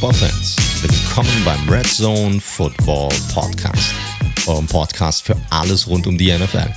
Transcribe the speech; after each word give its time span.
Football-Fans, 0.00 0.56
willkommen 0.80 1.44
beim 1.44 1.68
Red 1.68 1.86
Zone 1.86 2.40
Football 2.40 3.10
Podcast, 3.34 3.92
eurem 4.46 4.66
Podcast 4.66 5.26
für 5.26 5.36
alles 5.50 5.86
rund 5.86 6.06
um 6.06 6.16
die 6.16 6.32
NFL. 6.32 6.72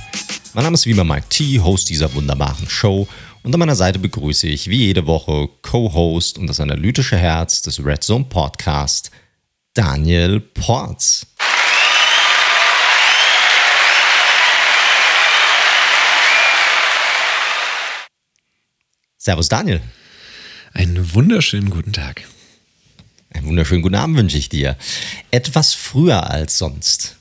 Mein 0.52 0.64
Name 0.64 0.74
ist 0.74 0.84
wie 0.84 0.90
immer 0.90 1.04
Mike 1.04 1.30
T, 1.30 1.58
Host 1.58 1.88
dieser 1.88 2.12
wunderbaren 2.12 2.68
Show 2.68 3.08
und 3.42 3.54
an 3.54 3.58
meiner 3.58 3.76
Seite 3.76 3.98
begrüße 3.98 4.46
ich 4.48 4.68
wie 4.68 4.88
jede 4.88 5.06
Woche 5.06 5.48
Co-Host 5.62 6.36
und 6.36 6.48
das 6.48 6.60
analytische 6.60 7.16
Herz 7.16 7.62
des 7.62 7.82
Red 7.82 8.04
Zone 8.04 8.26
Podcast, 8.26 9.10
Daniel 9.72 10.40
Porz. 10.40 11.26
Servus 19.16 19.48
Daniel. 19.48 19.80
Einen 20.74 21.14
wunderschönen 21.14 21.70
guten 21.70 21.94
Tag. 21.94 22.26
Einen 23.34 23.46
wunderschönen 23.46 23.82
guten 23.82 23.96
Abend 23.96 24.16
wünsche 24.16 24.38
ich 24.38 24.48
dir. 24.48 24.76
Etwas 25.30 25.74
früher 25.74 26.30
als 26.30 26.56
sonst. 26.56 27.16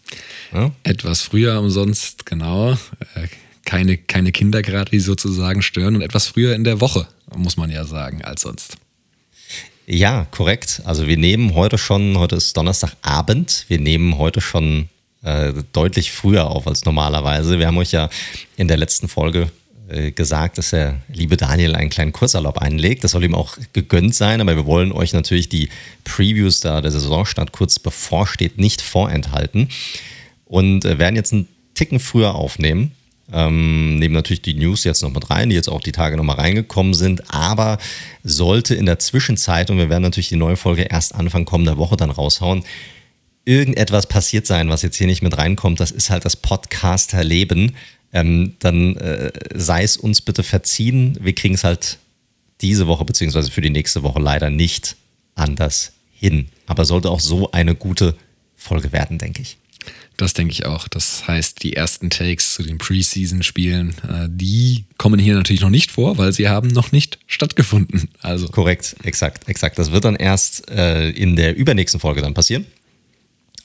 Ja? 0.54 0.72
Etwas 0.84 1.22
früher 1.22 1.60
umsonst, 1.60 2.26
genau. 2.26 2.74
Äh, 3.16 3.28
keine, 3.66 3.98
keine 3.98 4.32
Kinder 4.32 4.62
gerade, 4.62 4.92
die 4.92 5.00
sozusagen 5.00 5.62
stören 5.62 5.96
und 5.96 6.02
etwas 6.02 6.28
früher 6.28 6.54
in 6.54 6.64
der 6.64 6.80
Woche, 6.80 7.08
muss 7.36 7.58
man 7.58 7.72
ja 7.72 7.86
sagen, 7.86 8.24
als 8.24 8.42
sonst. 8.42 8.78
Ja, 9.88 10.28
korrekt. 10.32 10.82
Also 10.86 11.08
wir 11.08 11.18
nehmen 11.18 11.56
heute 11.56 11.78
schon, 11.78 12.18
heute 12.18 12.36
ist 12.36 12.56
Donnerstagabend, 12.56 13.66
wir 13.68 13.80
nehmen 13.80 14.18
heute 14.18 14.40
schon 14.40 14.90
äh, 15.24 15.54
deutlich 15.74 16.12
früher 16.12 16.48
auf 16.48 16.68
als 16.68 16.86
normalerweise. 16.86 17.58
Wir 17.58 17.68
haben 17.68 17.78
euch 17.78 17.92
ja 17.92 18.10
in 18.56 18.68
der 18.68 18.78
letzten 18.78 19.08
Folge 19.08 19.50
gesagt, 20.16 20.58
dass 20.58 20.70
der 20.70 21.02
liebe 21.12 21.38
Daniel 21.38 21.76
einen 21.76 21.90
kleinen 21.90 22.14
Kurzurlaub 22.14 22.58
einlegt. 22.58 23.04
Das 23.04 23.12
soll 23.12 23.24
ihm 23.24 23.36
auch 23.36 23.58
gegönnt 23.74 24.16
sein, 24.16 24.42
aber 24.42 24.56
wir 24.56 24.66
wollen 24.66 24.92
euch 24.92 25.14
natürlich 25.14 25.50
die 25.50 25.70
Previews 26.04 26.62
da 26.62 26.82
der 26.82 26.92
Saisonstart 26.92 27.52
kurz 27.52 27.80
bevorsteht 27.80 28.58
nicht 28.58 28.82
vorenthalten 28.82 29.70
und 30.46 30.86
äh, 30.86 31.00
werden 31.00 31.16
jetzt 31.16 31.34
einen 31.34 31.48
Ticken 31.74 32.00
früher 32.00 32.36
aufnehmen. 32.36 32.92
Ähm, 33.32 33.98
nehmen 34.00 34.14
natürlich 34.14 34.42
die 34.42 34.54
News 34.54 34.84
jetzt 34.84 35.02
noch 35.02 35.12
mit 35.12 35.30
rein, 35.30 35.50
die 35.50 35.56
jetzt 35.56 35.70
auch 35.70 35.82
die 35.82 35.92
Tage 35.92 36.18
nochmal 36.18 36.36
reingekommen 36.36 36.94
sind, 36.94 37.34
aber 37.34 37.78
sollte 38.24 38.76
in 38.76 38.86
der 38.86 39.00
Zwischenzeit, 39.00 39.70
und 39.72 39.78
wir 39.78 39.90
werden 39.90 40.04
natürlich 40.04 40.30
die 40.30 40.36
neue 40.36 40.58
Folge 40.58 40.84
erst 40.84 41.16
Anfang 41.16 41.46
kommender 41.46 41.78
Woche 41.78 41.98
dann 41.98 42.10
raushauen, 42.10 42.64
irgendetwas 43.46 44.08
passiert 44.08 44.46
sein, 44.46 44.70
was 44.70 44.82
jetzt 44.82 44.98
hier 44.98 45.08
nicht 45.08 45.24
mit 45.24 45.38
reinkommt, 45.38 45.80
das 45.80 45.92
ist 45.92 46.10
halt 46.10 46.26
das 46.26 46.36
Podcaster-Leben 46.36 47.76
ähm, 48.14 48.54
dann 48.60 48.96
äh, 48.98 49.32
sei 49.56 49.84
es 49.84 49.98
uns 49.98 50.22
bitte 50.22 50.44
verziehen. 50.44 51.18
Wir 51.20 51.34
kriegen 51.34 51.56
es 51.56 51.64
halt 51.64 51.98
diese 52.62 52.88
Woche 52.88 53.04
beziehungsweise 53.04 53.52
für 53.52 53.62
die 53.62 53.70
nächste 53.70 54.04
Woche 54.04 54.22
leider 54.22 54.50
nicht 54.50 54.96
anders 55.36 55.94
hin. 56.14 56.48
Aber 56.68 56.86
sollte 56.86 57.10
auch 57.10 57.20
so 57.20 57.52
eine 57.52 57.76
gute 57.76 58.16
Folge 58.56 58.92
werden, 58.92 59.18
denke 59.18 59.42
ich. 59.42 59.58
Das 60.16 60.34
denke 60.34 60.54
ich 60.54 60.66
auch. 60.66 60.88
Das 60.88 61.28
heißt, 61.28 61.64
die 61.64 61.76
ersten 61.76 62.12
Takes 62.12 62.54
zu 62.54 62.64
den 62.64 62.78
Preseason-Spielen, 62.78 63.96
äh, 64.08 64.28
die 64.30 64.86
kommen 64.98 65.20
hier 65.20 65.34
natürlich 65.34 65.62
noch 65.62 65.72
nicht 65.72 65.92
vor, 65.92 66.18
weil 66.20 66.32
sie 66.32 66.48
haben 66.48 66.70
noch 66.70 66.92
nicht 66.92 67.18
stattgefunden. 67.26 68.10
Also 68.22 68.48
korrekt, 68.48 68.96
exakt, 69.04 69.50
exakt. 69.50 69.78
Das 69.80 69.92
wird 69.92 70.06
dann 70.06 70.16
erst 70.16 70.70
äh, 70.70 71.10
in 71.10 71.36
der 71.36 71.56
übernächsten 71.56 72.00
Folge 72.00 72.22
dann 72.22 72.36
passieren. 72.36 72.66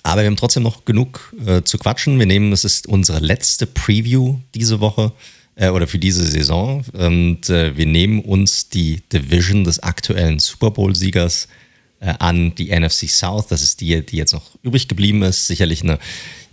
Aber 0.09 0.23
wir 0.23 0.27
haben 0.28 0.37
trotzdem 0.37 0.62
noch 0.62 0.87
genug 0.87 1.34
äh, 1.45 1.62
zu 1.62 1.77
quatschen. 1.77 2.19
Wir 2.19 2.25
nehmen, 2.25 2.51
es 2.53 2.64
ist 2.64 2.87
unsere 2.87 3.19
letzte 3.19 3.67
Preview 3.67 4.39
diese 4.55 4.81
Woche 4.81 5.12
äh, 5.55 5.69
oder 5.69 5.87
für 5.87 5.98
diese 5.98 6.25
Saison. 6.25 6.83
Und 6.95 7.51
äh, 7.51 7.77
wir 7.77 7.84
nehmen 7.84 8.23
uns 8.23 8.70
die 8.70 9.03
Division 9.12 9.64
des 9.64 9.81
aktuellen 9.81 10.39
Super 10.39 10.70
Bowl-Siegers 10.70 11.48
äh, 12.01 12.14
an, 12.18 12.55
die 12.55 12.74
NFC 12.74 13.07
South. 13.07 13.48
Das 13.48 13.63
ist 13.63 13.83
die, 13.83 14.01
die 14.05 14.17
jetzt 14.17 14.33
noch 14.33 14.57
übrig 14.63 14.89
geblieben 14.89 15.23
ist. 15.23 15.47
Sicherlich 15.47 15.83
eine 15.83 15.98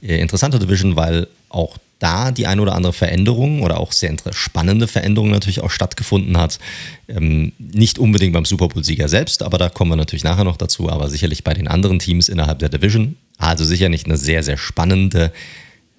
äh, 0.02 0.20
interessante 0.20 0.60
Division, 0.60 0.98
weil 0.98 1.30
auch 1.48 1.78
da 2.06 2.30
die 2.30 2.46
ein 2.46 2.60
oder 2.60 2.76
andere 2.76 2.94
Veränderung 2.94 3.64
oder 3.64 3.80
auch 3.80 3.92
sehr 3.92 4.16
spannende 4.30 4.88
Veränderung 4.88 5.32
natürlich 5.32 5.62
auch 5.62 5.72
stattgefunden 5.72 6.38
hat. 6.38 6.60
Ähm, 7.08 7.52
nicht 7.58 7.98
unbedingt 7.98 8.34
beim 8.34 8.46
Super 8.46 8.68
Bowl-Sieger 8.68 9.10
selbst, 9.10 9.42
aber 9.42 9.58
da 9.58 9.70
kommen 9.70 9.90
wir 9.90 9.96
natürlich 9.96 10.24
nachher 10.24 10.44
noch 10.44 10.58
dazu, 10.58 10.88
aber 10.88 11.10
sicherlich 11.10 11.44
bei 11.44 11.56
den 11.56 11.68
anderen 11.68 11.98
Teams 11.98 12.30
innerhalb 12.30 12.60
der 12.60 12.70
Division. 12.70 13.18
Also 13.40 13.66
sicher 13.66 13.90
nicht 13.90 14.06
eine 14.06 14.18
sehr, 14.18 14.44
sehr 14.44 14.58
spannende 14.58 15.34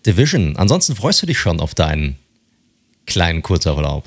Division. 0.07 0.57
Ansonsten 0.57 0.95
freust 0.95 1.23
du 1.23 1.27
dich 1.27 1.41
schon 1.41 1.59
auf 1.59 1.75
deinen 1.75 2.15
kleinen 3.07 3.43
Kurzurlaub. 3.43 4.05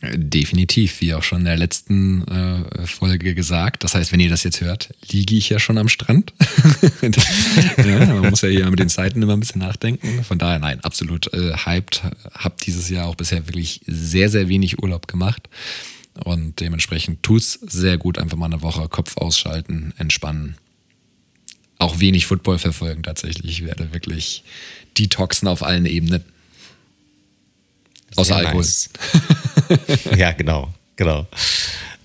Definitiv, 0.00 1.00
wie 1.00 1.14
auch 1.14 1.24
schon 1.24 1.40
in 1.40 1.44
der 1.46 1.56
letzten 1.56 2.22
äh, 2.28 2.86
Folge 2.86 3.34
gesagt. 3.34 3.82
Das 3.82 3.94
heißt, 3.94 4.12
wenn 4.12 4.20
ihr 4.20 4.30
das 4.30 4.44
jetzt 4.44 4.60
hört, 4.60 4.94
liege 5.10 5.34
ich 5.34 5.48
ja 5.48 5.58
schon 5.58 5.76
am 5.76 5.88
Strand. 5.88 6.32
ja, 7.78 8.06
man 8.06 8.30
muss 8.30 8.42
ja 8.42 8.48
hier 8.48 8.70
mit 8.70 8.78
den 8.78 8.88
Zeiten 8.88 9.20
immer 9.20 9.32
ein 9.32 9.40
bisschen 9.40 9.60
nachdenken. 9.60 10.22
Von 10.22 10.38
daher, 10.38 10.60
nein, 10.60 10.78
absolut 10.84 11.32
äh, 11.34 11.52
hyped. 11.52 12.02
Hab 12.32 12.58
dieses 12.58 12.88
Jahr 12.88 13.06
auch 13.06 13.16
bisher 13.16 13.48
wirklich 13.48 13.80
sehr, 13.86 14.28
sehr 14.28 14.48
wenig 14.48 14.80
Urlaub 14.80 15.08
gemacht. 15.08 15.48
Und 16.24 16.60
dementsprechend 16.60 17.24
tut 17.24 17.42
es 17.42 17.52
sehr 17.54 17.98
gut, 17.98 18.18
einfach 18.18 18.36
mal 18.36 18.46
eine 18.46 18.62
Woche 18.62 18.88
Kopf 18.88 19.16
ausschalten, 19.16 19.94
entspannen 19.98 20.56
auch 21.78 22.00
wenig 22.00 22.26
Football 22.26 22.58
verfolgen 22.58 23.02
tatsächlich. 23.02 23.60
Ich 23.60 23.64
werde 23.64 23.92
wirklich 23.92 24.44
detoxen 24.98 25.48
auf 25.48 25.62
allen 25.62 25.86
Ebenen. 25.86 26.24
Außer 28.16 28.36
Alkohol. 28.36 28.62
Nice. 28.62 28.90
ja, 30.16 30.32
genau, 30.32 30.72
genau. 30.96 31.26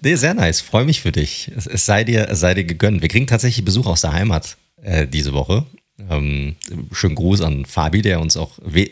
Nee, 0.01 0.15
sehr 0.15 0.33
nice. 0.33 0.61
Freue 0.61 0.85
mich 0.85 1.01
für 1.01 1.11
dich. 1.11 1.51
Es, 1.55 1.67
es, 1.67 1.85
sei 1.85 2.03
dir, 2.03 2.27
es 2.29 2.39
sei 2.39 2.53
dir 2.53 2.65
gegönnt. 2.65 3.01
Wir 3.01 3.09
kriegen 3.09 3.27
tatsächlich 3.27 3.63
Besuch 3.63 3.85
aus 3.85 4.01
der 4.01 4.13
Heimat 4.13 4.57
äh, 4.81 5.07
diese 5.07 5.33
Woche. 5.33 5.65
Ähm, 6.09 6.55
schönen 6.91 7.15
Gruß 7.15 7.41
an 7.41 7.65
Fabi, 7.65 8.01
der 8.01 8.19
uns 8.19 8.35
auch 8.35 8.57
we 8.61 8.89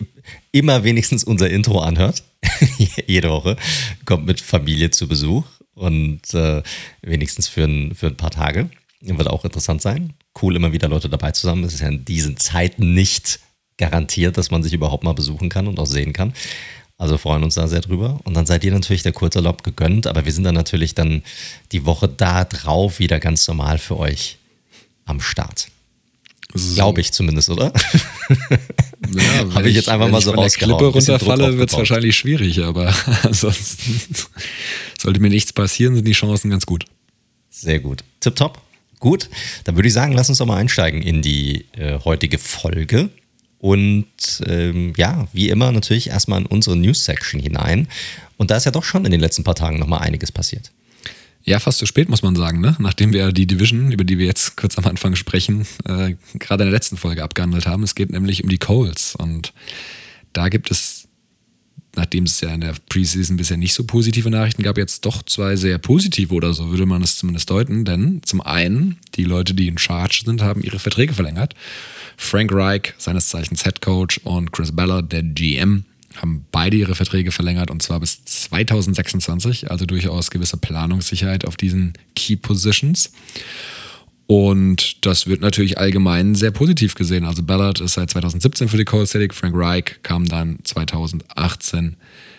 immer 0.51 0.83
wenigstens 0.83 1.23
unser 1.23 1.49
Intro 1.49 1.79
anhört. 1.79 2.23
Jede 3.07 3.29
Woche 3.29 3.57
kommt 4.05 4.25
mit 4.25 4.39
Familie 4.39 4.91
zu 4.91 5.07
Besuch 5.07 5.45
und 5.73 6.33
äh, 6.33 6.61
wenigstens 7.01 7.47
für 7.47 7.63
ein, 7.63 7.95
für 7.95 8.07
ein 8.07 8.17
paar 8.17 8.31
Tage. 8.31 8.69
Wird 9.01 9.27
auch 9.27 9.43
interessant 9.43 9.81
sein 9.81 10.13
cool, 10.41 10.55
immer 10.55 10.73
wieder 10.73 10.87
Leute 10.87 11.09
dabei 11.09 11.31
zu 11.31 11.49
haben. 11.49 11.63
Es 11.63 11.73
ist 11.73 11.81
ja 11.81 11.87
in 11.87 12.05
diesen 12.05 12.37
Zeiten 12.37 12.93
nicht 12.93 13.39
garantiert, 13.77 14.37
dass 14.37 14.51
man 14.51 14.63
sich 14.63 14.73
überhaupt 14.73 15.03
mal 15.03 15.13
besuchen 15.13 15.49
kann 15.49 15.67
und 15.67 15.79
auch 15.79 15.85
sehen 15.85 16.13
kann. 16.13 16.33
Also 17.01 17.17
freuen 17.17 17.43
uns 17.43 17.55
da 17.55 17.67
sehr 17.67 17.81
drüber. 17.81 18.19
Und 18.25 18.35
dann 18.35 18.45
seid 18.45 18.63
ihr 18.63 18.71
natürlich 18.71 19.01
der 19.01 19.11
Kurzurlaub 19.11 19.63
gegönnt, 19.63 20.05
aber 20.05 20.23
wir 20.23 20.31
sind 20.31 20.43
dann 20.43 20.53
natürlich 20.53 20.93
dann 20.93 21.23
die 21.71 21.87
Woche 21.87 22.07
da 22.07 22.45
drauf 22.45 22.99
wieder 22.99 23.19
ganz 23.19 23.47
normal 23.47 23.79
für 23.79 23.97
euch 23.97 24.37
am 25.05 25.19
Start. 25.19 25.69
So. 26.53 26.75
Glaube 26.75 27.01
ich 27.01 27.11
zumindest, 27.11 27.49
oder? 27.49 27.73
Ja, 29.13 29.53
Habe 29.55 29.67
ich 29.67 29.75
jetzt 29.75 29.89
einfach 29.89 30.09
mal 30.09 30.21
so 30.21 30.29
rausgehauen. 30.31 30.79
Wenn 30.79 30.87
ich 30.87 30.93
Klippe 30.93 31.15
runterfalle, 31.15 31.57
wird 31.57 31.71
es 31.71 31.75
wahrscheinlich 31.75 32.15
schwierig, 32.15 32.63
aber 32.63 32.93
ansonsten 33.23 33.99
sollte 34.97 35.19
mir 35.19 35.29
nichts 35.29 35.51
passieren, 35.53 35.95
sind 35.95 36.07
die 36.07 36.13
Chancen 36.13 36.51
ganz 36.51 36.67
gut. 36.67 36.85
Sehr 37.49 37.79
gut. 37.79 38.03
Tipptopp. 38.19 38.61
Gut, 38.99 39.27
dann 39.63 39.75
würde 39.75 39.87
ich 39.87 39.93
sagen, 39.93 40.13
lass 40.13 40.29
uns 40.29 40.37
doch 40.37 40.45
mal 40.45 40.57
einsteigen 40.57 41.01
in 41.01 41.23
die 41.23 41.65
äh, 41.73 41.97
heutige 42.05 42.37
Folge. 42.37 43.09
Und 43.61 44.07
ähm, 44.47 44.93
ja, 44.97 45.27
wie 45.33 45.49
immer 45.49 45.71
natürlich 45.71 46.09
erstmal 46.09 46.41
in 46.41 46.47
unsere 46.47 46.75
News-Section 46.75 47.39
hinein. 47.39 47.87
Und 48.37 48.49
da 48.49 48.57
ist 48.57 48.65
ja 48.65 48.71
doch 48.71 48.83
schon 48.83 49.05
in 49.05 49.11
den 49.11 49.21
letzten 49.21 49.43
paar 49.43 49.53
Tagen 49.53 49.77
nochmal 49.77 50.01
einiges 50.01 50.31
passiert. 50.31 50.71
Ja, 51.43 51.59
fast 51.59 51.77
zu 51.77 51.85
spät, 51.85 52.09
muss 52.09 52.23
man 52.23 52.35
sagen, 52.35 52.59
ne? 52.59 52.75
nachdem 52.79 53.13
wir 53.13 53.31
die 53.31 53.45
Division, 53.45 53.91
über 53.91 54.03
die 54.03 54.17
wir 54.17 54.25
jetzt 54.25 54.55
kurz 54.57 54.79
am 54.79 54.85
Anfang 54.85 55.15
sprechen, 55.15 55.67
äh, 55.85 56.15
gerade 56.39 56.63
in 56.63 56.69
der 56.69 56.77
letzten 56.77 56.97
Folge 56.97 57.23
abgehandelt 57.23 57.67
haben. 57.67 57.83
Es 57.83 57.93
geht 57.93 58.09
nämlich 58.09 58.43
um 58.43 58.49
die 58.49 58.57
Coles. 58.57 59.15
Und 59.15 59.53
da 60.33 60.49
gibt 60.49 60.71
es 60.71 61.00
nachdem 61.95 62.23
es 62.23 62.39
ja 62.41 62.49
in 62.49 62.61
der 62.61 62.75
Preseason 62.89 63.37
bisher 63.37 63.57
nicht 63.57 63.73
so 63.73 63.83
positive 63.83 64.29
Nachrichten 64.29 64.63
gab, 64.63 64.77
jetzt 64.77 65.05
doch 65.05 65.23
zwei 65.23 65.55
sehr 65.55 65.77
positive 65.77 66.33
oder 66.33 66.53
so 66.53 66.69
würde 66.69 66.85
man 66.85 67.01
es 67.01 67.17
zumindest 67.17 67.49
deuten. 67.49 67.85
Denn 67.85 68.21
zum 68.23 68.41
einen, 68.41 68.97
die 69.15 69.23
Leute, 69.25 69.53
die 69.53 69.67
in 69.67 69.77
Charge 69.77 70.23
sind, 70.25 70.41
haben 70.41 70.63
ihre 70.63 70.79
Verträge 70.79 71.13
verlängert. 71.13 71.53
Frank 72.17 72.51
Reich, 72.53 72.93
seines 72.97 73.29
Zeichens 73.29 73.63
Head 73.63 73.81
Coach, 73.81 74.19
und 74.23 74.51
Chris 74.51 74.71
Ballard, 74.71 75.11
der 75.11 75.23
GM, 75.23 75.85
haben 76.15 76.45
beide 76.51 76.77
ihre 76.77 76.95
Verträge 76.95 77.31
verlängert 77.31 77.71
und 77.71 77.81
zwar 77.81 77.99
bis 77.99 78.23
2026, 78.25 79.71
also 79.71 79.85
durchaus 79.85 80.29
gewisse 80.29 80.57
Planungssicherheit 80.57 81.45
auf 81.45 81.55
diesen 81.55 81.93
Key 82.15 82.35
Positions. 82.35 83.11
Und 84.31 85.05
das 85.05 85.27
wird 85.27 85.41
natürlich 85.41 85.77
allgemein 85.77 86.35
sehr 86.35 86.51
positiv 86.51 86.95
gesehen. 86.95 87.25
Also 87.25 87.43
Ballard 87.43 87.81
ist 87.81 87.95
seit 87.95 88.11
2017 88.11 88.69
für 88.69 88.77
die 88.77 88.85
Colts 88.85 89.11
tätig, 89.11 89.33
Frank 89.33 89.53
Reich 89.57 89.97
kam 90.03 90.23
dann 90.23 90.59
2018 90.63 91.97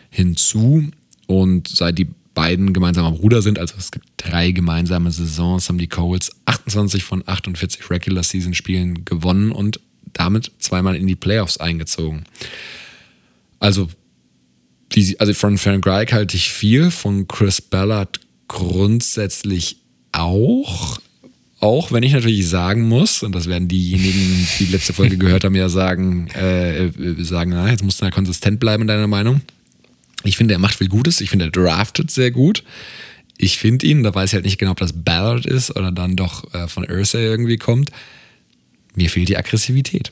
hinzu. 0.08 0.88
Und 1.26 1.68
seit 1.68 1.98
die 1.98 2.08
beiden 2.32 2.72
gemeinsam 2.72 3.04
am 3.04 3.12
Ruder 3.12 3.42
sind, 3.42 3.58
also 3.58 3.74
es 3.76 3.90
gibt 3.90 4.06
drei 4.16 4.52
gemeinsame 4.52 5.10
Saisons, 5.10 5.68
haben 5.68 5.76
die 5.76 5.86
Colts 5.86 6.30
28 6.46 7.04
von 7.04 7.24
48 7.26 7.90
Regular 7.90 8.22
Season 8.22 8.54
Spielen 8.54 9.04
gewonnen 9.04 9.52
und 9.52 9.78
damit 10.14 10.50
zweimal 10.60 10.96
in 10.96 11.06
die 11.06 11.14
Playoffs 11.14 11.58
eingezogen. 11.58 12.24
Also, 13.58 13.90
die, 14.94 15.20
also 15.20 15.34
von 15.34 15.58
Frank 15.58 15.86
Reich 15.86 16.10
halte 16.14 16.38
ich 16.38 16.52
viel, 16.52 16.90
von 16.90 17.28
Chris 17.28 17.60
Ballard 17.60 18.18
grundsätzlich 18.48 19.76
auch 20.12 20.98
Auch 21.62 21.92
wenn 21.92 22.02
ich 22.02 22.12
natürlich 22.12 22.48
sagen 22.48 22.88
muss, 22.88 23.22
und 23.22 23.36
das 23.36 23.46
werden 23.46 23.68
diejenigen, 23.68 24.48
die 24.58 24.64
die 24.64 24.72
letzte 24.72 24.92
Folge 24.92 25.16
gehört 25.16 25.44
haben, 25.44 25.54
ja 25.54 25.68
sagen, 25.68 26.26
äh, 26.34 26.86
äh, 26.86 27.22
sagen, 27.22 27.52
na, 27.52 27.70
jetzt 27.70 27.84
musst 27.84 28.00
du 28.00 28.04
ja 28.04 28.10
konsistent 28.10 28.58
bleiben 28.58 28.82
in 28.82 28.88
deiner 28.88 29.06
Meinung. 29.06 29.42
Ich 30.24 30.36
finde, 30.36 30.54
er 30.54 30.58
macht 30.58 30.74
viel 30.74 30.88
Gutes. 30.88 31.20
Ich 31.20 31.30
finde, 31.30 31.44
er 31.44 31.50
draftet 31.52 32.10
sehr 32.10 32.32
gut. 32.32 32.64
Ich 33.38 33.58
finde 33.58 33.86
ihn, 33.86 34.02
da 34.02 34.12
weiß 34.12 34.30
ich 34.30 34.34
halt 34.34 34.44
nicht 34.44 34.58
genau, 34.58 34.72
ob 34.72 34.80
das 34.80 34.92
Ballard 34.92 35.46
ist 35.46 35.76
oder 35.76 35.92
dann 35.92 36.16
doch 36.16 36.52
äh, 36.52 36.66
von 36.66 36.84
Ursay 36.90 37.24
irgendwie 37.24 37.58
kommt. 37.58 37.92
Mir 38.96 39.08
fehlt 39.08 39.28
die 39.28 39.36
Aggressivität. 39.36 40.10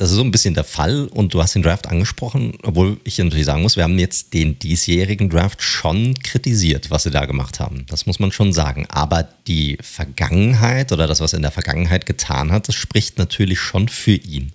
Das 0.00 0.10
ist 0.10 0.16
so 0.16 0.22
ein 0.22 0.30
bisschen 0.30 0.54
der 0.54 0.64
Fall 0.64 1.08
und 1.08 1.34
du 1.34 1.42
hast 1.42 1.54
den 1.54 1.60
Draft 1.60 1.86
angesprochen, 1.86 2.54
obwohl 2.62 2.98
ich 3.04 3.18
natürlich 3.18 3.44
sagen 3.44 3.60
muss, 3.60 3.76
wir 3.76 3.84
haben 3.84 3.98
jetzt 3.98 4.32
den 4.32 4.58
diesjährigen 4.58 5.28
Draft 5.28 5.62
schon 5.62 6.14
kritisiert, 6.14 6.90
was 6.90 7.02
sie 7.02 7.10
da 7.10 7.26
gemacht 7.26 7.60
haben. 7.60 7.84
Das 7.86 8.06
muss 8.06 8.18
man 8.18 8.32
schon 8.32 8.54
sagen. 8.54 8.86
Aber 8.88 9.28
die 9.46 9.76
Vergangenheit 9.82 10.90
oder 10.92 11.06
das, 11.06 11.20
was 11.20 11.34
er 11.34 11.36
in 11.36 11.42
der 11.42 11.50
Vergangenheit 11.50 12.06
getan 12.06 12.50
hat, 12.50 12.66
das 12.66 12.76
spricht 12.76 13.18
natürlich 13.18 13.60
schon 13.60 13.90
für 13.90 14.14
ihn. 14.14 14.52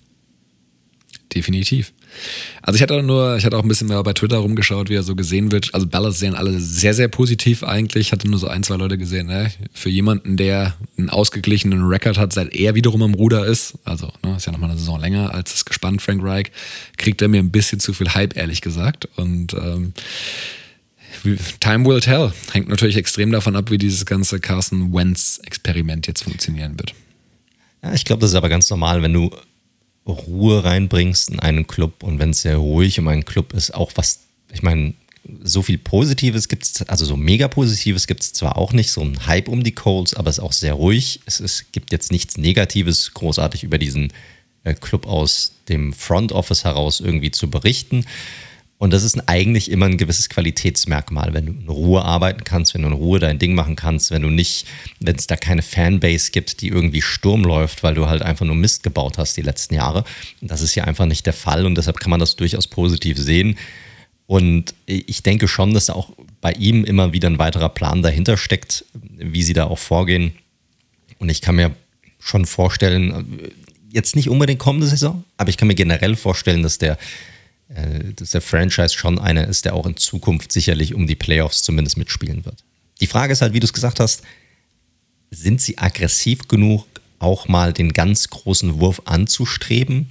Definitiv. 1.36 1.94
Also 2.62 2.76
ich 2.76 2.82
hatte 2.82 3.02
nur, 3.04 3.38
ich 3.38 3.46
hatte 3.46 3.58
auch 3.58 3.64
ein 3.64 3.68
bisschen 3.68 3.88
mehr 3.88 4.02
bei 4.04 4.14
Twitter 4.14 4.38
rumgeschaut, 4.38 4.90
wie 4.90 4.96
er 4.96 5.04
so 5.04 5.16
gesehen 5.16 5.52
wird. 5.52 5.74
Also 5.74 5.88
Ballas 5.88 6.20
sehen 6.20 6.36
alle 6.36 6.60
sehr, 6.60 6.94
sehr 6.94 7.08
positiv 7.08 7.64
eigentlich. 7.64 8.08
Ich 8.08 8.12
hatte 8.12 8.30
nur 8.30 8.40
so 8.40 8.48
ein, 8.48 8.64
zwei 8.64 8.76
Leute 8.76 8.98
gesehen. 8.98 9.28
Ne? 9.28 9.52
Für 9.74 9.90
jemanden, 9.90 10.38
der 10.38 10.76
einen 10.98 11.10
ausgeglichenen 11.10 11.84
Rekord 11.86 12.18
hat, 12.18 12.34
seit 12.34 12.56
er 12.56 12.76
wiederum 12.76 13.02
am 13.04 13.14
Ruder 13.14 13.46
ist, 13.46 13.76
also 13.84 14.12
ne, 14.24 14.36
ist 14.38 14.46
ja 14.46 14.52
nochmal 14.52 14.70
eine 14.70 14.80
Saison 14.80 15.00
länger 15.00 15.34
als 15.34 15.52
das 15.52 15.66
gespannt 15.66 16.02
Frank 16.02 16.24
Reich, 16.24 16.52
kriegt 16.98 17.22
er 17.22 17.28
mir 17.28 17.40
ein 17.40 17.52
bisschen 17.52 17.80
zu 17.80 17.94
viel 17.94 18.14
Hype, 18.14 18.36
ehrlich 18.36 18.62
gesagt. 18.62 19.08
Und 19.16 19.54
ähm, 19.54 19.94
Time 21.60 21.86
will 21.86 22.00
tell. 22.00 22.32
Hängt 22.52 22.70
natürlich 22.70 22.98
extrem 22.98 23.32
davon 23.32 23.56
ab, 23.56 23.72
wie 23.72 23.78
dieses 23.78 24.06
ganze 24.06 24.40
Carson 24.40 24.94
Wentz-Experiment 24.94 26.08
jetzt 26.08 26.24
funktionieren 26.24 26.78
wird. 26.78 26.94
Ja, 27.84 27.94
ich 27.94 28.06
glaube, 28.06 28.22
das 28.22 28.32
ist 28.32 28.36
aber 28.36 28.50
ganz 28.50 28.70
normal, 28.70 29.02
wenn 29.02 29.14
du 29.14 29.32
Ruhe 30.08 30.64
reinbringst 30.64 31.30
in 31.30 31.40
einen 31.40 31.68
Club 31.68 32.04
und 32.04 32.20
wenn 32.20 32.30
es 32.32 32.42
sehr 32.42 32.58
ruhig 32.58 33.00
um 33.00 33.08
einen 33.08 33.26
Club 33.26 33.54
ist, 33.54 33.74
auch 33.74 33.92
was, 33.96 34.22
ich 34.54 34.62
meine, 34.62 34.94
so 35.44 35.62
viel 35.62 35.78
Positives 35.78 36.48
gibt 36.48 36.64
es, 36.64 36.82
also 36.84 37.06
so 37.06 37.18
mega 37.18 37.48
Positives 37.48 38.06
gibt 38.06 38.22
es 38.22 38.34
zwar 38.34 38.58
auch 38.58 38.74
nicht, 38.74 38.92
so 38.92 39.02
ein 39.02 39.26
Hype 39.26 39.48
um 39.48 39.64
die 39.64 39.72
Colts, 39.72 40.14
aber 40.14 40.30
es 40.30 40.38
ist 40.38 40.44
auch 40.44 40.52
sehr 40.52 40.74
ruhig. 40.74 41.22
Es, 41.26 41.40
es 41.40 41.72
gibt 41.72 41.92
jetzt 41.92 42.12
nichts 42.12 42.38
Negatives 42.38 43.14
großartig 43.14 43.64
über 43.64 43.80
diesen 43.80 44.14
äh, 44.64 44.76
Club 44.76 45.08
aus 45.08 45.54
dem 45.68 45.94
Front 45.94 46.32
Office 46.32 46.64
heraus 46.64 47.00
irgendwie 47.00 47.32
zu 47.32 47.50
berichten. 47.50 48.06
Und 48.78 48.92
das 48.92 49.04
ist 49.04 49.30
eigentlich 49.30 49.72
immer 49.72 49.86
ein 49.86 49.98
gewisses 49.98 50.28
Qualitätsmerkmal, 50.28 51.34
wenn 51.34 51.46
du 51.46 51.54
in 51.54 51.70
Ruhe 51.70 52.04
arbeiten 52.04 52.44
kannst, 52.44 52.74
wenn 52.74 52.82
du 52.82 52.90
in 52.90 52.94
Ruhe 52.94 53.20
dein 53.20 53.40
Ding 53.40 53.56
machen 53.56 53.78
kannst, 53.78 54.12
wenn 54.12 54.22
du 54.22 54.30
nicht, 54.30 54.68
wenn 55.00 55.16
es 55.16 55.28
da 55.28 55.38
keine 55.38 55.62
Fanbase 55.62 56.32
gibt, 56.32 56.60
die 56.62 56.68
irgendwie 56.68 57.02
Sturm 57.02 57.44
läuft, 57.44 57.84
weil 57.84 57.96
du 57.96 58.08
halt 58.08 58.22
einfach 58.22 58.46
nur 58.46 58.56
Mist 58.56 58.84
gebaut 58.84 59.18
hast 59.18 59.38
die 59.38 59.42
letzten 59.42 59.76
Jahre. 59.76 60.04
Das 60.42 60.62
ist 60.62 60.76
ja 60.76 60.84
einfach 60.84 61.06
nicht 61.06 61.26
der 61.26 61.34
Fall 61.34 61.66
und 61.66 61.76
deshalb 61.78 62.00
kann 62.00 62.10
man 62.10 62.20
das 62.20 62.36
durchaus 62.36 62.68
positiv 62.68 63.18
sehen. 63.18 63.58
Und 64.28 64.74
ich 64.86 65.24
denke 65.24 65.48
schon, 65.48 65.74
dass 65.74 65.86
da 65.86 65.94
auch 65.94 66.10
bei 66.42 66.52
ihm 66.54 66.84
immer 66.84 67.14
wieder 67.14 67.30
ein 67.30 67.40
weiterer 67.40 67.70
Plan 67.70 68.02
dahinter 68.02 68.38
steckt, 68.38 68.84
wie 68.94 69.44
sie 69.44 69.54
da 69.54 69.66
auch 69.66 69.80
vorgehen. 69.80 70.34
Und 71.20 71.30
ich 71.30 71.42
kann 71.42 71.56
mir 71.56 71.72
schon 72.20 72.46
vorstellen, 72.46 73.40
jetzt 73.92 74.18
nicht 74.18 74.30
unbedingt 74.30 74.60
kommende 74.60 74.88
Saison, 74.88 75.24
aber 75.38 75.50
ich 75.50 75.58
kann 75.58 75.68
mir 75.68 75.76
generell 75.76 76.18
vorstellen, 76.18 76.64
dass 76.64 76.78
der 76.78 76.98
dass 78.16 78.32
der 78.32 78.42
Franchise 78.42 78.94
schon 78.94 79.18
einer 79.18 79.48
ist, 79.48 79.66
der 79.66 79.74
auch 79.74 79.86
in 79.86 79.98
Zukunft 79.98 80.52
sicherlich 80.52 80.94
um 80.94 81.08
die 81.08 81.16
Playoffs 81.16 81.64
zumindest 81.64 81.98
mitspielen 81.98 82.46
wird. 82.46 82.64
Die 83.02 83.08
Frage 83.08 83.34
ist 83.34 83.42
halt, 83.42 83.54
wie 83.54 83.60
du 83.60 83.66
es 83.66 83.74
gesagt 83.74 84.00
hast, 84.00 84.22
sind 85.32 85.62
sie 85.62 85.78
aggressiv 85.78 86.48
genug, 86.48 86.86
auch 87.20 87.48
mal 87.48 87.74
den 87.74 87.94
ganz 87.94 88.30
großen 88.30 88.80
Wurf 88.80 89.02
anzustreben? 89.06 90.10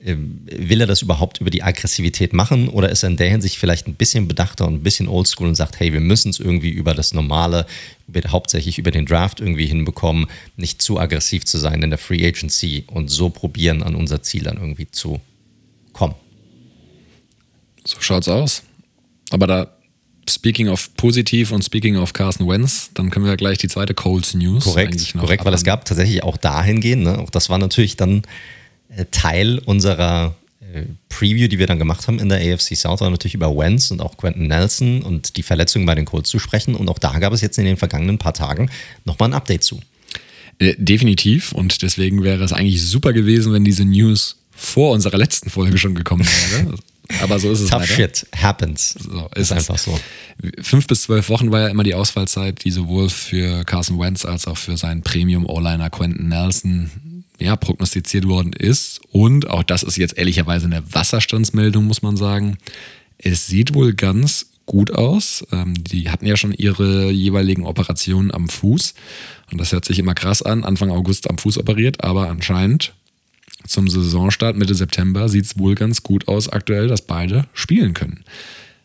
Ähm, 0.00 0.42
will 0.46 0.80
er 0.80 0.86
das 0.86 1.02
überhaupt 1.02 1.40
über 1.40 1.50
die 1.50 1.64
Aggressivität 1.64 2.32
machen 2.32 2.68
oder 2.68 2.88
ist 2.88 3.02
er 3.02 3.10
in 3.10 3.16
der 3.16 3.30
Hinsicht 3.30 3.58
vielleicht 3.58 3.88
ein 3.88 3.94
bisschen 3.94 4.28
bedachter 4.28 4.66
und 4.66 4.74
ein 4.74 4.82
bisschen 4.84 5.08
oldschool 5.08 5.48
und 5.48 5.56
sagt, 5.56 5.80
hey, 5.80 5.92
wir 5.92 6.00
müssen 6.00 6.30
es 6.30 6.38
irgendwie 6.38 6.70
über 6.70 6.94
das 6.94 7.12
Normale, 7.12 7.66
über, 8.06 8.20
hauptsächlich 8.30 8.78
über 8.78 8.92
den 8.92 9.06
Draft 9.06 9.40
irgendwie 9.40 9.66
hinbekommen, 9.66 10.26
nicht 10.56 10.80
zu 10.80 11.00
aggressiv 11.00 11.44
zu 11.44 11.58
sein 11.58 11.82
in 11.82 11.90
der 11.90 11.98
Free 11.98 12.24
Agency 12.24 12.84
und 12.86 13.08
so 13.08 13.28
probieren, 13.28 13.82
an 13.82 13.96
unser 13.96 14.22
Ziel 14.22 14.44
dann 14.44 14.56
irgendwie 14.56 14.88
zu? 14.88 15.20
So 17.88 17.96
schaut's 18.00 18.28
aus. 18.28 18.62
Aber 19.30 19.46
da, 19.46 19.68
speaking 20.28 20.68
of 20.68 20.94
positiv 20.96 21.52
und 21.52 21.64
speaking 21.64 21.96
of 21.96 22.12
Carson 22.12 22.46
Wentz, 22.46 22.90
dann 22.92 23.08
können 23.08 23.24
wir 23.24 23.32
ja 23.32 23.36
gleich 23.36 23.56
die 23.56 23.68
zweite 23.68 23.94
Colts 23.94 24.34
News. 24.34 24.64
Korrekt, 24.64 25.14
korrekt, 25.18 25.44
weil 25.46 25.54
es 25.54 25.64
gab 25.64 25.86
tatsächlich 25.86 26.22
auch 26.22 26.36
dahingehend, 26.36 27.04
ne? 27.04 27.18
auch 27.18 27.30
das 27.30 27.48
war 27.48 27.56
natürlich 27.56 27.96
dann 27.96 28.22
äh, 28.94 29.06
Teil 29.10 29.58
unserer 29.64 30.36
äh, 30.60 30.82
Preview, 31.08 31.48
die 31.48 31.58
wir 31.58 31.66
dann 31.66 31.78
gemacht 31.78 32.06
haben 32.08 32.18
in 32.18 32.28
der 32.28 32.40
AFC 32.40 32.76
South, 32.76 33.00
war 33.00 33.08
natürlich 33.08 33.34
über 33.34 33.56
Wentz 33.56 33.90
und 33.90 34.02
auch 34.02 34.18
Quentin 34.18 34.48
Nelson 34.48 35.00
und 35.00 35.38
die 35.38 35.42
Verletzungen 35.42 35.86
bei 35.86 35.94
den 35.94 36.04
Colts 36.04 36.28
zu 36.28 36.38
sprechen. 36.38 36.74
Und 36.74 36.90
auch 36.90 36.98
da 36.98 37.18
gab 37.18 37.32
es 37.32 37.40
jetzt 37.40 37.56
in 37.56 37.64
den 37.64 37.78
vergangenen 37.78 38.18
paar 38.18 38.34
Tagen 38.34 38.70
nochmal 39.06 39.30
ein 39.30 39.34
Update 39.34 39.64
zu. 39.64 39.80
Äh, 40.58 40.74
definitiv. 40.76 41.52
Und 41.52 41.80
deswegen 41.80 42.22
wäre 42.22 42.44
es 42.44 42.52
eigentlich 42.52 42.82
super 42.82 43.14
gewesen, 43.14 43.54
wenn 43.54 43.64
diese 43.64 43.86
News 43.86 44.36
vor 44.50 44.92
unserer 44.92 45.16
letzten 45.16 45.48
Folge 45.48 45.78
schon 45.78 45.94
gekommen 45.94 46.26
wäre. 46.26 46.74
Aber 47.22 47.38
so 47.38 47.50
ist 47.50 47.60
es 47.60 47.70
Tough 47.70 47.80
leider. 47.80 47.94
shit 47.94 48.26
happens. 48.36 48.94
So, 48.98 49.28
ist, 49.34 49.50
ist 49.50 49.52
einfach 49.52 49.78
so. 49.78 49.98
Fünf 50.60 50.86
bis 50.86 51.02
zwölf 51.02 51.28
Wochen 51.28 51.50
war 51.50 51.60
ja 51.60 51.68
immer 51.68 51.82
die 51.82 51.94
Ausfallzeit, 51.94 52.64
die 52.64 52.70
sowohl 52.70 53.08
für 53.08 53.64
Carson 53.64 53.98
Wentz 53.98 54.24
als 54.24 54.46
auch 54.46 54.58
für 54.58 54.76
seinen 54.76 55.02
Premium-O-Liner 55.02 55.90
Quentin 55.90 56.28
Nelson 56.28 57.24
ja, 57.38 57.56
prognostiziert 57.56 58.26
worden 58.26 58.52
ist. 58.52 59.00
Und 59.10 59.48
auch 59.48 59.62
das 59.62 59.82
ist 59.82 59.96
jetzt 59.96 60.18
ehrlicherweise 60.18 60.66
eine 60.66 60.82
Wasserstandsmeldung, 60.92 61.84
muss 61.84 62.02
man 62.02 62.16
sagen. 62.16 62.58
Es 63.16 63.46
sieht 63.46 63.74
wohl 63.74 63.94
ganz 63.94 64.46
gut 64.66 64.92
aus. 64.92 65.44
Ähm, 65.50 65.74
die 65.82 66.10
hatten 66.10 66.26
ja 66.26 66.36
schon 66.36 66.52
ihre 66.52 67.10
jeweiligen 67.10 67.64
Operationen 67.64 68.32
am 68.32 68.48
Fuß. 68.48 68.94
Und 69.50 69.58
das 69.58 69.72
hört 69.72 69.84
sich 69.84 69.98
immer 69.98 70.14
krass 70.14 70.42
an. 70.42 70.64
Anfang 70.64 70.90
August 70.90 71.28
am 71.30 71.38
Fuß 71.38 71.58
operiert, 71.58 72.04
aber 72.04 72.28
anscheinend 72.28 72.92
zum 73.68 73.88
Saisonstart 73.88 74.56
Mitte 74.56 74.74
September 74.74 75.28
sieht 75.28 75.44
es 75.44 75.58
wohl 75.58 75.74
ganz 75.74 76.02
gut 76.02 76.28
aus 76.28 76.48
aktuell, 76.48 76.88
dass 76.88 77.02
beide 77.02 77.46
spielen 77.52 77.94
können. 77.94 78.24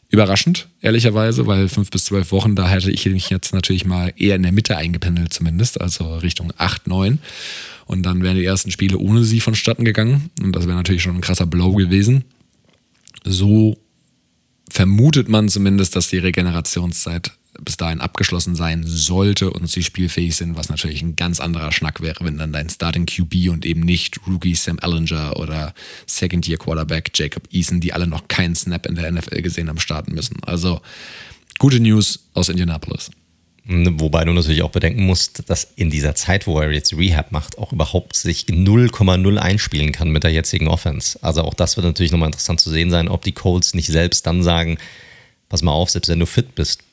Überraschend, 0.10 0.67
ehrlicherweise, 0.81 1.48
weil 1.48 1.69
fünf 1.69 1.89
bis 1.89 2.05
zwölf 2.05 2.31
Wochen, 2.31 2.55
da 2.55 2.69
hätte 2.69 2.91
ich 2.91 3.05
mich 3.07 3.31
jetzt 3.31 3.53
natürlich 3.53 3.86
mal 3.86 4.13
eher 4.15 4.36
in 4.36 4.43
der 4.43 4.51
Mitte 4.51 4.77
eingependelt 4.77 5.34
zumindest, 5.34 5.81
also 5.81 6.17
Richtung 6.17 6.53
acht, 6.57 6.86
neun. 6.88 7.19
Und 7.86 8.03
dann 8.03 8.22
wären 8.22 8.38
die 8.38 8.46
ersten 8.46 8.69
Spiele 8.69 8.98
ohne 8.98 9.24
sie 9.24 9.39
vonstatten 9.39 9.84
gegangen. 9.84 10.29
Und 10.41 10.55
das 10.55 10.67
wäre 10.67 10.77
natürlich 10.77 11.01
schon 11.01 11.15
ein 11.15 11.22
krasser 11.22 11.48
Blow 11.48 11.74
gewesen. 11.74 12.25
So 13.24 13.77
vermutet 14.69 15.29
man 15.29 15.50
zumindest, 15.50 15.96
dass 15.96 16.10
die 16.10 16.19
Regenerationszeit 16.19 17.31
bis 17.60 17.77
dahin 17.77 18.01
abgeschlossen 18.01 18.55
sein 18.55 18.83
sollte 18.86 19.51
und 19.51 19.69
sie 19.69 19.83
spielfähig 19.83 20.36
sind, 20.36 20.55
was 20.55 20.69
natürlich 20.69 21.01
ein 21.01 21.15
ganz 21.15 21.39
anderer 21.39 21.72
Schnack 21.72 22.01
wäre, 22.01 22.25
wenn 22.25 22.38
dann 22.38 22.51
dein 22.53 22.69
Starting 22.69 23.05
QB 23.05 23.50
und 23.50 23.65
eben 23.65 23.81
nicht 23.81 24.19
Rookie 24.27 24.55
Sam 24.55 24.79
Ellinger 24.79 25.38
oder 25.38 25.74
Second 26.07 26.48
Year 26.48 26.57
Quarterback 26.57 27.12
Jacob 27.13 27.43
Eason, 27.51 27.79
die 27.79 27.93
alle 27.93 28.07
noch 28.07 28.27
keinen 28.27 28.55
Snap 28.55 28.86
in 28.86 28.95
der 28.95 29.12
NFL 29.12 29.41
gesehen 29.41 29.69
haben, 29.69 29.79
starten 29.79 30.13
müssen. 30.13 30.43
Also 30.43 30.81
gute 31.60 31.79
News 31.79 32.27
aus 32.33 32.50
Indianapolis. 32.50 33.12
Wobei 33.65 34.25
du 34.25 34.33
natürlich 34.33 34.62
auch 34.62 34.72
bedenken 34.72 35.05
musst, 35.05 35.50
dass 35.50 35.63
in 35.77 35.89
dieser 35.89 36.15
Zeit, 36.15 36.48
wo 36.48 36.60
er 36.60 36.72
jetzt 36.72 36.98
Rehab 36.98 37.31
macht, 37.31 37.57
auch 37.57 37.72
überhaupt 37.72 38.13
sich 38.17 38.45
0,0 38.48 39.38
einspielen 39.38 39.93
kann 39.93 40.10
mit 40.10 40.25
der 40.25 40.31
jetzigen 40.31 40.67
Offense. 40.67 41.17
Also 41.22 41.43
auch 41.43 41.53
das 41.53 41.77
wird 41.77 41.86
natürlich 41.86 42.12
nochmal 42.12 42.27
interessant 42.27 42.60
zu 42.60 42.69
sehen 42.69 42.91
sein, 42.91 43.07
ob 43.07 43.22
die 43.22 43.31
Colts 43.31 43.74
nicht 43.74 43.88
selbst 43.88 44.27
dann 44.27 44.43
sagen, 44.43 44.79
pass 45.48 45.62
mal 45.62 45.72
auf, 45.72 45.89
selbst 45.89 46.10
wenn 46.10 46.19
du 46.19 46.25
fit 46.25 46.55
bist, 46.55 46.83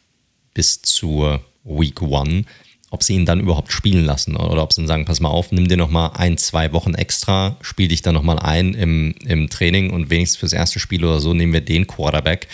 bis 0.61 0.83
zur 0.83 1.43
Week 1.65 2.03
One, 2.03 2.45
ob 2.91 3.03
sie 3.03 3.15
ihn 3.15 3.25
dann 3.25 3.41
überhaupt 3.41 3.73
spielen 3.73 4.05
lassen 4.05 4.37
oder 4.37 4.63
ob 4.63 4.75
sie 4.75 4.83
dann 4.83 4.89
sagen, 4.89 5.05
pass 5.07 5.19
mal 5.19 5.31
auf, 5.31 5.53
nimm 5.53 5.69
dir 5.69 5.79
nochmal 5.79 6.11
ein, 6.13 6.37
zwei 6.37 6.75
Wochen 6.75 6.93
extra, 6.93 7.57
spiel 7.63 7.89
dich 7.89 8.03
dann 8.03 8.13
nochmal 8.13 8.39
ein 8.39 8.75
im, 8.75 9.15
im 9.25 9.49
Training 9.49 9.89
und 9.89 10.11
wenigstens 10.11 10.37
fürs 10.39 10.53
erste 10.53 10.79
Spiel 10.79 11.03
oder 11.03 11.19
so 11.19 11.33
nehmen 11.33 11.55
wir 11.55 11.63
den 11.63 11.87
Quarterback, 11.87 12.47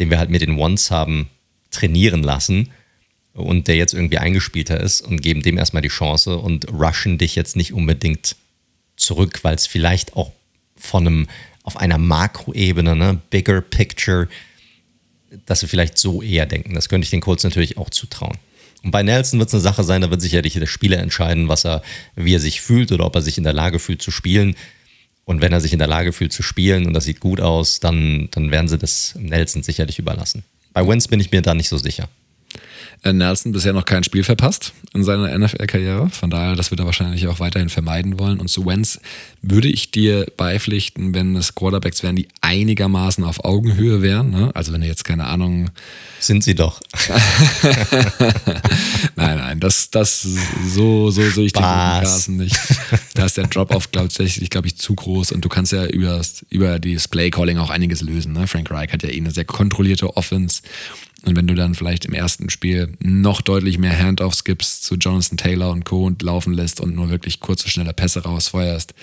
den 0.00 0.10
wir 0.10 0.18
halt 0.18 0.28
mit 0.28 0.42
den 0.42 0.58
Ones 0.58 0.90
haben, 0.90 1.28
trainieren 1.70 2.24
lassen 2.24 2.70
und 3.32 3.68
der 3.68 3.76
jetzt 3.76 3.94
irgendwie 3.94 4.18
eingespielter 4.18 4.80
ist 4.80 5.00
und 5.00 5.22
geben 5.22 5.42
dem 5.42 5.56
erstmal 5.56 5.82
die 5.82 5.88
Chance 5.88 6.38
und 6.38 6.66
rushen 6.72 7.16
dich 7.16 7.36
jetzt 7.36 7.54
nicht 7.54 7.72
unbedingt 7.72 8.34
zurück, 8.96 9.38
weil 9.42 9.54
es 9.54 9.68
vielleicht 9.68 10.16
auch 10.16 10.32
von 10.74 11.06
einem, 11.06 11.28
auf 11.62 11.76
einer 11.76 11.98
Makroebene, 11.98 12.96
ne, 12.96 13.20
bigger 13.30 13.60
picture, 13.60 14.26
dass 15.46 15.60
sie 15.60 15.68
vielleicht 15.68 15.98
so 15.98 16.22
eher 16.22 16.46
denken. 16.46 16.74
Das 16.74 16.88
könnte 16.88 17.04
ich 17.04 17.10
den 17.10 17.20
Colts 17.20 17.44
natürlich 17.44 17.78
auch 17.78 17.90
zutrauen. 17.90 18.38
Und 18.82 18.90
bei 18.90 19.02
Nelson 19.02 19.38
wird 19.38 19.48
es 19.48 19.54
eine 19.54 19.60
Sache 19.60 19.84
sein, 19.84 20.00
da 20.00 20.10
wird 20.10 20.20
sicherlich 20.20 20.54
der 20.54 20.66
Spieler 20.66 20.98
entscheiden, 20.98 21.48
was 21.48 21.64
er, 21.64 21.82
wie 22.16 22.34
er 22.34 22.40
sich 22.40 22.60
fühlt 22.60 22.90
oder 22.90 23.06
ob 23.06 23.14
er 23.14 23.22
sich 23.22 23.38
in 23.38 23.44
der 23.44 23.52
Lage 23.52 23.78
fühlt 23.78 24.02
zu 24.02 24.10
spielen. 24.10 24.56
Und 25.24 25.40
wenn 25.40 25.52
er 25.52 25.60
sich 25.60 25.72
in 25.72 25.78
der 25.78 25.88
Lage 25.88 26.12
fühlt 26.12 26.32
zu 26.32 26.42
spielen 26.42 26.86
und 26.86 26.94
das 26.94 27.04
sieht 27.04 27.20
gut 27.20 27.40
aus, 27.40 27.78
dann, 27.78 28.28
dann 28.32 28.50
werden 28.50 28.66
sie 28.66 28.78
das 28.78 29.14
Nelson 29.18 29.62
sicherlich 29.62 30.00
überlassen. 30.00 30.42
Bei 30.72 30.86
Wentz 30.86 31.06
bin 31.06 31.20
ich 31.20 31.30
mir 31.30 31.42
da 31.42 31.54
nicht 31.54 31.68
so 31.68 31.78
sicher. 31.78 32.08
Äh, 33.04 33.12
Nelson 33.12 33.50
bisher 33.50 33.72
noch 33.72 33.84
kein 33.84 34.04
Spiel 34.04 34.22
verpasst 34.22 34.72
in 34.94 35.02
seiner 35.02 35.36
NFL-Karriere. 35.36 36.08
Von 36.10 36.30
daher, 36.30 36.54
das 36.54 36.70
wird 36.70 36.78
er 36.80 36.86
wahrscheinlich 36.86 37.26
auch 37.26 37.40
weiterhin 37.40 37.68
vermeiden 37.68 38.20
wollen. 38.20 38.38
Und 38.38 38.46
zu 38.46 38.64
Wentz 38.64 39.00
würde 39.40 39.68
ich 39.68 39.90
dir 39.90 40.26
beipflichten, 40.36 41.12
wenn 41.12 41.34
es 41.34 41.56
Quarterbacks 41.56 42.04
wären, 42.04 42.14
die 42.14 42.28
einigermaßen 42.42 43.24
auf 43.24 43.44
Augenhöhe 43.44 44.02
wären. 44.02 44.30
Ne? 44.30 44.52
Also 44.54 44.72
wenn 44.72 44.82
du 44.82 44.86
jetzt 44.86 45.04
keine 45.04 45.24
Ahnung. 45.24 45.70
Sind 46.20 46.44
sie 46.44 46.54
doch. 46.54 46.80
nein, 49.16 49.38
nein, 49.38 49.58
das, 49.58 49.90
das 49.90 50.22
so, 50.22 51.10
so 51.10 51.28
sehe 51.28 51.46
ich 51.46 51.52
den 51.52 51.62
Carson 51.62 52.36
nicht. 52.36 52.56
Da 53.14 53.24
ist 53.24 53.36
der 53.36 53.48
Drop-Off 53.48 53.90
glaube 53.90 54.08
ich, 54.66 54.76
zu 54.76 54.94
groß 54.94 55.32
und 55.32 55.44
du 55.44 55.48
kannst 55.48 55.72
ja 55.72 55.86
über, 55.86 56.20
über 56.50 56.78
das 56.78 57.08
Play-Calling 57.08 57.58
auch 57.58 57.70
einiges 57.70 58.02
lösen. 58.02 58.32
Ne? 58.32 58.46
Frank 58.46 58.70
Reich 58.70 58.92
hat 58.92 59.02
ja 59.02 59.08
eh 59.08 59.16
eine 59.16 59.32
sehr 59.32 59.44
kontrollierte 59.44 60.16
Offense 60.16 60.62
und 61.24 61.36
wenn 61.36 61.46
du 61.46 61.54
dann 61.54 61.74
vielleicht 61.74 62.04
im 62.04 62.14
ersten 62.14 62.50
Spiel 62.50 62.91
noch 63.00 63.40
deutlich 63.40 63.78
mehr 63.78 63.98
Handoffs 63.98 64.44
gibst 64.44 64.84
zu 64.84 64.96
Jonathan 64.96 65.36
Taylor 65.36 65.70
und 65.70 65.84
Co. 65.84 66.06
und 66.06 66.22
laufen 66.22 66.52
lässt 66.52 66.80
und 66.80 66.94
nur 66.94 67.10
wirklich 67.10 67.40
kurze, 67.40 67.68
schnelle 67.68 67.92
Pässe 67.92 68.22
rausfeuerst, 68.22 68.94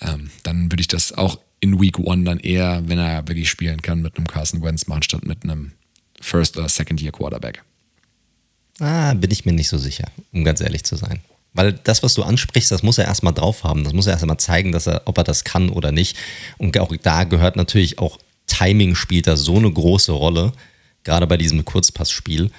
ähm, 0.00 0.30
dann 0.42 0.70
würde 0.70 0.80
ich 0.80 0.88
das 0.88 1.12
auch 1.12 1.38
in 1.60 1.80
Week 1.80 1.98
One 1.98 2.24
dann 2.24 2.38
eher, 2.40 2.82
wenn 2.86 2.98
er 2.98 3.28
wirklich 3.28 3.50
spielen 3.50 3.82
kann, 3.82 4.02
mit 4.02 4.16
einem 4.16 4.26
Carson 4.26 4.62
Wentz 4.62 4.86
machen, 4.86 5.02
statt 5.02 5.26
mit 5.26 5.44
einem 5.44 5.72
First- 6.20 6.56
oder 6.56 6.68
Second-Year-Quarterback. 6.68 7.62
Ah, 8.78 9.12
bin 9.14 9.30
ich 9.30 9.44
mir 9.44 9.52
nicht 9.52 9.68
so 9.68 9.76
sicher, 9.76 10.08
um 10.32 10.42
ganz 10.44 10.60
ehrlich 10.60 10.84
zu 10.84 10.96
sein. 10.96 11.20
Weil 11.52 11.72
das, 11.72 12.02
was 12.02 12.14
du 12.14 12.22
ansprichst, 12.22 12.70
das 12.70 12.82
muss 12.82 12.98
er 12.98 13.06
erstmal 13.06 13.34
drauf 13.34 13.64
haben. 13.64 13.84
Das 13.84 13.92
muss 13.92 14.06
er 14.06 14.14
erstmal 14.14 14.38
zeigen, 14.38 14.72
dass 14.72 14.86
er, 14.86 15.02
ob 15.04 15.18
er 15.18 15.24
das 15.24 15.44
kann 15.44 15.68
oder 15.68 15.92
nicht. 15.92 16.16
Und 16.58 16.78
auch 16.78 16.94
da 17.02 17.24
gehört 17.24 17.56
natürlich 17.56 17.98
auch 17.98 18.18
Timing 18.46 18.94
spielt 18.94 19.26
da 19.26 19.36
so 19.36 19.56
eine 19.56 19.70
große 19.70 20.12
Rolle 20.12 20.52
gerade 21.04 21.26
bei 21.26 21.36
diesem 21.36 21.64
Kurzpassspiel. 21.64 22.50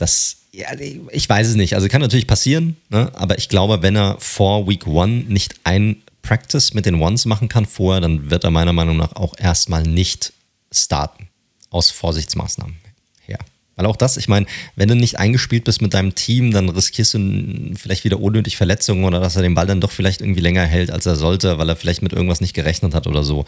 Das, 0.00 0.36
ja, 0.52 0.68
ich 1.10 1.28
weiß 1.28 1.48
es 1.48 1.56
nicht. 1.56 1.74
Also 1.74 1.88
kann 1.88 2.00
natürlich 2.00 2.26
passieren, 2.26 2.76
ne? 2.88 3.10
aber 3.14 3.38
ich 3.38 3.48
glaube, 3.48 3.82
wenn 3.82 3.96
er 3.96 4.16
vor 4.18 4.68
Week 4.68 4.86
One 4.86 5.24
nicht 5.28 5.54
ein 5.64 5.96
Practice 6.22 6.74
mit 6.74 6.86
den 6.86 6.96
Ones 6.96 7.26
machen 7.26 7.48
kann 7.48 7.66
vorher, 7.66 8.00
dann 8.00 8.30
wird 8.30 8.44
er 8.44 8.50
meiner 8.50 8.72
Meinung 8.72 8.96
nach 8.96 9.16
auch 9.16 9.34
erstmal 9.38 9.82
nicht 9.82 10.32
starten. 10.72 11.28
Aus 11.70 11.90
Vorsichtsmaßnahmen 11.92 12.76
her. 13.24 13.38
Weil 13.76 13.86
auch 13.86 13.94
das, 13.94 14.16
ich 14.16 14.26
meine, 14.26 14.46
wenn 14.74 14.88
du 14.88 14.96
nicht 14.96 15.20
eingespielt 15.20 15.62
bist 15.62 15.80
mit 15.80 15.94
deinem 15.94 16.16
Team, 16.16 16.50
dann 16.50 16.68
riskierst 16.68 17.14
du 17.14 17.74
vielleicht 17.76 18.02
wieder 18.02 18.18
unnötig 18.18 18.56
Verletzungen 18.56 19.04
oder 19.04 19.20
dass 19.20 19.36
er 19.36 19.42
den 19.42 19.54
Ball 19.54 19.68
dann 19.68 19.80
doch 19.80 19.92
vielleicht 19.92 20.20
irgendwie 20.20 20.40
länger 20.40 20.66
hält, 20.66 20.90
als 20.90 21.06
er 21.06 21.14
sollte, 21.14 21.58
weil 21.58 21.68
er 21.68 21.76
vielleicht 21.76 22.02
mit 22.02 22.12
irgendwas 22.12 22.40
nicht 22.40 22.54
gerechnet 22.54 22.92
hat 22.92 23.06
oder 23.06 23.22
so 23.22 23.44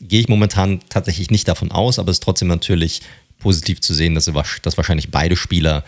gehe 0.00 0.20
ich 0.20 0.28
momentan 0.28 0.80
tatsächlich 0.88 1.30
nicht 1.30 1.48
davon 1.48 1.70
aus, 1.72 1.98
aber 1.98 2.10
es 2.10 2.16
ist 2.16 2.22
trotzdem 2.22 2.48
natürlich 2.48 3.02
positiv 3.38 3.80
zu 3.80 3.94
sehen, 3.94 4.14
dass, 4.14 4.30
dass 4.62 4.76
wahrscheinlich 4.76 5.10
beide 5.10 5.36
Spieler 5.36 5.84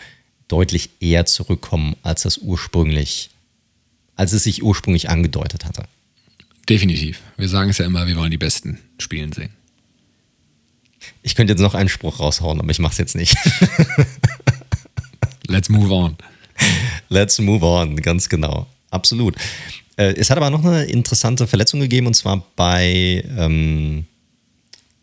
deutlich 0.47 0.89
eher 0.99 1.25
zurückkommen, 1.25 1.95
als 2.03 2.23
das 2.23 2.37
ursprünglich, 2.37 3.29
als 4.15 4.33
es 4.33 4.43
sich 4.43 4.63
ursprünglich 4.63 5.09
angedeutet 5.09 5.65
hatte. 5.65 5.83
Definitiv. 6.67 7.21
Wir 7.37 7.49
sagen 7.49 7.69
es 7.69 7.77
ja 7.77 7.85
immer, 7.85 8.07
wir 8.07 8.15
wollen 8.15 8.31
die 8.31 8.37
Besten 8.37 8.79
spielen 8.97 9.31
sehen. 9.31 9.51
Ich 11.23 11.35
könnte 11.35 11.53
jetzt 11.53 11.61
noch 11.61 11.73
einen 11.73 11.89
Spruch 11.89 12.19
raushauen, 12.19 12.59
aber 12.59 12.69
ich 12.69 12.79
mache 12.79 12.91
es 12.91 12.97
jetzt 12.97 13.15
nicht. 13.15 13.35
Let's 15.47 15.69
move 15.69 15.91
on. 15.93 16.15
Let's 17.09 17.39
move 17.39 17.65
on, 17.65 17.95
ganz 17.97 18.29
genau. 18.29 18.67
Absolut. 18.89 19.35
Äh, 19.97 20.13
es 20.13 20.29
hat 20.29 20.37
aber 20.37 20.49
noch 20.49 20.63
eine 20.63 20.85
interessante 20.85 21.47
Verletzung 21.47 21.79
gegeben 21.79 22.07
und 22.07 22.13
zwar 22.13 22.43
bei, 22.55 23.23
ähm, 23.37 24.05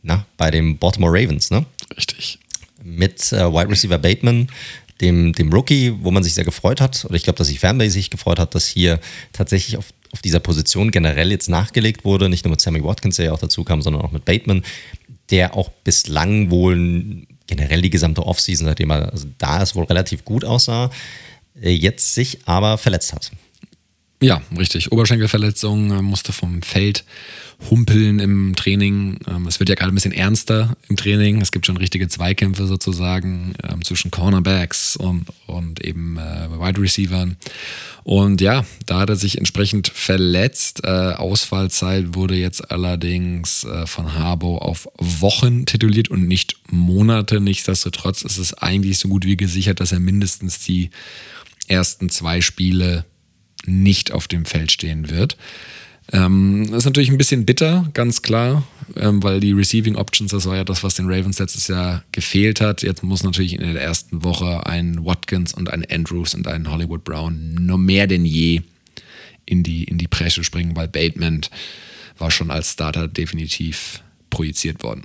na, 0.02 0.26
bei 0.36 0.50
den 0.50 0.78
Baltimore 0.78 1.12
Ravens, 1.12 1.50
ne? 1.50 1.64
Richtig. 1.97 2.38
Mit 2.83 3.33
äh, 3.33 3.52
Wide 3.52 3.71
Receiver 3.71 3.99
Bateman, 3.99 4.49
dem, 5.00 5.33
dem 5.33 5.52
Rookie, 5.52 5.95
wo 6.00 6.11
man 6.11 6.23
sich 6.23 6.35
sehr 6.35 6.45
gefreut 6.45 6.80
hat, 6.80 7.04
oder 7.04 7.14
ich 7.14 7.23
glaube, 7.23 7.37
dass 7.37 7.49
sich 7.49 7.61
Fanbase 7.61 7.92
sich 7.92 8.11
gefreut 8.11 8.38
hat, 8.38 8.54
dass 8.54 8.66
hier 8.66 9.00
tatsächlich 9.33 9.76
auf, 9.76 9.87
auf 10.12 10.23
dieser 10.23 10.40
Position 10.40 10.90
generell 10.90 11.30
jetzt 11.30 11.49
nachgelegt 11.49 12.04
wurde, 12.04 12.28
nicht 12.28 12.45
nur 12.45 12.50
mit 12.50 12.61
Sammy 12.61 12.83
Watkins, 12.83 13.16
der 13.16 13.26
ja 13.26 13.33
auch 13.33 13.38
dazu 13.38 13.64
kam, 13.64 13.83
sondern 13.83 14.02
auch 14.02 14.12
mit 14.12 14.25
Bateman, 14.25 14.64
der 15.30 15.54
auch 15.54 15.71
bislang 15.85 16.50
wohl 16.50 17.26
generell 17.47 17.83
die 17.83 17.90
gesamte 17.90 18.25
Offseason, 18.25 18.66
seitdem 18.66 18.90
er 18.90 19.12
also 19.12 19.26
da 19.38 19.62
ist, 19.62 19.75
wohl 19.75 19.85
relativ 19.85 20.25
gut 20.25 20.45
aussah, 20.45 20.90
äh, 21.61 21.71
jetzt 21.71 22.14
sich 22.14 22.38
aber 22.47 22.78
verletzt 22.78 23.12
hat. 23.12 23.30
Ja, 24.20 24.42
richtig. 24.56 24.90
Oberschenkelverletzung, 24.90 25.92
äh, 25.92 26.02
musste 26.02 26.32
vom 26.32 26.60
Feld 26.62 27.04
humpeln 27.70 28.18
im 28.18 28.56
Training. 28.56 29.20
Ähm, 29.28 29.46
es 29.46 29.60
wird 29.60 29.68
ja 29.68 29.76
gerade 29.76 29.92
ein 29.92 29.94
bisschen 29.94 30.12
ernster 30.12 30.76
im 30.88 30.96
Training. 30.96 31.40
Es 31.40 31.52
gibt 31.52 31.66
schon 31.66 31.76
richtige 31.76 32.08
Zweikämpfe 32.08 32.66
sozusagen 32.66 33.54
ähm, 33.62 33.84
zwischen 33.84 34.10
Cornerbacks 34.10 34.96
und, 34.96 35.26
und 35.46 35.84
eben 35.84 36.18
äh, 36.18 36.48
Wide 36.50 36.80
Receivern. 36.80 37.37
Und 38.02 38.40
ja, 38.40 38.64
da 38.87 39.00
hat 39.00 39.10
er 39.10 39.16
sich 39.16 39.38
entsprechend 39.38 39.87
verletzt. 39.87 40.80
Äh, 40.82 40.88
Ausfallzeit 40.88 42.16
wurde 42.16 42.34
jetzt 42.34 42.72
allerdings 42.72 43.66
von 43.84 44.14
Harbo 44.14 44.58
auf 44.58 44.88
Wochen 44.98 45.66
tituliert 45.66 46.08
und 46.08 46.26
nicht 46.26 46.56
Monate. 46.70 47.40
Nichtsdestotrotz 47.40 48.22
ist 48.22 48.38
es 48.38 48.54
eigentlich 48.54 48.98
so 48.98 49.08
gut 49.08 49.25
wie 49.25 49.37
gesichert, 49.37 49.80
dass 49.80 49.92
er 49.92 50.00
mindestens 50.00 50.60
die 50.60 50.90
ersten 51.68 52.08
zwei 52.08 52.40
Spiele 52.40 53.04
nicht 53.68 54.12
auf 54.12 54.28
dem 54.28 54.44
Feld 54.44 54.72
stehen 54.72 55.10
wird. 55.10 55.37
Ähm, 56.10 56.66
das 56.70 56.78
ist 56.78 56.84
natürlich 56.87 57.10
ein 57.10 57.18
bisschen 57.18 57.44
bitter, 57.44 57.88
ganz 57.92 58.22
klar, 58.22 58.66
ähm, 58.96 59.22
weil 59.22 59.40
die 59.40 59.52
Receiving 59.52 59.96
Options, 59.96 60.30
das 60.30 60.46
war 60.46 60.56
ja 60.56 60.64
das, 60.64 60.82
was 60.82 60.94
den 60.94 61.06
Ravens 61.06 61.38
letztes 61.38 61.68
Jahr 61.68 62.02
gefehlt 62.12 62.60
hat. 62.60 62.82
Jetzt 62.82 63.02
muss 63.02 63.22
natürlich 63.22 63.52
in 63.52 63.60
der 63.60 63.82
ersten 63.82 64.25
Woche 64.25 64.66
ein 64.66 65.04
Watkins 65.04 65.52
und 65.52 65.70
ein 65.70 65.84
Andrews 65.90 66.34
und 66.34 66.46
ein 66.48 66.70
Hollywood 66.70 67.04
Brown 67.04 67.54
nur 67.54 67.78
mehr 67.78 68.06
denn 68.06 68.25
je 68.25 68.62
in 69.44 69.62
die, 69.62 69.84
in 69.84 69.98
die 69.98 70.08
Presse 70.08 70.44
springen, 70.44 70.76
weil 70.76 70.88
Bateman 70.88 71.42
war 72.16 72.30
schon 72.30 72.50
als 72.50 72.72
Starter 72.72 73.06
definitiv 73.06 74.02
projiziert 74.30 74.82
worden. 74.82 75.02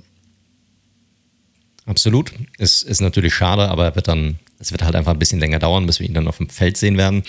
Absolut. 1.86 2.32
Es 2.56 2.82
ist 2.82 3.00
natürlich 3.00 3.34
schade, 3.34 3.68
aber 3.68 3.94
wird 3.94 4.08
dann, 4.08 4.38
es 4.58 4.72
wird 4.72 4.82
halt 4.82 4.96
einfach 4.96 5.12
ein 5.12 5.18
bisschen 5.18 5.40
länger 5.40 5.58
dauern, 5.58 5.86
bis 5.86 6.00
wir 6.00 6.06
ihn 6.06 6.14
dann 6.14 6.28
auf 6.28 6.38
dem 6.38 6.48
Feld 6.48 6.78
sehen 6.78 6.96
werden. 6.96 7.22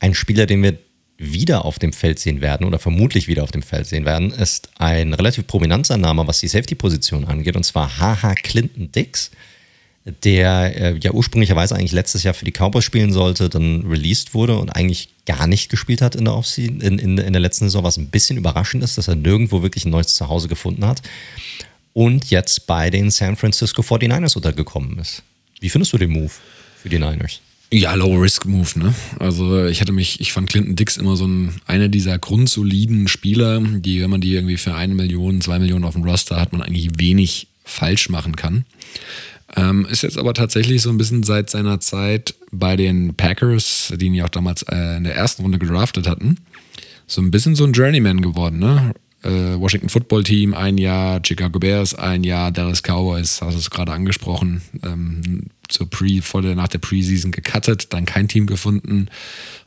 Ein 0.00 0.14
Spieler, 0.14 0.46
den 0.46 0.62
wir 0.62 0.78
wieder 1.16 1.64
auf 1.64 1.78
dem 1.78 1.92
Feld 1.92 2.18
sehen 2.18 2.40
werden 2.40 2.66
oder 2.66 2.78
vermutlich 2.78 3.28
wieder 3.28 3.44
auf 3.44 3.52
dem 3.52 3.62
Feld 3.62 3.86
sehen 3.86 4.04
werden, 4.04 4.30
ist 4.30 4.68
ein 4.78 5.14
relativ 5.14 5.46
prominenter 5.46 5.96
Name, 5.96 6.26
was 6.26 6.40
die 6.40 6.48
Safety-Position 6.48 7.24
angeht, 7.24 7.56
und 7.56 7.64
zwar 7.64 7.98
HH 7.98 8.34
Clinton 8.42 8.90
Dix, 8.90 9.30
der 10.22 10.76
äh, 10.76 10.98
ja 10.98 11.12
ursprünglicherweise 11.12 11.76
eigentlich 11.76 11.92
letztes 11.92 12.24
Jahr 12.24 12.34
für 12.34 12.44
die 12.44 12.52
Cowboys 12.52 12.84
spielen 12.84 13.12
sollte, 13.12 13.48
dann 13.48 13.86
released 13.86 14.34
wurde 14.34 14.58
und 14.58 14.70
eigentlich 14.70 15.08
gar 15.24 15.46
nicht 15.46 15.70
gespielt 15.70 16.02
hat 16.02 16.14
in 16.14 16.26
der, 16.26 16.42
in, 16.56 16.80
in, 16.80 17.18
in 17.18 17.32
der 17.32 17.40
letzten 17.40 17.66
Saison, 17.66 17.84
was 17.84 17.96
ein 17.96 18.08
bisschen 18.08 18.36
überraschend 18.36 18.84
ist, 18.84 18.98
dass 18.98 19.08
er 19.08 19.14
nirgendwo 19.14 19.62
wirklich 19.62 19.86
ein 19.86 19.90
neues 19.90 20.14
Zuhause 20.14 20.48
gefunden 20.48 20.84
hat 20.84 21.00
und 21.94 22.28
jetzt 22.28 22.66
bei 22.66 22.90
den 22.90 23.10
San 23.10 23.36
Francisco 23.36 23.80
49ers 23.80 24.36
untergekommen 24.36 24.98
ist. 24.98 25.22
Wie 25.60 25.70
findest 25.70 25.92
du 25.94 25.98
den 25.98 26.10
Move 26.10 26.32
für 26.82 26.90
die 26.90 26.98
Niners? 26.98 27.40
Ja, 27.74 27.94
Low-Risk-Move, 27.94 28.78
ne? 28.78 28.94
Also 29.18 29.66
ich 29.66 29.80
hatte 29.80 29.90
mich, 29.90 30.20
ich 30.20 30.32
fand 30.32 30.48
Clinton 30.48 30.76
Dix 30.76 30.96
immer 30.96 31.16
so 31.16 31.26
ein, 31.26 31.56
einer 31.66 31.88
dieser 31.88 32.20
grundsoliden 32.20 33.08
Spieler, 33.08 33.60
die, 33.60 34.00
wenn 34.00 34.10
man 34.10 34.20
die 34.20 34.32
irgendwie 34.32 34.58
für 34.58 34.76
eine 34.76 34.94
Million, 34.94 35.40
zwei 35.40 35.58
Millionen 35.58 35.82
auf 35.82 35.94
dem 35.94 36.04
Roster 36.04 36.40
hat, 36.40 36.52
man 36.52 36.62
eigentlich 36.62 36.88
wenig 36.98 37.48
falsch 37.64 38.10
machen 38.10 38.36
kann. 38.36 38.64
Ähm, 39.56 39.88
ist 39.90 40.04
jetzt 40.04 40.18
aber 40.18 40.34
tatsächlich 40.34 40.82
so 40.82 40.90
ein 40.90 40.98
bisschen 40.98 41.24
seit 41.24 41.50
seiner 41.50 41.80
Zeit 41.80 42.36
bei 42.52 42.76
den 42.76 43.14
Packers, 43.14 43.92
die 43.96 44.06
ihn 44.06 44.14
ja 44.14 44.26
auch 44.26 44.28
damals 44.28 44.62
äh, 44.62 44.96
in 44.96 45.02
der 45.02 45.16
ersten 45.16 45.42
Runde 45.42 45.58
gedraftet 45.58 46.06
hatten, 46.06 46.36
so 47.08 47.22
ein 47.22 47.32
bisschen 47.32 47.56
so 47.56 47.64
ein 47.64 47.72
Journeyman 47.72 48.20
geworden, 48.20 48.60
ne? 48.60 48.94
Äh, 49.24 49.58
Washington 49.58 49.88
Football 49.88 50.22
Team 50.22 50.54
ein 50.54 50.76
Jahr, 50.76 51.20
Chicago 51.24 51.58
Bears 51.58 51.94
ein 51.94 52.24
Jahr, 52.24 52.52
Dallas 52.52 52.82
Cowboys, 52.82 53.40
hast 53.40 53.54
du 53.54 53.58
es 53.58 53.70
gerade 53.70 53.92
angesprochen, 53.92 54.60
ähm, 54.84 55.46
zur 55.68 55.88
Pre, 55.88 56.20
vor 56.20 56.42
der, 56.42 56.54
nach 56.54 56.68
der 56.68 56.78
Preseason 56.78 57.32
gecuttet, 57.32 57.92
dann 57.94 58.04
kein 58.04 58.28
Team 58.28 58.46
gefunden 58.46 59.08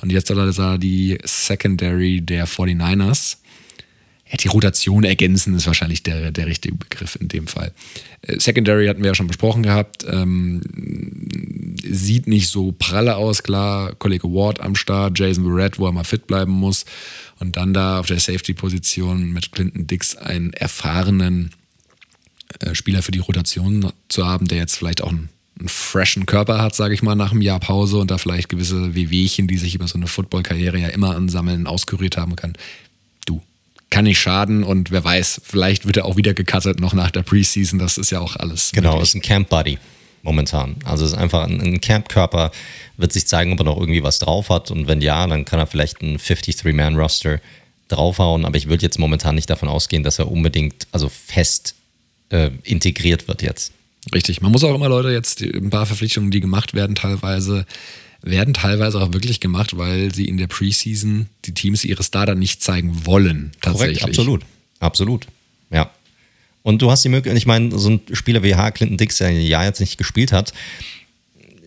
und 0.01 0.11
jetzt 0.11 0.27
soll 0.27 0.39
er 0.39 0.77
die 0.77 1.17
Secondary 1.23 2.21
der 2.21 2.47
49ers. 2.47 3.37
Ja, 4.29 4.38
die 4.38 4.48
Rotation 4.48 5.03
ergänzen 5.03 5.55
ist 5.55 5.67
wahrscheinlich 5.67 6.03
der, 6.03 6.31
der 6.31 6.48
richtige 6.48 6.75
Begriff 6.75 7.17
in 7.19 7.27
dem 7.27 7.48
Fall. 7.48 7.72
Äh, 8.22 8.39
Secondary 8.39 8.88
hatten 8.88 9.01
wir 9.01 9.12
ja 9.12 9.15
schon 9.15 9.27
besprochen 9.27 9.63
gehabt. 9.63 10.05
Ähm, 10.10 10.62
sieht 11.84 12.27
nicht 12.27 12.50
so 12.50 12.74
pralle 12.74 13.15
aus, 13.15 13.43
klar. 13.43 13.93
Kollege 13.96 14.27
Ward 14.27 14.60
am 14.60 14.75
Start, 14.75 15.17
Jason 15.17 15.43
Barrett, 15.43 15.79
wo 15.79 15.86
er 15.86 15.93
mal 15.93 16.03
fit 16.03 16.27
bleiben 16.27 16.51
muss. 16.51 16.86
Und 17.39 17.55
dann 17.55 17.74
da 17.74 18.00
auf 18.00 18.07
der 18.07 18.19
Safety-Position 18.19 19.31
mit 19.31 19.51
Clinton 19.51 19.88
Dix 19.88 20.15
einen 20.15 20.53
erfahrenen 20.53 21.51
äh, 22.60 22.75
Spieler 22.75 23.03
für 23.03 23.12
die 23.12 23.19
Rotation 23.19 23.91
zu 24.10 24.25
haben, 24.25 24.48
der 24.48 24.57
jetzt 24.57 24.75
vielleicht 24.75 25.01
auch 25.01 25.12
einen 25.12 25.29
einen 25.60 25.69
freshen 25.69 26.25
Körper 26.25 26.62
hat, 26.62 26.75
sage 26.75 26.93
ich 26.93 27.01
mal, 27.01 27.15
nach 27.15 27.31
einem 27.31 27.41
Jahr 27.41 27.60
Pause 27.60 27.98
und 27.98 28.12
da 28.12 28.17
vielleicht 28.17 28.50
gewisse 28.50 28.96
Wehwehchen, 28.96 29.48
die 29.48 29.57
sich 29.57 29.75
über 29.75 29.88
so 29.88 29.98
eine 29.98 30.07
Football-Karriere 30.07 30.77
ja 30.77 30.89
immer 30.89 31.15
ansammeln, 31.15 31.67
auskuriert 31.67 32.17
haben 32.17 32.36
kann. 32.36 32.53
Kann 33.89 34.03
nicht 34.03 34.20
schaden 34.20 34.63
und 34.63 34.91
wer 34.91 35.03
weiß, 35.03 35.41
vielleicht 35.46 35.86
wird 35.86 35.98
er 35.98 36.06
auch 36.06 36.17
wieder 36.17 36.34
gecuttet 36.34 36.79
noch 36.79 36.94
nach 36.94 37.12
der 37.12 37.24
Preseason, 37.24 37.79
das 37.79 37.98
ist 37.98 38.12
ja 38.12 38.20
auch 38.20 38.36
alles. 38.36 38.72
Genau, 38.74 38.94
möglich. 38.94 39.10
ist 39.10 39.15
ein 39.15 39.22
Camp-Buddy. 39.22 39.77
momentan. 40.24 40.75
Also 40.84 41.06
es 41.06 41.13
ist 41.13 41.17
einfach 41.17 41.46
ein, 41.46 41.62
ein 41.62 41.79
Camp-Körper, 41.79 42.51
wird 42.98 43.13
sich 43.13 43.27
zeigen, 43.27 43.53
ob 43.53 43.62
er 43.62 43.63
noch 43.63 43.77
irgendwie 43.77 44.03
was 44.03 44.20
drauf 44.20 44.50
hat. 44.50 44.72
Und 44.72 44.88
wenn 44.88 45.01
ja, 45.01 45.25
dann 45.25 45.46
kann 45.46 45.60
er 45.60 45.67
vielleicht 45.67 46.01
ein 46.01 46.17
53-Man-Roster 46.17 47.39
draufhauen. 47.88 48.46
Aber 48.46 48.58
ich 48.58 48.67
würde 48.67 48.84
jetzt 48.84 49.00
momentan 49.00 49.36
nicht 49.36 49.50
davon 49.50 49.70
ausgehen, 49.70 50.03
dass 50.03 50.20
er 50.20 50.29
unbedingt, 50.29 50.88
also 50.91 51.10
fest 51.10 51.75
äh, 52.29 52.51
integriert 52.63 53.27
wird 53.27 53.41
jetzt. 53.41 53.72
Richtig. 54.13 54.41
Man 54.41 54.51
muss 54.51 54.63
auch 54.63 54.75
immer, 54.75 54.89
Leute, 54.89 55.10
jetzt 55.10 55.41
ein 55.41 55.70
paar 55.70 55.86
Verpflichtungen, 55.86 56.32
die 56.32 56.39
gemacht 56.39 56.74
werden, 56.74 56.96
teilweise 56.96 57.65
werden 58.21 58.53
teilweise 58.53 59.00
auch 59.00 59.13
wirklich 59.13 59.39
gemacht, 59.39 59.77
weil 59.77 60.13
sie 60.13 60.25
in 60.27 60.38
der 60.38 60.47
Preseason 60.47 61.27
die 61.45 61.53
Teams 61.53 61.83
ihre 61.83 62.03
Starter 62.03 62.36
nicht 62.36 62.63
zeigen 62.63 63.05
wollen. 63.05 63.51
Tatsächlich. 63.62 64.00
Korrekt, 64.00 64.17
absolut. 64.17 64.41
Absolut. 64.79 65.27
Ja. 65.71 65.91
Und 66.63 66.81
du 66.81 66.91
hast 66.91 67.03
die 67.03 67.09
Möglichkeit, 67.09 67.38
ich 67.38 67.45
meine, 67.45 67.77
so 67.77 67.89
ein 67.89 68.01
Spieler 68.12 68.43
wie 68.43 68.55
H. 68.55 68.71
Clinton 68.71 68.97
Dix, 68.97 69.17
der 69.17 69.27
ein 69.27 69.41
Jahr 69.41 69.65
jetzt 69.65 69.79
nicht 69.79 69.97
gespielt 69.97 70.31
hat, 70.31 70.53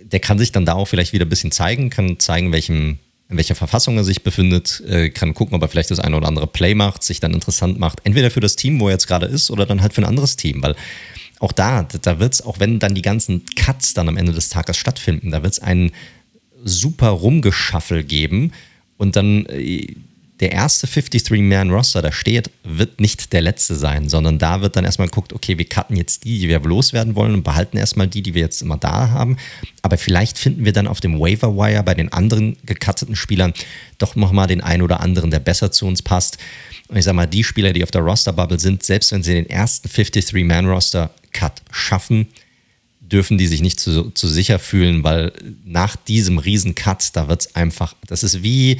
der 0.02 0.20
kann 0.20 0.38
sich 0.38 0.52
dann 0.52 0.66
da 0.66 0.74
auch 0.74 0.86
vielleicht 0.86 1.12
wieder 1.12 1.24
ein 1.24 1.28
bisschen 1.28 1.52
zeigen, 1.52 1.88
kann 1.88 2.18
zeigen, 2.18 2.52
welchem, 2.52 2.98
in 3.28 3.36
welcher 3.36 3.54
Verfassung 3.54 3.96
er 3.96 4.04
sich 4.04 4.22
befindet, 4.22 4.82
äh, 4.86 5.08
kann 5.10 5.34
gucken, 5.34 5.54
ob 5.54 5.62
er 5.62 5.68
vielleicht 5.68 5.90
das 5.90 6.00
eine 6.00 6.16
oder 6.16 6.28
andere 6.28 6.46
Play 6.46 6.74
macht, 6.74 7.02
sich 7.02 7.20
dann 7.20 7.32
interessant 7.32 7.78
macht. 7.78 8.00
Entweder 8.04 8.30
für 8.30 8.40
das 8.40 8.56
Team, 8.56 8.80
wo 8.80 8.88
er 8.88 8.94
jetzt 8.94 9.06
gerade 9.06 9.26
ist, 9.26 9.50
oder 9.50 9.66
dann 9.66 9.80
halt 9.80 9.94
für 9.94 10.02
ein 10.02 10.08
anderes 10.08 10.36
Team, 10.36 10.62
weil 10.62 10.74
auch 11.38 11.52
da, 11.52 11.84
da 12.02 12.18
wird 12.18 12.34
es, 12.34 12.42
auch 12.42 12.60
wenn 12.60 12.78
dann 12.78 12.94
die 12.94 13.02
ganzen 13.02 13.46
Cuts 13.56 13.94
dann 13.94 14.08
am 14.08 14.18
Ende 14.18 14.32
des 14.32 14.50
Tages 14.50 14.76
stattfinden, 14.76 15.30
da 15.30 15.42
wird 15.42 15.54
es 15.54 15.58
einen 15.60 15.92
super 16.64 17.08
Rumgeschaffel 17.08 18.04
geben 18.04 18.52
und 18.96 19.16
dann 19.16 19.46
äh, 19.46 19.94
der 20.40 20.52
erste 20.52 20.86
53-Man-Roster, 20.86 22.00
der 22.00 22.12
steht, 22.12 22.50
wird 22.64 22.98
nicht 22.98 23.32
der 23.34 23.42
letzte 23.42 23.74
sein, 23.74 24.08
sondern 24.08 24.38
da 24.38 24.62
wird 24.62 24.74
dann 24.74 24.86
erstmal 24.86 25.08
geguckt, 25.08 25.34
okay, 25.34 25.58
wir 25.58 25.66
cutten 25.66 25.96
jetzt 25.96 26.24
die, 26.24 26.38
die 26.38 26.48
wir 26.48 26.60
loswerden 26.60 27.14
wollen 27.14 27.34
und 27.34 27.42
behalten 27.42 27.76
erstmal 27.76 28.08
die, 28.08 28.22
die 28.22 28.34
wir 28.34 28.40
jetzt 28.40 28.62
immer 28.62 28.78
da 28.78 29.10
haben. 29.10 29.36
Aber 29.82 29.98
vielleicht 29.98 30.38
finden 30.38 30.64
wir 30.64 30.72
dann 30.72 30.88
auf 30.88 31.00
dem 31.00 31.20
Waiver 31.20 31.54
Wire 31.56 31.82
bei 31.82 31.94
den 31.94 32.10
anderen 32.12 32.56
gecutteten 32.64 33.16
Spielern 33.16 33.52
doch 33.98 34.16
nochmal 34.16 34.46
den 34.46 34.62
einen 34.62 34.82
oder 34.82 35.00
anderen, 35.00 35.30
der 35.30 35.40
besser 35.40 35.72
zu 35.72 35.86
uns 35.86 36.00
passt. 36.00 36.38
Und 36.88 36.96
ich 36.96 37.04
sag 37.04 37.14
mal, 37.14 37.26
die 37.26 37.44
Spieler, 37.44 37.74
die 37.74 37.82
auf 37.82 37.90
der 37.90 38.00
Roster-Bubble 38.00 38.58
sind, 38.58 38.82
selbst 38.82 39.12
wenn 39.12 39.22
sie 39.22 39.34
den 39.34 39.48
ersten 39.48 39.88
53-Man-Roster-Cut 39.88 41.62
schaffen, 41.70 42.28
dürfen 43.12 43.38
die 43.38 43.46
sich 43.46 43.60
nicht 43.60 43.80
zu, 43.80 44.10
zu 44.10 44.28
sicher 44.28 44.58
fühlen, 44.58 45.04
weil 45.04 45.32
nach 45.64 45.96
diesem 45.96 46.38
riesen 46.38 46.74
Cut, 46.74 47.10
da 47.14 47.28
wird 47.28 47.42
es 47.42 47.54
einfach, 47.54 47.94
das 48.06 48.22
ist 48.22 48.42
wie, 48.42 48.78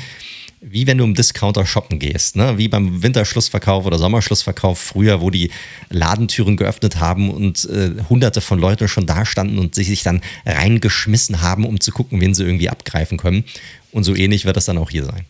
wie 0.60 0.86
wenn 0.86 0.98
du 0.98 1.04
im 1.04 1.14
Discounter 1.14 1.66
shoppen 1.66 1.98
gehst, 1.98 2.36
ne? 2.36 2.58
wie 2.58 2.68
beim 2.68 3.02
Winterschlussverkauf 3.02 3.86
oder 3.86 3.98
Sommerschlussverkauf 3.98 4.78
früher, 4.78 5.20
wo 5.20 5.30
die 5.30 5.50
Ladentüren 5.88 6.56
geöffnet 6.56 7.00
haben 7.00 7.30
und 7.30 7.64
äh, 7.64 7.92
hunderte 8.08 8.40
von 8.40 8.58
Leuten 8.58 8.88
schon 8.88 9.06
da 9.06 9.24
standen 9.24 9.58
und 9.58 9.74
sich, 9.74 9.88
sich 9.88 10.02
dann 10.02 10.20
reingeschmissen 10.44 11.40
haben, 11.40 11.64
um 11.64 11.80
zu 11.80 11.92
gucken, 11.92 12.20
wen 12.20 12.34
sie 12.34 12.44
irgendwie 12.44 12.68
abgreifen 12.68 13.18
können. 13.18 13.44
Und 13.90 14.04
so 14.04 14.14
ähnlich 14.14 14.44
wird 14.44 14.56
das 14.56 14.66
dann 14.66 14.78
auch 14.78 14.90
hier 14.90 15.04
sein. 15.04 15.24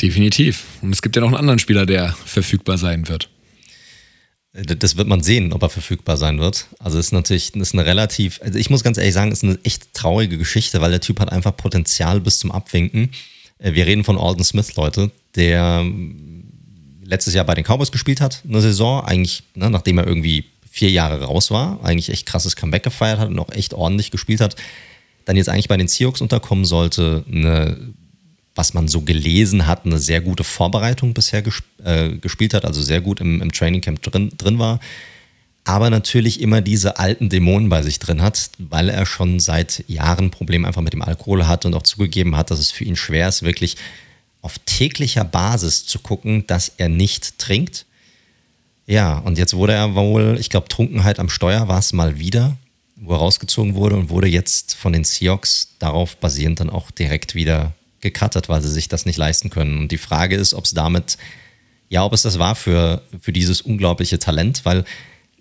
Definitiv. 0.00 0.64
Und 0.82 0.92
es 0.92 1.02
gibt 1.02 1.14
ja 1.14 1.20
noch 1.20 1.28
einen 1.28 1.36
anderen 1.36 1.58
Spieler, 1.58 1.86
der 1.86 2.14
verfügbar 2.24 2.78
sein 2.78 3.08
wird. 3.08 3.28
Das 4.64 4.96
wird 4.96 5.06
man 5.06 5.22
sehen, 5.22 5.52
ob 5.52 5.62
er 5.62 5.68
verfügbar 5.68 6.16
sein 6.16 6.38
wird. 6.38 6.66
Also 6.78 6.98
ist 6.98 7.12
natürlich 7.12 7.54
ist 7.54 7.74
eine 7.74 7.84
relativ, 7.84 8.40
also 8.42 8.58
ich 8.58 8.70
muss 8.70 8.82
ganz 8.82 8.96
ehrlich 8.96 9.12
sagen, 9.12 9.30
ist 9.30 9.44
eine 9.44 9.58
echt 9.64 9.92
traurige 9.92 10.38
Geschichte, 10.38 10.80
weil 10.80 10.90
der 10.90 11.00
Typ 11.00 11.20
hat 11.20 11.30
einfach 11.30 11.54
Potenzial 11.56 12.20
bis 12.20 12.38
zum 12.38 12.50
Abwinken. 12.50 13.10
Äh, 13.58 13.74
wir 13.74 13.86
reden 13.86 14.04
von 14.04 14.18
Alden 14.18 14.44
Smith, 14.44 14.74
Leute, 14.76 15.10
der 15.34 15.80
ähm, 15.82 16.44
letztes 17.04 17.34
Jahr 17.34 17.44
bei 17.44 17.54
den 17.54 17.64
Cowboys 17.64 17.92
gespielt 17.92 18.20
hat, 18.20 18.42
eine 18.48 18.60
Saison, 18.60 19.04
eigentlich, 19.04 19.42
ne, 19.54 19.70
nachdem 19.70 19.98
er 19.98 20.06
irgendwie 20.06 20.44
vier 20.70 20.90
Jahre 20.90 21.22
raus 21.22 21.50
war, 21.50 21.82
eigentlich 21.82 22.10
echt 22.10 22.26
krasses 22.26 22.56
Comeback 22.56 22.82
gefeiert 22.82 23.18
hat 23.18 23.28
und 23.28 23.38
auch 23.38 23.50
echt 23.50 23.74
ordentlich 23.74 24.10
gespielt 24.10 24.40
hat, 24.40 24.56
dann 25.24 25.36
jetzt 25.36 25.48
eigentlich 25.48 25.68
bei 25.68 25.76
den 25.76 25.88
Seahawks 25.88 26.20
unterkommen 26.20 26.64
sollte, 26.64 27.24
eine, 27.30 27.94
was 28.56 28.74
man 28.74 28.88
so 28.88 29.02
gelesen 29.02 29.66
hat, 29.66 29.86
eine 29.86 29.98
sehr 29.98 30.20
gute 30.20 30.44
Vorbereitung 30.44 31.14
bisher 31.14 31.42
gesp 31.42 31.64
äh, 31.84 32.16
gespielt 32.16 32.54
hat, 32.54 32.64
also 32.64 32.82
sehr 32.82 33.00
gut 33.00 33.20
im, 33.20 33.40
im 33.40 33.52
Trainingcamp 33.52 34.02
drin, 34.02 34.32
drin 34.36 34.58
war 34.58 34.80
aber 35.66 35.90
natürlich 35.90 36.40
immer 36.40 36.60
diese 36.60 36.98
alten 37.00 37.28
Dämonen 37.28 37.68
bei 37.68 37.82
sich 37.82 37.98
drin 37.98 38.22
hat, 38.22 38.50
weil 38.58 38.88
er 38.88 39.04
schon 39.04 39.40
seit 39.40 39.82
Jahren 39.88 40.30
Probleme 40.30 40.66
einfach 40.66 40.80
mit 40.80 40.92
dem 40.92 41.02
Alkohol 41.02 41.48
hat 41.48 41.66
und 41.66 41.74
auch 41.74 41.82
zugegeben 41.82 42.36
hat, 42.36 42.52
dass 42.52 42.60
es 42.60 42.70
für 42.70 42.84
ihn 42.84 42.94
schwer 42.94 43.28
ist, 43.28 43.42
wirklich 43.42 43.76
auf 44.42 44.60
täglicher 44.64 45.24
Basis 45.24 45.84
zu 45.84 45.98
gucken, 45.98 46.46
dass 46.46 46.70
er 46.76 46.88
nicht 46.88 47.38
trinkt. 47.38 47.84
Ja, 48.86 49.18
und 49.18 49.38
jetzt 49.38 49.54
wurde 49.54 49.72
er 49.72 49.96
wohl, 49.96 50.36
ich 50.38 50.50
glaube, 50.50 50.68
Trunkenheit 50.68 51.18
am 51.18 51.28
Steuer 51.28 51.66
war 51.66 51.80
es 51.80 51.92
mal 51.92 52.20
wieder, 52.20 52.56
wo 52.94 53.14
er 53.14 53.18
rausgezogen 53.18 53.74
wurde 53.74 53.96
und 53.96 54.08
wurde 54.08 54.28
jetzt 54.28 54.76
von 54.76 54.92
den 54.92 55.02
Seahawks 55.02 55.70
darauf 55.80 56.16
basierend 56.18 56.60
dann 56.60 56.70
auch 56.70 56.92
direkt 56.92 57.34
wieder 57.34 57.74
gecuttet, 58.10 58.48
weil 58.48 58.62
sie 58.62 58.70
sich 58.70 58.88
das 58.88 59.06
nicht 59.06 59.16
leisten 59.16 59.50
können. 59.50 59.78
Und 59.78 59.92
die 59.92 59.98
Frage 59.98 60.36
ist, 60.36 60.54
ob 60.54 60.64
es 60.64 60.72
damit, 60.72 61.18
ja, 61.88 62.04
ob 62.04 62.12
es 62.12 62.22
das 62.22 62.38
war 62.38 62.54
für, 62.54 63.02
für 63.20 63.32
dieses 63.32 63.60
unglaubliche 63.60 64.18
Talent, 64.18 64.64
weil 64.64 64.84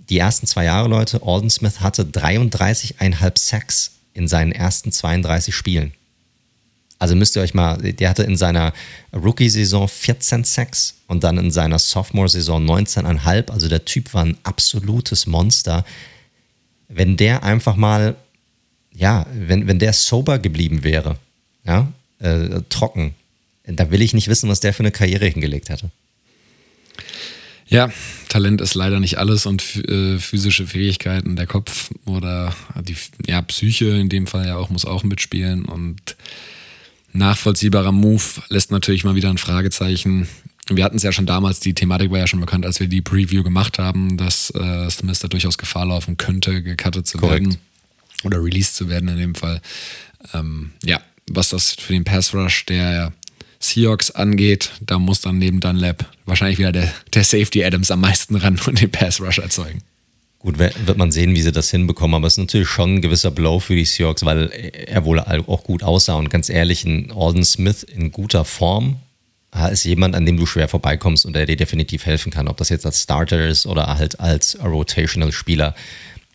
die 0.10 0.20
ersten 0.20 0.48
zwei 0.48 0.66
Jahre, 0.66 0.88
Leute, 0.88 1.22
Alden 1.24 1.50
Smith 1.50 1.82
hatte 1.82 2.04
33,5 2.04 3.40
Sacks 3.40 3.92
in 4.14 4.28
seinen 4.28 4.52
ersten 4.52 4.92
32 4.92 5.54
Spielen. 5.54 5.94
Also 6.98 7.16
müsst 7.16 7.36
ihr 7.36 7.42
euch 7.42 7.54
mal, 7.54 7.78
der 7.78 8.10
hatte 8.10 8.24
in 8.24 8.38
seiner 8.38 8.74
Rookie-Saison 9.14 9.88
14 9.88 10.44
Sacks 10.44 10.96
und 11.08 11.24
dann 11.24 11.38
in 11.38 11.52
seiner 11.52 11.78
Sophomore-Saison 11.78 12.66
19,5. 12.66 13.52
Also 13.52 13.68
der 13.68 13.84
Typ 13.84 14.14
war 14.14 14.24
ein 14.24 14.38
absolutes 14.44 15.28
Monster. 15.28 15.84
Wenn 16.88 17.18
der 17.18 17.44
einfach 17.44 17.76
mal, 17.76 18.16
ja, 18.94 19.26
wenn, 19.34 19.68
wenn 19.68 19.80
der 19.80 19.92
sober 19.92 20.40
geblieben 20.40 20.84
wäre, 20.84 21.18
ja, 21.66 21.92
äh, 22.26 22.62
trocken, 22.70 23.14
da 23.66 23.92
will 23.92 24.02
ich 24.02 24.14
nicht 24.14 24.28
wissen, 24.28 24.50
was 24.50 24.60
der 24.60 24.74
für 24.74 24.82
eine 24.82 24.92
Karriere 24.92 25.26
hingelegt 25.26 25.70
hätte. 25.70 25.90
Ja, 27.68 27.92
Talent 28.30 28.62
ist 28.62 28.76
leider 28.76 29.00
nicht 29.00 29.18
alles 29.18 29.46
und 29.46 29.64
äh, 29.88 30.20
physische 30.20 30.68
Fähigkeiten, 30.68 31.36
der 31.36 31.48
Kopf 31.48 31.90
oder 32.06 32.56
die 32.82 32.96
ja, 33.26 33.42
Psyche 33.42 33.86
in 33.86 34.10
dem 34.10 34.28
Fall 34.28 34.46
ja 34.46 34.58
auch 34.58 34.70
muss 34.70 34.86
auch 34.86 35.04
mitspielen 35.04 35.66
und 35.66 36.16
nachvollziehbarer 37.14 37.92
Move 37.92 38.24
lässt 38.50 38.72
natürlich 38.72 39.04
mal 39.04 39.16
wieder 39.16 39.30
ein 39.30 39.40
Fragezeichen. 39.40 40.28
Wir 40.68 40.84
hatten 40.84 40.98
es 40.98 41.04
ja 41.04 41.12
schon 41.12 41.26
damals, 41.26 41.60
die 41.60 41.74
Thematik 41.74 42.12
war 42.12 42.20
ja 42.20 42.28
schon 42.28 42.42
bekannt, 42.42 42.66
als 42.66 42.80
wir 42.80 42.88
die 42.88 43.02
Preview 43.02 43.42
gemacht 43.42 43.80
haben, 43.80 44.18
dass 44.18 44.52
äh, 44.52 44.90
Smith 44.90 45.20
da 45.20 45.28
durchaus 45.28 45.58
Gefahr 45.58 45.88
laufen 45.88 46.18
könnte, 46.18 46.62
gecuttet 46.62 47.08
zu 47.08 47.18
Korrekt. 47.18 47.46
werden 47.46 47.58
oder 48.24 48.44
released 48.44 48.76
zu 48.76 48.90
werden 48.90 49.10
in 49.10 49.18
dem 49.18 49.36
Fall. 49.36 49.62
Ähm, 50.34 50.72
ja, 50.84 51.02
was 51.30 51.50
das 51.50 51.74
für 51.74 51.94
den 51.94 52.04
Pass 52.04 52.34
Rush 52.34 52.66
der 52.66 53.14
Seahawks 53.60 54.12
angeht, 54.12 54.72
da 54.82 55.00
muss 55.00 55.22
dann 55.22 55.40
neben 55.40 55.60
Dunlap 55.60 56.06
wahrscheinlich 56.26 56.60
wieder 56.60 56.72
der, 56.72 56.94
der 57.14 57.24
Safety 57.24 57.64
Adams 57.64 57.92
am 57.92 58.02
meisten 58.02 58.36
ran 58.36 58.60
und 58.66 58.82
den 58.82 58.92
Pass 58.92 59.20
Rush 59.20 59.40
erzeugen. 59.40 59.82
Gut, 60.40 60.60
wird 60.60 60.98
man 60.98 61.12
sehen, 61.12 61.34
wie 61.34 61.42
sie 61.42 61.52
das 61.52 61.72
hinbekommen, 61.72 62.14
aber 62.14 62.28
es 62.28 62.34
ist 62.34 62.38
natürlich 62.38 62.70
schon 62.70 62.96
ein 62.96 63.02
gewisser 63.02 63.32
Blow 63.32 63.60
für 63.60 63.76
die 63.76 63.86
Seahawks, 63.86 64.24
weil 64.26 64.52
er 64.52 65.04
wohl 65.04 65.20
auch 65.20 65.64
gut 65.64 65.82
aussah 65.82 66.14
und 66.16 66.30
ganz 66.30 66.50
ehrlich, 66.50 66.84
ein 66.86 67.12
Alden 67.12 67.44
Smith 67.44 67.82
in 67.82 68.12
guter 68.12 68.46
Form 68.46 68.98
ist 69.72 69.86
jemand, 69.86 70.16
an 70.16 70.26
dem 70.26 70.38
du 70.38 70.46
schwer 70.46 70.68
vorbeikommst 70.68 71.26
und 71.26 71.34
der 71.34 71.46
dir 71.46 71.56
definitiv 71.56 72.06
helfen 72.06 72.32
kann, 72.32 72.48
ob 72.48 72.58
das 72.58 72.70
jetzt 72.70 72.86
als 72.86 73.02
Starter 73.02 73.48
ist 73.48 73.66
oder 73.66 73.98
halt 73.98 74.20
als 74.20 74.58
Rotational 74.62 75.32
Spieler. 75.32 75.74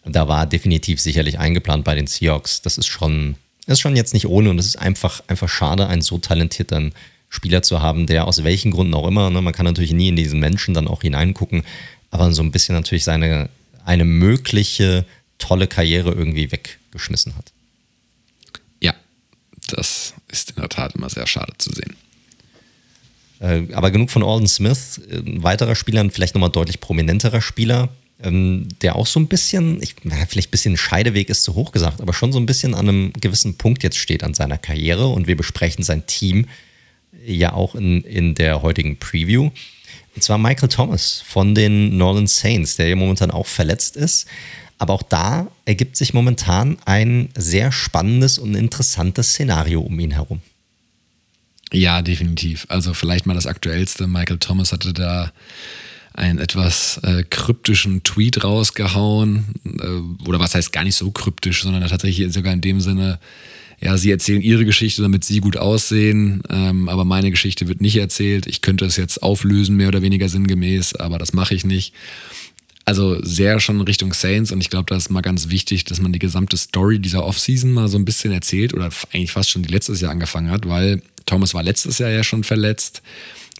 Da 0.04 0.26
war 0.26 0.46
definitiv 0.46 1.00
sicherlich 1.00 1.38
eingeplant 1.38 1.84
bei 1.84 1.94
den 1.94 2.06
Seahawks. 2.06 2.62
Das 2.62 2.78
ist 2.78 2.86
schon, 2.86 3.36
ist 3.66 3.80
schon 3.80 3.96
jetzt 3.96 4.14
nicht 4.14 4.26
ohne 4.26 4.50
und 4.50 4.58
es 4.58 4.66
ist 4.66 4.76
einfach, 4.76 5.22
einfach 5.26 5.48
schade, 5.48 5.86
einen 5.86 6.02
so 6.02 6.18
talentierten 6.18 6.92
Spieler 7.28 7.62
zu 7.62 7.80
haben, 7.80 8.06
der 8.06 8.26
aus 8.26 8.42
welchen 8.42 8.72
Gründen 8.72 8.94
auch 8.94 9.06
immer, 9.06 9.30
ne, 9.30 9.40
man 9.40 9.52
kann 9.52 9.66
natürlich 9.66 9.92
nie 9.92 10.08
in 10.08 10.16
diesen 10.16 10.40
Menschen 10.40 10.74
dann 10.74 10.88
auch 10.88 11.02
hineingucken, 11.02 11.62
aber 12.10 12.32
so 12.32 12.42
ein 12.42 12.50
bisschen 12.50 12.74
natürlich 12.74 13.04
seine, 13.04 13.48
eine 13.84 14.04
mögliche 14.04 15.04
tolle 15.38 15.66
Karriere 15.66 16.12
irgendwie 16.12 16.50
weggeschmissen 16.50 17.36
hat. 17.36 17.52
Ja, 18.80 18.94
das 19.68 20.14
ist 20.28 20.50
in 20.50 20.56
der 20.56 20.68
Tat 20.68 20.94
immer 20.94 21.08
sehr 21.08 21.26
schade 21.26 21.52
zu 21.58 21.70
sehen. 21.72 21.96
Äh, 23.40 23.72
aber 23.72 23.90
genug 23.90 24.10
von 24.10 24.22
Alden 24.22 24.48
Smith. 24.48 25.00
Ein 25.10 25.42
weiterer 25.42 25.74
Spieler, 25.74 26.00
ein 26.00 26.10
vielleicht 26.10 26.34
nochmal 26.34 26.50
deutlich 26.50 26.80
prominenterer 26.80 27.40
Spieler, 27.40 27.88
ähm, 28.22 28.68
der 28.82 28.96
auch 28.96 29.06
so 29.06 29.20
ein 29.20 29.28
bisschen, 29.28 29.82
ich, 29.82 29.96
vielleicht 30.28 30.48
ein 30.48 30.50
bisschen 30.50 30.76
Scheideweg 30.76 31.30
ist 31.30 31.44
zu 31.44 31.54
hoch 31.54 31.72
gesagt, 31.72 32.00
aber 32.00 32.12
schon 32.12 32.32
so 32.32 32.38
ein 32.38 32.46
bisschen 32.46 32.74
an 32.74 32.88
einem 32.88 33.12
gewissen 33.14 33.56
Punkt 33.56 33.82
jetzt 33.82 33.98
steht 33.98 34.22
an 34.22 34.34
seiner 34.34 34.58
Karriere 34.58 35.08
und 35.08 35.26
wir 35.26 35.36
besprechen 35.36 35.84
sein 35.84 36.06
Team 36.06 36.46
ja 37.24 37.52
auch 37.52 37.74
in, 37.74 38.02
in 38.02 38.34
der 38.34 38.62
heutigen 38.62 38.98
Preview. 38.98 39.50
Und 40.14 40.22
zwar 40.22 40.38
Michael 40.38 40.68
Thomas 40.68 41.22
von 41.26 41.54
den 41.54 41.96
Northern 41.96 42.26
Saints, 42.26 42.76
der 42.76 42.88
ja 42.88 42.96
momentan 42.96 43.30
auch 43.30 43.46
verletzt 43.46 43.96
ist. 43.96 44.26
Aber 44.78 44.94
auch 44.94 45.02
da 45.02 45.48
ergibt 45.66 45.96
sich 45.96 46.14
momentan 46.14 46.78
ein 46.86 47.28
sehr 47.36 47.70
spannendes 47.70 48.38
und 48.38 48.54
interessantes 48.54 49.30
Szenario 49.30 49.80
um 49.80 50.00
ihn 50.00 50.12
herum. 50.12 50.40
Ja, 51.72 52.02
definitiv. 52.02 52.66
Also 52.68 52.94
vielleicht 52.94 53.26
mal 53.26 53.34
das 53.34 53.46
aktuellste. 53.46 54.06
Michael 54.06 54.38
Thomas 54.38 54.72
hatte 54.72 54.92
da 54.92 55.32
einen 56.12 56.38
etwas 56.38 56.98
äh, 57.02 57.22
kryptischen 57.28 58.02
Tweet 58.02 58.42
rausgehauen. 58.44 59.44
Äh, 59.64 60.28
oder 60.28 60.40
was 60.40 60.54
heißt 60.54 60.72
gar 60.72 60.84
nicht 60.84 60.96
so 60.96 61.10
kryptisch, 61.10 61.62
sondern 61.62 61.86
tatsächlich 61.86 62.32
sogar 62.32 62.52
in 62.52 62.60
dem 62.60 62.80
Sinne, 62.80 63.18
ja, 63.80 63.96
sie 63.96 64.10
erzählen 64.10 64.42
ihre 64.42 64.64
Geschichte, 64.64 65.02
damit 65.02 65.24
sie 65.24 65.40
gut 65.40 65.56
aussehen, 65.56 66.42
ähm, 66.50 66.88
aber 66.88 67.04
meine 67.04 67.30
Geschichte 67.30 67.66
wird 67.66 67.80
nicht 67.80 67.96
erzählt. 67.96 68.46
Ich 68.46 68.60
könnte 68.60 68.84
es 68.84 68.96
jetzt 68.96 69.22
auflösen, 69.22 69.76
mehr 69.76 69.88
oder 69.88 70.02
weniger 70.02 70.28
sinngemäß, 70.28 70.96
aber 70.96 71.18
das 71.18 71.32
mache 71.32 71.54
ich 71.54 71.64
nicht. 71.64 71.94
Also 72.84 73.22
sehr 73.22 73.60
schon 73.60 73.80
Richtung 73.80 74.12
Saints 74.12 74.52
und 74.52 74.60
ich 74.60 74.68
glaube, 74.68 74.86
da 74.86 74.96
ist 74.96 75.10
mal 75.10 75.20
ganz 75.20 75.48
wichtig, 75.48 75.84
dass 75.84 76.00
man 76.00 76.12
die 76.12 76.18
gesamte 76.18 76.56
Story 76.56 76.98
dieser 76.98 77.24
Offseason 77.24 77.72
mal 77.72 77.88
so 77.88 77.96
ein 77.96 78.04
bisschen 78.04 78.32
erzählt 78.32 78.74
oder 78.74 78.90
eigentlich 79.12 79.32
fast 79.32 79.50
schon 79.50 79.62
die 79.62 79.72
letztes 79.72 80.00
Jahr 80.00 80.10
angefangen 80.10 80.50
hat, 80.50 80.68
weil 80.68 81.00
Thomas 81.24 81.54
war 81.54 81.62
letztes 81.62 81.98
Jahr 81.98 82.10
ja 82.10 82.24
schon 82.24 82.42
verletzt, 82.42 83.02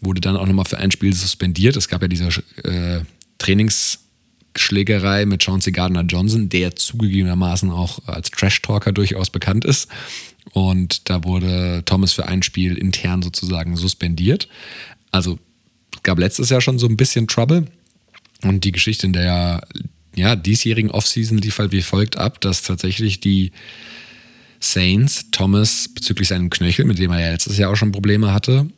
wurde 0.00 0.20
dann 0.20 0.36
auch 0.36 0.46
nochmal 0.46 0.64
für 0.64 0.78
ein 0.78 0.90
Spiel 0.90 1.12
suspendiert. 1.12 1.76
Es 1.76 1.88
gab 1.88 2.02
ja 2.02 2.08
diese 2.08 2.28
äh, 2.64 3.00
Trainingsschlägerei 3.38 5.26
mit 5.26 5.42
Chauncey 5.42 5.72
Gardner 5.72 6.02
Johnson, 6.02 6.48
der 6.48 6.76
zugegebenermaßen 6.76 7.70
auch 7.70 8.00
als 8.06 8.30
Trash-Talker 8.30 8.92
durchaus 8.92 9.30
bekannt 9.30 9.64
ist. 9.64 9.88
Und 10.52 11.08
da 11.10 11.24
wurde 11.24 11.82
Thomas 11.84 12.12
für 12.12 12.26
ein 12.26 12.42
Spiel 12.42 12.76
intern 12.76 13.22
sozusagen 13.22 13.76
suspendiert. 13.76 14.48
Also 15.10 15.38
gab 16.02 16.18
letztes 16.18 16.50
Jahr 16.50 16.60
schon 16.60 16.78
so 16.78 16.86
ein 16.86 16.96
bisschen 16.96 17.28
Trouble. 17.28 17.66
Und 18.42 18.64
die 18.64 18.72
Geschichte 18.72 19.06
in 19.06 19.12
der 19.12 19.62
ja, 20.14 20.34
diesjährigen 20.34 20.90
Offseason 20.90 21.38
lief 21.38 21.58
halt 21.58 21.72
wie 21.72 21.82
folgt 21.82 22.16
ab, 22.16 22.40
dass 22.40 22.62
tatsächlich 22.62 23.20
die 23.20 23.52
Saints 24.60 25.30
Thomas 25.30 25.88
bezüglich 25.88 26.28
seinem 26.28 26.50
Knöchel, 26.50 26.84
mit 26.84 26.98
dem 26.98 27.10
er 27.12 27.20
ja 27.20 27.30
letztes 27.32 27.56
Jahr 27.58 27.70
auch 27.70 27.76
schon 27.76 27.92
Probleme 27.92 28.32
hatte, 28.32 28.68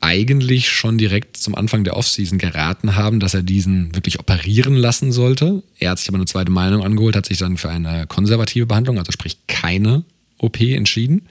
eigentlich 0.00 0.68
schon 0.68 0.96
direkt 0.96 1.36
zum 1.36 1.54
Anfang 1.54 1.82
der 1.84 1.96
Offseason 1.96 2.38
geraten 2.38 2.94
haben, 2.94 3.18
dass 3.20 3.34
er 3.34 3.42
diesen 3.42 3.94
wirklich 3.94 4.20
operieren 4.20 4.74
lassen 4.76 5.10
sollte. 5.10 5.62
Er 5.78 5.90
hat 5.90 5.98
sich 5.98 6.08
aber 6.08 6.18
eine 6.18 6.26
zweite 6.26 6.52
Meinung 6.52 6.84
angeholt, 6.84 7.16
hat 7.16 7.26
sich 7.26 7.38
dann 7.38 7.56
für 7.56 7.68
eine 7.68 8.06
konservative 8.06 8.66
Behandlung, 8.66 8.98
also 8.98 9.10
sprich 9.10 9.38
keine 9.48 10.04
OP, 10.38 10.60
entschieden. 10.60 11.22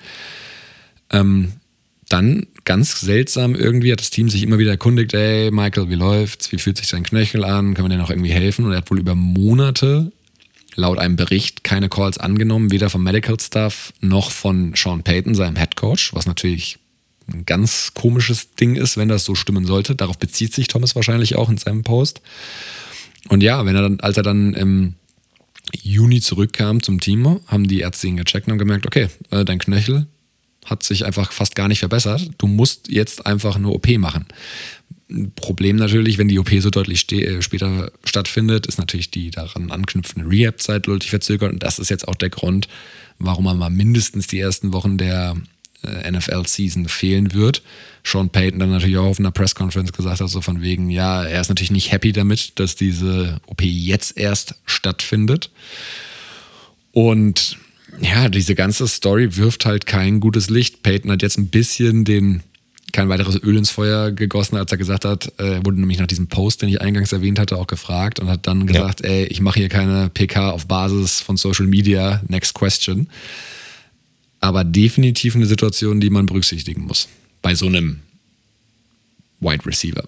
Ähm, 1.12 1.54
dann 2.10 2.48
ganz 2.66 3.00
seltsam 3.00 3.56
irgendwie 3.56 3.92
hat 3.92 4.02
das 4.02 4.10
Team 4.10 4.30
sich 4.30 4.44
immer 4.44 4.60
wieder 4.60 4.72
erkundigt, 4.72 5.14
ey 5.14 5.52
Michael, 5.52 5.90
wie 5.90 5.96
läuft's? 5.96 6.52
Wie 6.52 6.58
fühlt 6.58 6.78
sich 6.78 6.88
sein 6.88 7.04
Knöchel 7.04 7.44
an? 7.44 7.74
Können 7.74 7.90
wir 7.90 7.96
dir 7.96 8.02
noch 8.02 8.10
irgendwie 8.10 8.32
helfen? 8.32 8.66
Und 8.66 8.72
er 8.72 8.78
hat 8.78 8.92
wohl 8.92 9.00
über 9.00 9.16
Monate 9.16 10.12
laut 10.76 11.00
einem 11.00 11.16
Bericht 11.16 11.64
keine 11.64 11.90
Calls 11.90 12.18
angenommen, 12.18 12.72
weder 12.72 12.90
vom 12.90 13.04
Medical 13.04 13.40
Staff 13.40 13.94
noch 14.00 14.32
von 14.32 14.74
Sean 14.76 15.04
Payton, 15.04 15.36
seinem 15.36 15.56
Head 15.56 15.76
Coach, 15.76 16.14
was 16.14 16.28
natürlich 16.28 16.78
ein 17.32 17.46
ganz 17.46 17.94
komisches 17.94 18.54
Ding 18.56 18.76
ist, 18.76 18.98
wenn 18.98 19.10
das 19.10 19.26
so 19.26 19.36
stimmen 19.36 19.66
sollte. 19.66 19.96
Darauf 19.96 20.18
bezieht 20.18 20.54
sich 20.54 20.68
Thomas 20.68 20.96
wahrscheinlich 20.96 21.36
auch 21.36 21.50
in 21.50 21.58
seinem 21.58 21.84
Post. 21.84 22.22
Und 23.30 23.44
ja, 23.44 23.66
wenn 23.66 23.76
er 23.76 23.82
dann, 23.82 24.00
als 24.00 24.18
er 24.18 24.24
dann 24.24 24.54
im 24.54 24.96
Juni 25.74 26.22
zurückkam 26.22 26.82
zum 26.82 27.00
Team, 27.00 27.40
haben 27.48 27.68
die 27.68 27.82
Ärzte 27.82 28.08
ihn 28.08 28.18
gecheckt 28.18 28.48
und 28.48 28.58
gemerkt, 28.58 28.86
okay, 28.86 29.10
äh, 29.32 29.44
dein 29.44 29.60
Knöchel 29.60 30.08
hat 30.66 30.84
sich 30.84 31.06
einfach 31.06 31.32
fast 31.32 31.56
gar 31.56 31.68
nicht 31.68 31.80
verbessert. 31.80 32.30
Du 32.38 32.48
musst 32.48 32.90
jetzt 32.90 33.26
einfach 33.26 33.56
eine 33.56 33.70
OP 33.70 33.88
machen. 33.98 34.26
Problem 35.36 35.78
natürlich, 35.78 36.18
wenn 36.18 36.28
die 36.28 36.40
OP 36.40 36.50
so 36.60 36.70
deutlich 36.70 37.10
äh, 37.14 37.42
später 37.42 37.92
stattfindet, 38.04 38.68
ist 38.68 38.78
natürlich 38.78 39.10
die 39.10 39.32
daran 39.32 39.72
anknüpfende 39.72 40.30
Rehab-Zeit 40.30 40.88
deutlich 40.88 41.10
verzögert. 41.10 41.54
Und 41.54 41.64
das 41.64 41.80
ist 41.80 41.90
jetzt 41.90 42.08
auch 42.08 42.16
der 42.16 42.30
Grund, 42.30 42.68
warum 43.18 43.46
man 43.46 43.58
mal 43.58 43.70
mindestens 43.70 44.28
die 44.28 44.40
ersten 44.40 44.74
Wochen 44.74 44.98
der 44.98 45.38
NFL-Season 45.84 46.88
fehlen 46.88 47.34
wird. 47.34 47.62
Sean 48.04 48.30
Payton 48.30 48.60
dann 48.60 48.72
natürlich 48.72 48.98
auch 48.98 49.06
auf 49.06 49.20
einer 49.20 49.32
Press-Conference 49.32 49.94
gesagt 49.94 50.22
hat, 50.22 50.30
so 50.30 50.42
von 50.42 50.62
wegen, 50.62 50.90
ja, 50.90 51.24
er 51.24 51.42
ist 51.42 51.50
natürlich 51.50 51.72
nicht 51.72 51.92
happy 51.92 52.12
damit, 52.12 52.60
dass 52.60 52.76
diese 52.76 53.40
OP 53.48 53.62
jetzt 53.62 54.18
erst 54.18 54.56
stattfindet. 54.66 55.50
Und 56.92 57.58
ja, 58.02 58.30
diese 58.30 58.56
ganze 58.56 58.88
Story 58.88 59.36
wirft 59.38 59.66
halt 59.66 59.86
kein 59.86 60.20
gutes 60.20 60.50
Licht. 60.50 60.84
Peyton 60.84 61.12
hat 61.12 61.22
jetzt 61.22 61.38
ein 61.38 61.48
bisschen 61.48 62.06
den 62.06 62.44
kein 62.94 63.10
weiteres 63.10 63.42
Öl 63.44 63.58
ins 63.58 63.70
Feuer 63.70 64.12
gegossen, 64.12 64.56
als 64.56 64.72
er 64.72 64.78
gesagt 64.78 65.04
hat, 65.06 65.32
er 65.38 65.66
wurde 65.66 65.80
nämlich 65.80 66.00
nach 66.00 66.08
diesem 66.08 66.28
Post, 66.28 66.62
den 66.62 66.70
ich 66.70 66.82
eingangs 66.82 67.12
erwähnt 67.12 67.38
hatte, 67.38 67.58
auch 67.58 67.68
gefragt 67.68 68.20
und 68.20 68.30
hat 68.30 68.48
dann 68.48 68.66
gesagt, 68.66 69.02
ja. 69.02 69.10
ey, 69.10 69.26
ich 69.26 69.42
mache 69.42 69.60
hier 69.60 69.70
keine 69.70 70.10
PK 70.10 70.52
auf 70.52 70.68
Basis 70.68 71.22
von 71.22 71.38
Social 71.38 71.68
Media, 71.68 72.22
next 72.28 72.54
question. 72.54 73.10
Aber 74.48 74.64
definitiv 74.64 75.36
eine 75.36 75.46
Situation, 75.46 76.00
die 76.00 76.10
man 76.10 76.26
berücksichtigen 76.26 76.84
muss. 76.84 77.10
Bei 77.42 77.54
so 77.54 77.66
einem 77.66 78.00
Wide 79.42 79.66
Receiver. 79.66 80.08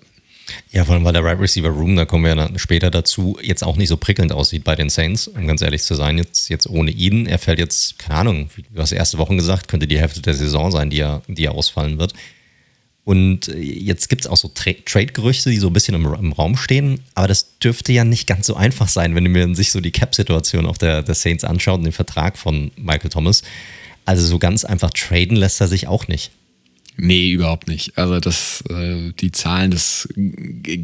Ja, 0.72 0.86
vor 0.86 0.96
allem, 0.96 1.04
weil 1.04 1.12
der 1.12 1.26
Right 1.26 1.42
Receiver 1.42 1.68
Room, 1.68 1.98
da 1.98 2.06
kommen 2.06 2.24
wir 2.24 2.38
ja 2.38 2.50
später 2.58 2.90
dazu, 2.90 3.38
jetzt 3.42 3.66
auch 3.66 3.76
nicht 3.76 3.90
so 3.90 3.98
prickelnd 3.98 4.32
aussieht 4.32 4.64
bei 4.64 4.78
den 4.78 4.88
Saints, 4.88 5.28
um 5.28 5.46
ganz 5.46 5.62
ehrlich 5.62 5.84
zu 5.84 5.94
sein. 5.94 6.18
Jetzt, 6.18 6.48
jetzt 6.48 6.70
ohne 6.70 6.90
ihn, 6.90 7.26
er 7.26 7.38
fällt 7.38 7.60
jetzt, 7.60 8.00
keine 8.00 8.20
Ahnung, 8.20 8.50
du 8.74 8.82
hast 8.82 8.94
erste 8.94 9.18
Wochen 9.18 9.36
gesagt, 9.36 9.68
könnte 9.68 9.88
die 9.88 10.00
Hälfte 10.00 10.22
der 10.22 10.36
Saison 10.36 10.72
sein, 10.72 10.90
die 10.90 11.02
er, 11.02 11.22
die 11.28 11.44
er 11.44 11.52
ausfallen 11.52 12.00
wird. 12.00 12.14
Und 13.04 13.50
äh, 13.50 13.60
jetzt 13.60 14.08
gibt 14.08 14.22
es 14.22 14.28
auch 14.28 14.38
so 14.38 14.48
Tra 14.48 14.72
Trade-Gerüchte, 14.86 15.50
die 15.50 15.58
so 15.58 15.68
ein 15.68 15.74
bisschen 15.74 15.96
im, 15.96 16.06
im, 16.14 16.32
Raum 16.32 16.56
stehen, 16.56 17.02
aber 17.14 17.28
das 17.28 17.60
dürfte 17.60 17.92
ja 17.92 18.06
nicht 18.06 18.26
ganz 18.26 18.48
so 18.48 18.56
einfach 18.56 18.88
sein, 18.88 19.16
wenn 19.16 19.30
man 19.30 19.56
sich 19.56 19.74
so 19.74 19.82
die 19.82 19.92
Cap-Situation 19.92 20.66
auf 20.66 20.78
der, 20.78 21.04
der 21.04 21.16
Saints 21.16 21.44
anschaut 21.44 21.80
und 21.80 21.84
den 21.84 21.92
Vertrag 21.92 22.38
von 22.38 22.72
Michael 22.78 23.10
Thomas. 23.10 23.44
Also 24.06 24.26
so 24.26 24.40
ganz 24.40 24.66
einfach 24.66 24.92
traden 24.92 25.36
lässt 25.36 25.62
er 25.62 25.68
sich 25.68 25.88
auch 25.88 26.08
nicht. 26.08 26.32
Nee, 27.02 27.32
überhaupt 27.32 27.70
nicht. 27.70 27.98
Also 27.98 28.20
das, 28.20 28.62
äh, 28.70 29.14
die 29.20 29.32
Zahlen 29.32 29.72
des 29.72 30.10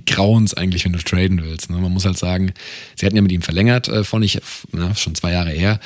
Grauens 0.06 0.54
eigentlich, 0.54 0.86
wenn 0.86 0.94
du 0.94 1.00
traden 1.00 1.44
willst. 1.44 1.70
Ne? 1.70 1.78
Man 1.78 1.92
muss 1.92 2.06
halt 2.06 2.18
sagen, 2.18 2.54
sie 2.96 3.06
hatten 3.06 3.18
ja 3.18 3.22
mit 3.22 3.34
ihm 3.34 3.42
verlängert, 3.42 3.90
äh, 3.90 4.06
von 4.06 4.24
ich, 4.24 4.40
na, 4.72 4.96
schon 4.96 5.16
zwei 5.16 5.34
Jahre 5.34 5.52
her. 5.52 5.80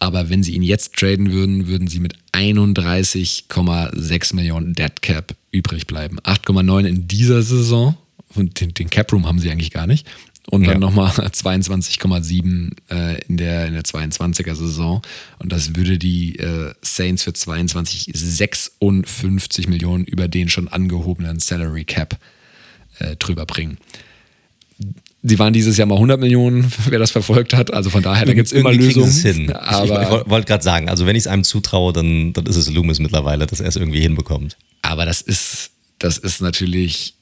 Aber 0.00 0.28
wenn 0.28 0.42
sie 0.42 0.52
ihn 0.52 0.62
jetzt 0.62 0.94
traden 0.94 1.32
würden, 1.32 1.66
würden 1.66 1.88
sie 1.88 2.00
mit 2.00 2.14
31,6 2.32 4.34
Millionen 4.34 4.74
Dead 4.74 5.00
Cap 5.00 5.34
übrig 5.50 5.86
bleiben. 5.86 6.20
8,9 6.20 6.84
in 6.84 7.08
dieser 7.08 7.42
Saison. 7.42 7.96
Und 8.34 8.60
den, 8.60 8.74
den 8.74 8.90
Cap 8.90 9.12
Room 9.12 9.26
haben 9.26 9.38
sie 9.38 9.50
eigentlich 9.50 9.70
gar 9.70 9.86
nicht 9.86 10.06
und 10.50 10.66
dann 10.66 10.74
ja. 10.74 10.78
nochmal 10.78 11.10
22,7 11.12 12.70
äh, 12.90 13.22
in, 13.22 13.36
der, 13.36 13.66
in 13.66 13.74
der 13.74 13.82
22er 13.82 14.54
Saison. 14.54 15.02
Und 15.38 15.52
das 15.52 15.74
würde 15.74 15.98
die 15.98 16.38
äh, 16.38 16.74
Saints 16.82 17.24
für 17.24 17.32
22 17.32 18.10
56 18.12 19.68
Millionen 19.68 20.04
über 20.04 20.28
den 20.28 20.48
schon 20.48 20.68
angehobenen 20.68 21.40
Salary 21.40 21.84
Cap 21.84 22.18
äh, 22.98 23.16
drüber 23.16 23.46
bringen. 23.46 23.78
Sie 25.26 25.38
waren 25.38 25.54
dieses 25.54 25.78
Jahr 25.78 25.86
mal 25.86 25.94
100 25.94 26.20
Millionen, 26.20 26.70
wer 26.88 26.98
das 26.98 27.10
verfolgt 27.10 27.54
hat. 27.54 27.72
Also 27.72 27.88
von 27.88 28.02
daher, 28.02 28.26
da 28.26 28.34
gibt 28.34 28.46
es 28.46 28.52
immer 28.52 28.72
Lösungen. 28.72 29.10
Hin. 29.10 29.50
Aber 29.52 29.84
ich, 29.84 29.90
ich 29.90 30.30
wollte 30.30 30.46
gerade 30.46 30.62
sagen, 30.62 30.90
also 30.90 31.06
wenn 31.06 31.16
ich 31.16 31.22
es 31.22 31.26
einem 31.26 31.44
zutraue, 31.44 31.94
dann, 31.94 32.34
dann 32.34 32.44
ist 32.44 32.56
es 32.56 32.70
Loomis 32.70 32.98
mittlerweile, 32.98 33.46
dass 33.46 33.60
er 33.60 33.68
es 33.68 33.76
irgendwie 33.76 34.00
hinbekommt. 34.00 34.58
Aber 34.82 35.06
das 35.06 35.22
ist, 35.22 35.70
das 35.98 36.18
ist 36.18 36.42
natürlich 36.42 37.13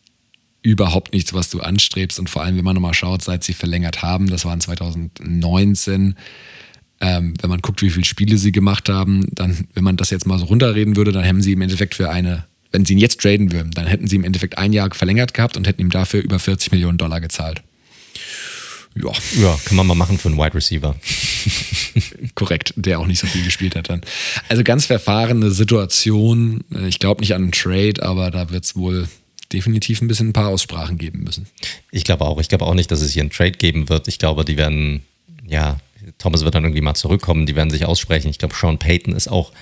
überhaupt 0.63 1.13
nichts, 1.13 1.35
was 1.35 1.51
du 1.51 1.61
anstrebst. 1.61 2.19
Und 2.19 2.31
vor 2.31 2.43
allem, 2.43 2.57
wenn 2.57 2.65
man 2.65 2.75
nochmal 2.75 2.95
schaut, 2.95 3.23
seit 3.23 3.45
sie 3.45 3.53
verlängert 3.53 4.03
haben, 4.03 4.29
das 4.29 4.45
waren 4.45 4.61
2019, 4.61 6.15
ähm, 7.01 7.35
wenn 7.41 7.51
man 7.51 7.61
guckt, 7.61 7.83
wie 7.83 7.91
viele 7.91 8.05
Spiele 8.05 8.39
sie 8.39 8.53
gemacht 8.53 8.89
haben, 8.89 9.27
dann, 9.33 9.67
wenn 9.75 9.85
man 9.85 9.97
das 9.97 10.11
jetzt 10.11 10.27
mal 10.27 10.39
so 10.39 10.45
runterreden 10.45 10.97
würde, 10.97 11.13
dann 11.13 11.25
hätten 11.25 11.43
sie 11.43 11.53
im 11.53 11.63
Endeffekt 11.63 11.97
für 11.97 12.11
eine, 12.11 12.45
wenn 12.71 12.85
sie 12.85 12.93
ihn 12.93 13.01
jetzt 13.01 13.21
traden 13.21 13.51
würden, 13.51 13.73
dann 13.73 13.87
hätten 13.87 14.07
sie 14.07 14.17
im 14.17 14.25
Endeffekt 14.25 14.57
ein 14.57 14.73
Jahr 14.73 14.89
verlängert 14.95 15.35
gehabt 15.35 15.57
und 15.57 15.67
hätten 15.67 15.81
ihm 15.81 15.91
dafür 15.91 16.23
über 16.23 16.39
40 16.39 16.71
Millionen 16.71 16.99
Dollar 16.99 17.21
gezahlt. 17.21 17.63
Ja. 18.95 19.11
ja, 19.41 19.59
kann 19.65 19.77
man 19.77 19.87
mal 19.87 19.95
machen 19.95 20.19
für 20.19 20.29
einen 20.29 20.39
Wide 20.39 20.55
Receiver. 20.55 20.95
Korrekt, 22.35 22.75
der 22.77 23.01
auch 23.01 23.07
nicht 23.07 23.21
so 23.21 23.27
viel 23.27 23.43
gespielt 23.43 23.75
hat 23.75 23.89
dann. 23.89 24.03
Also 24.49 24.63
ganz 24.63 24.85
verfahrene 24.85 25.51
Situation. 25.51 26.63
Ich 26.87 26.99
glaube 26.99 27.23
nicht 27.23 27.35
an 27.35 27.43
einen 27.43 27.53
Trade, 27.53 28.03
aber 28.03 28.31
da 28.31 28.51
wird 28.51 28.65
es 28.65 28.77
wohl 28.77 29.09
definitiv 29.53 30.01
ein 30.01 30.09
bisschen 30.09 30.31
ein 30.31 30.33
paar 30.33 30.49
Aussprachen 30.49 30.99
geben 30.99 31.23
müssen. 31.25 31.47
Ich 31.91 32.05
glaube 32.05 32.25
auch. 32.25 32.41
Ich 32.41 32.49
glaube 32.49 32.67
auch 32.67 32.75
nicht, 32.75 32.91
dass 32.91 33.01
es 33.01 33.13
hier 33.13 33.23
einen 33.23 33.31
Trade 33.31 33.53
geben 33.53 33.89
wird. 33.89 34.09
Ich 34.09 34.19
glaube, 34.19 34.45
die 34.45 34.57
werden, 34.57 35.03
ja, 35.47 35.79
Thomas 36.19 36.45
wird 36.45 36.55
dann 36.55 36.65
irgendwie 36.65 36.81
mal 36.81 36.95
zurückkommen, 36.95 37.47
die 37.47 37.57
werden 37.57 37.71
sich 37.71 37.85
aussprechen. 37.85 38.29
Ich 38.29 38.39
glaube, 38.39 38.55
Sean 38.55 38.79
Payton 38.79 39.15
ist 39.15 39.29
auch, 39.29 39.53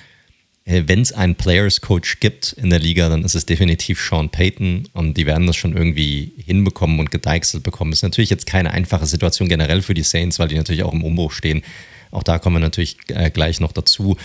äh, 0.65 0.83
wenn 0.87 1.01
es 1.01 1.11
einen 1.11 1.35
Players 1.35 1.81
Coach 1.81 2.19
gibt 2.19 2.53
in 2.53 2.69
der 2.69 2.79
Liga, 2.79 3.09
dann 3.09 3.23
ist 3.23 3.35
es 3.35 3.45
definitiv 3.45 4.01
Sean 4.01 4.29
Payton 4.29 4.87
und 4.93 5.17
die 5.17 5.25
werden 5.25 5.47
das 5.47 5.55
schon 5.55 5.75
irgendwie 5.75 6.31
hinbekommen 6.37 6.99
und 6.99 7.11
gedeichselt 7.11 7.63
bekommen. 7.63 7.91
Ist 7.91 8.03
natürlich 8.03 8.29
jetzt 8.29 8.45
keine 8.45 8.71
einfache 8.71 9.05
Situation 9.05 9.49
generell 9.49 9.81
für 9.81 9.93
die 9.93 10.03
Saints, 10.03 10.39
weil 10.39 10.47
die 10.47 10.55
natürlich 10.55 10.83
auch 10.83 10.93
im 10.93 11.03
Umbruch 11.03 11.31
stehen. 11.31 11.63
Auch 12.11 12.23
da 12.23 12.39
kommen 12.39 12.57
wir 12.57 12.61
natürlich 12.61 12.97
äh, 13.07 13.29
gleich 13.31 13.59
noch 13.59 13.71
dazu. 13.71 14.17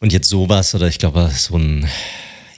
Und 0.00 0.12
jetzt 0.12 0.28
sowas 0.28 0.74
oder 0.74 0.88
ich 0.88 0.98
glaube, 0.98 1.30
so 1.34 1.56
ein 1.56 1.88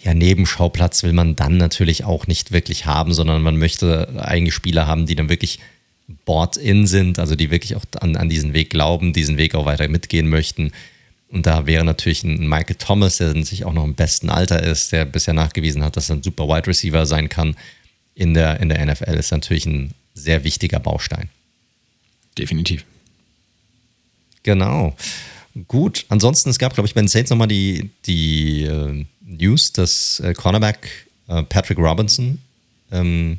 ja, 0.02 0.14
Nebenschauplatz 0.14 1.02
will 1.02 1.12
man 1.12 1.36
dann 1.36 1.56
natürlich 1.56 2.04
auch 2.04 2.26
nicht 2.26 2.52
wirklich 2.52 2.86
haben, 2.86 3.12
sondern 3.12 3.42
man 3.42 3.56
möchte 3.56 4.08
eigentlich 4.18 4.54
Spieler 4.54 4.86
haben, 4.86 5.06
die 5.06 5.14
dann 5.14 5.28
wirklich 5.28 5.58
board-in 6.24 6.86
sind, 6.86 7.18
also 7.18 7.34
die 7.34 7.50
wirklich 7.50 7.76
auch 7.76 7.84
an, 8.00 8.16
an 8.16 8.28
diesen 8.28 8.54
Weg 8.54 8.70
glauben, 8.70 9.12
diesen 9.12 9.36
Weg 9.36 9.54
auch 9.54 9.66
weiter 9.66 9.88
mitgehen 9.88 10.28
möchten. 10.28 10.72
Und 11.30 11.44
da 11.46 11.66
wäre 11.66 11.84
natürlich 11.84 12.24
ein 12.24 12.48
Michael 12.48 12.76
Thomas, 12.76 13.18
der 13.18 13.44
sich 13.44 13.64
auch 13.64 13.74
noch 13.74 13.84
im 13.84 13.94
besten 13.94 14.30
Alter 14.30 14.62
ist, 14.62 14.92
der 14.92 15.04
bisher 15.04 15.34
nachgewiesen 15.34 15.84
hat, 15.84 15.96
dass 15.96 16.08
er 16.08 16.16
ein 16.16 16.22
super 16.22 16.48
Wide 16.48 16.66
Receiver 16.66 17.04
sein 17.04 17.28
kann. 17.28 17.56
in 18.14 18.34
der, 18.34 18.60
in 18.60 18.70
der 18.70 18.84
NFL 18.84 19.14
ist 19.14 19.30
natürlich 19.30 19.66
ein 19.66 19.92
sehr 20.14 20.44
wichtiger 20.44 20.80
Baustein. 20.80 21.28
Definitiv. 22.36 22.84
Genau. 24.42 24.96
Gut, 25.66 26.06
ansonsten, 26.08 26.50
es 26.50 26.58
gab, 26.58 26.74
glaube 26.74 26.86
ich, 26.86 26.94
bei 26.94 27.00
den 27.00 27.08
Saints 27.08 27.30
nochmal 27.30 27.48
die, 27.48 27.90
die 28.06 28.62
äh, 28.62 29.04
News, 29.28 29.72
dass 29.72 30.20
äh, 30.20 30.34
Cornerback 30.34 31.06
äh, 31.28 31.42
Patrick 31.42 31.78
Robinson 31.78 32.38
ähm, 32.90 33.38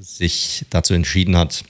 sich 0.00 0.64
dazu 0.70 0.94
entschieden 0.94 1.36
hat, 1.36 1.64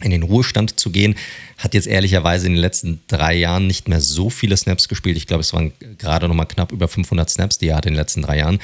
in 0.00 0.10
den 0.10 0.22
Ruhestand 0.22 0.78
zu 0.78 0.90
gehen. 0.90 1.14
Hat 1.56 1.72
jetzt 1.72 1.86
ehrlicherweise 1.86 2.46
in 2.46 2.52
den 2.52 2.60
letzten 2.60 3.00
drei 3.08 3.34
Jahren 3.34 3.66
nicht 3.66 3.88
mehr 3.88 4.00
so 4.00 4.28
viele 4.28 4.56
Snaps 4.56 4.88
gespielt. 4.88 5.16
Ich 5.16 5.26
glaube, 5.26 5.40
es 5.40 5.54
waren 5.54 5.72
gerade 5.96 6.28
noch 6.28 6.34
mal 6.34 6.44
knapp 6.44 6.70
über 6.70 6.86
500 6.86 7.30
Snaps, 7.30 7.58
die 7.58 7.68
er 7.68 7.76
hat 7.76 7.86
in 7.86 7.92
den 7.92 7.98
letzten 7.98 8.22
drei 8.22 8.38
Jahren. 8.38 8.58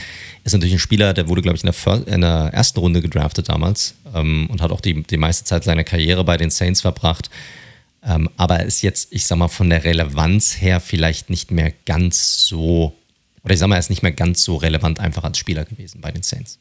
Ist 0.44 0.52
natürlich 0.52 0.74
ein 0.74 0.78
Spieler, 0.78 1.14
der 1.14 1.28
wurde, 1.28 1.40
glaube 1.40 1.56
ich, 1.56 1.64
in 1.64 1.72
der, 1.72 2.14
in 2.14 2.20
der, 2.20 2.50
ersten 2.52 2.78
Runde 2.80 3.00
gedraftet 3.00 3.48
damals 3.48 3.94
ähm, 4.14 4.46
und 4.50 4.60
hat 4.60 4.72
auch 4.72 4.82
die, 4.82 5.02
die 5.02 5.16
meiste 5.16 5.44
Zeit 5.44 5.64
seiner 5.64 5.84
Karriere 5.84 6.22
bei 6.22 6.36
den 6.36 6.50
Saints 6.50 6.82
verbracht. 6.82 7.30
Ähm, 8.04 8.28
aber 8.36 8.58
er 8.58 8.66
ist 8.66 8.82
jetzt, 8.82 9.08
ich 9.12 9.26
sag 9.26 9.38
mal, 9.38 9.48
von 9.48 9.70
der 9.70 9.84
Relevanz 9.84 10.60
her 10.60 10.80
vielleicht 10.80 11.30
nicht 11.30 11.50
mehr 11.50 11.72
ganz 11.86 12.46
so, 12.46 12.94
oder 13.44 13.54
ich 13.54 13.60
sag 13.60 13.68
mal, 13.68 13.76
er 13.76 13.80
ist 13.80 13.90
nicht 13.90 14.02
mehr 14.02 14.12
ganz 14.12 14.42
so 14.42 14.56
relevant 14.56 15.00
einfach 15.00 15.24
als 15.24 15.38
Spieler 15.38 15.64
gewesen 15.64 16.00
bei 16.00 16.12
den 16.12 16.22
Saints. 16.22 16.58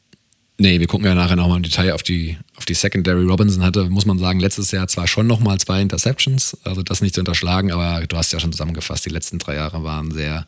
Nee, 0.58 0.78
wir 0.78 0.86
gucken 0.86 1.06
ja 1.06 1.14
nachher 1.14 1.36
nochmal 1.36 1.56
im 1.56 1.62
Detail 1.62 1.92
auf 1.92 2.02
die, 2.02 2.38
auf 2.56 2.64
die 2.64 2.74
Secondary. 2.74 3.24
Robinson 3.24 3.64
hatte, 3.64 3.88
muss 3.88 4.06
man 4.06 4.18
sagen, 4.18 4.38
letztes 4.38 4.70
Jahr 4.70 4.86
zwar 4.86 5.08
schon 5.08 5.26
nochmal 5.26 5.58
zwei 5.58 5.80
Interceptions, 5.80 6.56
also 6.62 6.82
das 6.82 7.00
nicht 7.00 7.14
zu 7.14 7.20
unterschlagen, 7.20 7.72
aber 7.72 8.06
du 8.06 8.16
hast 8.16 8.32
ja 8.32 8.38
schon 8.38 8.52
zusammengefasst, 8.52 9.04
die 9.06 9.10
letzten 9.10 9.38
drei 9.38 9.56
Jahre 9.56 9.82
waren 9.82 10.12
sehr 10.12 10.46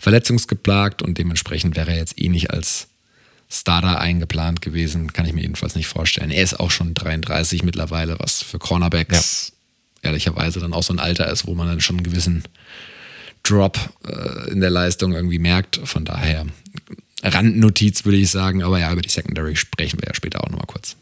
verletzungsgeplagt 0.00 1.02
und 1.02 1.18
dementsprechend 1.18 1.76
wäre 1.76 1.90
er 1.92 1.98
jetzt 1.98 2.20
eh 2.20 2.28
nicht 2.28 2.50
als 2.50 2.88
Starter 3.48 4.00
eingeplant 4.00 4.62
gewesen, 4.62 5.12
kann 5.12 5.26
ich 5.26 5.34
mir 5.34 5.42
jedenfalls 5.42 5.76
nicht 5.76 5.86
vorstellen. 5.86 6.30
Er 6.30 6.42
ist 6.42 6.58
auch 6.58 6.70
schon 6.70 6.94
33 6.94 7.62
mittlerweile, 7.62 8.18
was 8.18 8.42
für 8.42 8.58
Cornerbacks 8.58 9.52
ja. 10.02 10.08
ehrlicherweise 10.08 10.58
dann 10.58 10.72
auch 10.72 10.82
so 10.82 10.94
ein 10.94 10.98
Alter 10.98 11.30
ist, 11.30 11.46
wo 11.46 11.54
man 11.54 11.68
dann 11.68 11.82
schon 11.82 11.96
einen 11.96 12.04
gewissen 12.04 12.44
Drop 13.42 13.78
äh, 14.06 14.50
in 14.50 14.60
der 14.60 14.70
Leistung 14.70 15.12
irgendwie 15.12 15.38
merkt. 15.38 15.80
Von 15.84 16.04
daher 16.04 16.46
Randnotiz, 17.22 18.04
würde 18.04 18.18
ich 18.18 18.30
sagen. 18.30 18.62
Aber 18.62 18.78
ja, 18.78 18.92
über 18.92 19.02
die 19.02 19.08
Secondary 19.08 19.56
sprechen 19.56 20.00
wir 20.00 20.08
ja 20.08 20.14
später 20.14 20.42
auch 20.44 20.50
nochmal 20.50 20.66
kurz. 20.66 20.96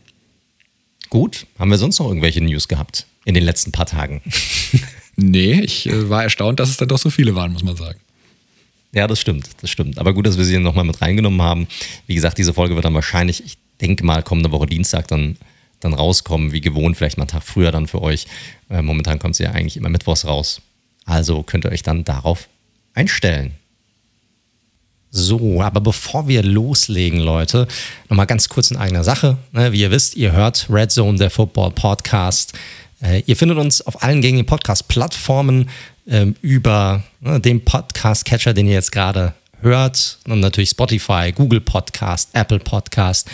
Gut. 1.08 1.46
Haben 1.58 1.70
wir 1.70 1.78
sonst 1.78 1.98
noch 1.98 2.06
irgendwelche 2.06 2.40
News 2.40 2.68
gehabt 2.68 3.06
in 3.24 3.34
den 3.34 3.44
letzten 3.44 3.72
paar 3.72 3.86
Tagen? 3.86 4.22
nee, 5.16 5.60
ich 5.60 5.86
äh, 5.86 6.08
war 6.08 6.22
erstaunt, 6.22 6.60
dass 6.60 6.70
es 6.70 6.76
dann 6.76 6.88
doch 6.88 6.98
so 6.98 7.10
viele 7.10 7.34
waren, 7.34 7.52
muss 7.52 7.64
man 7.64 7.76
sagen. 7.76 7.98
Ja, 8.92 9.06
das 9.06 9.20
stimmt, 9.20 9.48
das 9.60 9.70
stimmt. 9.70 9.98
Aber 9.98 10.14
gut, 10.14 10.26
dass 10.26 10.36
wir 10.36 10.44
sie 10.44 10.58
nochmal 10.58 10.84
mit 10.84 11.00
reingenommen 11.00 11.42
haben. 11.42 11.68
Wie 12.06 12.14
gesagt, 12.14 12.38
diese 12.38 12.54
Folge 12.54 12.74
wird 12.74 12.84
dann 12.84 12.94
wahrscheinlich, 12.94 13.44
ich 13.44 13.56
denke 13.80 14.04
mal, 14.04 14.22
kommende 14.22 14.50
Woche 14.50 14.66
Dienstag 14.66 15.08
dann, 15.08 15.36
dann 15.80 15.94
rauskommen, 15.94 16.52
wie 16.52 16.60
gewohnt, 16.60 16.96
vielleicht 16.96 17.16
mal 17.16 17.22
einen 17.22 17.28
Tag 17.28 17.44
früher 17.44 17.70
dann 17.72 17.86
für 17.86 18.02
euch. 18.02 18.26
Äh, 18.68 18.82
momentan 18.82 19.18
kommt 19.18 19.36
sie 19.36 19.44
ja 19.44 19.52
eigentlich 19.52 19.76
immer 19.76 19.88
mittwochs 19.88 20.24
raus. 20.24 20.60
Also 21.10 21.42
könnt 21.42 21.64
ihr 21.64 21.72
euch 21.72 21.82
dann 21.82 22.04
darauf 22.04 22.48
einstellen. 22.94 23.54
So, 25.10 25.60
aber 25.60 25.80
bevor 25.80 26.28
wir 26.28 26.44
loslegen, 26.44 27.18
Leute, 27.18 27.66
nochmal 28.08 28.26
ganz 28.26 28.48
kurz 28.48 28.70
in 28.70 28.76
eigener 28.76 29.02
Sache. 29.02 29.36
Ne, 29.50 29.72
wie 29.72 29.80
ihr 29.80 29.90
wisst, 29.90 30.14
ihr 30.14 30.30
hört 30.30 30.68
Red 30.70 30.92
Zone, 30.92 31.18
der 31.18 31.30
Football 31.30 31.72
Podcast. 31.72 32.52
Äh, 33.02 33.24
ihr 33.26 33.36
findet 33.36 33.58
uns 33.58 33.82
auf 33.82 34.04
allen 34.04 34.20
gängigen 34.20 34.46
Podcast-Plattformen 34.46 35.68
ähm, 36.06 36.36
über 36.42 37.02
ne, 37.20 37.40
den 37.40 37.64
Podcast-Catcher, 37.64 38.54
den 38.54 38.68
ihr 38.68 38.74
jetzt 38.74 38.92
gerade 38.92 39.34
hört. 39.62 40.18
Und 40.28 40.38
natürlich 40.38 40.70
Spotify, 40.70 41.32
Google 41.34 41.60
Podcast, 41.60 42.28
Apple 42.34 42.60
Podcast, 42.60 43.28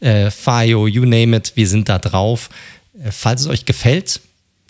äh, 0.00 0.32
Fio, 0.32 0.88
you 0.88 1.04
name 1.04 1.36
it. 1.36 1.52
Wir 1.54 1.68
sind 1.68 1.88
da 1.88 2.00
drauf. 2.00 2.50
Äh, 3.00 3.12
falls 3.12 3.42
es 3.42 3.46
euch 3.46 3.66
gefällt, 3.66 4.20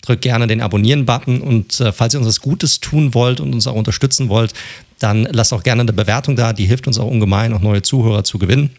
drückt 0.01 0.23
gerne 0.23 0.47
den 0.47 0.61
Abonnieren-Button 0.61 1.41
und 1.41 1.79
äh, 1.79 1.91
falls 1.91 2.13
ihr 2.13 2.19
uns 2.19 2.27
was 2.27 2.41
Gutes 2.41 2.79
tun 2.79 3.13
wollt 3.13 3.39
und 3.39 3.53
uns 3.53 3.67
auch 3.67 3.75
unterstützen 3.75 4.29
wollt, 4.29 4.53
dann 4.99 5.27
lasst 5.31 5.53
auch 5.53 5.63
gerne 5.63 5.81
eine 5.81 5.93
Bewertung 5.93 6.35
da. 6.35 6.53
Die 6.53 6.65
hilft 6.65 6.87
uns 6.87 6.99
auch 6.99 7.07
ungemein, 7.07 7.53
auch 7.53 7.61
neue 7.61 7.81
Zuhörer 7.81 8.23
zu 8.23 8.37
gewinnen. 8.39 8.71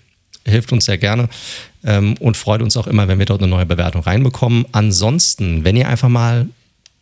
Hilft 0.44 0.72
uns 0.72 0.86
sehr 0.86 0.98
gerne 0.98 1.28
ähm, 1.84 2.14
und 2.18 2.36
freut 2.36 2.62
uns 2.62 2.76
auch 2.76 2.86
immer, 2.86 3.06
wenn 3.08 3.18
wir 3.18 3.26
dort 3.26 3.40
eine 3.40 3.50
neue 3.50 3.66
Bewertung 3.66 4.02
reinbekommen. 4.02 4.66
Ansonsten, 4.72 5.64
wenn 5.64 5.76
ihr 5.76 5.88
einfach 5.88 6.08
mal 6.08 6.48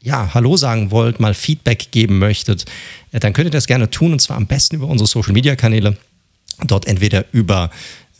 ja, 0.03 0.33
Hallo 0.33 0.57
sagen 0.57 0.91
wollt, 0.91 1.21
mal 1.21 1.35
Feedback 1.35 1.91
geben 1.91 2.19
möchtet, 2.19 2.65
äh, 3.13 3.21
dann 3.21 3.33
könnt 3.33 3.49
ihr 3.49 3.53
das 3.53 3.67
gerne 3.67 3.91
tun 3.91 4.13
und 4.13 4.21
zwar 4.21 4.37
am 4.37 4.47
besten 4.47 4.77
über 4.77 4.87
unsere 4.87 5.09
Social 5.09 5.33
Media 5.33 5.57
Kanäle. 5.57 5.97
Dort 6.67 6.87
entweder 6.87 7.25
über 7.33 7.71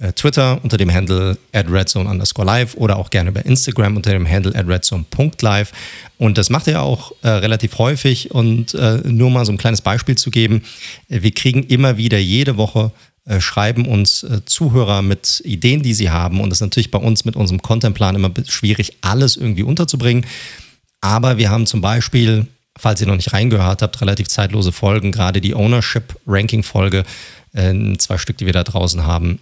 äh, 0.01 0.13
Twitter 0.15 0.59
unter 0.63 0.79
dem 0.79 0.93
Handle 0.93 1.37
at 1.53 1.71
redzone 1.71 2.09
underscore 2.09 2.47
live 2.47 2.75
oder 2.75 2.97
auch 2.97 3.11
gerne 3.11 3.31
über 3.31 3.45
Instagram 3.45 3.97
unter 3.97 4.13
dem 4.13 4.27
Handle 4.27 4.55
at 4.55 4.67
redzone.live. 4.67 5.73
Und 6.17 6.39
das 6.39 6.49
macht 6.49 6.69
er 6.69 6.83
auch 6.83 7.13
äh, 7.23 7.29
relativ 7.29 7.79
häufig. 7.79 8.31
Und 8.31 8.75
äh, 8.75 9.03
nur 9.05 9.31
mal 9.31 9.45
so 9.45 9.53
ein 9.53 9.59
kleines 9.59 9.83
Beispiel 9.83 10.17
zu 10.17 10.31
geben, 10.31 10.63
äh, 11.09 11.21
wir 11.23 11.33
kriegen 11.33 11.65
immer 11.65 11.99
wieder 11.99 12.19
jede 12.19 12.57
Woche 12.57 12.93
äh, 13.27 13.43
schreiben 13.43 13.87
uns 13.87 14.27
Zuhörer 14.47 15.03
mit 15.03 15.43
Ideen, 15.45 15.83
die 15.83 15.93
sie 15.93 16.11
haben. 16.11 16.41
Und 16.41 16.49
das 16.49 16.59
ist 16.59 16.63
natürlich 16.63 16.91
bei 16.91 16.99
uns 16.99 17.27
mit 17.27 17.37
unserem 17.37 17.61
Contentplan 17.61 18.15
immer 18.17 18.31
schwierig, 18.49 18.97
alles 19.03 19.37
irgendwie 19.37 19.63
unterzubringen. 19.63 20.25
Aber 21.03 21.37
wir 21.37 21.51
haben 21.51 21.67
zum 21.67 21.83
Beispiel, 21.83 22.47
falls 22.79 23.03
ihr 23.03 23.07
noch 23.07 23.17
nicht 23.17 23.35
reingehört 23.35 23.83
habt, 23.83 24.01
relativ 24.01 24.29
zeitlose 24.29 24.73
Folgen, 24.73 25.13
gerade 25.13 25.43
die 25.43 25.55
Ownership-Ranking-Folge, 25.55 27.05
zwei 27.53 28.19
Stück, 28.19 28.39
die 28.39 28.47
wir 28.47 28.53
da 28.53 28.63
draußen 28.63 29.05
haben, 29.07 29.41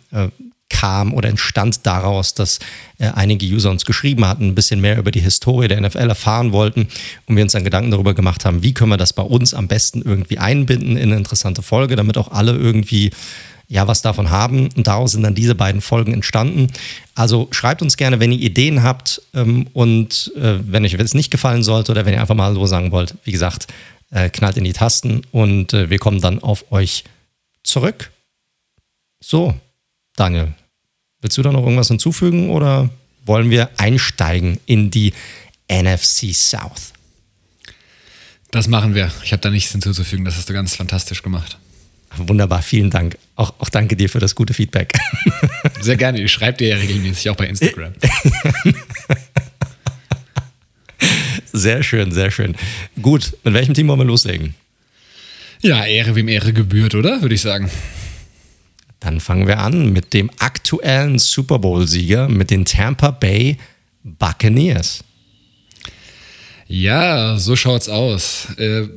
kam 0.68 1.14
oder 1.14 1.28
entstand 1.28 1.87
daraus, 1.87 2.35
dass 2.35 2.59
äh, 2.98 3.09
einige 3.09 3.46
User 3.46 3.70
uns 3.70 3.85
geschrieben 3.85 4.26
hatten, 4.26 4.48
ein 4.48 4.54
bisschen 4.54 4.81
mehr 4.81 4.98
über 4.98 5.11
die 5.11 5.20
Historie 5.20 5.68
der 5.68 5.81
NFL 5.81 6.09
erfahren 6.09 6.52
wollten 6.52 6.88
und 7.26 7.37
wir 7.37 7.42
uns 7.42 7.52
dann 7.52 7.64
Gedanken 7.64 7.90
darüber 7.90 8.14
gemacht 8.14 8.44
haben, 8.44 8.62
wie 8.62 8.74
können 8.74 8.90
wir 8.90 8.96
das 8.96 9.12
bei 9.12 9.22
uns 9.22 9.54
am 9.54 9.68
besten 9.68 10.02
irgendwie 10.02 10.38
einbinden 10.38 10.96
in 10.96 11.11
eine 11.11 11.16
interessante 11.16 11.62
Folge, 11.62 11.96
damit 11.96 12.18
auch 12.18 12.31
alle 12.31 12.52
irgendwie 12.52 13.11
ja 13.68 13.87
was 13.87 14.02
davon 14.02 14.31
haben. 14.31 14.68
Und 14.76 14.87
daraus 14.87 15.12
sind 15.12 15.22
dann 15.22 15.35
diese 15.35 15.54
beiden 15.54 15.81
Folgen 15.81 16.12
entstanden. 16.12 16.68
Also 17.14 17.48
schreibt 17.52 17.83
uns 17.83 17.96
gerne, 17.96 18.18
wenn 18.18 18.33
ihr 18.33 18.40
Ideen 18.40 18.83
habt 18.83 19.22
ähm, 19.35 19.68
und 19.72 20.33
äh, 20.37 20.59
wenn 20.61 20.85
euch 20.85 20.94
es 20.94 21.14
nicht 21.14 21.31
gefallen 21.31 21.62
sollte 21.62 21.92
oder 21.92 22.04
wenn 22.07 22.14
ihr 22.14 22.20
einfach 22.20 22.35
mal 22.35 22.54
so 22.54 22.66
sagen 22.66 22.90
wollt, 22.90 23.14
wie 23.24 23.33
gesagt, 23.33 23.68
äh, 24.11 24.31
knallt 24.31 24.57
in 24.57 24.64
die 24.64 24.72
Tasten 24.72 25.22
und 25.33 25.72
äh, 25.74 25.90
wir 25.90 25.98
kommen 25.98 26.20
dann 26.20 26.42
auf 26.42 26.72
euch 26.72 27.04
zurück. 27.62 28.11
So, 29.20 29.54
Daniel, 30.16 30.54
willst 31.20 31.37
du 31.37 31.42
da 31.42 31.52
noch 31.52 31.62
irgendwas 31.62 31.88
hinzufügen 31.88 32.50
oder 32.50 32.90
wollen 33.26 33.50
wir 33.50 33.70
einsteigen 33.78 34.59
in 34.66 34.90
die 34.90 35.12
NFC 35.70 36.35
South? 36.35 36.92
Das 38.50 38.66
machen 38.68 38.94
wir. 38.94 39.12
Ich 39.22 39.33
habe 39.33 39.42
da 39.42 39.50
nichts 39.50 39.72
hinzuzufügen. 39.72 40.24
Das 40.24 40.37
hast 40.37 40.48
du 40.48 40.54
ganz 40.54 40.74
fantastisch 40.74 41.22
gemacht. 41.22 41.59
Wunderbar, 42.16 42.62
vielen 42.62 42.88
Dank. 42.88 43.18
Auch, 43.37 43.52
auch 43.59 43.68
danke 43.68 43.94
dir 43.94 44.09
für 44.09 44.18
das 44.18 44.35
gute 44.35 44.54
Feedback. 44.54 44.92
Sehr 45.81 45.96
gerne. 45.96 46.22
Ich 46.22 46.33
schreibe 46.33 46.57
dir 46.57 46.68
ja 46.68 46.76
regelmäßig 46.76 47.28
auch 47.28 47.37
bei 47.37 47.46
Instagram. 47.46 47.92
Sehr 51.52 51.83
schön, 51.83 52.12
sehr 52.12 52.31
schön. 52.31 52.54
Gut, 53.02 53.37
mit 53.42 53.54
welchem 53.54 53.74
Team 53.74 53.88
wollen 53.88 53.98
wir 53.98 54.04
loslegen? 54.04 54.54
Ja, 55.61 55.85
Ehre 55.85 56.14
wem 56.14 56.28
Ehre 56.28 56.52
gebührt, 56.52 56.94
oder? 56.94 57.20
Würde 57.20 57.35
ich 57.35 57.40
sagen. 57.40 57.68
Dann 59.01 59.21
fangen 59.21 59.47
wir 59.47 59.59
an 59.61 59.93
mit 59.93 60.13
dem 60.13 60.31
aktuellen 60.39 61.19
Super 61.19 61.59
Bowl-Sieger, 61.59 62.29
mit 62.29 62.51
den 62.51 62.65
Tampa 62.65 63.11
Bay 63.11 63.57
Buccaneers. 64.03 65.05
Ja, 66.67 67.39
so 67.39 67.57
schaut's 67.57 67.89
aus. 67.89 68.49
Äh, 68.57 68.89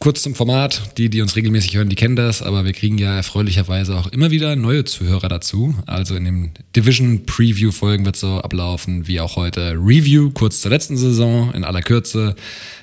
kurz 0.00 0.22
zum 0.22 0.34
Format. 0.34 0.98
Die, 0.98 1.08
die 1.08 1.22
uns 1.22 1.36
regelmäßig 1.36 1.76
hören, 1.76 1.88
die 1.88 1.96
kennen 1.96 2.16
das, 2.16 2.42
aber 2.42 2.64
wir 2.64 2.72
kriegen 2.72 2.98
ja 2.98 3.16
erfreulicherweise 3.16 3.96
auch 3.96 4.06
immer 4.08 4.30
wieder 4.30 4.56
neue 4.56 4.84
Zuhörer 4.84 5.28
dazu. 5.28 5.74
Also 5.86 6.16
in 6.16 6.24
den 6.24 6.50
Division 6.74 7.24
Preview 7.26 7.70
Folgen 7.70 8.04
wird 8.04 8.16
so 8.16 8.40
ablaufen, 8.40 9.06
wie 9.06 9.20
auch 9.20 9.36
heute 9.36 9.72
Review, 9.72 10.30
kurz 10.30 10.60
zur 10.60 10.70
letzten 10.70 10.96
Saison 10.96 11.52
in 11.52 11.64
aller 11.64 11.82
Kürze. 11.82 12.34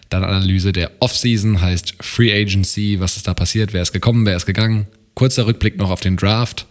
Dann 0.10 0.24
Analyse 0.24 0.72
der 0.72 0.92
Offseason, 1.00 1.62
heißt 1.62 1.96
Free 2.00 2.32
Agency, 2.32 3.00
was 3.00 3.18
ist 3.18 3.28
da 3.28 3.34
passiert, 3.34 3.74
wer 3.74 3.82
ist 3.82 3.92
gekommen, 3.92 4.26
wer 4.26 4.38
ist 4.38 4.46
gegangen, 4.46 4.88
kurzer 5.15 5.47
Rückblick 5.47 5.78
noch 5.78 5.89
auf 5.89 6.01
den 6.01 6.17
Draft 6.17 6.67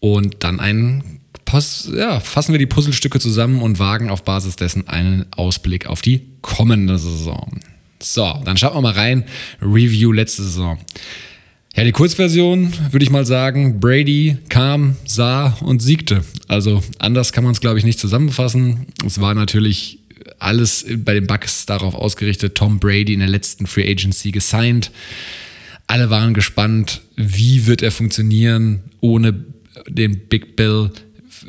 und 0.00 0.36
dann 0.40 0.60
ein 0.60 1.04
ja, 1.96 2.20
fassen 2.20 2.52
wir 2.52 2.58
die 2.58 2.66
Puzzlestücke 2.66 3.20
zusammen 3.20 3.62
und 3.62 3.78
wagen 3.78 4.10
auf 4.10 4.22
Basis 4.22 4.56
dessen 4.56 4.86
einen 4.86 5.24
Ausblick 5.32 5.86
auf 5.86 6.02
die 6.02 6.20
kommende 6.42 6.98
Saison. 6.98 7.60
So, 8.00 8.40
dann 8.44 8.56
schauen 8.56 8.76
wir 8.76 8.82
mal 8.82 8.92
rein. 8.92 9.24
Review 9.62 10.12
letzte 10.12 10.42
Saison. 10.42 10.78
Ja, 11.74 11.84
die 11.84 11.92
Kurzversion 11.92 12.72
würde 12.90 13.04
ich 13.04 13.10
mal 13.10 13.24
sagen, 13.24 13.80
Brady 13.80 14.36
kam, 14.48 14.96
sah 15.04 15.56
und 15.60 15.80
siegte. 15.80 16.24
Also 16.48 16.82
anders 16.98 17.32
kann 17.32 17.44
man 17.44 17.52
es, 17.52 17.60
glaube 17.60 17.78
ich, 17.78 17.84
nicht 17.84 17.98
zusammenfassen. 17.98 18.86
Es 19.06 19.20
war 19.20 19.34
natürlich 19.34 20.00
alles 20.38 20.84
bei 20.98 21.14
den 21.14 21.26
Bucks 21.26 21.66
darauf 21.66 21.94
ausgerichtet, 21.94 22.56
Tom 22.56 22.78
Brady 22.78 23.14
in 23.14 23.20
der 23.20 23.28
letzten 23.28 23.66
Free 23.66 23.90
Agency 23.90 24.32
gesigned. 24.32 24.90
Alle 25.88 26.10
waren 26.10 26.34
gespannt, 26.34 27.00
wie 27.16 27.66
wird 27.66 27.82
er 27.82 27.90
funktionieren 27.90 28.80
ohne 29.00 29.44
den 29.88 30.28
Big 30.28 30.54
Bill. 30.54 30.90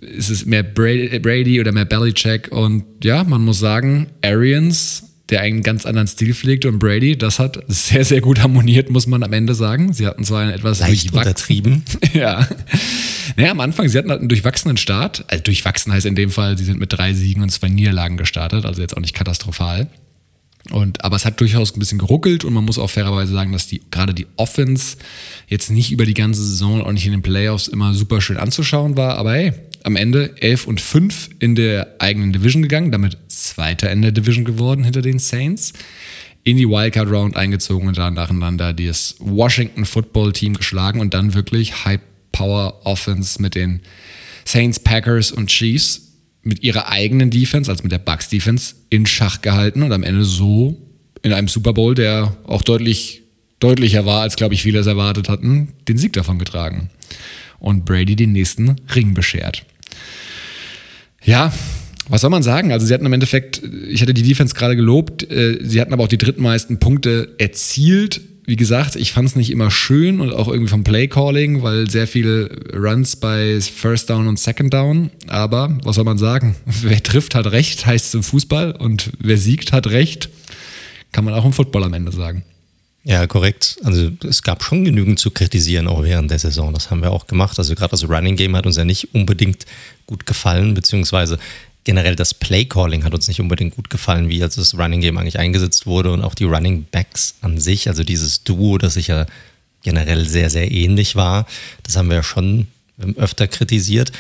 ist 0.02 0.30
es 0.30 0.46
mehr 0.46 0.64
Brady 0.64 1.60
oder 1.60 1.72
mehr 1.72 1.86
Belichick. 1.86 2.52
Und 2.52 2.86
ja, 3.04 3.26
man 3.26 3.44
muss 3.44 3.60
sagen, 3.60 4.08
Arians, 4.24 5.04
der 5.30 5.42
einen 5.42 5.62
ganz 5.62 5.86
anderen 5.86 6.08
Stil 6.08 6.34
pflegt 6.34 6.66
und 6.66 6.80
Brady, 6.80 7.18
das 7.18 7.38
hat 7.38 7.60
sehr, 7.68 8.06
sehr 8.06 8.22
gut 8.22 8.40
harmoniert, 8.40 8.90
muss 8.90 9.08
man 9.08 9.24
am 9.24 9.34
Ende 9.34 9.54
sagen. 9.56 9.92
Sie 9.92 10.08
hatten 10.08 10.24
zwar 10.24 10.44
einen 10.44 10.52
etwas 10.52 10.80
Leicht 10.80 11.14
untertrieben. 11.14 11.84
ja. 12.14 12.48
Naja, 13.36 13.52
am 13.52 13.60
Anfang, 13.60 13.90
sie 13.90 13.98
hatten 13.98 14.10
halt 14.10 14.22
einen 14.22 14.30
durchwachsenen 14.30 14.78
Start. 14.78 15.26
Also 15.28 15.44
durchwachsen 15.44 15.92
heißt 15.92 16.06
in 16.06 16.16
dem 16.16 16.30
Fall, 16.30 16.58
sie 16.58 16.64
sind 16.64 16.80
mit 16.80 16.94
drei 16.94 17.14
Siegen 17.14 17.44
und 17.44 17.50
zwei 17.50 17.68
Niederlagen 17.68 18.16
gestartet, 18.16 18.66
also 18.66 18.82
jetzt 18.82 18.96
auch 18.96 19.02
nicht 19.02 19.14
katastrophal. 19.14 19.88
Und, 20.72 21.04
aber 21.04 21.16
es 21.16 21.26
hat 21.26 21.40
durchaus 21.40 21.76
ein 21.76 21.80
bisschen 21.80 21.98
geruckelt 21.98 22.44
und 22.44 22.54
man 22.54 22.66
muss 22.66 22.78
auch 22.78 22.90
fairerweise 22.90 23.34
sagen, 23.34 23.52
dass 23.52 23.68
die, 23.68 23.82
gerade 23.92 24.14
die 24.14 24.28
Offense 24.36 24.98
jetzt 25.48 25.72
nicht 25.72 25.92
über 25.92 26.06
die 26.06 26.14
ganze 26.14 26.44
Saison, 26.44 26.82
auch 26.82 26.92
nicht 26.92 27.06
in 27.06 27.14
den 27.14 27.22
Playoffs 27.22 27.68
immer 27.68 27.94
super 27.94 28.22
schön 28.22 28.38
anzuschauen 28.38 28.96
war. 28.98 29.18
Aber 29.18 29.34
hey, 29.34 29.54
am 29.84 29.96
Ende 29.96 30.36
11 30.42 30.68
und 30.68 30.82
5 30.82 31.30
in 31.40 31.56
der 31.56 31.96
eigenen 32.00 32.34
Division 32.34 32.62
gegangen, 32.62 32.92
damit 32.92 33.18
Zweiter 33.30 33.92
in 33.92 34.02
der 34.02 34.12
Division 34.12 34.46
geworden 34.46 34.84
hinter 34.84 35.02
den 35.02 35.20
Saints. 35.20 35.74
In 36.44 36.58
die 36.58 36.68
Wildcard 36.68 37.10
Round 37.10 37.36
eingezogen 37.36 37.88
und 37.88 37.98
dann 37.98 38.14
nacheinander 38.14 38.74
das 38.74 39.16
Washington 39.20 39.86
Football 39.86 40.34
Team 40.34 40.54
geschlagen 40.54 41.00
und 41.00 41.14
dann 41.14 41.34
wirklich 41.34 41.86
High 41.86 42.00
Power 42.32 42.82
Offense 42.86 43.42
mit 43.42 43.56
den 43.56 43.82
Saints, 44.46 44.80
Packers 44.80 45.32
und 45.32 45.48
Chiefs 45.48 46.09
mit 46.44 46.64
ihrer 46.64 46.90
eigenen 46.90 47.30
Defense, 47.30 47.70
also 47.70 47.84
mit 47.84 47.92
der 47.92 48.00
Bucks 48.00 48.30
Defense, 48.30 48.76
in 48.90 49.06
Schach 49.06 49.42
gehalten 49.42 49.84
und 49.84 49.92
am 49.92 50.04
Ende 50.04 50.24
so 50.24 50.78
in 51.22 51.34
einem 51.34 51.48
Super 51.48 51.74
Bowl, 51.74 51.96
der 51.96 52.38
auch 52.46 52.62
deutlich 52.62 53.24
deutlicher 53.60 54.06
war, 54.06 54.22
als 54.22 54.36
glaube 54.36 54.54
ich 54.54 54.62
viele 54.62 54.80
es 54.80 54.88
erwartet 54.88 55.28
hatten, 55.28 55.74
den 55.88 55.98
Sieg 55.98 56.14
davon 56.14 56.40
getragen. 56.40 56.90
Und 57.60 57.84
Brady 57.84 58.16
den 58.16 58.32
nächsten 58.32 58.78
Ring 58.96 59.14
beschert. 59.14 59.66
Ja, 61.24 61.52
was 62.08 62.22
soll 62.22 62.30
man 62.30 62.42
sagen? 62.42 62.72
Also 62.72 62.86
sie 62.86 62.94
hatten 62.94 63.06
im 63.06 63.14
Endeffekt, 63.14 63.62
ich 63.90 64.02
hatte 64.02 64.14
die 64.14 64.24
Defense 64.24 64.56
gerade 64.56 64.76
gelobt, 64.76 65.30
äh, 65.30 65.60
sie 65.62 65.82
hatten 65.82 65.94
aber 65.94 66.04
auch 66.04 66.08
die 66.10 66.18
drittmeisten 66.18 66.80
Punkte 66.80 67.36
erzielt 67.38 68.22
wie 68.50 68.56
gesagt, 68.56 68.96
ich 68.96 69.12
fand 69.12 69.30
es 69.30 69.36
nicht 69.36 69.52
immer 69.52 69.70
schön 69.70 70.20
und 70.20 70.34
auch 70.34 70.48
irgendwie 70.48 70.70
vom 70.70 70.84
Playcalling, 70.84 71.62
weil 71.62 71.88
sehr 71.88 72.08
viele 72.08 72.50
Runs 72.74 73.16
bei 73.16 73.62
First 73.62 74.10
Down 74.10 74.28
und 74.28 74.40
Second 74.40 74.74
Down. 74.74 75.12
Aber 75.28 75.78
was 75.84 75.98
soll 75.98 76.04
man 76.04 76.18
sagen? 76.18 76.56
Wer 76.66 77.02
trifft, 77.04 77.36
hat 77.36 77.52
recht, 77.52 77.86
heißt 77.86 78.08
es 78.08 78.14
im 78.16 78.24
Fußball. 78.24 78.72
Und 78.72 79.12
wer 79.20 79.38
siegt, 79.38 79.72
hat 79.72 79.88
recht. 79.88 80.30
Kann 81.12 81.26
man 81.26 81.36
auch 81.36 81.46
im 81.46 81.54
Football 81.54 81.84
am 81.84 81.94
Ende 81.94 82.12
sagen. 82.12 82.44
Ja, 83.04 83.28
korrekt. 83.28 83.78
Also 83.84 84.10
es 84.28 84.42
gab 84.42 84.64
schon 84.64 84.84
genügend 84.84 85.20
zu 85.20 85.32
kritisieren, 85.32 85.88
auch 85.88 86.04
während 86.04 86.32
der 86.32 86.40
Saison. 86.40 86.74
Das 86.74 86.90
haben 86.90 87.02
wir 87.02 87.12
auch 87.12 87.28
gemacht. 87.28 87.58
Also 87.60 87.76
gerade 87.76 87.92
das 87.92 88.10
Running 88.10 88.36
Game 88.36 88.56
hat 88.56 88.66
uns 88.66 88.78
ja 88.78 88.86
nicht 88.86 89.14
unbedingt 89.14 89.66
gut 90.08 90.26
gefallen, 90.26 90.74
beziehungsweise 90.74 91.38
generell 91.84 92.16
das 92.16 92.34
Play-Calling 92.34 93.04
hat 93.04 93.14
uns 93.14 93.28
nicht 93.28 93.40
unbedingt 93.40 93.76
gut 93.76 93.90
gefallen, 93.90 94.30
wie 94.30 94.44
als 94.44 94.56
das 94.56 94.78
Running 94.78 95.02
Game 95.02 95.18
eigentlich 95.18 95.40
eingesetzt 95.40 95.86
wurde 95.86 96.12
und 96.12 96.24
auch 96.24 96.36
die 96.36 96.44
Running 96.44 96.86
Backs 96.92 97.36
an 97.42 97.60
sich, 97.60 97.88
also 97.88 98.04
dieses 98.04 98.44
Duo, 98.44 98.78
das 98.78 98.96
sich 98.96 99.08
ja 99.08 99.26
generell 99.82 100.28
sehr, 100.28 100.50
sehr 100.50 100.72
ähnlich 100.72 101.16
war. 101.16 101.46
Das 101.84 101.96
haben 101.96 102.10
wir 102.10 102.18
ja 102.18 102.24
schon 102.24 102.68
öfter 103.16 103.48
kritisiert. 103.48 104.12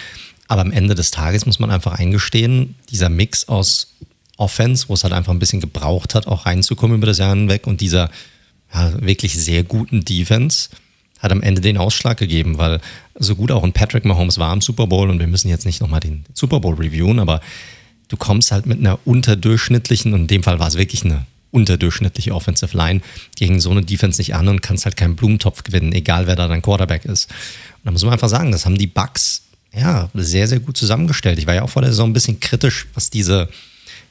Aber 0.47 0.61
am 0.61 0.71
Ende 0.71 0.95
des 0.95 1.11
Tages 1.11 1.45
muss 1.45 1.59
man 1.59 1.69
einfach 1.69 1.93
eingestehen, 1.93 2.75
dieser 2.89 3.09
Mix 3.09 3.47
aus 3.47 3.93
Offense, 4.37 4.87
wo 4.87 4.93
es 4.93 5.03
halt 5.03 5.13
einfach 5.13 5.33
ein 5.33 5.39
bisschen 5.39 5.61
gebraucht 5.61 6.15
hat, 6.15 6.25
auch 6.25 6.45
reinzukommen 6.45 6.97
über 6.97 7.07
das 7.07 7.17
Jahr 7.17 7.35
hinweg 7.35 7.67
und 7.67 7.81
dieser 7.81 8.09
ja, 8.73 8.93
wirklich 9.01 9.33
sehr 9.33 9.63
guten 9.63 10.05
Defense, 10.05 10.69
hat 11.19 11.31
am 11.31 11.41
Ende 11.41 11.61
den 11.61 11.77
Ausschlag 11.77 12.17
gegeben, 12.17 12.57
weil 12.57 12.79
so 13.15 13.35
gut 13.35 13.51
auch 13.51 13.63
ein 13.63 13.73
Patrick 13.73 14.05
Mahomes 14.05 14.37
war 14.37 14.53
im 14.53 14.61
Super 14.61 14.87
Bowl 14.87 15.09
und 15.09 15.19
wir 15.19 15.27
müssen 15.27 15.49
jetzt 15.49 15.65
nicht 15.65 15.81
nochmal 15.81 15.99
den 15.99 16.25
Super 16.33 16.59
Bowl 16.59 16.75
reviewen, 16.75 17.19
aber 17.19 17.41
du 18.07 18.17
kommst 18.17 18.51
halt 18.51 18.65
mit 18.65 18.79
einer 18.79 18.99
unterdurchschnittlichen, 19.05 20.13
und 20.13 20.21
in 20.21 20.27
dem 20.27 20.43
Fall 20.43 20.59
war 20.59 20.67
es 20.67 20.77
wirklich 20.77 21.03
eine 21.03 21.25
unterdurchschnittliche 21.51 22.33
Offensive 22.33 22.75
Line 22.77 23.01
gegen 23.35 23.59
so 23.59 23.71
eine 23.71 23.81
Defense 23.81 24.19
nicht 24.19 24.35
an 24.35 24.47
und 24.47 24.61
kannst 24.61 24.85
halt 24.85 24.97
keinen 24.97 25.15
Blumentopf 25.15 25.63
gewinnen, 25.63 25.93
egal 25.93 26.27
wer 26.27 26.35
da 26.35 26.47
dein 26.47 26.61
Quarterback 26.61 27.05
ist. 27.05 27.29
Und 27.29 27.85
da 27.85 27.91
muss 27.91 28.03
man 28.03 28.13
einfach 28.13 28.29
sagen, 28.29 28.51
das 28.51 28.65
haben 28.65 28.77
die 28.77 28.87
Bucks 28.87 29.43
ja 29.73 30.09
sehr, 30.13 30.47
sehr 30.47 30.59
gut 30.59 30.77
zusammengestellt. 30.77 31.39
Ich 31.39 31.47
war 31.47 31.55
ja 31.55 31.63
auch 31.63 31.69
vor 31.69 31.81
der 31.81 31.91
Saison 31.91 32.09
ein 32.09 32.13
bisschen 32.13 32.39
kritisch, 32.39 32.87
was 32.93 33.09
diese, 33.09 33.49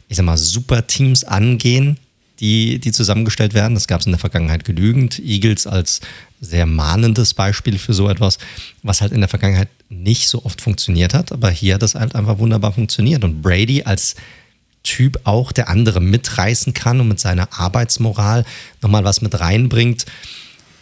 ich 0.09 0.17
sag 0.17 0.27
mal, 0.27 0.37
Super-Teams 0.37 1.25
angehen, 1.25 1.99
die, 2.41 2.79
die 2.79 2.93
zusammengestellt 2.93 3.55
werden. 3.55 3.75
Das 3.75 3.89
gab 3.89 4.01
es 4.01 4.07
in 4.07 4.13
der 4.13 4.19
Vergangenheit 4.19 4.65
genügend. 4.65 5.19
Eagles 5.19 5.67
als 5.67 6.01
sehr 6.41 6.67
mahnendes 6.67 7.35
Beispiel 7.35 7.79
für 7.79 7.95
so 7.95 8.09
etwas, 8.09 8.39
was 8.83 9.01
halt 9.01 9.13
in 9.13 9.21
der 9.21 9.29
Vergangenheit 9.29 9.69
nicht 9.89 10.29
so 10.29 10.45
oft 10.45 10.61
funktioniert 10.61 11.15
hat, 11.15 11.33
aber 11.33 11.51
hier 11.51 11.75
hat 11.75 11.83
das 11.83 11.95
halt 11.95 12.15
einfach 12.15 12.39
wunderbar 12.39 12.73
funktioniert. 12.73 13.25
Und 13.25 13.43
Brady 13.43 13.83
als 13.83 14.15
Typ 14.85 15.21
auch, 15.25 15.53
der 15.53 15.69
andere 15.69 16.01
mitreißen 16.01 16.73
kann 16.73 17.01
und 17.01 17.09
mit 17.09 17.21
seiner 17.21 17.53
Arbeitsmoral 17.53 18.45
nochmal 18.81 19.05
was 19.05 19.21
mit 19.21 19.39
reinbringt, 19.39 20.07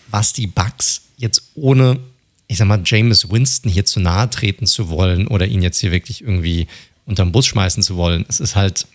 was 0.08 0.32
die 0.32 0.46
Bugs 0.46 1.02
jetzt 1.16 1.50
ohne, 1.54 1.98
ich 2.46 2.58
sag 2.58 2.68
mal, 2.68 2.82
James 2.84 3.30
Winston 3.30 3.70
hier 3.70 3.84
zu 3.84 3.98
nahe 3.98 4.28
treten 4.28 4.66
zu 4.66 4.90
wollen 4.90 5.26
oder 5.26 5.46
ihn 5.46 5.62
jetzt 5.62 5.80
hier 5.80 5.92
wirklich 5.92 6.22
irgendwie 6.22 6.68
unterm 7.06 7.32
Bus 7.32 7.46
schmeißen 7.46 7.82
zu 7.82 7.96
wollen. 7.96 8.26
Es 8.28 8.38
ist 8.38 8.54
halt 8.54 8.86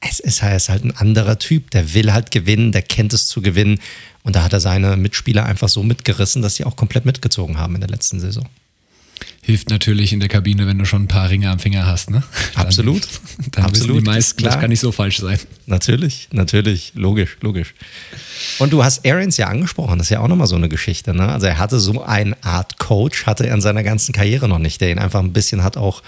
es 0.00 0.20
ist 0.20 0.42
halt 0.42 0.84
ein 0.84 0.96
anderer 0.96 1.38
Typ. 1.38 1.70
Der 1.70 1.94
will 1.94 2.12
halt 2.12 2.30
gewinnen, 2.30 2.72
der 2.72 2.82
kennt 2.82 3.12
es 3.12 3.26
zu 3.26 3.42
gewinnen. 3.42 3.80
Und 4.22 4.36
da 4.36 4.42
hat 4.42 4.52
er 4.52 4.60
seine 4.60 4.96
Mitspieler 4.96 5.46
einfach 5.46 5.68
so 5.68 5.82
mitgerissen, 5.82 6.42
dass 6.42 6.56
sie 6.56 6.64
auch 6.64 6.76
komplett 6.76 7.04
mitgezogen 7.04 7.58
haben 7.58 7.74
in 7.74 7.80
der 7.80 7.90
letzten 7.90 8.20
Saison. 8.20 8.46
Hilft 9.42 9.70
natürlich 9.70 10.12
in 10.12 10.20
der 10.20 10.28
Kabine, 10.28 10.66
wenn 10.66 10.78
du 10.78 10.84
schon 10.84 11.04
ein 11.04 11.08
paar 11.08 11.30
Ringe 11.30 11.48
am 11.50 11.58
Finger 11.58 11.86
hast, 11.86 12.10
ne? 12.10 12.22
Absolut. 12.54 13.08
Dann, 13.52 13.64
Absolut. 13.64 13.96
die 14.02 14.04
meisten, 14.04 14.44
das 14.44 14.60
kann 14.60 14.68
nicht 14.68 14.80
so 14.80 14.92
falsch 14.92 15.18
sein. 15.18 15.38
Natürlich, 15.66 16.28
natürlich, 16.32 16.92
logisch, 16.94 17.38
logisch. 17.40 17.74
Und 18.58 18.72
du 18.72 18.84
hast 18.84 19.06
Arians 19.06 19.38
ja 19.38 19.46
angesprochen, 19.46 19.98
das 19.98 20.08
ist 20.08 20.10
ja 20.10 20.20
auch 20.20 20.28
nochmal 20.28 20.46
so 20.46 20.56
eine 20.56 20.68
Geschichte, 20.68 21.14
ne? 21.14 21.32
Also 21.32 21.46
er 21.46 21.58
hatte 21.58 21.80
so 21.80 22.04
eine 22.04 22.36
Art 22.44 22.78
Coach, 22.78 23.24
hatte 23.24 23.46
er 23.46 23.54
in 23.54 23.62
seiner 23.62 23.82
ganzen 23.82 24.12
Karriere 24.12 24.48
noch 24.48 24.58
nicht, 24.58 24.80
der 24.82 24.90
ihn 24.90 24.98
einfach 24.98 25.20
ein 25.20 25.32
bisschen 25.32 25.64
hat 25.64 25.78
auch 25.78 26.02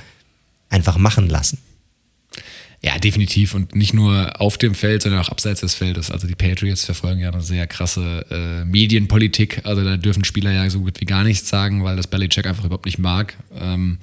einfach 0.69 0.99
machen 0.99 1.29
lassen. 1.29 1.59
Ja, 2.83 2.99
definitiv. 2.99 3.55
Und 3.55 3.75
nicht 3.75 3.93
nur 3.93 4.41
auf 4.41 4.57
dem 4.57 4.75
Feld, 4.75 5.03
sondern 5.03 5.21
auch 5.21 5.29
abseits 5.29 5.61
des 5.61 5.75
Feldes. 5.75 6.11
Also 6.11 6.27
die 6.27 6.35
Patriots 6.35 6.87
verfolgen 6.87 7.21
ja 7.21 7.31
eine 7.31 7.43
sehr 7.43 7.67
krasse 7.67 8.25
äh, 8.31 8.65
Medienpolitik. 8.65 9.61
Also 9.65 9.85
da 9.85 9.99
dürfen 9.99 10.25
Spieler 10.25 10.51
ja 10.51 10.69
so 10.71 10.81
gut 10.81 10.99
wie 11.01 11.05
gar 11.05 11.23
nichts 11.23 11.49
sagen, 11.49 11.85
weil 11.85 11.97
das 11.97 12.07
Belichick 12.07 12.47
einfach 12.47 12.65
überhaupt 12.65 12.87
nicht 12.87 12.99
mag. 12.99 13.37
Ähm, 13.61 13.99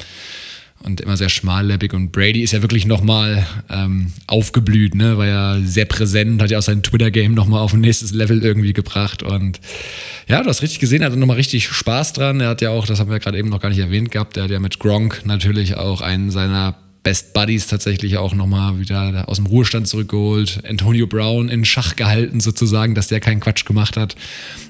und 0.84 1.02
immer 1.02 1.18
sehr 1.18 1.30
schmalleppig. 1.30 1.94
Und 1.94 2.12
Brady 2.12 2.44
ist 2.44 2.52
ja 2.52 2.62
wirklich 2.62 2.86
nochmal 2.86 3.48
ähm, 3.70 4.14
aufgeblüht, 4.28 4.94
ne? 4.94 5.18
War 5.18 5.26
ja 5.26 5.60
sehr 5.60 5.86
präsent, 5.86 6.40
hat 6.40 6.52
ja 6.52 6.60
auch 6.60 6.64
sein 6.64 6.84
Twitter-Game 6.84 7.34
nochmal 7.34 7.62
auf 7.62 7.74
ein 7.74 7.82
nächstes 7.82 8.12
Level 8.14 8.44
irgendwie 8.44 8.74
gebracht. 8.74 9.24
Und 9.24 9.60
ja, 10.28 10.44
du 10.44 10.50
hast 10.50 10.62
richtig 10.62 10.80
gesehen, 10.80 11.02
er 11.02 11.10
hat 11.10 11.18
nochmal 11.18 11.38
richtig 11.38 11.68
Spaß 11.68 12.14
dran. 12.14 12.42
Er 12.42 12.50
hat 12.50 12.62
ja 12.62 12.70
auch, 12.70 12.86
das 12.86 13.00
haben 13.00 13.10
wir 13.10 13.20
gerade 13.20 13.40
eben 13.40 13.50
noch 13.50 13.60
gar 13.60 13.70
nicht 13.70 13.80
erwähnt 13.80 14.12
gehabt, 14.12 14.38
er 14.38 14.44
hat 14.44 14.52
ja 14.52 14.60
mit 14.60 14.78
Gronk 14.78 15.24
natürlich 15.26 15.78
auch 15.78 16.02
einen 16.02 16.30
seiner 16.30 16.76
Best 17.08 17.32
Buddies 17.32 17.68
tatsächlich 17.68 18.18
auch 18.18 18.34
nochmal 18.34 18.82
wieder 18.82 19.30
aus 19.30 19.38
dem 19.38 19.46
Ruhestand 19.46 19.88
zurückgeholt. 19.88 20.60
Antonio 20.68 21.08
Brown 21.08 21.48
in 21.48 21.64
Schach 21.64 21.96
gehalten 21.96 22.42
sozusagen, 22.42 22.96
dass 22.96 23.08
der 23.08 23.22
keinen 23.22 23.40
Quatsch 23.40 23.64
gemacht 23.64 23.96
hat, 23.96 24.18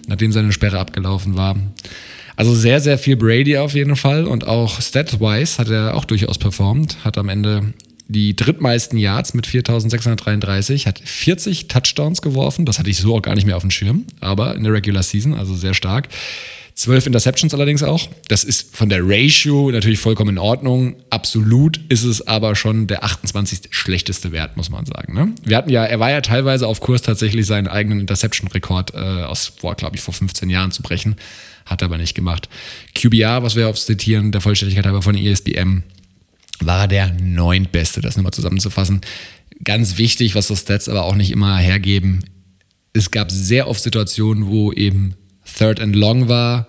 nachdem 0.06 0.32
seine 0.32 0.52
Sperre 0.52 0.78
abgelaufen 0.78 1.36
war. 1.36 1.56
Also 2.36 2.54
sehr, 2.54 2.80
sehr 2.80 3.00
viel 3.00 3.15
Brady 3.15 3.58
auf 3.58 3.73
jeden 3.73 3.95
Fall 3.95 4.26
und 4.28 4.45
auch 4.45 4.80
stat-wise 4.80 5.58
hat 5.58 5.69
er 5.69 5.95
auch 5.95 6.06
durchaus 6.06 6.38
performt, 6.38 7.04
hat 7.04 7.17
am 7.17 7.28
Ende 7.28 7.73
die 8.08 8.36
drittmeisten 8.36 9.00
Yards 9.00 9.34
mit 9.34 9.47
4633, 9.47 10.86
hat 10.86 11.00
40 11.04 11.67
Touchdowns 11.69 12.21
geworfen, 12.21 12.65
das 12.65 12.78
hatte 12.78 12.91
ich 12.91 12.97
so 12.97 13.15
auch 13.15 13.23
gar 13.23 13.34
nicht 13.34 13.47
mehr 13.47 13.58
auf 13.58 13.63
dem 13.63 13.71
Schirm, 13.71 14.06
aber 14.19 14.54
in 14.54 14.63
der 14.63 14.73
Regular 14.73 15.02
Season, 15.02 15.34
also 15.34 15.56
sehr 15.56 15.73
stark. 15.73 16.08
Zwölf 16.78 17.07
Interceptions 17.07 17.55
allerdings 17.55 17.82
auch. 17.82 18.07
Das 18.28 18.43
ist 18.43 18.75
von 18.75 18.88
der 18.88 18.99
Ratio 19.01 19.71
natürlich 19.71 19.99
vollkommen 19.99 20.30
in 20.30 20.38
Ordnung. 20.38 20.95
Absolut 21.09 21.82
ist 21.89 22.03
es 22.03 22.28
aber 22.28 22.55
schon 22.55 22.86
der 22.86 23.03
28. 23.03 23.69
schlechteste 23.71 24.32
Wert, 24.32 24.57
muss 24.57 24.69
man 24.69 24.86
sagen. 24.86 25.15
Ne? 25.15 25.34
Wir 25.43 25.57
hatten 25.57 25.71
ja, 25.71 25.84
er 25.84 25.99
war 25.99 26.11
ja 26.11 26.21
teilweise 26.21 26.67
auf 26.67 26.80
Kurs, 26.80 27.01
tatsächlich 27.01 27.47
seinen 27.47 27.67
eigenen 27.67 27.99
Interception-Rekord 28.01 28.93
äh, 28.93 28.97
aus, 28.97 29.53
glaube 29.59 29.95
ich, 29.95 30.01
vor 30.01 30.13
15 30.13 30.51
Jahren 30.51 30.69
zu 30.69 30.84
brechen. 30.84 31.15
Hat 31.65 31.82
er 31.82 31.86
aber 31.86 31.97
nicht 31.97 32.13
gemacht. 32.13 32.47
QBR, 32.93 33.41
was 33.41 33.55
wir 33.55 33.69
aufs 33.69 33.88
Zitieren 33.88 34.32
der 34.32 34.41
Vollständigkeit 34.41 34.86
halber 34.86 35.01
von 35.01 35.17
ESBM, 35.17 35.82
war 36.59 36.82
er 36.82 36.88
der 36.88 37.13
neuntbeste, 37.19 38.01
das 38.01 38.17
nochmal 38.17 38.34
zusammenzufassen. 38.34 39.01
Ganz 39.63 39.97
wichtig, 39.97 40.36
was 40.36 40.45
so 40.45 40.55
Stats 40.55 40.89
aber 40.89 41.05
auch 41.05 41.15
nicht 41.15 41.32
immer 41.32 41.57
hergeben. 41.57 42.25
Es 42.93 43.09
gab 43.09 43.32
sehr 43.32 43.67
oft 43.67 43.82
Situationen, 43.82 44.45
wo 44.45 44.71
eben 44.71 45.15
Third 45.58 45.80
and 45.80 45.95
Long 45.95 46.28
war. 46.28 46.68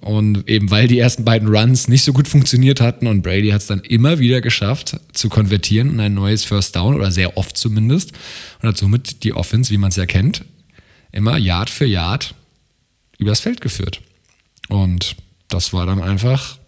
und 0.00 0.48
eben 0.48 0.70
weil 0.70 0.86
die 0.86 0.98
ersten 0.98 1.24
beiden 1.24 1.48
Runs 1.48 1.88
nicht 1.88 2.02
so 2.02 2.12
gut 2.12 2.28
funktioniert 2.28 2.80
hatten 2.80 3.06
und 3.06 3.22
Brady 3.22 3.50
hat 3.50 3.62
es 3.62 3.68
dann 3.68 3.80
immer 3.80 4.18
wieder 4.18 4.40
geschafft 4.40 4.98
zu 5.12 5.28
konvertieren 5.28 5.90
in 5.90 6.00
ein 6.00 6.14
neues 6.14 6.44
First 6.44 6.76
Down 6.76 6.94
oder 6.94 7.10
sehr 7.10 7.38
oft 7.38 7.56
zumindest 7.56 8.12
und 8.60 8.68
hat 8.68 8.76
somit 8.76 9.22
die 9.24 9.32
Offense, 9.32 9.70
wie 9.70 9.78
man 9.78 9.88
es 9.88 9.96
ja 9.96 10.04
kennt, 10.04 10.44
immer 11.12 11.38
Yard 11.38 11.70
für 11.70 11.86
Yard 11.86 12.34
übers 13.18 13.40
Feld 13.40 13.60
geführt. 13.60 14.02
Und 14.68 15.16
das 15.48 15.72
war 15.72 15.86
dann 15.86 16.02
einfach 16.02 16.58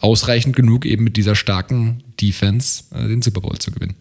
ausreichend 0.00 0.56
genug, 0.56 0.84
eben 0.84 1.04
mit 1.04 1.16
dieser 1.16 1.34
starken 1.34 2.02
Defense 2.20 2.84
äh, 2.92 3.08
den 3.08 3.22
Super 3.22 3.40
Bowl 3.40 3.58
zu 3.58 3.70
gewinnen. 3.70 3.94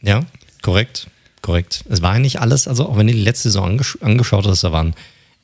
Ja, 0.00 0.24
korrekt. 0.62 1.08
Korrekt. 1.42 1.84
Es 1.88 2.02
war 2.02 2.14
ja 2.14 2.20
nicht 2.20 2.40
alles, 2.40 2.68
also 2.68 2.88
auch 2.88 2.96
wenn 2.96 3.08
du 3.08 3.12
die 3.12 3.20
letzte 3.20 3.50
Saison 3.50 3.70
angesch 3.70 3.98
angeschaut 4.00 4.46
hast, 4.46 4.64
da 4.64 4.72
waren 4.72 4.94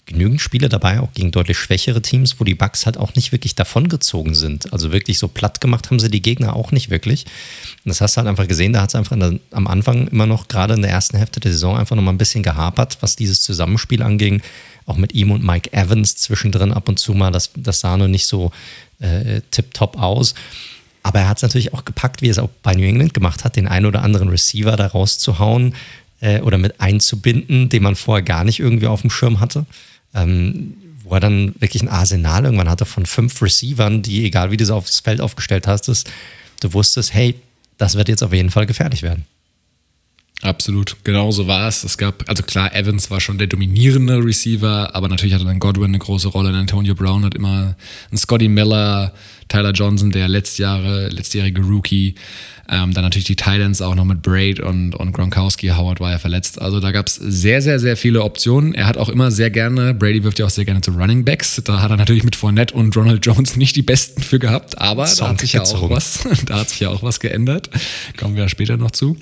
genügend 0.08 0.40
Spiele 0.40 0.68
dabei, 0.68 1.00
auch 1.00 1.12
gegen 1.12 1.30
deutlich 1.30 1.58
schwächere 1.58 2.00
Teams, 2.00 2.40
wo 2.40 2.44
die 2.44 2.54
Bucks 2.54 2.86
halt 2.86 2.96
auch 2.96 3.14
nicht 3.14 3.30
wirklich 3.30 3.54
davongezogen 3.54 4.34
sind. 4.34 4.72
Also 4.72 4.90
wirklich 4.90 5.18
so 5.18 5.28
platt 5.28 5.60
gemacht 5.60 5.90
haben 5.90 6.00
sie 6.00 6.10
die 6.10 6.22
Gegner 6.22 6.56
auch 6.56 6.72
nicht 6.72 6.88
wirklich. 6.88 7.26
Und 7.84 7.90
das 7.90 8.00
hast 8.00 8.16
du 8.16 8.18
halt 8.18 8.28
einfach 8.28 8.48
gesehen, 8.48 8.72
da 8.72 8.80
hat 8.80 8.88
es 8.88 8.94
einfach 8.94 9.18
der, 9.18 9.38
am 9.50 9.66
Anfang 9.66 10.08
immer 10.08 10.26
noch, 10.26 10.48
gerade 10.48 10.74
in 10.74 10.82
der 10.82 10.90
ersten 10.90 11.18
Hälfte 11.18 11.40
der 11.40 11.52
Saison, 11.52 11.76
einfach 11.76 11.94
noch 11.94 12.02
mal 12.02 12.12
ein 12.12 12.18
bisschen 12.18 12.42
gehapert, 12.42 12.98
was 13.00 13.16
dieses 13.16 13.42
Zusammenspiel 13.42 14.02
anging. 14.02 14.40
Auch 14.86 14.96
mit 14.96 15.12
ihm 15.12 15.30
und 15.30 15.44
Mike 15.44 15.72
Evans 15.74 16.16
zwischendrin 16.16 16.72
ab 16.72 16.88
und 16.88 16.98
zu 16.98 17.12
mal, 17.12 17.30
das, 17.30 17.50
das 17.54 17.80
sah 17.80 17.98
noch 17.98 18.08
nicht 18.08 18.26
so 18.26 18.50
äh, 19.00 19.42
tipptopp 19.50 19.98
aus. 19.98 20.34
Aber 21.02 21.20
er 21.20 21.28
hat 21.28 21.38
es 21.38 21.42
natürlich 21.42 21.72
auch 21.74 21.84
gepackt, 21.84 22.22
wie 22.22 22.28
er 22.28 22.32
es 22.32 22.38
auch 22.38 22.50
bei 22.62 22.74
New 22.74 22.86
England 22.86 23.14
gemacht 23.14 23.44
hat, 23.44 23.56
den 23.56 23.68
einen 23.68 23.86
oder 23.86 24.02
anderen 24.02 24.28
Receiver 24.28 24.76
da 24.76 24.86
rauszuhauen 24.86 25.74
äh, 26.20 26.40
oder 26.40 26.58
mit 26.58 26.80
einzubinden, 26.80 27.68
den 27.68 27.82
man 27.82 27.96
vorher 27.96 28.22
gar 28.22 28.44
nicht 28.44 28.60
irgendwie 28.60 28.86
auf 28.86 29.00
dem 29.02 29.10
Schirm 29.10 29.40
hatte 29.40 29.66
ähm, 30.14 30.74
wo 31.04 31.14
er 31.14 31.20
dann 31.20 31.54
wirklich 31.58 31.82
ein 31.82 31.88
Arsenal 31.88 32.44
irgendwann 32.44 32.68
hatte 32.68 32.84
von 32.84 33.06
fünf 33.06 33.40
Receivern, 33.40 34.02
die, 34.02 34.24
egal 34.24 34.50
wie 34.50 34.56
du 34.56 34.64
sie 34.64 34.74
aufs 34.74 35.00
Feld 35.00 35.20
aufgestellt 35.20 35.66
hast, 35.66 35.88
ist, 35.88 36.10
du 36.60 36.72
wusstest, 36.72 37.14
hey, 37.14 37.34
das 37.78 37.94
wird 37.94 38.08
jetzt 38.08 38.22
auf 38.22 38.32
jeden 38.32 38.50
Fall 38.50 38.66
gefährlich 38.66 39.02
werden. 39.02 39.24
Absolut, 40.42 40.96
genau 41.02 41.32
so 41.32 41.48
war 41.48 41.66
es. 41.66 41.82
Es 41.82 41.98
gab, 41.98 42.28
also 42.28 42.44
klar, 42.44 42.72
Evans 42.72 43.10
war 43.10 43.20
schon 43.20 43.38
der 43.38 43.48
dominierende 43.48 44.24
Receiver, 44.24 44.94
aber 44.94 45.08
natürlich 45.08 45.34
hatte 45.34 45.44
dann 45.44 45.58
Godwin 45.58 45.86
eine 45.86 45.98
große 45.98 46.28
Rolle. 46.28 46.56
Antonio 46.56 46.94
Brown 46.94 47.24
hat 47.24 47.34
immer 47.34 47.74
einen 48.10 48.18
Scotty 48.18 48.48
Miller, 48.48 49.12
Tyler 49.48 49.72
Johnson, 49.72 50.10
der 50.10 50.28
letztjahre, 50.28 51.08
letztjährige 51.08 51.62
Rookie. 51.62 52.14
Ähm, 52.70 52.92
dann 52.92 53.02
natürlich 53.02 53.24
die 53.24 53.36
Titans 53.36 53.80
auch 53.80 53.94
noch 53.94 54.04
mit 54.04 54.20
Braid 54.20 54.60
und, 54.60 54.94
und 54.94 55.12
Gronkowski. 55.12 55.68
Howard 55.68 56.00
war 56.00 56.10
ja 56.10 56.18
verletzt. 56.18 56.60
Also 56.60 56.80
da 56.80 56.92
gab 56.92 57.06
es 57.06 57.14
sehr, 57.14 57.62
sehr, 57.62 57.78
sehr 57.78 57.96
viele 57.96 58.22
Optionen. 58.22 58.74
Er 58.74 58.86
hat 58.86 58.98
auch 58.98 59.08
immer 59.08 59.30
sehr 59.30 59.48
gerne, 59.48 59.94
Brady 59.94 60.22
wirft 60.22 60.38
ja 60.38 60.44
auch 60.44 60.50
sehr 60.50 60.66
gerne 60.66 60.82
zu 60.82 60.90
Running 60.90 61.24
Backs. 61.24 61.62
Da 61.64 61.80
hat 61.80 61.90
er 61.90 61.96
natürlich 61.96 62.24
mit 62.24 62.36
Fournette 62.36 62.74
und 62.74 62.94
Ronald 62.94 63.24
Jones 63.24 63.56
nicht 63.56 63.74
die 63.74 63.82
besten 63.82 64.20
für 64.20 64.38
gehabt, 64.38 64.78
aber 64.78 65.08
da 65.18 65.30
hat 65.30 65.40
sich 65.40 65.54
ja 65.54 65.62
auch 65.62 65.88
was, 65.88 66.28
da 66.46 66.60
hat 66.60 66.68
sich 66.68 66.80
ja 66.80 66.90
auch 66.90 67.02
was 67.02 67.20
geändert. 67.20 67.70
Kommen 68.18 68.36
wir 68.36 68.50
später 68.50 68.76
noch 68.76 68.90
zu. 68.90 69.16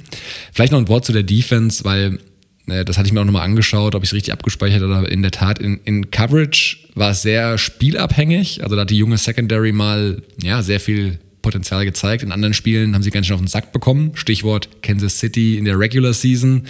Vielleicht 0.52 0.72
noch 0.72 0.80
ein 0.80 0.88
Wort 0.88 1.04
zu 1.04 1.12
der 1.12 1.22
Defense, 1.22 1.84
weil 1.84 2.18
das 2.66 2.98
hatte 2.98 3.06
ich 3.06 3.12
mir 3.12 3.20
auch 3.20 3.24
nochmal 3.24 3.44
angeschaut, 3.44 3.94
ob 3.94 4.02
ich 4.02 4.10
es 4.10 4.14
richtig 4.14 4.32
abgespeichert 4.32 4.82
habe. 4.82 5.06
In 5.06 5.22
der 5.22 5.30
Tat, 5.30 5.58
in, 5.58 5.80
in 5.84 6.10
Coverage 6.10 6.78
war 6.94 7.10
es 7.10 7.22
sehr 7.22 7.58
spielabhängig. 7.58 8.62
Also 8.64 8.74
da 8.74 8.82
hat 8.82 8.90
die 8.90 8.98
junge 8.98 9.18
Secondary 9.18 9.72
mal 9.72 10.22
ja, 10.42 10.62
sehr 10.62 10.80
viel 10.80 11.18
Potenzial 11.42 11.84
gezeigt. 11.84 12.24
In 12.24 12.32
anderen 12.32 12.54
Spielen 12.54 12.94
haben 12.94 13.02
sie 13.02 13.10
ganz 13.10 13.26
schön 13.26 13.34
auf 13.34 13.40
den 13.40 13.46
Sack 13.46 13.72
bekommen. 13.72 14.12
Stichwort 14.14 14.82
Kansas 14.82 15.20
City 15.20 15.58
in 15.58 15.64
der 15.64 15.78
Regular 15.78 16.12
Season 16.12 16.64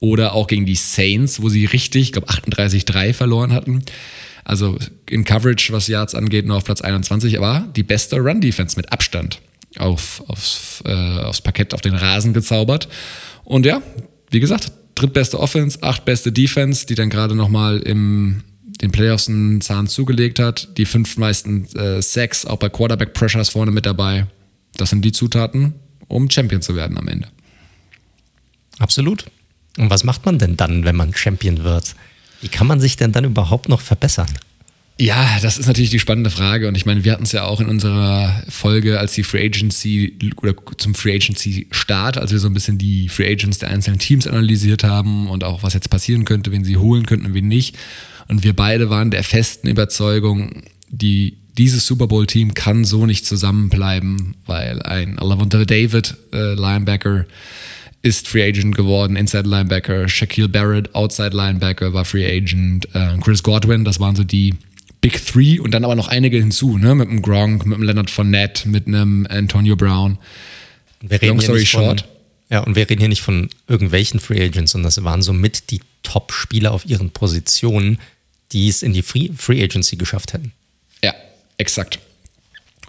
oder 0.00 0.32
auch 0.32 0.48
gegen 0.48 0.66
die 0.66 0.74
Saints, 0.74 1.40
wo 1.40 1.48
sie 1.48 1.66
richtig, 1.66 2.02
ich 2.02 2.12
glaube 2.12 2.28
38-3 2.28 3.12
verloren 3.12 3.52
hatten. 3.52 3.84
Also 4.44 4.78
in 5.08 5.24
Coverage, 5.24 5.72
was 5.72 5.86
Yards 5.86 6.14
angeht, 6.14 6.46
nur 6.46 6.56
auf 6.56 6.64
Platz 6.64 6.80
21, 6.80 7.38
aber 7.38 7.68
die 7.76 7.82
beste 7.82 8.16
Run-Defense 8.16 8.76
mit 8.76 8.92
Abstand 8.92 9.40
auf, 9.76 10.24
aufs, 10.26 10.82
äh, 10.84 10.90
aufs 10.90 11.40
Parkett, 11.40 11.74
auf 11.74 11.80
den 11.80 11.94
Rasen 11.94 12.32
gezaubert. 12.32 12.88
Und 13.44 13.66
ja, 13.66 13.82
wie 14.30 14.40
gesagt, 14.40 14.72
drittbeste 14.98 15.38
Offense, 15.38 15.82
achtbeste 15.82 16.32
Defense, 16.32 16.86
die 16.86 16.94
dann 16.94 17.10
gerade 17.10 17.34
nochmal 17.34 17.78
im 17.78 18.42
den 18.80 18.92
Playoffs 18.92 19.28
einen 19.28 19.60
Zahn 19.60 19.88
zugelegt 19.88 20.38
hat. 20.38 20.68
Die 20.78 20.86
fünf 20.86 21.16
meisten 21.16 21.66
äh, 21.76 22.00
Sacks, 22.00 22.44
auch 22.46 22.58
bei 22.58 22.68
Quarterback 22.68 23.12
Pressures 23.12 23.48
vorne 23.48 23.72
mit 23.72 23.86
dabei. 23.86 24.26
Das 24.76 24.90
sind 24.90 25.04
die 25.04 25.12
Zutaten, 25.12 25.74
um 26.06 26.30
Champion 26.30 26.62
zu 26.62 26.76
werden 26.76 26.96
am 26.96 27.08
Ende. 27.08 27.28
Absolut. 28.78 29.24
Und 29.76 29.90
was 29.90 30.04
macht 30.04 30.24
man 30.26 30.38
denn 30.38 30.56
dann, 30.56 30.84
wenn 30.84 30.96
man 30.96 31.14
Champion 31.14 31.64
wird? 31.64 31.94
Wie 32.40 32.48
kann 32.48 32.66
man 32.66 32.80
sich 32.80 32.96
denn 32.96 33.12
dann 33.12 33.24
überhaupt 33.24 33.68
noch 33.68 33.80
verbessern? 33.80 34.28
Ja, 35.00 35.38
das 35.42 35.58
ist 35.58 35.68
natürlich 35.68 35.90
die 35.90 36.00
spannende 36.00 36.30
Frage. 36.30 36.66
Und 36.66 36.76
ich 36.76 36.84
meine, 36.84 37.04
wir 37.04 37.12
hatten 37.12 37.22
es 37.22 37.30
ja 37.30 37.44
auch 37.44 37.60
in 37.60 37.68
unserer 37.68 38.42
Folge, 38.48 38.98
als 38.98 39.12
die 39.12 39.22
Free 39.22 39.46
Agency 39.46 40.18
oder 40.42 40.54
zum 40.76 40.96
Free 40.96 41.14
Agency 41.14 41.68
Start, 41.70 42.18
als 42.18 42.32
wir 42.32 42.40
so 42.40 42.48
ein 42.48 42.54
bisschen 42.54 42.78
die 42.78 43.08
Free 43.08 43.30
Agents 43.30 43.58
der 43.58 43.70
einzelnen 43.70 44.00
Teams 44.00 44.26
analysiert 44.26 44.82
haben 44.82 45.28
und 45.28 45.44
auch 45.44 45.62
was 45.62 45.74
jetzt 45.74 45.88
passieren 45.88 46.24
könnte, 46.24 46.50
wenn 46.50 46.64
sie 46.64 46.76
holen 46.76 47.06
könnten 47.06 47.26
und 47.26 47.34
wen 47.34 47.46
nicht. 47.46 47.76
Und 48.26 48.42
wir 48.42 48.54
beide 48.54 48.90
waren 48.90 49.12
der 49.12 49.22
festen 49.22 49.68
Überzeugung, 49.68 50.64
die, 50.90 51.36
dieses 51.56 51.86
Super 51.86 52.08
Bowl-Team 52.08 52.54
kann 52.54 52.84
so 52.84 53.06
nicht 53.06 53.24
zusammenbleiben, 53.24 54.34
weil 54.46 54.82
ein 54.82 55.14
Lavonte 55.14 55.64
David, 55.64 56.16
äh, 56.32 56.54
Linebacker, 56.54 57.24
ist 58.02 58.28
Free 58.28 58.48
Agent 58.48 58.74
geworden, 58.76 59.16
Inside 59.16 59.48
Linebacker, 59.48 60.08
Shaquille 60.08 60.48
Barrett, 60.48 60.94
Outside 60.94 61.36
Linebacker, 61.36 61.92
war 61.92 62.04
Free 62.04 62.26
Agent, 62.26 62.88
äh, 62.94 63.16
Chris 63.20 63.42
Godwin, 63.42 63.84
das 63.84 64.00
waren 64.00 64.16
so 64.16 64.24
die 64.24 64.54
Big 65.00 65.24
Three 65.24 65.58
und 65.58 65.72
dann 65.72 65.84
aber 65.84 65.94
noch 65.94 66.08
einige 66.08 66.38
hinzu, 66.38 66.78
ne? 66.78 66.94
mit 66.94 67.08
einem 67.08 67.22
Gronk, 67.22 67.66
mit 67.66 67.76
einem 67.76 67.84
Leonard 67.84 68.10
Fournette, 68.10 68.68
mit 68.68 68.86
einem 68.86 69.26
Antonio 69.30 69.76
Brown. 69.76 70.18
Long 71.02 71.40
story 71.40 71.64
short. 71.64 72.00
Von, 72.00 72.10
ja, 72.50 72.60
und 72.60 72.76
wir 72.76 72.88
reden 72.88 73.00
hier 73.00 73.08
nicht 73.08 73.22
von 73.22 73.48
irgendwelchen 73.66 74.20
Free 74.20 74.42
Agents, 74.42 74.72
sondern 74.72 74.86
das 74.88 75.02
waren 75.04 75.22
somit 75.22 75.70
die 75.70 75.80
Top-Spieler 76.02 76.72
auf 76.72 76.86
ihren 76.86 77.10
Positionen, 77.10 77.98
die 78.52 78.68
es 78.68 78.82
in 78.82 78.92
die 78.92 79.02
Free, 79.02 79.30
Free 79.36 79.62
Agency 79.62 79.96
geschafft 79.96 80.32
hätten. 80.32 80.52
Ja, 81.04 81.14
exakt. 81.58 82.00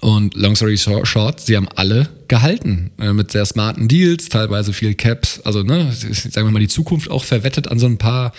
Und 0.02 0.34
long 0.36 0.56
story 0.56 0.78
short, 0.78 1.42
sie 1.42 1.58
haben 1.58 1.68
alle 1.76 2.08
gehalten 2.30 2.92
äh, 3.00 3.12
mit 3.12 3.32
sehr 3.32 3.46
smarten 3.46 3.90
Deals, 3.90 4.30
teilweise 4.30 4.72
viel 4.72 4.94
Caps, 4.94 5.42
also 5.42 5.62
ne, 5.62 5.92
sagen 5.92 6.48
wir 6.48 6.52
mal 6.52 6.60
die 6.60 6.70
Zukunft 6.70 7.12
auch 7.12 7.26
verwettet 7.26 7.68
an 7.68 7.80
so 7.80 7.86
ein 7.86 7.98
paar 7.98 8.32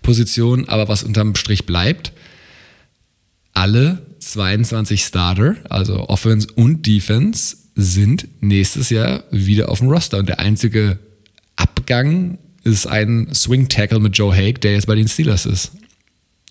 Positionen, 0.00 0.68
aber 0.70 0.88
was 0.88 1.02
unterm 1.02 1.34
Strich 1.34 1.66
bleibt, 1.66 2.12
alle 3.52 4.06
22 4.20 5.04
Starter, 5.04 5.56
also 5.68 6.08
Offense 6.08 6.48
und 6.54 6.86
Defense, 6.86 7.56
sind 7.74 8.28
nächstes 8.40 8.90
Jahr 8.90 9.24
wieder 9.30 9.68
auf 9.70 9.78
dem 9.78 9.88
Roster 9.88 10.18
und 10.18 10.28
der 10.28 10.40
einzige 10.40 10.98
Abgang 11.56 12.38
ist 12.64 12.86
ein 12.86 13.28
Swing 13.34 13.68
Tackle 13.68 14.00
mit 14.00 14.16
Joe 14.16 14.34
Haig, 14.34 14.60
der 14.60 14.72
jetzt 14.72 14.86
bei 14.86 14.94
den 14.94 15.08
Steelers 15.08 15.46
ist. 15.46 15.72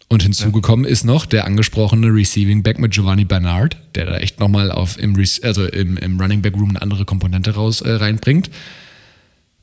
Und 0.09 0.23
hinzugekommen 0.23 0.85
ist 0.85 1.05
noch 1.05 1.25
der 1.25 1.45
angesprochene 1.45 2.07
Receiving 2.07 2.63
Back 2.63 2.79
mit 2.79 2.91
Giovanni 2.91 3.23
Bernard, 3.23 3.77
der 3.95 4.07
da 4.07 4.17
echt 4.17 4.41
nochmal 4.41 4.69
im, 4.97 5.15
also 5.43 5.65
im, 5.65 5.95
im 5.95 6.19
Running 6.19 6.41
Back 6.41 6.55
Room 6.55 6.71
eine 6.71 6.81
andere 6.81 7.05
Komponente 7.05 7.51
raus 7.51 7.79
äh, 7.79 7.91
reinbringt. 7.91 8.49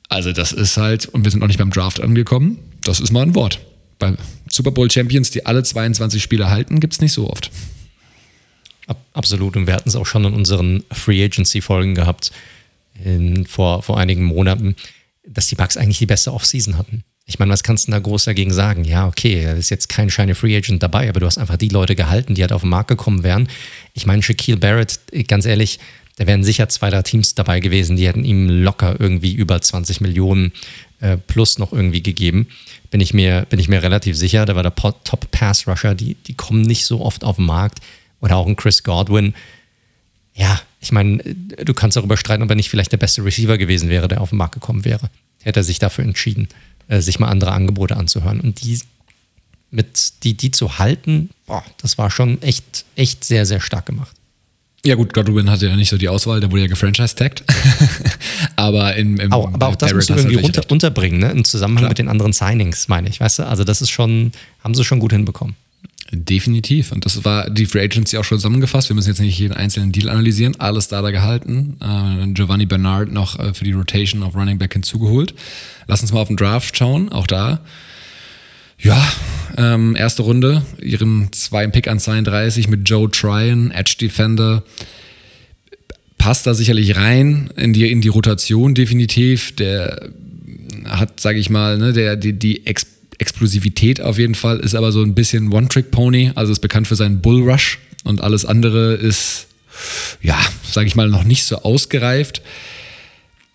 Also 0.08 0.32
das 0.32 0.52
ist 0.52 0.78
halt, 0.78 1.06
und 1.06 1.24
wir 1.24 1.30
sind 1.30 1.40
noch 1.40 1.48
nicht 1.48 1.58
beim 1.58 1.70
Draft 1.70 2.00
angekommen, 2.00 2.58
das 2.82 3.00
ist 3.00 3.12
mal 3.12 3.24
ein 3.24 3.34
Wort. 3.34 3.60
Bei 3.98 4.14
Super 4.50 4.70
Bowl 4.70 4.90
Champions, 4.90 5.30
die 5.30 5.46
alle 5.46 5.62
22 5.62 6.22
Spieler 6.22 6.50
halten, 6.50 6.80
gibt 6.80 6.94
es 6.94 7.00
nicht 7.00 7.12
so 7.12 7.28
oft. 7.30 7.50
Absolut. 9.12 9.56
Und 9.56 9.66
wir 9.66 9.74
hatten 9.74 9.88
es 9.88 9.96
auch 9.96 10.06
schon 10.06 10.24
in 10.24 10.32
unseren 10.32 10.84
Free 10.90 11.22
Agency 11.24 11.60
Folgen 11.60 11.94
gehabt, 11.94 12.32
in, 13.04 13.46
vor, 13.46 13.82
vor 13.82 13.98
einigen 13.98 14.24
Monaten, 14.24 14.76
dass 15.26 15.46
die 15.46 15.54
Bucks 15.54 15.76
eigentlich 15.76 15.98
die 15.98 16.06
beste 16.06 16.32
Offseason 16.32 16.78
hatten. 16.78 17.04
Ich 17.26 17.38
meine, 17.38 17.52
was 17.52 17.62
kannst 17.62 17.86
du 17.86 17.92
da 17.92 17.98
groß 17.98 18.24
dagegen 18.24 18.54
sagen? 18.54 18.84
Ja, 18.84 19.06
okay, 19.06 19.44
da 19.44 19.52
ist 19.52 19.68
jetzt 19.68 19.90
kein 19.90 20.08
shiny 20.08 20.34
Free 20.34 20.56
Agent 20.56 20.82
dabei, 20.82 21.08
aber 21.10 21.20
du 21.20 21.26
hast 21.26 21.36
einfach 21.36 21.58
die 21.58 21.68
Leute 21.68 21.94
gehalten, 21.94 22.34
die 22.34 22.40
halt 22.40 22.52
auf 22.52 22.62
den 22.62 22.70
Markt 22.70 22.88
gekommen 22.88 23.22
wären. 23.22 23.48
Ich 23.92 24.06
meine, 24.06 24.22
Shaquille 24.22 24.56
Barrett, 24.56 24.98
ganz 25.26 25.44
ehrlich, 25.44 25.78
da 26.16 26.26
wären 26.26 26.42
sicher 26.42 26.68
zwei, 26.70 26.88
drei 26.88 27.02
Teams 27.02 27.34
dabei 27.34 27.60
gewesen, 27.60 27.96
die 27.96 28.08
hätten 28.08 28.24
ihm 28.24 28.48
locker 28.48 28.96
irgendwie 28.98 29.34
über 29.34 29.60
20 29.60 30.00
Millionen 30.00 30.52
äh, 31.00 31.18
plus 31.18 31.58
noch 31.58 31.72
irgendwie 31.72 32.02
gegeben. 32.02 32.48
Bin 32.90 33.00
ich 33.00 33.12
mir, 33.12 33.46
bin 33.50 33.60
ich 33.60 33.68
mir 33.68 33.82
relativ 33.82 34.16
sicher. 34.16 34.46
Da 34.46 34.56
war 34.56 34.62
der 34.62 34.74
Top 34.74 35.30
Pass 35.30 35.66
Rusher, 35.66 35.94
die, 35.94 36.14
die 36.14 36.34
kommen 36.34 36.62
nicht 36.62 36.84
so 36.84 37.00
oft 37.00 37.24
auf 37.24 37.36
den 37.36 37.46
Markt. 37.46 37.80
Oder 38.20 38.36
auch 38.36 38.46
ein 38.46 38.56
Chris 38.56 38.82
Godwin. 38.82 39.34
Ja, 40.34 40.60
ich 40.80 40.92
meine, 40.92 41.22
du 41.22 41.74
kannst 41.74 41.96
darüber 41.96 42.16
streiten, 42.16 42.42
ob 42.42 42.50
er 42.50 42.56
nicht 42.56 42.70
vielleicht 42.70 42.92
der 42.92 42.96
beste 42.96 43.24
Receiver 43.24 43.58
gewesen 43.58 43.88
wäre, 43.88 44.08
der 44.08 44.20
auf 44.20 44.30
den 44.30 44.38
Markt 44.38 44.54
gekommen 44.54 44.84
wäre. 44.84 45.10
Hätte 45.42 45.60
er 45.60 45.64
sich 45.64 45.78
dafür 45.78 46.04
entschieden. 46.04 46.48
Äh, 46.88 47.00
sich 47.00 47.18
mal 47.18 47.28
andere 47.28 47.52
Angebote 47.52 47.96
anzuhören. 47.96 48.40
Und 48.40 48.62
die 48.62 48.80
mit 49.70 50.24
die, 50.24 50.34
die 50.34 50.50
zu 50.50 50.78
halten, 50.78 51.30
boah, 51.46 51.64
das 51.82 51.98
war 51.98 52.10
schon 52.10 52.40
echt, 52.42 52.86
echt 52.96 53.24
sehr, 53.24 53.44
sehr 53.44 53.60
stark 53.60 53.86
gemacht. 53.86 54.16
Ja 54.84 54.94
gut, 54.94 55.12
Godwin 55.12 55.50
hatte 55.50 55.66
ja 55.66 55.76
nicht 55.76 55.88
so 55.88 55.98
die 55.98 56.08
Auswahl, 56.08 56.40
der 56.40 56.50
wurde 56.50 56.62
ja 56.62 56.68
gefranchise-tagged. 56.68 57.42
aber 58.56 58.94
im, 58.94 59.18
im 59.18 59.32
auch, 59.32 59.52
aber 59.52 59.68
auch 59.68 59.76
das 59.76 59.92
musst 59.92 60.08
du 60.08 60.14
irgendwie 60.14 60.36
runter, 60.36 60.62
unterbringen, 60.70 61.18
ne? 61.18 61.30
im 61.30 61.44
Zusammenhang 61.44 61.82
Klar. 61.82 61.90
mit 61.90 61.98
den 61.98 62.08
anderen 62.08 62.32
Signings, 62.32 62.88
meine 62.88 63.08
ich. 63.08 63.20
Weißt 63.20 63.40
du, 63.40 63.46
also 63.46 63.64
das 63.64 63.82
ist 63.82 63.90
schon, 63.90 64.32
haben 64.62 64.74
sie 64.74 64.84
schon 64.84 65.00
gut 65.00 65.12
hinbekommen. 65.12 65.56
Definitiv. 66.10 66.92
Und 66.92 67.04
das 67.04 67.22
war 67.24 67.50
die 67.50 67.66
Free 67.66 67.82
Agency 67.82 68.16
auch 68.16 68.24
schon 68.24 68.38
zusammengefasst. 68.38 68.88
Wir 68.88 68.94
müssen 68.94 69.08
jetzt 69.08 69.20
nicht 69.20 69.38
jeden 69.38 69.52
einzelnen 69.52 69.92
Deal 69.92 70.08
analysieren. 70.08 70.58
Alles 70.58 70.88
da 70.88 71.02
da 71.02 71.10
gehalten. 71.10 71.76
Äh, 71.80 72.32
Giovanni 72.32 72.64
Bernard 72.64 73.12
noch 73.12 73.38
äh, 73.38 73.52
für 73.52 73.64
die 73.64 73.72
Rotation 73.72 74.22
auf 74.22 74.34
Running 74.34 74.56
Back 74.58 74.72
hinzugeholt. 74.72 75.34
Lass 75.86 76.00
uns 76.00 76.12
mal 76.12 76.20
auf 76.20 76.28
den 76.28 76.38
Draft 76.38 76.76
schauen. 76.78 77.10
Auch 77.10 77.26
da. 77.26 77.60
Ja, 78.78 79.12
ähm, 79.56 79.96
erste 79.96 80.22
Runde. 80.22 80.62
Ihren 80.80 81.32
zweiten 81.32 81.72
Pick 81.72 81.88
an 81.88 81.98
32 81.98 82.68
mit 82.68 82.88
Joe 82.88 83.10
Tryon, 83.10 83.70
Edge 83.70 83.96
Defender. 84.00 84.62
passt 86.16 86.46
da 86.46 86.54
sicherlich 86.54 86.96
rein 86.96 87.50
in 87.56 87.72
die, 87.72 87.90
in 87.90 88.00
die 88.00 88.08
Rotation 88.08 88.74
definitiv. 88.74 89.54
Der 89.56 90.10
hat, 90.84 91.20
sage 91.20 91.38
ich 91.38 91.50
mal, 91.50 91.78
ne, 91.78 91.92
der, 91.92 92.16
die, 92.16 92.32
die 92.32 92.66
Ex 92.66 92.86
Explosivität 93.20 94.00
auf 94.00 94.16
jeden 94.16 94.36
Fall, 94.36 94.60
ist 94.60 94.76
aber 94.76 94.92
so 94.92 95.02
ein 95.02 95.16
bisschen 95.16 95.52
One-Trick-Pony, 95.52 96.32
also 96.36 96.52
ist 96.52 96.60
bekannt 96.60 96.86
für 96.86 96.94
seinen 96.94 97.20
Bull-Rush 97.20 97.80
und 98.04 98.20
alles 98.20 98.44
andere 98.44 98.94
ist, 98.94 99.48
ja, 100.22 100.38
sage 100.62 100.86
ich 100.86 100.94
mal, 100.94 101.08
noch 101.08 101.24
nicht 101.24 101.42
so 101.42 101.56
ausgereift. 101.62 102.42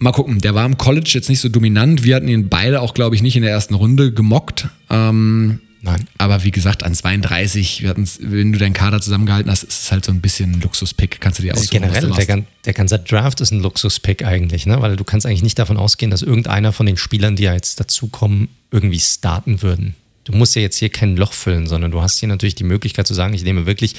Mal 0.03 0.11
gucken, 0.11 0.41
der 0.41 0.53
war 0.53 0.65
im 0.65 0.77
College 0.77 1.11
jetzt 1.13 1.29
nicht 1.29 1.39
so 1.39 1.47
dominant. 1.47 2.03
Wir 2.03 2.17
hatten 2.17 2.27
ihn 2.27 2.49
beide 2.49 2.81
auch, 2.81 2.93
glaube 2.93 3.15
ich, 3.15 3.21
nicht 3.21 3.37
in 3.37 3.41
der 3.41 3.51
ersten 3.51 3.73
Runde 3.73 4.11
gemockt. 4.11 4.67
Ähm, 4.89 5.61
Nein. 5.81 6.05
Aber 6.17 6.43
wie 6.43 6.51
gesagt, 6.51 6.83
an 6.83 6.93
32, 6.93 7.85
wenn 8.19 8.51
du 8.51 8.59
deinen 8.59 8.73
Kader 8.73 8.99
zusammengehalten 8.99 9.49
hast, 9.49 9.63
ist 9.63 9.83
es 9.83 9.91
halt 9.93 10.03
so 10.03 10.11
ein 10.11 10.19
bisschen 10.19 10.51
ein 10.51 10.61
Luxuspick. 10.61 11.21
Kannst 11.21 11.39
du 11.39 11.43
dir 11.43 11.53
aussuchen, 11.53 11.69
Generell, 11.71 12.09
der, 12.09 12.43
der, 12.65 12.73
ganze 12.73 12.99
Draft 12.99 13.39
ist 13.39 13.51
ein 13.51 13.61
Luxuspick 13.61 14.25
eigentlich, 14.25 14.65
ne? 14.65 14.81
weil 14.81 14.97
du 14.97 15.05
kannst 15.05 15.25
eigentlich 15.25 15.41
nicht 15.41 15.57
davon 15.57 15.77
ausgehen, 15.77 16.11
dass 16.11 16.21
irgendeiner 16.21 16.73
von 16.73 16.85
den 16.85 16.97
Spielern, 16.97 17.37
die 17.37 17.43
ja 17.43 17.53
jetzt 17.53 17.79
dazukommen, 17.79 18.49
irgendwie 18.71 18.99
starten 18.99 19.61
würden. 19.61 19.95
Du 20.25 20.33
musst 20.33 20.53
ja 20.55 20.61
jetzt 20.61 20.79
hier 20.79 20.89
kein 20.89 21.15
Loch 21.15 21.31
füllen, 21.31 21.67
sondern 21.67 21.91
du 21.91 22.01
hast 22.01 22.19
hier 22.19 22.27
natürlich 22.27 22.55
die 22.55 22.65
Möglichkeit 22.65 23.07
zu 23.07 23.13
sagen, 23.13 23.33
ich 23.33 23.43
nehme 23.43 23.65
wirklich 23.65 23.95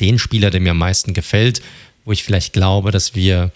den 0.00 0.18
Spieler, 0.18 0.50
der 0.50 0.60
mir 0.60 0.72
am 0.72 0.78
meisten 0.78 1.14
gefällt, 1.14 1.62
wo 2.04 2.10
ich 2.10 2.24
vielleicht 2.24 2.52
glaube, 2.54 2.90
dass 2.90 3.14
wir 3.14 3.52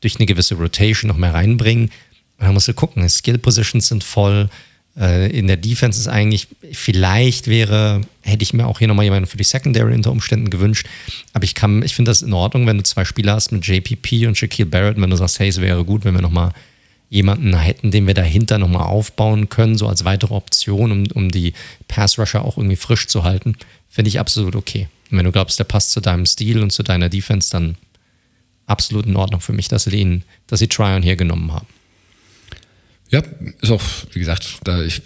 durch 0.00 0.16
eine 0.16 0.26
gewisse 0.26 0.54
Rotation 0.54 1.08
noch 1.08 1.16
mehr 1.16 1.34
reinbringen. 1.34 1.86
Und 2.38 2.46
dann 2.46 2.54
musst 2.54 2.68
du 2.68 2.74
gucken, 2.74 3.08
Skill 3.08 3.38
Positions 3.38 3.88
sind 3.88 4.04
voll, 4.04 4.48
äh, 4.98 5.30
in 5.30 5.46
der 5.46 5.56
Defense 5.56 5.98
ist 5.98 6.08
eigentlich, 6.08 6.48
vielleicht 6.72 7.46
wäre, 7.46 8.00
hätte 8.22 8.42
ich 8.42 8.52
mir 8.52 8.66
auch 8.66 8.78
hier 8.78 8.88
nochmal 8.88 9.04
jemanden 9.04 9.28
für 9.28 9.36
die 9.36 9.44
Secondary 9.44 9.94
unter 9.94 10.10
Umständen 10.10 10.50
gewünscht. 10.50 10.86
Aber 11.32 11.44
ich 11.44 11.54
kann, 11.54 11.82
ich 11.82 11.94
finde 11.94 12.10
das 12.10 12.22
in 12.22 12.32
Ordnung, 12.32 12.66
wenn 12.66 12.78
du 12.78 12.84
zwei 12.84 13.04
Spieler 13.04 13.34
hast 13.34 13.52
mit 13.52 13.66
JPP 13.66 14.26
und 14.26 14.36
Shaquille 14.36 14.66
Barrett, 14.66 15.00
wenn 15.00 15.10
du 15.10 15.16
sagst, 15.16 15.38
hey, 15.38 15.48
es 15.48 15.60
wäre 15.60 15.84
gut, 15.84 16.04
wenn 16.04 16.14
wir 16.14 16.22
nochmal 16.22 16.52
jemanden 17.10 17.56
hätten, 17.56 17.90
den 17.90 18.06
wir 18.06 18.14
dahinter 18.14 18.58
nochmal 18.58 18.82
aufbauen 18.82 19.48
können, 19.48 19.78
so 19.78 19.88
als 19.88 20.04
weitere 20.04 20.34
Option, 20.34 20.92
um, 20.92 21.06
um 21.14 21.30
die 21.30 21.54
Pass-Rusher 21.86 22.44
auch 22.44 22.58
irgendwie 22.58 22.76
frisch 22.76 23.06
zu 23.06 23.24
halten, 23.24 23.56
finde 23.88 24.10
ich 24.10 24.20
absolut 24.20 24.54
okay. 24.56 24.88
Und 25.10 25.18
wenn 25.18 25.24
du 25.24 25.32
glaubst, 25.32 25.58
der 25.58 25.64
passt 25.64 25.92
zu 25.92 26.00
deinem 26.00 26.26
Stil 26.26 26.62
und 26.62 26.70
zu 26.70 26.82
deiner 26.82 27.08
Defense, 27.08 27.50
dann 27.50 27.76
absolut 28.68 29.06
in 29.06 29.16
Ordnung 29.16 29.40
für 29.40 29.52
mich, 29.52 29.68
dass 29.68 29.84
sie 29.84 29.96
ihn, 29.96 30.22
dass 30.46 30.60
sie 30.60 30.68
Tryon 30.68 31.02
hier 31.02 31.16
genommen 31.16 31.52
haben. 31.52 31.66
Ja, 33.10 33.22
ist 33.62 33.70
auch, 33.70 33.82
wie 34.12 34.18
gesagt, 34.18 34.58
da 34.64 34.82
ich 34.82 35.00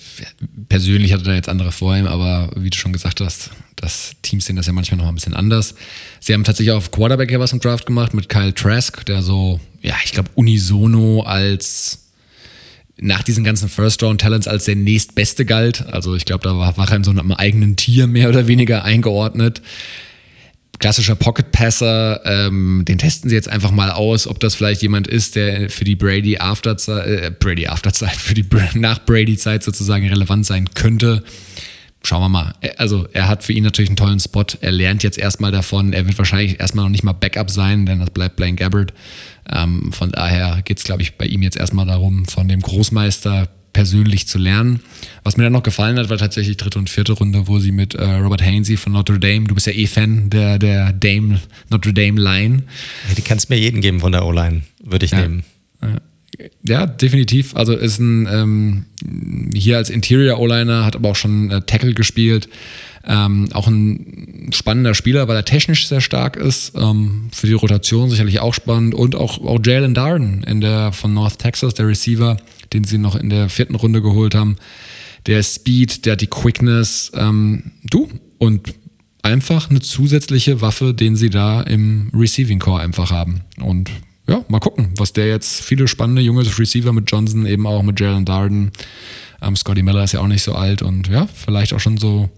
persönlich 0.69 1.13
hatte 1.13 1.23
da 1.23 1.35
jetzt 1.35 1.49
andere 1.49 1.71
vor 1.71 1.97
ihm, 1.97 2.07
aber 2.07 2.51
wie 2.57 2.71
du 2.71 2.77
schon 2.77 2.93
gesagt 2.93 3.21
hast, 3.21 3.51
das 3.77 4.13
Teams 4.23 4.45
sehen 4.45 4.57
das 4.57 4.67
ja 4.67 4.73
manchmal 4.73 4.99
noch 4.99 5.07
ein 5.07 5.15
bisschen 5.15 5.35
anders. 5.35 5.77
Sie 6.19 6.33
haben 6.33 6.43
tatsächlich 6.43 6.73
auf 6.73 6.91
Quarterback 6.91 7.31
ja 7.31 7.39
was 7.39 7.53
im 7.53 7.61
Draft 7.61 7.87
gemacht 7.87 8.13
mit 8.13 8.29
Kyle 8.29 8.53
Trask, 8.53 9.07
der 9.07 9.23
so, 9.23 9.61
ja, 9.83 9.95
ich 10.05 10.11
glaube, 10.11 10.31
unisono 10.35 11.23
als 11.23 12.01
nach 12.97 13.23
diesen 13.23 13.45
ganzen 13.45 13.69
First-Round-Talents 13.69 14.49
als 14.49 14.65
der 14.65 14.77
nächstbeste 14.77 15.45
galt. 15.45 15.87
Also 15.87 16.15
ich 16.17 16.25
glaube, 16.25 16.45
da 16.45 16.57
war, 16.57 16.77
war 16.77 16.91
er 16.91 16.97
in 16.97 17.05
so 17.05 17.11
einem 17.11 17.33
eigenen 17.33 17.77
Tier 17.77 18.09
mehr 18.09 18.29
oder 18.29 18.49
weniger 18.49 18.85
eingeordnet 18.85 19.63
klassischer 20.83 21.15
Pocket-Passer, 21.15 22.21
ähm, 22.25 22.85
den 22.87 22.99
testen 22.99 23.31
sie 23.31 23.37
jetzt 23.37 23.49
einfach 23.49 23.71
mal 23.71 23.93
aus, 23.93 24.27
ob 24.27 24.41
das 24.41 24.57
vielleicht 24.57 24.83
jemand 24.83 25.07
ist, 25.07 25.37
der 25.37 25.71
für 25.71 25.85
die 25.85 25.95
Brady 25.95 26.39
Afterzeit, 26.39 27.07
äh, 27.07 27.31
Brady 27.31 27.69
Afterzeit, 27.69 28.11
für 28.17 28.35
die 28.35 28.45
nach 28.75 29.05
Brady-Zeit 29.05 29.63
sozusagen 29.63 30.09
relevant 30.09 30.45
sein 30.45 30.69
könnte. 30.75 31.23
Schauen 32.05 32.23
wir 32.23 32.29
mal. 32.29 32.55
Also 32.79 33.07
er 33.13 33.29
hat 33.29 33.45
für 33.45 33.53
ihn 33.53 33.63
natürlich 33.63 33.91
einen 33.91 33.97
tollen 33.97 34.19
Spot. 34.19 34.45
Er 34.61 34.73
lernt 34.73 35.05
jetzt 35.05 35.19
erstmal 35.19 35.53
davon. 35.53 35.93
Er 35.93 36.05
wird 36.05 36.19
wahrscheinlich 36.19 36.59
erstmal 36.59 36.85
noch 36.85 36.91
nicht 36.91 37.05
mal 37.05 37.13
Backup 37.13 37.49
sein, 37.49 37.87
denn 37.87 38.01
das 38.01 38.11
bleibt 38.11 38.35
Blaine 38.35 38.57
Gabbard. 38.57 38.93
Ähm, 39.49 39.93
von 39.93 40.11
daher 40.11 40.63
geht 40.65 40.79
es, 40.79 40.85
glaube 40.85 41.03
ich, 41.03 41.17
bei 41.17 41.27
ihm 41.27 41.43
jetzt 41.43 41.57
erstmal 41.57 41.87
darum, 41.87 42.25
von 42.25 42.49
dem 42.49 42.61
Großmeister 42.61 43.49
persönlich 43.73 44.27
zu 44.27 44.39
lernen. 44.39 44.81
Was 45.25 45.37
mir 45.37 45.45
dann 45.45 45.53
noch 45.53 45.63
gefallen 45.63 45.99
hat, 45.99 46.11
war 46.11 46.19
tatsächlich 46.19 46.57
dritte 46.57 46.79
und 46.79 46.91
vierte 46.91 47.13
Runde, 47.13 47.47
wo 47.47 47.59
sie 47.59 47.73
mit 47.73 47.95
äh, 47.95 48.05
Robert 48.05 48.43
Hainsey 48.43 48.77
von 48.77 48.93
Notre 48.93 49.19
Dame, 49.19 49.47
du 49.47 49.55
bist 49.55 49.67
ja 49.67 49.73
eh 49.73 49.87
Fan 49.87 50.31
der, 50.31 50.59
der 50.59 50.93
Dame, 50.93 51.41
Notre 51.71 51.93
Dame 51.93 52.21
Line. 52.21 52.65
Ja, 53.09 53.15
die 53.17 53.23
kannst 53.23 53.51
mir 53.51 53.59
jeden 53.59 53.81
geben 53.81 54.01
von 54.01 54.13
der 54.13 54.25
O-Line, 54.25 54.63
würde 54.83 55.05
ich 55.05 55.13
ja. 55.13 55.23
nehmen. 55.23 55.45
Ja, 56.63 56.87
definitiv. 56.87 57.55
Also 57.57 57.75
ist 57.75 57.99
ein 57.99 58.27
ähm, 58.31 58.85
hier 59.55 59.77
als 59.77 59.91
Interior 59.91 60.39
O-Liner, 60.39 60.85
hat 60.85 60.97
aber 60.97 61.11
auch 61.11 61.17
schon 61.17 61.51
äh, 61.51 61.61
Tackle 61.63 61.95
gespielt. 61.95 62.49
Ähm, 63.05 63.49
auch 63.53 63.67
ein 63.67 64.51
spannender 64.53 64.95
Spieler, 64.95 65.27
weil 65.29 65.37
er 65.37 65.45
technisch 65.45 65.89
sehr 65.89 66.01
stark 66.01 66.37
ist. 66.37 66.73
Ähm, 66.77 67.29
für 67.33 67.47
die 67.47 67.53
Rotation 67.53 68.09
sicherlich 68.11 68.41
auch 68.41 68.55
spannend. 68.55 68.95
Und 68.95 69.15
auch, 69.15 69.45
auch 69.45 69.61
Jalen 69.65 69.95
Darden 69.95 70.45
in 70.45 70.61
der, 70.61 70.93
von 70.93 71.13
North 71.13 71.39
Texas, 71.39 71.75
der 71.75 71.89
Receiver, 71.89 72.37
den 72.73 72.85
sie 72.85 72.99
noch 72.99 73.17
in 73.17 73.31
der 73.31 73.49
vierten 73.49 73.75
Runde 73.75 74.03
geholt 74.03 74.35
haben. 74.35 74.57
Der 75.27 75.43
Speed, 75.43 76.05
der 76.05 76.15
hat 76.15 76.21
die 76.21 76.27
Quickness. 76.27 77.13
Ähm, 77.15 77.73
du 77.85 78.09
und 78.39 78.75
einfach 79.23 79.71
eine 79.71 79.81
zusätzliche 79.81 80.61
Waffe, 80.61 80.95
den 80.95 81.17
sie 81.17 81.31
da 81.31 81.63
im 81.63 82.11
Receiving 82.13 82.59
Core 82.59 82.83
einfach 82.83 83.11
haben. 83.11 83.43
Und 83.61 83.91
ja, 84.29 84.45
mal 84.49 84.61
gucken, 84.61 84.91
was 84.97 85.13
der 85.13 85.29
jetzt 85.29 85.63
viele 85.63 85.89
spannende 85.89 86.23
junge 86.23 86.45
Receiver 86.59 86.93
mit 86.93 87.11
Johnson, 87.11 87.47
eben 87.47 87.67
auch 87.67 87.83
mit 87.83 88.01
Jalen 88.01 88.25
Darden. 88.25 88.73
Ähm, 89.41 89.57
Scotty 89.57 89.83
Miller 89.83 90.05
ist 90.05 90.13
ja 90.13 90.21
auch 90.21 90.29
nicht 90.29 90.43
so 90.43 90.55
alt 90.55 90.83
und 90.83 91.09
ja, 91.09 91.27
vielleicht 91.27 91.73
auch 91.73 91.81
schon 91.81 91.97
so 91.99 92.31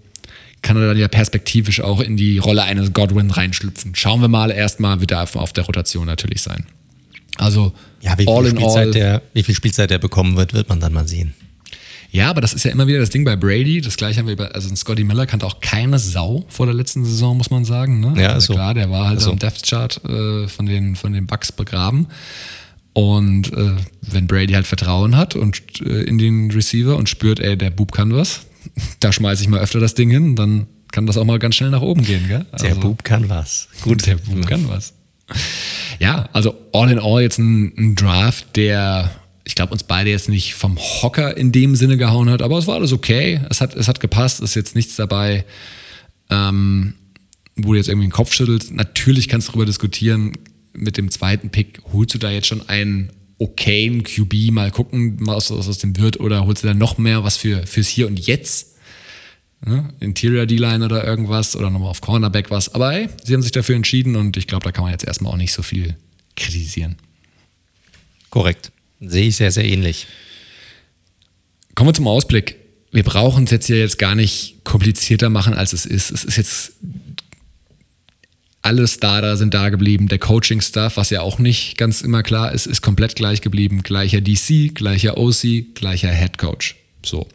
kann 0.64 0.78
er 0.78 0.88
dann 0.88 0.96
ja 0.98 1.08
perspektivisch 1.08 1.82
auch 1.82 2.00
in 2.00 2.16
die 2.16 2.38
Rolle 2.38 2.62
eines 2.62 2.94
Godwin 2.94 3.30
reinschlüpfen. 3.30 3.94
Schauen 3.94 4.22
wir 4.22 4.28
mal, 4.28 4.50
erstmal 4.50 4.98
wird 5.00 5.12
er 5.12 5.22
auf 5.36 5.52
der 5.52 5.64
Rotation 5.64 6.06
natürlich 6.06 6.40
sein. 6.40 6.64
Also 7.38 7.72
ja, 8.00 8.16
wie 8.18 8.28
all 8.28 8.46
in 8.46 8.62
all. 8.62 8.90
Der, 8.90 9.22
wie 9.32 9.42
viel 9.42 9.54
Spielzeit 9.54 9.90
er 9.90 9.98
bekommen 9.98 10.36
wird, 10.36 10.52
wird 10.52 10.68
man 10.68 10.80
dann 10.80 10.92
mal 10.92 11.08
sehen. 11.08 11.34
Ja, 12.14 12.30
aber 12.30 12.40
das 12.40 12.54
ist 12.54 12.64
ja 12.64 12.70
immer 12.70 12.86
wieder 12.86 13.00
das 13.00 13.10
Ding 13.10 13.24
bei 13.24 13.34
Brady. 13.34 13.80
Das 13.80 13.96
gleiche 13.96 14.20
haben 14.20 14.28
wir 14.28 14.36
bei, 14.36 14.46
also 14.46 14.72
Scotty 14.76 15.02
Miller 15.02 15.26
kannte 15.26 15.46
auch 15.46 15.60
keine 15.60 15.98
Sau 15.98 16.44
vor 16.48 16.66
der 16.66 16.74
letzten 16.74 17.04
Saison, 17.04 17.36
muss 17.36 17.50
man 17.50 17.64
sagen. 17.64 17.98
Ne? 17.98 18.14
Ja, 18.22 18.28
also, 18.28 18.52
klar, 18.52 18.72
der 18.72 18.88
war 18.88 19.08
halt 19.08 19.20
so. 19.20 19.32
am 19.32 19.38
Death 19.40 19.64
Chart 19.68 20.00
äh, 20.04 20.46
von, 20.46 20.66
den, 20.66 20.94
von 20.94 21.12
den 21.12 21.26
Bucks 21.26 21.50
begraben. 21.50 22.06
Und 22.92 23.52
äh, 23.52 23.72
wenn 24.02 24.28
Brady 24.28 24.52
halt 24.52 24.68
Vertrauen 24.68 25.16
hat 25.16 25.34
und 25.34 25.60
äh, 25.80 26.02
in 26.04 26.18
den 26.18 26.52
Receiver 26.52 26.96
und 26.96 27.08
spürt, 27.08 27.40
ey, 27.40 27.58
der 27.58 27.70
Bub 27.70 27.90
kann 27.90 28.14
was, 28.14 28.42
da 29.00 29.12
schmeiße 29.12 29.42
ich 29.42 29.48
mal 29.48 29.58
öfter 29.58 29.80
das 29.80 29.94
Ding 29.94 30.10
hin, 30.10 30.36
dann 30.36 30.68
kann 30.92 31.06
das 31.06 31.16
auch 31.16 31.24
mal 31.24 31.40
ganz 31.40 31.56
schnell 31.56 31.70
nach 31.70 31.82
oben 31.82 32.04
gehen, 32.04 32.28
gell? 32.28 32.46
Also, 32.52 32.66
der 32.66 32.76
Bub 32.76 33.02
kann 33.02 33.28
was. 33.28 33.66
Gut, 33.82 34.06
der 34.06 34.14
Bub 34.14 34.46
kann 34.46 34.68
was. 34.68 34.92
Ja, 35.98 36.28
also 36.32 36.54
all 36.72 36.90
in 36.90 36.98
all 36.98 37.22
jetzt 37.22 37.38
ein, 37.38 37.72
ein 37.76 37.94
Draft, 37.94 38.56
der, 38.56 39.10
ich 39.44 39.54
glaube, 39.54 39.72
uns 39.72 39.84
beide 39.84 40.10
jetzt 40.10 40.28
nicht 40.28 40.54
vom 40.54 40.78
Hocker 40.78 41.36
in 41.36 41.52
dem 41.52 41.76
Sinne 41.76 41.96
gehauen 41.96 42.30
hat, 42.30 42.42
aber 42.42 42.58
es 42.58 42.66
war 42.66 42.76
alles 42.76 42.92
okay. 42.92 43.40
Es 43.50 43.60
hat, 43.60 43.74
es 43.74 43.88
hat 43.88 44.00
gepasst, 44.00 44.40
es 44.40 44.50
ist 44.50 44.56
jetzt 44.56 44.74
nichts 44.74 44.96
dabei, 44.96 45.44
ähm, 46.30 46.94
wo 47.56 47.72
du 47.72 47.78
jetzt 47.78 47.88
irgendwie 47.88 48.08
den 48.08 48.12
Kopf 48.12 48.32
schüttelst. 48.32 48.72
Natürlich 48.72 49.28
kannst 49.28 49.48
du 49.48 49.52
darüber 49.52 49.66
diskutieren, 49.66 50.32
mit 50.72 50.96
dem 50.96 51.10
zweiten 51.10 51.50
Pick, 51.50 51.80
holst 51.92 52.14
du 52.14 52.18
da 52.18 52.30
jetzt 52.30 52.48
schon 52.48 52.68
einen 52.68 53.10
okayen 53.38 54.02
QB, 54.02 54.50
mal 54.50 54.70
gucken, 54.70 55.18
was 55.20 55.50
aus 55.50 55.78
dem 55.78 55.96
wird, 55.98 56.18
oder 56.20 56.46
holst 56.46 56.64
du 56.64 56.68
da 56.68 56.74
noch 56.74 56.98
mehr 56.98 57.24
was 57.24 57.36
für, 57.36 57.66
fürs 57.66 57.88
Hier 57.88 58.06
und 58.06 58.18
Jetzt? 58.18 58.73
Ne? 59.66 59.88
Interior 60.00 60.44
D-Line 60.46 60.84
oder 60.84 61.04
irgendwas 61.04 61.56
oder 61.56 61.70
nochmal 61.70 61.90
auf 61.90 62.00
Cornerback 62.00 62.50
was. 62.50 62.74
Aber 62.74 62.92
hey, 62.92 63.08
sie 63.24 63.32
haben 63.32 63.42
sich 63.42 63.52
dafür 63.52 63.76
entschieden 63.76 64.16
und 64.16 64.36
ich 64.36 64.46
glaube, 64.46 64.64
da 64.64 64.72
kann 64.72 64.84
man 64.84 64.92
jetzt 64.92 65.06
erstmal 65.06 65.32
auch 65.32 65.38
nicht 65.38 65.52
so 65.52 65.62
viel 65.62 65.96
kritisieren. 66.36 66.96
Korrekt. 68.30 68.72
Sehe 69.00 69.28
ich 69.28 69.36
sehr, 69.36 69.50
sehr 69.50 69.64
ähnlich. 69.64 70.06
Kommen 71.74 71.88
wir 71.88 71.94
zum 71.94 72.08
Ausblick. 72.08 72.56
Wir 72.90 73.02
brauchen 73.02 73.44
es 73.44 73.50
jetzt 73.50 73.66
hier 73.66 73.78
jetzt 73.78 73.98
gar 73.98 74.14
nicht 74.14 74.62
komplizierter 74.64 75.30
machen, 75.30 75.54
als 75.54 75.72
es 75.72 75.86
ist. 75.86 76.10
Es 76.10 76.24
ist 76.24 76.36
jetzt 76.36 76.72
alle 78.62 78.88
Starter 78.88 79.36
sind 79.36 79.52
da 79.52 79.68
geblieben. 79.68 80.08
Der 80.08 80.18
Coaching-Staff, 80.18 80.96
was 80.96 81.10
ja 81.10 81.20
auch 81.20 81.38
nicht 81.38 81.76
ganz 81.76 82.00
immer 82.00 82.22
klar 82.22 82.52
ist, 82.52 82.66
ist 82.66 82.80
komplett 82.80 83.14
gleich 83.14 83.42
geblieben. 83.42 83.82
Gleicher 83.82 84.22
DC, 84.22 84.74
gleicher 84.74 85.18
OC, 85.18 85.74
gleicher 85.74 86.10
Head 86.10 86.38
Coach. 86.38 86.76
So. 87.04 87.28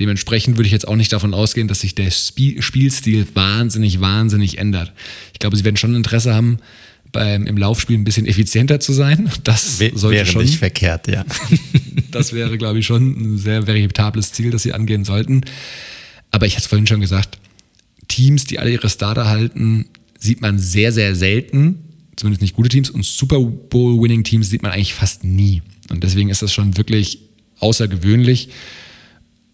Dementsprechend 0.00 0.56
würde 0.56 0.66
ich 0.66 0.72
jetzt 0.72 0.86
auch 0.86 0.96
nicht 0.96 1.12
davon 1.12 1.34
ausgehen, 1.34 1.68
dass 1.68 1.80
sich 1.80 1.94
der 1.94 2.10
Spielstil 2.10 3.26
wahnsinnig, 3.34 4.00
wahnsinnig 4.00 4.58
ändert. 4.58 4.92
Ich 5.32 5.38
glaube, 5.38 5.56
sie 5.56 5.64
werden 5.64 5.76
schon 5.76 5.94
Interesse 5.94 6.34
haben, 6.34 6.58
beim, 7.12 7.46
im 7.46 7.56
Laufspiel 7.56 7.96
ein 7.96 8.04
bisschen 8.04 8.26
effizienter 8.26 8.80
zu 8.80 8.92
sein. 8.92 9.30
Das 9.44 9.78
sollte 9.78 10.10
wäre 10.10 10.26
schon, 10.26 10.42
nicht 10.42 10.58
verkehrt, 10.58 11.08
ja. 11.08 11.24
das 12.10 12.32
wäre, 12.32 12.58
glaube 12.58 12.78
ich, 12.78 12.86
schon 12.86 13.34
ein 13.34 13.38
sehr 13.38 13.66
veritables 13.66 14.32
Ziel, 14.32 14.50
das 14.50 14.62
sie 14.62 14.72
angehen 14.72 15.04
sollten. 15.04 15.42
Aber 16.30 16.46
ich 16.46 16.54
hatte 16.54 16.62
es 16.64 16.68
vorhin 16.68 16.86
schon 16.86 17.00
gesagt, 17.00 17.38
Teams, 18.08 18.44
die 18.44 18.58
alle 18.58 18.70
ihre 18.70 18.88
Starter 18.88 19.26
halten, 19.26 19.86
sieht 20.18 20.40
man 20.40 20.58
sehr, 20.58 20.92
sehr 20.92 21.14
selten. 21.14 21.78
Zumindest 22.16 22.42
nicht 22.42 22.54
gute 22.54 22.68
Teams. 22.68 22.90
Und 22.90 23.04
Super 23.04 23.40
Bowl-Winning-Teams 23.40 24.50
sieht 24.50 24.62
man 24.62 24.72
eigentlich 24.72 24.94
fast 24.94 25.24
nie. 25.24 25.62
Und 25.90 26.02
deswegen 26.04 26.28
ist 26.28 26.42
das 26.42 26.52
schon 26.52 26.76
wirklich 26.76 27.20
außergewöhnlich. 27.60 28.50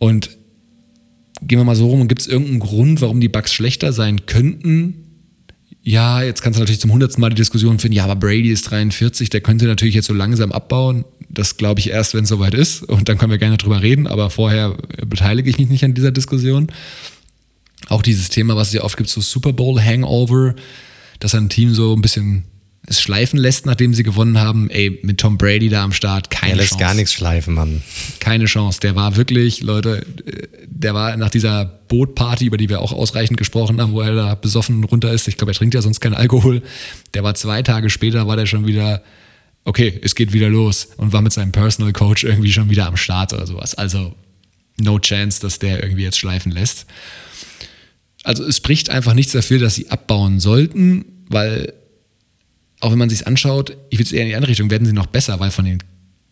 Und 0.04 0.30
gehen 1.42 1.58
wir 1.58 1.64
mal 1.64 1.76
so 1.76 1.88
rum, 1.88 2.08
gibt 2.08 2.20
es 2.20 2.26
irgendeinen 2.26 2.60
Grund, 2.60 3.00
warum 3.00 3.20
die 3.20 3.28
Bugs 3.28 3.52
schlechter 3.52 3.92
sein 3.92 4.26
könnten? 4.26 5.04
ja, 5.84 6.22
jetzt 6.22 6.40
kannst 6.40 6.58
du 6.58 6.62
natürlich 6.62 6.80
zum 6.80 6.92
hundertsten 6.92 7.20
Mal 7.20 7.28
die 7.28 7.36
Diskussion 7.36 7.78
finden, 7.78 7.96
ja, 7.96 8.04
aber 8.04 8.16
Brady 8.16 8.50
ist 8.50 8.70
43, 8.70 9.28
der 9.28 9.42
könnte 9.42 9.66
natürlich 9.66 9.94
jetzt 9.94 10.06
so 10.06 10.14
langsam 10.14 10.50
abbauen. 10.50 11.04
Das 11.28 11.58
glaube 11.58 11.80
ich 11.80 11.90
erst, 11.90 12.14
wenn 12.14 12.24
es 12.24 12.30
soweit 12.30 12.54
ist. 12.54 12.82
Und 12.84 13.08
dann 13.08 13.18
können 13.18 13.30
wir 13.30 13.38
gerne 13.38 13.58
drüber 13.58 13.82
reden, 13.82 14.06
aber 14.06 14.30
vorher 14.30 14.78
beteilige 15.06 15.50
ich 15.50 15.58
mich 15.58 15.68
nicht 15.68 15.84
an 15.84 15.92
dieser 15.92 16.10
Diskussion. 16.10 16.68
Auch 17.88 18.00
dieses 18.00 18.30
Thema, 18.30 18.56
was 18.56 18.68
es 18.68 18.74
ja 18.74 18.82
oft 18.82 18.96
gibt, 18.96 19.10
so 19.10 19.20
Super 19.20 19.52
Bowl 19.52 19.78
Hangover, 19.78 20.54
dass 21.20 21.34
ein 21.34 21.50
Team 21.50 21.74
so 21.74 21.94
ein 21.94 22.00
bisschen 22.00 22.44
es 22.86 23.00
schleifen 23.00 23.38
lässt, 23.38 23.64
nachdem 23.64 23.94
sie 23.94 24.02
gewonnen 24.02 24.38
haben. 24.38 24.68
Ey, 24.68 24.98
mit 25.02 25.18
Tom 25.18 25.38
Brady 25.38 25.70
da 25.70 25.84
am 25.84 25.92
Start, 25.92 26.30
keine 26.30 26.40
Chance. 26.40 26.52
Er 26.52 26.56
lässt 26.56 26.70
Chance. 26.70 26.84
gar 26.84 26.94
nichts 26.94 27.12
schleifen, 27.14 27.54
Mann. 27.54 27.82
Keine 28.20 28.44
Chance. 28.44 28.80
Der 28.80 28.94
war 28.94 29.16
wirklich, 29.16 29.62
Leute, 29.62 30.06
der 30.66 30.94
war 30.94 31.16
nach 31.16 31.30
dieser 31.30 31.64
Bootparty, 31.64 32.44
über 32.46 32.58
die 32.58 32.68
wir 32.68 32.80
auch 32.80 32.92
ausreichend 32.92 33.38
gesprochen 33.38 33.80
haben, 33.80 33.92
wo 33.92 34.02
er 34.02 34.14
da 34.14 34.34
besoffen 34.34 34.84
runter 34.84 35.12
ist. 35.12 35.28
Ich 35.28 35.38
glaube, 35.38 35.52
er 35.52 35.54
trinkt 35.54 35.74
ja 35.74 35.80
sonst 35.80 36.00
keinen 36.00 36.14
Alkohol. 36.14 36.62
Der 37.14 37.22
war 37.22 37.34
zwei 37.34 37.62
Tage 37.62 37.88
später, 37.88 38.26
war 38.26 38.36
der 38.36 38.46
schon 38.46 38.66
wieder, 38.66 39.02
okay, 39.64 39.98
es 40.02 40.14
geht 40.14 40.34
wieder 40.34 40.50
los 40.50 40.88
und 40.98 41.14
war 41.14 41.22
mit 41.22 41.32
seinem 41.32 41.52
Personal 41.52 41.92
Coach 41.94 42.24
irgendwie 42.24 42.52
schon 42.52 42.68
wieder 42.68 42.86
am 42.86 42.98
Start 42.98 43.32
oder 43.32 43.46
sowas. 43.46 43.74
Also, 43.74 44.14
no 44.76 44.98
chance, 44.98 45.40
dass 45.40 45.58
der 45.58 45.82
irgendwie 45.82 46.02
jetzt 46.02 46.18
schleifen 46.18 46.52
lässt. 46.52 46.84
Also, 48.24 48.44
es 48.44 48.58
spricht 48.58 48.90
einfach 48.90 49.14
nichts 49.14 49.32
dafür, 49.32 49.58
dass 49.58 49.74
sie 49.74 49.88
abbauen 49.90 50.38
sollten, 50.38 51.06
weil 51.30 51.72
auch 52.84 52.92
wenn 52.92 52.98
man 52.98 53.08
sich 53.08 53.26
anschaut, 53.26 53.76
ich 53.88 53.98
würde 53.98 54.08
es 54.08 54.12
eher 54.12 54.22
in 54.22 54.28
die 54.28 54.34
andere 54.36 54.50
Richtung, 54.50 54.70
werden 54.70 54.86
sie 54.86 54.92
noch 54.92 55.06
besser, 55.06 55.40
weil 55.40 55.50
von 55.50 55.64
den 55.64 55.78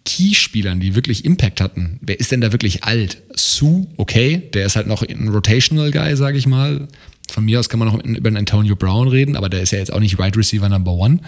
Key-Spielern, 0.05 0.81
die 0.81 0.95
wirklich 0.95 1.25
Impact 1.25 1.63
hatten, 1.63 1.99
wer 2.03 2.21
ist 2.21 2.31
denn 2.31 2.43
da 2.43 2.53
wirklich 2.53 2.85
alt? 2.85 3.23
Sue, 3.35 3.87
okay, 3.97 4.43
der 4.53 4.67
ist 4.67 4.77
halt 4.77 4.87
noch 4.87 5.03
ein 5.03 5.29
Rotational 5.29 5.91
Guy, 5.91 6.15
sage 6.15 6.37
ich 6.37 6.47
mal. 6.47 6.89
Von 7.31 7.47
mir 7.47 7.59
aus 7.59 7.71
kann 7.71 7.79
man 7.79 7.89
noch 7.89 8.05
über 8.05 8.29
einen 8.29 8.37
Antonio 8.37 8.77
Brown 8.77 9.09
reden, 9.09 9.35
aber 9.35 9.49
der 9.49 9.63
ist 9.63 9.73
ja 9.73 9.79
jetzt 9.79 9.93
auch 9.93 10.01
nicht 10.01 10.15
Wide 10.15 10.25
right 10.25 10.37
Receiver 10.37 10.69
Number 10.69 10.93
One. 10.93 11.21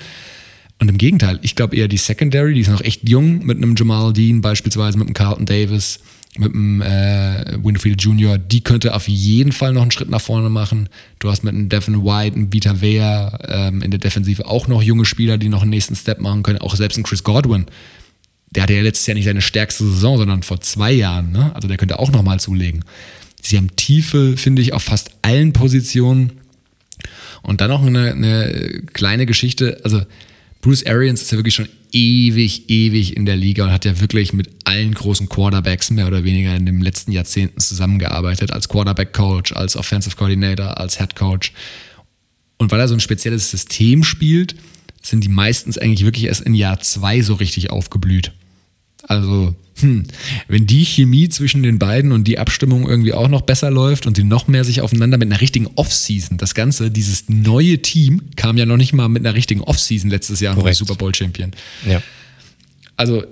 Und 0.79 0.91
im 0.91 0.99
Gegenteil, 0.99 1.39
ich 1.41 1.55
glaube 1.55 1.75
eher 1.75 1.89
die 1.89 1.97
Secondary, 1.97 2.53
die 2.53 2.61
ist 2.61 2.69
noch 2.69 2.83
echt 2.83 3.09
jung, 3.09 3.47
mit 3.47 3.57
einem 3.57 3.77
Jamal 3.77 4.13
Dean 4.13 4.43
beispielsweise, 4.43 4.99
mit 4.99 5.07
einem 5.07 5.15
Carlton 5.15 5.47
Davis, 5.47 6.01
mit 6.39 6.53
dem 6.53 6.83
äh, 6.83 7.63
Winfield 7.63 8.03
Jr., 8.03 8.39
die 8.39 8.63
könnte 8.63 8.95
auf 8.95 9.09
jeden 9.09 9.53
Fall 9.53 9.73
noch 9.73 9.83
einen 9.83 9.91
Schritt 9.91 10.11
nach 10.11 10.21
vorne 10.21 10.51
machen. 10.51 10.89
Du 11.19 11.31
hast 11.31 11.45
mit 11.45 11.55
einem 11.55 11.69
Devin 11.69 12.05
White, 12.05 12.37
einem 12.37 12.53
Vita 12.53 12.81
Vea 12.81 13.39
ähm, 13.49 13.83
in 13.83 13.91
der 13.91 14.01
Defensive 14.01 14.47
auch 14.47 14.67
noch 14.67 14.83
junge 14.83 15.05
Spieler, 15.05 15.39
die 15.39 15.49
noch 15.49 15.63
einen 15.63 15.71
nächsten 15.71 15.95
Step 15.95 16.21
machen 16.21 16.43
können. 16.43 16.59
Auch 16.59 16.75
selbst 16.75 16.99
ein 16.99 17.05
Chris 17.05 17.23
Godwin. 17.23 17.67
Der 18.51 18.65
hatte 18.65 18.75
ja 18.75 18.83
letztes 18.83 19.07
Jahr 19.07 19.15
nicht 19.15 19.25
seine 19.25 19.43
stärkste 19.43 19.85
Saison, 19.85 20.19
sondern 20.19 20.43
vor 20.43 20.61
zwei 20.61 20.93
Jahren. 20.93 21.33
Ne? 21.33 21.53
Also 21.55 21.69
der 21.69 21.77
könnte 21.77 21.99
auch 21.99 22.11
nochmal 22.11 22.41
zulegen. 22.41 22.85
Sie 23.41 23.57
haben 23.57 23.77
Tiefe, 23.77 24.37
finde 24.37 24.63
ich, 24.63 24.73
auf 24.73 24.83
fast 24.83 25.11
allen 25.23 25.53
Positionen. 25.53 26.33
Und 27.43 27.61
dann 27.61 27.71
noch 27.71 27.85
eine, 27.85 28.13
eine 28.13 28.83
kleine 28.93 29.27
Geschichte. 29.27 29.81
Also 29.85 30.03
Bruce 30.65 30.87
Arians 30.87 31.21
ist 31.21 31.31
ja 31.31 31.37
wirklich 31.37 31.55
schon 31.55 31.69
ewig, 31.93 32.71
ewig 32.71 33.19
in 33.19 33.27
der 33.27 33.37
Liga 33.37 33.65
und 33.65 33.71
hat 33.71 33.85
ja 33.85 34.01
wirklich 34.01 34.33
mit 34.33 34.49
allen 34.65 34.95
großen 34.95 35.29
Quarterbacks 35.29 35.91
mehr 35.91 36.07
oder 36.07 36.25
weniger 36.25 36.57
in 36.57 36.65
den 36.65 36.81
letzten 36.81 37.13
Jahrzehnten 37.13 37.61
zusammengearbeitet, 37.61 38.51
als 38.51 38.71
Quarterback-Coach, 38.71 39.53
als 39.53 39.77
Offensive 39.77 40.17
Coordinator, 40.17 40.81
als 40.81 40.97
Head 40.97 41.17
Coach. 41.17 41.53
Und 42.57 42.73
weil 42.73 42.81
er 42.81 42.89
so 42.89 42.95
ein 42.95 43.01
spezielles 43.01 43.51
System 43.51 44.05
spielt, 44.05 44.55
sind 45.03 45.23
die 45.23 45.29
meistens 45.29 45.77
eigentlich 45.77 46.07
wirklich 46.07 46.25
erst 46.25 46.41
in 46.41 46.55
Jahr 46.55 46.81
zwei 46.81 47.21
so 47.21 47.35
richtig 47.35 47.69
aufgeblüht. 47.69 48.33
Also, 49.07 49.55
hm, 49.81 50.05
wenn 50.49 50.67
die 50.67 50.85
Chemie 50.85 51.29
zwischen 51.29 51.63
den 51.63 51.79
beiden 51.79 52.13
und 52.13 52.25
die 52.25 52.39
Abstimmung 52.39 52.89
irgendwie 52.89 53.13
auch 53.13 53.29
noch 53.29 53.43
besser 53.43 53.71
läuft 53.71 54.07
und 54.07 54.17
sie 54.17 54.25
noch 54.25 54.49
mehr 54.49 54.65
sich 54.65 54.81
aufeinander 54.81 55.19
mit 55.19 55.31
einer 55.31 55.41
richtigen 55.41 55.69
Offseason, 55.75 56.39
das 56.39 56.55
Ganze, 56.55 56.91
dieses 56.91 57.29
neue 57.29 57.83
Team 57.83 58.23
kam 58.37 58.57
ja 58.57 58.67
noch 58.67 58.77
nicht 58.77 58.93
mal 58.93 59.09
mit 59.09 59.25
einer 59.25 59.35
richtigen 59.35 59.61
Offseason 59.61 60.11
letztes 60.11 60.41
Jahr 60.41 60.55
noch 60.55 60.73
Super 60.73 60.95
Bowl 60.95 61.15
Champion. 61.15 61.53
Ja. 61.87 62.03
Also, 62.97 63.25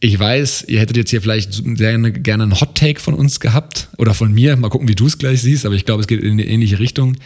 ich 0.00 0.18
weiß, 0.18 0.64
ihr 0.68 0.80
hättet 0.80 0.96
jetzt 0.96 1.10
hier 1.10 1.22
vielleicht 1.22 1.54
sehr 1.54 1.98
gerne 1.98 2.42
einen 2.42 2.60
Hot 2.60 2.74
Take 2.74 3.00
von 3.00 3.14
uns 3.14 3.40
gehabt 3.40 3.88
oder 3.96 4.12
von 4.12 4.32
mir. 4.32 4.56
Mal 4.56 4.68
gucken, 4.68 4.88
wie 4.88 4.94
du 4.94 5.06
es 5.06 5.16
gleich 5.16 5.40
siehst, 5.40 5.64
aber 5.64 5.74
ich 5.74 5.86
glaube, 5.86 6.02
es 6.02 6.06
geht 6.06 6.22
in 6.22 6.32
eine 6.32 6.44
ähnliche 6.44 6.78
Richtung 6.78 7.16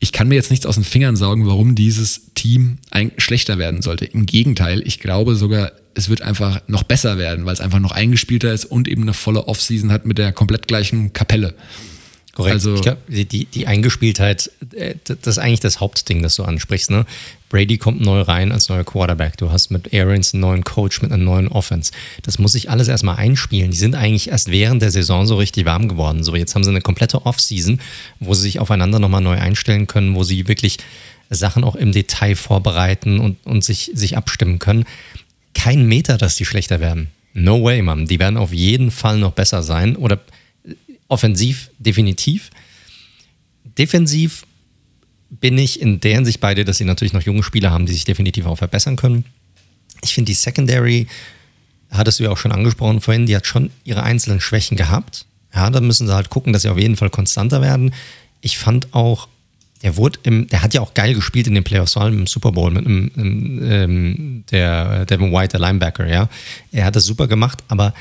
ich 0.00 0.12
kann 0.12 0.28
mir 0.28 0.36
jetzt 0.36 0.50
nichts 0.50 0.66
aus 0.66 0.76
den 0.76 0.84
Fingern 0.84 1.16
saugen, 1.16 1.46
warum 1.46 1.74
dieses 1.74 2.32
Team 2.34 2.78
schlechter 3.16 3.58
werden 3.58 3.82
sollte. 3.82 4.04
Im 4.04 4.26
Gegenteil, 4.26 4.82
ich 4.86 5.00
glaube 5.00 5.34
sogar, 5.34 5.72
es 5.94 6.08
wird 6.08 6.22
einfach 6.22 6.60
noch 6.68 6.84
besser 6.84 7.18
werden, 7.18 7.44
weil 7.44 7.52
es 7.52 7.60
einfach 7.60 7.80
noch 7.80 7.90
eingespielter 7.90 8.52
ist 8.52 8.64
und 8.64 8.86
eben 8.86 9.02
eine 9.02 9.14
volle 9.14 9.48
Offseason 9.48 9.90
hat 9.90 10.06
mit 10.06 10.18
der 10.18 10.32
komplett 10.32 10.68
gleichen 10.68 11.12
Kapelle. 11.12 11.54
Korrekt. 12.32 12.54
Also, 12.54 12.76
ich 12.76 12.82
glaube, 12.82 13.00
die, 13.08 13.46
die 13.46 13.66
Eingespieltheit, 13.66 14.52
äh, 14.72 14.94
das 15.04 15.18
ist 15.26 15.38
eigentlich 15.38 15.58
das 15.58 15.80
Hauptding, 15.80 16.22
das 16.22 16.36
du 16.36 16.44
ansprichst. 16.44 16.90
Ne? 16.90 17.04
Brady 17.48 17.78
kommt 17.78 18.00
neu 18.00 18.20
rein 18.20 18.52
als 18.52 18.68
neuer 18.68 18.84
Quarterback. 18.84 19.36
Du 19.36 19.50
hast 19.50 19.70
mit 19.70 19.92
Arians 19.94 20.34
einen 20.34 20.42
neuen 20.42 20.64
Coach 20.64 21.00
mit 21.02 21.12
einer 21.12 21.22
neuen 21.22 21.48
Offense. 21.48 21.92
Das 22.22 22.38
muss 22.38 22.52
sich 22.52 22.70
alles 22.70 22.88
erstmal 22.88 23.16
einspielen. 23.16 23.70
Die 23.70 23.76
sind 23.76 23.94
eigentlich 23.94 24.28
erst 24.28 24.50
während 24.50 24.82
der 24.82 24.90
Saison 24.90 25.26
so 25.26 25.36
richtig 25.36 25.64
warm 25.64 25.88
geworden. 25.88 26.24
So, 26.24 26.36
jetzt 26.36 26.54
haben 26.54 26.64
sie 26.64 26.70
eine 26.70 26.80
komplette 26.80 27.24
Offseason, 27.24 27.80
wo 28.20 28.34
sie 28.34 28.42
sich 28.42 28.60
aufeinander 28.60 28.98
nochmal 28.98 29.22
neu 29.22 29.38
einstellen 29.38 29.86
können, 29.86 30.14
wo 30.14 30.24
sie 30.24 30.48
wirklich 30.48 30.78
Sachen 31.30 31.64
auch 31.64 31.76
im 31.76 31.92
Detail 31.92 32.36
vorbereiten 32.36 33.18
und, 33.18 33.38
und 33.44 33.64
sich, 33.64 33.90
sich 33.94 34.16
abstimmen 34.16 34.58
können. 34.58 34.84
Kein 35.54 35.86
Meter, 35.86 36.18
dass 36.18 36.36
die 36.36 36.44
schlechter 36.44 36.80
werden. 36.80 37.08
No 37.34 37.62
way, 37.62 37.82
Mann. 37.82 38.06
Die 38.06 38.18
werden 38.18 38.36
auf 38.36 38.52
jeden 38.52 38.90
Fall 38.90 39.18
noch 39.18 39.32
besser 39.32 39.62
sein. 39.62 39.96
Oder 39.96 40.20
Offensiv 41.08 41.70
definitiv. 41.78 42.50
Defensiv 43.78 44.44
bin 45.30 45.58
ich 45.58 45.80
in 45.80 46.00
der 46.00 46.14
Hinsicht 46.14 46.40
bei 46.40 46.54
dir, 46.54 46.64
dass 46.64 46.78
sie 46.78 46.84
natürlich 46.84 47.12
noch 47.12 47.22
junge 47.22 47.42
Spieler 47.42 47.70
haben, 47.70 47.86
die 47.86 47.92
sich 47.92 48.04
definitiv 48.04 48.46
auch 48.46 48.56
verbessern 48.56 48.96
können. 48.96 49.24
Ich 50.02 50.14
finde, 50.14 50.30
die 50.30 50.34
Secondary, 50.34 51.06
hattest 51.90 52.20
du 52.20 52.24
ja 52.24 52.30
auch 52.30 52.36
schon 52.36 52.52
angesprochen 52.52 53.00
vorhin, 53.00 53.26
die 53.26 53.36
hat 53.36 53.46
schon 53.46 53.70
ihre 53.84 54.02
einzelnen 54.02 54.40
Schwächen 54.40 54.76
gehabt. 54.76 55.26
Ja, 55.54 55.70
da 55.70 55.80
müssen 55.80 56.06
sie 56.06 56.14
halt 56.14 56.30
gucken, 56.30 56.52
dass 56.52 56.62
sie 56.62 56.68
auf 56.68 56.78
jeden 56.78 56.96
Fall 56.96 57.10
konstanter 57.10 57.62
werden. 57.62 57.94
Ich 58.40 58.58
fand 58.58 58.94
auch, 58.94 59.28
der 59.82 59.96
wurde 59.96 60.18
im, 60.24 60.48
der 60.48 60.62
hat 60.62 60.74
ja 60.74 60.80
auch 60.80 60.94
geil 60.94 61.14
gespielt 61.14 61.46
in 61.46 61.54
den 61.54 61.64
Playoffs, 61.64 61.94
vor 61.94 62.02
allem 62.02 62.18
im 62.18 62.26
Super 62.26 62.52
Bowl 62.52 62.70
mit 62.70 62.84
einem, 62.86 63.10
ähm, 63.16 64.44
der 64.50 65.06
Devin 65.06 65.32
White, 65.32 65.58
der 65.58 65.60
Linebacker, 65.60 66.06
ja. 66.06 66.28
Er 66.72 66.84
hat 66.84 66.96
das 66.96 67.04
super 67.04 67.26
gemacht, 67.28 67.62
aber 67.68 67.94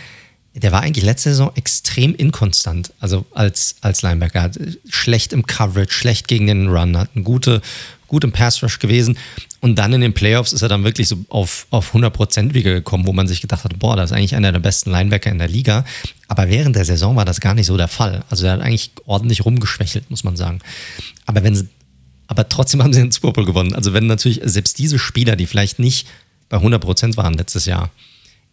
der 0.59 0.71
war 0.71 0.81
eigentlich 0.81 1.05
letzte 1.05 1.29
Saison 1.29 1.51
extrem 1.55 2.15
inkonstant, 2.15 2.91
also 2.99 3.25
als, 3.33 3.75
als 3.81 4.01
Linebacker. 4.01 4.41
Hat 4.41 4.59
schlecht 4.89 5.33
im 5.33 5.45
Coverage, 5.45 5.91
schlecht 5.91 6.27
gegen 6.27 6.47
den 6.47 6.67
Run, 6.67 6.97
hat 6.97 7.09
einen 7.15 7.23
gute, 7.23 7.61
gut 8.07 8.31
Pass 8.33 8.63
Rush 8.63 8.79
gewesen. 8.79 9.17
Und 9.59 9.75
dann 9.75 9.93
in 9.93 10.01
den 10.01 10.13
Playoffs 10.13 10.53
ist 10.53 10.61
er 10.61 10.69
dann 10.69 10.83
wirklich 10.83 11.07
so 11.07 11.17
auf, 11.29 11.67
auf 11.69 11.93
100% 11.93 12.53
wieder 12.53 12.73
gekommen, 12.73 13.05
wo 13.05 13.13
man 13.13 13.27
sich 13.27 13.41
gedacht 13.41 13.63
hat, 13.63 13.77
boah, 13.77 13.95
das 13.95 14.11
ist 14.11 14.17
eigentlich 14.17 14.35
einer 14.35 14.51
der 14.51 14.59
besten 14.59 14.91
Linebacker 14.91 15.29
in 15.29 15.37
der 15.37 15.47
Liga. 15.47 15.85
Aber 16.27 16.49
während 16.49 16.75
der 16.75 16.85
Saison 16.85 17.15
war 17.15 17.25
das 17.25 17.39
gar 17.39 17.53
nicht 17.53 17.67
so 17.67 17.77
der 17.77 17.87
Fall. 17.87 18.23
Also 18.29 18.45
er 18.45 18.53
hat 18.53 18.61
eigentlich 18.61 18.91
ordentlich 19.05 19.45
rumgeschwächelt, 19.45 20.09
muss 20.09 20.23
man 20.23 20.37
sagen. 20.37 20.59
Aber 21.25 21.43
wenn 21.43 21.55
sie, 21.55 21.67
aber 22.27 22.49
trotzdem 22.49 22.81
haben 22.81 22.93
sie 22.93 23.01
den 23.01 23.11
Super 23.11 23.33
Bowl 23.33 23.45
gewonnen. 23.45 23.73
Also 23.75 23.93
wenn 23.93 24.07
natürlich 24.07 24.41
selbst 24.43 24.79
diese 24.79 24.99
Spieler, 24.99 25.35
die 25.35 25.45
vielleicht 25.45 25.79
nicht 25.79 26.07
bei 26.49 26.57
100% 26.57 27.17
waren 27.17 27.33
letztes 27.33 27.65
Jahr, 27.65 27.91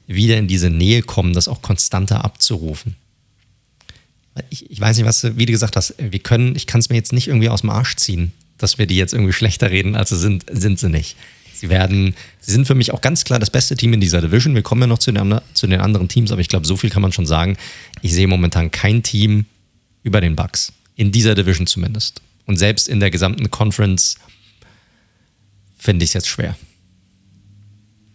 wieder 0.07 0.37
in 0.37 0.49
diese 0.49 0.71
Nähe 0.71 1.03
kommen, 1.03 1.33
das 1.33 1.49
auch 1.49 1.63
konstanter 1.63 2.25
abzurufen. 2.25 2.97
Ich, 4.51 4.71
ich 4.71 4.81
weiß 4.81 4.97
nicht, 4.97 5.07
was 5.07 5.21
du, 5.21 5.37
wie 5.37 5.47
du 5.47 5.53
gesagt 5.53 5.77
hast, 5.77 5.95
wir 5.99 6.19
können, 6.19 6.57
ich 6.57 6.67
kann 6.67 6.81
es 6.81 6.89
mir 6.89 6.97
jetzt 6.97 7.13
nicht 7.13 7.29
irgendwie 7.29 7.49
aus 7.49 7.61
dem 7.61 7.71
Arsch 7.71 7.97
ziehen, 7.97 8.33
dass 8.59 8.79
wir 8.79 8.87
die 8.87 8.97
jetzt 8.97 9.13
irgendwie 9.13 9.33
schlechter 9.33 9.71
reden, 9.71 9.95
als 9.95 10.11
sie 10.11 10.19
sind, 10.19 10.45
sind 10.51 10.79
sie 10.79 10.89
nicht. 10.89 11.17
Sie 11.55 11.71
werden, 11.71 12.15
sie 12.41 12.51
sind 12.51 12.67
für 12.67 12.75
mich 12.75 12.93
auch 12.93 13.01
ganz 13.01 13.25
klar 13.25 13.39
das 13.39 13.51
beste 13.51 13.77
Team 13.77 13.93
in 13.93 14.01
dieser 14.01 14.21
Division. 14.21 14.55
Wir 14.55 14.63
kommen 14.63 14.83
ja 14.83 14.87
noch 14.89 14.99
zu 14.99 15.13
den, 15.13 15.41
zu 15.55 15.67
den 15.67 15.81
anderen 15.81 16.09
Teams, 16.09 16.33
aber 16.33 16.41
ich 16.41 16.49
glaube, 16.49 16.67
so 16.67 16.77
viel 16.77 16.91
kann 16.91 17.01
man 17.01 17.13
schon 17.13 17.27
sagen. 17.27 17.57
Ich 18.03 18.13
sehe 18.13 18.27
momentan 18.27 18.71
kein 18.71 19.03
Team 19.03 19.47
über 20.03 20.21
den 20.21 20.35
Bucks. 20.35 20.73
In 20.97 21.13
dieser 21.13 21.35
Division 21.35 21.67
zumindest. 21.67 22.21
Und 22.47 22.57
selbst 22.57 22.89
in 22.89 23.01
der 23.01 23.11
gesamten 23.11 23.51
Conference 23.51 24.17
finde 25.79 26.05
ich 26.05 26.11
es 26.11 26.15
jetzt 26.15 26.29
schwer. 26.29 26.57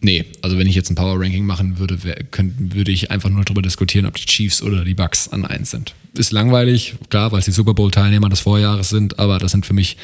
Nee, 0.01 0.25
also 0.41 0.57
wenn 0.57 0.67
ich 0.67 0.75
jetzt 0.75 0.89
ein 0.89 0.95
Power 0.95 1.19
Ranking 1.19 1.45
machen 1.45 1.77
würde, 1.77 1.97
könnt, 2.31 2.73
würde 2.73 2.91
ich 2.91 3.11
einfach 3.11 3.29
nur 3.29 3.43
darüber 3.43 3.61
diskutieren, 3.61 4.05
ob 4.05 4.15
die 4.15 4.25
Chiefs 4.25 4.61
oder 4.61 4.85
die 4.85 4.93
Bucks 4.93 5.27
an 5.27 5.45
eins 5.45 5.71
sind. 5.71 5.93
Ist 6.13 6.31
langweilig, 6.31 6.95
klar, 7.09 7.31
weil 7.31 7.39
es 7.39 7.45
die 7.45 7.51
Super 7.51 7.73
Bowl-Teilnehmer 7.73 8.29
des 8.29 8.39
Vorjahres 8.39 8.89
sind, 8.89 9.19
aber 9.19 9.39
das 9.39 9.51
sind 9.51 9.65
für 9.65 9.73
mich 9.73 9.97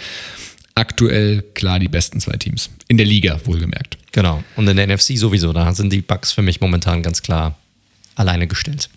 aktuell 0.76 1.43
klar 1.54 1.80
die 1.80 1.88
besten 1.88 2.20
zwei 2.20 2.36
Teams. 2.36 2.70
In 2.89 2.98
der 2.98 3.06
Liga, 3.06 3.39
wohlgemerkt. 3.46 3.98
Genau. 4.12 4.43
Und 4.58 4.68
in 4.68 4.76
der 4.76 4.88
NFC 4.88 5.18
sowieso, 5.18 5.54
da 5.54 5.74
sind 5.74 5.93
die 5.93 6.02
Bucks 6.02 6.34
für 6.34 6.41
mich 6.41 6.60
momentan 6.60 7.02
ganz 7.02 7.22
klar 7.22 7.58
alleine 8.16 8.48
gestellt. 8.48 8.89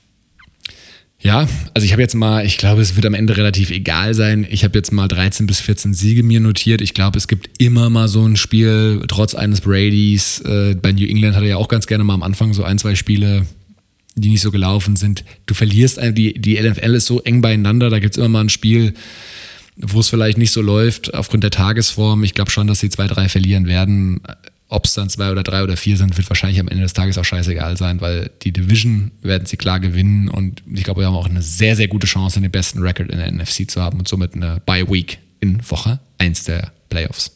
Ja, 1.20 1.48
also 1.74 1.84
ich 1.84 1.92
habe 1.92 2.00
jetzt 2.00 2.14
mal, 2.14 2.46
ich 2.46 2.58
glaube, 2.58 2.80
es 2.80 2.94
wird 2.94 3.04
am 3.04 3.14
Ende 3.14 3.36
relativ 3.36 3.70
egal 3.70 4.14
sein. 4.14 4.46
Ich 4.48 4.62
habe 4.62 4.78
jetzt 4.78 4.92
mal 4.92 5.08
13 5.08 5.48
bis 5.48 5.58
14 5.60 5.92
Siege 5.92 6.22
mir 6.22 6.38
notiert. 6.38 6.80
Ich 6.80 6.94
glaube, 6.94 7.18
es 7.18 7.26
gibt 7.26 7.50
immer 7.60 7.90
mal 7.90 8.06
so 8.06 8.24
ein 8.24 8.36
Spiel, 8.36 9.02
trotz 9.08 9.34
eines 9.34 9.62
Bradys. 9.62 10.40
Äh, 10.42 10.76
bei 10.80 10.92
New 10.92 11.06
England 11.06 11.34
hat 11.34 11.42
er 11.42 11.48
ja 11.48 11.56
auch 11.56 11.68
ganz 11.68 11.88
gerne 11.88 12.04
mal 12.04 12.14
am 12.14 12.22
Anfang 12.22 12.54
so 12.54 12.62
ein, 12.62 12.78
zwei 12.78 12.94
Spiele, 12.94 13.46
die 14.14 14.28
nicht 14.28 14.42
so 14.42 14.52
gelaufen 14.52 14.94
sind. 14.94 15.24
Du 15.46 15.54
verlierst, 15.54 15.98
die, 16.12 16.34
die 16.34 16.60
NFL 16.60 16.94
ist 16.94 17.06
so 17.06 17.20
eng 17.22 17.40
beieinander, 17.40 17.90
da 17.90 17.98
gibt 17.98 18.14
es 18.14 18.18
immer 18.18 18.28
mal 18.28 18.42
ein 18.42 18.48
Spiel, 18.48 18.94
wo 19.76 19.98
es 19.98 20.08
vielleicht 20.08 20.38
nicht 20.38 20.52
so 20.52 20.62
läuft 20.62 21.14
aufgrund 21.14 21.42
der 21.42 21.50
Tagesform. 21.50 22.22
Ich 22.22 22.34
glaube 22.34 22.52
schon, 22.52 22.68
dass 22.68 22.78
sie 22.78 22.90
zwei, 22.90 23.08
drei 23.08 23.28
verlieren 23.28 23.66
werden. 23.66 24.20
Ob 24.70 24.84
es 24.84 24.92
dann 24.92 25.08
zwei 25.08 25.30
oder 25.32 25.42
drei 25.42 25.62
oder 25.62 25.78
vier 25.78 25.96
sind, 25.96 26.16
wird 26.18 26.28
wahrscheinlich 26.28 26.60
am 26.60 26.68
Ende 26.68 26.82
des 26.82 26.92
Tages 26.92 27.16
auch 27.16 27.24
scheißegal 27.24 27.78
sein, 27.78 28.02
weil 28.02 28.30
die 28.42 28.52
Division 28.52 29.12
werden 29.22 29.46
sie 29.46 29.56
klar 29.56 29.80
gewinnen 29.80 30.28
und 30.28 30.62
ich 30.70 30.84
glaube, 30.84 31.00
wir 31.00 31.06
haben 31.06 31.14
auch 31.14 31.28
eine 31.28 31.40
sehr, 31.40 31.74
sehr 31.74 31.88
gute 31.88 32.06
Chance, 32.06 32.40
den 32.40 32.50
besten 32.50 32.80
Record 32.80 33.10
in 33.10 33.16
der 33.16 33.32
NFC 33.32 33.70
zu 33.70 33.80
haben 33.80 33.98
und 33.98 34.08
somit 34.08 34.34
eine 34.34 34.60
Bye 34.66 34.88
Week 34.90 35.18
in 35.40 35.58
Woche 35.70 36.00
1 36.18 36.44
der 36.44 36.70
Playoffs. 36.90 37.32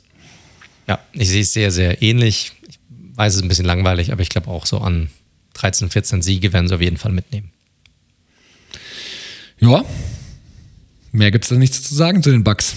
Ja, 0.86 0.98
ich 1.12 1.28
sehe 1.28 1.40
es 1.40 1.54
sehr, 1.54 1.70
sehr 1.70 2.02
ähnlich. 2.02 2.52
Ich 2.68 2.78
weiß 3.16 3.32
es 3.32 3.36
ist 3.38 3.44
ein 3.44 3.48
bisschen 3.48 3.64
langweilig, 3.64 4.12
aber 4.12 4.20
ich 4.20 4.28
glaube 4.28 4.48
auch 4.48 4.66
so 4.66 4.78
an 4.78 5.08
13, 5.54 5.88
14 5.88 6.20
Siege 6.20 6.52
werden 6.52 6.68
sie 6.68 6.74
auf 6.74 6.82
jeden 6.82 6.98
Fall 6.98 7.12
mitnehmen. 7.12 7.50
Ja, 9.58 9.84
mehr 11.12 11.30
gibt 11.30 11.44
es 11.44 11.50
da 11.50 11.56
nichts 11.56 11.82
zu 11.82 11.94
sagen 11.94 12.22
zu 12.22 12.30
den 12.30 12.44
Bugs. 12.44 12.74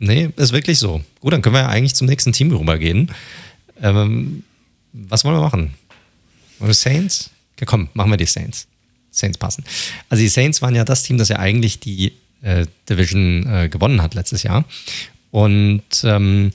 Nee, 0.00 0.30
ist 0.36 0.52
wirklich 0.52 0.78
so. 0.78 1.02
Gut, 1.20 1.34
dann 1.34 1.42
können 1.42 1.54
wir 1.54 1.60
ja 1.60 1.68
eigentlich 1.68 1.94
zum 1.94 2.06
nächsten 2.06 2.32
Team 2.32 2.50
rübergehen. 2.50 3.12
Ähm, 3.82 4.44
was 4.92 5.24
wollen 5.24 5.36
wir 5.36 5.42
machen? 5.42 5.74
Wollen 6.58 6.70
wir 6.70 6.74
Saints? 6.74 7.30
Ja, 7.60 7.66
komm, 7.66 7.90
machen 7.92 8.10
wir 8.10 8.16
die 8.16 8.24
Saints. 8.24 8.66
Saints 9.10 9.36
passen. 9.36 9.62
Also 10.08 10.22
die 10.22 10.28
Saints 10.28 10.62
waren 10.62 10.74
ja 10.74 10.84
das 10.84 11.02
Team, 11.02 11.18
das 11.18 11.28
ja 11.28 11.38
eigentlich 11.38 11.80
die 11.80 12.14
äh, 12.40 12.66
Division 12.88 13.46
äh, 13.46 13.68
gewonnen 13.68 14.00
hat 14.00 14.14
letztes 14.14 14.42
Jahr. 14.42 14.64
Und 15.30 15.82
ähm, 16.02 16.52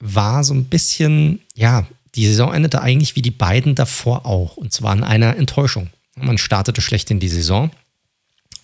war 0.00 0.42
so 0.42 0.52
ein 0.52 0.64
bisschen, 0.64 1.40
ja, 1.54 1.86
die 2.16 2.26
Saison 2.26 2.52
endete 2.52 2.82
eigentlich 2.82 3.14
wie 3.14 3.22
die 3.22 3.30
beiden 3.30 3.76
davor 3.76 4.26
auch. 4.26 4.56
Und 4.56 4.72
zwar 4.72 4.96
in 4.96 5.04
einer 5.04 5.36
Enttäuschung. 5.36 5.90
Man 6.16 6.38
startete 6.38 6.80
schlecht 6.80 7.10
in 7.12 7.20
die 7.20 7.28
Saison 7.28 7.70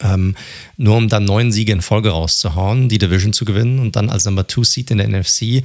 ähm, 0.03 0.35
nur 0.77 0.97
um 0.97 1.09
dann 1.09 1.25
neun 1.25 1.53
Siege 1.53 1.73
in 1.73 1.83
Folge 1.83 2.11
rauszuhauen, 2.11 2.89
die 2.89 2.99
Division 2.99 3.33
zu 3.33 3.45
gewinnen 3.45 3.79
und 3.79 3.97
dann 3.97 4.11
als 4.11 4.25
Number 4.25 4.47
Two 4.47 4.65
Seed 4.65 4.91
in 4.91 4.99
der 4.99 5.09
NFC 5.09 5.63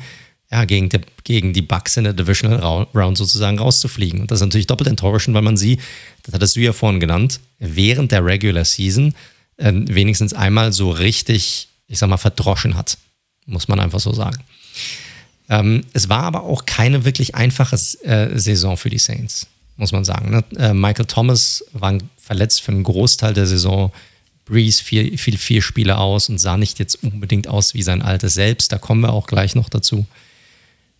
ja, 0.51 0.65
gegen, 0.65 0.89
die, 0.89 1.01
gegen 1.23 1.53
die 1.53 1.61
Bucks 1.61 1.97
in 1.97 2.05
der 2.05 2.13
Divisional 2.13 2.87
Round 2.95 3.17
sozusagen 3.17 3.59
rauszufliegen. 3.59 4.21
Und 4.21 4.31
das 4.31 4.39
ist 4.39 4.45
natürlich 4.45 4.67
doppelt 4.67 4.89
enttäuschend, 4.89 5.35
weil 5.35 5.41
man 5.41 5.57
sie, 5.57 5.77
das 6.23 6.33
hattest 6.33 6.55
du 6.55 6.61
ja 6.61 6.73
vorhin 6.73 6.99
genannt, 6.99 7.39
während 7.59 8.11
der 8.11 8.23
Regular 8.23 8.63
Season 8.63 9.13
äh, 9.57 9.73
wenigstens 9.73 10.33
einmal 10.33 10.71
so 10.71 10.89
richtig, 10.89 11.67
ich 11.87 11.99
sag 11.99 12.09
mal, 12.09 12.17
verdroschen 12.17 12.77
hat. 12.77 12.97
Muss 13.45 13.67
man 13.67 13.79
einfach 13.79 13.99
so 13.99 14.13
sagen. 14.13 14.37
Ähm, 15.49 15.83
es 15.93 16.09
war 16.09 16.23
aber 16.23 16.43
auch 16.43 16.65
keine 16.65 17.05
wirklich 17.05 17.35
einfache 17.35 17.77
äh, 18.03 18.37
Saison 18.37 18.77
für 18.77 18.89
die 18.89 18.97
Saints, 18.97 19.47
muss 19.77 19.91
man 19.91 20.03
sagen. 20.03 20.31
Ne? 20.31 20.43
Äh, 20.57 20.73
Michael 20.73 21.05
Thomas 21.05 21.63
war 21.73 21.97
verletzt 22.17 22.61
für 22.61 22.71
einen 22.71 22.83
Großteil 22.83 23.33
der 23.33 23.47
Saison. 23.47 23.91
Breeze 24.47 24.83
fiel, 24.83 25.17
fiel 25.17 25.37
vier 25.37 25.61
Spiele 25.61 25.97
aus 25.97 26.29
und 26.29 26.37
sah 26.37 26.57
nicht 26.57 26.79
jetzt 26.79 27.03
unbedingt 27.03 27.47
aus 27.47 27.73
wie 27.73 27.83
sein 27.83 28.01
altes 28.01 28.33
Selbst. 28.33 28.71
Da 28.71 28.77
kommen 28.77 29.01
wir 29.01 29.13
auch 29.13 29.27
gleich 29.27 29.55
noch 29.55 29.69
dazu. 29.69 30.05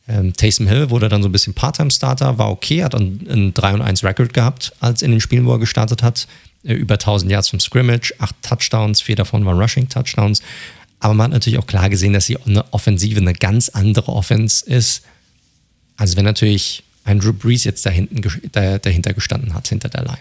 Ähm, 0.08 0.34
Taysom 0.34 0.68
Hill 0.68 0.90
wurde 0.90 1.10
dann 1.10 1.22
so 1.22 1.30
ein 1.30 1.32
bisschen 1.32 1.54
Part-Time-Starter, 1.54 2.38
war 2.38 2.50
okay, 2.50 2.84
hat 2.84 2.96
einen, 2.96 3.28
einen 3.30 3.54
3 3.54 3.74
und 3.76 3.82
1 3.82 4.04
Record 4.04 4.34
gehabt, 4.34 4.74
als 4.80 5.02
in 5.02 5.12
den 5.12 5.20
Spielen, 5.20 5.46
wo 5.46 5.52
er 5.52 5.60
gestartet 5.60 6.04
hat. 6.04 6.28
Äh, 6.64 6.74
über 6.74 6.96
1000 6.96 7.32
Yards 7.32 7.50
vom 7.50 7.60
Scrimmage, 7.60 8.14
acht 8.20 8.36
Touchdowns, 8.42 9.02
vier 9.02 9.16
davon 9.16 9.46
waren 9.46 9.60
Rushing-Touchdowns. 9.60 10.42
Aber 11.00 11.14
man 11.14 11.26
hat 11.26 11.34
natürlich 11.34 11.60
auch 11.60 11.68
klar 11.68 11.90
gesehen, 11.90 12.14
dass 12.14 12.30
eine 12.30 12.74
Offensive 12.74 13.20
eine 13.20 13.34
ganz 13.34 13.70
andere 13.70 14.12
Offense 14.12 14.66
ist, 14.66 15.04
als 15.96 16.16
wenn 16.16 16.26
natürlich 16.26 16.84
ein 17.04 17.20
Drew 17.20 17.34
Brees 17.34 17.64
jetzt 17.64 17.86
da 17.86 17.90
hinten, 17.90 18.22
dahinter 18.52 19.14
gestanden 19.14 19.54
hat, 19.54 19.68
hinter 19.68 19.90
der 19.90 20.04
Line. 20.04 20.18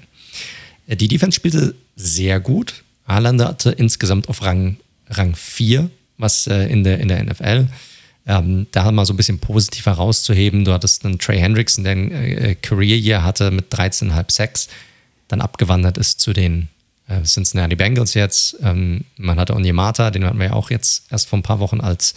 Äh, 0.86 0.96
die 0.96 1.08
Defense 1.08 1.36
spielte 1.36 1.74
sehr 1.96 2.40
gut, 2.40 2.84
Haaland 3.06 3.42
hatte 3.42 3.70
insgesamt 3.70 4.28
auf 4.28 4.42
Rang, 4.42 4.76
Rang 5.08 5.34
4, 5.34 5.90
was 6.18 6.46
äh, 6.46 6.66
in, 6.66 6.84
der, 6.84 7.00
in 7.00 7.08
der 7.08 7.22
NFL. 7.24 7.68
Ähm, 8.26 8.66
da 8.72 8.90
mal 8.90 9.06
so 9.06 9.12
ein 9.12 9.16
bisschen 9.16 9.38
positiv 9.38 9.86
herauszuheben. 9.86 10.64
Du 10.64 10.72
hattest 10.72 11.04
einen 11.04 11.18
Trey 11.18 11.38
Hendrickson, 11.38 11.84
der 11.84 11.92
ein 11.92 12.10
äh, 12.12 12.54
Career 12.56 12.96
Year 12.96 13.24
hatte 13.24 13.50
mit 13.50 13.72
13,5 13.72 14.32
Sacks, 14.32 14.68
dann 15.28 15.40
abgewandert 15.40 15.96
ist 15.96 16.20
zu 16.20 16.32
den 16.32 16.68
äh, 17.08 17.22
Cincinnati 17.22 17.76
Bengals 17.76 18.14
jetzt. 18.14 18.56
Ähm, 18.62 19.04
man 19.16 19.38
hatte 19.38 19.54
Onyemata, 19.54 20.10
den 20.10 20.24
hatten 20.24 20.38
wir 20.38 20.46
ja 20.46 20.52
auch 20.54 20.70
jetzt 20.70 21.04
erst 21.10 21.28
vor 21.28 21.38
ein 21.38 21.44
paar 21.44 21.60
Wochen 21.60 21.80
als 21.80 22.14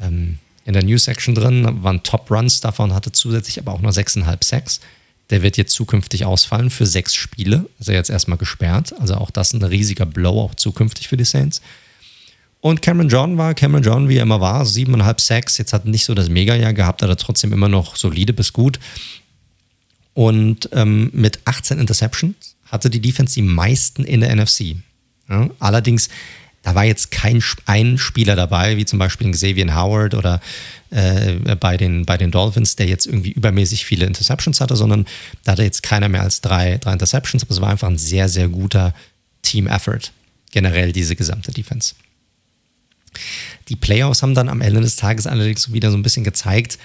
ähm, 0.00 0.38
in 0.64 0.74
der 0.74 0.84
News 0.84 1.04
Section 1.04 1.34
drin, 1.34 1.82
waren 1.82 2.04
Top 2.04 2.30
Runs 2.30 2.60
davon, 2.60 2.94
hatte 2.94 3.10
zusätzlich 3.10 3.58
aber 3.58 3.72
auch 3.72 3.80
nur 3.80 3.90
6,5 3.90 4.44
Sacks. 4.44 4.80
Der 5.32 5.42
wird 5.42 5.56
jetzt 5.56 5.72
zukünftig 5.72 6.26
ausfallen 6.26 6.70
für 6.70 6.86
sechs 6.86 7.14
Spiele. 7.14 7.68
Ist 7.80 7.88
er 7.88 7.94
jetzt 7.94 8.10
erstmal 8.10 8.38
gesperrt. 8.38 8.94
Also 9.00 9.14
auch 9.14 9.30
das 9.30 9.54
ein 9.54 9.62
riesiger 9.62 10.06
Blow, 10.06 10.40
auch 10.40 10.54
zukünftig 10.54 11.08
für 11.08 11.16
die 11.16 11.24
Saints. 11.24 11.62
Und 12.60 12.82
Cameron 12.82 13.08
John 13.08 13.38
war 13.38 13.54
Cameron 13.54 13.82
John, 13.82 14.08
wie 14.08 14.18
er 14.18 14.22
immer 14.22 14.40
war, 14.40 14.64
siebeneinhalb 14.66 15.20
Sacks. 15.20 15.58
Jetzt 15.58 15.72
hat 15.72 15.84
er 15.84 15.90
nicht 15.90 16.04
so 16.04 16.14
das 16.14 16.28
Mega-Jahr 16.28 16.74
gehabt, 16.74 17.02
aber 17.02 17.16
trotzdem 17.16 17.52
immer 17.52 17.68
noch 17.68 17.96
solide 17.96 18.32
bis 18.32 18.52
gut. 18.52 18.78
Und 20.14 20.68
ähm, 20.72 21.10
mit 21.12 21.40
18 21.46 21.78
Interceptions 21.78 22.54
hatte 22.66 22.90
die 22.90 23.00
Defense 23.00 23.34
die 23.34 23.42
meisten 23.42 24.04
in 24.04 24.20
der 24.20 24.36
NFC. 24.36 24.76
Ja, 25.28 25.50
allerdings 25.58 26.08
da 26.62 26.74
war 26.74 26.84
jetzt 26.84 27.10
kein 27.10 27.42
ein 27.66 27.98
Spieler 27.98 28.36
dabei, 28.36 28.76
wie 28.76 28.84
zum 28.84 28.98
Beispiel 28.98 29.30
Xavier 29.30 29.74
Howard 29.74 30.14
oder 30.14 30.40
äh, 30.90 31.56
bei, 31.56 31.76
den, 31.76 32.06
bei 32.06 32.16
den 32.16 32.30
Dolphins, 32.30 32.76
der 32.76 32.86
jetzt 32.86 33.06
irgendwie 33.06 33.32
übermäßig 33.32 33.84
viele 33.84 34.06
Interceptions 34.06 34.60
hatte, 34.60 34.76
sondern 34.76 35.06
da 35.44 35.52
hatte 35.52 35.64
jetzt 35.64 35.82
keiner 35.82 36.08
mehr 36.08 36.22
als 36.22 36.40
drei, 36.40 36.78
drei 36.78 36.92
Interceptions, 36.92 37.42
aber 37.42 37.52
es 37.52 37.60
war 37.60 37.70
einfach 37.70 37.88
ein 37.88 37.98
sehr, 37.98 38.28
sehr 38.28 38.48
guter 38.48 38.94
Team-Effort, 39.42 40.12
generell 40.52 40.92
diese 40.92 41.16
gesamte 41.16 41.52
Defense. 41.52 41.94
Die 43.68 43.76
Playoffs 43.76 44.22
haben 44.22 44.34
dann 44.34 44.48
am 44.48 44.60
Ende 44.60 44.80
des 44.80 44.96
Tages 44.96 45.26
allerdings 45.26 45.72
wieder 45.72 45.90
so 45.90 45.96
ein 45.96 46.02
bisschen 46.02 46.24
gezeigt, 46.24 46.78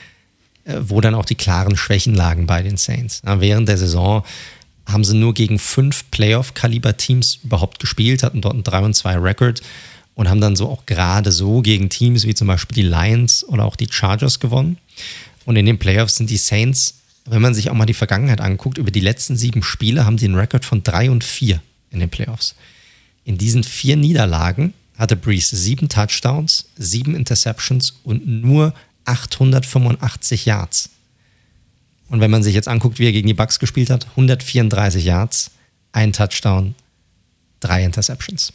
äh, 0.64 0.76
wo 0.80 1.02
dann 1.02 1.16
auch 1.16 1.26
die 1.26 1.36
klaren 1.36 1.78
Schwächen 1.78 2.16
lagen 2.16 2.48
bei 2.48 2.64
den 2.64 2.78
Saints. 2.78 3.22
während 3.24 3.70
der 3.70 3.78
Saison 3.78 4.24
haben 4.88 5.04
sie 5.04 5.16
nur 5.16 5.34
gegen 5.34 5.60
fünf 5.60 6.10
Playoff-Kaliber-Teams 6.12 7.40
überhaupt 7.44 7.80
gespielt, 7.80 8.24
hatten 8.24 8.42
dort 8.42 8.54
einen 8.54 8.64
3 8.64 8.80
und 8.80 8.94
2 8.94 9.18
Record 9.18 9.62
und 10.16 10.30
haben 10.30 10.42
dann 10.42 10.56
so 10.56 10.70
auch 10.70 10.86
gerade 10.86 11.32
so 11.32 11.62
gegen 11.62 11.90
Teams 11.90 12.26
wie 12.26 12.34
zum 12.34 12.48
Beispiel 12.48 12.76
die 12.76 12.90
Lions 12.90 13.44
oder 13.48 13.66
auch 13.66 13.76
die 13.76 13.88
Chargers 13.92 14.40
gewonnen. 14.40 14.78
Und 15.46 15.58
in 15.58 15.66
den 15.66 15.78
Playoffs 15.78 16.16
sind 16.16 16.30
die 16.30 16.38
Saints, 16.38 16.96
wenn 17.26 17.42
man 17.42 17.54
sich 17.54 17.70
auch 17.70 17.76
mal 17.76 17.86
die 17.86 17.94
Vergangenheit 17.94 18.42
anguckt, 18.42 18.78
über 18.78 18.92
die 18.92 19.02
letzten 19.02 19.36
sieben 19.36 19.62
Spiele 19.62 20.06
haben 20.06 20.18
die 20.18 20.26
einen 20.26 20.36
Record 20.36 20.66
von 20.66 20.84
3 20.84 21.12
und 21.12 21.24
4 21.24 21.62
in 21.92 22.00
den 22.00 22.10
Playoffs. 22.10 22.56
In 23.26 23.38
diesen 23.38 23.64
vier 23.64 23.98
Niederlagen 23.98 24.74
hatte 24.98 25.16
Breeze 25.16 25.56
sieben 25.56 25.90
Touchdowns, 25.90 26.70
sieben 26.78 27.14
Interceptions 27.14 28.00
und 28.04 28.26
nur 28.26 28.74
885 29.06 30.46
Yards. 30.46 30.90
Und 32.10 32.22
wenn 32.22 32.32
man 32.32 32.44
sich 32.44 32.54
jetzt 32.54 32.68
anguckt, 32.68 33.00
wie 33.00 33.06
er 33.06 33.12
gegen 33.12 33.28
die 33.28 33.34
Bucks 33.34 33.60
gespielt 33.60 33.90
hat, 33.90 34.08
134 34.12 35.04
Yards, 35.04 35.52
ein 35.92 36.14
Touchdown, 36.14 36.76
drei 37.60 37.84
Interceptions. 37.84 38.54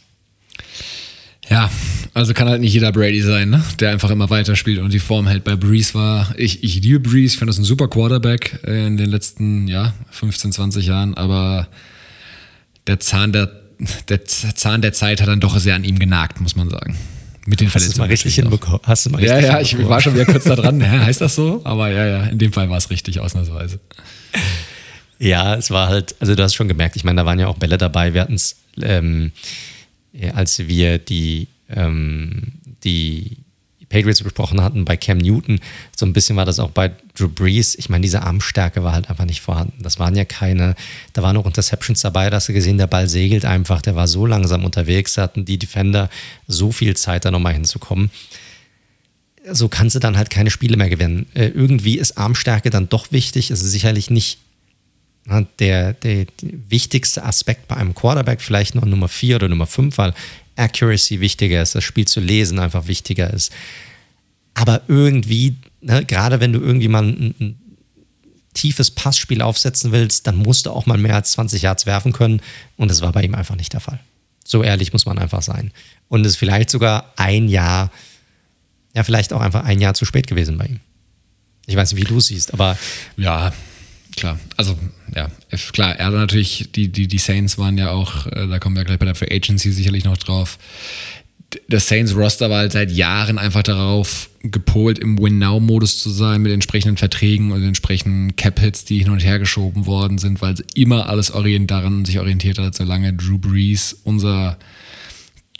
Ja, 1.49 1.69
also 2.13 2.33
kann 2.33 2.47
halt 2.47 2.61
nicht 2.61 2.73
jeder 2.73 2.91
Brady 2.91 3.21
sein, 3.21 3.49
ne? 3.49 3.63
der 3.79 3.91
einfach 3.91 4.09
immer 4.09 4.29
weiterspielt 4.29 4.79
und 4.79 4.93
die 4.93 4.99
Form 4.99 5.27
hält. 5.27 5.43
Bei 5.43 5.55
Breeze 5.55 5.93
war, 5.93 6.33
ich, 6.37 6.63
ich 6.63 6.81
liebe 6.81 7.01
Breeze, 7.01 7.33
ich 7.33 7.39
fand 7.39 7.49
das 7.49 7.57
ein 7.57 7.65
super 7.65 7.89
Quarterback 7.89 8.59
in 8.65 8.97
den 8.97 9.09
letzten 9.09 9.67
ja, 9.67 9.93
15, 10.11 10.53
20 10.53 10.85
Jahren, 10.85 11.15
aber 11.15 11.67
der 12.87 12.99
Zahn 12.99 13.33
der, 13.33 13.51
der 14.07 14.23
Zahn 14.25 14.81
der 14.81 14.93
Zeit 14.93 15.21
hat 15.21 15.27
dann 15.27 15.41
doch 15.41 15.57
sehr 15.59 15.75
an 15.75 15.83
ihm 15.83 15.99
genagt, 15.99 16.39
muss 16.39 16.55
man 16.55 16.69
sagen. 16.69 16.95
Mit 17.45 17.59
den 17.59 17.69
Verletzungen. 17.69 17.91
Hast 17.91 17.97
du 17.97 18.01
mal 18.01 18.09
richtig 18.09 18.35
hinbekommen? 18.35 18.79
Hast 18.83 19.05
du 19.05 19.09
mal 19.09 19.17
richtig 19.17 19.41
ja, 19.43 19.53
ja, 19.53 19.59
ich 19.59 19.77
war 19.87 19.99
schon 19.99 20.13
wieder 20.13 20.25
kurz 20.25 20.45
da 20.45 20.55
dran. 20.55 20.79
Ja, 20.81 21.05
heißt 21.05 21.21
das 21.21 21.35
so? 21.35 21.61
Aber 21.63 21.89
ja, 21.89 22.05
ja, 22.05 22.23
in 22.23 22.37
dem 22.37 22.53
Fall 22.53 22.69
war 22.69 22.77
es 22.77 22.89
richtig, 22.89 23.19
ausnahmsweise. 23.19 23.79
Ja, 25.19 25.55
es 25.55 25.69
war 25.69 25.89
halt, 25.89 26.15
also 26.19 26.35
du 26.35 26.43
hast 26.43 26.55
schon 26.55 26.67
gemerkt, 26.67 26.95
ich 26.95 27.03
meine, 27.03 27.21
da 27.21 27.25
waren 27.25 27.39
ja 27.39 27.47
auch 27.47 27.57
Bälle 27.57 27.77
dabei. 27.77 28.13
Wir 28.13 28.21
hatten 28.21 28.35
es, 28.35 28.55
ähm, 28.81 29.31
als 30.33 30.59
wir 30.59 30.99
die, 30.99 31.47
ähm, 31.69 32.53
die 32.83 33.37
Patriots 33.93 34.23
besprochen 34.23 34.59
hatten, 34.61 34.85
bei 34.85 34.97
Cam 34.97 35.19
Newton, 35.19 35.59
so 35.95 36.07
ein 36.07 36.13
bisschen 36.13 36.35
war 36.35 36.45
das 36.45 36.59
auch 36.59 36.71
bei 36.71 36.91
Drew 37.15 37.29
Brees. 37.29 37.75
Ich 37.75 37.89
meine, 37.89 38.01
diese 38.01 38.23
Armstärke 38.23 38.83
war 38.83 38.93
halt 38.93 39.07
einfach 39.07 39.25
nicht 39.25 39.41
vorhanden. 39.41 39.83
Das 39.83 39.99
waren 39.99 40.15
ja 40.15 40.25
keine, 40.25 40.73
da 41.13 41.21
waren 41.21 41.35
noch 41.35 41.45
Interceptions 41.45 42.01
dabei, 42.01 42.31
da 42.31 42.37
hast 42.37 42.49
du 42.49 42.53
gesehen, 42.53 42.79
der 42.79 42.87
Ball 42.87 43.07
segelt 43.07 43.45
einfach, 43.45 43.83
der 43.83 43.95
war 43.95 44.07
so 44.07 44.25
langsam 44.25 44.65
unterwegs, 44.65 45.13
da 45.13 45.21
hatten 45.21 45.45
die 45.45 45.59
Defender 45.59 46.09
so 46.47 46.71
viel 46.71 46.97
Zeit, 46.97 47.23
da 47.23 47.29
nochmal 47.29 47.53
hinzukommen. 47.53 48.09
So 49.51 49.67
kannst 49.67 49.95
du 49.95 49.99
dann 49.99 50.17
halt 50.17 50.31
keine 50.31 50.49
Spiele 50.49 50.75
mehr 50.75 50.89
gewinnen. 50.89 51.27
Äh, 51.35 51.49
irgendwie 51.49 51.99
ist 51.99 52.17
Armstärke 52.17 52.71
dann 52.71 52.89
doch 52.89 53.11
wichtig. 53.11 53.51
Es 53.51 53.61
ist 53.61 53.71
sicherlich 53.71 54.09
nicht 54.09 54.39
na, 55.25 55.45
der, 55.59 55.93
der, 55.93 56.25
der 56.25 56.49
wichtigste 56.69 57.23
Aspekt 57.23 57.67
bei 57.67 57.75
einem 57.75 57.93
Quarterback, 57.93 58.41
vielleicht 58.41 58.73
noch 58.73 58.85
Nummer 58.85 59.07
4 59.07 59.35
oder 59.35 59.49
Nummer 59.49 59.67
5, 59.67 59.97
weil 59.97 60.13
Accuracy 60.55 61.19
wichtiger 61.19 61.61
ist, 61.61 61.75
das 61.75 61.83
Spiel 61.83 62.07
zu 62.07 62.19
lesen 62.19 62.59
einfach 62.59 62.87
wichtiger 62.87 63.31
ist. 63.31 63.51
Aber 64.53 64.81
irgendwie, 64.87 65.55
ne, 65.81 66.05
gerade 66.05 66.39
wenn 66.39 66.53
du 66.53 66.59
irgendwie 66.59 66.87
mal 66.87 67.03
ein, 67.03 67.35
ein, 67.39 67.59
tiefes 68.53 68.91
Passspiel 68.91 69.41
aufsetzen 69.41 69.91
willst, 69.91 70.27
dann 70.27 70.35
musst 70.35 70.67
du 70.67 70.69
auch 70.69 70.85
mal 70.85 70.99
mehr 70.99 71.15
als 71.15 71.31
20 71.31 71.63
Yards 71.63 71.87
werfen 71.87 72.13
können. 72.13 72.39
Und 72.77 72.91
das 72.91 73.01
war 73.01 73.11
bei 73.11 73.23
ihm 73.23 73.33
einfach 73.33 73.55
nicht 73.55 73.73
der 73.73 73.79
Fall. 73.79 73.99
So 74.45 74.61
ehrlich 74.61 74.93
muss 74.93 75.07
man 75.07 75.17
einfach 75.17 75.41
sein. 75.41 75.71
Und 76.07 76.23
es 76.23 76.33
ist 76.33 76.37
vielleicht 76.37 76.69
sogar 76.69 77.11
ein 77.15 77.47
Jahr, 77.47 77.91
ja, 78.93 79.03
vielleicht 79.03 79.33
auch 79.33 79.41
einfach 79.41 79.63
ein 79.63 79.81
Jahr 79.81 79.95
zu 79.95 80.05
spät 80.05 80.27
gewesen 80.27 80.59
bei 80.59 80.65
ihm. 80.65 80.79
Ich 81.65 81.75
weiß 81.75 81.93
nicht, 81.93 82.01
wie 82.01 82.07
du 82.07 82.17
es 82.17 82.27
siehst, 82.27 82.53
aber. 82.53 82.77
Ja, 83.17 83.53
klar. 84.15 84.39
Also, 84.57 84.77
ja, 85.15 85.29
klar, 85.71 85.95
er 85.95 86.07
hat 86.07 86.13
natürlich, 86.13 86.69
die, 86.75 86.89
die, 86.89 87.07
die 87.07 87.17
Saints 87.17 87.57
waren 87.57 87.77
ja 87.77 87.91
auch, 87.91 88.27
äh, 88.27 88.47
da 88.47 88.59
kommen 88.59 88.75
wir 88.75 88.83
gleich 88.83 88.99
bei 88.99 89.05
der 89.05 89.15
Free 89.15 89.33
Agency 89.33 89.71
sicherlich 89.71 90.03
noch 90.03 90.17
drauf. 90.17 90.57
Das 91.67 91.87
Saints-Roster 91.87 92.49
war 92.49 92.59
halt 92.59 92.71
seit 92.71 92.91
Jahren 92.91 93.37
einfach 93.37 93.61
darauf 93.61 94.29
gepolt, 94.43 94.97
im 94.97 95.19
Win-Now-Modus 95.19 95.99
zu 95.99 96.09
sein, 96.09 96.41
mit 96.41 96.51
entsprechenden 96.51 96.97
Verträgen 96.97 97.51
und 97.51 97.63
entsprechenden 97.63 98.35
Cap-Hits, 98.35 98.85
die 98.85 98.99
hin 98.99 99.09
und 99.09 99.19
her 99.19 99.39
geschoben 99.39 99.85
worden 99.85 100.17
sind, 100.17 100.41
weil 100.41 100.55
immer 100.73 101.07
alles 101.09 101.31
orient 101.31 101.69
daran 101.69 102.05
sich 102.05 102.19
orientiert 102.19 102.57
hat, 102.57 102.75
solange 102.75 103.13
Drew 103.13 103.37
Brees, 103.37 103.99
unser 104.03 104.57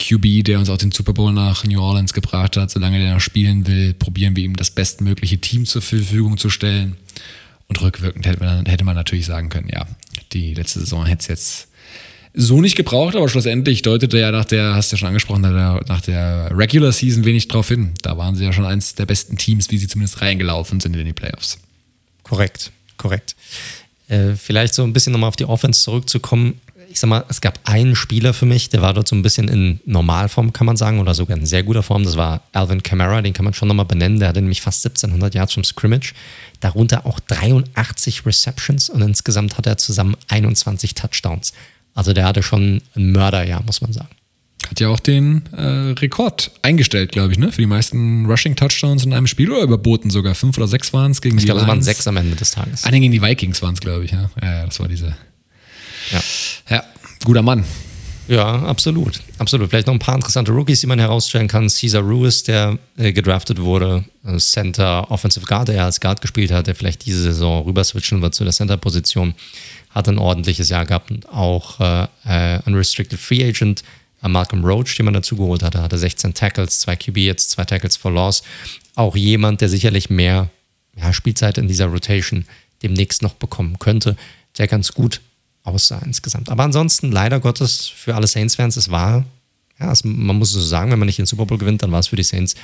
QB, 0.00 0.44
der 0.44 0.58
uns 0.58 0.68
auch 0.68 0.76
den 0.76 0.92
Super 0.92 1.12
Bowl 1.12 1.32
nach 1.32 1.64
New 1.64 1.80
Orleans 1.80 2.12
gebracht 2.12 2.56
hat, 2.56 2.70
solange 2.70 2.98
der 2.98 3.14
noch 3.14 3.20
spielen 3.20 3.66
will, 3.66 3.94
probieren 3.94 4.36
wir 4.36 4.44
ihm 4.44 4.56
das 4.56 4.70
bestmögliche 4.70 5.38
Team 5.38 5.64
zur 5.64 5.82
Verfügung 5.82 6.36
zu 6.36 6.50
stellen. 6.50 6.96
Und 7.68 7.80
rückwirkend 7.80 8.26
hätte 8.26 8.42
man, 8.42 8.66
hätte 8.66 8.84
man 8.84 8.94
natürlich 8.94 9.26
sagen 9.26 9.48
können, 9.48 9.68
ja, 9.72 9.86
die 10.32 10.54
letzte 10.54 10.80
Saison 10.80 11.06
hätte 11.06 11.22
es 11.22 11.28
jetzt 11.28 11.68
so 12.34 12.60
nicht 12.60 12.76
gebraucht, 12.76 13.14
aber 13.14 13.28
schlussendlich 13.28 13.82
deutete 13.82 14.18
ja 14.18 14.32
nach 14.32 14.44
der, 14.44 14.74
hast 14.74 14.90
du 14.90 14.96
ja 14.96 14.98
schon 14.98 15.08
angesprochen, 15.08 15.42
nach 15.42 16.00
der 16.00 16.50
Regular 16.52 16.90
Season 16.90 17.24
wenig 17.24 17.46
drauf 17.48 17.68
hin. 17.68 17.92
Da 18.02 18.18
waren 18.18 18.34
sie 18.34 18.44
ja 18.44 18.52
schon 18.52 18.64
eins 18.64 18.96
der 18.96 19.06
besten 19.06 19.36
Teams, 19.36 19.70
wie 19.70 19.78
sie 19.78 19.86
zumindest 19.86 20.20
reingelaufen 20.20 20.80
sind 20.80 20.96
in 20.96 21.06
die 21.06 21.12
Playoffs. 21.12 21.58
Korrekt, 22.24 22.72
korrekt. 22.96 23.36
Äh, 24.08 24.34
vielleicht 24.34 24.74
so 24.74 24.82
ein 24.82 24.92
bisschen 24.92 25.12
nochmal 25.12 25.28
auf 25.28 25.36
die 25.36 25.44
Offense 25.44 25.82
zurückzukommen. 25.82 26.60
Ich 26.94 27.00
sag 27.00 27.08
mal, 27.08 27.24
es 27.28 27.40
gab 27.40 27.58
einen 27.64 27.96
Spieler 27.96 28.32
für 28.32 28.46
mich, 28.46 28.68
der 28.68 28.80
war 28.80 28.94
dort 28.94 29.08
so 29.08 29.16
ein 29.16 29.22
bisschen 29.22 29.48
in 29.48 29.80
Normalform, 29.84 30.52
kann 30.52 30.64
man 30.64 30.76
sagen, 30.76 31.00
oder 31.00 31.12
sogar 31.12 31.36
in 31.36 31.44
sehr 31.44 31.64
guter 31.64 31.82
Form. 31.82 32.04
Das 32.04 32.16
war 32.16 32.42
Alvin 32.52 32.84
Kamara, 32.84 33.20
den 33.20 33.32
kann 33.32 33.44
man 33.44 33.52
schon 33.52 33.66
nochmal 33.66 33.84
benennen. 33.84 34.20
Der 34.20 34.28
hatte 34.28 34.40
nämlich 34.40 34.62
fast 34.62 34.86
1700 34.86 35.34
Yards 35.34 35.54
vom 35.54 35.64
Scrimmage 35.64 36.14
darunter 36.60 37.04
auch 37.04 37.18
83 37.18 38.24
Receptions 38.24 38.90
und 38.90 39.02
insgesamt 39.02 39.58
hat 39.58 39.66
er 39.66 39.76
zusammen 39.76 40.14
21 40.28 40.94
Touchdowns. 40.94 41.52
Also 41.94 42.12
der 42.12 42.26
hatte 42.26 42.44
schon 42.44 42.80
ein 42.94 43.10
Mörderjahr, 43.10 43.64
muss 43.64 43.80
man 43.80 43.92
sagen. 43.92 44.10
Hat 44.70 44.78
ja 44.78 44.86
auch 44.86 45.00
den 45.00 45.42
äh, 45.52 45.94
Rekord 45.98 46.52
eingestellt, 46.62 47.10
glaube 47.10 47.32
ich, 47.32 47.38
ne? 47.40 47.50
Für 47.50 47.60
die 47.60 47.66
meisten 47.66 48.24
Rushing-Touchdowns 48.26 49.04
in 49.04 49.12
einem 49.12 49.26
Spiel 49.26 49.50
oder 49.50 49.62
überboten 49.62 50.10
sogar. 50.10 50.36
Fünf 50.36 50.56
oder 50.58 50.68
sechs 50.68 50.92
waren 50.92 51.10
es 51.10 51.20
gegen 51.20 51.38
ich 51.38 51.42
die 51.42 51.46
Ich 51.46 51.46
glaube, 51.46 51.62
es 51.62 51.66
waren 51.66 51.82
sechs 51.82 52.06
am 52.06 52.16
Ende 52.16 52.36
des 52.36 52.52
Tages. 52.52 52.84
Ah, 52.84 52.90
gegen 52.90 53.10
die 53.10 53.20
Vikings 53.20 53.60
waren 53.62 53.74
es, 53.74 53.80
glaube 53.80 54.04
ich, 54.04 54.12
ja. 54.12 54.30
ja. 54.40 54.64
das 54.64 54.78
war 54.78 54.86
diese. 54.86 55.16
Ja. 56.10 56.22
ja, 56.70 56.84
guter 57.24 57.42
Mann. 57.42 57.64
Ja, 58.26 58.62
absolut. 58.62 59.20
Absolut. 59.38 59.68
Vielleicht 59.68 59.86
noch 59.86 59.94
ein 59.94 59.98
paar 59.98 60.14
interessante 60.14 60.50
Rookies, 60.52 60.80
die 60.80 60.86
man 60.86 60.98
herausstellen 60.98 61.46
kann. 61.46 61.68
Caesar 61.68 62.02
Ruiz, 62.02 62.42
der 62.42 62.78
äh, 62.96 63.12
gedraftet 63.12 63.60
wurde, 63.60 64.04
äh, 64.24 64.38
Center, 64.38 65.10
Offensive 65.10 65.44
Guard, 65.44 65.68
der 65.68 65.84
als 65.84 66.00
Guard 66.00 66.22
gespielt 66.22 66.50
hat, 66.50 66.66
der 66.66 66.74
vielleicht 66.74 67.04
diese 67.04 67.22
Saison 67.22 67.64
rüber 67.64 67.84
switchen 67.84 68.22
wird 68.22 68.34
zu 68.34 68.44
der 68.44 68.52
Center-Position, 68.54 69.34
hat 69.90 70.08
ein 70.08 70.18
ordentliches 70.18 70.70
Jahr 70.70 70.86
gehabt 70.86 71.10
und 71.10 71.28
auch 71.28 71.80
äh, 71.80 72.06
äh 72.24 72.60
Unrestricted 72.66 73.20
Free 73.20 73.44
Agent. 73.44 73.82
Malcolm 74.26 74.64
Roach, 74.64 74.96
den 74.96 75.04
man 75.04 75.12
dazu 75.12 75.36
geholt 75.36 75.62
hatte, 75.62 75.82
hatte 75.82 75.98
16 75.98 76.32
Tackles, 76.32 76.80
zwei 76.80 76.96
QB 76.96 77.18
jetzt, 77.18 77.50
zwei 77.50 77.66
Tackles 77.66 77.98
for 77.98 78.10
Loss. 78.10 78.42
Auch 78.94 79.16
jemand, 79.16 79.60
der 79.60 79.68
sicherlich 79.68 80.08
mehr 80.08 80.48
ja, 80.96 81.12
Spielzeit 81.12 81.58
in 81.58 81.68
dieser 81.68 81.88
Rotation 81.88 82.46
demnächst 82.82 83.20
noch 83.20 83.34
bekommen 83.34 83.78
könnte, 83.78 84.16
der 84.56 84.66
ganz 84.66 84.92
gut 84.92 85.20
aussah 85.64 85.98
insgesamt. 86.04 86.48
Aber 86.48 86.62
ansonsten, 86.62 87.10
leider 87.10 87.40
Gottes, 87.40 87.86
für 87.88 88.14
alle 88.14 88.26
Saints-Fans, 88.26 88.76
es 88.76 88.90
war, 88.90 89.24
ja, 89.80 89.90
es, 89.90 90.04
man 90.04 90.36
muss 90.36 90.50
so 90.50 90.60
sagen, 90.60 90.92
wenn 90.92 90.98
man 90.98 91.06
nicht 91.06 91.18
den 91.18 91.26
Super 91.26 91.46
Bowl 91.46 91.58
gewinnt, 91.58 91.82
dann 91.82 91.90
war 91.90 92.00
es 92.00 92.08
für 92.08 92.16
die 92.16 92.22
Saints 92.22 92.54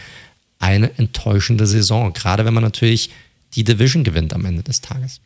eine 0.59 0.97
enttäuschende 0.99 1.67
Saison. 1.67 2.13
Gerade 2.13 2.45
wenn 2.45 2.55
man 2.55 2.63
natürlich 2.63 3.11
die 3.55 3.65
Division 3.65 4.05
gewinnt 4.05 4.33
am 4.33 4.45
Ende 4.45 4.63
des 4.63 4.81
Tages. 4.81 5.21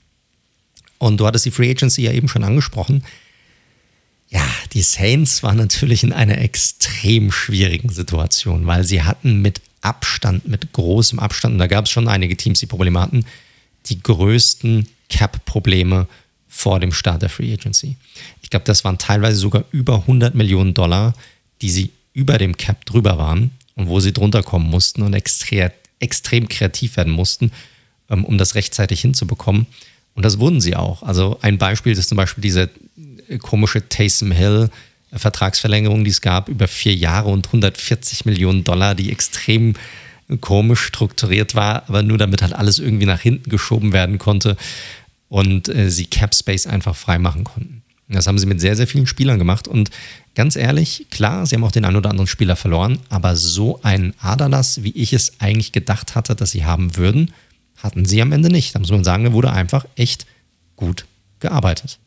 Und 0.98 1.18
du 1.18 1.26
hattest 1.26 1.44
die 1.44 1.50
Free 1.50 1.70
Agency 1.70 2.02
ja 2.02 2.12
eben 2.12 2.28
schon 2.28 2.44
angesprochen. 2.44 3.04
Ja, 4.28 4.46
die 4.72 4.82
Saints 4.82 5.42
waren 5.42 5.58
natürlich 5.58 6.02
in 6.02 6.12
einer 6.12 6.38
extrem 6.38 7.30
schwierigen 7.30 7.90
Situation, 7.90 8.66
weil 8.66 8.84
sie 8.84 9.02
hatten 9.02 9.42
mit 9.42 9.60
Abstand, 9.82 10.48
mit 10.48 10.72
großem 10.72 11.18
Abstand, 11.18 11.54
und 11.54 11.58
da 11.58 11.66
gab 11.66 11.84
es 11.84 11.90
schon 11.90 12.08
einige 12.08 12.36
Teams, 12.36 12.58
die 12.58 12.66
Probleme 12.66 13.00
hatten, 13.00 13.26
die 13.86 14.02
größten 14.02 14.88
Cap-Probleme 15.10 16.08
vor 16.56 16.78
dem 16.78 16.92
Start 16.92 17.20
der 17.20 17.28
Free 17.28 17.52
Agency. 17.52 17.96
Ich 18.40 18.48
glaube, 18.48 18.64
das 18.64 18.84
waren 18.84 18.96
teilweise 18.96 19.36
sogar 19.36 19.64
über 19.72 19.96
100 19.96 20.36
Millionen 20.36 20.72
Dollar, 20.72 21.12
die 21.60 21.68
sie 21.68 21.90
über 22.12 22.38
dem 22.38 22.56
Cap 22.56 22.86
drüber 22.86 23.18
waren 23.18 23.50
und 23.74 23.88
wo 23.88 23.98
sie 23.98 24.12
drunter 24.12 24.44
kommen 24.44 24.70
mussten 24.70 25.02
und 25.02 25.14
extrem, 25.14 25.70
extrem 25.98 26.48
kreativ 26.48 26.96
werden 26.96 27.12
mussten, 27.12 27.50
ähm, 28.08 28.24
um 28.24 28.38
das 28.38 28.54
rechtzeitig 28.54 29.00
hinzubekommen. 29.00 29.66
Und 30.14 30.24
das 30.24 30.38
wurden 30.38 30.60
sie 30.60 30.76
auch. 30.76 31.02
Also 31.02 31.38
ein 31.42 31.58
Beispiel 31.58 31.92
ist 31.92 32.08
zum 32.08 32.16
Beispiel 32.16 32.42
diese 32.42 32.70
komische 33.40 33.88
Taysom 33.88 34.30
Hill 34.30 34.70
Vertragsverlängerung, 35.12 36.04
die 36.04 36.10
es 36.10 36.20
gab, 36.20 36.48
über 36.48 36.68
vier 36.68 36.94
Jahre 36.94 37.30
und 37.30 37.46
140 37.46 38.24
Millionen 38.24 38.64
Dollar, 38.64 38.94
die 38.94 39.10
extrem 39.10 39.74
komisch 40.40 40.80
strukturiert 40.80 41.54
war, 41.54 41.88
aber 41.88 42.02
nur 42.02 42.18
damit 42.18 42.42
halt 42.42 42.52
alles 42.52 42.78
irgendwie 42.78 43.06
nach 43.06 43.20
hinten 43.20 43.50
geschoben 43.50 43.92
werden 43.92 44.18
konnte 44.18 44.56
und 45.34 45.68
äh, 45.68 45.90
sie 45.90 46.04
Cap 46.04 46.32
Space 46.32 46.64
einfach 46.68 46.94
freimachen 46.94 47.42
konnten. 47.42 47.82
Das 48.08 48.28
haben 48.28 48.38
sie 48.38 48.46
mit 48.46 48.60
sehr, 48.60 48.76
sehr 48.76 48.86
vielen 48.86 49.08
Spielern 49.08 49.36
gemacht 49.36 49.66
und 49.66 49.90
ganz 50.36 50.54
ehrlich, 50.54 51.06
klar, 51.10 51.44
sie 51.44 51.56
haben 51.56 51.64
auch 51.64 51.72
den 51.72 51.84
einen 51.84 51.96
oder 51.96 52.10
anderen 52.10 52.28
Spieler 52.28 52.54
verloren, 52.54 53.00
aber 53.08 53.34
so 53.34 53.80
ein 53.82 54.14
Aderlass, 54.20 54.84
wie 54.84 54.92
ich 54.92 55.12
es 55.12 55.40
eigentlich 55.40 55.72
gedacht 55.72 56.14
hatte, 56.14 56.36
dass 56.36 56.52
sie 56.52 56.64
haben 56.64 56.94
würden, 56.96 57.32
hatten 57.78 58.04
sie 58.04 58.22
am 58.22 58.30
Ende 58.30 58.48
nicht. 58.48 58.76
Da 58.76 58.78
muss 58.78 58.92
man 58.92 59.02
sagen, 59.02 59.24
da 59.24 59.32
wurde 59.32 59.50
einfach 59.50 59.86
echt 59.96 60.24
gut 60.76 61.04
gearbeitet. 61.40 61.98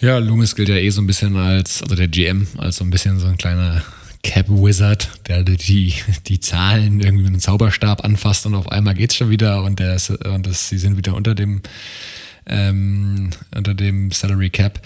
Ja, 0.00 0.16
Loomis 0.16 0.54
gilt 0.54 0.70
ja 0.70 0.76
eh 0.76 0.88
so 0.88 1.02
ein 1.02 1.06
bisschen 1.06 1.36
als, 1.36 1.82
also 1.82 1.94
der 1.94 2.08
GM, 2.08 2.46
als 2.56 2.76
so 2.76 2.84
ein 2.84 2.90
bisschen 2.90 3.20
so 3.20 3.26
ein 3.26 3.36
kleiner 3.36 3.82
Cap 4.26 4.46
Wizard, 4.48 5.08
der 5.28 5.44
die, 5.44 5.94
die 6.26 6.40
Zahlen 6.40 7.00
irgendwie 7.00 7.22
mit 7.22 7.32
einem 7.32 7.40
Zauberstab 7.40 8.04
anfasst 8.04 8.44
und 8.44 8.56
auf 8.56 8.72
einmal 8.72 8.94
geht 8.94 9.12
es 9.12 9.16
schon 9.16 9.30
wieder 9.30 9.62
und, 9.62 9.78
der 9.78 9.94
ist, 9.94 10.10
und 10.10 10.46
das, 10.48 10.68
sie 10.68 10.78
sind 10.78 10.96
wieder 10.96 11.14
unter 11.14 11.36
dem, 11.36 11.62
ähm, 12.46 13.30
unter 13.54 13.72
dem 13.74 14.10
Salary 14.10 14.50
Cap. 14.50 14.80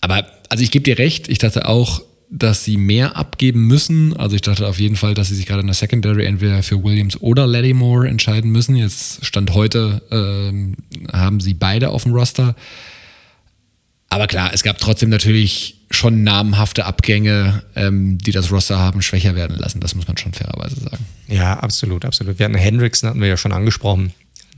Aber 0.00 0.24
also 0.48 0.62
ich 0.62 0.70
gebe 0.70 0.84
dir 0.84 0.96
recht, 0.96 1.28
ich 1.28 1.38
dachte 1.38 1.66
auch, 1.66 2.02
dass 2.30 2.64
sie 2.64 2.76
mehr 2.76 3.16
abgeben 3.16 3.66
müssen. 3.66 4.16
Also 4.16 4.36
ich 4.36 4.42
dachte 4.42 4.68
auf 4.68 4.78
jeden 4.78 4.96
Fall, 4.96 5.14
dass 5.14 5.28
sie 5.28 5.34
sich 5.34 5.46
gerade 5.46 5.62
in 5.62 5.66
der 5.66 5.74
Secondary 5.74 6.24
entweder 6.24 6.62
für 6.62 6.82
Williams 6.84 7.20
oder 7.20 7.48
Lattimore 7.48 8.08
entscheiden 8.08 8.52
müssen. 8.52 8.76
Jetzt 8.76 9.26
Stand 9.26 9.54
heute 9.54 10.02
ähm, 10.12 10.76
haben 11.12 11.40
sie 11.40 11.54
beide 11.54 11.90
auf 11.90 12.04
dem 12.04 12.12
Roster. 12.12 12.54
Aber 14.08 14.28
klar, 14.28 14.52
es 14.54 14.62
gab 14.62 14.78
trotzdem 14.78 15.08
natürlich 15.08 15.81
schon 15.94 16.22
namhafte 16.22 16.84
Abgänge, 16.84 17.62
ähm, 17.76 18.18
die 18.18 18.32
das 18.32 18.50
Roster 18.50 18.78
haben 18.78 19.02
schwächer 19.02 19.34
werden 19.34 19.56
lassen. 19.58 19.80
Das 19.80 19.94
muss 19.94 20.06
man 20.06 20.16
schon 20.16 20.32
fairerweise 20.32 20.80
sagen. 20.80 21.04
Ja, 21.28 21.54
absolut, 21.58 22.04
absolut. 22.04 22.38
Wir 22.38 22.46
hatten 22.46 22.54
Hendrickson, 22.54 23.10
hatten 23.10 23.20
wir 23.20 23.28
ja 23.28 23.36
schon 23.36 23.52
angesprochen, 23.52 24.12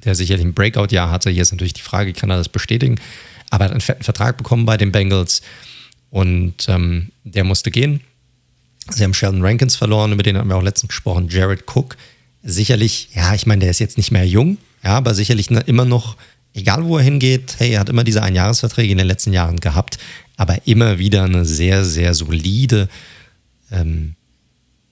der 0.05 0.15
sicherlich 0.15 0.45
ein 0.45 0.55
Breakout-Jahr 0.55 1.11
hatte. 1.11 1.31
Hier 1.31 1.43
ist 1.43 1.53
natürlich 1.53 1.75
die 1.75 1.83
Frage, 1.83 2.13
kann 2.13 2.31
er 2.31 2.37
das 2.37 2.49
bestätigen? 2.49 3.01
Aber 3.51 3.65
er 3.65 3.67
hat 3.67 3.73
einen 3.73 3.81
fetten 3.81 4.03
Vertrag 4.03 4.37
bekommen 4.37 4.65
bei 4.67 4.77
den 4.77 4.93
Bengals 4.93 5.43
und 6.11 6.69
ähm, 6.69 7.11
der 7.25 7.45
musste 7.45 7.71
gehen. 7.71 8.01
Sie 8.91 9.03
haben 9.03 9.15
Sheldon 9.15 9.43
Rankins 9.43 9.77
verloren, 9.77 10.13
über 10.13 10.23
den 10.23 10.37
haben 10.37 10.49
wir 10.49 10.57
auch 10.57 10.63
letztens 10.63 10.89
gesprochen. 10.89 11.29
Jared 11.31 11.65
Cook, 11.67 11.97
sicherlich, 12.43 13.09
ja, 13.15 13.35
ich 13.35 13.47
meine, 13.47 13.61
der 13.61 13.71
ist 13.71 13.79
jetzt 13.79 13.97
nicht 13.97 14.11
mehr 14.11 14.27
jung, 14.27 14.59
ja, 14.83 14.97
aber 14.97 15.15
sicherlich 15.15 15.51
immer 15.51 15.85
noch 15.85 16.17
egal 16.55 16.85
wo 16.85 16.97
er 16.97 17.05
hingeht, 17.05 17.57
hey, 17.59 17.73
er 17.73 17.81
hat 17.81 17.89
immer 17.89 18.05
diese 18.05 18.23
Einjahresverträge 18.23 18.93
in 18.93 18.99
den 18.99 19.07
letzten 19.07 19.33
Jahren 19.33 19.61
gehabt, 19.61 19.99
aber 20.37 20.67
immer 20.67 20.99
wieder 20.99 21.25
eine 21.25 21.45
sehr, 21.45 21.85
sehr 21.85 22.15
solide, 22.15 22.89
ähm, 23.71 24.15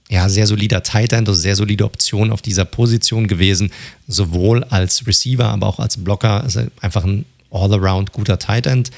ja, 0.09 0.29
sehr 0.29 0.47
solider 0.47 0.83
Tight 0.83 1.13
End, 1.13 1.29
also 1.29 1.41
sehr 1.41 1.57
solide 1.57 1.85
Option 1.85 2.31
auf 2.31 2.43
dieser 2.43 2.65
Position 2.65 3.27
gewesen, 3.27 3.73
sowohl 4.07 4.65
als 4.65 5.07
Receiver, 5.07 5.47
aber 5.47 5.67
auch 5.67 5.79
als 5.79 5.97
Blocker, 5.97 6.43
also 6.43 6.63
einfach 6.81 7.05
ein 7.05 7.25
all-around 7.51 8.13
guter 8.13 8.39
Tight 8.39 8.67
End. 8.67 8.91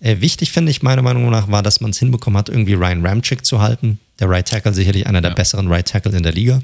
Äh, 0.00 0.20
wichtig 0.20 0.52
finde 0.52 0.70
ich 0.70 0.82
meiner 0.82 1.02
Meinung 1.02 1.30
nach 1.30 1.50
war, 1.50 1.62
dass 1.62 1.80
man 1.80 1.90
es 1.90 1.98
hinbekommen 1.98 2.38
hat, 2.38 2.48
irgendwie 2.48 2.74
Ryan 2.74 3.04
Ramchick 3.06 3.44
zu 3.44 3.60
halten. 3.60 3.98
Der 4.18 4.28
Right 4.28 4.46
Tackle 4.46 4.74
sicherlich 4.74 5.06
einer 5.06 5.20
der 5.20 5.30
ja. 5.30 5.34
besseren 5.34 5.68
Right 5.68 5.86
Tackle 5.86 6.16
in 6.16 6.22
der 6.22 6.32
Liga. 6.32 6.60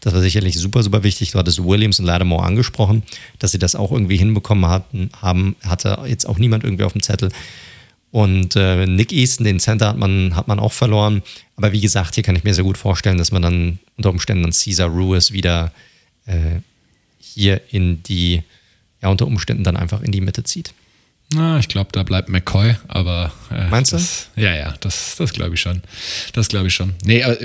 Das 0.00 0.12
war 0.12 0.20
sicherlich 0.20 0.58
super, 0.58 0.82
super 0.82 1.04
wichtig. 1.04 1.30
Du 1.30 1.38
hattest 1.38 1.62
Williams 1.64 2.00
und 2.00 2.06
Lattimore 2.06 2.44
angesprochen, 2.44 3.04
dass 3.38 3.52
sie 3.52 3.60
das 3.60 3.76
auch 3.76 3.92
irgendwie 3.92 4.16
hinbekommen 4.16 4.68
hatten, 4.68 5.10
haben, 5.20 5.54
hatte 5.62 6.00
jetzt 6.06 6.28
auch 6.28 6.38
niemand 6.38 6.64
irgendwie 6.64 6.82
auf 6.82 6.92
dem 6.92 7.02
Zettel. 7.02 7.30
Und 8.12 8.56
äh, 8.56 8.86
Nick 8.86 9.10
Easton, 9.10 9.44
den 9.44 9.58
Center, 9.58 9.88
hat 9.88 9.96
man, 9.96 10.36
hat 10.36 10.46
man 10.46 10.60
auch 10.60 10.72
verloren. 10.72 11.22
Aber 11.56 11.72
wie 11.72 11.80
gesagt, 11.80 12.14
hier 12.14 12.22
kann 12.22 12.36
ich 12.36 12.44
mir 12.44 12.52
sehr 12.52 12.62
gut 12.62 12.76
vorstellen, 12.76 13.16
dass 13.16 13.32
man 13.32 13.40
dann 13.40 13.78
unter 13.96 14.10
Umständen 14.10 14.42
dann 14.42 14.52
Caesar 14.52 14.88
Ruiz 14.88 15.32
wieder 15.32 15.72
äh, 16.26 16.60
hier 17.18 17.62
in 17.70 18.02
die, 18.02 18.42
ja, 19.00 19.08
unter 19.08 19.26
Umständen 19.26 19.64
dann 19.64 19.78
einfach 19.78 20.02
in 20.02 20.12
die 20.12 20.20
Mitte 20.20 20.44
zieht. 20.44 20.74
Na, 21.32 21.58
ich 21.58 21.68
glaube, 21.68 21.88
da 21.92 22.02
bleibt 22.02 22.28
McCoy, 22.28 22.76
aber. 22.88 23.32
Äh, 23.50 23.68
Meinst 23.68 23.94
das, 23.94 24.28
du? 24.34 24.42
Ja, 24.42 24.54
ja, 24.54 24.74
das, 24.80 25.16
das 25.16 25.32
glaube 25.32 25.54
ich 25.54 25.60
schon. 25.62 25.80
Das 26.34 26.48
glaube 26.48 26.66
ich 26.66 26.74
schon. 26.74 26.92
Nee, 27.04 27.22
aber, 27.22 27.38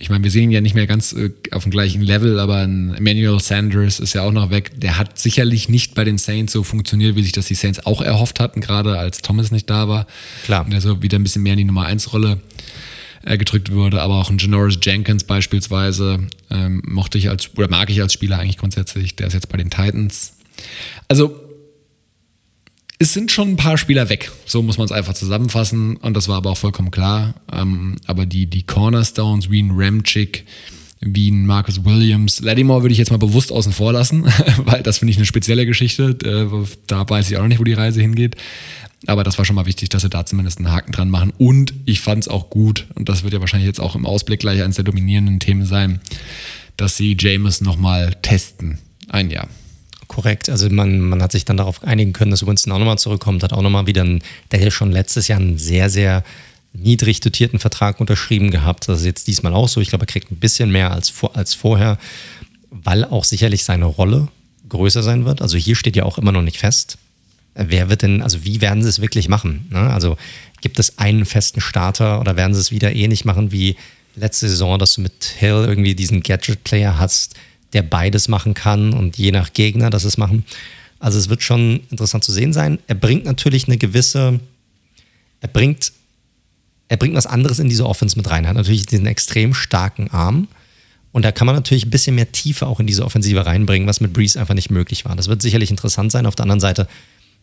ich 0.00 0.10
meine, 0.10 0.22
wir 0.22 0.30
sehen 0.30 0.44
ihn 0.44 0.52
ja 0.52 0.60
nicht 0.60 0.76
mehr 0.76 0.86
ganz 0.86 1.12
äh, 1.12 1.30
auf 1.50 1.64
dem 1.64 1.72
gleichen 1.72 2.02
Level, 2.02 2.38
aber 2.38 2.58
ein 2.58 2.94
Emmanuel 2.94 3.40
Sanders 3.40 3.98
ist 3.98 4.12
ja 4.12 4.22
auch 4.22 4.30
noch 4.30 4.50
weg. 4.50 4.70
Der 4.80 4.96
hat 4.96 5.18
sicherlich 5.18 5.68
nicht 5.68 5.94
bei 5.94 6.04
den 6.04 6.18
Saints 6.18 6.52
so 6.52 6.62
funktioniert, 6.62 7.16
wie 7.16 7.22
sich 7.24 7.32
das 7.32 7.46
die 7.46 7.56
Saints 7.56 7.84
auch 7.84 8.00
erhofft 8.00 8.38
hatten, 8.38 8.60
gerade 8.60 8.96
als 8.96 9.22
Thomas 9.22 9.50
nicht 9.50 9.68
da 9.68 9.88
war. 9.88 10.06
Klar. 10.44 10.64
Und 10.64 10.70
der 10.70 10.80
so 10.80 11.02
wieder 11.02 11.18
ein 11.18 11.24
bisschen 11.24 11.42
mehr 11.42 11.54
in 11.54 11.58
die 11.58 11.64
Nummer 11.64 11.86
1 11.86 12.12
Rolle 12.12 12.40
äh, 13.24 13.36
gedrückt 13.38 13.72
wurde. 13.72 14.00
Aber 14.00 14.20
auch 14.20 14.30
ein 14.30 14.38
Janoris 14.38 14.78
Jenkins 14.80 15.24
beispielsweise 15.24 16.20
ähm, 16.48 16.80
mochte 16.86 17.18
ich 17.18 17.28
als, 17.28 17.50
oder 17.56 17.68
mag 17.68 17.90
ich 17.90 18.00
als 18.00 18.12
Spieler 18.12 18.38
eigentlich 18.38 18.58
grundsätzlich. 18.58 19.16
Der 19.16 19.26
ist 19.26 19.32
jetzt 19.32 19.48
bei 19.48 19.58
den 19.58 19.68
Titans. 19.68 20.34
Also, 21.08 21.40
es 22.98 23.12
sind 23.12 23.30
schon 23.30 23.50
ein 23.50 23.56
paar 23.56 23.78
Spieler 23.78 24.08
weg. 24.08 24.32
So 24.44 24.62
muss 24.62 24.78
man 24.78 24.86
es 24.86 24.92
einfach 24.92 25.14
zusammenfassen. 25.14 25.96
Und 25.96 26.14
das 26.14 26.28
war 26.28 26.36
aber 26.36 26.50
auch 26.50 26.56
vollkommen 26.56 26.90
klar. 26.90 27.34
Ähm, 27.52 27.96
aber 28.06 28.26
die, 28.26 28.46
die 28.46 28.64
Cornerstones 28.64 29.50
wie 29.50 29.62
ein 29.62 29.70
Ramchick, 29.72 30.44
wie 31.00 31.30
ein 31.30 31.46
Marcus 31.46 31.84
Williams, 31.84 32.40
Lattimore 32.40 32.82
würde 32.82 32.92
ich 32.92 32.98
jetzt 32.98 33.12
mal 33.12 33.18
bewusst 33.18 33.52
außen 33.52 33.72
vor 33.72 33.92
lassen, 33.92 34.24
weil 34.64 34.82
das 34.82 34.98
finde 34.98 35.12
ich 35.12 35.16
eine 35.16 35.26
spezielle 35.26 35.64
Geschichte. 35.64 36.16
Äh, 36.24 36.66
da 36.88 37.08
weiß 37.08 37.30
ich 37.30 37.36
auch 37.36 37.42
noch 37.42 37.48
nicht, 37.48 37.60
wo 37.60 37.64
die 37.64 37.72
Reise 37.72 38.00
hingeht. 38.00 38.36
Aber 39.06 39.22
das 39.22 39.38
war 39.38 39.44
schon 39.44 39.54
mal 39.54 39.66
wichtig, 39.66 39.90
dass 39.90 40.02
sie 40.02 40.10
da 40.10 40.26
zumindest 40.26 40.58
einen 40.58 40.72
Haken 40.72 40.90
dran 40.90 41.08
machen. 41.08 41.32
Und 41.38 41.72
ich 41.84 42.00
fand 42.00 42.24
es 42.24 42.28
auch 42.28 42.50
gut, 42.50 42.88
und 42.96 43.08
das 43.08 43.22
wird 43.22 43.32
ja 43.32 43.38
wahrscheinlich 43.38 43.68
jetzt 43.68 43.80
auch 43.80 43.94
im 43.94 44.06
Ausblick 44.06 44.40
gleich 44.40 44.60
eines 44.60 44.74
der 44.74 44.84
dominierenden 44.84 45.38
Themen 45.38 45.66
sein, 45.66 46.00
dass 46.76 46.96
sie 46.96 47.16
James 47.16 47.60
nochmal 47.60 48.16
testen. 48.22 48.78
Ein 49.08 49.30
Jahr. 49.30 49.48
Korrekt. 50.08 50.48
Also 50.48 50.68
man, 50.70 51.00
man 51.00 51.22
hat 51.22 51.32
sich 51.32 51.44
dann 51.44 51.58
darauf 51.58 51.84
einigen 51.84 52.12
können, 52.12 52.30
dass 52.30 52.46
Winston 52.46 52.72
auch 52.72 52.78
nochmal 52.78 52.98
zurückkommt, 52.98 53.42
hat 53.42 53.52
auch 53.52 53.62
nochmal 53.62 53.86
wieder, 53.86 54.02
ein, 54.02 54.22
der 54.50 54.60
ja 54.60 54.70
schon 54.70 54.90
letztes 54.90 55.28
Jahr 55.28 55.38
einen 55.38 55.58
sehr, 55.58 55.90
sehr 55.90 56.24
niedrig 56.72 57.20
dotierten 57.20 57.58
Vertrag 57.58 58.00
unterschrieben 58.00 58.50
gehabt. 58.50 58.88
Das 58.88 59.00
ist 59.00 59.06
jetzt 59.06 59.26
diesmal 59.28 59.54
auch 59.54 59.68
so. 59.68 59.80
Ich 59.80 59.90
glaube, 59.90 60.04
er 60.04 60.06
kriegt 60.06 60.30
ein 60.30 60.36
bisschen 60.36 60.70
mehr 60.70 60.90
als, 60.90 61.08
vor, 61.10 61.36
als 61.36 61.54
vorher, 61.54 61.98
weil 62.70 63.04
auch 63.04 63.24
sicherlich 63.24 63.64
seine 63.64 63.84
Rolle 63.84 64.28
größer 64.68 65.02
sein 65.02 65.24
wird. 65.24 65.42
Also 65.42 65.56
hier 65.56 65.76
steht 65.76 65.96
ja 65.96 66.04
auch 66.04 66.18
immer 66.18 66.32
noch 66.32 66.42
nicht 66.42 66.58
fest. 66.58 66.98
Wer 67.54 67.90
wird 67.90 68.02
denn, 68.02 68.22
also 68.22 68.44
wie 68.44 68.60
werden 68.60 68.82
sie 68.82 68.88
es 68.88 69.00
wirklich 69.00 69.28
machen? 69.28 69.66
Ne? 69.70 69.78
Also 69.78 70.16
gibt 70.60 70.78
es 70.78 70.98
einen 70.98 71.24
festen 71.24 71.60
Starter 71.60 72.20
oder 72.20 72.36
werden 72.36 72.54
sie 72.54 72.60
es 72.60 72.70
wieder 72.70 72.94
ähnlich 72.94 73.24
machen 73.24 73.52
wie 73.52 73.76
letzte 74.14 74.48
Saison, 74.48 74.78
dass 74.78 74.94
du 74.94 75.00
mit 75.00 75.24
Hill 75.24 75.64
irgendwie 75.66 75.94
diesen 75.94 76.22
Gadget-Player 76.22 76.98
hast, 76.98 77.34
der 77.72 77.82
beides 77.82 78.28
machen 78.28 78.54
kann 78.54 78.92
und 78.92 79.18
je 79.18 79.30
nach 79.30 79.52
Gegner 79.52 79.90
das 79.90 80.04
es 80.04 80.16
machen. 80.16 80.44
Also 80.98 81.18
es 81.18 81.28
wird 81.28 81.42
schon 81.42 81.80
interessant 81.90 82.24
zu 82.24 82.32
sehen 82.32 82.52
sein. 82.52 82.78
Er 82.86 82.94
bringt 82.94 83.24
natürlich 83.24 83.66
eine 83.66 83.78
gewisse, 83.78 84.40
er 85.40 85.48
bringt, 85.48 85.92
er 86.88 86.96
bringt 86.96 87.14
was 87.14 87.26
anderes 87.26 87.58
in 87.58 87.68
diese 87.68 87.86
Offense 87.86 88.16
mit 88.16 88.28
rein. 88.30 88.44
Er 88.44 88.50
hat 88.50 88.56
natürlich 88.56 88.86
diesen 88.86 89.06
extrem 89.06 89.54
starken 89.54 90.10
Arm. 90.10 90.48
Und 91.12 91.24
da 91.24 91.32
kann 91.32 91.46
man 91.46 91.56
natürlich 91.56 91.86
ein 91.86 91.90
bisschen 91.90 92.16
mehr 92.16 92.32
Tiefe 92.32 92.66
auch 92.66 92.80
in 92.80 92.86
diese 92.86 93.04
Offensive 93.04 93.46
reinbringen, 93.46 93.88
was 93.88 94.00
mit 94.00 94.12
Breeze 94.12 94.38
einfach 94.38 94.54
nicht 94.54 94.70
möglich 94.70 95.04
war. 95.04 95.16
Das 95.16 95.28
wird 95.28 95.40
sicherlich 95.40 95.70
interessant 95.70 96.12
sein. 96.12 96.26
Auf 96.26 96.34
der 96.34 96.44
anderen 96.44 96.60
Seite, 96.60 96.86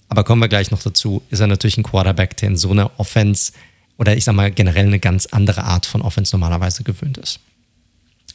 aber 0.07 0.23
kommen 0.23 0.41
wir 0.41 0.47
gleich 0.47 0.71
noch 0.71 0.81
dazu, 0.81 1.23
ist 1.29 1.39
er 1.39 1.47
natürlich 1.47 1.77
ein 1.77 1.83
Quarterback, 1.83 2.37
der 2.37 2.49
in 2.49 2.57
so 2.57 2.71
einer 2.71 2.91
Offense 2.99 3.53
oder 3.97 4.15
ich 4.15 4.25
sag 4.25 4.35
mal 4.35 4.51
generell 4.51 4.85
eine 4.85 4.99
ganz 4.99 5.25
andere 5.27 5.63
Art 5.63 5.85
von 5.85 6.01
Offense 6.01 6.35
normalerweise 6.35 6.83
gewöhnt 6.83 7.17
ist. 7.17 7.39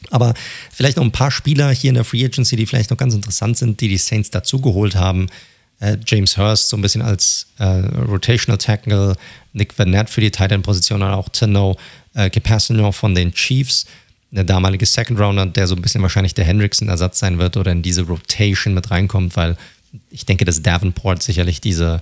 Aber 0.09 0.33
vielleicht 0.71 0.97
noch 0.97 1.03
ein 1.03 1.11
paar 1.11 1.31
Spieler 1.31 1.71
hier 1.71 1.89
in 1.89 1.95
der 1.95 2.03
Free 2.03 2.25
Agency, 2.25 2.55
die 2.55 2.65
vielleicht 2.65 2.89
noch 2.89 2.97
ganz 2.97 3.13
interessant 3.13 3.57
sind, 3.57 3.79
die 3.81 3.87
die 3.87 3.97
Saints 3.97 4.31
dazugeholt 4.31 4.95
haben. 4.95 5.27
Äh, 5.79 5.97
James 6.05 6.37
Hurst 6.37 6.69
so 6.69 6.77
ein 6.77 6.81
bisschen 6.81 7.01
als 7.01 7.47
äh, 7.59 7.65
Rotational 7.65 8.57
Tackle, 8.57 9.15
Nick 9.53 9.77
Vanette 9.77 10.11
für 10.11 10.21
die 10.21 10.31
Tight 10.31 10.51
End 10.51 10.63
Position 10.63 11.01
und 11.01 11.09
auch 11.09 11.29
Tano 11.29 11.77
äh, 12.13 12.29
Capasino 12.29 12.91
von 12.91 13.15
den 13.15 13.33
Chiefs, 13.33 13.85
der 14.31 14.43
damalige 14.43 14.85
Second 14.85 15.19
Rounder, 15.19 15.45
der 15.45 15.67
so 15.67 15.75
ein 15.75 15.81
bisschen 15.81 16.01
wahrscheinlich 16.01 16.33
der 16.33 16.45
Hendrickson-Ersatz 16.45 17.19
sein 17.19 17.37
wird 17.37 17.57
oder 17.57 17.71
in 17.71 17.81
diese 17.81 18.03
Rotation 18.03 18.73
mit 18.73 18.91
reinkommt, 18.91 19.35
weil 19.35 19.57
ich 20.09 20.25
denke, 20.25 20.45
dass 20.45 20.61
Davenport 20.61 21.21
sicherlich 21.21 21.61
diese, 21.61 22.01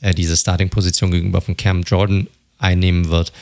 äh, 0.00 0.14
diese 0.14 0.36
Starting-Position 0.36 1.10
gegenüber 1.10 1.40
von 1.40 1.56
Cam 1.56 1.82
Jordan 1.82 2.28
einnehmen 2.58 3.08
wird. 3.08 3.32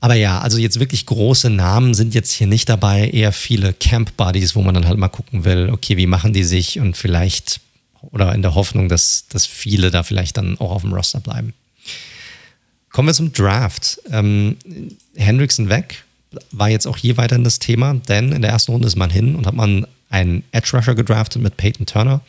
Aber 0.00 0.14
ja, 0.14 0.38
also 0.40 0.58
jetzt 0.58 0.78
wirklich 0.78 1.06
große 1.06 1.50
Namen 1.50 1.92
sind 1.94 2.14
jetzt 2.14 2.32
hier 2.32 2.46
nicht 2.46 2.68
dabei, 2.68 3.08
eher 3.08 3.32
viele 3.32 3.72
Camp-Buddies, 3.72 4.54
wo 4.54 4.62
man 4.62 4.74
dann 4.74 4.86
halt 4.86 4.98
mal 4.98 5.08
gucken 5.08 5.44
will, 5.44 5.70
okay, 5.72 5.96
wie 5.96 6.06
machen 6.06 6.32
die 6.32 6.44
sich 6.44 6.78
und 6.78 6.96
vielleicht, 6.96 7.60
oder 8.12 8.32
in 8.34 8.42
der 8.42 8.54
Hoffnung, 8.54 8.88
dass, 8.88 9.26
dass 9.28 9.44
viele 9.44 9.90
da 9.90 10.04
vielleicht 10.04 10.36
dann 10.36 10.58
auch 10.60 10.70
auf 10.70 10.82
dem 10.82 10.92
Roster 10.92 11.20
bleiben. 11.20 11.52
Kommen 12.90 13.08
wir 13.08 13.14
zum 13.14 13.32
Draft. 13.32 14.00
Ähm, 14.10 14.56
Hendrickson 15.16 15.68
weg, 15.68 16.04
war 16.52 16.68
jetzt 16.68 16.86
auch 16.86 16.96
hier 16.96 17.16
weiterhin 17.16 17.44
das 17.44 17.58
Thema, 17.58 17.94
denn 17.94 18.32
in 18.32 18.42
der 18.42 18.52
ersten 18.52 18.72
Runde 18.72 18.86
ist 18.86 18.96
man 18.96 19.10
hin 19.10 19.34
und 19.34 19.46
hat 19.46 19.54
man 19.54 19.86
einen 20.10 20.44
Edge 20.52 20.76
Rusher 20.76 20.94
gedraftet 20.94 21.42
mit 21.42 21.56
Peyton 21.56 21.86
Turner. 21.86 22.20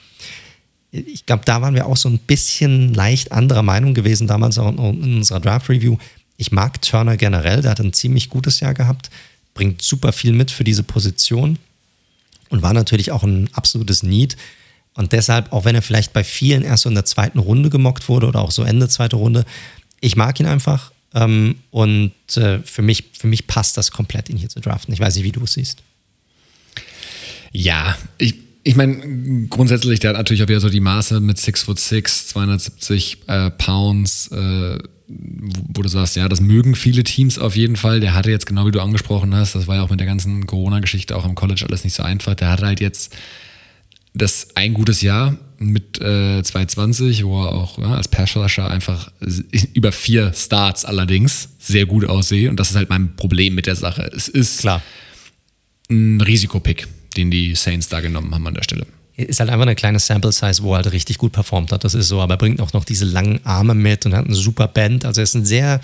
Ich 0.92 1.28
glaube, 1.28 1.44
da 1.46 1.62
waren 1.62 1.76
wir 1.76 1.86
auch 1.86 1.98
so 1.98 2.10
ein 2.10 2.18
bisschen 2.18 2.94
leicht 2.96 3.32
anderer 3.32 3.62
Meinung 3.62 3.94
gewesen 3.94 4.26
damals 4.26 4.58
auch 4.58 4.70
in 4.70 5.18
unserer 5.18 5.40
Draft 5.40 5.70
Review. 5.70 5.98
Ich 6.40 6.54
mag 6.54 6.82
Turner 6.82 7.18
generell, 7.18 7.62
der 7.62 7.72
hat 7.72 7.82
ein 7.82 7.92
ziemlich 7.92 8.30
gutes 8.30 8.62
Jahr 8.62 8.74
gehabt, 8.74 9.10
bringt 9.54 9.82
super 9.82 10.14
viel 10.14 10.32
mit 10.32 10.52
für 10.52 10.64
diese 10.64 10.84
Position 10.84 11.60
und 12.48 12.62
war 12.62 12.74
natürlich 12.74 13.12
auch 13.12 13.24
ein 13.24 13.50
absolutes 13.52 14.04
Need. 14.04 14.38
Und 14.94 15.12
deshalb, 15.12 15.52
auch 15.52 15.66
wenn 15.66 15.76
er 15.76 15.82
vielleicht 15.82 16.14
bei 16.14 16.24
vielen 16.24 16.64
erst 16.64 16.84
so 16.84 16.90
in 16.90 16.96
der 16.96 17.04
zweiten 17.04 17.40
Runde 17.40 17.70
gemockt 17.70 18.08
wurde 18.08 18.26
oder 18.26 18.40
auch 18.40 18.52
so 18.52 18.64
Ende 18.64 18.88
zweite 18.88 19.18
Runde, 19.18 19.44
ich 20.00 20.16
mag 20.16 20.40
ihn 20.40 20.46
einfach. 20.46 20.94
Ähm, 21.14 21.56
und 21.72 22.14
äh, 22.38 22.60
für, 22.60 22.84
mich, 22.84 23.04
für 23.20 23.28
mich 23.28 23.46
passt 23.46 23.76
das 23.76 23.92
komplett, 23.92 24.30
ihn 24.30 24.38
hier 24.38 24.48
zu 24.48 24.62
draften. 24.62 24.94
Ich 24.94 25.02
weiß 25.02 25.18
nicht, 25.18 25.26
wie 25.26 25.34
du 25.34 25.44
es 25.44 25.54
siehst. 25.54 25.84
Ja, 27.52 27.98
ich, 28.18 28.36
ich 28.64 28.78
meine, 28.78 29.48
grundsätzlich, 29.50 30.00
der 30.00 30.12
hat 30.12 30.18
natürlich 30.18 30.42
auch 30.42 30.48
wieder 30.48 30.62
so 30.62 30.70
die 30.70 30.80
Maße 30.80 31.20
mit 31.20 31.38
6 31.38 31.64
foot 31.64 31.80
6, 31.80 32.28
270 32.30 33.18
äh, 33.28 33.50
Pounds, 33.52 34.30
äh, 34.32 34.78
wo 35.10 35.82
du 35.82 35.90
sagst, 35.90 36.16
ja, 36.16 36.30
das 36.30 36.40
mögen 36.40 36.76
viele 36.76 37.04
Teams 37.04 37.40
auf 37.40 37.56
jeden 37.56 37.76
Fall. 37.76 38.00
Der 38.00 38.14
hatte 38.14 38.30
jetzt, 38.30 38.46
genau 38.46 38.68
wie 38.68 38.72
du 38.72 38.82
angesprochen 38.82 39.34
hast, 39.36 39.56
das 39.56 39.68
war 39.68 39.78
ja 39.78 39.84
auch 39.84 39.90
mit 39.90 40.00
der 40.00 40.08
ganzen 40.08 40.46
Corona-Geschichte 40.46 41.16
auch 41.16 41.26
im 41.26 41.36
College 41.36 41.66
alles 41.68 41.84
nicht 41.84 41.96
so 41.96 42.04
einfach. 42.04 42.36
Der 42.36 42.50
hat 42.50 42.62
halt 42.62 42.80
jetzt 42.80 43.16
das 44.14 44.50
ein 44.56 44.74
gutes 44.74 45.02
Jahr 45.02 45.38
mit 45.58 46.00
äh, 46.00 46.42
220, 46.44 47.26
wo 47.26 47.44
er 47.44 47.54
auch 47.54 47.80
ja, 47.80 47.96
als 47.96 48.08
Passrusher 48.08 48.70
einfach 48.70 49.12
über 49.74 49.92
vier 49.92 50.32
Starts 50.34 50.86
allerdings 50.86 51.50
sehr 51.60 51.86
gut 51.86 52.06
aussehe. 52.06 52.50
Und 52.50 52.60
das 52.60 52.70
ist 52.70 52.76
halt 52.76 52.90
mein 52.90 53.16
Problem 53.16 53.56
mit 53.56 53.66
der 53.66 53.76
Sache. 53.76 54.10
Es 54.16 54.28
ist 54.28 54.60
Klar. 54.60 54.82
ein 55.90 56.22
Risikopick, 56.22 56.88
den 57.18 57.32
die 57.32 57.56
Saints 57.56 57.90
da 57.90 58.00
genommen 58.00 58.34
haben 58.34 58.46
an 58.48 58.54
der 58.54 58.64
Stelle 58.64 58.86
ist 59.28 59.40
halt 59.40 59.50
einfach 59.50 59.64
eine 59.64 59.76
kleine 59.76 60.00
Sample 60.00 60.32
Size, 60.32 60.64
wo 60.64 60.74
er 60.74 60.78
halt 60.78 60.92
richtig 60.92 61.18
gut 61.18 61.32
performt 61.32 61.72
hat. 61.72 61.84
Das 61.84 61.94
ist 61.94 62.08
so, 62.08 62.22
aber 62.22 62.36
er 62.36 62.38
bringt 62.38 62.62
auch 62.62 62.74
noch 62.74 62.86
diese 62.86 63.06
langen 63.06 63.46
Arme 63.46 63.74
mit 63.74 64.06
und 64.06 64.14
hat 64.14 64.26
eine 64.26 64.36
super 64.36 64.68
Band. 64.68 65.06
Also 65.06 65.22
er 65.22 65.24
ist 65.24 65.36
ein 65.36 65.46
sehr, 65.46 65.82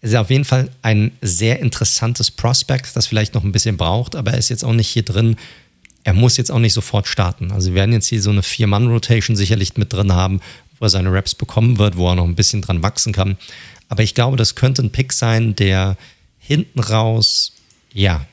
ist 0.00 0.16
auf 0.16 0.30
jeden 0.30 0.44
Fall 0.44 0.70
ein 0.82 1.12
sehr 1.20 1.60
interessantes 1.60 2.30
Prospect, 2.30 2.94
das 2.94 3.06
vielleicht 3.06 3.34
noch 3.34 3.44
ein 3.44 3.52
bisschen 3.52 3.76
braucht, 3.76 4.16
aber 4.16 4.32
er 4.32 4.38
ist 4.38 4.48
jetzt 4.48 4.64
auch 4.64 4.72
nicht 4.72 4.88
hier 4.88 5.02
drin. 5.02 5.36
Er 6.04 6.14
muss 6.14 6.36
jetzt 6.36 6.50
auch 6.50 6.58
nicht 6.58 6.72
sofort 6.72 7.06
starten. 7.06 7.52
Also 7.52 7.68
wir 7.68 7.74
werden 7.74 7.92
jetzt 7.92 8.06
hier 8.06 8.22
so 8.22 8.30
eine 8.30 8.42
Vier-Mann-Rotation 8.42 9.36
sicherlich 9.36 9.76
mit 9.76 9.92
drin 9.92 10.12
haben, 10.12 10.40
wo 10.78 10.86
er 10.86 10.90
seine 10.90 11.12
Raps 11.12 11.34
bekommen 11.34 11.78
wird, 11.78 11.96
wo 11.96 12.08
er 12.08 12.14
noch 12.14 12.24
ein 12.24 12.36
bisschen 12.36 12.62
dran 12.62 12.82
wachsen 12.82 13.12
kann. 13.12 13.36
Aber 13.88 14.02
ich 14.02 14.14
glaube, 14.14 14.36
das 14.36 14.54
könnte 14.54 14.82
ein 14.82 14.90
Pick 14.90 15.12
sein, 15.12 15.56
der 15.56 15.96
hinten 16.38 16.80
raus, 16.80 17.52
ja, 17.92 18.26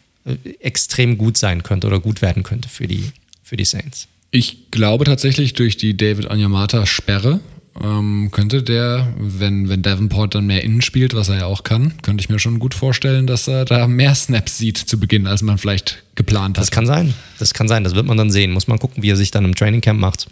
extrem 0.59 1.17
gut 1.17 1.37
sein 1.37 1.63
könnte 1.63 1.87
oder 1.87 1.99
gut 1.99 2.21
werden 2.21 2.43
könnte 2.43 2.69
für 2.69 2.87
die, 2.87 3.11
für 3.43 3.57
die 3.57 3.65
Saints. 3.65 4.07
Ich 4.35 4.69
glaube 4.69 5.05
tatsächlich 5.05 5.53
durch 5.53 5.77
die 5.77 5.95
David 5.95 6.29
Anyamata-Sperre 6.29 7.39
ähm, 7.81 8.31
könnte 8.33 8.63
der, 8.63 9.13
wenn, 9.17 9.69
wenn 9.69 9.81
Davenport 9.81 10.35
dann 10.35 10.45
mehr 10.45 10.61
innen 10.61 10.81
spielt, 10.81 11.13
was 11.13 11.29
er 11.29 11.37
ja 11.37 11.45
auch 11.45 11.63
kann, 11.63 11.93
könnte 12.01 12.21
ich 12.21 12.27
mir 12.27 12.37
schon 12.37 12.59
gut 12.59 12.73
vorstellen, 12.73 13.27
dass 13.27 13.47
er 13.47 13.63
da 13.63 13.87
mehr 13.87 14.13
Snaps 14.13 14.57
sieht 14.57 14.77
zu 14.77 14.99
Beginn, 14.99 15.25
als 15.25 15.41
man 15.41 15.57
vielleicht 15.57 16.03
geplant 16.15 16.57
hat. 16.57 16.63
Das 16.63 16.71
kann 16.71 16.85
sein. 16.85 17.13
Das 17.39 17.53
kann 17.53 17.69
sein. 17.69 17.85
Das 17.85 17.95
wird 17.95 18.07
man 18.07 18.17
dann 18.17 18.29
sehen. 18.29 18.51
Muss 18.51 18.67
man 18.67 18.77
gucken, 18.77 19.03
wie 19.03 19.09
er 19.09 19.15
sich 19.15 19.31
dann 19.31 19.45
im 19.45 19.55
Trainingcamp 19.55 20.01
macht. 20.01 20.27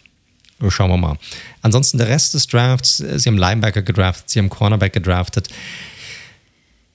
Schauen 0.68 0.90
wir 0.90 0.98
mal. 0.98 1.16
Ansonsten 1.62 1.98
der 1.98 2.10
Rest 2.10 2.34
des 2.34 2.48
Drafts, 2.48 2.98
sie 2.98 3.30
haben 3.30 3.38
Linebacker 3.38 3.84
gedraftet, 3.84 4.30
sie 4.30 4.40
haben 4.40 4.50
Cornerback 4.50 4.92
gedraftet. 4.92 5.48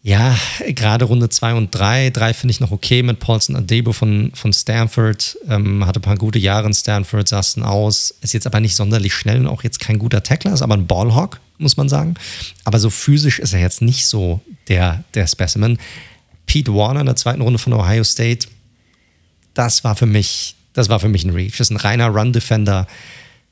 Ja, 0.03 0.36
gerade 0.66 1.05
Runde 1.05 1.28
2 1.28 1.55
und 1.55 1.74
3. 1.74 2.11
3 2.11 2.32
finde 2.32 2.53
ich 2.53 2.61
noch 2.61 2.70
okay 2.70 3.03
mit 3.03 3.18
Paulson 3.18 3.57
Adebo 3.57 3.92
von, 3.92 4.30
von 4.34 4.53
Stanford. 4.53 5.36
Ähm, 5.49 5.84
hatte 5.84 5.99
ein 5.99 6.03
paar 6.03 6.16
gute 6.16 6.38
Jahre 6.38 6.66
in 6.68 6.74
Stanford, 6.74 7.28
sah 7.28 7.40
es 7.40 7.59
aus. 7.59 8.14
Ist 8.20 8.32
jetzt 8.32 8.46
aber 8.46 8.61
nicht 8.61 8.76
sonderlich 8.76 9.12
schnell 9.12 9.40
und 9.40 9.49
auch 9.49 9.64
jetzt 9.64 9.80
kein 9.80 9.99
guter 9.99 10.22
Tackler, 10.22 10.53
ist 10.53 10.62
aber 10.62 10.76
ein 10.76 10.86
Ballhawk, 10.86 11.40
muss 11.59 11.76
man 11.76 11.88
sagen. 11.88 12.14
Aber 12.64 12.78
so 12.78 12.90
physisch 12.90 13.38
ist 13.38 13.53
er 13.53 13.61
jetzt 13.61 13.82
nicht 13.82 14.07
so 14.07 14.40
der, 14.68 15.05
der 15.14 15.26
Specimen. 15.26 15.78
Pete 16.46 16.72
Warner 16.72 17.01
in 17.01 17.07
der 17.07 17.16
zweiten 17.16 17.42
Runde 17.42 17.59
von 17.59 17.72
Ohio 17.72 18.05
State, 18.05 18.49
das 19.55 19.82
war 19.82 19.96
für 19.96 20.07
mich, 20.07 20.55
das 20.72 20.88
war 20.88 21.01
für 21.01 21.09
mich 21.09 21.24
ein 21.24 21.30
Reach. 21.30 21.59
Das 21.59 21.66
ist 21.66 21.70
ein 21.72 21.76
reiner 21.76 22.09
Run-Defender. 22.09 22.86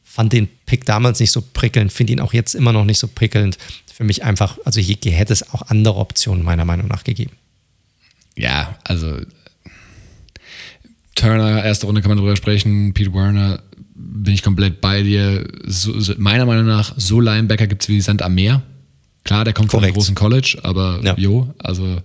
Fand 0.04 0.32
den 0.32 0.48
Pick 0.64 0.86
damals 0.86 1.18
nicht 1.18 1.32
so 1.32 1.42
prickelnd, 1.42 1.92
finde 1.92 2.12
ihn 2.12 2.20
auch 2.20 2.32
jetzt 2.32 2.54
immer 2.54 2.72
noch 2.72 2.84
nicht 2.84 2.98
so 2.98 3.08
prickelnd. 3.08 3.58
Für 3.96 4.04
mich 4.04 4.24
einfach, 4.24 4.58
also 4.66 4.78
hier 4.78 5.12
hätte 5.12 5.32
es 5.32 5.54
auch 5.54 5.62
andere 5.68 5.96
Optionen 5.96 6.44
meiner 6.44 6.66
Meinung 6.66 6.86
nach 6.86 7.02
gegeben. 7.02 7.32
Ja, 8.36 8.76
also 8.84 9.16
Turner, 11.14 11.64
erste 11.64 11.86
Runde 11.86 12.02
kann 12.02 12.10
man 12.10 12.18
drüber 12.18 12.36
sprechen, 12.36 12.92
Pete 12.92 13.14
Werner, 13.14 13.62
bin 13.94 14.34
ich 14.34 14.42
komplett 14.42 14.82
bei 14.82 15.02
dir. 15.02 15.48
So, 15.64 15.98
so, 15.98 16.12
meiner 16.18 16.44
Meinung 16.44 16.66
nach, 16.66 16.92
so 16.98 17.20
Linebacker 17.20 17.66
gibt 17.66 17.84
es 17.84 17.88
wie 17.88 17.98
Sand 18.02 18.20
am 18.20 18.34
Meer. 18.34 18.60
Klar, 19.24 19.44
der 19.44 19.54
kommt 19.54 19.70
Korrekt. 19.70 19.80
von 19.80 19.84
einem 19.84 19.94
großen 19.94 20.14
College, 20.14 20.58
aber 20.62 21.00
ja. 21.02 21.14
jo, 21.16 21.54
also 21.56 22.02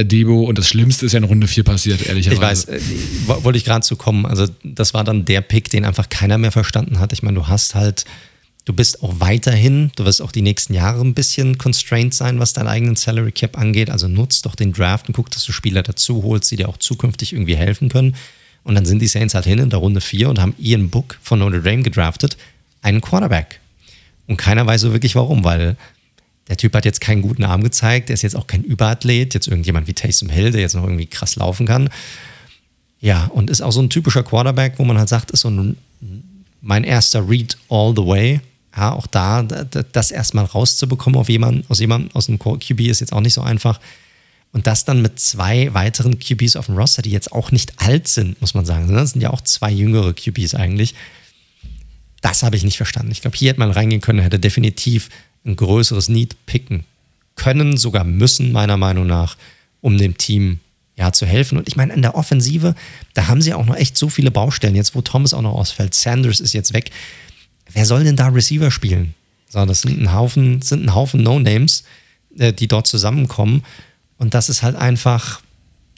Debo 0.00 0.44
und 0.44 0.56
das 0.56 0.70
Schlimmste 0.70 1.04
ist 1.04 1.12
ja 1.12 1.18
in 1.18 1.24
Runde 1.24 1.48
4 1.48 1.64
passiert, 1.64 2.06
ehrlicherweise. 2.06 2.74
Ich 2.74 3.28
weiß, 3.28 3.38
äh, 3.38 3.44
wollte 3.44 3.58
ich 3.58 3.66
gerade 3.66 3.84
zu 3.84 3.96
kommen. 3.96 4.24
Also, 4.24 4.46
das 4.64 4.94
war 4.94 5.04
dann 5.04 5.26
der 5.26 5.42
Pick, 5.42 5.68
den 5.68 5.84
einfach 5.84 6.08
keiner 6.08 6.38
mehr 6.38 6.50
verstanden 6.50 6.98
hat. 6.98 7.12
Ich 7.12 7.22
meine, 7.22 7.34
du 7.34 7.46
hast 7.46 7.74
halt, 7.74 8.06
du 8.64 8.72
bist 8.72 9.02
auch 9.02 9.20
weiterhin, 9.20 9.90
du 9.96 10.04
wirst 10.04 10.22
auch 10.22 10.32
die 10.32 10.42
nächsten 10.42 10.74
Jahre 10.74 11.00
ein 11.00 11.14
bisschen 11.14 11.58
constrained 11.58 12.14
sein, 12.14 12.38
was 12.38 12.52
deinen 12.52 12.68
eigenen 12.68 12.96
Salary 12.96 13.32
Cap 13.32 13.58
angeht. 13.58 13.90
Also 13.90 14.08
nutzt 14.08 14.46
doch 14.46 14.54
den 14.54 14.72
Draft 14.72 15.08
und 15.08 15.14
guck, 15.14 15.30
dass 15.30 15.44
du 15.44 15.52
Spieler 15.52 15.82
dazu 15.82 16.22
holst, 16.22 16.50
die 16.50 16.56
dir 16.56 16.68
auch 16.68 16.76
zukünftig 16.76 17.32
irgendwie 17.32 17.56
helfen 17.56 17.88
können. 17.88 18.14
Und 18.64 18.74
dann 18.74 18.86
sind 18.86 19.00
die 19.00 19.08
Saints 19.08 19.34
halt 19.34 19.46
hin 19.46 19.58
in 19.58 19.70
der 19.70 19.80
Runde 19.80 20.00
4 20.00 20.28
und 20.28 20.40
haben 20.40 20.54
Ian 20.58 20.88
Book 20.88 21.18
von 21.20 21.40
Notre 21.40 21.62
Dame 21.62 21.82
gedraftet, 21.82 22.36
einen 22.80 23.00
Quarterback. 23.00 23.60
Und 24.28 24.36
keiner 24.36 24.66
weiß 24.66 24.82
so 24.82 24.92
wirklich 24.92 25.14
warum, 25.16 25.42
weil 25.42 25.76
der 26.48 26.56
Typ 26.56 26.74
hat 26.74 26.84
jetzt 26.84 27.00
keinen 27.00 27.22
guten 27.22 27.44
Arm 27.44 27.62
gezeigt, 27.62 28.08
der 28.08 28.14
ist 28.14 28.22
jetzt 28.22 28.36
auch 28.36 28.46
kein 28.46 28.62
Überathlet, 28.62 29.34
jetzt 29.34 29.48
irgendjemand 29.48 29.88
wie 29.88 29.94
Taysom 29.94 30.28
Hill, 30.28 30.52
der 30.52 30.60
jetzt 30.60 30.74
noch 30.74 30.84
irgendwie 30.84 31.06
krass 31.06 31.36
laufen 31.36 31.66
kann. 31.66 31.88
Ja, 33.00 33.26
und 33.26 33.50
ist 33.50 33.62
auch 33.62 33.72
so 33.72 33.80
ein 33.80 33.90
typischer 33.90 34.22
Quarterback, 34.22 34.74
wo 34.78 34.84
man 34.84 34.98
halt 34.98 35.08
sagt, 35.08 35.32
ist 35.32 35.40
so 35.40 35.50
ein, 35.50 35.76
mein 36.60 36.84
erster 36.84 37.28
Read 37.28 37.56
all 37.68 37.92
the 37.96 38.06
way. 38.06 38.40
Ja, 38.74 38.92
auch 38.92 39.06
da, 39.06 39.42
das 39.42 40.10
erstmal 40.10 40.46
rauszubekommen 40.46 41.18
auf 41.18 41.28
jemanden, 41.28 41.64
aus 41.68 41.78
jemandem, 41.80 42.10
aus 42.14 42.28
einem 42.28 42.38
QB 42.38 42.80
ist 42.80 43.00
jetzt 43.00 43.12
auch 43.12 43.20
nicht 43.20 43.34
so 43.34 43.42
einfach. 43.42 43.80
Und 44.52 44.66
das 44.66 44.84
dann 44.84 45.02
mit 45.02 45.18
zwei 45.18 45.72
weiteren 45.72 46.18
QBs 46.18 46.56
auf 46.56 46.66
dem 46.66 46.76
Roster, 46.76 47.02
die 47.02 47.10
jetzt 47.10 47.32
auch 47.32 47.52
nicht 47.52 47.72
alt 47.76 48.08
sind, 48.08 48.40
muss 48.40 48.54
man 48.54 48.64
sagen. 48.64 48.92
Das 48.94 49.12
sind 49.12 49.20
ja 49.20 49.30
auch 49.30 49.40
zwei 49.40 49.70
jüngere 49.70 50.12
QBs 50.12 50.54
eigentlich. 50.54 50.94
Das 52.20 52.42
habe 52.42 52.56
ich 52.56 52.62
nicht 52.62 52.76
verstanden. 52.76 53.12
Ich 53.12 53.22
glaube, 53.22 53.36
hier 53.36 53.50
hätte 53.50 53.60
man 53.60 53.70
reingehen 53.70 54.00
können, 54.00 54.20
hätte 54.20 54.38
definitiv 54.38 55.08
ein 55.44 55.56
größeres 55.56 56.08
Need 56.08 56.36
picken 56.46 56.84
können, 57.34 57.76
sogar 57.76 58.04
müssen, 58.04 58.52
meiner 58.52 58.76
Meinung 58.76 59.06
nach, 59.06 59.36
um 59.80 59.98
dem 59.98 60.16
Team 60.16 60.60
ja, 60.96 61.12
zu 61.12 61.26
helfen. 61.26 61.58
Und 61.58 61.68
ich 61.68 61.76
meine, 61.76 61.94
in 61.94 62.02
der 62.02 62.14
Offensive, 62.14 62.74
da 63.14 63.26
haben 63.26 63.42
sie 63.42 63.54
auch 63.54 63.66
noch 63.66 63.76
echt 63.76 63.96
so 63.96 64.08
viele 64.08 64.30
Baustellen. 64.30 64.76
Jetzt, 64.76 64.94
wo 64.94 65.00
Thomas 65.00 65.34
auch 65.34 65.42
noch 65.42 65.54
ausfällt, 65.54 65.94
Sanders 65.94 66.40
ist 66.40 66.52
jetzt 66.52 66.74
weg. 66.74 66.90
Wer 67.72 67.86
soll 67.86 68.04
denn 68.04 68.16
da 68.16 68.28
Receiver 68.28 68.70
spielen? 68.70 69.14
So, 69.48 69.64
das 69.66 69.82
sind 69.82 70.00
ein 70.00 70.12
Haufen, 70.12 70.62
sind 70.62 70.84
ein 70.84 70.94
Haufen 70.94 71.22
No-Names, 71.22 71.84
äh, 72.38 72.52
die 72.52 72.68
dort 72.68 72.86
zusammenkommen. 72.86 73.62
Und 74.18 74.34
das 74.34 74.48
ist 74.48 74.62
halt 74.62 74.76
einfach, 74.76 75.40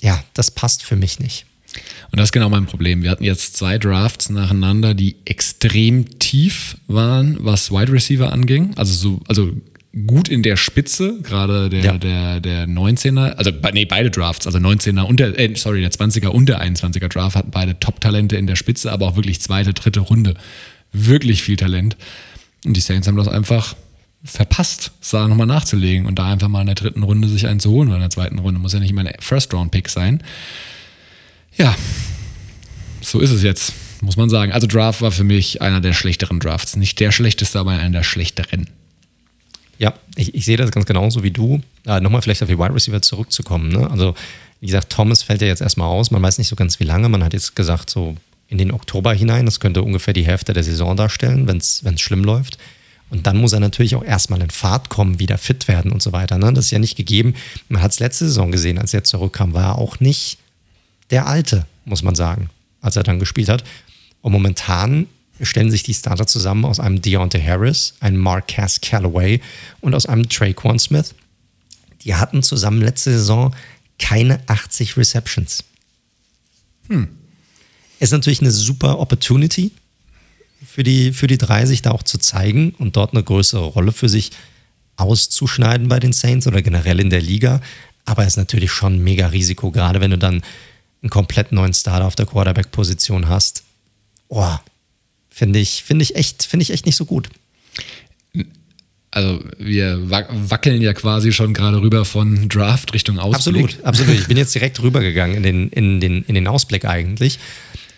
ja, 0.00 0.22
das 0.34 0.50
passt 0.50 0.82
für 0.82 0.96
mich 0.96 1.20
nicht. 1.20 1.46
Und 2.10 2.20
das 2.20 2.28
ist 2.28 2.32
genau 2.32 2.48
mein 2.48 2.66
Problem. 2.66 3.02
Wir 3.02 3.10
hatten 3.10 3.24
jetzt 3.24 3.56
zwei 3.56 3.78
Drafts 3.78 4.30
nacheinander, 4.30 4.94
die 4.94 5.16
extrem 5.24 6.18
tief 6.18 6.76
waren, 6.86 7.36
was 7.40 7.70
Wide 7.70 7.92
Receiver 7.92 8.32
anging. 8.32 8.72
Also 8.76 8.94
so, 8.94 9.20
also 9.26 9.52
gut 10.06 10.28
in 10.28 10.42
der 10.42 10.56
Spitze, 10.56 11.20
gerade 11.22 11.70
der, 11.70 11.84
ja. 11.84 11.98
der, 11.98 12.40
der 12.40 12.66
19er, 12.66 13.34
also 13.34 13.50
nee, 13.72 13.84
beide 13.84 14.10
Drafts, 14.10 14.46
also 14.46 14.58
19er 14.58 15.02
und 15.02 15.20
der, 15.20 15.38
äh, 15.38 15.54
sorry, 15.54 15.80
der 15.80 15.90
20er 15.90 16.28
und 16.28 16.48
der 16.48 16.62
21er 16.62 17.08
Draft 17.08 17.36
hatten 17.36 17.50
beide 17.50 17.78
Top-Talente 17.78 18.36
in 18.36 18.46
der 18.46 18.56
Spitze, 18.56 18.90
aber 18.90 19.06
auch 19.06 19.16
wirklich 19.16 19.40
zweite, 19.40 19.72
dritte 19.72 20.00
Runde. 20.00 20.34
Wirklich 20.94 21.42
viel 21.42 21.56
Talent. 21.56 21.96
Und 22.64 22.74
die 22.74 22.80
Saints 22.80 23.06
haben 23.06 23.16
das 23.16 23.28
einfach 23.28 23.76
verpasst, 24.24 24.92
da 25.10 25.28
nochmal 25.28 25.46
nachzulegen 25.46 26.06
und 26.06 26.18
da 26.18 26.32
einfach 26.32 26.48
mal 26.48 26.62
in 26.62 26.66
der 26.66 26.76
dritten 26.76 27.02
Runde 27.02 27.28
sich 27.28 27.46
einen 27.46 27.60
zu 27.60 27.70
holen 27.70 27.88
oder 27.88 27.96
in 27.96 28.02
der 28.02 28.10
zweiten 28.10 28.38
Runde. 28.38 28.58
Muss 28.58 28.72
ja 28.72 28.80
nicht 28.80 28.90
immer 28.90 29.02
ein 29.02 29.12
First-Round-Pick 29.20 29.90
sein. 29.90 30.22
Ja, 31.56 31.76
so 33.02 33.20
ist 33.20 33.30
es 33.30 33.42
jetzt, 33.42 33.74
muss 34.00 34.16
man 34.16 34.30
sagen. 34.30 34.52
Also 34.52 34.66
Draft 34.66 35.02
war 35.02 35.10
für 35.10 35.24
mich 35.24 35.60
einer 35.60 35.80
der 35.80 35.92
schlechteren 35.92 36.40
Drafts. 36.40 36.76
Nicht 36.76 36.98
der 37.00 37.12
schlechteste, 37.12 37.58
aber 37.58 37.72
einer 37.72 37.90
der 37.90 38.02
schlechteren. 38.02 38.70
Ja, 39.78 39.92
ich, 40.16 40.34
ich 40.34 40.44
sehe 40.44 40.56
das 40.56 40.70
ganz 40.70 40.86
genauso 40.86 41.22
wie 41.22 41.30
du. 41.30 41.60
Äh, 41.86 42.00
Nochmal 42.00 42.22
vielleicht 42.22 42.42
auf 42.42 42.48
die 42.48 42.58
Wide 42.58 42.74
Receiver 42.74 43.02
zurückzukommen. 43.02 43.68
Ne? 43.68 43.90
Also, 43.90 44.14
wie 44.60 44.66
gesagt, 44.66 44.90
Thomas 44.90 45.22
fällt 45.22 45.42
ja 45.42 45.48
jetzt 45.48 45.60
erstmal 45.60 45.88
aus. 45.88 46.10
Man 46.10 46.22
weiß 46.22 46.38
nicht 46.38 46.48
so 46.48 46.56
ganz, 46.56 46.80
wie 46.80 46.84
lange. 46.84 47.08
Man 47.08 47.22
hat 47.22 47.34
jetzt 47.34 47.54
gesagt, 47.54 47.90
so 47.90 48.16
in 48.48 48.58
den 48.58 48.72
Oktober 48.72 49.12
hinein. 49.12 49.46
Das 49.46 49.60
könnte 49.60 49.82
ungefähr 49.82 50.14
die 50.14 50.26
Hälfte 50.26 50.52
der 50.52 50.62
Saison 50.62 50.96
darstellen, 50.96 51.46
wenn 51.48 51.58
es 51.58 51.82
schlimm 52.00 52.24
läuft. 52.24 52.58
Und 53.10 53.26
dann 53.26 53.36
muss 53.36 53.52
er 53.52 53.60
natürlich 53.60 53.94
auch 53.94 54.04
erstmal 54.04 54.42
in 54.42 54.50
Fahrt 54.50 54.88
kommen, 54.88 55.18
wieder 55.18 55.38
fit 55.38 55.68
werden 55.68 55.92
und 55.92 56.02
so 56.02 56.12
weiter. 56.12 56.38
Ne? 56.38 56.52
Das 56.52 56.66
ist 56.66 56.70
ja 56.70 56.78
nicht 56.78 56.96
gegeben. 56.96 57.34
Man 57.68 57.82
hat 57.82 57.92
es 57.92 58.00
letzte 58.00 58.26
Saison 58.26 58.50
gesehen, 58.50 58.78
als 58.78 58.94
er 58.94 59.04
zurückkam, 59.04 59.52
war 59.52 59.62
er 59.64 59.78
auch 59.78 60.00
nicht 60.00 60.38
der 61.10 61.26
Alte, 61.26 61.66
muss 61.84 62.02
man 62.02 62.14
sagen, 62.14 62.50
als 62.80 62.96
er 62.96 63.02
dann 63.02 63.18
gespielt 63.18 63.48
hat. 63.48 63.62
Und 64.20 64.32
momentan 64.32 65.06
stellen 65.40 65.70
sich 65.70 65.82
die 65.82 65.94
Starter 65.94 66.26
zusammen 66.26 66.64
aus 66.64 66.80
einem 66.80 67.02
Deontay 67.02 67.40
Harris, 67.40 67.94
einem 68.00 68.18
Marquez 68.18 68.80
Callaway 68.80 69.40
und 69.80 69.94
aus 69.94 70.06
einem 70.06 70.28
Traquan 70.28 70.78
Smith. 70.78 71.14
Die 72.02 72.14
hatten 72.14 72.42
zusammen 72.42 72.80
letzte 72.80 73.12
Saison 73.12 73.54
keine 73.98 74.40
80 74.48 74.96
Receptions. 74.96 75.64
Hm. 76.88 77.08
Ist 78.00 78.12
natürlich 78.12 78.40
eine 78.40 78.50
super 78.50 78.98
Opportunity 78.98 79.70
für 80.66 80.82
die, 80.82 81.12
für 81.12 81.26
die 81.26 81.38
drei, 81.38 81.66
sich 81.66 81.82
da 81.82 81.90
auch 81.90 82.02
zu 82.02 82.18
zeigen 82.18 82.74
und 82.78 82.96
dort 82.96 83.12
eine 83.12 83.22
größere 83.22 83.64
Rolle 83.64 83.92
für 83.92 84.08
sich 84.08 84.30
auszuschneiden 84.96 85.88
bei 85.88 86.00
den 86.00 86.12
Saints 86.12 86.46
oder 86.46 86.62
generell 86.62 87.00
in 87.00 87.10
der 87.10 87.20
Liga. 87.20 87.60
Aber 88.04 88.26
ist 88.26 88.36
natürlich 88.36 88.70
schon 88.70 88.96
ein 88.96 89.04
mega 89.04 89.28
Risiko, 89.28 89.70
gerade 89.70 90.00
wenn 90.00 90.10
du 90.10 90.18
dann 90.18 90.42
einen 91.02 91.10
komplett 91.10 91.52
neuen 91.52 91.74
Starter 91.74 92.06
auf 92.06 92.16
der 92.16 92.26
Quarterback-Position 92.26 93.28
hast. 93.28 93.62
Oh, 94.28 94.56
finde 95.30 95.58
ich, 95.58 95.82
finde 95.82 96.02
ich 96.02 96.16
echt, 96.16 96.44
finde 96.44 96.62
ich 96.62 96.70
echt 96.70 96.86
nicht 96.86 96.96
so 96.96 97.04
gut. 97.04 97.28
Also 99.10 99.44
wir 99.58 100.10
wackeln 100.10 100.82
ja 100.82 100.92
quasi 100.92 101.30
schon 101.30 101.54
gerade 101.54 101.80
rüber 101.80 102.04
von 102.04 102.48
Draft 102.48 102.94
Richtung 102.94 103.20
Ausblick. 103.20 103.64
Absolut, 103.64 103.84
absolut. 103.84 104.14
Ich 104.14 104.26
bin 104.26 104.36
jetzt 104.36 104.54
direkt 104.54 104.82
rübergegangen 104.82 105.36
in 105.36 105.42
den, 105.44 105.68
in 105.68 106.00
den, 106.00 106.24
in 106.24 106.34
den 106.34 106.48
Ausblick 106.48 106.84
eigentlich, 106.84 107.38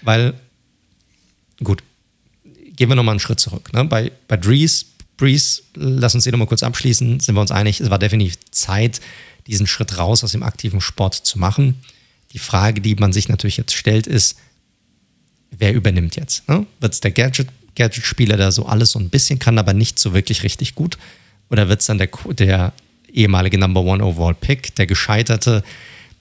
weil, 0.06 0.34
gut, 1.62 1.82
gehen 2.76 2.88
wir 2.88 2.96
nochmal 2.96 3.14
einen 3.14 3.20
Schritt 3.20 3.40
zurück. 3.40 3.72
Ne? 3.72 3.84
Bei, 3.84 4.12
bei 4.28 4.36
Breeze, 4.36 4.86
Breeze, 5.16 5.62
lass 5.74 6.14
uns 6.14 6.24
hier 6.24 6.32
nochmal 6.32 6.46
kurz 6.46 6.62
abschließen, 6.62 7.20
sind 7.20 7.34
wir 7.34 7.40
uns 7.40 7.50
einig, 7.50 7.80
es 7.80 7.90
war 7.90 7.98
definitiv 7.98 8.38
Zeit, 8.50 9.00
diesen 9.46 9.66
Schritt 9.66 9.98
raus 9.98 10.24
aus 10.24 10.32
dem 10.32 10.42
aktiven 10.42 10.80
Sport 10.80 11.14
zu 11.14 11.38
machen. 11.38 11.82
Die 12.32 12.38
Frage, 12.38 12.80
die 12.80 12.94
man 12.94 13.12
sich 13.12 13.28
natürlich 13.28 13.56
jetzt 13.56 13.74
stellt, 13.74 14.06
ist, 14.06 14.36
wer 15.50 15.72
übernimmt 15.74 16.16
jetzt? 16.16 16.48
Ne? 16.48 16.66
Wird 16.80 16.92
es 16.92 17.00
der 17.00 17.10
Gadget, 17.10 17.48
Gadget-Spieler, 17.74 18.36
der 18.36 18.52
so 18.52 18.66
alles 18.66 18.92
so 18.92 18.98
ein 18.98 19.10
bisschen 19.10 19.38
kann, 19.38 19.58
aber 19.58 19.72
nicht 19.72 19.98
so 19.98 20.14
wirklich 20.14 20.42
richtig 20.42 20.74
gut? 20.74 20.98
Oder 21.50 21.68
wird 21.68 21.80
es 21.80 21.86
dann 21.86 21.98
der, 21.98 22.10
der 22.30 22.72
ehemalige 23.12 23.58
Number 23.58 23.82
One 23.82 24.04
Overall 24.04 24.34
Pick, 24.34 24.74
der 24.76 24.86
Gescheiterte, 24.86 25.64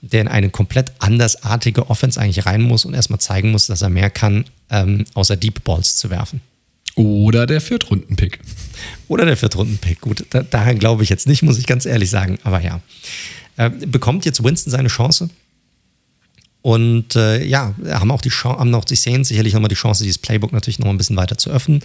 der 0.00 0.20
in 0.22 0.28
eine 0.28 0.50
komplett 0.50 0.92
andersartige 0.98 1.90
Offense 1.90 2.20
eigentlich 2.20 2.46
rein 2.46 2.62
muss 2.62 2.84
und 2.84 2.94
erstmal 2.94 3.20
zeigen 3.20 3.50
muss, 3.50 3.66
dass 3.66 3.82
er 3.82 3.88
mehr 3.88 4.10
kann, 4.10 4.44
ähm, 4.70 5.04
außer 5.14 5.36
Deep 5.36 5.64
Balls 5.64 5.96
zu 5.96 6.10
werfen? 6.10 6.40
Oder 6.96 7.46
der 7.46 7.60
Viertrunden-Pick. 7.60 8.40
Oder 9.08 9.26
der 9.26 9.36
Viertrunden-Pick. 9.36 10.00
Gut, 10.00 10.24
da, 10.30 10.42
daran 10.42 10.78
glaube 10.78 11.02
ich 11.02 11.10
jetzt 11.10 11.26
nicht, 11.26 11.42
muss 11.42 11.58
ich 11.58 11.66
ganz 11.66 11.84
ehrlich 11.84 12.08
sagen. 12.08 12.38
Aber 12.42 12.62
ja. 12.62 12.80
Äh, 13.58 13.70
bekommt 13.70 14.24
jetzt 14.24 14.42
Winston 14.42 14.70
seine 14.70 14.88
Chance? 14.88 15.28
Und 16.62 17.14
äh, 17.14 17.44
ja, 17.44 17.74
haben 17.90 18.10
auch 18.10 18.22
die 18.22 18.30
Chance, 18.30 18.58
haben 18.58 18.74
auch 18.74 18.84
die 18.84 18.96
Saints 18.96 19.28
sicherlich 19.28 19.52
nochmal 19.52 19.68
die 19.68 19.76
Chance, 19.76 20.02
dieses 20.02 20.18
Playbook 20.18 20.52
natürlich 20.52 20.78
noch 20.78 20.88
ein 20.88 20.98
bisschen 20.98 21.16
weiter 21.16 21.38
zu 21.38 21.50
öffnen. 21.50 21.80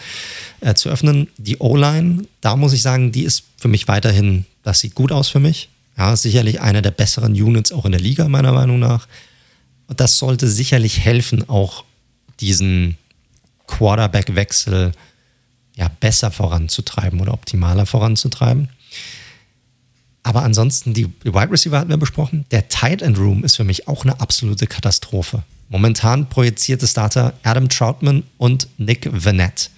Äh, 0.61 0.73
zu 0.73 0.89
öffnen. 0.89 1.27
Die 1.37 1.57
O-Line, 1.59 2.23
da 2.39 2.55
muss 2.55 2.73
ich 2.73 2.81
sagen, 2.81 3.11
die 3.11 3.23
ist 3.23 3.43
für 3.57 3.67
mich 3.67 3.87
weiterhin, 3.87 4.45
das 4.63 4.79
sieht 4.79 4.95
gut 4.95 5.11
aus 5.11 5.27
für 5.27 5.39
mich. 5.39 5.69
Ja, 5.97 6.15
sicherlich 6.15 6.61
einer 6.61 6.81
der 6.81 6.91
besseren 6.91 7.33
Units 7.33 7.71
auch 7.71 7.85
in 7.85 7.91
der 7.91 8.01
Liga, 8.01 8.27
meiner 8.27 8.53
Meinung 8.53 8.79
nach. 8.79 9.07
Und 9.87 9.99
das 9.99 10.17
sollte 10.17 10.47
sicherlich 10.47 10.99
helfen, 10.99 11.47
auch 11.49 11.83
diesen 12.39 12.97
Quarterback-Wechsel 13.67 14.93
ja, 15.75 15.89
besser 15.99 16.31
voranzutreiben 16.31 17.19
oder 17.19 17.33
optimaler 17.33 17.85
voranzutreiben. 17.85 18.69
Aber 20.23 20.43
ansonsten, 20.43 20.93
die, 20.93 21.07
Wide 21.23 21.51
Receiver 21.51 21.79
hatten 21.79 21.89
wir 21.89 21.97
besprochen. 21.97 22.45
Der 22.51 22.67
Tight 22.67 23.01
End 23.01 23.17
Room 23.17 23.43
ist 23.43 23.55
für 23.55 23.63
mich 23.63 23.87
auch 23.87 24.03
eine 24.03 24.19
absolute 24.19 24.67
Katastrophe. 24.67 25.43
Momentan 25.69 26.29
projizierte 26.29 26.87
Starter 26.87 27.33
Adam 27.43 27.69
Troutman 27.69 28.23
und 28.37 28.67
Nick 28.77 29.09
Vanette. 29.11 29.69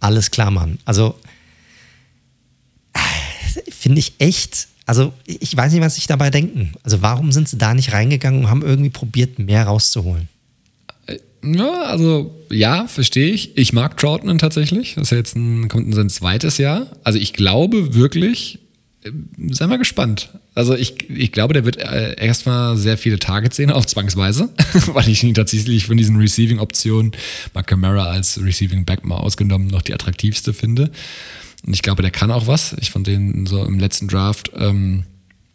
Alles 0.00 0.30
klar, 0.30 0.50
Mann. 0.50 0.78
Also, 0.84 1.18
finde 3.70 4.00
ich 4.00 4.14
echt, 4.18 4.68
also 4.86 5.12
ich 5.26 5.56
weiß 5.56 5.72
nicht, 5.72 5.80
was 5.80 5.94
sich 5.94 6.06
dabei 6.06 6.30
denken. 6.30 6.72
Also, 6.82 7.02
warum 7.02 7.32
sind 7.32 7.48
sie 7.48 7.58
da 7.58 7.74
nicht 7.74 7.92
reingegangen 7.92 8.40
und 8.40 8.50
haben 8.50 8.62
irgendwie 8.62 8.90
probiert, 8.90 9.38
mehr 9.38 9.64
rauszuholen? 9.64 10.28
Ja, 11.44 11.82
also 11.82 12.34
ja, 12.50 12.86
verstehe 12.86 13.30
ich. 13.30 13.56
Ich 13.56 13.72
mag 13.72 13.96
Troutman 13.96 14.38
tatsächlich. 14.38 14.94
Das 14.94 15.04
ist 15.04 15.10
ja 15.10 15.18
jetzt 15.18 15.36
ein, 15.36 15.68
kommt 15.68 15.86
in 15.86 15.92
sein 15.92 16.08
zweites 16.08 16.58
Jahr. 16.58 16.86
Also 17.02 17.18
ich 17.18 17.34
glaube 17.34 17.94
wirklich, 17.94 18.60
äh, 19.02 19.10
sei 19.50 19.66
mal 19.66 19.76
gespannt. 19.76 20.30
Also 20.54 20.74
ich, 20.74 21.10
ich 21.10 21.32
glaube, 21.32 21.52
der 21.52 21.64
wird 21.64 21.76
äh, 21.76 22.14
erstmal 22.16 22.76
sehr 22.76 22.96
viele 22.96 23.18
Targets 23.18 23.56
sehen, 23.56 23.70
auch 23.70 23.84
zwangsweise, 23.84 24.48
weil 24.86 25.08
ich 25.08 25.22
ihn 25.22 25.34
tatsächlich 25.34 25.86
von 25.86 25.96
diesen 25.96 26.16
Receiving-Optionen, 26.16 27.12
Mark 27.52 27.66
Camara 27.66 28.06
als 28.06 28.42
Receiving 28.42 28.84
Back 28.84 29.04
mal 29.04 29.16
ausgenommen, 29.16 29.66
noch 29.66 29.82
die 29.82 29.92
attraktivste 29.92 30.54
finde. 30.54 30.90
Und 31.66 31.74
ich 31.74 31.82
glaube, 31.82 32.02
der 32.02 32.10
kann 32.10 32.30
auch 32.30 32.46
was. 32.46 32.74
Ich 32.80 32.90
fand 32.90 33.06
den 33.06 33.46
so 33.46 33.64
im 33.64 33.78
letzten 33.78 34.08
Draft 34.08 34.50
ähm, 34.56 35.04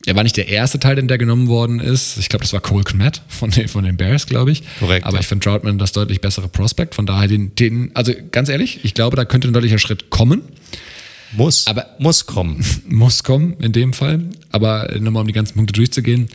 er 0.06 0.16
war 0.16 0.24
nicht 0.24 0.38
der 0.38 0.48
erste 0.48 0.80
Teil, 0.80 0.96
der 0.96 1.18
genommen 1.18 1.48
worden 1.48 1.80
ist. 1.80 2.18
Ich 2.18 2.30
glaube, 2.30 2.44
das 2.44 2.54
war 2.54 2.62
Cole 2.62 2.84
Kmet 2.84 3.22
von 3.28 3.52
den, 3.52 3.68
von 3.68 3.84
den 3.84 3.98
Bears, 3.98 4.28
glaube 4.28 4.52
ich. 4.52 4.64
Korrekt. 4.80 5.06
Aber 5.06 5.18
ja. 5.18 5.22
ich 5.22 5.28
finde 5.28 5.44
Troutman 5.44 5.78
das 5.78 5.92
deutlich 5.92 6.22
bessere 6.22 6.48
Prospect. 6.48 6.96
Von 6.96 7.06
daher 7.06 7.28
den, 7.28 7.54
den, 7.56 7.92
also 7.96 8.14
ganz 8.32 8.50
ehrlich, 8.50 8.80
ich 8.84 8.94
glaube, 8.94 9.18
da 9.18 9.26
könnte 9.26 9.50
ein 9.50 9.54
deutlicher 9.54 9.78
Schritt 9.78 10.10
kommen. 10.10 10.42
Muss, 11.34 11.68
Aber- 11.68 11.96
muss 12.00 12.26
kommen. 12.26 12.66
Muss 12.88 13.24
kommen 13.24 13.58
in 13.60 13.72
dem 13.72 13.94
Fall. 13.94 14.24
Aber 14.52 14.90
nochmal, 15.00 15.22
um 15.22 15.28
die 15.28 15.34
ganzen 15.34 15.56
Punkte 15.56 15.74
durchzugehen. 15.74 16.30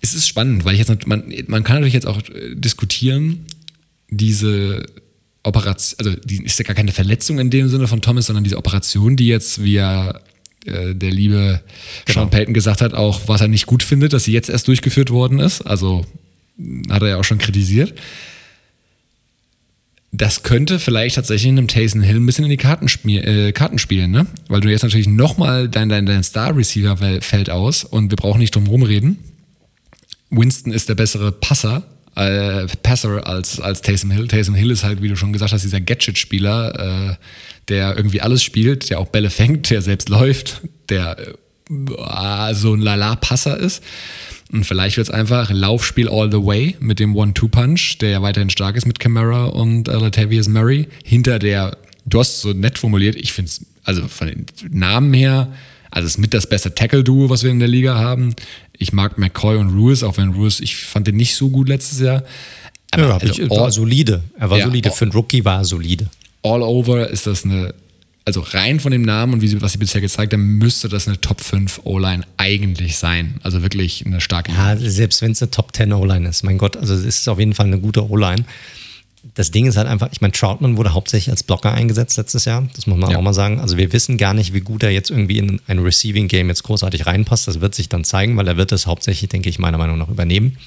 Es 0.00 0.14
ist 0.14 0.28
spannend, 0.28 0.64
weil 0.64 0.74
ich 0.74 0.78
jetzt, 0.78 1.06
man, 1.06 1.24
man 1.48 1.64
kann 1.64 1.76
natürlich 1.76 1.94
jetzt 1.94 2.06
auch 2.06 2.20
äh, 2.30 2.54
diskutieren, 2.54 3.46
diese 4.08 4.86
Operation, 5.44 5.98
also 5.98 6.18
die 6.24 6.42
ist 6.42 6.58
ja 6.58 6.64
gar 6.64 6.74
keine 6.74 6.92
Verletzung 6.92 7.38
in 7.38 7.50
dem 7.50 7.68
Sinne 7.68 7.86
von 7.86 8.00
Thomas, 8.00 8.26
sondern 8.26 8.44
diese 8.44 8.56
Operation, 8.56 9.16
die 9.16 9.28
jetzt, 9.28 9.62
wie 9.62 9.76
er 9.76 10.22
äh, 10.64 10.94
der 10.94 11.10
liebe 11.10 11.60
Sean 12.08 12.30
Payton 12.30 12.54
gesagt 12.54 12.80
hat, 12.80 12.94
auch 12.94 13.22
was 13.26 13.40
er 13.40 13.48
nicht 13.48 13.66
gut 13.66 13.82
findet, 13.82 14.12
dass 14.12 14.24
sie 14.24 14.32
jetzt 14.32 14.48
erst 14.48 14.68
durchgeführt 14.68 15.10
worden 15.10 15.38
ist. 15.38 15.62
Also 15.62 16.06
hat 16.90 17.02
er 17.02 17.08
ja 17.08 17.16
auch 17.18 17.24
schon 17.24 17.38
kritisiert. 17.38 17.94
Das 20.12 20.44
könnte 20.44 20.78
vielleicht 20.78 21.16
tatsächlich 21.16 21.48
in 21.48 21.58
einem 21.58 21.68
Taysom 21.68 22.00
Hill 22.00 22.16
ein 22.16 22.26
bisschen 22.26 22.44
in 22.44 22.50
die 22.50 22.56
Karten, 22.56 22.88
spiel, 22.88 23.18
äh, 23.26 23.52
Karten 23.52 23.78
spielen, 23.78 24.12
ne? 24.12 24.26
Weil 24.48 24.60
du 24.60 24.70
jetzt 24.70 24.82
natürlich 24.82 25.08
nochmal 25.08 25.68
dein, 25.68 25.88
dein, 25.88 26.06
dein 26.06 26.22
Star-Receiver 26.22 27.20
fällt 27.20 27.50
aus 27.50 27.82
und 27.82 28.10
wir 28.10 28.16
brauchen 28.16 28.38
nicht 28.38 28.54
drum 28.54 28.68
rumreden. 28.68 29.18
Winston 30.30 30.72
ist 30.72 30.88
der 30.88 30.94
bessere 30.94 31.32
Passer, 31.32 31.82
äh, 32.16 32.66
Passer 32.82 33.26
als, 33.26 33.60
als 33.60 33.82
Taysom 33.82 34.10
Hill. 34.10 34.28
Taysom 34.28 34.54
Hill 34.54 34.70
ist 34.70 34.84
halt, 34.84 35.02
wie 35.02 35.08
du 35.08 35.16
schon 35.16 35.32
gesagt 35.32 35.52
hast, 35.52 35.62
dieser 35.62 35.80
Gadget-Spieler, 35.80 37.10
äh, 37.10 37.16
der 37.68 37.96
irgendwie 37.96 38.20
alles 38.20 38.42
spielt, 38.42 38.90
der 38.90 38.98
auch 38.98 39.08
Bälle 39.08 39.30
fängt, 39.30 39.70
der 39.70 39.82
selbst 39.82 40.08
läuft, 40.08 40.62
der 40.88 41.16
äh, 41.70 42.54
so 42.54 42.74
ein 42.74 42.80
Lala-Passer 42.80 43.58
ist. 43.58 43.82
Und 44.52 44.64
vielleicht 44.64 44.96
wird 44.96 45.08
es 45.08 45.14
einfach 45.14 45.50
Laufspiel 45.50 46.08
all 46.08 46.30
the 46.30 46.38
way 46.38 46.76
mit 46.78 47.00
dem 47.00 47.16
One-Two-Punch, 47.16 47.98
der 47.98 48.10
ja 48.10 48.22
weiterhin 48.22 48.50
stark 48.50 48.76
ist 48.76 48.86
mit 48.86 48.98
Camara 48.98 49.46
und 49.46 49.88
äh, 49.88 49.92
Latavius 49.92 50.48
Murray. 50.48 50.88
Hinter 51.02 51.38
der, 51.38 51.76
du 52.06 52.20
hast 52.20 52.40
so 52.40 52.52
nett 52.52 52.78
formuliert, 52.78 53.16
ich 53.16 53.32
finde 53.32 53.48
es, 53.48 53.64
also 53.82 54.06
von 54.06 54.28
den 54.28 54.46
Namen 54.70 55.12
her, 55.14 55.52
also 55.94 56.06
es 56.06 56.14
ist 56.14 56.18
mit 56.18 56.34
das 56.34 56.48
beste 56.48 56.74
Tackle-Duo, 56.74 57.30
was 57.30 57.44
wir 57.44 57.52
in 57.52 57.60
der 57.60 57.68
Liga 57.68 57.94
haben. 57.94 58.34
Ich 58.76 58.92
mag 58.92 59.16
McCoy 59.16 59.58
und 59.58 59.68
Ruiz, 59.68 60.02
auch 60.02 60.16
wenn 60.16 60.30
Ruiz, 60.30 60.58
ich 60.58 60.74
fand 60.74 61.06
den 61.06 61.14
nicht 61.16 61.36
so 61.36 61.50
gut 61.50 61.68
letztes 61.68 62.00
Jahr. 62.00 62.24
Aber 62.90 63.02
Ja, 63.02 63.16
also 63.18 63.42
ich, 63.42 63.48
war 63.48 63.70
solide. 63.70 64.24
Er 64.36 64.50
war 64.50 64.58
Ja, 64.58 64.64
solide. 64.64 64.90
Für 64.90 65.04
einen 65.04 65.12
Rookie 65.12 65.44
war 65.44 65.58
er 65.58 65.64
solide. 65.64 66.08
all 66.42 66.62
over 66.62 67.08
ist 67.08 67.28
das 67.28 67.44
eine, 67.44 67.74
also 68.24 68.40
rein 68.40 68.80
von 68.80 68.90
dem 68.90 69.02
Namen 69.02 69.34
und 69.34 69.40
wie 69.40 69.46
sie, 69.46 69.62
was 69.62 69.70
sie 69.70 69.78
bisher 69.78 70.00
gezeigt 70.00 70.32
haben, 70.32 70.58
müsste 70.58 70.88
das 70.88 71.06
eine 71.06 71.20
Top 71.20 71.40
5 71.40 71.82
O-Line 71.84 72.24
eigentlich 72.38 72.96
sein. 72.96 73.36
Also 73.44 73.62
wirklich 73.62 74.04
eine 74.04 74.20
starke. 74.20 74.50
Ja, 74.50 74.76
selbst 74.76 75.22
wenn 75.22 75.30
es 75.30 75.42
eine 75.42 75.52
Top 75.52 75.76
10 75.76 75.92
O-Line 75.92 76.28
ist, 76.28 76.42
mein 76.42 76.58
Gott, 76.58 76.76
also 76.76 76.92
es 76.92 77.04
ist 77.04 77.28
auf 77.28 77.38
jeden 77.38 77.54
Fall 77.54 77.66
eine 77.66 77.78
gute 77.78 78.10
O-Line. 78.10 78.44
Das 79.34 79.50
Ding 79.50 79.66
ist 79.66 79.76
halt 79.76 79.88
einfach, 79.88 80.08
ich 80.12 80.20
meine, 80.20 80.32
Troutman 80.32 80.76
wurde 80.76 80.92
hauptsächlich 80.92 81.30
als 81.30 81.42
Blocker 81.42 81.72
eingesetzt 81.72 82.16
letztes 82.18 82.44
Jahr, 82.44 82.68
das 82.76 82.86
muss 82.86 82.98
man 82.98 83.10
Ja. 83.10 83.16
auch 83.18 83.22
mal 83.22 83.32
sagen. 83.34 83.58
Also 83.58 83.76
wir 83.78 83.92
wissen 83.92 84.18
gar 84.18 84.34
nicht, 84.34 84.52
wie 84.52 84.60
gut 84.60 84.82
er 84.82 84.90
jetzt 84.90 85.10
irgendwie 85.10 85.38
in 85.38 85.60
ein 85.66 85.78
Receiving-Game 85.78 86.48
jetzt 86.48 86.62
großartig 86.62 87.06
reinpasst. 87.06 87.48
Das 87.48 87.60
wird 87.60 87.74
sich 87.74 87.88
dann 87.88 88.04
zeigen, 88.04 88.36
weil 88.36 88.46
er 88.46 88.56
wird 88.56 88.70
das 88.70 88.86
hauptsächlich, 88.86 89.30
denke 89.30 89.48
ich, 89.48 89.58
meiner 89.58 89.78
Meinung 89.78 89.98
nach 89.98 90.08
übernehmen. 90.08 90.58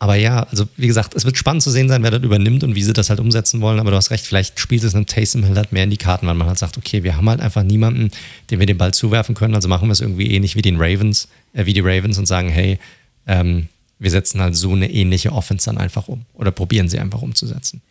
Aber 0.00 0.16
ja, 0.16 0.42
also 0.50 0.66
wie 0.76 0.86
gesagt, 0.86 1.14
es 1.14 1.24
wird 1.24 1.38
spannend 1.38 1.62
zu 1.62 1.70
sehen 1.70 1.88
sein, 1.88 2.02
wer 2.02 2.10
das 2.10 2.22
übernimmt 2.22 2.62
und 2.62 2.74
wie 2.74 2.82
sie 2.82 2.92
das 2.92 3.08
halt 3.08 3.20
umsetzen 3.20 3.60
wollen. 3.60 3.78
Aber 3.80 3.90
du 3.90 3.96
hast 3.96 4.10
recht, 4.10 4.26
vielleicht 4.26 4.60
spielt 4.60 4.84
es 4.84 4.94
einem 4.94 5.06
Taysom 5.06 5.44
Hill 5.44 5.56
halt 5.56 5.72
mehr 5.72 5.84
in 5.84 5.90
die 5.90 5.96
Karten, 5.96 6.26
weil 6.26 6.34
man 6.34 6.46
halt 6.48 6.58
sagt, 6.58 6.76
okay, 6.76 7.04
wir 7.04 7.16
haben 7.16 7.28
halt 7.30 7.40
einfach 7.40 7.62
niemanden, 7.62 8.10
dem 8.50 8.58
wir 8.60 8.66
den 8.66 8.76
Ball 8.76 8.92
zuwerfen 8.92 9.34
können. 9.34 9.54
Also 9.54 9.68
machen 9.68 9.88
wir 9.88 9.92
es 9.92 10.00
irgendwie 10.00 10.30
ähnlich 10.32 10.56
wie 10.56 10.62
den 10.62 10.76
Ravens, 10.76 11.28
äh, 11.54 11.64
wie 11.64 11.72
die 11.72 11.80
Ravens 11.80 12.18
und 12.18 12.26
sagen, 12.26 12.48
hey, 12.50 12.78
ähm, 13.26 13.68
wir 14.04 14.10
setzen 14.10 14.40
halt 14.40 14.54
so 14.54 14.72
eine 14.72 14.90
ähnliche 14.92 15.32
Offense 15.32 15.64
dann 15.66 15.78
einfach 15.78 16.06
um 16.08 16.26
oder 16.34 16.50
probieren 16.52 16.88
sie 16.88 16.98
einfach 17.00 17.22
umzusetzen. 17.22 17.82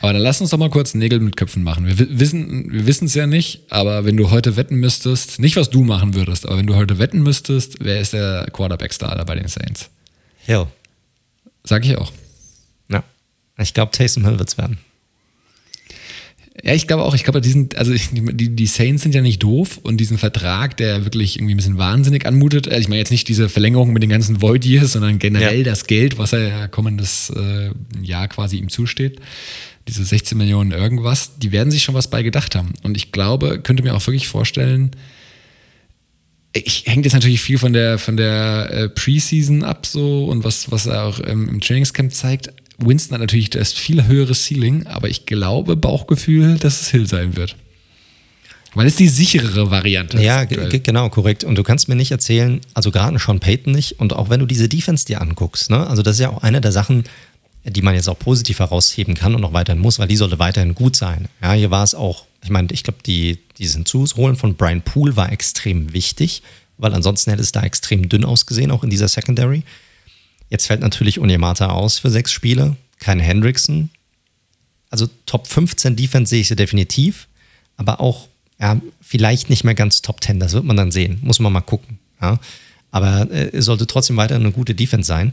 Aber 0.00 0.12
dann 0.12 0.22
lass 0.22 0.40
uns 0.40 0.50
doch 0.50 0.58
mal 0.58 0.70
kurz 0.70 0.94
Nägel 0.94 1.18
mit 1.18 1.36
Köpfen 1.36 1.62
machen. 1.64 1.86
Wir 1.86 1.98
wi- 1.98 2.08
wissen 2.20 2.70
wir 2.70 2.86
wissen 2.86 3.06
es 3.06 3.14
ja 3.14 3.26
nicht, 3.26 3.62
aber 3.70 4.04
wenn 4.04 4.16
du 4.16 4.30
heute 4.30 4.56
wetten 4.56 4.76
müsstest, 4.76 5.40
nicht 5.40 5.56
was 5.56 5.70
du 5.70 5.82
machen 5.82 6.14
würdest, 6.14 6.46
aber 6.46 6.58
wenn 6.58 6.66
du 6.66 6.76
heute 6.76 6.98
wetten 6.98 7.22
müsstest, 7.22 7.76
wer 7.80 8.00
ist 8.00 8.12
der 8.12 8.46
Quarterback-Starter 8.52 9.24
bei 9.24 9.34
den 9.34 9.48
Saints? 9.48 9.90
Hill. 10.44 10.66
Sag 11.64 11.84
ich 11.86 11.96
auch. 11.96 12.12
Ja. 12.88 13.02
Ich 13.58 13.72
glaube, 13.74 13.92
Taysom 13.92 14.24
Hill 14.24 14.38
wird 14.38 14.48
es 14.50 14.58
werden. 14.58 14.78
Ja, 16.64 16.74
ich 16.74 16.86
glaube 16.86 17.02
auch, 17.02 17.14
ich 17.14 17.24
glaube, 17.24 17.40
die 17.40 17.50
sind, 17.50 17.76
also 17.76 17.92
die, 17.92 18.54
die 18.54 18.66
Saints 18.66 19.02
sind 19.02 19.16
ja 19.16 19.20
nicht 19.20 19.42
doof 19.42 19.80
und 19.82 19.96
diesen 19.96 20.16
Vertrag, 20.16 20.76
der 20.76 21.04
wirklich 21.04 21.36
irgendwie 21.36 21.54
ein 21.54 21.56
bisschen 21.56 21.76
wahnsinnig 21.76 22.24
anmutet, 22.24 22.68
also 22.68 22.78
ich 22.78 22.88
meine 22.88 23.00
jetzt 23.00 23.10
nicht 23.10 23.26
diese 23.26 23.48
Verlängerung 23.48 23.92
mit 23.92 24.02
den 24.02 24.10
ganzen 24.10 24.40
Void 24.40 24.64
Years, 24.64 24.92
sondern 24.92 25.18
generell 25.18 25.58
Ja. 25.58 25.64
das 25.64 25.86
Geld, 25.88 26.18
was 26.18 26.32
er 26.32 26.48
ja 26.48 26.68
kommendes 26.68 27.30
äh, 27.30 27.70
Jahr 28.00 28.28
quasi 28.28 28.58
ihm 28.58 28.68
zusteht, 28.68 29.18
diese 29.88 30.04
16 30.04 30.38
Millionen 30.38 30.70
irgendwas, 30.70 31.32
die 31.38 31.50
werden 31.50 31.72
sich 31.72 31.82
schon 31.82 31.96
was 31.96 32.08
bei 32.08 32.22
gedacht 32.22 32.54
haben. 32.54 32.74
Und 32.84 32.96
ich 32.96 33.10
glaube, 33.10 33.58
könnte 33.60 33.82
mir 33.82 33.96
auch 33.96 34.06
wirklich 34.06 34.28
vorstellen, 34.28 34.92
ich 36.52 36.84
hängt 36.86 37.04
jetzt 37.06 37.14
natürlich 37.14 37.40
viel 37.40 37.58
von 37.58 37.72
der 37.72 37.98
von 37.98 38.16
der 38.16 38.68
äh, 38.70 38.88
Preseason 38.88 39.64
ab 39.64 39.86
so 39.86 40.26
und 40.26 40.44
was 40.44 40.70
was 40.70 40.86
er 40.86 41.04
auch 41.04 41.18
ähm, 41.26 41.48
im 41.48 41.60
Trainingscamp 41.60 42.12
zeigt. 42.12 42.52
Winston 42.86 43.14
hat 43.14 43.20
natürlich 43.20 43.50
das 43.50 43.72
viel 43.72 44.06
höhere 44.06 44.34
Ceiling, 44.34 44.86
aber 44.86 45.08
ich 45.08 45.26
glaube 45.26 45.76
Bauchgefühl, 45.76 46.58
dass 46.58 46.80
es 46.80 46.88
Hill 46.88 47.06
sein 47.06 47.36
wird. 47.36 47.56
Weil 48.74 48.86
es 48.86 48.96
die 48.96 49.08
sicherere 49.08 49.70
Variante 49.70 50.20
Ja, 50.22 50.42
ist. 50.42 50.48
ge- 50.70 50.78
genau, 50.82 51.10
korrekt. 51.10 51.44
Und 51.44 51.56
du 51.56 51.62
kannst 51.62 51.88
mir 51.88 51.94
nicht 51.94 52.10
erzählen, 52.10 52.60
also 52.72 52.90
gerade 52.90 53.18
Sean 53.18 53.38
Payton 53.38 53.72
nicht, 53.74 54.00
und 54.00 54.14
auch 54.14 54.30
wenn 54.30 54.40
du 54.40 54.46
diese 54.46 54.68
Defense 54.68 55.04
dir 55.04 55.20
anguckst, 55.20 55.68
ne, 55.70 55.86
also 55.86 56.02
das 56.02 56.16
ist 56.16 56.20
ja 56.20 56.30
auch 56.30 56.42
eine 56.42 56.60
der 56.62 56.72
Sachen, 56.72 57.04
die 57.64 57.82
man 57.82 57.94
jetzt 57.94 58.08
auch 58.08 58.18
positiv 58.18 58.58
herausheben 58.60 59.14
kann 59.14 59.34
und 59.34 59.44
auch 59.44 59.52
weiterhin 59.52 59.80
muss, 59.82 59.98
weil 59.98 60.08
die 60.08 60.16
sollte 60.16 60.38
weiterhin 60.38 60.74
gut 60.74 60.96
sein. 60.96 61.28
Ja, 61.42 61.52
hier 61.52 61.70
war 61.70 61.84
es 61.84 61.94
auch, 61.94 62.24
ich 62.42 62.50
meine, 62.50 62.68
ich 62.72 62.82
glaube, 62.82 63.00
die, 63.04 63.38
dieses 63.58 63.74
Hinzuholen 63.74 64.36
von 64.36 64.54
Brian 64.56 64.80
Poole 64.82 65.16
war 65.16 65.30
extrem 65.30 65.92
wichtig, 65.92 66.42
weil 66.78 66.94
ansonsten 66.94 67.30
hätte 67.30 67.42
es 67.42 67.52
da 67.52 67.62
extrem 67.62 68.08
dünn 68.08 68.24
ausgesehen, 68.24 68.70
auch 68.70 68.82
in 68.82 68.90
dieser 68.90 69.06
Secondary. 69.06 69.62
Jetzt 70.52 70.66
fällt 70.66 70.82
natürlich 70.82 71.18
Onyemata 71.18 71.70
aus 71.70 71.98
für 71.98 72.10
sechs 72.10 72.30
Spiele, 72.30 72.76
kein 72.98 73.18
Hendrickson. 73.18 73.88
Also 74.90 75.08
Top 75.24 75.46
15 75.46 75.96
Defense 75.96 76.28
sehe 76.28 76.42
ich 76.42 76.48
sie 76.48 76.56
definitiv, 76.56 77.26
aber 77.78 78.02
auch 78.02 78.28
ja, 78.60 78.78
vielleicht 79.00 79.48
nicht 79.48 79.64
mehr 79.64 79.74
ganz 79.74 80.02
Top 80.02 80.22
10, 80.22 80.40
das 80.40 80.52
wird 80.52 80.64
man 80.64 80.76
dann 80.76 80.92
sehen, 80.92 81.20
muss 81.22 81.40
man 81.40 81.54
mal 81.54 81.62
gucken. 81.62 81.98
Ja. 82.20 82.38
Aber 82.90 83.30
äh, 83.30 83.48
es 83.54 83.64
sollte 83.64 83.86
trotzdem 83.86 84.18
weiter 84.18 84.34
eine 84.34 84.52
gute 84.52 84.74
Defense 84.74 85.06
sein. 85.06 85.32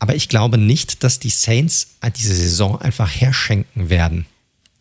Aber 0.00 0.16
ich 0.16 0.28
glaube 0.28 0.58
nicht, 0.58 1.04
dass 1.04 1.20
die 1.20 1.30
Saints 1.30 1.90
diese 2.16 2.34
Saison 2.34 2.80
einfach 2.80 3.08
herschenken 3.08 3.88
werden, 3.88 4.26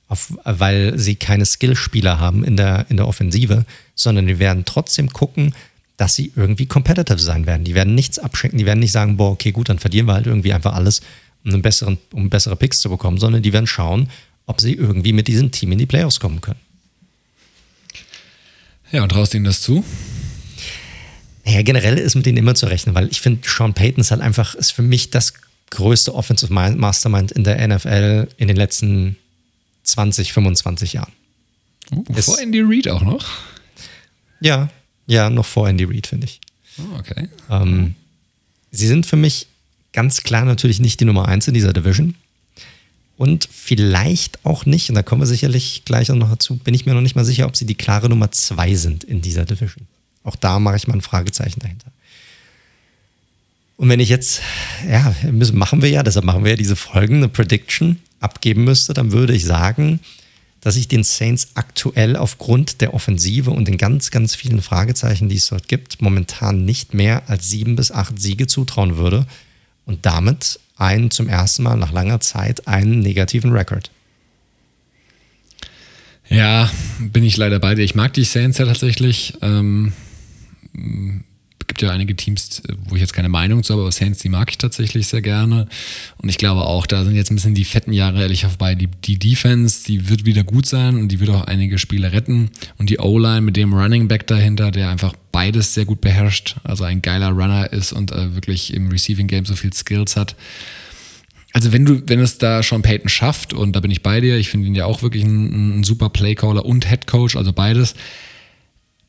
auf, 0.08 0.34
weil 0.46 0.98
sie 0.98 1.14
keine 1.14 1.46
Skillspieler 1.46 2.20
haben 2.20 2.44
in 2.44 2.58
der, 2.58 2.88
in 2.90 2.98
der 2.98 3.08
Offensive, 3.08 3.68
sondern 3.94 4.26
die 4.26 4.40
werden 4.40 4.66
trotzdem 4.66 5.14
gucken, 5.14 5.54
dass 5.98 6.14
sie 6.14 6.32
irgendwie 6.36 6.68
competitive 6.68 7.20
sein 7.20 7.46
werden. 7.46 7.64
Die 7.64 7.76
werden 7.76 7.96
nichts 7.96 8.20
abschenken, 8.20 8.60
die 8.60 8.66
werden 8.66 8.80
nicht 8.80 8.92
sagen, 8.92 9.18
boah, 9.18 9.32
okay, 9.32 9.52
gut, 9.52 9.70
dann 9.70 9.80
verlieren 9.80 10.06
wir 10.06 10.14
halt 10.14 10.28
irgendwie 10.28 10.54
einfach 10.54 10.74
alles, 10.74 11.02
um, 11.44 11.54
einen 11.54 11.62
besseren, 11.62 11.98
um 12.14 12.30
bessere 12.30 12.56
Picks 12.56 12.80
zu 12.80 12.90
bekommen, 12.90 13.18
sondern 13.18 13.42
die 13.42 13.52
werden 13.52 13.68
schauen, 13.68 14.10
ob 14.46 14.62
sie 14.62 14.74
irgendwie 14.74 15.14
mit 15.14 15.28
diesem 15.28 15.52
Team 15.52 15.72
in 15.72 15.80
die 15.80 15.86
Playoffs 15.86 16.20
kommen 16.20 16.40
können. 16.40 16.60
Ja, 18.92 19.04
und 19.04 19.10
traust 19.10 19.34
ihnen 19.34 19.44
das 19.44 19.62
zu? 19.62 19.84
Naja, 21.46 21.62
generell 21.62 21.98
ist 21.98 22.16
mit 22.16 22.26
denen 22.26 22.38
immer 22.38 22.56
zu 22.56 22.68
rechnen, 22.68 22.94
weil 22.94 23.10
ich 23.10 23.20
finde, 23.20 23.48
Sean 23.48 23.74
Payton 23.74 24.02
ist 24.02 24.12
halt 24.12 24.22
einfach, 24.22 24.56
ist 24.56 24.72
für 24.72 24.82
mich 24.82 25.10
das 25.10 25.34
größte 25.70 26.14
Offensive 26.14 26.54
Mastermind 26.54 27.32
in 27.32 27.44
der 27.44 27.68
NFL 27.68 28.28
in 28.38 28.48
den 28.48 28.56
letzten 28.56 29.18
20, 29.84 30.32
25 30.34 30.94
Jahren. 30.94 31.12
Uh, 31.92 32.04
vor 32.22 32.40
Andy 32.40 32.62
Reid 32.62 32.88
auch 32.90 33.02
noch. 33.02 33.26
Ja, 34.40 34.70
ja, 35.08 35.30
noch 35.30 35.46
vor 35.46 35.68
Andy 35.68 35.86
Reid, 35.86 36.08
finde 36.08 36.26
ich. 36.26 36.40
Oh, 36.78 37.00
okay. 37.00 37.30
Ähm, 37.50 37.96
sie 38.72 38.88
sind 38.88 39.06
für 39.06 39.16
mich 39.16 39.48
ganz 39.94 40.22
klar 40.22 40.46
natürlich 40.46 40.80
nicht 40.80 41.00
die 41.00 41.06
Nummer 41.06 41.28
1 41.28 41.48
in 41.48 41.54
dieser 41.54 41.74
Division. 41.74 42.16
Und 43.18 43.50
vielleicht 43.52 44.46
auch 44.46 44.66
nicht, 44.68 44.90
und 44.90 44.96
da 44.96 45.02
kommen 45.02 45.22
wir 45.22 45.26
sicherlich 45.26 45.84
gleich 45.86 46.12
auch 46.12 46.16
noch 46.16 46.30
dazu, 46.30 46.58
bin 46.58 46.76
ich 46.76 46.86
mir 46.86 46.94
noch 46.94 47.02
nicht 47.02 47.16
mal 47.16 47.26
sicher, 47.26 47.48
ob 47.48 47.58
sie 47.58 47.66
die 47.66 47.74
klare 47.74 48.10
Nummer 48.10 48.32
2 48.32 48.76
sind 48.76 49.04
in 49.04 49.22
dieser 49.22 49.46
Division. 49.46 49.88
Auch 50.24 50.36
da 50.36 50.60
mache 50.60 50.76
ich 50.76 50.88
mal 50.88 50.94
ein 50.94 51.02
Fragezeichen 51.02 51.60
dahinter. 51.60 51.88
Und 53.78 53.90
wenn 53.90 54.00
ich 54.00 54.10
jetzt, 54.10 54.42
ja, 54.88 55.16
müssen, 55.32 55.58
machen 55.58 55.82
wir 55.82 55.90
ja, 55.90 56.04
deshalb 56.04 56.26
machen 56.26 56.44
wir 56.44 56.52
ja 56.52 56.58
diese 56.58 56.76
Folgen, 56.76 57.18
eine 57.18 57.30
Prediction 57.30 58.00
abgeben 58.20 58.66
müsste, 58.66 58.94
dann 58.94 59.12
würde 59.12 59.34
ich 59.34 59.46
sagen, 59.46 60.00
dass 60.62 60.76
ich 60.76 60.88
den 60.88 61.04
Saints 61.04 61.50
aktuell 61.56 62.16
aufgrund 62.16 62.82
der 62.82 62.94
Offensive 62.94 63.52
und 63.52 63.68
den 63.68 63.78
ganz, 63.78 64.12
ganz 64.12 64.36
vielen 64.36 64.62
Fragezeichen, 64.62 65.30
die 65.30 65.36
es 65.36 65.48
dort 65.48 65.68
gibt, 65.68 66.02
momentan 66.02 66.66
nicht 66.66 66.94
mehr 66.94 67.30
als 67.30 67.50
sieben 67.50 67.76
bis 67.76 67.92
acht 67.92 68.20
Siege 68.20 68.48
zutrauen 68.48 68.98
würde 68.98 69.26
und 69.86 70.06
damit 70.06 70.60
einen 70.76 71.12
zum 71.12 71.30
ersten 71.30 71.64
Mal 71.64 71.78
nach 71.78 71.92
langer 71.92 72.20
Zeit 72.20 72.68
einen 72.68 73.00
negativen 73.00 73.52
Rekord. 73.52 73.92
Ja, 76.30 76.70
bin 77.00 77.24
ich 77.24 77.38
leider 77.38 77.60
bei 77.60 77.76
dir. 77.76 77.84
Ich 77.84 77.96
mag 77.96 78.14
die 78.14 78.26
Saints 78.26 78.58
ja 78.58 78.66
tatsächlich. 78.66 79.36
Ähm, 79.42 79.94
gibt 81.78 81.84
ja 81.84 81.92
einige 81.92 82.16
Teams, 82.16 82.64
wo 82.86 82.96
ich 82.96 83.02
jetzt 83.02 83.14
keine 83.14 83.30
Meinung 83.30 83.62
zu 83.62 83.74
habe, 83.74 83.84
aber 83.84 83.92
Saints, 83.92 84.20
die 84.20 84.30
mag 84.30 84.50
ich 84.50 84.58
tatsächlich 84.58 85.06
sehr 85.08 85.22
gerne. 85.22 85.68
Und 86.18 86.28
ich 86.28 86.40
glaube 86.40 86.62
auch, 86.62 86.88
da 86.88 87.04
sind 87.04 87.16
jetzt 87.16 87.30
ein 87.30 87.36
bisschen 87.36 87.54
die 87.54 87.66
fetten 87.66 87.94
Jahre 87.94 88.20
ehrlich 88.20 88.42
vorbei. 88.42 88.74
Die, 88.74 88.88
die 88.88 89.20
Defense, 89.20 89.86
die 89.86 90.10
wird 90.10 90.26
wieder 90.26 90.44
gut 90.44 90.66
sein 90.66 90.96
und 90.98 91.10
die 91.10 91.20
wird 91.20 91.30
auch 91.30 91.44
einige 91.44 91.78
Spiele 91.78 92.12
retten. 92.12 92.50
Und 92.80 92.90
die 92.90 92.98
O-Line 92.98 93.42
mit 93.42 93.58
dem 93.58 93.76
Running 93.76 94.08
Back 94.08 94.26
dahinter, 94.26 94.72
der 94.72 94.90
einfach 94.90 95.14
beides 95.32 95.76
sehr 95.76 95.86
gut 95.86 96.02
beherrscht, 96.02 96.56
also 96.64 96.84
ein 96.84 97.04
geiler 97.04 97.30
Runner 97.30 97.72
ist 97.72 97.94
und 97.94 98.12
äh, 98.12 98.34
wirklich 98.34 98.74
im 98.74 98.90
Receiving 98.90 99.28
Game 99.28 99.46
so 99.46 99.56
viel 99.56 99.72
Skills 99.72 100.16
hat. 100.16 100.36
Also 101.54 101.74
wenn 101.74 101.86
du, 101.86 102.02
wenn 102.08 102.20
es 102.20 102.40
da 102.40 102.64
Sean 102.64 102.82
Payton 102.82 103.10
schafft, 103.10 103.54
und 103.54 103.76
da 103.76 103.82
bin 103.82 103.92
ich 103.92 104.02
bei 104.02 104.20
dir, 104.20 104.38
ich 104.38 104.50
finde 104.50 104.66
ihn 104.66 104.74
ja 104.74 104.86
auch 104.86 105.04
wirklich 105.04 105.24
ein, 105.24 105.80
ein 105.80 105.84
super 105.84 106.10
Playcaller 106.10 106.66
und 106.66 106.90
Head 106.90 107.06
Coach, 107.06 107.36
also 107.36 107.54
beides, 107.54 107.94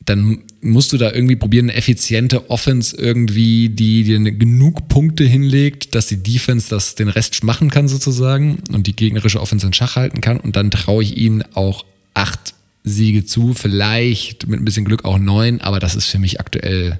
dann 0.09 0.39
musst 0.61 0.91
du 0.91 0.97
da 0.97 1.11
irgendwie 1.11 1.35
probieren, 1.35 1.69
eine 1.69 1.77
effiziente 1.77 2.49
Offense 2.49 2.97
irgendwie, 2.97 3.69
die 3.69 4.03
dir 4.03 4.19
genug 4.19 4.87
Punkte 4.87 5.23
hinlegt, 5.23 5.93
dass 5.93 6.07
die 6.07 6.21
Defense 6.21 6.69
das 6.69 6.95
den 6.95 7.09
Rest 7.09 7.43
machen 7.43 7.69
kann 7.69 7.87
sozusagen 7.87 8.57
und 8.73 8.87
die 8.87 8.95
gegnerische 8.95 9.39
Offense 9.39 9.67
in 9.67 9.73
Schach 9.73 9.95
halten 9.95 10.19
kann. 10.19 10.39
Und 10.39 10.55
dann 10.55 10.71
traue 10.71 11.03
ich 11.03 11.15
ihnen 11.15 11.43
auch 11.53 11.85
acht 12.15 12.55
Siege 12.83 13.25
zu, 13.25 13.53
vielleicht 13.53 14.47
mit 14.47 14.59
ein 14.59 14.65
bisschen 14.65 14.85
Glück 14.85 15.05
auch 15.05 15.19
neun, 15.19 15.61
aber 15.61 15.79
das 15.79 15.95
ist 15.95 16.07
für 16.07 16.19
mich 16.19 16.39
aktuell. 16.39 16.99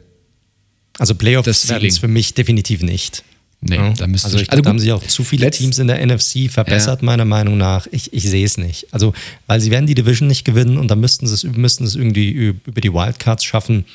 Also 0.98 1.16
Playoffs 1.16 1.68
werden 1.70 1.88
es 1.88 1.98
für 1.98 2.08
mich 2.08 2.34
definitiv 2.36 2.84
nicht. 2.84 3.24
Nee, 3.62 3.76
ja. 3.76 3.94
da 3.94 4.08
müsste 4.08 4.28
also 4.28 4.38
ich 4.38 4.50
also 4.50 4.62
glaub, 4.62 4.64
da 4.64 4.70
haben 4.70 4.80
sich 4.80 4.92
auch 4.94 5.04
zu 5.04 5.24
viele 5.24 5.52
Teams 5.52 5.80
in 5.80 5.88
der 5.88 6.06
NFC 6.06 6.50
verbessert, 6.50 7.02
ja. 7.02 7.06
meiner 7.06 7.26
Meinung 7.26 7.58
nach. 7.58 7.88
Ich, 7.92 8.14
ich 8.14 8.24
sehe 8.24 8.46
es 8.46 8.58
nicht. 8.58 8.88
Also, 8.94 9.14
weil 9.48 9.60
sie 9.60 9.70
werden 9.70 9.86
die 9.86 9.96
Division 9.96 10.28
nicht 10.28 10.46
gewinnen 10.46 10.78
und 10.78 10.88
dann 10.88 11.02
müssten 11.02 11.28
sie 11.28 11.34
es, 11.34 11.44
müssten 11.44 11.84
es 11.84 11.96
irgendwie 11.96 12.30
über 12.32 12.80
die 12.80 12.94
Wildcards 12.94 13.44
schaffen. 13.44 13.86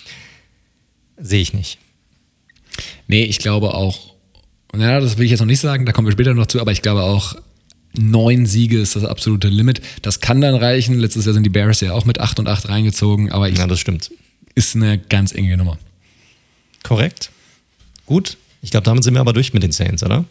Sehe 1.16 1.40
ich 1.40 1.54
nicht. 1.54 1.78
Nee, 3.08 3.24
ich 3.24 3.38
glaube 3.38 3.72
auch, 3.72 4.14
naja, 4.74 5.00
das 5.00 5.16
will 5.16 5.24
ich 5.24 5.30
jetzt 5.30 5.40
noch 5.40 5.46
nicht 5.46 5.60
sagen, 5.60 5.86
da 5.86 5.92
kommen 5.92 6.08
wir 6.08 6.12
später 6.12 6.34
noch 6.34 6.46
zu, 6.46 6.60
aber 6.60 6.72
ich 6.72 6.82
glaube 6.82 7.02
auch, 7.02 7.36
neun 7.96 8.44
Siege 8.44 8.78
ist 8.80 8.96
das 8.96 9.04
absolute 9.04 9.48
Limit. 9.48 9.80
Das 10.02 10.20
kann 10.20 10.42
dann 10.42 10.56
reichen. 10.56 10.98
Letztes 10.98 11.24
Jahr 11.24 11.32
sind 11.32 11.44
die 11.44 11.50
Bears 11.50 11.80
ja 11.80 11.92
auch 11.92 12.04
mit 12.04 12.20
8 12.20 12.40
und 12.40 12.48
8 12.48 12.68
reingezogen, 12.68 13.32
aber 13.32 13.48
ich, 13.48 13.56
ja, 13.56 13.66
das 13.66 13.80
stimmt. 13.80 14.10
Ist 14.54 14.76
eine 14.76 14.98
ganz 14.98 15.32
enge 15.32 15.56
Nummer. 15.56 15.78
Korrekt. 16.82 17.30
Gut, 18.04 18.36
ich 18.64 18.70
glaube, 18.70 18.84
damit 18.84 19.04
sind 19.04 19.12
wir 19.12 19.20
aber 19.20 19.34
durch 19.34 19.52
mit 19.52 19.62
den 19.62 19.72
Saints, 19.72 20.02
oder? 20.02 20.24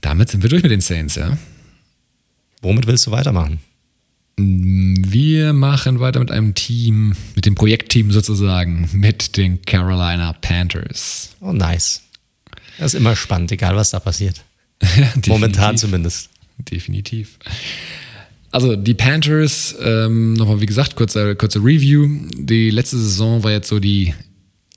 Damit 0.00 0.30
sind 0.30 0.42
wir 0.42 0.50
durch 0.50 0.64
mit 0.64 0.72
den 0.72 0.80
Saints, 0.80 1.14
ja. 1.14 1.38
Womit 2.60 2.88
willst 2.88 3.06
du 3.06 3.12
weitermachen? 3.12 3.60
Wir 4.36 5.52
machen 5.52 6.00
weiter 6.00 6.18
mit 6.18 6.32
einem 6.32 6.54
Team, 6.54 7.14
mit 7.36 7.46
dem 7.46 7.54
Projektteam 7.54 8.10
sozusagen, 8.10 8.88
mit 8.92 9.36
den 9.36 9.62
Carolina 9.62 10.32
Panthers. 10.32 11.30
Oh, 11.40 11.52
nice. 11.52 12.02
Das 12.78 12.94
ist 12.94 13.00
immer 13.00 13.14
spannend, 13.14 13.52
egal 13.52 13.76
was 13.76 13.90
da 13.90 14.00
passiert. 14.00 14.42
Momentan 15.28 15.78
zumindest. 15.78 16.30
Definitiv. 16.58 17.38
Also 18.50 18.74
die 18.74 18.94
Panthers, 18.94 19.76
ähm, 19.80 20.34
nochmal 20.34 20.60
wie 20.60 20.66
gesagt, 20.66 20.96
kurze, 20.96 21.36
kurze 21.36 21.60
Review. 21.60 22.08
Die 22.36 22.70
letzte 22.70 22.98
Saison 22.98 23.44
war 23.44 23.52
jetzt 23.52 23.68
so 23.68 23.78
die 23.78 24.14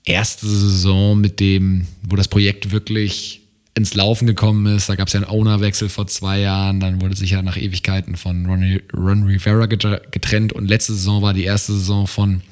erste 0.04 0.46
Saison, 0.46 1.20
mit 1.20 1.40
dem, 1.40 1.86
wo 2.02 2.16
das 2.16 2.28
Projekt 2.28 2.70
wirklich 2.70 3.40
ins 3.74 3.94
Laufen 3.94 4.26
gekommen 4.26 4.66
ist. 4.66 4.88
Da 4.88 4.94
gab 4.94 5.08
es 5.08 5.14
ja 5.14 5.20
einen 5.20 5.30
Ownerwechsel 5.30 5.88
vor 5.88 6.06
zwei 6.06 6.40
Jahren, 6.40 6.80
dann 6.80 7.00
wurde 7.00 7.16
sich 7.16 7.30
ja 7.30 7.42
nach 7.42 7.56
Ewigkeiten 7.56 8.16
von 8.16 8.46
Ron, 8.46 8.80
Ron 8.94 9.24
Rivera 9.24 9.66
getrennt 9.66 10.52
und 10.52 10.68
letzte 10.68 10.94
Saison 10.94 11.22
war 11.22 11.34
die 11.34 11.44
erste 11.44 11.72
Saison 11.72 12.06
von 12.06 12.42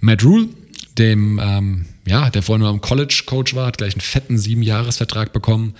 Matt 0.00 0.24
Rule, 0.24 0.48
dem, 0.98 1.40
ähm, 1.42 1.86
ja, 2.06 2.28
der 2.28 2.42
vorher 2.42 2.58
nur 2.58 2.68
am 2.68 2.80
College 2.80 3.22
Coach 3.24 3.54
war, 3.54 3.66
hat 3.66 3.78
gleich 3.78 3.94
einen 3.94 4.00
fetten 4.00 4.36
Siebenjahresvertrag 4.36 5.32
bekommen, 5.32 5.74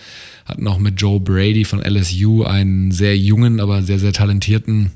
hat 0.47 0.59
noch 0.59 0.78
mit 0.78 1.01
Joe 1.01 1.20
Brady 1.20 1.65
von 1.65 1.81
LSU 1.81 2.45
einen 2.45 2.90
sehr 2.90 3.16
jungen, 3.16 3.61
aber 3.61 3.82
sehr, 3.82 3.99
sehr 3.99 4.12
talentierten 4.12 4.90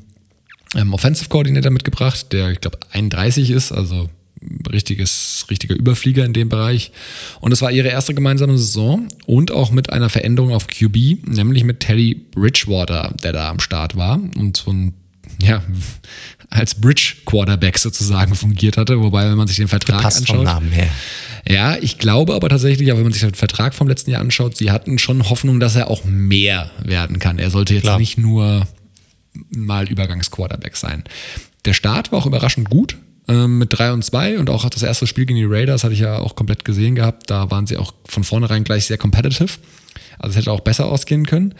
ähm, 0.75 0.95
Offensive 0.95 1.29
Coordinator 1.29 1.71
mitgebracht, 1.71 2.33
der, 2.33 2.51
ich 2.51 2.61
glaube, 2.61 2.79
31 2.93 3.51
ist, 3.51 3.73
also 3.73 4.09
richtiges, 4.71 5.47
richtiger 5.51 5.75
Überflieger 5.75 6.25
in 6.25 6.33
dem 6.33 6.49
Bereich. 6.49 6.93
Und 7.41 7.53
es 7.53 7.63
war 7.63 7.71
ihre 7.71 7.89
erste 7.89 8.15
gemeinsame 8.15 8.59
Saison 8.59 9.09
und 9.27 9.51
auch 9.51 9.71
mit 9.71 9.93
einer 9.93 10.09
Veränderung 10.09 10.53
auf 10.53 10.67
QB, 10.67 11.29
nämlich 11.29 11.65
mit 11.65 11.81
Teddy 11.81 12.15
Bridgewater, 12.15 13.15
der 13.23 13.33
da 13.33 13.51
am 13.51 13.61
Start 13.61 13.97
war 13.97 14.21
und 14.37 14.57
so 14.57 14.73
ein, 14.73 14.95
ja, 15.41 15.63
als 16.51 16.75
Bridge 16.75 17.15
Quarterback 17.25 17.79
sozusagen 17.79 18.35
fungiert 18.35 18.77
hatte, 18.77 19.01
wobei, 19.01 19.29
wenn 19.31 19.39
man 19.39 19.49
sich 19.49 19.57
den 19.57 19.69
Vertrag 19.69 20.03
Passt 20.03 20.19
anschaut. 20.19 20.37
Vom 20.37 20.45
Namen 20.45 20.71
her. 20.71 20.91
Ja, 21.49 21.77
ich 21.77 21.99
glaube 21.99 22.35
aber 22.35 22.49
tatsächlich, 22.49 22.93
auch 22.93 22.97
wenn 22.97 23.05
man 23.05 23.13
sich 23.13 23.23
den 23.23 23.35
Vertrag 23.35 23.75
vom 23.75 23.89
letzten 23.89 24.11
Jahr 24.11 24.21
anschaut, 24.21 24.57
sie 24.57 24.71
hatten 24.71 24.99
schon 24.99 25.29
Hoffnung, 25.29 25.61
dass 25.61 25.77
er 25.77 25.89
auch 25.91 26.05
mehr 26.05 26.71
werden 26.83 27.19
kann. 27.19 27.39
Er 27.39 27.51
sollte 27.51 27.75
jetzt 27.75 27.85
Klar. 27.85 27.99
nicht 27.99 28.19
nur 28.19 28.69
mal 29.51 29.89
Übergangsquarterback 29.89 30.77
sein. 30.77 31.05
Der 31.65 31.73
Start 31.73 32.13
war 32.13 32.19
auch 32.19 32.27
überraschend 32.27 32.69
gut 32.69 32.97
ähm, 33.29 33.59
mit 33.59 33.79
3 33.79 33.93
und 33.93 34.05
2 34.05 34.39
und 34.39 34.51
auch 34.51 34.69
das 34.69 34.83
erste 34.83 35.07
Spiel 35.07 35.27
gegen 35.27 35.39
die 35.39 35.45
Raiders 35.45 35.85
hatte 35.85 35.95
ich 35.95 36.01
ja 36.01 36.19
auch 36.19 36.35
komplett 36.35 36.65
gesehen 36.65 36.95
gehabt. 36.95 37.31
Da 37.31 37.51
waren 37.51 37.67
sie 37.67 37.77
auch 37.77 37.95
von 38.07 38.25
vornherein 38.25 38.65
gleich 38.65 38.87
sehr 38.87 38.99
competitive. 38.99 39.59
Also 40.19 40.31
es 40.31 40.37
hätte 40.37 40.53
auch 40.53 40.61
besser 40.61 40.87
ausgehen 40.87 41.27
können. 41.27 41.55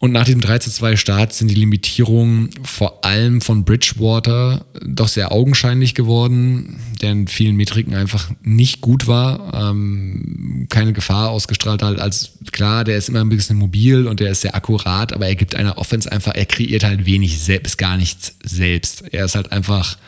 Und 0.00 0.12
nach 0.12 0.24
diesem 0.24 0.40
3 0.40 0.60
zu 0.60 0.70
2 0.70 0.96
Start 0.96 1.34
sind 1.34 1.48
die 1.48 1.54
Limitierungen 1.54 2.48
vor 2.62 3.04
allem 3.04 3.42
von 3.42 3.66
Bridgewater 3.66 4.64
doch 4.82 5.08
sehr 5.08 5.30
augenscheinlich 5.30 5.94
geworden, 5.94 6.80
der 7.02 7.12
in 7.12 7.28
vielen 7.28 7.54
Metriken 7.54 7.94
einfach 7.94 8.30
nicht 8.42 8.80
gut 8.80 9.06
war, 9.06 9.52
ähm, 9.52 10.66
keine 10.70 10.94
Gefahr 10.94 11.28
ausgestrahlt 11.28 11.82
hat. 11.82 12.00
Als 12.00 12.32
klar, 12.50 12.84
der 12.84 12.96
ist 12.96 13.10
immer 13.10 13.20
ein 13.20 13.28
bisschen 13.28 13.58
mobil 13.58 14.06
und 14.06 14.20
der 14.20 14.30
ist 14.30 14.40
sehr 14.40 14.54
akkurat, 14.54 15.12
aber 15.12 15.26
er 15.26 15.34
gibt 15.34 15.54
einer 15.54 15.76
Offense 15.76 16.10
einfach, 16.10 16.34
er 16.34 16.46
kreiert 16.46 16.82
halt 16.82 17.04
wenig 17.04 17.38
selbst, 17.38 17.76
gar 17.76 17.98
nichts 17.98 18.36
selbst. 18.42 19.04
Er 19.12 19.26
ist 19.26 19.34
halt 19.34 19.52
einfach 19.52 19.98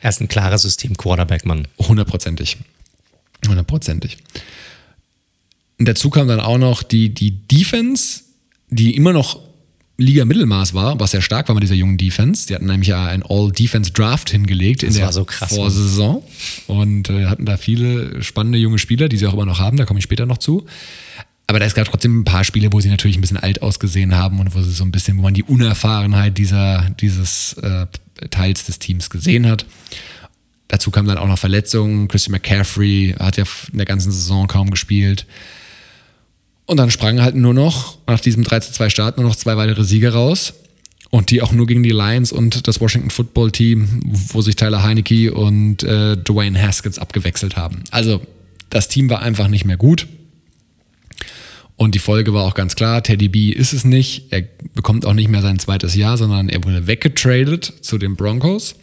er 0.00 0.10
ist 0.10 0.20
ein 0.20 0.28
klarer 0.28 0.58
System-Quarterback-Mann. 0.58 1.68
Hundertprozentig. 1.78 2.56
Hundertprozentig. 3.46 4.18
Und 5.78 5.88
dazu 5.88 6.10
kam 6.10 6.28
dann 6.28 6.40
auch 6.40 6.58
noch 6.58 6.82
die, 6.82 7.08
die 7.10 7.30
Defense, 7.30 8.22
die 8.68 8.96
immer 8.96 9.12
noch 9.12 9.40
Liga 10.00 10.24
Mittelmaß 10.24 10.72
war, 10.72 10.98
was 10.98 11.10
sehr 11.10 11.20
stark 11.20 11.48
war 11.48 11.54
mit 11.54 11.62
dieser 11.62 11.74
jungen 11.74 11.98
Defense. 11.98 12.46
Die 12.46 12.54
hatten 12.54 12.66
nämlich 12.66 12.88
ja 12.88 13.06
ein 13.06 13.22
All-Defense-Draft 13.22 14.30
hingelegt 14.30 14.82
das 14.82 14.94
in 14.94 15.00
der 15.00 15.12
so 15.12 15.24
krass, 15.24 15.54
Vorsaison 15.54 16.22
und 16.66 17.10
äh, 17.10 17.26
hatten 17.26 17.44
da 17.44 17.58
viele 17.58 18.22
spannende 18.22 18.58
junge 18.58 18.78
Spieler, 18.78 19.10
die 19.10 19.18
sie 19.18 19.26
auch 19.26 19.34
immer 19.34 19.44
noch 19.44 19.58
haben, 19.58 19.76
da 19.76 19.84
komme 19.84 19.98
ich 19.98 20.04
später 20.04 20.24
noch 20.24 20.38
zu. 20.38 20.64
Aber 21.46 21.58
da 21.58 21.68
gab 21.68 21.86
trotzdem 21.86 22.20
ein 22.20 22.24
paar 22.24 22.44
Spiele, 22.44 22.72
wo 22.72 22.80
sie 22.80 22.88
natürlich 22.88 23.18
ein 23.18 23.20
bisschen 23.20 23.36
alt 23.36 23.60
ausgesehen 23.60 24.16
haben 24.16 24.38
und 24.38 24.54
wo 24.54 24.62
sie 24.62 24.70
so 24.70 24.84
ein 24.84 24.92
bisschen, 24.92 25.18
wo 25.18 25.22
man 25.22 25.34
die 25.34 25.42
Unerfahrenheit 25.42 26.38
dieser, 26.38 26.88
dieses 27.00 27.54
äh, 27.54 27.86
Teils 28.30 28.66
des 28.66 28.78
Teams 28.78 29.10
gesehen 29.10 29.48
hat. 29.48 29.66
Dazu 30.68 30.90
kamen 30.90 31.08
dann 31.08 31.18
auch 31.18 31.26
noch 31.26 31.38
Verletzungen. 31.38 32.06
Christian 32.08 32.32
McCaffrey 32.32 33.16
hat 33.18 33.36
ja 33.36 33.44
in 33.72 33.78
der 33.78 33.86
ganzen 33.86 34.12
Saison 34.12 34.46
kaum 34.46 34.70
gespielt. 34.70 35.26
Und 36.64 36.76
dann 36.76 36.90
sprangen 36.92 37.20
halt 37.20 37.34
nur 37.34 37.54
noch 37.54 37.98
nach 38.06 38.20
diesem 38.20 38.44
3-2 38.44 38.90
Start 38.90 39.16
nur 39.16 39.26
noch 39.26 39.34
zwei 39.34 39.56
weitere 39.56 39.82
Siege 39.82 40.12
raus. 40.12 40.54
Und 41.10 41.32
die 41.32 41.42
auch 41.42 41.50
nur 41.50 41.66
gegen 41.66 41.82
die 41.82 41.90
Lions 41.90 42.30
und 42.30 42.68
das 42.68 42.80
Washington 42.80 43.10
Football 43.10 43.50
Team, 43.50 44.00
wo 44.04 44.42
sich 44.42 44.54
Tyler 44.54 44.84
Heinecke 44.84 45.34
und 45.34 45.82
äh, 45.82 46.16
Dwayne 46.16 46.60
Haskins 46.62 47.00
abgewechselt 47.00 47.56
haben. 47.56 47.82
Also 47.90 48.22
das 48.68 48.86
Team 48.86 49.10
war 49.10 49.20
einfach 49.20 49.48
nicht 49.48 49.64
mehr 49.64 49.76
gut. 49.76 50.06
Und 51.80 51.94
die 51.94 51.98
Folge 51.98 52.34
war 52.34 52.44
auch 52.44 52.52
ganz 52.52 52.76
klar, 52.76 53.02
Teddy 53.02 53.28
B 53.28 53.48
ist 53.48 53.72
es 53.72 53.86
nicht. 53.86 54.26
Er 54.28 54.42
bekommt 54.74 55.06
auch 55.06 55.14
nicht 55.14 55.30
mehr 55.30 55.40
sein 55.40 55.58
zweites 55.58 55.94
Jahr, 55.94 56.18
sondern 56.18 56.50
er 56.50 56.62
wurde 56.62 56.86
weggetradet 56.86 57.72
zu 57.80 57.96
den 57.96 58.16
Broncos. 58.16 58.74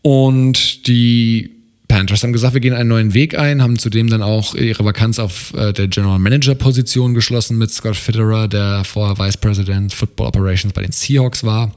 Und 0.00 0.86
die 0.86 1.50
Panthers 1.88 2.22
haben 2.22 2.32
gesagt, 2.32 2.54
wir 2.54 2.62
gehen 2.62 2.72
einen 2.72 2.88
neuen 2.88 3.12
Weg 3.12 3.38
ein, 3.38 3.60
haben 3.60 3.78
zudem 3.78 4.08
dann 4.08 4.22
auch 4.22 4.54
ihre 4.54 4.82
Vakanz 4.86 5.18
auf 5.18 5.52
äh, 5.52 5.74
der 5.74 5.88
General 5.88 6.18
Manager 6.18 6.54
Position 6.54 7.12
geschlossen 7.12 7.58
mit 7.58 7.70
Scott 7.70 7.96
Fitterer, 7.96 8.48
der 8.48 8.84
vorher 8.84 9.18
Vice 9.18 9.36
President 9.36 9.92
Football 9.92 10.28
Operations 10.28 10.72
bei 10.72 10.80
den 10.80 10.92
Seahawks 10.92 11.44
war. 11.44 11.70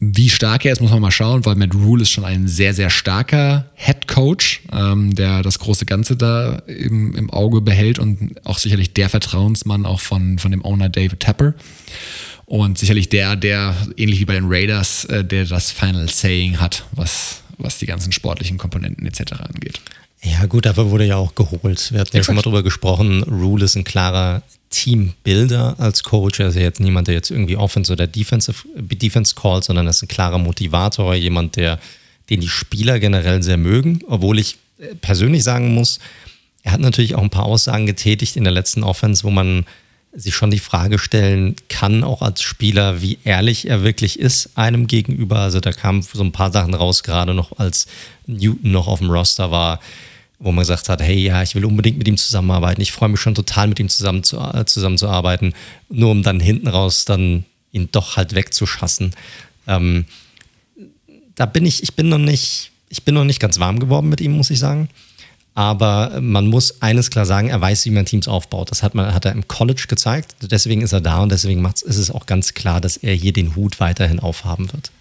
Wie 0.00 0.28
stark 0.28 0.64
er 0.64 0.72
ist, 0.72 0.80
muss 0.80 0.92
man 0.92 1.00
mal 1.00 1.10
schauen, 1.10 1.44
weil 1.44 1.56
Matt 1.56 1.74
Rule 1.74 2.02
ist 2.02 2.10
schon 2.10 2.24
ein 2.24 2.46
sehr, 2.46 2.72
sehr 2.72 2.88
starker 2.88 3.68
Head 3.74 4.06
Coach, 4.06 4.62
ähm, 4.72 5.14
der 5.16 5.42
das 5.42 5.58
große 5.58 5.86
Ganze 5.86 6.16
da 6.16 6.62
im, 6.66 7.16
im 7.16 7.30
Auge 7.30 7.60
behält 7.60 7.98
und 7.98 8.34
auch 8.44 8.58
sicherlich 8.58 8.94
der 8.94 9.08
Vertrauensmann 9.08 9.86
auch 9.86 10.00
von, 10.00 10.38
von 10.38 10.52
dem 10.52 10.64
Owner 10.64 10.88
David 10.88 11.18
Tapper. 11.18 11.54
Und 12.46 12.78
sicherlich 12.78 13.08
der, 13.08 13.34
der, 13.34 13.74
ähnlich 13.96 14.20
wie 14.20 14.24
bei 14.24 14.34
den 14.34 14.46
Raiders, 14.46 15.04
äh, 15.06 15.24
der 15.24 15.44
das 15.46 15.72
Final 15.72 16.08
Saying 16.08 16.60
hat, 16.60 16.84
was, 16.92 17.42
was 17.58 17.78
die 17.78 17.86
ganzen 17.86 18.12
sportlichen 18.12 18.56
Komponenten 18.56 19.04
etc. 19.04 19.32
angeht. 19.32 19.80
Ja, 20.22 20.46
gut, 20.46 20.66
dafür 20.66 20.90
wurde 20.90 21.06
ja 21.06 21.16
auch 21.16 21.34
geholt. 21.34 21.92
Wir 21.92 22.00
hatten 22.00 22.16
ja 22.16 22.22
schon 22.22 22.36
mal 22.36 22.42
drüber 22.42 22.62
gesprochen. 22.62 23.24
Rule 23.24 23.64
ist 23.64 23.76
ein 23.76 23.84
klarer 23.84 24.42
Teambuilder 24.70 25.76
als 25.78 26.02
Coach. 26.02 26.40
Ja 26.40 26.48
jetzt 26.48 26.80
niemand, 26.80 27.08
der 27.08 27.14
jetzt 27.14 27.30
irgendwie 27.30 27.56
Offense 27.56 27.92
oder 27.92 28.06
Defensive, 28.06 28.66
Defense 28.76 29.34
calls, 29.34 29.66
sondern 29.66 29.86
er 29.86 29.90
ist 29.90 30.02
ein 30.02 30.08
klarer 30.08 30.38
Motivator, 30.38 31.14
jemand, 31.14 31.56
der, 31.56 31.78
den 32.30 32.40
die 32.40 32.48
Spieler 32.48 32.98
generell 33.00 33.42
sehr 33.42 33.56
mögen. 33.56 34.00
Obwohl 34.08 34.38
ich 34.38 34.58
äh, 34.78 34.94
persönlich 34.94 35.44
sagen 35.44 35.74
muss, 35.74 35.98
er 36.62 36.72
hat 36.72 36.80
natürlich 36.80 37.14
auch 37.14 37.22
ein 37.22 37.30
paar 37.30 37.46
Aussagen 37.46 37.86
getätigt 37.86 38.36
in 38.36 38.44
der 38.44 38.52
letzten 38.52 38.82
Offense, 38.82 39.24
wo 39.24 39.30
man 39.30 39.64
sich 40.12 40.34
schon 40.34 40.50
die 40.50 40.58
Frage 40.58 40.98
stellen 40.98 41.56
kann, 41.68 42.02
auch 42.02 42.22
als 42.22 42.42
Spieler, 42.42 43.02
wie 43.02 43.18
ehrlich 43.24 43.68
er 43.68 43.82
wirklich 43.82 44.18
ist 44.18 44.50
einem 44.56 44.86
gegenüber. 44.86 45.38
Also 45.38 45.60
da 45.60 45.72
kamen 45.72 46.02
so 46.02 46.22
ein 46.22 46.32
paar 46.32 46.50
Sachen 46.50 46.74
raus, 46.74 47.02
gerade 47.02 47.34
noch 47.34 47.58
als 47.58 47.86
Newton 48.26 48.72
noch 48.72 48.88
auf 48.88 48.98
dem 48.98 49.10
Roster 49.10 49.50
war, 49.50 49.80
wo 50.38 50.52
man 50.52 50.62
gesagt 50.62 50.88
hat, 50.88 51.02
hey, 51.02 51.18
ja, 51.18 51.42
ich 51.42 51.54
will 51.54 51.64
unbedingt 51.64 51.98
mit 51.98 52.06
ihm 52.06 52.16
zusammenarbeiten. 52.16 52.80
Ich 52.80 52.92
freue 52.92 53.08
mich 53.08 53.20
schon 53.20 53.34
total, 53.34 53.68
mit 53.68 53.80
ihm 53.80 53.88
zusammen 53.88 54.22
zu, 54.22 54.38
äh, 54.38 54.64
zusammenzuarbeiten, 54.64 55.52
nur 55.88 56.10
um 56.10 56.22
dann 56.22 56.40
hinten 56.40 56.68
raus 56.68 57.04
dann 57.04 57.44
ihn 57.72 57.88
doch 57.90 58.16
halt 58.16 58.34
wegzuschassen. 58.34 59.14
Ähm, 59.66 60.04
da 61.34 61.46
bin 61.46 61.66
ich, 61.66 61.82
ich 61.82 61.94
bin 61.94 62.08
noch 62.08 62.18
nicht, 62.18 62.70
ich 62.88 63.04
bin 63.04 63.14
noch 63.14 63.24
nicht 63.24 63.40
ganz 63.40 63.58
warm 63.58 63.80
geworden 63.80 64.08
mit 64.08 64.20
ihm, 64.20 64.32
muss 64.32 64.50
ich 64.50 64.58
sagen. 64.58 64.88
Aber 65.54 66.20
man 66.20 66.46
muss 66.46 66.82
eines 66.82 67.10
klar 67.10 67.26
sagen, 67.26 67.48
er 67.48 67.60
weiß, 67.60 67.84
wie 67.84 67.90
man 67.90 68.06
Teams 68.06 68.28
aufbaut. 68.28 68.70
Das 68.70 68.84
hat, 68.84 68.94
man, 68.94 69.12
hat 69.12 69.24
er 69.24 69.32
im 69.32 69.48
College 69.48 69.86
gezeigt. 69.88 70.36
Deswegen 70.40 70.82
ist 70.82 70.92
er 70.92 71.00
da 71.00 71.20
und 71.20 71.32
deswegen 71.32 71.66
ist 71.66 71.84
es 71.84 72.12
auch 72.12 72.26
ganz 72.26 72.54
klar, 72.54 72.80
dass 72.80 72.96
er 72.96 73.12
hier 73.12 73.32
den 73.32 73.56
Hut 73.56 73.80
weiterhin 73.80 74.20
aufhaben 74.20 74.72
wird. 74.72 74.92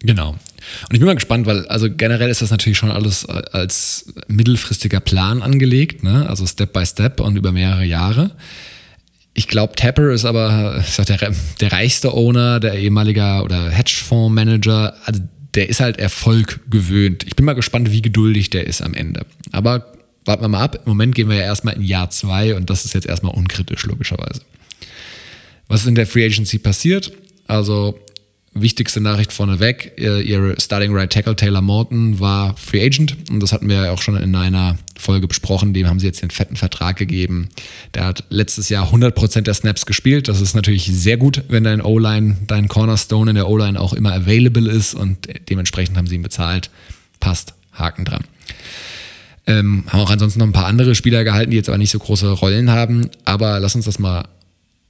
Genau. 0.00 0.30
Und 0.30 0.92
ich 0.92 0.98
bin 0.98 1.06
mal 1.06 1.14
gespannt, 1.14 1.46
weil 1.46 1.66
also 1.68 1.88
generell 1.90 2.28
ist 2.28 2.42
das 2.42 2.50
natürlich 2.50 2.78
schon 2.78 2.90
alles 2.90 3.24
als 3.26 4.12
mittelfristiger 4.28 5.00
Plan 5.00 5.42
angelegt, 5.42 6.02
ne? 6.02 6.28
also 6.28 6.46
Step 6.46 6.72
by 6.72 6.84
Step 6.84 7.20
und 7.20 7.36
über 7.36 7.52
mehrere 7.52 7.84
Jahre. 7.84 8.32
Ich 9.32 9.48
glaube, 9.48 9.74
Tapper 9.74 10.12
ist 10.12 10.24
aber 10.24 10.82
sag, 10.86 11.06
der, 11.06 11.34
der 11.60 11.72
reichste 11.72 12.12
Owner, 12.14 12.58
der 12.58 12.74
ehemalige 12.74 13.42
oder 13.42 13.70
Hedgefondsmanager. 13.70 14.94
Also 15.04 15.20
der 15.54 15.68
ist 15.68 15.80
halt 15.80 15.98
Erfolg 15.98 16.60
gewöhnt. 16.70 17.24
Ich 17.24 17.36
bin 17.36 17.44
mal 17.44 17.54
gespannt, 17.54 17.90
wie 17.90 18.02
geduldig 18.02 18.50
der 18.50 18.66
ist 18.66 18.82
am 18.82 18.94
Ende. 18.94 19.26
Aber 19.52 19.92
warten 20.24 20.42
wir 20.42 20.48
mal 20.48 20.62
ab. 20.62 20.76
Im 20.84 20.90
Moment 20.90 21.14
gehen 21.14 21.28
wir 21.28 21.36
ja 21.36 21.42
erstmal 21.42 21.74
in 21.74 21.82
Jahr 21.82 22.10
zwei 22.10 22.54
und 22.54 22.68
das 22.70 22.84
ist 22.84 22.94
jetzt 22.94 23.06
erstmal 23.06 23.34
unkritisch, 23.34 23.84
logischerweise. 23.84 24.42
Was 25.68 25.82
ist 25.82 25.86
in 25.86 25.94
der 25.94 26.06
Free 26.06 26.24
Agency 26.24 26.58
passiert? 26.58 27.12
Also 27.46 27.98
wichtigste 28.60 29.00
Nachricht 29.00 29.32
vorneweg, 29.32 29.92
ihre 29.96 30.60
Starting 30.60 30.94
Right 30.94 31.12
Tackle 31.12 31.36
Taylor 31.36 31.60
Morton 31.60 32.20
war 32.20 32.56
Free 32.56 32.84
Agent 32.84 33.16
und 33.30 33.40
das 33.40 33.52
hatten 33.52 33.68
wir 33.68 33.84
ja 33.84 33.90
auch 33.90 34.02
schon 34.02 34.16
in 34.16 34.34
einer 34.34 34.78
Folge 34.98 35.28
besprochen, 35.28 35.74
dem 35.74 35.86
haben 35.86 36.00
sie 36.00 36.06
jetzt 36.06 36.22
den 36.22 36.30
fetten 36.30 36.56
Vertrag 36.56 36.96
gegeben. 36.96 37.48
Der 37.94 38.04
hat 38.04 38.24
letztes 38.30 38.68
Jahr 38.68 38.92
100% 38.92 39.42
der 39.42 39.54
Snaps 39.54 39.86
gespielt, 39.86 40.28
das 40.28 40.40
ist 40.40 40.54
natürlich 40.54 40.86
sehr 40.86 41.16
gut, 41.16 41.44
wenn 41.48 41.64
dein 41.64 41.80
O-Line, 41.80 42.38
dein 42.46 42.68
Cornerstone 42.68 43.30
in 43.30 43.36
der 43.36 43.48
O-Line 43.48 43.80
auch 43.80 43.92
immer 43.92 44.12
available 44.12 44.70
ist 44.70 44.94
und 44.94 45.28
dementsprechend 45.48 45.96
haben 45.96 46.06
sie 46.06 46.16
ihn 46.16 46.22
bezahlt. 46.22 46.70
Passt, 47.20 47.54
Haken 47.72 48.04
dran. 48.04 48.24
Ähm, 49.46 49.84
haben 49.88 50.00
auch 50.00 50.10
ansonsten 50.10 50.40
noch 50.40 50.46
ein 50.46 50.52
paar 50.52 50.66
andere 50.66 50.94
Spieler 50.94 51.22
gehalten, 51.22 51.52
die 51.52 51.56
jetzt 51.56 51.68
aber 51.68 51.78
nicht 51.78 51.90
so 51.90 51.98
große 51.98 52.30
Rollen 52.30 52.70
haben, 52.70 53.10
aber 53.24 53.60
lass 53.60 53.76
uns 53.76 53.84
das 53.84 53.98
mal 53.98 54.24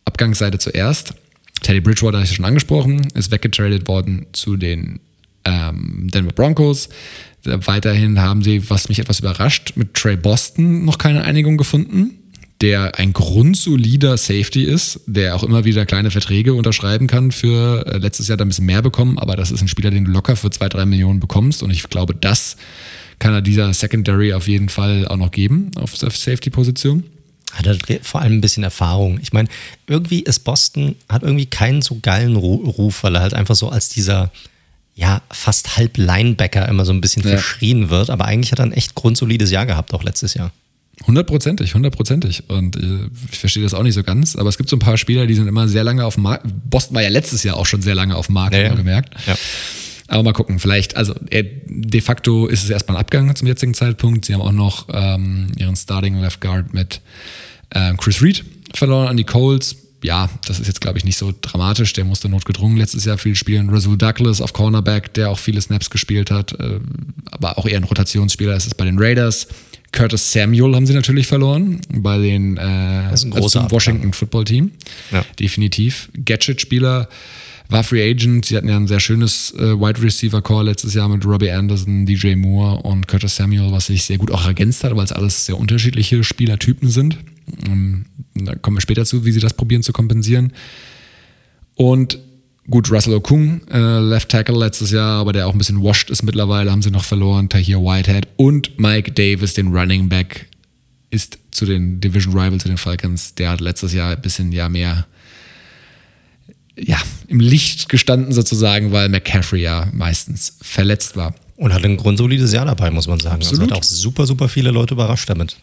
Abgangsseite 0.07 0.59
zuerst. 0.59 1.15
Teddy 1.63 1.81
Bridgewater, 1.81 2.19
habe 2.19 2.27
ich 2.27 2.35
schon 2.35 2.45
angesprochen, 2.45 3.09
ist 3.15 3.31
weggetradet 3.31 3.89
worden 3.89 4.27
zu 4.33 4.57
den 4.57 5.01
ähm, 5.45 6.09
Denver 6.13 6.33
Broncos. 6.33 6.89
Weiterhin 7.45 8.21
haben 8.21 8.43
sie, 8.43 8.69
was 8.71 8.89
mich 8.89 8.99
etwas 8.99 9.21
überrascht, 9.21 9.73
mit 9.77 9.95
Trey 9.95 10.17
Boston 10.17 10.85
noch 10.85 10.99
keine 10.99 11.25
Einigung 11.25 11.57
gefunden, 11.57 12.19
der 12.61 12.99
ein 12.99 13.13
grundsolider 13.13 14.17
Safety 14.17 14.65
ist, 14.65 15.01
der 15.07 15.37
auch 15.37 15.43
immer 15.43 15.65
wieder 15.65 15.87
kleine 15.87 16.11
Verträge 16.11 16.55
unterschreiben 16.55 17.07
kann 17.07 17.31
für 17.31 17.87
äh, 17.87 17.99
letztes 17.99 18.29
Jahr 18.29 18.37
da 18.37 18.45
ein 18.45 18.49
bisschen 18.49 18.67
mehr 18.67 18.83
bekommen, 18.83 19.19
aber 19.19 19.37
das 19.37 19.51
ist 19.51 19.61
ein 19.61 19.69
Spieler, 19.69 19.91
den 19.91 20.07
du 20.07 20.11
locker 20.11 20.37
für 20.37 20.51
zwei, 20.51 20.69
drei 20.69 20.87
Millionen 20.87 21.21
bekommst. 21.21 21.63
Und 21.63 21.71
ich 21.71 21.89
glaube, 21.89 22.15
das 22.15 22.57
kann 23.19 23.33
er 23.33 23.43
dieser 23.43 23.73
Secondary 23.73 24.33
auf 24.33 24.49
jeden 24.49 24.69
Fall 24.69 25.07
auch 25.07 25.17
noch 25.17 25.31
geben 25.31 25.71
auf 25.77 25.97
der 25.99 26.11
Safety-Position 26.11 27.05
hat 27.53 27.67
er 27.67 27.77
vor 28.03 28.21
allem 28.21 28.35
ein 28.35 28.41
bisschen 28.41 28.65
Erfahrung. 28.65 29.19
Ich 29.23 29.33
meine, 29.33 29.49
irgendwie 29.87 30.21
ist 30.21 30.41
Boston, 30.41 30.97
hat 31.09 31.23
irgendwie 31.23 31.47
keinen 31.47 31.83
so 31.83 31.99
geilen 32.03 32.37
Ruf, 32.37 33.03
weil 33.03 33.15
er 33.15 33.23
halt 33.23 33.35
einfach 33.35 33.55
so 33.55 33.69
als 33.69 33.89
dieser, 33.89 34.31
ja, 34.95 35.23
fast 35.31 35.77
halb 35.77 35.97
Linebacker 35.97 36.69
immer 36.69 36.85
so 36.85 36.93
ein 36.93 37.01
bisschen 37.01 37.23
ja. 37.23 37.31
verschrien 37.31 37.91
wird. 37.91 38.11
Aber 38.11 38.25
eigentlich 38.25 38.53
hat 38.53 38.59
er 38.59 38.67
ein 38.67 38.73
echt 38.73 38.95
grundsolides 38.95 39.51
Jahr 39.51 39.67
gehabt, 39.67 39.95
auch 39.95 40.03
letztes 40.03 40.35
Jahr. 40.35 40.53
Hundertprozentig, 41.07 41.75
hundertprozentig. 41.75 42.49
Und 42.49 42.77
äh, 42.77 43.11
ich 43.31 43.39
verstehe 43.39 43.63
das 43.63 43.75
auch 43.75 43.83
nicht 43.83 43.95
so 43.95 44.03
ganz. 44.03 44.35
Aber 44.35 44.49
es 44.49 44.57
gibt 44.57 44.71
so 44.71 44.77
ein 44.77 44.81
paar 44.81 44.97
Spieler, 44.97 45.27
die 45.27 45.35
sind 45.35 45.47
immer 45.47 45.69
sehr 45.69 45.85
lange 45.85 46.05
auf 46.05 46.15
dem 46.15 46.25
Markt. 46.25 46.47
Boston 46.71 46.95
war 46.95 47.03
ja 47.03 47.11
letztes 47.11 47.43
Jahr 47.43 47.57
auch 47.57 47.67
schon 47.67 47.83
sehr 47.83 47.95
lange 47.95 48.17
auf 48.17 48.27
dem 48.27 48.35
Markt, 48.35 48.55
ja, 48.55 48.63
ja. 48.63 48.75
gemerkt. 48.75 49.15
Ja. 49.27 49.37
Aber 50.09 50.23
mal 50.23 50.33
gucken, 50.33 50.59
vielleicht, 50.59 50.97
also 50.97 51.15
de 51.31 52.01
facto 52.01 52.47
ist 52.47 52.63
es 52.63 52.71
erstmal 52.71 52.97
ein 52.97 53.01
Abgang 53.01 53.35
zum 53.35 53.49
jetzigen 53.49 53.75
Zeitpunkt. 53.75 54.25
Sie 54.25 54.35
haben 54.35 54.41
auch 54.41 54.53
noch 54.53 54.87
ähm, 54.93 55.51
ihren 55.57 55.75
Starting 55.75 56.21
Left 56.21 56.41
Guard 56.41 56.73
mit 56.73 57.01
äh, 57.71 57.93
Chris 57.95 58.23
Reed 58.23 58.45
verloren 58.73 59.09
an 59.09 59.17
die 59.17 59.25
Colts. 59.25 59.77
Ja, 60.03 60.29
das 60.47 60.61
ist 60.61 60.69
jetzt, 60.69 60.81
glaube 60.81 60.99
ich, 60.99 61.05
nicht 61.05 61.17
so 61.17 61.33
dramatisch. 61.41 61.93
Der 61.95 62.05
musste 62.05 62.29
notgedrungen 62.29 62.77
letztes 62.77 63.05
Jahr 63.05 63.19
viel 63.19 63.35
spielen. 63.35 63.71
Rasul 63.71 63.97
Douglas 63.97 64.41
auf 64.41 64.53
Cornerback, 64.53 65.13
der 65.15 65.31
auch 65.31 65.39
viele 65.39 65.61
Snaps 65.61 65.91
gespielt 65.91 66.31
hat, 66.31 66.53
äh, 66.61 66.79
aber 67.31 67.59
auch 67.59 67.67
eher 67.67 67.79
ein 67.79 67.85
Rotationsspieler 67.85 68.55
ist 68.55 68.67
es 68.67 68.75
bei 68.75 68.85
den 68.85 68.99
Raiders. 68.99 69.49
Curtis 69.93 70.31
Samuel 70.33 70.75
haben 70.75 70.87
sie 70.87 70.93
natürlich 70.93 71.27
verloren 71.27 71.81
bei 71.89 72.19
den 72.19 72.57
äh, 72.59 72.61
also 73.11 73.31
Washington 73.71 74.13
Football 74.13 74.45
Team. 74.45 74.71
Ja. 75.11 75.25
Definitiv. 75.39 76.11
Gadget-Spieler 76.25 77.09
war 77.69 77.85
Free 77.85 78.11
Agent. 78.11 78.45
Sie 78.45 78.57
hatten 78.57 78.69
ja 78.69 78.77
ein 78.77 78.87
sehr 78.87 79.01
schönes 79.01 79.53
äh, 79.59 79.79
Wide 79.79 80.03
Receiver 80.03 80.43
Call 80.43 80.67
letztes 80.67 80.95
Jahr 80.95 81.09
mit 81.09 81.25
Robbie 81.25 81.51
Anderson, 81.51 82.07
DJ 82.07 82.35
Moore 82.35 82.83
und 82.83 83.09
Curtis 83.09 83.37
Samuel, 83.37 83.73
was 83.73 83.87
sich 83.87 84.05
sehr 84.05 84.19
gut 84.19 84.31
auch 84.31 84.47
ergänzt 84.47 84.85
hat, 84.85 84.95
weil 84.97 85.05
es 85.05 85.13
alles 85.13 85.47
sehr 85.47 85.59
unterschiedliche 85.59 86.23
Spielertypen 86.23 86.89
sind. 86.89 87.19
Ähm, 87.67 88.07
da 88.35 88.55
kommen 88.55 88.77
wir 88.77 88.81
später 88.81 89.05
zu, 89.05 89.25
wie 89.25 89.33
sie 89.33 89.41
das 89.41 89.55
probieren 89.55 89.83
zu 89.83 89.93
kompensieren. 89.93 90.53
Und 91.75 92.19
gut, 92.71 92.91
Russell 92.91 93.15
Okung, 93.15 93.61
äh, 93.69 93.99
Left 94.01 94.29
Tackle 94.29 94.59
letztes 94.59 94.91
Jahr, 94.91 95.21
aber 95.21 95.33
der 95.33 95.47
auch 95.47 95.53
ein 95.53 95.59
bisschen 95.59 95.83
washed 95.83 96.11
ist 96.11 96.23
mittlerweile, 96.23 96.71
haben 96.71 96.83
sie 96.83 96.91
noch 96.91 97.05
verloren. 97.05 97.49
Tahir 97.49 97.81
Whitehead 97.81 98.29
und 98.37 98.79
Mike 98.79 99.13
Davis, 99.13 99.55
den 99.55 99.69
Running 99.69 100.09
Back, 100.09 100.47
ist 101.11 101.39
zu 101.51 101.65
den 101.65 102.01
Division 102.01 102.33
Rivals, 102.35 102.63
zu 102.63 102.69
den 102.69 102.79
Falcons. 102.79 103.35
Der 103.35 103.51
hat 103.51 103.61
letztes 103.61 103.93
Jahr 103.93 104.13
ein 104.13 104.23
bisschen 104.23 104.53
ja 104.53 104.69
mehr 104.69 105.07
ja, 106.79 106.99
im 107.29 107.41
Licht 107.41 107.89
gestanden 107.89 108.33
sozusagen, 108.33 108.93
weil 108.93 109.09
McCaffrey 109.09 109.63
ja 109.63 109.89
meistens 109.93 110.57
verletzt 110.61 111.17
war. 111.17 111.35
Und 111.57 111.73
hat 111.73 111.85
ein 111.85 111.97
grundsolides 111.97 112.53
Jahr 112.53 112.67
dabei, 112.67 112.91
muss 112.91 113.09
man 113.09 113.19
sagen. 113.19 113.37
Absolut. 113.37 113.63
Also 113.63 113.75
hat 113.75 113.79
auch 113.79 113.83
super, 113.83 114.27
super 114.27 114.49
viele 114.49 114.71
Leute 114.71 114.93
überrascht 114.93 115.31
damit. 115.31 115.57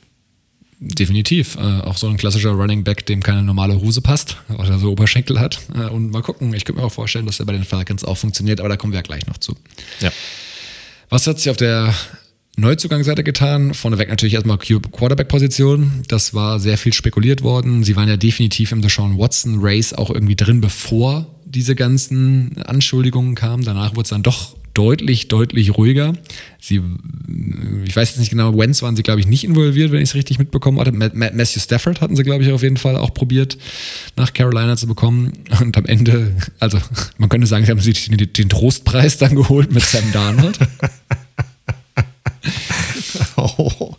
Definitiv. 0.79 1.55
Äh, 1.55 1.59
auch 1.59 1.97
so 1.97 2.07
ein 2.07 2.17
klassischer 2.17 2.49
Running 2.49 2.83
Back, 2.83 3.05
dem 3.05 3.21
keine 3.21 3.43
normale 3.43 3.79
Hose 3.79 4.01
passt, 4.01 4.37
weil 4.47 4.69
er 4.69 4.79
so 4.79 4.91
Oberschenkel 4.91 5.39
hat. 5.39 5.59
Äh, 5.75 5.89
und 5.89 6.09
mal 6.09 6.23
gucken, 6.23 6.53
ich 6.53 6.65
könnte 6.65 6.81
mir 6.81 6.87
auch 6.87 6.91
vorstellen, 6.91 7.25
dass 7.27 7.39
er 7.39 7.45
bei 7.45 7.53
den 7.53 7.63
Falcons 7.63 8.03
auch 8.03 8.17
funktioniert, 8.17 8.59
aber 8.59 8.69
da 8.69 8.75
kommen 8.75 8.91
wir 8.91 8.97
ja 8.97 9.03
gleich 9.03 9.25
noch 9.27 9.37
zu. 9.37 9.55
Ja. 10.01 10.11
Was 11.09 11.27
hat 11.27 11.39
sich 11.39 11.51
auf 11.51 11.57
der 11.57 11.93
Neuzugangsseite 12.55 13.23
getan? 13.23 13.73
Vorneweg 13.73 14.09
natürlich 14.09 14.35
erstmal 14.35 14.57
Quarterback-Position. 14.57 16.03
Das 16.07 16.33
war 16.33 16.59
sehr 16.59 16.77
viel 16.77 16.93
spekuliert 16.93 17.41
worden. 17.41 17.83
Sie 17.83 17.95
waren 17.95 18.07
ja 18.07 18.17
definitiv 18.17 18.71
im 18.71 18.81
Deshaun 18.81 19.17
Watson 19.17 19.57
Race 19.59 19.93
auch 19.93 20.11
irgendwie 20.11 20.35
drin, 20.35 20.61
bevor 20.61 21.27
diese 21.45 21.75
ganzen 21.75 22.61
Anschuldigungen 22.63 23.35
kamen. 23.35 23.63
Danach 23.63 23.91
wurde 23.91 24.03
es 24.03 24.09
dann 24.09 24.23
doch 24.23 24.55
deutlich, 24.73 25.27
deutlich 25.27 25.77
ruhiger. 25.77 26.13
Sie, 26.59 26.81
ich 27.85 27.95
weiß 27.95 28.09
jetzt 28.09 28.19
nicht 28.19 28.31
genau, 28.31 28.57
Wentz 28.57 28.81
waren 28.81 28.95
sie, 28.95 29.03
glaube 29.03 29.19
ich, 29.19 29.27
nicht 29.27 29.43
involviert, 29.43 29.91
wenn 29.91 30.01
ich 30.01 30.09
es 30.09 30.15
richtig 30.15 30.39
mitbekommen 30.39 30.79
hatte. 30.79 30.91
Matthew 30.91 31.59
Stafford 31.59 32.01
hatten 32.01 32.15
sie, 32.15 32.23
glaube 32.23 32.43
ich, 32.43 32.51
auf 32.51 32.63
jeden 32.63 32.77
Fall 32.77 32.97
auch 32.97 33.13
probiert, 33.13 33.57
nach 34.15 34.33
Carolina 34.33 34.75
zu 34.75 34.87
bekommen. 34.87 35.33
Und 35.61 35.77
am 35.77 35.85
Ende, 35.85 36.35
also 36.59 36.79
man 37.17 37.29
könnte 37.29 37.47
sagen, 37.47 37.65
sie 37.65 37.71
haben 37.71 37.79
sich 37.79 38.09
den, 38.09 38.33
den 38.33 38.49
Trostpreis 38.49 39.17
dann 39.17 39.35
geholt 39.35 39.71
mit 39.71 39.83
Sam 39.83 40.11
Darnold. 40.11 40.57
oh. 43.37 43.95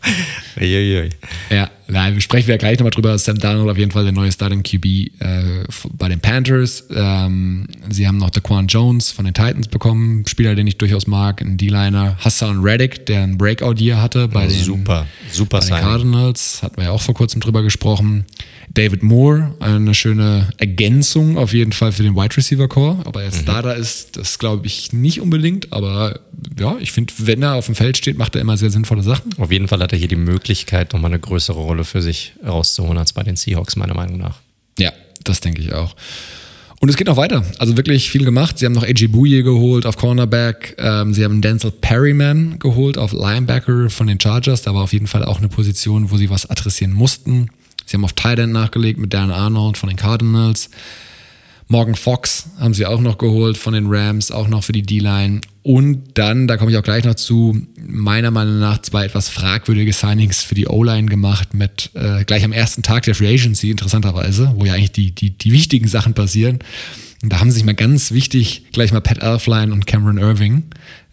Uiuiui. 0.57 1.11
Ja, 1.51 1.71
Nein, 1.87 2.19
sprechen 2.21 2.47
wir 2.47 2.55
ja 2.55 2.59
gleich 2.59 2.79
nochmal 2.79 2.93
drüber. 2.93 3.16
Sam 3.19 3.39
Darnold 3.39 3.71
auf 3.71 3.77
jeden 3.77 3.91
Fall 3.91 4.05
der 4.05 4.12
neue 4.12 4.33
Starting 4.33 4.62
QB 4.62 4.85
äh, 4.85 5.65
bei 5.93 6.09
den 6.09 6.19
Panthers. 6.19 6.85
Ähm, 6.95 7.66
sie 7.91 8.09
haben 8.09 8.16
noch 8.16 8.31
Daquan 8.31 8.69
Jones 8.69 9.11
von 9.11 9.27
den 9.27 9.35
Titans 9.35 9.69
bekommen, 9.69 10.25
Spieler, 10.27 10.55
den 10.55 10.66
ich 10.66 10.79
durchaus 10.79 11.07
mag, 11.07 11.43
ein 11.43 11.59
D-Liner. 11.59 12.16
Hassan 12.19 12.62
Reddick, 12.62 13.05
der 13.07 13.23
ein 13.23 13.37
Breakout-Year 13.37 14.01
hatte 14.01 14.29
bei, 14.29 14.47
den, 14.47 14.62
super, 14.62 15.07
super 15.31 15.61
bei 15.61 15.66
den 15.66 15.77
Cardinals. 15.77 16.62
Hatten 16.62 16.79
wir 16.79 16.85
ja 16.85 16.91
auch 16.91 17.03
vor 17.03 17.15
kurzem 17.15 17.43
drüber 17.43 17.62
gesprochen. 17.62 18.25
David 18.72 19.02
Moore, 19.02 19.55
eine 19.60 19.94
schöne 19.94 20.48
Ergänzung 20.59 21.39
auf 21.39 21.52
jeden 21.52 21.72
Fall 21.72 21.93
für 21.93 22.02
den 22.02 22.16
Wide 22.16 22.36
Receiver 22.36 22.68
Core. 22.68 22.98
Aber 23.05 23.22
er 23.22 23.31
mhm. 23.31 23.36
Starter 23.36 23.76
ist, 23.76 24.16
das 24.16 24.39
glaube 24.39 24.66
ich 24.66 24.93
nicht 24.93 25.20
unbedingt. 25.20 25.72
Aber 25.72 26.20
ja, 26.59 26.76
ich 26.81 26.93
finde, 26.93 27.12
wenn 27.18 27.43
er 27.43 27.55
auf 27.55 27.66
dem 27.66 27.74
Feld 27.74 27.97
steht, 27.97 28.18
macht 28.18 28.35
er 28.35 28.40
immer 28.40 28.56
sehr 28.56 28.70
sinnvolle 28.70 29.02
Sachen. 29.02 29.32
Auf 29.39 29.52
jeden 29.52 29.68
Fall 29.68 29.81
hat 29.81 29.93
er 29.93 29.98
hier 29.98 30.09
die 30.09 30.16
Möglichkeit, 30.16 30.93
nochmal 30.93 31.10
eine 31.10 31.20
größere 31.20 31.59
Rolle 31.59 31.85
für 31.85 32.02
sich 32.02 32.32
rauszuholen 32.44 32.98
als 32.98 33.12
bei 33.12 33.22
den 33.22 33.36
Seahawks, 33.36 33.76
meiner 33.76 33.94
Meinung 33.94 34.18
nach. 34.18 34.40
Ja, 34.78 34.93
das 35.22 35.40
denke 35.40 35.62
ich 35.62 35.72
auch. 35.72 35.94
Und 36.85 36.90
es 36.90 36.97
geht 36.97 37.06
noch 37.06 37.16
weiter. 37.16 37.43
Also 37.59 37.78
wirklich 37.78 38.10
viel 38.10 38.26
gemacht. 38.26 38.59
Sie 38.59 38.66
haben 38.66 38.74
noch 38.74 38.82
AJ 38.82 39.06
Bouye 39.06 39.43
geholt 39.43 39.86
auf 39.86 39.97
Cornerback. 39.97 40.76
Ähm, 40.78 41.14
sie 41.14 41.24
haben 41.24 41.40
Denzel 41.40 41.70
Perryman 41.70 42.59
geholt 42.59 42.98
auf 42.98 43.12
Linebacker 43.12 43.89
von 43.89 44.06
den 44.06 44.20
Chargers. 44.20 44.60
Da 44.60 44.74
war 44.74 44.82
auf 44.82 44.93
jeden 44.93 45.06
Fall 45.06 45.24
auch 45.24 45.39
eine 45.39 45.48
Position, 45.48 46.10
wo 46.10 46.18
sie 46.18 46.28
was 46.28 46.51
adressieren 46.51 46.93
mussten. 46.93 47.48
Sie 47.86 47.97
haben 47.97 48.05
auf 48.05 48.12
Tight 48.12 48.39
nachgelegt 48.47 48.98
mit 48.98 49.12
Dan 49.12 49.31
Arnold 49.31 49.77
von 49.77 49.89
den 49.89 49.97
Cardinals. 49.97 50.70
Morgan 51.69 51.94
Fox 51.94 52.47
haben 52.59 52.74
sie 52.74 52.85
auch 52.86 53.01
noch 53.01 53.16
geholt 53.19 53.56
von 53.56 53.73
den 53.73 53.86
Rams, 53.89 54.31
auch 54.31 54.48
noch 54.48 54.65
für 54.65 54.73
die 54.73 54.82
D-Line. 54.82 55.40
Und 55.62 56.19
dann, 56.19 56.47
da 56.47 56.59
komme 56.59 56.70
ich 56.70 56.77
auch 56.77 56.82
gleich 56.82 57.05
noch 57.05 57.15
zu, 57.15 57.59
meiner 57.77 58.31
Meinung 58.31 58.59
nach 58.59 58.82
zwei 58.82 59.06
etwas 59.06 59.31
fragwürdige 59.31 59.94
Signings 59.94 60.43
für 60.43 60.55
die 60.55 60.66
O-Line 60.66 61.06
gemacht 61.06 61.55
mit 61.55 61.90
äh, 61.94 62.24
gleich 62.24 62.44
am 62.44 62.52
ersten 62.52 62.82
Tag 62.82 63.05
der 63.05 63.15
Free 63.15 63.32
Agency, 63.32 63.70
interessanterweise, 63.70 64.52
wo 64.56 64.66
ja 64.66 64.74
eigentlich 64.74 64.93
die, 64.93 65.12
die, 65.12 65.31
die 65.31 65.52
wichtigen 65.52 65.89
Sachen 65.89 66.12
passieren. 66.12 66.59
Und 67.23 67.32
da 67.32 67.40
haben 67.40 67.51
sie 67.51 67.55
sich 67.55 67.65
mal 67.65 67.74
ganz 67.74 68.12
wichtig 68.12 68.66
gleich 68.73 68.93
mal 68.93 69.01
Pat 69.01 69.23
Elfline 69.23 69.73
und 69.73 69.86
Cameron 69.86 70.19
Irving 70.19 70.65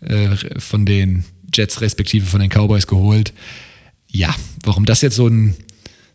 äh, 0.02 0.36
von 0.60 0.86
den 0.86 1.24
Jets 1.54 1.80
respektive 1.80 2.26
von 2.26 2.42
den 2.42 2.50
Cowboys 2.50 2.88
geholt. 2.88 3.32
Ja, 4.08 4.36
warum 4.64 4.86
das 4.86 5.02
jetzt 5.02 5.16
so 5.16 5.28
ein 5.28 5.56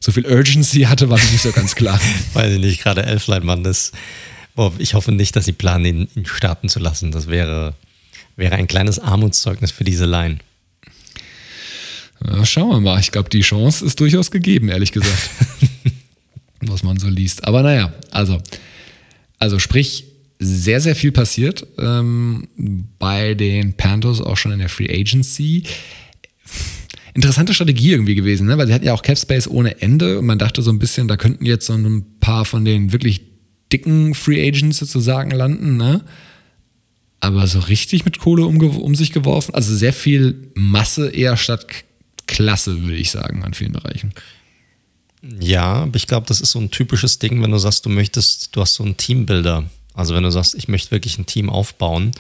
so 0.00 0.12
viel 0.12 0.26
Urgency 0.26 0.82
hatte, 0.82 1.08
war 1.08 1.18
mir 1.18 1.30
nicht 1.30 1.42
so 1.42 1.52
ganz 1.52 1.74
klar. 1.74 2.00
Weiß 2.34 2.52
ich 2.54 2.60
nicht, 2.60 2.82
gerade 2.82 3.04
Elfline-Mann 3.04 3.64
ist. 3.64 3.92
Boah, 4.54 4.72
ich 4.78 4.94
hoffe 4.94 5.12
nicht, 5.12 5.36
dass 5.36 5.44
sie 5.44 5.52
planen, 5.52 5.84
ihn, 5.84 6.08
ihn 6.14 6.26
starten 6.26 6.68
zu 6.68 6.78
lassen. 6.78 7.12
Das 7.12 7.28
wäre, 7.28 7.74
wäre 8.36 8.54
ein 8.54 8.68
kleines 8.68 8.98
Armutszeugnis 8.98 9.70
für 9.70 9.84
diese 9.84 10.06
Line. 10.06 10.38
Ja, 12.24 12.44
schauen 12.46 12.70
wir 12.70 12.80
mal. 12.80 13.00
Ich 13.00 13.12
glaube, 13.12 13.28
die 13.28 13.42
Chance 13.42 13.84
ist 13.84 14.00
durchaus 14.00 14.30
gegeben, 14.30 14.68
ehrlich 14.68 14.92
gesagt. 14.92 15.30
was 16.60 16.82
man 16.82 16.98
so 16.98 17.08
liest. 17.08 17.44
Aber 17.44 17.62
naja, 17.62 17.92
also, 18.10 18.40
also 19.38 19.58
sprich, 19.58 20.04
sehr, 20.38 20.80
sehr 20.80 20.94
viel 20.94 21.12
passiert 21.12 21.66
ähm, 21.78 22.48
bei 22.98 23.34
den 23.34 23.74
Panthers 23.74 24.20
auch 24.20 24.36
schon 24.36 24.52
in 24.52 24.58
der 24.58 24.68
Free 24.68 24.90
Agency 24.90 25.62
interessante 27.16 27.54
Strategie 27.54 27.92
irgendwie 27.92 28.14
gewesen, 28.14 28.46
ne? 28.46 28.58
weil 28.58 28.66
sie 28.66 28.74
hatten 28.74 28.84
ja 28.84 28.92
auch 28.92 29.02
Cap 29.02 29.18
Space 29.18 29.48
ohne 29.48 29.80
Ende 29.80 30.18
und 30.18 30.26
man 30.26 30.38
dachte 30.38 30.60
so 30.60 30.70
ein 30.70 30.78
bisschen, 30.78 31.08
da 31.08 31.16
könnten 31.16 31.46
jetzt 31.46 31.66
so 31.66 31.72
ein 31.72 32.04
paar 32.20 32.44
von 32.44 32.64
den 32.64 32.92
wirklich 32.92 33.22
dicken 33.72 34.14
Free 34.14 34.46
Agents 34.46 34.78
sozusagen 34.78 35.30
landen, 35.30 35.76
ne? 35.76 36.04
Aber 37.20 37.46
so 37.46 37.58
richtig 37.58 38.04
mit 38.04 38.18
Kohle 38.18 38.44
um, 38.44 38.58
um 38.60 38.94
sich 38.94 39.12
geworfen, 39.12 39.54
also 39.54 39.74
sehr 39.74 39.94
viel 39.94 40.50
Masse 40.54 41.08
eher 41.08 41.36
statt 41.36 41.66
Klasse, 42.26 42.82
würde 42.82 42.96
ich 42.96 43.10
sagen, 43.10 43.42
an 43.42 43.54
vielen 43.54 43.72
Bereichen. 43.72 44.12
Ja, 45.40 45.82
aber 45.82 45.96
ich 45.96 46.06
glaube, 46.06 46.26
das 46.26 46.40
ist 46.40 46.50
so 46.50 46.60
ein 46.60 46.70
typisches 46.70 47.18
Ding, 47.18 47.42
wenn 47.42 47.50
du 47.50 47.58
sagst, 47.58 47.86
du 47.86 47.88
möchtest, 47.88 48.54
du 48.54 48.60
hast 48.60 48.74
so 48.74 48.84
einen 48.84 48.98
Teambuilder. 48.98 49.64
Also 49.94 50.14
wenn 50.14 50.22
du 50.22 50.30
sagst, 50.30 50.54
ich 50.54 50.68
möchte 50.68 50.90
wirklich 50.90 51.18
ein 51.18 51.26
Team 51.26 51.48
aufbauen, 51.48 52.12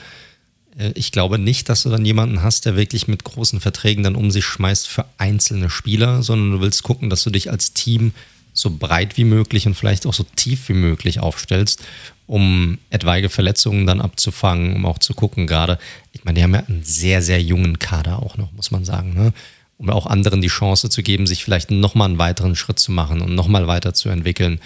ich 0.94 1.10
glaube 1.10 1.38
nicht, 1.38 1.68
dass 1.68 1.82
du 1.82 1.90
dann 1.90 2.04
jemanden 2.04 2.42
hast, 2.42 2.66
der 2.66 2.76
wirklich 2.76 3.08
mit 3.08 3.24
großen 3.24 3.60
Verträgen 3.60 4.02
dann 4.02 4.14
um 4.14 4.30
sich 4.30 4.44
schmeißt 4.44 4.86
für 4.88 5.06
einzelne 5.16 5.70
Spieler, 5.70 6.22
sondern 6.22 6.52
du 6.52 6.60
willst 6.60 6.82
gucken, 6.82 7.08
dass 7.08 7.24
du 7.24 7.30
dich 7.30 7.50
als 7.50 7.72
Team 7.72 8.12
so 8.52 8.70
breit 8.70 9.16
wie 9.16 9.24
möglich 9.24 9.66
und 9.66 9.74
vielleicht 9.74 10.06
auch 10.06 10.14
so 10.14 10.24
tief 10.36 10.68
wie 10.68 10.74
möglich 10.74 11.20
aufstellst, 11.20 11.82
um 12.26 12.78
etwaige 12.90 13.28
Verletzungen 13.28 13.86
dann 13.86 14.00
abzufangen, 14.00 14.74
um 14.74 14.86
auch 14.86 14.98
zu 14.98 15.14
gucken, 15.14 15.46
gerade, 15.46 15.78
ich 16.12 16.24
meine, 16.24 16.38
die 16.38 16.42
haben 16.42 16.54
ja 16.54 16.64
einen 16.66 16.82
sehr, 16.82 17.22
sehr 17.22 17.40
jungen 17.40 17.78
Kader 17.78 18.22
auch 18.22 18.36
noch, 18.36 18.52
muss 18.52 18.70
man 18.70 18.84
sagen, 18.84 19.14
ne? 19.14 19.32
um 19.78 19.90
auch 19.90 20.06
anderen 20.06 20.40
die 20.40 20.48
Chance 20.48 20.88
zu 20.88 21.02
geben, 21.02 21.26
sich 21.26 21.44
vielleicht 21.44 21.70
nochmal 21.70 22.08
einen 22.08 22.18
weiteren 22.18 22.56
Schritt 22.56 22.78
zu 22.78 22.92
machen 22.92 23.20
und 23.20 23.34
nochmal 23.34 23.66
weiterzuentwickeln. 23.66 24.60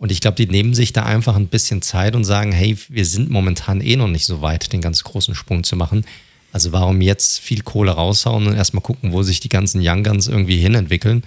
Und 0.00 0.10
ich 0.10 0.22
glaube, 0.22 0.36
die 0.36 0.46
nehmen 0.46 0.72
sich 0.72 0.94
da 0.94 1.04
einfach 1.04 1.36
ein 1.36 1.48
bisschen 1.48 1.82
Zeit 1.82 2.16
und 2.16 2.24
sagen, 2.24 2.52
hey, 2.52 2.74
wir 2.88 3.04
sind 3.04 3.28
momentan 3.28 3.82
eh 3.82 3.96
noch 3.96 4.08
nicht 4.08 4.24
so 4.24 4.40
weit, 4.40 4.72
den 4.72 4.80
ganz 4.80 5.04
großen 5.04 5.34
Sprung 5.34 5.62
zu 5.62 5.76
machen. 5.76 6.06
Also 6.52 6.72
warum 6.72 7.02
jetzt 7.02 7.38
viel 7.38 7.60
Kohle 7.60 7.92
raushauen 7.92 8.46
und 8.46 8.54
erstmal 8.54 8.82
gucken, 8.82 9.12
wo 9.12 9.22
sich 9.22 9.40
die 9.40 9.50
ganzen 9.50 9.82
Young 9.84 10.02
Guns 10.02 10.26
irgendwie 10.26 10.56
hinentwickeln. 10.56 11.22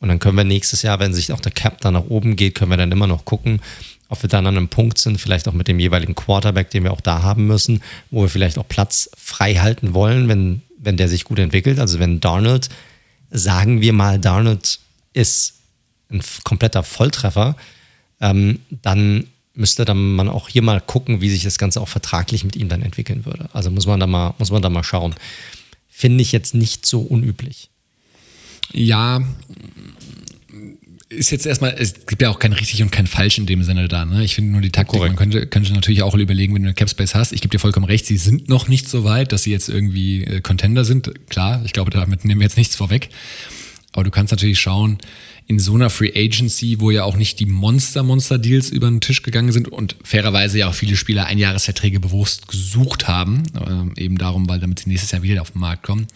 Und 0.00 0.08
dann 0.08 0.20
können 0.20 0.38
wir 0.38 0.44
nächstes 0.44 0.80
Jahr, 0.80 1.00
wenn 1.00 1.12
sich 1.12 1.34
auch 1.34 1.40
der 1.40 1.52
Cap 1.52 1.82
dann 1.82 1.92
nach 1.92 2.06
oben 2.08 2.34
geht, 2.34 2.54
können 2.54 2.70
wir 2.70 2.78
dann 2.78 2.90
immer 2.90 3.06
noch 3.06 3.26
gucken, 3.26 3.60
ob 4.08 4.22
wir 4.22 4.30
dann 4.30 4.46
an 4.46 4.56
einem 4.56 4.68
Punkt 4.68 4.96
sind, 4.96 5.20
vielleicht 5.20 5.46
auch 5.46 5.52
mit 5.52 5.68
dem 5.68 5.78
jeweiligen 5.78 6.14
Quarterback, 6.14 6.70
den 6.70 6.84
wir 6.84 6.94
auch 6.94 7.02
da 7.02 7.22
haben 7.22 7.46
müssen, 7.46 7.82
wo 8.10 8.22
wir 8.22 8.30
vielleicht 8.30 8.56
auch 8.56 8.66
Platz 8.66 9.10
frei 9.18 9.56
halten 9.56 9.92
wollen, 9.92 10.28
wenn, 10.28 10.62
wenn 10.78 10.96
der 10.96 11.10
sich 11.10 11.24
gut 11.24 11.40
entwickelt. 11.40 11.78
Also 11.78 11.98
wenn 11.98 12.20
Darnold, 12.20 12.70
sagen 13.30 13.82
wir 13.82 13.92
mal, 13.92 14.18
Darnold 14.18 14.78
ist 15.12 15.56
ein 16.10 16.22
kompletter 16.42 16.82
Volltreffer, 16.82 17.54
ähm, 18.20 18.60
dann 18.70 19.26
müsste 19.54 19.84
dann 19.84 20.14
man 20.14 20.28
auch 20.28 20.48
hier 20.48 20.62
mal 20.62 20.80
gucken, 20.80 21.20
wie 21.20 21.30
sich 21.30 21.44
das 21.44 21.58
Ganze 21.58 21.80
auch 21.80 21.88
vertraglich 21.88 22.44
mit 22.44 22.56
ihm 22.56 22.68
dann 22.68 22.82
entwickeln 22.82 23.24
würde. 23.24 23.48
Also 23.52 23.70
muss 23.70 23.86
man 23.86 24.00
da 24.00 24.06
mal, 24.06 24.34
muss 24.38 24.50
man 24.50 24.62
da 24.62 24.68
mal 24.68 24.82
schauen. 24.82 25.14
Finde 25.88 26.22
ich 26.22 26.32
jetzt 26.32 26.54
nicht 26.54 26.86
so 26.86 27.00
unüblich. 27.00 27.70
Ja, 28.72 29.22
ist 31.08 31.30
jetzt 31.30 31.46
erstmal, 31.46 31.74
es 31.78 32.06
gibt 32.06 32.22
ja 32.22 32.30
auch 32.30 32.38
kein 32.38 32.52
richtig 32.52 32.82
und 32.82 32.90
kein 32.90 33.06
falsch 33.06 33.38
in 33.38 33.46
dem 33.46 33.62
Sinne 33.62 33.88
da. 33.88 34.04
Ne? 34.04 34.24
Ich 34.24 34.34
finde 34.34 34.50
nur 34.50 34.60
die 34.60 34.70
Taktik, 34.70 34.98
Korrekt. 34.98 35.12
man 35.12 35.16
könnte, 35.16 35.46
könnte 35.46 35.72
natürlich 35.72 36.02
auch 36.02 36.14
überlegen, 36.14 36.54
wenn 36.54 36.62
du 36.62 36.68
eine 36.68 36.74
Capspace 36.74 37.14
hast. 37.14 37.32
Ich 37.32 37.40
gebe 37.40 37.52
dir 37.52 37.58
vollkommen 37.58 37.86
recht, 37.86 38.06
sie 38.06 38.16
sind 38.16 38.48
noch 38.48 38.68
nicht 38.68 38.88
so 38.88 39.04
weit, 39.04 39.32
dass 39.32 39.44
sie 39.44 39.50
jetzt 39.50 39.68
irgendwie 39.68 40.24
äh, 40.24 40.40
Contender 40.40 40.84
sind. 40.84 41.12
Klar, 41.28 41.62
ich 41.64 41.72
glaube, 41.72 41.90
damit 41.90 42.24
nehmen 42.24 42.40
wir 42.40 42.46
jetzt 42.46 42.56
nichts 42.56 42.74
vorweg. 42.74 43.10
Aber 43.92 44.04
du 44.04 44.10
kannst 44.10 44.32
natürlich 44.32 44.58
schauen, 44.58 44.98
in 45.46 45.58
so 45.58 45.74
einer 45.74 45.90
Free 45.90 46.12
Agency, 46.14 46.80
wo 46.80 46.90
ja 46.90 47.04
auch 47.04 47.16
nicht 47.16 47.38
die 47.38 47.46
Monster-Monster-Deals 47.46 48.70
über 48.70 48.88
den 48.88 49.00
Tisch 49.00 49.22
gegangen 49.22 49.52
sind 49.52 49.68
und 49.68 49.96
fairerweise 50.02 50.58
ja 50.58 50.68
auch 50.68 50.74
viele 50.74 50.96
Spieler 50.96 51.26
Einjahresverträge 51.26 52.00
bewusst 52.00 52.48
gesucht 52.48 53.08
haben, 53.08 53.42
äh, 53.96 54.02
eben 54.02 54.16
darum, 54.16 54.48
weil 54.48 54.58
damit 54.58 54.78
sie 54.78 54.88
nächstes 54.88 55.10
Jahr 55.10 55.22
wieder 55.22 55.42
auf 55.42 55.50
den 55.50 55.60
Markt 55.60 55.82
kommen. 55.82 56.06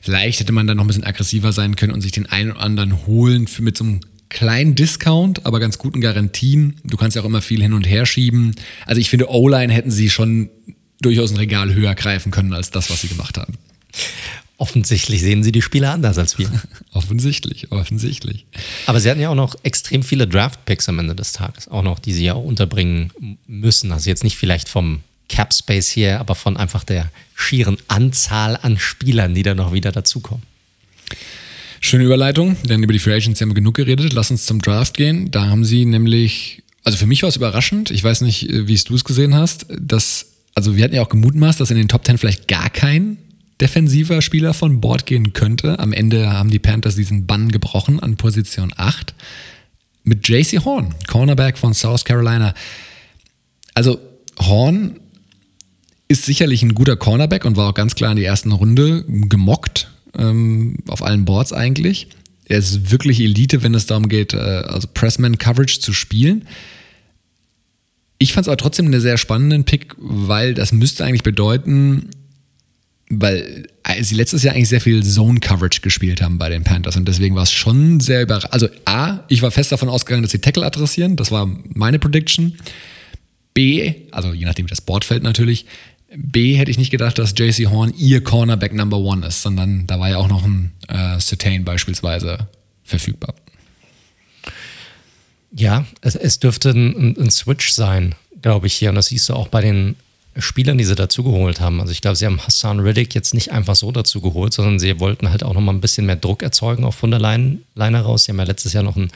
Vielleicht 0.00 0.38
hätte 0.38 0.52
man 0.52 0.68
dann 0.68 0.76
noch 0.76 0.84
ein 0.84 0.86
bisschen 0.86 1.04
aggressiver 1.04 1.52
sein 1.52 1.74
können 1.74 1.92
und 1.92 2.02
sich 2.02 2.12
den 2.12 2.26
einen 2.26 2.52
oder 2.52 2.60
anderen 2.60 3.06
holen 3.06 3.48
für, 3.48 3.62
mit 3.62 3.76
so 3.76 3.84
einem 3.84 4.00
kleinen 4.28 4.76
Discount, 4.76 5.44
aber 5.44 5.58
ganz 5.58 5.78
guten 5.78 6.00
Garantien. 6.00 6.76
Du 6.84 6.96
kannst 6.96 7.16
ja 7.16 7.22
auch 7.22 7.26
immer 7.26 7.42
viel 7.42 7.62
hin 7.62 7.72
und 7.72 7.84
her 7.84 8.06
schieben. 8.06 8.54
Also 8.86 9.00
ich 9.00 9.10
finde, 9.10 9.30
O-Line 9.30 9.72
hätten 9.72 9.90
sie 9.90 10.10
schon 10.10 10.50
durchaus 11.00 11.32
ein 11.32 11.36
Regal 11.36 11.74
höher 11.74 11.94
greifen 11.94 12.30
können 12.30 12.52
als 12.52 12.70
das, 12.70 12.90
was 12.90 13.00
sie 13.00 13.08
gemacht 13.08 13.38
haben. 13.38 13.54
Offensichtlich 14.60 15.20
sehen 15.20 15.44
sie 15.44 15.52
die 15.52 15.62
Spieler 15.62 15.92
anders 15.92 16.18
als 16.18 16.36
wir. 16.36 16.50
offensichtlich, 16.92 17.70
offensichtlich. 17.70 18.44
Aber 18.86 18.98
sie 18.98 19.08
hatten 19.08 19.20
ja 19.20 19.28
auch 19.28 19.36
noch 19.36 19.54
extrem 19.62 20.02
viele 20.02 20.26
Draft-Picks 20.26 20.88
am 20.88 20.98
Ende 20.98 21.14
des 21.14 21.32
Tages, 21.32 21.68
auch 21.68 21.84
noch, 21.84 22.00
die 22.00 22.12
sie 22.12 22.24
ja 22.24 22.34
auch 22.34 22.42
unterbringen 22.42 23.12
müssen. 23.46 23.92
Also 23.92 24.10
jetzt 24.10 24.24
nicht 24.24 24.36
vielleicht 24.36 24.68
vom 24.68 25.00
Cap 25.28 25.54
Space 25.54 25.88
hier, 25.90 26.18
aber 26.18 26.34
von 26.34 26.56
einfach 26.56 26.82
der 26.82 27.08
schieren 27.36 27.76
Anzahl 27.86 28.58
an 28.60 28.80
Spielern, 28.80 29.32
die 29.32 29.44
da 29.44 29.54
noch 29.54 29.72
wieder 29.72 29.92
dazukommen. 29.92 30.42
Schöne 31.80 32.02
Überleitung, 32.02 32.56
denn 32.64 32.82
über 32.82 32.92
die 32.92 32.98
Free 32.98 33.14
Agents 33.14 33.40
haben 33.40 33.50
wir 33.50 33.54
genug 33.54 33.76
geredet. 33.76 34.12
Lass 34.12 34.32
uns 34.32 34.44
zum 34.44 34.60
Draft 34.60 34.96
gehen. 34.96 35.30
Da 35.30 35.46
haben 35.46 35.64
sie 35.64 35.84
nämlich, 35.84 36.64
also 36.82 36.98
für 36.98 37.06
mich 37.06 37.22
war 37.22 37.28
es 37.28 37.36
überraschend, 37.36 37.92
ich 37.92 38.02
weiß 38.02 38.22
nicht, 38.22 38.48
wie 38.50 38.74
es 38.74 38.82
du 38.82 38.96
es 38.96 39.04
gesehen 39.04 39.36
hast, 39.36 39.66
dass, 39.78 40.26
also 40.56 40.74
wir 40.74 40.82
hatten 40.82 40.96
ja 40.96 41.02
auch 41.02 41.08
gemutmaßt, 41.08 41.60
dass 41.60 41.70
in 41.70 41.76
den 41.76 41.86
Top 41.86 42.04
10 42.04 42.18
vielleicht 42.18 42.48
gar 42.48 42.70
kein 42.70 43.18
defensiver 43.60 44.22
Spieler 44.22 44.54
von 44.54 44.80
Bord 44.80 45.06
gehen 45.06 45.32
könnte. 45.32 45.78
Am 45.78 45.92
Ende 45.92 46.30
haben 46.30 46.50
die 46.50 46.58
Panthers 46.58 46.94
diesen 46.94 47.26
Bann 47.26 47.50
gebrochen 47.50 48.00
an 48.00 48.16
Position 48.16 48.72
8 48.76 49.14
mit 50.04 50.28
JC 50.28 50.64
Horn, 50.64 50.94
Cornerback 51.06 51.58
von 51.58 51.74
South 51.74 52.04
Carolina. 52.04 52.54
Also 53.74 54.00
Horn 54.38 55.00
ist 56.08 56.24
sicherlich 56.24 56.62
ein 56.62 56.74
guter 56.74 56.96
Cornerback 56.96 57.44
und 57.44 57.56
war 57.56 57.70
auch 57.70 57.74
ganz 57.74 57.94
klar 57.94 58.10
in 58.12 58.16
der 58.16 58.26
ersten 58.26 58.52
Runde 58.52 59.04
gemockt, 59.06 59.90
ähm, 60.16 60.76
auf 60.88 61.02
allen 61.02 61.24
Boards 61.24 61.52
eigentlich. 61.52 62.08
Er 62.46 62.58
ist 62.58 62.90
wirklich 62.90 63.20
Elite, 63.20 63.62
wenn 63.62 63.74
es 63.74 63.86
darum 63.86 64.08
geht, 64.08 64.32
äh, 64.32 64.38
also 64.38 64.88
Pressman-Coverage 64.92 65.80
zu 65.80 65.92
spielen. 65.92 66.48
Ich 68.16 68.32
fand 68.32 68.46
es 68.46 68.48
aber 68.48 68.56
trotzdem 68.56 68.86
einen 68.86 69.00
sehr 69.00 69.18
spannenden 69.18 69.64
Pick, 69.64 69.94
weil 69.98 70.54
das 70.54 70.72
müsste 70.72 71.04
eigentlich 71.04 71.22
bedeuten, 71.22 72.08
weil 73.10 73.68
äh, 73.84 74.02
sie 74.02 74.14
letztes 74.14 74.42
Jahr 74.42 74.54
eigentlich 74.54 74.68
sehr 74.68 74.80
viel 74.80 75.02
Zone-Coverage 75.02 75.80
gespielt 75.80 76.20
haben 76.22 76.38
bei 76.38 76.48
den 76.48 76.64
Panthers 76.64 76.96
und 76.96 77.06
deswegen 77.06 77.34
war 77.34 77.44
es 77.44 77.52
schon 77.52 78.00
sehr 78.00 78.22
überraschend. 78.22 78.52
Also 78.52 78.68
A, 78.84 79.20
ich 79.28 79.42
war 79.42 79.50
fest 79.50 79.72
davon 79.72 79.88
ausgegangen, 79.88 80.22
dass 80.22 80.32
sie 80.32 80.40
Tackle 80.40 80.64
adressieren, 80.64 81.16
das 81.16 81.30
war 81.30 81.48
meine 81.74 81.98
Prediction. 81.98 82.56
B, 83.54 83.94
also 84.12 84.32
je 84.32 84.44
nachdem 84.44 84.66
wie 84.66 84.70
das 84.70 84.80
Board 84.80 85.04
fällt 85.04 85.22
natürlich, 85.22 85.66
B 86.14 86.54
hätte 86.54 86.70
ich 86.70 86.78
nicht 86.78 86.90
gedacht, 86.90 87.18
dass 87.18 87.34
JC 87.36 87.66
Horn 87.66 87.92
ihr 87.96 88.22
Cornerback 88.22 88.72
Number 88.72 88.98
One 88.98 89.26
ist, 89.26 89.42
sondern 89.42 89.86
da 89.86 90.00
war 90.00 90.08
ja 90.08 90.16
auch 90.16 90.28
noch 90.28 90.44
ein 90.44 90.72
äh, 90.88 91.18
Certain 91.18 91.64
beispielsweise 91.64 92.48
verfügbar. 92.82 93.34
Ja, 95.52 95.86
es, 96.00 96.14
es 96.14 96.38
dürfte 96.38 96.70
ein, 96.70 97.16
ein, 97.18 97.30
Switch 97.30 97.72
sein, 97.72 98.14
glaube 98.40 98.66
ich 98.66 98.74
hier. 98.74 98.90
Und 98.90 98.94
das 98.94 99.06
siehst 99.06 99.28
du 99.28 99.34
auch 99.34 99.48
bei 99.48 99.60
den 99.60 99.96
Spielern, 100.38 100.78
die 100.78 100.84
sie 100.84 100.94
dazugeholt 100.94 101.60
haben. 101.60 101.80
Also 101.80 101.92
ich 101.92 102.00
glaube, 102.00 102.16
sie 102.16 102.26
haben 102.26 102.40
Hassan 102.40 102.80
Riddick 102.80 103.14
jetzt 103.14 103.34
nicht 103.34 103.52
einfach 103.52 103.74
so 103.74 103.90
dazu 103.92 104.20
geholt, 104.20 104.52
sondern 104.52 104.78
sie 104.78 105.00
wollten 105.00 105.30
halt 105.30 105.42
auch 105.42 105.54
nochmal 105.54 105.74
ein 105.74 105.80
bisschen 105.80 106.06
mehr 106.06 106.16
Druck 106.16 106.42
erzeugen, 106.42 106.84
auch 106.84 106.94
von 106.94 107.10
der 107.10 107.20
Line, 107.20 107.58
Line 107.74 107.96
heraus. 107.96 108.24
Sie 108.24 108.32
haben 108.32 108.38
ja 108.38 108.44
letztes 108.44 108.72
Jahr 108.72 108.84
noch 108.84 108.96
einen, 108.96 109.10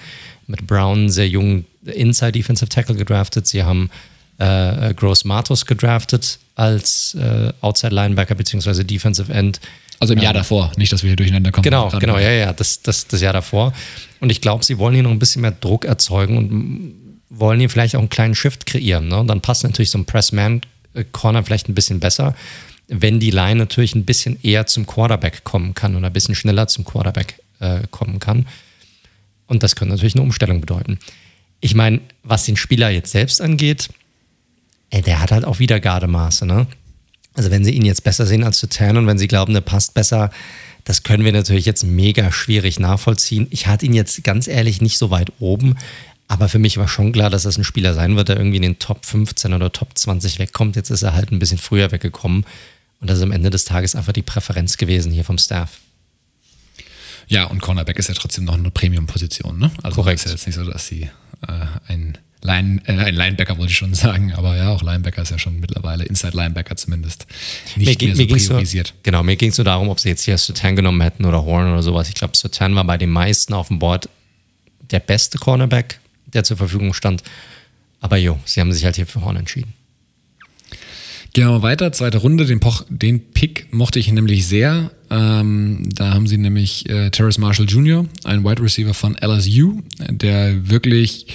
mit 0.47 0.67
Brown 0.67 1.09
sehr 1.09 1.29
jungen 1.29 1.67
Inside 1.85 2.33
Defensive 2.33 2.69
Tackle 2.69 2.97
gedraftet. 2.97 3.47
Sie 3.47 3.63
haben 3.63 3.91
äh, 4.39 4.93
Gross 4.95 5.25
Matos 5.25 5.67
gedraftet 5.67 6.39
als 6.57 7.15
äh, 7.15 7.53
Outside 7.61 7.95
Linebacker 7.95 8.35
bzw. 8.35 8.85
Defensive 8.85 9.33
End. 9.33 9.61
Also 10.01 10.15
im 10.15 10.21
Jahr 10.21 10.35
ähm, 10.35 10.39
davor, 10.39 10.73
nicht, 10.77 10.93
dass 10.93 11.05
wir 11.05 11.11
hier 11.11 11.17
durcheinander 11.17 11.53
kommen. 11.53 11.63
Genau, 11.63 11.89
genau, 12.01 12.19
ja, 12.19 12.31
ja, 12.31 12.53
das, 12.53 12.83
das, 12.83 13.07
das 13.07 13.21
Jahr 13.21 13.33
davor. 13.33 13.73
Und 14.19 14.31
ich 14.31 14.41
glaube, 14.41 14.65
sie 14.65 14.79
wollen 14.79 14.95
hier 14.95 15.05
noch 15.05 15.13
ein 15.13 15.21
bisschen 15.21 15.43
mehr 15.43 15.53
Druck 15.53 15.85
erzeugen 15.85 16.37
und 16.37 16.95
wollen 17.31 17.61
hier 17.61 17.71
vielleicht 17.71 17.95
auch 17.95 18.01
einen 18.01 18.09
kleinen 18.09 18.35
Shift 18.35 18.67
kreieren. 18.67 19.09
Ne? 19.09 19.21
Und 19.21 19.29
dann 19.29 19.41
passt 19.41 19.63
natürlich 19.63 19.91
so 19.91 19.99
ein 19.99 20.05
Press-Man-Corner 20.95 21.45
vielleicht 21.45 21.69
ein 21.69 21.75
bisschen 21.75 22.01
besser, 22.01 22.35
wenn 22.89 23.21
die 23.21 23.31
Line 23.31 23.57
natürlich 23.57 23.95
ein 23.95 24.05
bisschen 24.05 24.39
eher 24.43 24.67
zum 24.67 24.87
Quarterback 24.87 25.45
kommen 25.45 25.75
kann 25.75 25.97
oder 25.97 26.09
ein 26.09 26.13
bisschen 26.13 26.35
schneller 26.35 26.69
zum 26.69 26.85
Quarterback 26.85 27.41
äh, 27.61 27.81
kommen 27.91 28.19
kann. 28.19 28.47
Und 29.47 29.63
das 29.63 29.77
könnte 29.77 29.95
natürlich 29.95 30.15
eine 30.15 30.23
Umstellung 30.23 30.61
bedeuten. 30.61 30.99
Ich 31.61 31.75
meine, 31.75 32.01
was 32.23 32.45
den 32.45 32.57
Spieler 32.57 32.91
jetzt 32.91 33.13
selbst 33.13 33.41
angeht, 33.41 33.89
ey, 34.91 35.03
der 35.03 35.21
hat 35.21 35.33
halt 35.33 35.45
auch 35.45 35.59
wieder 35.59 35.81
Gardemaße, 35.81 36.47
ne? 36.47 36.67
Also 37.35 37.51
wenn 37.51 37.65
sie 37.65 37.73
ihn 37.73 37.85
jetzt 37.85 38.05
besser 38.05 38.27
sehen 38.27 38.45
als 38.45 38.59
Sutan 38.59 38.99
und 38.99 39.07
wenn 39.07 39.17
sie 39.17 39.29
glauben, 39.29 39.55
der 39.55 39.63
passt 39.63 39.95
besser, 39.95 40.31
das 40.85 41.03
können 41.03 41.25
wir 41.25 41.33
natürlich 41.33 41.65
jetzt 41.65 41.85
mega 41.85 42.31
schwierig 42.31 42.79
nachvollziehen. 42.79 43.47
Ich 43.51 43.69
hatte 43.69 43.87
ihn 43.87 43.95
jetzt 43.95 44.23
ganz 44.25 44.49
ehrlich 44.49 44.83
nicht 44.83 44.99
so 44.99 45.11
weit 45.11 45.33
oben, 45.39 45.77
aber 46.33 46.49
für 46.49 46.59
mich 46.59 46.79
war 46.79 46.89
schon 46.89 47.13
klar, 47.13 47.29
dass 47.29 47.43
das 47.43 47.59
ein 47.59 47.65
Spieler 47.65 47.93
sein 47.93 48.17
wird, 48.17 48.31
der 48.31 48.39
irgendwie 48.39 48.57
in 48.57 48.63
den 48.63 48.79
Top 48.79 49.05
15 49.05 49.53
oder 49.53 49.71
Top 49.71 49.91
20 49.99 50.39
wegkommt. 50.39 50.77
Jetzt 50.77 50.89
ist 50.89 51.03
er 51.03 51.13
halt 51.13 51.31
ein 51.31 51.39
bisschen 51.39 51.59
früher 51.59 51.93
weggekommen 51.93 52.47
und 53.03 53.11
das 53.11 53.19
ist 53.19 53.23
am 53.23 53.33
Ende 53.33 53.51
des 53.51 53.67
Tages 53.67 53.95
einfach 53.95 54.15
die 54.15 54.23
Präferenz 54.23 54.79
gewesen 54.79 55.13
hier 55.13 55.25
vom 55.25 55.37
Staff. 55.37 55.79
Ja, 57.29 57.45
und 57.45 57.61
Cornerback 57.61 57.99
ist 57.99 58.09
ja 58.09 58.15
trotzdem 58.15 58.45
noch 58.45 58.55
eine 58.55 58.71
Premium-Position, 58.71 59.59
ne? 59.59 59.71
Also 59.83 59.97
Korrekt. 59.97 60.21
ist 60.21 60.25
ja 60.25 60.31
jetzt 60.31 60.47
nicht 60.47 60.57
so, 60.57 60.65
dass 60.65 60.87
sie 60.87 61.03
äh, 61.47 61.67
ein 61.89 62.17
Line, 62.41 62.81
äh, 62.87 62.93
ein 62.93 63.15
Linebacker 63.15 63.59
wollte 63.59 63.71
ich 63.71 63.77
schon 63.77 63.93
sagen, 63.95 64.33
aber 64.33 64.57
ja, 64.57 64.71
auch 64.71 64.83
Linebacker 64.83 65.21
ist 65.21 65.33
ja 65.33 65.39
schon 65.39 65.61
mittlerweile, 65.61 66.05
Inside 66.05 66.35
Linebacker 66.35 66.77
zumindest, 66.77 67.27
nicht 67.77 68.01
mir, 68.01 68.15
mehr 68.15 68.17
so 68.17 68.27
priorisiert. 68.27 68.95
Nur, 68.95 69.03
genau, 69.03 69.23
mir 69.23 69.37
ging 69.37 69.51
es 69.51 69.59
nur 69.59 69.67
darum, 69.67 69.91
ob 69.91 70.01
sie 70.01 70.09
jetzt 70.09 70.25
hier 70.25 70.39
Sutan 70.39 70.77
genommen 70.77 71.03
hätten 71.03 71.27
oder 71.27 71.45
Horn 71.45 71.71
oder 71.71 71.83
sowas. 71.83 72.09
Ich 72.09 72.15
glaube, 72.15 72.35
Sutan 72.39 72.75
war 72.75 72.85
bei 72.85 72.97
den 72.97 73.11
meisten 73.11 73.53
auf 73.53 73.69
dem 73.69 73.79
Board 73.79 74.09
der 74.91 75.01
beste 75.01 75.39
Cornerback, 75.39 76.01
der 76.35 76.45
zur 76.45 76.57
Verfügung 76.57 76.95
stand. 76.95 77.23
Aber 78.01 78.17
jo, 78.17 78.39
sie 78.45 78.61
haben 78.61 78.73
sich 78.73 78.85
halt 78.85 78.97
hier 78.97 79.07
für 79.07 79.23
Horn 79.23 79.37
entschieden. 79.37 79.75
Gehen 81.35 81.47
wir 81.47 81.53
mal 81.53 81.63
weiter, 81.63 81.93
zweite 81.93 82.19
Runde. 82.19 82.45
Den, 82.45 82.61
Poch, 82.61 82.85
den 82.91 83.33
Pick 83.33 83.73
mochte 83.73 83.99
ich 83.99 84.13
nämlich 84.13 84.47
sehr. 84.47 84.91
Ähm, 85.09 85.89
da 85.95 86.13
haben 86.13 86.27
sie 86.27 86.37
nämlich 86.37 86.87
äh, 86.91 87.09
Terrace 87.11 87.39
Marshall 87.39 87.67
Jr., 87.67 88.07
ein 88.25 88.45
Wide 88.45 88.63
Receiver 88.63 88.93
von 88.93 89.17
LSU, 89.17 89.81
der 90.11 90.69
wirklich 90.69 91.27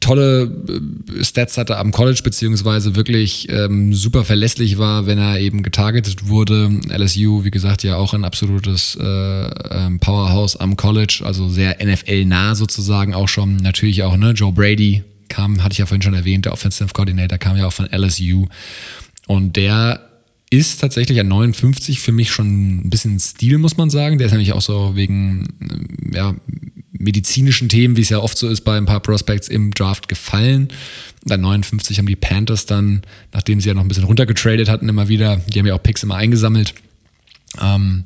tolle 0.00 0.42
äh, 0.44 1.24
Stats 1.24 1.56
hatte 1.56 1.76
am 1.78 1.90
College, 1.90 2.20
beziehungsweise 2.22 2.96
wirklich 2.96 3.48
ähm, 3.50 3.94
super 3.94 4.24
verlässlich 4.24 4.78
war, 4.78 5.06
wenn 5.06 5.18
er 5.18 5.40
eben 5.40 5.62
getargetet 5.62 6.28
wurde. 6.28 6.70
LSU, 6.88 7.44
wie 7.44 7.50
gesagt, 7.50 7.82
ja 7.82 7.96
auch 7.96 8.14
ein 8.14 8.24
absolutes 8.24 8.96
äh, 9.00 9.04
ähm, 9.04 10.00
Powerhouse 10.00 10.56
am 10.56 10.76
College, 10.76 11.22
also 11.24 11.48
sehr 11.48 11.78
NFL-nah 11.84 12.54
sozusagen 12.54 13.14
auch 13.14 13.28
schon. 13.28 13.56
Natürlich 13.56 14.02
auch, 14.02 14.16
ne, 14.16 14.32
Joe 14.32 14.52
Brady 14.52 15.02
kam, 15.28 15.62
hatte 15.62 15.72
ich 15.72 15.78
ja 15.78 15.86
vorhin 15.86 16.02
schon 16.02 16.14
erwähnt, 16.14 16.44
der 16.44 16.52
Offensive 16.52 16.92
Coordinator 16.92 17.38
kam 17.38 17.56
ja 17.56 17.66
auch 17.66 17.72
von 17.72 17.88
LSU. 17.90 18.46
Und 19.26 19.56
der 19.56 20.00
ist 20.50 20.80
tatsächlich 20.80 21.18
an 21.20 21.28
59 21.28 22.00
für 22.00 22.12
mich 22.12 22.30
schon 22.30 22.86
ein 22.86 22.90
bisschen 22.90 23.18
Stil, 23.18 23.58
muss 23.58 23.76
man 23.76 23.90
sagen. 23.90 24.18
Der 24.18 24.26
ist 24.26 24.32
nämlich 24.32 24.52
auch 24.52 24.62
so 24.62 24.94
wegen, 24.94 25.48
äh, 26.12 26.16
ja, 26.16 26.34
medizinischen 27.04 27.68
Themen, 27.68 27.96
wie 27.96 28.00
es 28.00 28.08
ja 28.08 28.18
oft 28.18 28.36
so 28.36 28.48
ist 28.48 28.62
bei 28.62 28.76
ein 28.76 28.86
paar 28.86 29.00
Prospects 29.00 29.48
im 29.48 29.72
Draft 29.72 30.08
gefallen. 30.08 30.68
Dann 31.24 31.40
59 31.42 31.98
haben 31.98 32.06
die 32.06 32.16
Panthers 32.16 32.66
dann, 32.66 33.02
nachdem 33.32 33.60
sie 33.60 33.68
ja 33.68 33.74
noch 33.74 33.82
ein 33.82 33.88
bisschen 33.88 34.04
runtergetradet 34.04 34.68
hatten, 34.68 34.88
immer 34.88 35.08
wieder, 35.08 35.36
die 35.48 35.58
haben 35.58 35.66
ja 35.66 35.74
auch 35.74 35.82
Picks 35.82 36.02
immer 36.02 36.16
eingesammelt. 36.16 36.74
Ähm, 37.60 38.04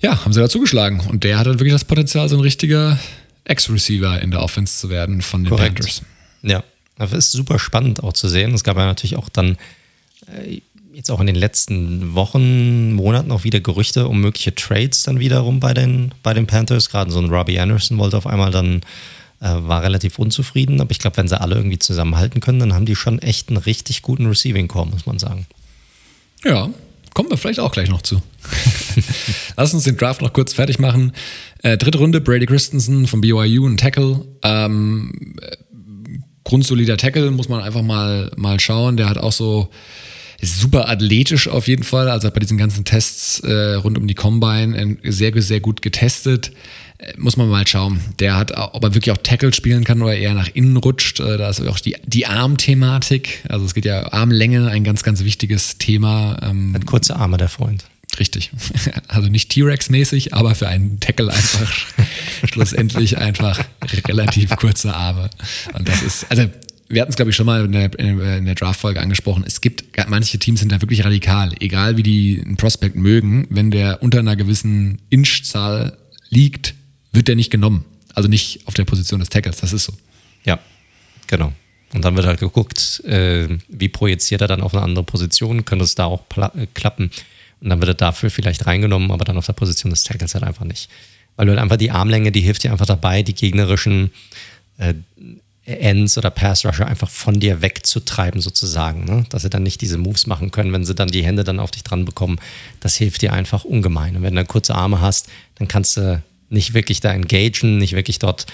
ja, 0.00 0.24
haben 0.24 0.32
sie 0.32 0.40
da 0.40 0.48
zugeschlagen. 0.48 1.00
Und 1.00 1.24
der 1.24 1.38
hat 1.38 1.46
dann 1.46 1.60
wirklich 1.60 1.72
das 1.72 1.84
Potenzial, 1.84 2.28
so 2.28 2.36
ein 2.36 2.40
richtiger 2.40 2.98
Ex-Receiver 3.44 4.20
in 4.20 4.30
der 4.30 4.42
Offense 4.42 4.78
zu 4.78 4.88
werden 4.88 5.20
von 5.20 5.44
den 5.44 5.50
Korrekt. 5.50 5.76
Panthers. 5.76 6.02
Ja, 6.42 6.64
das 6.96 7.12
ist 7.12 7.32
super 7.32 7.58
spannend 7.58 8.02
auch 8.02 8.12
zu 8.12 8.28
sehen. 8.28 8.54
Es 8.54 8.64
gab 8.64 8.76
ja 8.76 8.86
natürlich 8.86 9.16
auch 9.16 9.28
dann 9.28 9.56
äh, 10.26 10.60
jetzt 10.92 11.10
auch 11.10 11.20
in 11.20 11.26
den 11.26 11.36
letzten 11.36 12.14
Wochen, 12.14 12.92
Monaten 12.92 13.30
auch 13.30 13.44
wieder 13.44 13.60
Gerüchte 13.60 14.08
um 14.08 14.20
mögliche 14.20 14.54
Trades 14.54 15.02
dann 15.02 15.20
wiederum 15.20 15.60
bei 15.60 15.74
den, 15.74 16.12
bei 16.22 16.34
den 16.34 16.46
Panthers. 16.46 16.90
Gerade 16.90 17.10
so 17.10 17.20
ein 17.20 17.30
Robbie 17.30 17.58
Anderson 17.58 17.98
wollte 17.98 18.16
auf 18.16 18.26
einmal 18.26 18.50
dann, 18.50 18.80
äh, 19.40 19.48
war 19.48 19.82
relativ 19.82 20.18
unzufrieden. 20.18 20.80
Aber 20.80 20.90
ich 20.90 20.98
glaube, 20.98 21.16
wenn 21.16 21.28
sie 21.28 21.40
alle 21.40 21.56
irgendwie 21.56 21.78
zusammenhalten 21.78 22.40
können, 22.40 22.58
dann 22.60 22.74
haben 22.74 22.86
die 22.86 22.96
schon 22.96 23.18
echt 23.20 23.48
einen 23.48 23.58
richtig 23.58 24.02
guten 24.02 24.26
Receiving 24.26 24.68
Core, 24.68 24.86
muss 24.86 25.06
man 25.06 25.18
sagen. 25.18 25.46
Ja, 26.44 26.70
kommen 27.14 27.30
wir 27.30 27.36
vielleicht 27.36 27.60
auch 27.60 27.72
gleich 27.72 27.88
noch 27.88 28.02
zu. 28.02 28.22
Lass 29.56 29.74
uns 29.74 29.84
den 29.84 29.96
Draft 29.96 30.22
noch 30.22 30.32
kurz 30.32 30.52
fertig 30.52 30.78
machen. 30.78 31.12
Äh, 31.62 31.76
dritte 31.76 31.98
Runde, 31.98 32.20
Brady 32.20 32.46
Christensen 32.46 33.06
von 33.06 33.20
BYU, 33.20 33.66
ein 33.66 33.76
Tackle. 33.76 34.26
Ähm, 34.42 35.36
grundsolider 36.44 36.96
Tackle, 36.96 37.30
muss 37.30 37.48
man 37.48 37.62
einfach 37.62 37.82
mal, 37.82 38.30
mal 38.36 38.58
schauen. 38.58 38.96
Der 38.96 39.08
hat 39.08 39.18
auch 39.18 39.32
so 39.32 39.70
ist 40.40 40.60
super 40.60 40.88
athletisch 40.88 41.48
auf 41.48 41.68
jeden 41.68 41.82
Fall. 41.82 42.08
Also 42.08 42.30
bei 42.30 42.40
diesen 42.40 42.58
ganzen 42.58 42.84
Tests 42.84 43.40
äh, 43.40 43.74
rund 43.74 43.98
um 43.98 44.06
die 44.06 44.14
Combine 44.14 44.96
sehr, 45.04 45.40
sehr 45.42 45.60
gut 45.60 45.82
getestet. 45.82 46.52
Äh, 46.98 47.12
muss 47.16 47.36
man 47.36 47.48
mal 47.48 47.66
schauen. 47.66 48.00
Der 48.18 48.36
hat, 48.36 48.52
ob 48.56 48.82
er 48.82 48.94
wirklich 48.94 49.12
auch 49.12 49.22
Tackle 49.22 49.52
spielen 49.52 49.84
kann 49.84 50.02
oder 50.02 50.16
eher 50.16 50.34
nach 50.34 50.48
innen 50.54 50.76
rutscht. 50.76 51.20
Äh, 51.20 51.38
da 51.38 51.48
ist 51.48 51.60
auch 51.66 51.78
die, 51.78 51.96
die 52.06 52.26
Armthematik. 52.26 53.44
Also 53.48 53.64
es 53.64 53.74
geht 53.74 53.84
ja 53.84 54.12
Armlänge, 54.12 54.68
ein 54.68 54.84
ganz, 54.84 55.02
ganz 55.02 55.24
wichtiges 55.24 55.78
Thema. 55.78 56.38
Ähm, 56.42 56.72
hat 56.74 56.86
kurze 56.86 57.16
Arme, 57.16 57.36
der 57.36 57.48
Freund. 57.48 57.84
Richtig. 58.18 58.50
Also 59.08 59.28
nicht 59.28 59.50
T-Rex-mäßig, 59.50 60.34
aber 60.34 60.54
für 60.54 60.68
einen 60.68 61.00
Tackle 61.00 61.32
einfach 61.32 61.72
schlussendlich 62.44 63.18
einfach 63.18 63.60
relativ 64.06 64.54
kurze 64.56 64.94
Arme. 64.94 65.30
Und 65.74 65.88
das 65.88 66.02
ist, 66.02 66.26
also 66.30 66.48
wir 66.90 67.00
hatten 67.00 67.10
es, 67.10 67.16
glaube 67.16 67.30
ich, 67.30 67.36
schon 67.36 67.46
mal 67.46 67.64
in 67.64 67.72
der, 67.72 67.98
in 67.98 68.44
der 68.44 68.56
Draft-Folge 68.56 69.00
angesprochen. 69.00 69.44
Es 69.46 69.60
gibt, 69.60 69.84
manche 70.08 70.38
Teams 70.40 70.58
sind 70.58 70.72
da 70.72 70.82
wirklich 70.82 71.04
radikal. 71.04 71.52
Egal 71.60 71.96
wie 71.96 72.02
die 72.02 72.42
einen 72.44 72.56
Prospect 72.56 72.96
mögen, 72.96 73.46
wenn 73.48 73.70
der 73.70 74.02
unter 74.02 74.18
einer 74.18 74.34
gewissen 74.34 75.00
Inchzahl 75.08 75.96
liegt, 76.30 76.74
wird 77.12 77.28
der 77.28 77.36
nicht 77.36 77.50
genommen. 77.50 77.84
Also 78.14 78.28
nicht 78.28 78.66
auf 78.66 78.74
der 78.74 78.84
Position 78.84 79.20
des 79.20 79.28
Tackles, 79.28 79.58
das 79.58 79.72
ist 79.72 79.84
so. 79.84 79.92
Ja, 80.44 80.58
genau. 81.28 81.52
Und 81.94 82.04
dann 82.04 82.16
wird 82.16 82.26
halt 82.26 82.40
geguckt, 82.40 83.00
äh, 83.04 83.48
wie 83.68 83.88
projiziert 83.88 84.40
er 84.40 84.48
dann 84.48 84.60
auf 84.60 84.74
eine 84.74 84.82
andere 84.82 85.04
Position, 85.04 85.64
könnte 85.64 85.84
es 85.84 85.94
da 85.94 86.06
auch 86.06 86.24
äh, 86.36 86.66
klappen. 86.74 87.12
Und 87.60 87.68
dann 87.70 87.80
wird 87.80 87.90
er 87.90 87.94
dafür 87.94 88.30
vielleicht 88.30 88.66
reingenommen, 88.66 89.12
aber 89.12 89.24
dann 89.24 89.36
auf 89.36 89.46
der 89.46 89.52
Position 89.52 89.90
des 89.90 90.02
Tackles 90.02 90.34
halt 90.34 90.42
einfach 90.42 90.64
nicht. 90.64 90.88
Weil 91.36 91.46
du 91.46 91.52
halt 91.52 91.60
einfach 91.60 91.76
die 91.76 91.92
Armlänge, 91.92 92.32
die 92.32 92.40
hilft 92.40 92.64
dir 92.64 92.72
einfach 92.72 92.86
dabei, 92.86 93.22
die 93.22 93.34
gegnerischen 93.34 94.10
äh, 94.78 94.94
Ends 95.64 96.16
oder 96.18 96.30
Pass 96.30 96.64
Rusher 96.64 96.86
einfach 96.86 97.10
von 97.10 97.38
dir 97.38 97.62
wegzutreiben, 97.62 98.40
sozusagen. 98.40 99.04
Ne? 99.04 99.24
Dass 99.30 99.42
sie 99.42 99.50
dann 99.50 99.62
nicht 99.62 99.80
diese 99.80 99.98
Moves 99.98 100.26
machen 100.26 100.50
können, 100.50 100.72
wenn 100.72 100.84
sie 100.84 100.94
dann 100.94 101.08
die 101.08 101.24
Hände 101.24 101.44
dann 101.44 101.60
auf 101.60 101.70
dich 101.70 101.84
dran 101.84 102.04
bekommen. 102.04 102.38
Das 102.80 102.96
hilft 102.96 103.22
dir 103.22 103.32
einfach 103.32 103.64
ungemein. 103.64 104.16
Und 104.16 104.22
wenn 104.22 104.34
du 104.34 104.44
kurze 104.44 104.74
Arme 104.74 105.00
hast, 105.00 105.28
dann 105.56 105.68
kannst 105.68 105.96
du 105.96 106.22
nicht 106.48 106.74
wirklich 106.74 107.00
da 107.00 107.12
engagen, 107.12 107.78
nicht 107.78 107.94
wirklich 107.94 108.18
dort 108.18 108.46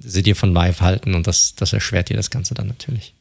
sie 0.00 0.22
dir 0.22 0.36
von 0.36 0.52
live 0.52 0.80
halten 0.80 1.14
und 1.14 1.26
das, 1.26 1.54
das 1.54 1.72
erschwert 1.72 2.10
dir 2.10 2.16
das 2.16 2.30
Ganze 2.30 2.54
dann 2.54 2.66
natürlich. 2.66 3.14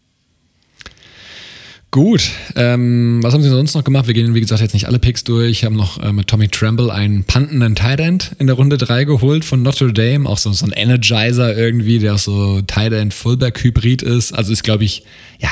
Gut, 1.89 2.31
ähm, 2.55 3.19
was 3.23 3.33
haben 3.33 3.41
Sie 3.41 3.49
sonst 3.49 3.73
noch 3.73 3.83
gemacht? 3.83 4.07
Wir 4.07 4.13
gehen, 4.13 4.35
wie 4.35 4.41
gesagt, 4.41 4.61
jetzt 4.61 4.73
nicht 4.73 4.87
alle 4.87 4.99
Picks 4.99 5.23
durch. 5.23 5.63
Haben 5.63 5.77
noch 5.77 6.03
äh, 6.03 6.11
mit 6.11 6.27
Tommy 6.27 6.49
Tremble 6.49 6.91
einen 6.91 7.23
pantenden 7.23 7.75
Tight 7.75 8.35
in 8.39 8.47
der 8.47 8.55
Runde 8.57 8.77
3 8.77 9.05
geholt 9.05 9.45
von 9.45 9.61
Notre 9.61 9.93
Dame. 9.93 10.27
Auch 10.27 10.37
so, 10.37 10.51
so 10.51 10.65
ein 10.65 10.73
Energizer 10.73 11.57
irgendwie, 11.57 11.99
der 11.99 12.15
auch 12.15 12.19
so 12.19 12.61
Tight 12.61 12.91
End 12.91 13.13
Fullback 13.13 13.63
Hybrid 13.63 14.01
ist. 14.01 14.33
Also 14.33 14.51
ist, 14.51 14.63
glaube 14.63 14.83
ich, 14.83 15.03
ja, 15.39 15.49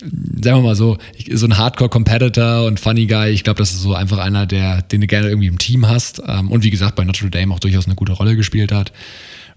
sagen 0.00 0.58
wir 0.58 0.62
mal 0.62 0.76
so, 0.76 0.98
so 1.32 1.46
ein 1.46 1.56
Hardcore-Competitor 1.56 2.66
und 2.66 2.78
Funny 2.78 3.06
Guy. 3.06 3.30
Ich 3.30 3.42
glaube, 3.42 3.58
das 3.58 3.70
ist 3.70 3.80
so 3.80 3.94
einfach 3.94 4.18
einer, 4.18 4.46
der, 4.46 4.82
den 4.82 5.00
du 5.00 5.06
gerne 5.06 5.28
irgendwie 5.28 5.48
im 5.48 5.58
Team 5.58 5.88
hast. 5.88 6.22
Ähm, 6.26 6.50
und 6.50 6.62
wie 6.62 6.70
gesagt, 6.70 6.94
bei 6.94 7.04
Notre 7.04 7.30
Dame 7.30 7.54
auch 7.54 7.58
durchaus 7.58 7.86
eine 7.86 7.94
gute 7.94 8.12
Rolle 8.12 8.36
gespielt 8.36 8.70
hat. 8.70 8.92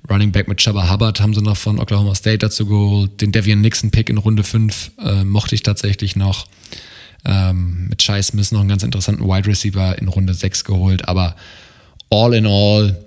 Running 0.09 0.31
Back 0.31 0.47
mit 0.47 0.57
Chubba 0.57 0.91
Hubbard 0.91 1.21
haben 1.21 1.33
sie 1.33 1.41
noch 1.41 1.57
von 1.57 1.79
Oklahoma 1.79 2.15
State 2.15 2.39
dazu 2.39 2.65
geholt. 2.65 3.21
Den 3.21 3.31
Devian 3.31 3.61
Nixon 3.61 3.91
Pick 3.91 4.09
in 4.09 4.17
Runde 4.17 4.43
5 4.43 4.91
äh, 5.03 5.23
mochte 5.23 5.55
ich 5.55 5.63
tatsächlich 5.63 6.15
noch. 6.15 6.47
Ähm, 7.23 7.87
mit 7.89 8.01
Shai 8.01 8.21
Smith 8.21 8.51
noch 8.51 8.61
einen 8.61 8.69
ganz 8.69 8.81
interessanten 8.83 9.23
Wide 9.25 9.47
Receiver 9.47 9.97
in 9.99 10.07
Runde 10.07 10.33
6 10.33 10.63
geholt. 10.63 11.07
Aber 11.07 11.35
all 12.09 12.33
in 12.33 12.47
all 12.47 12.97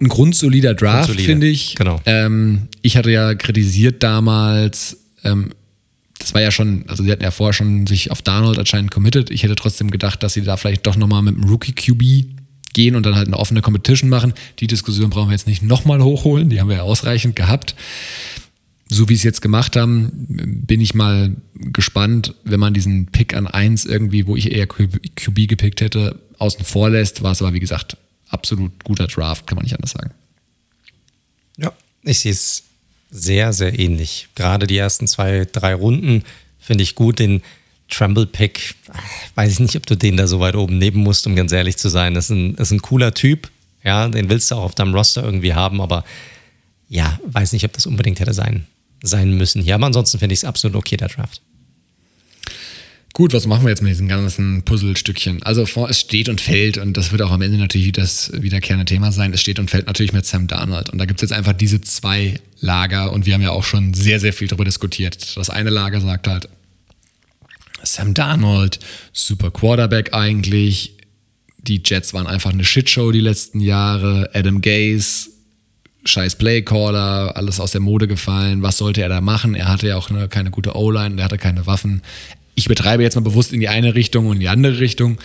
ein 0.00 0.08
grundsolider 0.08 0.74
Draft, 0.74 1.20
finde 1.20 1.46
ich. 1.46 1.74
Genau. 1.74 2.00
Ähm, 2.06 2.68
ich 2.82 2.96
hatte 2.96 3.10
ja 3.10 3.34
kritisiert 3.34 4.02
damals, 4.02 4.96
ähm, 5.22 5.50
das 6.18 6.32
war 6.32 6.40
ja 6.40 6.50
schon, 6.50 6.84
also 6.88 7.04
sie 7.04 7.12
hatten 7.12 7.22
ja 7.22 7.30
vorher 7.30 7.52
schon 7.52 7.86
sich 7.86 8.10
auf 8.10 8.22
Darnold 8.22 8.58
anscheinend 8.58 8.90
committed. 8.90 9.30
Ich 9.30 9.42
hätte 9.42 9.54
trotzdem 9.54 9.90
gedacht, 9.90 10.22
dass 10.22 10.32
sie 10.32 10.42
da 10.42 10.56
vielleicht 10.56 10.86
doch 10.86 10.96
nochmal 10.96 11.22
mit 11.22 11.34
einem 11.34 11.44
Rookie-QB 11.44 12.26
gehen 12.76 12.94
und 12.94 13.04
dann 13.04 13.16
halt 13.16 13.26
eine 13.26 13.38
offene 13.38 13.62
Competition 13.62 14.10
machen. 14.10 14.34
Die 14.60 14.66
Diskussion 14.66 15.10
brauchen 15.10 15.30
wir 15.30 15.32
jetzt 15.34 15.48
nicht 15.48 15.62
nochmal 15.62 16.02
hochholen, 16.02 16.50
die 16.50 16.60
haben 16.60 16.68
wir 16.68 16.76
ja 16.76 16.82
ausreichend 16.82 17.34
gehabt. 17.34 17.74
So 18.88 19.08
wie 19.08 19.14
sie 19.14 19.20
es 19.20 19.24
jetzt 19.24 19.42
gemacht 19.42 19.74
haben, 19.74 20.10
bin 20.66 20.80
ich 20.80 20.94
mal 20.94 21.34
gespannt, 21.54 22.34
wenn 22.44 22.60
man 22.60 22.74
diesen 22.74 23.06
Pick 23.06 23.34
an 23.34 23.48
1 23.48 23.86
irgendwie, 23.86 24.28
wo 24.28 24.36
ich 24.36 24.52
eher 24.52 24.68
QB 24.68 25.48
gepickt 25.48 25.80
hätte, 25.80 26.20
außen 26.38 26.64
vor 26.64 26.90
lässt, 26.90 27.22
war 27.22 27.32
es 27.32 27.42
aber 27.42 27.54
wie 27.54 27.60
gesagt 27.60 27.96
absolut 28.28 28.84
guter 28.84 29.06
Draft, 29.06 29.46
kann 29.46 29.56
man 29.56 29.64
nicht 29.64 29.74
anders 29.74 29.92
sagen. 29.92 30.10
Ja, 31.56 31.72
ich 32.02 32.20
sehe 32.20 32.32
es 32.32 32.64
sehr, 33.10 33.52
sehr 33.52 33.78
ähnlich. 33.78 34.28
Gerade 34.34 34.66
die 34.66 34.76
ersten 34.76 35.06
zwei, 35.06 35.46
drei 35.50 35.74
Runden 35.74 36.22
finde 36.58 36.82
ich 36.82 36.94
gut. 36.94 37.18
Den 37.18 37.42
Tremble-Pick, 37.88 38.74
weiß 39.34 39.52
ich 39.52 39.60
nicht, 39.60 39.76
ob 39.76 39.86
du 39.86 39.96
den 39.96 40.16
da 40.16 40.26
so 40.26 40.40
weit 40.40 40.56
oben 40.56 40.78
nehmen 40.78 40.98
musst, 40.98 41.26
um 41.26 41.36
ganz 41.36 41.52
ehrlich 41.52 41.76
zu 41.76 41.88
sein. 41.88 42.14
Das 42.14 42.26
ist 42.26 42.30
ein, 42.30 42.56
das 42.56 42.68
ist 42.68 42.72
ein 42.72 42.82
cooler 42.82 43.14
Typ. 43.14 43.50
Ja, 43.84 44.08
den 44.08 44.28
willst 44.28 44.50
du 44.50 44.56
auch 44.56 44.64
auf 44.64 44.74
deinem 44.74 44.94
Roster 44.94 45.22
irgendwie 45.22 45.54
haben, 45.54 45.80
aber 45.80 46.04
ja, 46.88 47.20
weiß 47.26 47.52
nicht, 47.52 47.64
ob 47.64 47.72
das 47.72 47.86
unbedingt 47.86 48.18
hätte 48.18 48.34
sein, 48.34 48.66
sein 49.02 49.36
müssen 49.36 49.62
hier. 49.62 49.76
Aber 49.76 49.86
ansonsten 49.86 50.18
finde 50.18 50.32
ich 50.32 50.40
es 50.40 50.44
absolut 50.44 50.76
okay, 50.76 50.96
der 50.96 51.08
Draft. 51.08 51.40
Gut, 53.16 53.32
was 53.32 53.46
machen 53.46 53.64
wir 53.64 53.70
jetzt 53.70 53.80
mit 53.80 53.92
diesen 53.92 54.08
ganzen 54.08 54.62
Puzzlestückchen? 54.62 55.42
Also 55.42 55.62
es 55.88 56.00
steht 56.00 56.28
und 56.28 56.38
fällt, 56.38 56.76
und 56.76 56.98
das 56.98 57.12
wird 57.12 57.22
auch 57.22 57.30
am 57.30 57.40
Ende 57.40 57.56
natürlich 57.56 57.90
das 57.92 58.30
wiederkehrende 58.34 58.84
Thema 58.84 59.10
sein, 59.10 59.32
es 59.32 59.40
steht 59.40 59.58
und 59.58 59.70
fällt 59.70 59.86
natürlich 59.86 60.12
mit 60.12 60.26
Sam 60.26 60.48
Darnold. 60.48 60.90
Und 60.90 60.98
da 60.98 61.06
gibt 61.06 61.22
es 61.22 61.30
jetzt 61.30 61.32
einfach 61.32 61.54
diese 61.54 61.80
zwei 61.80 62.38
Lager 62.60 63.12
und 63.12 63.24
wir 63.24 63.32
haben 63.32 63.40
ja 63.40 63.52
auch 63.52 63.64
schon 63.64 63.94
sehr, 63.94 64.20
sehr 64.20 64.34
viel 64.34 64.48
darüber 64.48 64.66
diskutiert. 64.66 65.34
Das 65.34 65.48
eine 65.48 65.70
Lager 65.70 66.02
sagt 66.02 66.28
halt, 66.28 66.50
Sam 67.96 68.14
Darnold, 68.14 68.78
super 69.12 69.50
Quarterback 69.50 70.14
eigentlich. 70.14 70.96
Die 71.58 71.82
Jets 71.84 72.14
waren 72.14 72.26
einfach 72.26 72.52
eine 72.52 72.64
Shitshow 72.64 73.10
die 73.10 73.20
letzten 73.20 73.60
Jahre. 73.60 74.30
Adam 74.34 74.62
Gaze, 74.62 75.30
scheiß 76.04 76.36
Playcaller, 76.36 77.36
alles 77.36 77.58
aus 77.58 77.72
der 77.72 77.80
Mode 77.80 78.06
gefallen. 78.06 78.62
Was 78.62 78.78
sollte 78.78 79.02
er 79.02 79.08
da 79.08 79.20
machen? 79.20 79.54
Er 79.54 79.68
hatte 79.68 79.88
ja 79.88 79.96
auch 79.96 80.10
eine, 80.10 80.28
keine 80.28 80.50
gute 80.50 80.76
O-Line, 80.76 81.20
er 81.20 81.24
hatte 81.24 81.38
keine 81.38 81.66
Waffen 81.66 82.02
ich 82.56 82.66
betreibe 82.66 83.04
jetzt 83.04 83.14
mal 83.14 83.20
bewusst 83.20 83.52
in 83.52 83.60
die 83.60 83.68
eine 83.68 83.94
Richtung 83.94 84.26
und 84.26 84.36
in 84.36 84.40
die 84.40 84.48
andere 84.48 84.80
Richtung. 84.80 85.18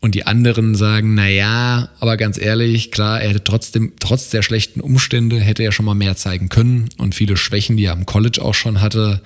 Und 0.00 0.14
die 0.14 0.26
anderen 0.26 0.74
sagen, 0.74 1.14
na 1.14 1.28
ja, 1.28 1.90
aber 2.00 2.16
ganz 2.16 2.38
ehrlich, 2.38 2.90
klar, 2.90 3.20
er 3.20 3.30
hätte 3.30 3.44
trotzdem, 3.44 3.92
trotz 4.00 4.30
der 4.30 4.42
schlechten 4.42 4.80
Umstände, 4.80 5.38
hätte 5.38 5.62
er 5.62 5.72
schon 5.72 5.84
mal 5.84 5.94
mehr 5.94 6.16
zeigen 6.16 6.48
können. 6.48 6.88
Und 6.98 7.14
viele 7.14 7.36
Schwächen, 7.36 7.76
die 7.76 7.84
er 7.84 7.92
am 7.92 8.06
College 8.06 8.42
auch 8.42 8.54
schon 8.54 8.80
hatte, 8.80 9.20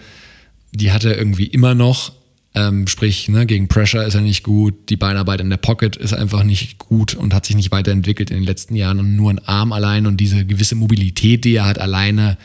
die 0.73 0.93
hat 0.93 1.05
er 1.05 1.17
irgendwie 1.17 1.47
immer 1.47 1.75
noch. 1.75 2.13
Ähm, 2.57 2.87
sprich, 2.87 3.29
ne, 3.29 3.47
gegen 3.47 3.67
Pressure 3.67 4.05
ist 4.05 4.15
er 4.15 4.21
nicht 4.21 4.45
gut, 4.45 4.89
die 4.89 4.97
Beinarbeit 4.97 5.41
in 5.41 5.51
der 5.51 5.57
Pocket 5.57 5.97
ist 5.97 6.13
einfach 6.13 6.45
nicht 6.45 6.79
gut 6.79 7.15
und 7.15 7.35
hat 7.35 7.47
sich 7.47 7.57
nicht 7.57 7.73
weiterentwickelt 7.73 8.31
in 8.31 8.37
den 8.37 8.45
letzten 8.45 8.77
Jahren. 8.77 9.01
Und 9.01 9.17
nur 9.17 9.31
ein 9.31 9.41
Arm 9.41 9.73
allein 9.73 10.07
und 10.07 10.19
diese 10.19 10.47
gewisse 10.47 10.77
Mobilität, 10.77 11.45
die 11.45 11.57
er 11.57 11.67
hat, 11.67 11.81
alleine 11.81 12.39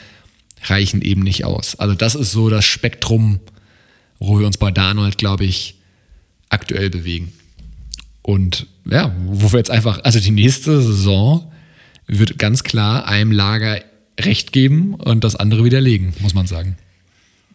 reichen 0.66 1.02
eben 1.02 1.22
nicht 1.22 1.46
aus. 1.46 1.76
Also 1.76 1.94
das 1.94 2.16
ist 2.16 2.32
so 2.32 2.50
das 2.50 2.66
Spektrum, 2.66 3.40
wo 4.18 4.40
wir 4.40 4.48
uns 4.48 4.58
bei 4.58 4.72
Darnold, 4.72 5.18
glaube 5.18 5.46
ich, 5.46 5.76
aktuell 6.50 6.90
bewegen. 6.90 7.32
Und 8.22 8.68
ja, 8.86 9.16
wo 9.26 9.52
wir 9.52 9.60
jetzt 9.60 9.72
einfach, 9.72 10.04
also 10.04 10.20
die 10.20 10.32
nächste 10.32 10.82
Saison 10.82 11.52
wird 12.08 12.40
ganz 12.40 12.64
klar 12.64 13.08
einem 13.08 13.32
Lager 13.32 13.82
recht 14.20 14.52
geben 14.52 14.96
und 14.96 15.24
das 15.24 15.36
andere 15.36 15.64
widerlegen, 15.64 16.14
muss 16.20 16.34
man 16.34 16.48
sagen. 16.48 16.78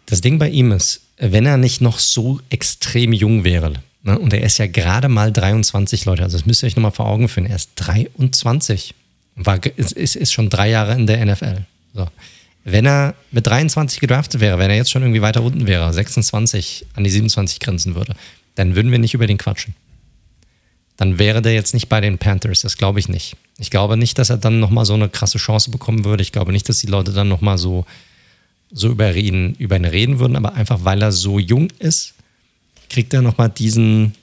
Das 0.07 0.21
Ding 0.21 0.39
bei 0.39 0.49
ihm 0.49 0.73
ist, 0.73 1.04
wenn 1.19 1.47
er 1.47 1.57
nicht 1.57 1.81
noch 1.81 1.99
so 1.99 2.41
extrem 2.51 3.13
jung 3.13 3.45
wäre, 3.45 3.75
ne, 4.03 4.19
und 4.19 4.33
er 4.33 4.43
ist 4.43 4.59
ja 4.59 4.67
gerade 4.67 5.09
mal 5.09 5.33
23, 5.33 6.05
Leute, 6.05 6.23
also 6.23 6.37
das 6.37 6.47
müsst 6.47 6.63
ihr 6.63 6.67
euch 6.67 6.77
nochmal 6.77 6.93
vor 6.93 7.07
Augen 7.07 7.29
führen, 7.29 7.47
er 7.47 7.57
ist 7.57 7.71
23, 7.77 8.95
war, 9.37 9.59
ist, 9.77 10.17
ist 10.17 10.33
schon 10.33 10.51
drei 10.51 10.71
Jahre 10.71 10.95
in 10.95 11.07
der 11.07 11.25
NFL. 11.25 11.65
So 11.93 12.09
wenn 12.65 12.87
er 12.87 13.15
mit 13.31 13.47
23 13.47 14.01
gedraftet 14.01 14.41
wäre, 14.41 14.59
wenn 14.59 14.71
er 14.71 14.77
jetzt 14.77 14.91
schon 14.91 15.03
irgendwie 15.03 15.23
weiter 15.23 15.43
unten 15.43 15.67
wäre, 15.67 15.93
26 15.93 16.87
an 16.95 17.05
die 17.05 17.11
27 17.11 17.61
grenzen 17.61 17.95
würde, 17.95 18.15
dann 18.55 18.75
würden 18.75 18.91
wir 18.91 18.99
nicht 18.99 19.15
über 19.15 19.27
den 19.27 19.39
quatschen. 19.39 19.75
Dann 20.97 21.19
wäre 21.19 21.43
der 21.43 21.53
jetzt 21.53 21.75
nicht 21.75 21.89
bei 21.89 22.01
den 22.01 22.19
Panthers, 22.19 22.61
das 22.61 22.79
glaube 22.79 23.01
ich 23.01 23.09
nicht. 23.09 23.37
Ich 23.59 23.71
glaube 23.71 23.97
nicht, 23.97 24.19
dass 24.19 24.31
er 24.31 24.39
dann 24.39 24.61
nochmal 24.61 24.87
so 24.87 24.95
eine 24.95 25.09
krasse 25.09 25.39
Chance 25.39 25.71
bekommen 25.71 26.05
würde. 26.05 26.23
Ich 26.23 26.33
glaube 26.33 26.53
nicht, 26.53 26.69
dass 26.69 26.79
die 26.79 26.87
Leute 26.87 27.13
dann 27.13 27.29
nochmal 27.29 27.59
so, 27.59 27.85
so 28.75 28.91
über, 28.91 29.15
ihn, 29.15 29.55
über 29.55 29.77
ihn 29.77 29.87
reden 29.87 30.19
würden, 30.19 30.37
aber 30.37 30.53
einfach 30.55 30.85
weil 30.85 31.01
er 31.01 31.13
so 31.13 31.39
jung 31.39 31.71
ist, 31.79 32.13
kriegt 32.91 33.15
er 33.15 33.23
nochmal 33.23 33.49
diesen 33.49 34.15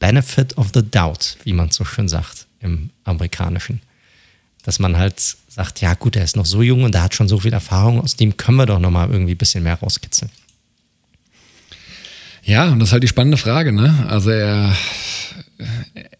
Benefit 0.00 0.58
of 0.58 0.70
the 0.74 0.82
Doubt, 0.82 1.36
wie 1.44 1.52
man 1.52 1.70
so 1.70 1.84
schön 1.84 2.08
sagt 2.08 2.46
im 2.60 2.90
Amerikanischen 3.04 3.80
dass 4.68 4.78
man 4.78 4.98
halt 4.98 5.18
sagt, 5.48 5.80
ja 5.80 5.94
gut, 5.94 6.14
er 6.14 6.24
ist 6.24 6.36
noch 6.36 6.44
so 6.44 6.60
jung 6.60 6.84
und 6.84 6.94
er 6.94 7.02
hat 7.02 7.14
schon 7.14 7.26
so 7.26 7.38
viel 7.38 7.54
Erfahrung, 7.54 8.02
aus 8.02 8.16
dem 8.16 8.36
können 8.36 8.58
wir 8.58 8.66
doch 8.66 8.78
nochmal 8.78 9.10
irgendwie 9.10 9.32
ein 9.32 9.38
bisschen 9.38 9.64
mehr 9.64 9.76
rauskitzeln. 9.76 10.30
Ja, 12.44 12.68
und 12.68 12.78
das 12.78 12.90
ist 12.90 12.92
halt 12.92 13.02
die 13.02 13.08
spannende 13.08 13.38
Frage, 13.38 13.72
ne? 13.72 14.04
Also 14.10 14.28
er, 14.28 14.76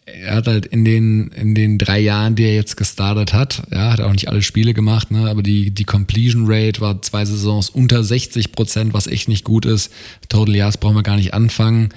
er 0.05 0.35
hat 0.35 0.47
halt 0.47 0.65
in 0.65 0.83
den, 0.83 1.29
in 1.29 1.55
den 1.55 1.77
drei 1.77 1.99
Jahren, 1.99 2.35
die 2.35 2.43
er 2.43 2.55
jetzt 2.55 2.75
gestartet 2.75 3.33
hat, 3.33 3.63
ja, 3.71 3.91
hat 3.91 4.01
auch 4.01 4.11
nicht 4.11 4.27
alle 4.27 4.41
Spiele 4.41 4.73
gemacht, 4.73 5.11
ne? 5.11 5.29
aber 5.29 5.43
die, 5.43 5.71
die 5.71 5.85
Completion 5.85 6.45
Rate 6.47 6.81
war 6.81 7.01
zwei 7.01 7.25
Saisons 7.25 7.69
unter 7.69 8.03
60 8.03 8.51
Prozent, 8.51 8.93
was 8.93 9.07
echt 9.07 9.29
nicht 9.29 9.45
gut 9.45 9.65
ist. 9.65 9.91
Total 10.27 10.55
Yards 10.55 10.77
brauchen 10.77 10.95
wir 10.95 11.03
gar 11.03 11.15
nicht 11.15 11.33
anfangen. 11.33 11.89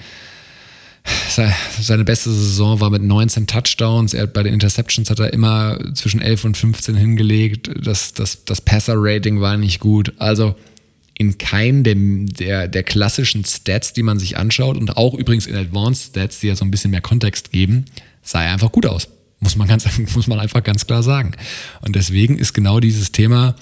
Seine 1.81 2.05
beste 2.05 2.31
Saison 2.31 2.79
war 2.79 2.89
mit 2.89 3.03
19 3.03 3.45
Touchdowns. 3.45 4.13
Er, 4.13 4.25
bei 4.25 4.41
den 4.43 4.53
Interceptions 4.53 5.09
hat 5.09 5.19
er 5.19 5.33
immer 5.33 5.77
zwischen 5.93 6.21
11 6.21 6.45
und 6.45 6.57
15 6.57 6.95
hingelegt. 6.95 7.69
Das, 7.83 8.13
das, 8.13 8.45
das 8.45 8.61
Passer-Rating 8.61 9.41
war 9.41 9.57
nicht 9.57 9.81
gut. 9.81 10.13
Also 10.17 10.55
in 11.15 11.37
keinem 11.37 11.83
der, 11.83 11.95
der, 11.95 12.67
der 12.67 12.83
klassischen 12.83 13.45
Stats, 13.45 13.93
die 13.93 14.03
man 14.03 14.19
sich 14.19 14.37
anschaut 14.37 14.77
und 14.77 14.97
auch 14.97 15.13
übrigens 15.13 15.45
in 15.45 15.55
Advanced 15.55 16.09
Stats, 16.09 16.39
die 16.39 16.47
ja 16.47 16.55
so 16.55 16.65
ein 16.65 16.71
bisschen 16.71 16.91
mehr 16.91 17.01
Kontext 17.01 17.51
geben, 17.51 17.85
sah 18.21 18.43
er 18.43 18.53
einfach 18.53 18.71
gut 18.71 18.85
aus. 18.85 19.07
Muss 19.39 19.55
man, 19.55 19.67
ganz, 19.67 19.85
muss 20.15 20.27
man 20.27 20.39
einfach 20.39 20.63
ganz 20.63 20.87
klar 20.87 21.03
sagen. 21.03 21.33
Und 21.81 21.95
deswegen 21.95 22.37
ist 22.37 22.53
genau 22.53 22.79
dieses 22.79 23.11
Thema 23.11 23.55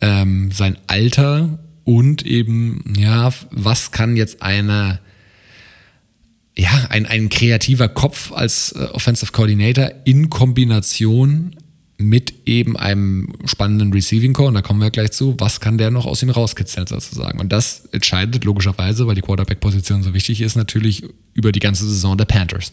ähm, 0.00 0.50
sein 0.52 0.76
Alter 0.86 1.58
und 1.84 2.26
eben, 2.26 2.94
ja, 2.98 3.32
was 3.50 3.92
kann 3.92 4.16
jetzt 4.16 4.42
eine 4.42 5.00
ja, 6.58 6.86
ein, 6.88 7.04
ein 7.04 7.28
kreativer 7.28 7.88
Kopf 7.88 8.32
als 8.32 8.72
äh, 8.72 8.84
Offensive 8.92 9.30
Coordinator 9.30 9.90
in 10.04 10.30
Kombination 10.30 11.54
mit 11.98 12.34
eben 12.46 12.76
einem 12.76 13.32
spannenden 13.46 13.92
Receiving 13.92 14.34
Core, 14.34 14.48
und 14.48 14.54
da 14.54 14.62
kommen 14.62 14.80
wir 14.80 14.90
gleich 14.90 15.12
zu, 15.12 15.34
was 15.38 15.60
kann 15.60 15.78
der 15.78 15.90
noch 15.90 16.06
aus 16.06 16.22
ihm 16.22 16.30
rauskitzeln 16.30 16.86
sozusagen. 16.86 17.40
Und 17.40 17.50
das 17.50 17.86
entscheidet 17.92 18.44
logischerweise, 18.44 19.06
weil 19.06 19.14
die 19.14 19.22
Quarterback-Position 19.22 20.02
so 20.02 20.12
wichtig 20.12 20.42
ist, 20.42 20.56
natürlich 20.56 21.04
über 21.34 21.52
die 21.52 21.60
ganze 21.60 21.86
Saison 21.86 22.18
der 22.18 22.26
Panthers. 22.26 22.72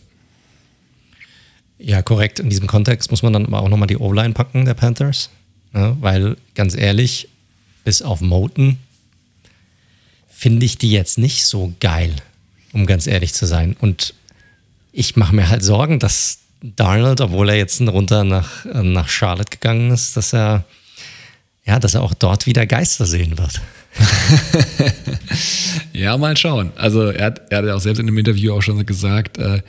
Ja, 1.79 2.01
korrekt. 2.01 2.39
In 2.39 2.49
diesem 2.49 2.67
Kontext 2.67 3.11
muss 3.11 3.23
man 3.23 3.33
dann 3.33 3.45
aber 3.45 3.61
auch 3.61 3.69
nochmal 3.69 3.87
die 3.87 3.97
O-Line 3.97 4.33
packen 4.33 4.65
der 4.65 4.73
Panthers, 4.73 5.29
ja, 5.73 5.95
weil 6.01 6.37
ganz 6.55 6.75
ehrlich, 6.75 7.29
bis 7.83 8.01
auf 8.01 8.21
Moten 8.21 8.77
finde 10.29 10.65
ich 10.65 10.77
die 10.77 10.91
jetzt 10.91 11.17
nicht 11.17 11.45
so 11.45 11.73
geil 11.79 12.13
um 12.73 12.85
ganz 12.85 13.07
ehrlich 13.07 13.33
zu 13.33 13.45
sein. 13.45 13.75
Und 13.79 14.13
ich 14.91 15.15
mache 15.15 15.35
mir 15.35 15.49
halt 15.49 15.63
Sorgen, 15.63 15.99
dass 15.99 16.39
Darnold, 16.63 17.19
obwohl 17.19 17.49
er 17.49 17.57
jetzt 17.57 17.81
runter 17.81 18.23
nach, 18.23 18.63
nach 18.63 19.09
Charlotte 19.09 19.51
gegangen 19.51 19.91
ist, 19.91 20.15
dass 20.15 20.33
er, 20.33 20.63
ja, 21.65 21.77
dass 21.77 21.93
er 21.93 22.01
auch 22.01 22.13
dort 22.13 22.45
wieder 22.45 22.65
Geister 22.65 23.05
sehen 23.05 23.37
wird. 23.37 23.61
ja, 25.93 26.17
mal 26.17 26.37
schauen. 26.37 26.71
Also 26.77 27.07
er 27.07 27.25
hat, 27.25 27.51
er 27.51 27.57
hat 27.57 27.65
ja 27.65 27.75
auch 27.75 27.81
selbst 27.81 27.99
in 27.99 28.07
einem 28.07 28.17
Interview 28.17 28.53
auch 28.53 28.61
schon 28.61 28.85
gesagt, 28.85 29.37
äh, 29.39 29.61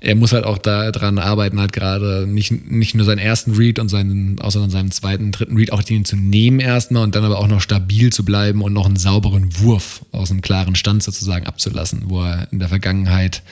er 0.00 0.14
muss 0.14 0.32
halt 0.32 0.44
auch 0.44 0.58
daran 0.58 1.18
arbeiten, 1.18 1.60
halt 1.60 1.72
gerade 1.72 2.26
nicht, 2.26 2.50
nicht 2.70 2.94
nur 2.94 3.04
seinen 3.04 3.18
ersten 3.18 3.52
Read 3.52 3.78
und 3.78 3.88
seinen, 3.88 4.40
außer 4.40 4.68
seinem 4.68 4.90
zweiten, 4.90 5.30
dritten 5.30 5.56
Read 5.56 5.72
auch 5.72 5.82
den 5.82 6.04
zu 6.04 6.16
nehmen 6.16 6.58
erstmal 6.58 7.04
und 7.04 7.14
dann 7.14 7.24
aber 7.24 7.38
auch 7.38 7.46
noch 7.46 7.60
stabil 7.60 8.12
zu 8.12 8.24
bleiben 8.24 8.62
und 8.62 8.72
noch 8.72 8.86
einen 8.86 8.96
sauberen 8.96 9.60
Wurf 9.60 10.04
aus 10.10 10.30
einem 10.30 10.40
klaren 10.40 10.74
Stand 10.74 11.02
sozusagen 11.02 11.46
abzulassen, 11.46 12.02
wo 12.06 12.22
er 12.22 12.48
in 12.50 12.58
der 12.58 12.68
Vergangenheit 12.68 13.42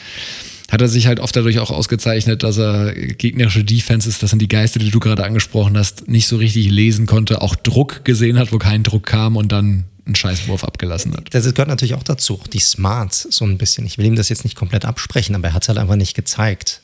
hat 0.71 0.81
er 0.81 0.89
sich 0.89 1.07
halt 1.07 1.19
oft 1.19 1.35
dadurch 1.35 1.59
auch 1.59 1.71
ausgezeichnet, 1.71 2.43
dass 2.43 2.59
er 2.59 2.95
gegnerische 2.95 3.65
Defenses, 3.65 4.19
das 4.21 4.31
sind 4.31 4.41
die 4.41 4.49
Geister, 4.49 4.79
die 4.79 4.91
du 4.91 5.01
gerade 5.01 5.25
angesprochen 5.25 5.77
hast, 5.77 6.09
nicht 6.09 6.29
so 6.29 6.37
richtig 6.37 6.71
lesen 6.71 7.07
konnte, 7.07 7.43
auch 7.43 7.57
Druck 7.57 8.05
gesehen 8.05 8.39
hat, 8.39 8.53
wo 8.53 8.59
kein 8.59 8.83
Druck 8.85 9.05
kam 9.05 9.37
und 9.37 9.51
dann 9.51 9.85
einen 10.07 10.15
Scheißwurf 10.15 10.65
abgelassen 10.65 11.13
hat. 11.17 11.35
Das 11.35 11.45
gehört 11.53 11.69
natürlich 11.69 11.95
auch 11.95 12.03
dazu, 12.03 12.41
die 12.53 12.61
Smarts 12.61 13.27
so 13.31 13.45
ein 13.45 13.59
bisschen. 13.59 13.85
Ich 13.85 13.99
will 13.99 14.07
ihm 14.07 14.17
das 14.17 14.29
jetzt 14.29 14.45
nicht 14.45 14.57
komplett 14.57 14.85
absprechen, 14.85 15.35
aber 15.35 15.49
er 15.49 15.55
hat 15.55 15.63
es 15.63 15.69
halt 15.69 15.79
einfach 15.79 15.97
nicht 15.97 16.15
gezeigt. 16.15 16.81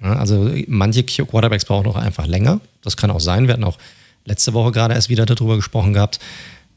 also 0.00 0.54
manche 0.68 1.02
Quarterbacks 1.02 1.64
brauchen 1.64 1.86
auch 1.86 1.96
einfach 1.96 2.26
länger. 2.26 2.60
Das 2.82 2.96
kann 2.96 3.10
auch 3.10 3.20
sein. 3.20 3.46
Wir 3.46 3.54
hatten 3.54 3.64
auch 3.64 3.78
letzte 4.26 4.52
Woche 4.52 4.72
gerade 4.72 4.94
erst 4.94 5.08
wieder 5.08 5.26
darüber 5.26 5.56
gesprochen 5.56 5.94
gehabt, 5.94 6.20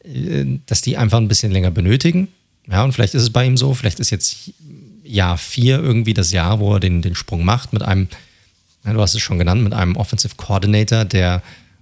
äh, 0.03 0.45
dass 0.65 0.81
die 0.81 0.97
einfach 0.97 1.17
ein 1.17 1.27
bisschen 1.27 1.51
länger 1.51 1.71
benötigen. 1.71 2.29
Ja, 2.69 2.83
und 2.83 2.93
vielleicht 2.93 3.13
ist 3.13 3.23
es 3.23 3.29
bei 3.29 3.45
ihm 3.45 3.57
so, 3.57 3.73
vielleicht 3.73 3.99
ist 3.99 4.09
jetzt 4.09 4.51
Jahr 5.05 5.37
vier 5.37 5.79
irgendwie 5.79 6.13
das 6.13 6.31
Jahr, 6.31 6.59
wo 6.59 6.73
er 6.73 6.79
den, 6.79 7.01
den 7.01 7.15
Sprung 7.15 7.45
macht 7.45 7.73
mit 7.73 7.83
einem, 7.83 8.07
du 8.83 9.01
hast 9.01 9.15
es 9.15 9.21
schon 9.21 9.39
genannt, 9.39 9.63
mit 9.63 9.73
einem 9.73 9.95
Offensive 9.95 10.35
Coordinator, 10.35 11.05
der, 11.05 11.41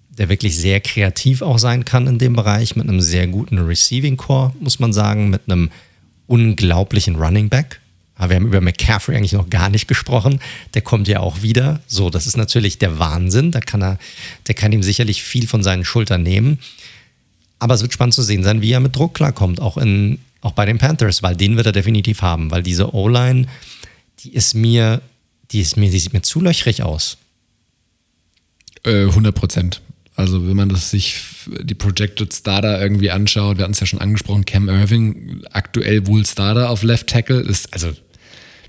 der 0.09 0.29
wirklich 0.29 0.57
sehr 0.57 0.79
kreativ 0.79 1.41
auch 1.41 1.57
sein 1.57 1.85
kann 1.85 2.07
in 2.07 2.19
dem 2.19 2.33
Bereich, 2.33 2.75
mit 2.75 2.87
einem 2.87 3.01
sehr 3.01 3.27
guten 3.27 3.59
Receiving 3.59 4.17
Core, 4.17 4.53
muss 4.59 4.79
man 4.79 4.93
sagen, 4.93 5.29
mit 5.29 5.43
einem 5.47 5.71
unglaublichen 6.27 7.15
Running 7.15 7.49
Back. 7.49 7.79
wir 8.17 8.35
haben 8.35 8.45
über 8.45 8.61
McCaffrey 8.61 9.15
eigentlich 9.15 9.33
noch 9.33 9.49
gar 9.49 9.69
nicht 9.69 9.87
gesprochen. 9.87 10.39
Der 10.73 10.81
kommt 10.81 11.07
ja 11.07 11.19
auch 11.19 11.41
wieder. 11.41 11.81
So, 11.87 12.09
das 12.09 12.27
ist 12.27 12.37
natürlich 12.37 12.77
der 12.77 12.99
Wahnsinn. 12.99 13.51
Da 13.51 13.59
kann 13.59 13.81
er, 13.81 13.99
der 14.47 14.55
kann 14.55 14.71
ihm 14.71 14.83
sicherlich 14.83 15.23
viel 15.23 15.47
von 15.47 15.63
seinen 15.63 15.85
Schultern 15.85 16.23
nehmen. 16.23 16.59
Aber 17.59 17.73
es 17.73 17.81
wird 17.81 17.93
spannend 17.93 18.13
zu 18.13 18.23
sehen 18.23 18.43
sein, 18.43 18.61
wie 18.61 18.71
er 18.71 18.79
mit 18.79 18.95
Druck 18.95 19.13
klarkommt, 19.13 19.61
auch 19.61 19.77
in, 19.77 20.19
auch 20.43 20.51
bei 20.51 20.65
den 20.65 20.77
Panthers, 20.77 21.23
weil 21.23 21.35
den 21.35 21.55
wird 21.55 21.65
er 21.65 21.71
definitiv 21.71 22.21
haben, 22.21 22.51
weil 22.51 22.63
diese 22.63 22.93
O-Line, 22.93 23.47
die 24.19 24.33
ist 24.33 24.53
mir, 24.53 25.01
die 25.51 25.61
ist 25.61 25.77
mir, 25.77 25.89
die 25.89 25.99
sieht 25.99 26.13
mir 26.13 26.21
zu 26.21 26.41
löchrig 26.41 26.83
aus. 26.83 27.17
Äh, 28.83 29.05
100 29.05 29.33
Prozent. 29.33 29.81
Also 30.15 30.47
wenn 30.47 30.55
man 30.55 30.69
das 30.69 30.91
sich 30.91 31.15
die 31.47 31.73
Projected 31.73 32.33
Starter 32.33 32.79
irgendwie 32.79 33.09
anschaut, 33.09 33.57
wir 33.57 33.63
hatten 33.63 33.73
es 33.73 33.79
ja 33.79 33.87
schon 33.87 34.01
angesprochen, 34.01 34.45
Cam 34.45 34.69
Irving 34.69 35.41
aktuell 35.51 36.05
wohl 36.05 36.25
Starter 36.25 36.69
auf 36.69 36.83
Left 36.83 37.07
Tackle, 37.07 37.39
ist 37.39 37.73
also 37.73 37.91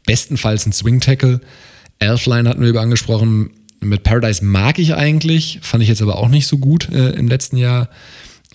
bestenfalls 0.07 0.65
ein 0.67 0.73
Swing 0.73 1.01
Tackle. 1.01 1.41
Elfline 1.99 2.49
hatten 2.49 2.63
wir 2.63 2.69
über 2.69 2.81
angesprochen. 2.81 3.51
Mit 3.81 4.05
Paradise 4.05 4.43
mag 4.45 4.79
ich 4.79 4.95
eigentlich, 4.95 5.59
fand 5.63 5.83
ich 5.83 5.89
jetzt 5.89 6.01
aber 6.01 6.17
auch 6.17 6.29
nicht 6.29 6.47
so 6.47 6.59
gut 6.59 6.89
äh, 6.91 7.11
im 7.11 7.29
letzten 7.29 7.57
Jahr. 7.57 7.91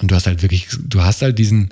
Und 0.02 0.10
du 0.10 0.16
hast 0.16 0.26
halt 0.26 0.42
wirklich, 0.42 0.68
du 0.80 1.04
hast 1.04 1.22
halt 1.22 1.38
diesen, 1.38 1.70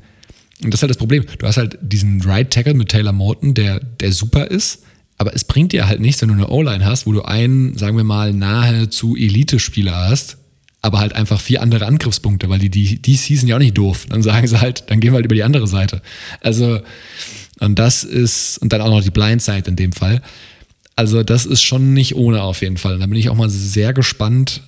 und 0.63 0.73
das 0.73 0.79
ist 0.79 0.81
halt 0.83 0.89
das 0.89 0.97
Problem. 0.97 1.25
Du 1.37 1.45
hast 1.45 1.57
halt 1.57 1.77
diesen 1.81 2.21
Right 2.21 2.49
Tackle 2.51 2.73
mit 2.73 2.89
Taylor 2.89 3.13
Morton, 3.13 3.53
der, 3.53 3.79
der 3.79 4.11
super 4.11 4.47
ist, 4.47 4.83
aber 5.17 5.33
es 5.33 5.43
bringt 5.43 5.71
dir 5.71 5.87
halt 5.87 5.99
nichts, 5.99 6.21
wenn 6.21 6.29
du 6.29 6.35
eine 6.35 6.47
O-Line 6.47 6.85
hast, 6.85 7.05
wo 7.07 7.11
du 7.11 7.23
einen, 7.23 7.77
sagen 7.77 7.97
wir 7.97 8.03
mal, 8.03 8.33
nahezu 8.33 9.15
Elite-Spieler 9.15 9.95
hast, 9.95 10.37
aber 10.81 10.99
halt 10.99 11.13
einfach 11.13 11.41
vier 11.41 11.61
andere 11.61 11.85
Angriffspunkte, 11.85 12.49
weil 12.49 12.59
die, 12.59 12.69
die, 12.69 13.01
die 13.01 13.15
Season 13.15 13.47
ja 13.47 13.55
auch 13.55 13.59
nicht 13.59 13.77
doof. 13.77 14.05
Dann 14.09 14.21
sagen 14.21 14.47
sie 14.47 14.61
halt, 14.61 14.85
dann 14.87 14.99
gehen 14.99 15.11
wir 15.11 15.15
halt 15.15 15.25
über 15.25 15.35
die 15.35 15.43
andere 15.43 15.67
Seite. 15.67 16.01
Also, 16.41 16.79
und 17.59 17.79
das 17.79 18.03
ist, 18.03 18.59
und 18.59 18.73
dann 18.73 18.81
auch 18.81 18.89
noch 18.89 19.01
die 19.01 19.09
Blindside 19.09 19.67
in 19.67 19.75
dem 19.75 19.91
Fall. 19.91 20.21
Also, 20.95 21.23
das 21.23 21.45
ist 21.45 21.63
schon 21.63 21.93
nicht 21.93 22.15
ohne 22.15 22.43
auf 22.43 22.61
jeden 22.61 22.77
Fall. 22.77 22.95
Und 22.95 22.99
da 22.99 23.07
bin 23.07 23.17
ich 23.17 23.29
auch 23.29 23.35
mal 23.35 23.49
sehr 23.49 23.93
gespannt, 23.93 24.61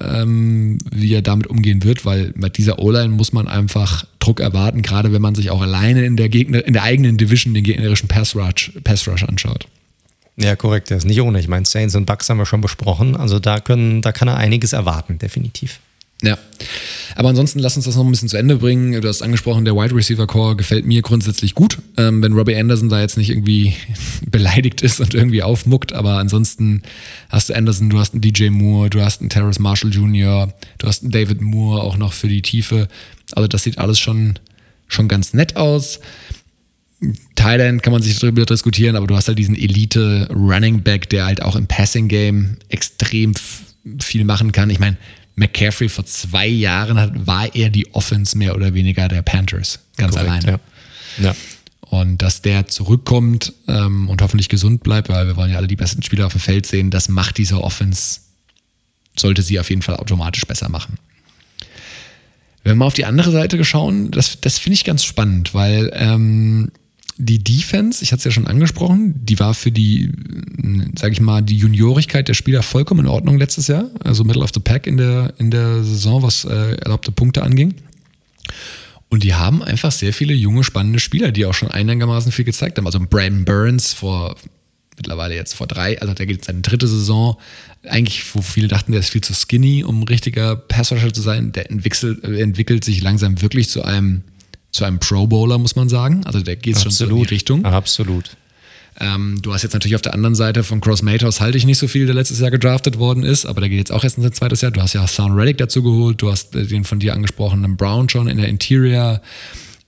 ähm, 0.00 0.78
wie 0.90 1.14
er 1.14 1.22
damit 1.22 1.46
umgehen 1.46 1.82
wird, 1.84 2.04
weil 2.04 2.32
mit 2.34 2.58
dieser 2.58 2.78
O-Line 2.78 3.08
muss 3.08 3.32
man 3.32 3.48
einfach 3.48 4.04
Druck 4.18 4.40
erwarten, 4.40 4.82
gerade 4.82 5.12
wenn 5.12 5.22
man 5.22 5.34
sich 5.34 5.50
auch 5.50 5.62
alleine 5.62 6.04
in 6.04 6.16
der 6.16 6.28
Gegner, 6.28 6.64
in 6.64 6.72
der 6.72 6.82
eigenen 6.82 7.16
Division 7.16 7.54
den 7.54 7.64
gegnerischen 7.64 8.08
Pass 8.08 8.36
Rush, 8.36 8.72
Pass 8.84 9.06
Rush 9.08 9.24
anschaut. 9.24 9.66
Ja, 10.36 10.56
korrekt, 10.56 10.90
der 10.90 10.96
ist 10.96 11.06
nicht 11.06 11.20
ohne. 11.20 11.38
Ich 11.38 11.48
meine, 11.48 11.66
Saints 11.66 11.94
und 11.94 12.06
Bucks 12.06 12.28
haben 12.30 12.38
wir 12.38 12.46
schon 12.46 12.60
besprochen. 12.62 13.16
Also 13.16 13.38
da 13.38 13.60
können, 13.60 14.00
da 14.00 14.12
kann 14.12 14.28
er 14.28 14.36
einiges 14.36 14.72
erwarten, 14.72 15.18
definitiv. 15.18 15.80
Ja. 16.22 16.38
Aber 17.16 17.30
ansonsten 17.30 17.58
lass 17.58 17.76
uns 17.76 17.86
das 17.86 17.96
noch 17.96 18.04
ein 18.04 18.10
bisschen 18.10 18.28
zu 18.28 18.36
Ende 18.36 18.56
bringen. 18.56 19.00
Du 19.00 19.08
hast 19.08 19.22
angesprochen, 19.22 19.64
der 19.64 19.74
Wide 19.74 19.94
Receiver 19.94 20.26
Core 20.26 20.56
gefällt 20.56 20.86
mir 20.86 21.02
grundsätzlich 21.02 21.54
gut. 21.54 21.78
Ähm, 21.96 22.22
wenn 22.22 22.32
Robbie 22.32 22.56
Anderson 22.56 22.88
da 22.88 23.00
jetzt 23.00 23.16
nicht 23.16 23.30
irgendwie 23.30 23.74
beleidigt 24.30 24.82
ist 24.82 25.00
und 25.00 25.14
irgendwie 25.14 25.42
aufmuckt, 25.42 25.92
aber 25.92 26.18
ansonsten 26.18 26.82
hast 27.28 27.48
du 27.48 27.54
Anderson, 27.54 27.90
du 27.90 27.98
hast 27.98 28.14
einen 28.14 28.20
DJ 28.20 28.50
Moore, 28.50 28.90
du 28.90 29.00
hast 29.02 29.20
einen 29.20 29.30
Terrace 29.30 29.58
Marshall 29.58 29.92
Jr., 29.92 30.52
du 30.78 30.86
hast 30.86 31.02
einen 31.02 31.10
David 31.10 31.40
Moore 31.40 31.82
auch 31.82 31.96
noch 31.96 32.12
für 32.12 32.28
die 32.28 32.42
Tiefe. 32.42 32.88
Also 33.32 33.48
das 33.48 33.62
sieht 33.62 33.78
alles 33.78 33.98
schon, 33.98 34.38
schon 34.86 35.08
ganz 35.08 35.34
nett 35.34 35.56
aus. 35.56 36.00
Thailand 37.34 37.82
kann 37.82 37.94
man 37.94 38.02
sich 38.02 38.18
darüber 38.18 38.44
diskutieren, 38.44 38.94
aber 38.94 39.06
du 39.06 39.16
hast 39.16 39.28
halt 39.28 39.38
diesen 39.38 39.56
Elite 39.56 40.28
Running 40.30 40.82
Back, 40.82 41.08
der 41.08 41.24
halt 41.24 41.42
auch 41.42 41.56
im 41.56 41.66
Passing 41.66 42.08
Game 42.08 42.58
extrem 42.68 43.32
viel 43.98 44.24
machen 44.24 44.52
kann. 44.52 44.68
Ich 44.68 44.78
meine, 44.78 44.98
McCaffrey 45.40 45.88
vor 45.88 46.04
zwei 46.04 46.46
Jahren 46.46 47.00
hat, 47.00 47.26
war 47.26 47.54
er 47.54 47.70
die 47.70 47.92
Offense 47.94 48.36
mehr 48.36 48.54
oder 48.54 48.74
weniger 48.74 49.08
der 49.08 49.22
Panthers. 49.22 49.80
Ganz 49.96 50.14
Korrekt, 50.14 50.30
alleine. 50.30 50.60
Ja. 51.18 51.24
ja. 51.24 51.36
Und 51.80 52.18
dass 52.18 52.42
der 52.42 52.68
zurückkommt 52.68 53.54
ähm, 53.66 54.08
und 54.08 54.22
hoffentlich 54.22 54.48
gesund 54.48 54.82
bleibt, 54.82 55.08
weil 55.08 55.26
wir 55.26 55.36
wollen 55.36 55.50
ja 55.50 55.56
alle 55.56 55.66
die 55.66 55.76
besten 55.76 56.02
Spieler 56.02 56.26
auf 56.26 56.32
dem 56.32 56.40
Feld 56.40 56.66
sehen, 56.66 56.90
das 56.90 57.08
macht 57.08 57.38
diese 57.38 57.60
Offense, 57.64 58.20
sollte 59.16 59.42
sie 59.42 59.58
auf 59.58 59.70
jeden 59.70 59.82
Fall 59.82 59.96
automatisch 59.96 60.46
besser 60.46 60.68
machen. 60.68 60.98
Wenn 62.62 62.72
wir 62.72 62.76
mal 62.76 62.86
auf 62.86 62.94
die 62.94 63.06
andere 63.06 63.32
Seite 63.32 63.64
schauen, 63.64 64.10
das, 64.10 64.40
das 64.42 64.58
finde 64.58 64.74
ich 64.74 64.84
ganz 64.84 65.04
spannend, 65.04 65.54
weil 65.54 65.90
ähm, 65.94 66.70
die 67.22 67.44
Defense, 67.44 68.02
ich 68.02 68.12
hatte 68.12 68.20
es 68.20 68.24
ja 68.24 68.30
schon 68.30 68.46
angesprochen, 68.46 69.14
die 69.26 69.38
war 69.38 69.52
für 69.52 69.70
die, 69.70 70.10
sage 70.98 71.12
ich 71.12 71.20
mal, 71.20 71.42
die 71.42 71.56
Juniorigkeit 71.56 72.26
der 72.28 72.34
Spieler 72.34 72.62
vollkommen 72.62 73.00
in 73.00 73.06
Ordnung 73.06 73.38
letztes 73.38 73.66
Jahr. 73.66 73.90
Also 74.02 74.24
Middle 74.24 74.42
of 74.42 74.50
the 74.54 74.60
Pack 74.60 74.86
in 74.86 74.96
der, 74.96 75.34
in 75.38 75.50
der 75.50 75.84
Saison, 75.84 76.22
was 76.22 76.44
äh, 76.44 76.76
erlaubte 76.76 77.12
Punkte 77.12 77.42
anging. 77.42 77.74
Und 79.10 79.22
die 79.22 79.34
haben 79.34 79.62
einfach 79.62 79.92
sehr 79.92 80.14
viele 80.14 80.32
junge, 80.32 80.64
spannende 80.64 80.98
Spieler, 80.98 81.30
die 81.30 81.44
auch 81.44 81.52
schon 81.52 81.70
einigermaßen 81.70 82.32
viel 82.32 82.46
gezeigt 82.46 82.78
haben. 82.78 82.86
Also 82.86 83.00
Brandon 83.00 83.44
Burns 83.44 83.92
vor 83.92 84.36
mittlerweile 84.96 85.34
jetzt 85.34 85.54
vor 85.54 85.66
drei, 85.66 86.00
also 86.00 86.12
der 86.14 86.26
geht 86.26 86.44
seine 86.44 86.60
dritte 86.60 86.86
Saison. 86.86 87.36
Eigentlich, 87.84 88.34
wo 88.34 88.42
viele 88.42 88.68
dachten, 88.68 88.92
der 88.92 89.00
ist 89.00 89.10
viel 89.10 89.22
zu 89.22 89.34
skinny, 89.34 89.84
um 89.84 90.00
ein 90.00 90.08
richtiger 90.08 90.56
Passrusher 90.56 91.12
zu 91.12 91.22
sein. 91.22 91.52
Der 91.52 91.70
entwickelt, 91.70 92.24
entwickelt 92.24 92.84
sich 92.84 93.02
langsam 93.02 93.40
wirklich 93.42 93.68
zu 93.68 93.82
einem 93.82 94.22
zu 94.70 94.84
einem 94.84 94.98
Pro 94.98 95.26
Bowler, 95.26 95.58
muss 95.58 95.76
man 95.76 95.88
sagen. 95.88 96.22
Also 96.24 96.40
der 96.40 96.56
geht 96.56 96.80
schon 96.80 96.92
so 96.92 97.06
in 97.06 97.16
die 97.16 97.22
Richtung. 97.24 97.64
Absolut. 97.64 98.36
Ähm, 98.98 99.38
du 99.40 99.54
hast 99.54 99.62
jetzt 99.62 99.72
natürlich 99.72 99.94
auf 99.94 100.02
der 100.02 100.14
anderen 100.14 100.34
Seite 100.34 100.62
von 100.62 100.80
Cross 100.80 101.02
Matos 101.02 101.40
halte 101.40 101.56
ich 101.56 101.64
nicht 101.64 101.78
so 101.78 101.88
viel, 101.88 102.06
der 102.06 102.14
letztes 102.14 102.40
Jahr 102.40 102.50
gedraftet 102.50 102.98
worden 102.98 103.22
ist, 103.22 103.46
aber 103.46 103.60
der 103.60 103.70
geht 103.70 103.78
jetzt 103.78 103.92
auch 103.92 104.04
erst 104.04 104.18
in 104.18 104.22
sein 104.22 104.32
zweites 104.32 104.60
Jahr. 104.60 104.70
Du 104.72 104.82
hast 104.82 104.92
ja 104.92 105.06
Sound 105.06 105.36
Reddick 105.36 105.58
dazu 105.58 105.82
geholt, 105.82 106.20
du 106.20 106.30
hast 106.30 106.54
den 106.54 106.84
von 106.84 107.00
dir 107.00 107.14
angesprochenen 107.14 107.76
Brown 107.76 108.08
schon 108.08 108.28
in 108.28 108.36
der 108.36 108.48
Interior. 108.48 109.22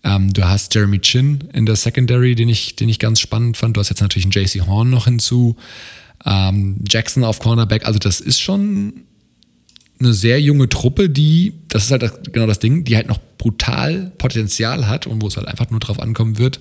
Ähm, 0.05 0.33
du 0.33 0.49
hast 0.49 0.75
Jeremy 0.75 0.99
Chin 1.01 1.45
in 1.53 1.67
der 1.67 1.77
Secondary, 1.77 2.35
den 2.35 2.49
ich, 2.49 2.75
den 2.77 2.89
ich 2.89 2.99
ganz 2.99 3.21
spannend 3.21 3.57
fand. 3.57 3.77
Du 3.77 3.81
hast 3.81 3.91
jetzt 3.91 4.01
natürlich 4.01 4.25
einen 4.25 4.33
JC 4.33 4.67
Horn 4.67 4.91
noch 4.91 5.05
hinzu. 5.05 5.57
Ähm, 6.25 6.77
Jackson 6.89 7.25
auf 7.25 7.39
Cornerback. 7.39 7.87
Also 7.87 7.99
das 7.99 8.21
ist 8.21 8.41
schon 8.41 9.05
eine 10.05 10.15
sehr 10.15 10.41
junge 10.41 10.69
Truppe, 10.69 11.09
die, 11.09 11.55
das 11.69 11.85
ist 11.85 11.91
halt 11.91 12.03
das, 12.03 12.13
genau 12.33 12.47
das 12.47 12.59
Ding, 12.59 12.85
die 12.85 12.97
halt 12.97 13.09
noch 13.09 13.19
brutal 13.39 14.13
Potenzial 14.19 14.89
hat 14.89 15.07
und 15.07 15.23
wo 15.23 15.29
es 15.29 15.37
halt 15.37 15.49
einfach 15.49 15.71
nur 15.71 15.81
drauf 15.81 16.01
ankommen 16.01 16.39
wird, 16.39 16.61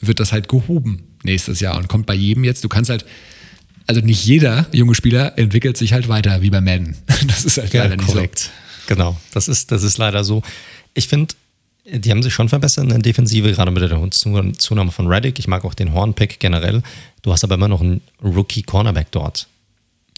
wird 0.00 0.20
das 0.20 0.32
halt 0.32 0.48
gehoben 0.48 1.02
nächstes 1.22 1.60
Jahr 1.60 1.76
und 1.76 1.88
kommt 1.88 2.06
bei 2.06 2.14
jedem 2.14 2.44
jetzt. 2.44 2.64
Du 2.64 2.68
kannst 2.68 2.90
halt, 2.90 3.04
also 3.86 4.00
nicht 4.00 4.24
jeder 4.24 4.66
junge 4.72 4.94
Spieler 4.94 5.38
entwickelt 5.38 5.76
sich 5.76 5.92
halt 5.92 6.08
weiter 6.08 6.42
wie 6.42 6.50
bei 6.50 6.60
Madden. 6.60 6.96
Das 7.26 7.44
ist 7.44 7.58
halt 7.58 7.72
ja, 7.72 7.82
leider 7.82 7.96
nicht 7.96 8.08
korrekt. 8.08 8.38
so. 8.38 8.50
Genau, 8.94 9.16
das 9.32 9.48
ist, 9.48 9.70
das 9.70 9.82
ist 9.82 9.98
leider 9.98 10.24
so. 10.24 10.42
Ich 10.94 11.06
finde, 11.06 11.34
die 11.84 12.10
haben 12.10 12.22
sich 12.22 12.32
schon 12.32 12.48
verbessert 12.48 12.84
in 12.84 12.90
der 12.90 12.98
Defensive, 12.98 13.52
gerade 13.52 13.70
mit 13.70 13.82
der 13.82 14.10
Zunahme 14.10 14.92
von 14.92 15.06
Reddick. 15.06 15.38
Ich 15.38 15.48
mag 15.48 15.64
auch 15.64 15.74
den 15.74 15.92
Hornpick 15.92 16.40
generell. 16.40 16.82
Du 17.22 17.32
hast 17.32 17.44
aber 17.44 17.54
immer 17.54 17.68
noch 17.68 17.80
einen 17.80 18.00
Rookie-Cornerback 18.22 19.10
dort. 19.10 19.48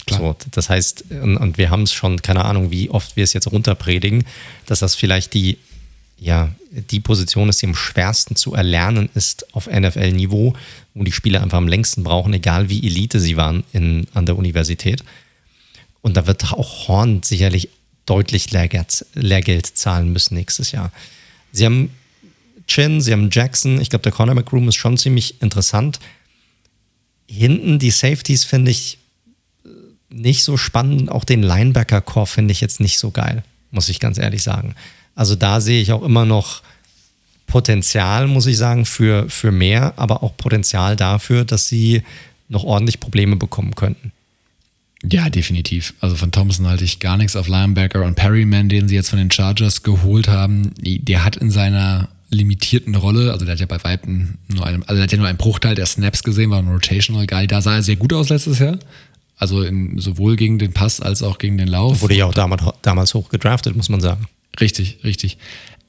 So, 0.08 0.36
das 0.50 0.68
heißt, 0.68 1.04
und, 1.10 1.36
und 1.36 1.58
wir 1.58 1.70
haben 1.70 1.82
es 1.82 1.92
schon, 1.92 2.20
keine 2.22 2.44
Ahnung, 2.44 2.70
wie 2.70 2.90
oft 2.90 3.16
wir 3.16 3.24
es 3.24 3.32
jetzt 3.32 3.50
runterpredigen, 3.50 4.24
dass 4.66 4.80
das 4.80 4.94
vielleicht 4.94 5.34
die, 5.34 5.58
ja, 6.18 6.50
die 6.70 7.00
Position 7.00 7.48
ist, 7.48 7.62
die 7.62 7.66
am 7.66 7.74
schwersten 7.74 8.36
zu 8.36 8.54
erlernen 8.54 9.08
ist 9.14 9.54
auf 9.54 9.66
NFL-Niveau, 9.66 10.54
wo 10.94 11.04
die 11.04 11.12
Spieler 11.12 11.42
einfach 11.42 11.58
am 11.58 11.68
längsten 11.68 12.02
brauchen, 12.02 12.32
egal 12.32 12.68
wie 12.68 12.84
Elite 12.86 13.20
sie 13.20 13.36
waren 13.36 13.64
in, 13.72 14.06
an 14.14 14.26
der 14.26 14.36
Universität. 14.36 15.04
Und 16.00 16.16
da 16.16 16.26
wird 16.26 16.52
auch 16.52 16.88
Horn 16.88 17.22
sicherlich 17.22 17.68
deutlich 18.06 18.50
Lehrgeld, 18.50 19.06
Lehrgeld 19.14 19.66
zahlen 19.66 20.12
müssen 20.12 20.34
nächstes 20.34 20.72
Jahr. 20.72 20.90
Sie 21.52 21.64
haben 21.64 21.90
Chin, 22.66 23.00
sie 23.00 23.12
haben 23.12 23.28
Jackson. 23.30 23.80
Ich 23.80 23.90
glaube, 23.90 24.02
der 24.02 24.12
Cornerback 24.12 24.52
Room 24.52 24.68
ist 24.68 24.76
schon 24.76 24.96
ziemlich 24.96 25.40
interessant 25.42 26.00
hinten 27.32 27.78
die 27.78 27.90
Safeties 27.90 28.44
finde 28.44 28.70
ich 28.70 28.98
nicht 30.12 30.44
so 30.44 30.56
spannend. 30.56 31.10
Auch 31.10 31.24
den 31.24 31.42
Linebacker-Core 31.42 32.26
finde 32.26 32.52
ich 32.52 32.60
jetzt 32.60 32.80
nicht 32.80 32.98
so 32.98 33.10
geil, 33.10 33.42
muss 33.70 33.88
ich 33.88 34.00
ganz 34.00 34.18
ehrlich 34.18 34.42
sagen. 34.42 34.74
Also 35.14 35.34
da 35.34 35.60
sehe 35.60 35.80
ich 35.80 35.92
auch 35.92 36.02
immer 36.02 36.24
noch 36.24 36.62
Potenzial, 37.46 38.28
muss 38.28 38.46
ich 38.46 38.56
sagen, 38.56 38.86
für, 38.86 39.28
für 39.28 39.52
mehr, 39.52 39.94
aber 39.96 40.22
auch 40.22 40.36
Potenzial 40.36 40.96
dafür, 40.96 41.44
dass 41.44 41.68
sie 41.68 42.02
noch 42.48 42.64
ordentlich 42.64 43.00
Probleme 43.00 43.36
bekommen 43.36 43.74
könnten. 43.74 44.12
Ja, 45.10 45.28
definitiv. 45.28 45.94
Also 46.00 46.14
von 46.14 46.30
Thompson 46.30 46.66
halte 46.66 46.84
ich 46.84 47.00
gar 47.00 47.16
nichts 47.16 47.34
auf 47.34 47.48
Linebacker 47.48 48.04
und 48.04 48.14
Perryman, 48.14 48.68
den 48.68 48.88
sie 48.88 48.94
jetzt 48.94 49.10
von 49.10 49.18
den 49.18 49.30
Chargers 49.30 49.82
geholt 49.82 50.28
haben. 50.28 50.72
Der 50.78 51.24
hat 51.24 51.36
in 51.36 51.50
seiner 51.50 52.08
limitierten 52.30 52.94
Rolle, 52.94 53.32
also 53.32 53.44
der 53.44 53.52
hat 53.52 53.60
ja 53.60 53.66
bei 53.66 53.82
Weitem 53.84 54.38
nur 54.48 54.64
einen, 54.64 54.82
also 54.84 54.94
der 54.94 55.02
hat 55.02 55.12
ja 55.12 55.18
nur 55.18 55.26
einen 55.26 55.38
Bruchteil 55.38 55.74
der 55.74 55.86
Snaps 55.86 56.22
gesehen, 56.22 56.50
war 56.50 56.58
ein 56.58 56.68
Rotational 56.68 57.26
Guy. 57.26 57.46
Da 57.46 57.60
sah 57.60 57.74
er 57.74 57.82
sehr 57.82 57.96
gut 57.96 58.12
aus 58.12 58.28
letztes 58.28 58.60
Jahr. 58.60 58.78
Also 59.42 59.60
in, 59.62 59.98
sowohl 59.98 60.36
gegen 60.36 60.60
den 60.60 60.72
Pass 60.72 61.00
als 61.00 61.20
auch 61.24 61.38
gegen 61.38 61.58
den 61.58 61.66
Lauf. 61.66 62.00
Wurde 62.00 62.14
ja 62.14 62.26
auch 62.26 62.32
damals, 62.32 62.62
damals 62.82 63.12
hoch 63.12 63.28
gedraftet, 63.28 63.74
muss 63.74 63.88
man 63.88 64.00
sagen. 64.00 64.28
Richtig, 64.60 64.98
richtig. 65.02 65.36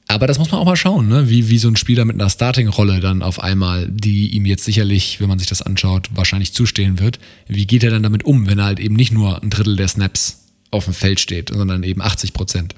Aber 0.08 0.26
das 0.26 0.40
muss 0.40 0.50
man 0.50 0.60
auch 0.60 0.64
mal 0.64 0.74
schauen, 0.74 1.06
ne? 1.06 1.30
wie, 1.30 1.48
wie 1.48 1.58
so 1.58 1.68
ein 1.68 1.76
Spieler 1.76 2.04
mit 2.04 2.20
einer 2.20 2.28
Starting-Rolle 2.28 2.98
dann 2.98 3.22
auf 3.22 3.40
einmal, 3.40 3.86
die 3.88 4.34
ihm 4.34 4.44
jetzt 4.44 4.64
sicherlich, 4.64 5.20
wenn 5.20 5.28
man 5.28 5.38
sich 5.38 5.46
das 5.46 5.62
anschaut, 5.62 6.08
wahrscheinlich 6.12 6.52
zustehen 6.52 6.98
wird, 6.98 7.20
wie 7.46 7.64
geht 7.64 7.84
er 7.84 7.90
dann 7.90 8.02
damit 8.02 8.24
um, 8.24 8.48
wenn 8.48 8.58
er 8.58 8.64
halt 8.64 8.80
eben 8.80 8.96
nicht 8.96 9.12
nur 9.12 9.40
ein 9.40 9.50
Drittel 9.50 9.76
der 9.76 9.86
Snaps 9.86 10.48
auf 10.72 10.86
dem 10.86 10.94
Feld 10.94 11.20
steht, 11.20 11.50
sondern 11.50 11.84
eben 11.84 12.02
80 12.02 12.32
Prozent. 12.32 12.74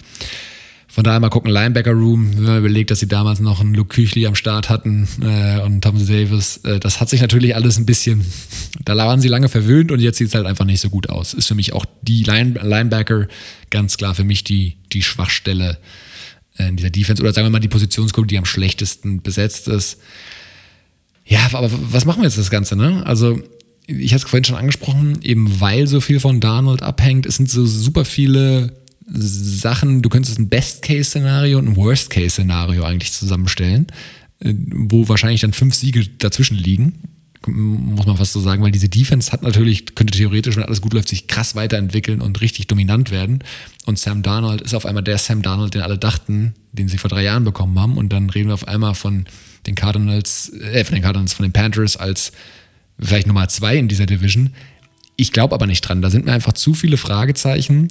Von 0.97 1.05
daher 1.05 1.21
mal 1.21 1.29
gucken, 1.29 1.51
Linebacker 1.51 1.93
Room, 1.93 2.39
wenn 2.39 2.45
man 2.45 2.59
überlegt, 2.61 2.91
dass 2.91 3.01
sie 3.01 3.07
damals 3.07 3.39
noch 3.39 3.61
einen 3.61 3.75
Luke 3.75 3.95
Küchli 3.95 4.27
am 4.27 4.35
Start 4.35 4.71
hatten 4.71 5.07
äh, 5.21 5.61
und 5.61 5.83
Thomas 5.83 6.07
Davis, 6.07 6.57
äh, 6.65 6.81
das 6.81 7.03
hat 7.03 7.11
sich 7.11 7.21
natürlich 7.21 7.55
alles 7.55 7.77
ein 7.77 7.85
bisschen, 7.85 8.25
da 8.83 8.97
waren 8.97 9.21
sie 9.21 9.29
lange 9.29 9.51
verwöhnt 9.51 9.93
und 9.93 10.01
jetzt 10.01 10.17
sieht 10.17 10.29
es 10.29 10.35
halt 10.35 10.47
einfach 10.47 10.65
nicht 10.65 10.81
so 10.81 10.89
gut 10.89 11.11
aus. 11.11 11.35
Ist 11.35 11.49
für 11.49 11.55
mich 11.55 11.75
auch 11.75 11.85
die 12.01 12.23
Line, 12.23 12.59
Linebacker 12.63 13.29
ganz 13.69 13.99
klar 13.99 14.15
für 14.15 14.25
mich 14.25 14.43
die, 14.43 14.79
die 14.91 15.03
Schwachstelle 15.03 15.77
äh, 16.57 16.69
in 16.69 16.77
dieser 16.77 16.89
Defense 16.89 17.23
oder 17.23 17.35
sagen 17.35 17.45
wir 17.47 17.51
mal 17.51 17.59
die 17.59 17.69
Positionsgruppe, 17.69 18.29
die 18.29 18.39
am 18.39 18.47
schlechtesten 18.47 19.21
besetzt 19.21 19.69
ist. 19.69 19.99
Ja, 21.27 21.41
aber 21.53 21.71
was 21.93 22.07
machen 22.07 22.23
wir 22.23 22.25
jetzt 22.27 22.39
das 22.39 22.49
Ganze, 22.49 22.75
ne? 22.75 23.05
Also, 23.05 23.39
ich 23.87 24.15
hatte 24.15 24.25
es 24.25 24.31
vorhin 24.31 24.45
schon 24.45 24.57
angesprochen, 24.57 25.19
eben 25.23 25.61
weil 25.61 25.89
so 25.89 26.01
viel 26.01 26.21
von 26.21 26.41
Donald 26.41 26.83
abhängt, 26.83 27.27
es 27.27 27.37
sind 27.37 27.51
so 27.51 27.67
super 27.67 28.07
viele 28.07 28.73
Sachen, 29.07 30.03
du 30.03 30.09
könntest 30.09 30.39
ein 30.39 30.49
Best-Case-Szenario 30.49 31.59
und 31.59 31.69
ein 31.69 31.77
Worst-Case-Szenario 31.77 32.85
eigentlich 32.85 33.13
zusammenstellen, 33.13 33.87
äh, 34.41 34.55
wo 34.71 35.09
wahrscheinlich 35.09 35.41
dann 35.41 35.53
fünf 35.53 35.75
Siege 35.75 36.07
dazwischen 36.19 36.57
liegen, 36.57 36.95
muss 37.49 38.07
man 38.07 38.17
fast 38.17 38.33
so 38.33 38.41
sagen, 38.41 38.63
weil 38.63 38.71
diese 38.71 38.89
Defense 38.89 39.33
hat 39.33 39.43
natürlich, 39.43 39.95
könnte 39.95 40.17
theoretisch, 40.17 40.57
wenn 40.57 40.65
alles 40.65 40.81
gut 40.81 40.93
läuft, 40.95 41.09
sich 41.09 41.29
krass 41.29 41.55
weiterentwickeln 41.55 42.21
und 42.21 42.41
richtig 42.41 42.67
dominant 42.67 43.11
werden. 43.11 43.41
Und 43.85 43.99
Sam 43.99 44.23
Darnold 44.23 44.61
ist 44.63 44.75
auf 44.75 44.87
einmal 44.87 45.03
der 45.03 45.19
Sam 45.19 45.43
Darnold, 45.43 45.75
den 45.75 45.83
alle 45.83 45.99
dachten, 45.99 46.55
den 46.73 46.89
sie 46.89 46.99
vor 46.99 47.11
drei 47.11 47.23
Jahren 47.23 47.45
bekommen 47.45 47.79
haben. 47.79 47.97
Und 47.97 48.13
dann 48.13 48.31
reden 48.31 48.49
wir 48.49 48.55
auf 48.55 48.69
einmal 48.69 48.95
von 48.95 49.27
den 49.67 49.75
Cardinals, 49.75 50.53
äh, 50.55 50.85
von 50.85 50.95
den 50.95 51.03
Cardinals, 51.03 51.33
von 51.33 51.45
den 51.45 51.53
Panthers 51.53 51.97
als 51.97 52.33
vielleicht 52.99 53.27
Nummer 53.27 53.49
zwei 53.49 53.77
in 53.77 53.89
dieser 53.89 54.07
Division. 54.07 54.51
Ich 55.17 55.33
glaube 55.33 55.55
aber 55.55 55.67
nicht 55.67 55.83
dran. 55.83 56.03
Da 56.03 56.11
sind 56.11 56.27
mir 56.27 56.33
einfach 56.33 56.53
zu 56.53 56.75
viele 56.75 56.97
Fragezeichen. 56.97 57.89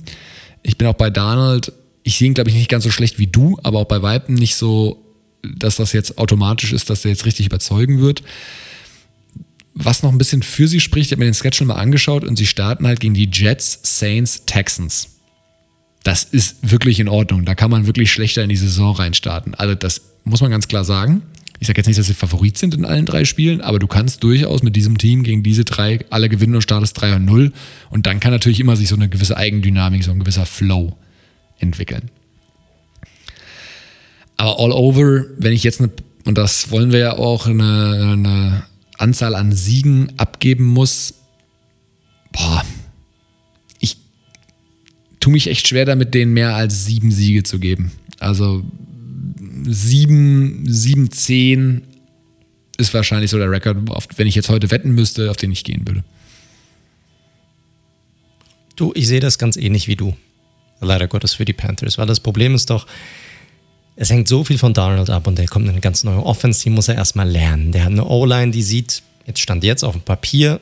Ich 0.66 0.78
bin 0.78 0.88
auch 0.88 0.96
bei 0.96 1.10
Donald, 1.10 1.72
ich 2.04 2.18
sehe 2.18 2.28
ihn, 2.28 2.34
glaube 2.34 2.50
ich, 2.50 2.56
nicht 2.56 2.70
ganz 2.70 2.84
so 2.84 2.92
schlecht 2.92 3.20
wie 3.20 3.28
du, 3.28 3.58
aber 3.64 3.80
auch 3.80 3.86
bei 3.86 4.02
Weitem 4.02 4.36
nicht 4.36 4.56
so, 4.56 5.04
dass 5.44 5.76
das 5.76 5.94
jetzt 5.94 6.18
automatisch 6.18 6.74
ist, 6.74 6.90
dass 6.90 7.06
er 7.06 7.12
jetzt 7.12 7.26
richtig 7.26 7.46
überzeugen 7.46 8.00
wird. 8.00 8.24
Was 9.74 10.04
noch 10.04 10.12
ein 10.12 10.18
bisschen 10.18 10.42
für 10.42 10.68
sie 10.68 10.80
spricht, 10.80 11.08
ich 11.08 11.12
habe 11.12 11.20
mir 11.20 11.26
den 11.26 11.34
Sketch 11.34 11.58
schon 11.58 11.68
mal 11.68 11.76
angeschaut 11.76 12.24
und 12.24 12.38
sie 12.38 12.48
starten 12.48 12.88
halt 12.88 13.00
gegen 13.00 13.14
die 13.14 13.30
Jets, 13.32 13.80
Saints, 13.84 14.44
Texans. 14.46 15.10
Das 16.04 16.24
ist 16.24 16.58
wirklich 16.62 17.00
in 17.00 17.10
Ordnung. 17.10 17.46
Da 17.46 17.56
kann 17.56 17.72
man 17.72 17.86
wirklich 17.86 18.12
schlechter 18.12 18.44
in 18.44 18.50
die 18.50 18.56
Saison 18.56 18.96
reinstarten. 18.96 19.54
Also 19.56 19.76
das 19.76 20.02
muss 20.24 20.42
man 20.42 20.52
ganz 20.52 20.68
klar 20.68 20.86
sagen. 20.86 21.24
Ich 21.60 21.68
sage 21.68 21.80
jetzt 21.80 21.88
nicht, 21.88 21.98
dass 21.98 22.07
sie 22.07 22.14
Favorit 22.14 22.57
sind 22.57 22.73
in 22.73 22.86
allen 22.86 23.06
drei 23.06 23.23
Spielen, 23.23 23.61
aber 23.61 23.80
du 23.80 23.88
kannst 23.88 24.23
durchaus 24.23 24.61
mit 24.61 24.76
diesem 24.76 24.98
Team 24.98 25.23
gegen 25.23 25.41
diese 25.41 25.64
drei 25.64 25.99
alle 26.10 26.30
gewinnen 26.30 26.56
und 26.56 26.61
startest 26.61 26.99
3 26.99 27.15
und 27.15 27.26
0. 27.26 27.53
Und 27.90 28.06
dann 28.06 28.19
kann 28.19 28.32
natürlich 28.32 28.60
immer 28.60 28.76
sich 28.76 28.90
so 28.90 28.95
eine 28.95 29.10
gewisse 29.10 29.38
Eigendynamik, 29.38 30.03
so 30.03 30.11
ein 30.11 30.19
gewisser 30.19 30.45
Flow 30.45 30.98
entwickeln. 31.60 32.11
Aber 34.38 34.60
all 34.60 34.72
over, 34.72 35.26
wenn 35.38 35.53
ich 35.53 35.64
jetzt 35.64 35.80
eine, 35.80 35.91
und 36.26 36.38
das 36.38 36.72
wollen 36.72 36.91
wir 36.91 36.99
ja 36.99 37.18
auch, 37.18 37.48
eine, 37.48 38.10
eine 38.14 38.64
Anzahl 38.98 39.36
an 39.36 39.53
Siegen 39.53 40.11
abgeben 40.18 40.65
muss, 40.65 41.14
boah, 42.34 42.64
ich 43.80 43.98
tue 45.22 45.32
mich 45.32 45.48
echt 45.48 45.68
schwer 45.68 45.86
damit, 45.86 46.14
denen 46.14 46.34
mehr 46.34 46.56
als 46.56 46.86
sieben 46.86 47.11
Siege 47.11 47.44
zu 47.44 47.60
geben. 47.60 47.94
Also 48.19 48.64
7, 49.68 50.64
7, 50.68 51.12
10 51.12 51.84
ist 52.78 52.94
wahrscheinlich 52.94 53.32
so 53.32 53.38
der 53.38 53.50
Rekord, 53.50 53.78
wenn 54.18 54.28
ich 54.28 54.36
jetzt 54.36 54.50
heute 54.50 54.70
wetten 54.72 54.92
müsste, 54.92 55.32
auf 55.32 55.38
den 55.38 55.52
ich 55.52 55.64
gehen 55.64 55.88
würde. 55.88 56.04
Du, 58.76 58.92
ich 58.96 59.08
sehe 59.08 59.22
das 59.22 59.38
ganz 59.38 59.56
ähnlich 59.56 59.88
wie 59.88 59.96
du. 59.96 60.16
Leider 60.82 61.08
Gottes 61.08 61.34
für 61.34 61.46
die 61.46 61.54
Panthers, 61.54 61.98
weil 61.98 62.06
das 62.06 62.20
Problem 62.20 62.54
ist 62.54 62.70
doch, 62.70 62.86
es 63.96 64.10
hängt 64.10 64.28
so 64.28 64.44
viel 64.44 64.58
von 64.58 64.74
Donald 64.74 65.10
ab 65.10 65.26
und 65.26 65.38
der 65.38 65.48
kommt 65.48 65.66
in 65.66 65.72
eine 65.72 65.80
ganz 65.80 66.04
neue 66.04 66.24
Offense, 66.24 66.62
die 66.64 66.70
muss 66.70 66.90
er 66.90 66.96
erstmal 66.96 67.30
lernen. 67.30 67.72
Der 67.72 67.86
hat 67.86 67.92
eine 67.92 68.06
O-Line, 68.06 68.52
die 68.52 68.62
sieht, 68.62 69.02
jetzt 69.26 69.40
stand 69.40 69.64
jetzt 69.64 69.84
auf 69.84 69.94
dem 69.94 70.02
Papier, 70.02 70.60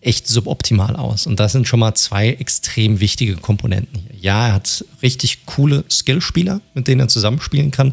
echt 0.00 0.28
suboptimal 0.28 0.94
aus. 0.94 1.26
Und 1.26 1.40
das 1.40 1.50
sind 1.50 1.66
schon 1.66 1.80
mal 1.80 1.94
zwei 1.94 2.28
extrem 2.28 3.00
wichtige 3.00 3.34
Komponenten 3.36 3.98
hier. 3.98 4.20
Ja, 4.20 4.48
er 4.48 4.52
hat 4.54 4.84
richtig 5.02 5.46
coole 5.46 5.84
Skillspieler, 5.90 6.60
mit 6.74 6.86
denen 6.86 7.00
er 7.00 7.08
zusammenspielen 7.08 7.72
kann. 7.72 7.92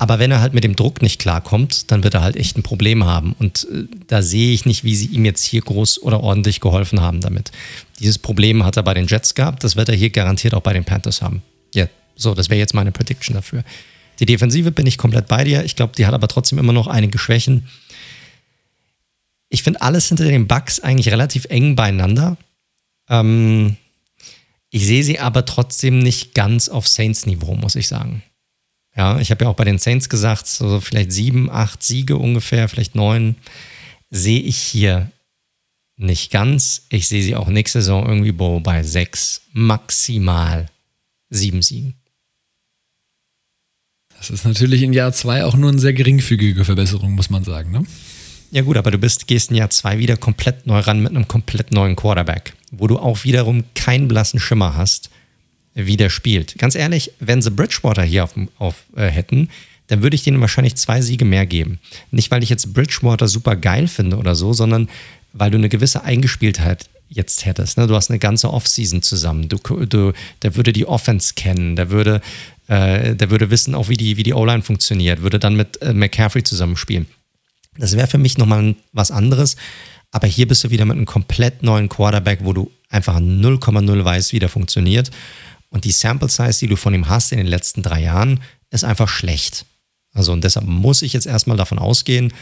Aber 0.00 0.18
wenn 0.18 0.30
er 0.30 0.40
halt 0.40 0.54
mit 0.54 0.64
dem 0.64 0.76
Druck 0.76 1.02
nicht 1.02 1.20
klarkommt, 1.20 1.90
dann 1.90 2.02
wird 2.02 2.14
er 2.14 2.22
halt 2.22 2.34
echt 2.34 2.56
ein 2.56 2.62
Problem 2.62 3.04
haben. 3.04 3.34
Und 3.38 3.68
äh, 3.70 3.84
da 4.06 4.22
sehe 4.22 4.54
ich 4.54 4.64
nicht, 4.64 4.82
wie 4.82 4.96
sie 4.96 5.08
ihm 5.08 5.26
jetzt 5.26 5.44
hier 5.44 5.60
groß 5.60 6.00
oder 6.02 6.22
ordentlich 6.22 6.60
geholfen 6.60 7.02
haben 7.02 7.20
damit. 7.20 7.52
Dieses 7.98 8.16
Problem 8.16 8.64
hat 8.64 8.78
er 8.78 8.82
bei 8.82 8.94
den 8.94 9.06
Jets 9.06 9.34
gehabt, 9.34 9.62
das 9.62 9.76
wird 9.76 9.90
er 9.90 9.94
hier 9.94 10.08
garantiert 10.08 10.54
auch 10.54 10.62
bei 10.62 10.72
den 10.72 10.86
Panthers 10.86 11.20
haben. 11.20 11.42
Ja, 11.74 11.86
so, 12.16 12.32
das 12.32 12.48
wäre 12.48 12.58
jetzt 12.58 12.72
meine 12.72 12.92
Prediction 12.92 13.34
dafür. 13.34 13.62
Die 14.20 14.24
Defensive 14.24 14.72
bin 14.72 14.86
ich 14.86 14.96
komplett 14.96 15.28
bei 15.28 15.44
dir. 15.44 15.66
Ich 15.66 15.76
glaube, 15.76 15.92
die 15.94 16.06
hat 16.06 16.14
aber 16.14 16.28
trotzdem 16.28 16.58
immer 16.58 16.72
noch 16.72 16.86
einige 16.86 17.18
Schwächen. 17.18 17.68
Ich 19.50 19.62
finde 19.62 19.82
alles 19.82 20.08
hinter 20.08 20.24
den 20.24 20.48
Bugs 20.48 20.80
eigentlich 20.80 21.12
relativ 21.12 21.44
eng 21.50 21.76
beieinander. 21.76 22.38
Ähm, 23.10 23.76
ich 24.70 24.86
sehe 24.86 25.04
sie 25.04 25.18
aber 25.18 25.44
trotzdem 25.44 25.98
nicht 25.98 26.32
ganz 26.32 26.70
auf 26.70 26.88
Saints-Niveau, 26.88 27.54
muss 27.54 27.76
ich 27.76 27.86
sagen. 27.86 28.22
Ja, 28.96 29.20
ich 29.20 29.30
habe 29.30 29.44
ja 29.44 29.50
auch 29.50 29.56
bei 29.56 29.64
den 29.64 29.78
Saints 29.78 30.08
gesagt, 30.08 30.46
so 30.46 30.80
vielleicht 30.80 31.12
sieben, 31.12 31.50
acht 31.50 31.82
Siege 31.82 32.16
ungefähr, 32.16 32.68
vielleicht 32.68 32.94
neun, 32.94 33.36
sehe 34.10 34.40
ich 34.40 34.56
hier 34.56 35.10
nicht 35.96 36.30
ganz. 36.30 36.86
Ich 36.88 37.08
sehe 37.08 37.22
sie 37.22 37.36
auch 37.36 37.48
nächste 37.48 37.80
Saison 37.80 38.06
irgendwie 38.06 38.32
bei 38.32 38.82
sechs, 38.82 39.42
maximal 39.52 40.66
sieben 41.28 41.62
Siegen. 41.62 41.94
Das 44.16 44.30
ist 44.30 44.44
natürlich 44.44 44.82
in 44.82 44.92
Jahr 44.92 45.12
zwei 45.12 45.44
auch 45.44 45.56
nur 45.56 45.70
eine 45.70 45.78
sehr 45.78 45.94
geringfügige 45.94 46.64
Verbesserung, 46.64 47.12
muss 47.12 47.30
man 47.30 47.44
sagen, 47.44 47.70
ne? 47.70 47.84
Ja 48.50 48.62
gut, 48.62 48.76
aber 48.76 48.90
du 48.90 48.98
bist, 48.98 49.28
gehst 49.28 49.50
in 49.50 49.56
Jahr 49.56 49.70
zwei 49.70 49.98
wieder 49.98 50.16
komplett 50.16 50.66
neu 50.66 50.80
ran 50.80 51.00
mit 51.00 51.10
einem 51.10 51.28
komplett 51.28 51.72
neuen 51.72 51.94
Quarterback, 51.94 52.54
wo 52.72 52.86
du 52.88 52.98
auch 52.98 53.24
wiederum 53.24 53.64
keinen 53.74 54.08
blassen 54.08 54.40
Schimmer 54.40 54.76
hast, 54.76 55.08
wie 55.74 55.96
der 55.96 56.10
spielt. 56.10 56.58
Ganz 56.58 56.74
ehrlich, 56.74 57.12
wenn 57.20 57.42
sie 57.42 57.50
Bridgewater 57.50 58.02
hier 58.02 58.24
auf, 58.24 58.34
auf 58.58 58.74
äh, 58.96 59.06
hätten, 59.06 59.48
dann 59.86 60.02
würde 60.02 60.14
ich 60.14 60.22
denen 60.22 60.40
wahrscheinlich 60.40 60.76
zwei 60.76 61.00
Siege 61.00 61.24
mehr 61.24 61.46
geben. 61.46 61.80
Nicht, 62.10 62.30
weil 62.30 62.42
ich 62.42 62.48
jetzt 62.48 62.72
Bridgewater 62.72 63.28
super 63.28 63.56
geil 63.56 63.88
finde 63.88 64.16
oder 64.16 64.34
so, 64.34 64.52
sondern 64.52 64.88
weil 65.32 65.50
du 65.50 65.58
eine 65.58 65.68
gewisse 65.68 66.04
Eingespieltheit 66.04 66.88
jetzt 67.08 67.44
hättest. 67.44 67.76
Ne? 67.76 67.86
Du 67.86 67.96
hast 67.96 68.10
eine 68.10 68.20
ganze 68.20 68.52
Offseason 68.52 69.02
zusammen. 69.02 69.48
Du, 69.48 69.58
du, 69.58 70.12
der 70.42 70.56
würde 70.56 70.72
die 70.72 70.86
Offense 70.86 71.34
kennen, 71.34 71.74
der 71.74 71.90
würde, 71.90 72.20
äh, 72.68 73.16
der 73.16 73.30
würde 73.30 73.50
wissen 73.50 73.74
auch, 73.74 73.88
wie 73.88 73.96
die, 73.96 74.16
wie 74.16 74.22
die 74.22 74.34
O-Line 74.34 74.62
funktioniert, 74.62 75.22
würde 75.22 75.40
dann 75.40 75.56
mit 75.56 75.82
äh, 75.82 75.92
McCaffrey 75.92 76.44
zusammenspielen. 76.44 77.06
Das 77.76 77.96
wäre 77.96 78.06
für 78.06 78.18
mich 78.18 78.38
nochmal 78.38 78.76
was 78.92 79.10
anderes. 79.10 79.56
Aber 80.12 80.26
hier 80.26 80.46
bist 80.46 80.64
du 80.64 80.70
wieder 80.70 80.84
mit 80.84 80.96
einem 80.96 81.06
komplett 81.06 81.62
neuen 81.62 81.88
Quarterback, 81.88 82.40
wo 82.42 82.52
du 82.52 82.70
einfach 82.88 83.18
0,0 83.18 84.04
weißt, 84.04 84.32
wie 84.32 84.38
der 84.38 84.48
funktioniert. 84.48 85.10
Und 85.70 85.84
die 85.84 85.92
Sample 85.92 86.28
Size, 86.28 86.58
die 86.58 86.66
du 86.66 86.76
von 86.76 86.94
ihm 86.94 87.08
hast 87.08 87.32
in 87.32 87.38
den 87.38 87.46
letzten 87.46 87.82
drei 87.82 88.02
Jahren, 88.02 88.40
ist 88.70 88.84
einfach 88.84 89.08
schlecht. 89.08 89.64
Also 90.12 90.32
und 90.32 90.42
deshalb 90.42 90.66
muss 90.66 91.02
ich 91.02 91.12
jetzt 91.12 91.26
erstmal 91.26 91.56
davon 91.56 91.78
ausgehen, 91.78 92.32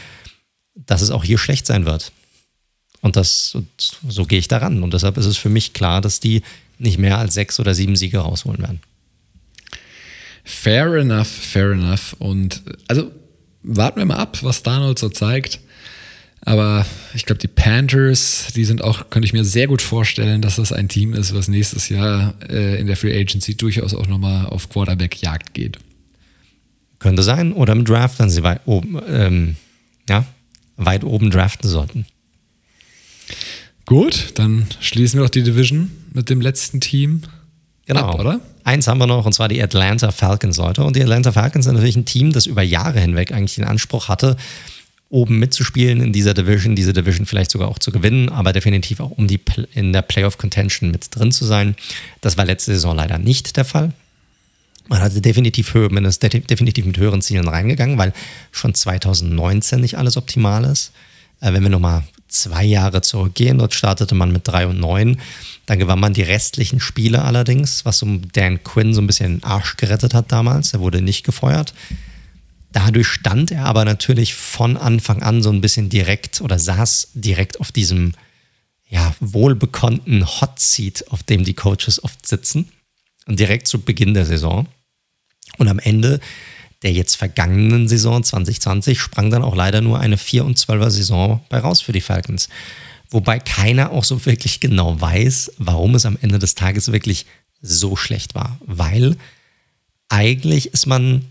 dass 0.75 1.01
es 1.01 1.11
auch 1.11 1.23
hier 1.23 1.37
schlecht 1.37 1.65
sein 1.65 1.85
wird. 1.85 2.11
Und 3.01 3.15
das, 3.15 3.57
so 4.07 4.25
gehe 4.25 4.39
ich 4.39 4.47
daran. 4.47 4.83
Und 4.83 4.93
deshalb 4.93 5.17
ist 5.17 5.25
es 5.25 5.37
für 5.37 5.49
mich 5.49 5.73
klar, 5.73 6.01
dass 6.01 6.19
die 6.19 6.41
nicht 6.77 6.97
mehr 6.97 7.17
als 7.17 7.33
sechs 7.33 7.59
oder 7.59 7.73
sieben 7.73 7.95
Siege 7.95 8.19
rausholen 8.19 8.61
werden. 8.61 8.81
Fair 10.43 10.95
enough, 10.95 11.27
fair 11.27 11.71
enough. 11.71 12.15
Und 12.19 12.63
also 12.87 13.11
warten 13.61 13.99
wir 13.99 14.05
mal 14.05 14.17
ab, 14.17 14.39
was 14.41 14.63
Donald 14.63 14.97
so 14.97 15.09
zeigt. 15.09 15.59
Aber 16.41 16.85
ich 17.13 17.25
glaube, 17.25 17.39
die 17.39 17.47
Panthers, 17.47 18.47
die 18.55 18.65
sind 18.65 18.83
auch, 18.83 19.09
könnte 19.09 19.25
ich 19.25 19.33
mir 19.33 19.43
sehr 19.43 19.67
gut 19.67 19.81
vorstellen, 19.81 20.41
dass 20.41 20.55
das 20.55 20.71
ein 20.71 20.87
Team 20.87 21.13
ist, 21.13 21.33
was 21.35 21.47
nächstes 21.47 21.89
Jahr 21.89 22.33
äh, 22.49 22.79
in 22.79 22.87
der 22.87 22.95
Free 22.95 23.19
Agency 23.19 23.55
durchaus 23.55 23.93
auch 23.93 24.07
nochmal 24.07 24.45
auf 24.45 24.69
Quarterback-Jagd 24.69 25.53
geht. 25.53 25.77
Könnte 26.99 27.23
sein. 27.23 27.53
Oder 27.53 27.73
im 27.73 27.85
Draft, 27.85 28.19
wenn 28.19 28.29
sie 28.29 28.43
weit 28.43 28.61
oben, 28.65 28.99
ähm, 29.07 29.55
ja, 30.07 30.25
weit 30.77 31.03
oben 31.03 31.29
draften 31.29 31.69
sollten. 31.69 32.05
Gut, 33.85 34.31
dann 34.35 34.67
schließen 34.79 35.19
wir 35.19 35.25
doch 35.25 35.31
die 35.31 35.43
Division 35.43 35.91
mit 36.13 36.29
dem 36.29 36.41
letzten 36.41 36.79
Team. 36.79 37.23
Genau. 37.85 38.01
Ab, 38.01 38.19
oder? 38.19 38.39
Eins 38.63 38.87
haben 38.87 38.99
wir 38.99 39.07
noch, 39.07 39.25
und 39.25 39.33
zwar 39.33 39.47
die 39.47 39.61
Atlanta 39.63 40.11
Falcons 40.11 40.59
heute. 40.59 40.83
Und 40.83 40.95
die 40.95 41.01
Atlanta 41.01 41.31
Falcons 41.31 41.65
sind 41.65 41.73
natürlich 41.73 41.95
ein 41.95 42.05
Team, 42.05 42.31
das 42.31 42.45
über 42.45 42.61
Jahre 42.61 42.99
hinweg 42.99 43.31
eigentlich 43.31 43.55
den 43.55 43.63
Anspruch 43.63 44.07
hatte, 44.07 44.37
oben 45.09 45.39
mitzuspielen 45.39 46.01
in 46.01 46.13
dieser 46.13 46.33
Division, 46.33 46.75
diese 46.75 46.93
Division 46.93 47.25
vielleicht 47.25 47.51
sogar 47.51 47.67
auch 47.67 47.79
zu 47.79 47.91
gewinnen, 47.91 48.29
aber 48.29 48.53
definitiv 48.53 48.99
auch 48.99 49.11
um 49.11 49.27
die 49.27 49.39
in 49.73 49.91
der 49.91 50.03
Playoff 50.03 50.37
Contention 50.37 50.91
mit 50.91 51.15
drin 51.15 51.31
zu 51.31 51.45
sein. 51.45 51.75
Das 52.21 52.37
war 52.37 52.45
letzte 52.45 52.73
Saison 52.73 52.95
leider 52.95 53.17
nicht 53.17 53.57
der 53.57 53.65
Fall. 53.65 53.91
Man 54.87 55.01
hatte 55.01 55.21
definitiv, 55.21 55.73
höher, 55.73 55.91
man 55.91 56.05
ist 56.05 56.21
definitiv 56.23 56.85
mit 56.85 56.97
höheren 56.97 57.21
Zielen 57.21 57.47
reingegangen, 57.47 57.97
weil 57.97 58.13
schon 58.51 58.73
2019 58.73 59.81
nicht 59.81 59.97
alles 59.97 60.17
optimal 60.17 60.63
ist. 60.65 60.91
Äh, 61.41 61.53
wenn 61.53 61.63
wir 61.63 61.69
nochmal 61.69 62.03
zwei 62.27 62.63
Jahre 62.63 63.01
zurückgehen, 63.01 63.57
dort 63.57 63.73
startete 63.73 64.15
man 64.15 64.31
mit 64.31 64.47
3 64.47 64.67
und 64.67 64.79
9. 64.79 65.19
Dann 65.65 65.79
gewann 65.79 65.99
man 65.99 66.13
die 66.13 66.21
restlichen 66.21 66.79
Spiele 66.79 67.23
allerdings, 67.23 67.85
was 67.85 68.01
um 68.01 68.31
Dan 68.31 68.63
Quinn 68.63 68.93
so 68.93 69.01
ein 69.01 69.07
bisschen 69.07 69.39
den 69.39 69.43
Arsch 69.43 69.77
gerettet 69.77 70.13
hat 70.13 70.31
damals. 70.31 70.73
Er 70.73 70.79
wurde 70.79 71.01
nicht 71.01 71.23
gefeuert. 71.23 71.73
Dadurch 72.71 73.07
stand 73.07 73.51
er 73.51 73.65
aber 73.65 73.85
natürlich 73.85 74.35
von 74.35 74.77
Anfang 74.77 75.23
an 75.23 75.41
so 75.41 75.51
ein 75.51 75.61
bisschen 75.61 75.89
direkt 75.89 76.41
oder 76.41 76.59
saß 76.59 77.09
direkt 77.13 77.59
auf 77.59 77.71
diesem 77.71 78.13
ja, 78.87 79.15
wohlbekannten 79.19 80.25
Hot 80.25 80.59
Seat, 80.59 81.05
auf 81.09 81.23
dem 81.23 81.43
die 81.43 81.53
Coaches 81.53 82.03
oft 82.03 82.25
sitzen. 82.25 82.71
Und 83.25 83.39
direkt 83.39 83.67
zu 83.67 83.81
Beginn 83.81 84.13
der 84.13 84.25
Saison. 84.25 84.67
Und 85.57 85.67
am 85.67 85.79
Ende 85.79 86.19
der 86.81 86.93
jetzt 86.93 87.15
vergangenen 87.15 87.87
Saison 87.87 88.23
2020 88.23 88.99
sprang 88.99 89.29
dann 89.29 89.43
auch 89.43 89.55
leider 89.55 89.81
nur 89.81 89.99
eine 89.99 90.17
4 90.17 90.45
und 90.45 90.57
12er 90.57 90.89
Saison 90.89 91.43
bei 91.49 91.59
raus 91.59 91.81
für 91.81 91.91
die 91.91 92.01
Falcons. 92.01 92.49
Wobei 93.09 93.39
keiner 93.39 93.91
auch 93.91 94.03
so 94.03 94.25
wirklich 94.25 94.59
genau 94.59 94.99
weiß, 94.99 95.53
warum 95.57 95.95
es 95.95 96.05
am 96.05 96.17
Ende 96.21 96.39
des 96.39 96.55
Tages 96.55 96.91
wirklich 96.91 97.25
so 97.61 97.95
schlecht 97.95 98.35
war. 98.35 98.57
Weil 98.65 99.17
eigentlich 100.07 100.73
ist 100.73 100.85
man 100.85 101.25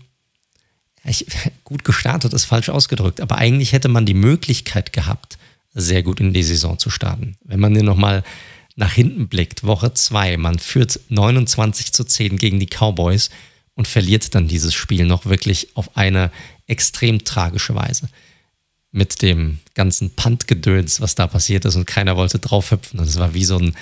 ich, 1.09 1.25
gut 1.63 1.83
gestartet 1.83 2.33
ist 2.33 2.45
falsch 2.45 2.69
ausgedrückt, 2.69 3.21
aber 3.21 3.37
eigentlich 3.37 3.73
hätte 3.73 3.89
man 3.89 4.05
die 4.05 4.13
Möglichkeit 4.13 4.93
gehabt, 4.93 5.37
sehr 5.73 6.03
gut 6.03 6.19
in 6.19 6.33
die 6.33 6.43
Saison 6.43 6.79
zu 6.79 6.89
starten. 6.89 7.37
Wenn 7.43 7.59
man 7.59 7.73
hier 7.73 7.83
nochmal 7.83 8.23
nach 8.75 8.93
hinten 8.93 9.27
blickt, 9.27 9.63
Woche 9.63 9.93
2, 9.93 10.37
man 10.37 10.57
führt 10.57 10.99
29 11.09 11.91
zu 11.91 12.03
10 12.03 12.37
gegen 12.37 12.59
die 12.59 12.67
Cowboys 12.67 13.29
und 13.75 13.87
verliert 13.87 14.33
dann 14.35 14.47
dieses 14.47 14.73
Spiel 14.73 15.05
noch 15.05 15.25
wirklich 15.25 15.69
auf 15.75 15.95
eine 15.95 16.31
extrem 16.67 17.23
tragische 17.23 17.75
Weise. 17.75 18.09
Mit 18.91 19.21
dem 19.21 19.59
ganzen 19.75 20.11
Puntgedöns, 20.11 21.01
was 21.01 21.13
da 21.15 21.27
passiert 21.27 21.65
ist 21.65 21.75
und 21.75 21.85
keiner 21.85 22.17
wollte 22.17 22.39
draufhüpfen. 22.39 22.99
Und 22.99 23.07
es 23.07 23.19
war 23.19 23.33
wie 23.33 23.45
so 23.45 23.57
ein, 23.57 23.75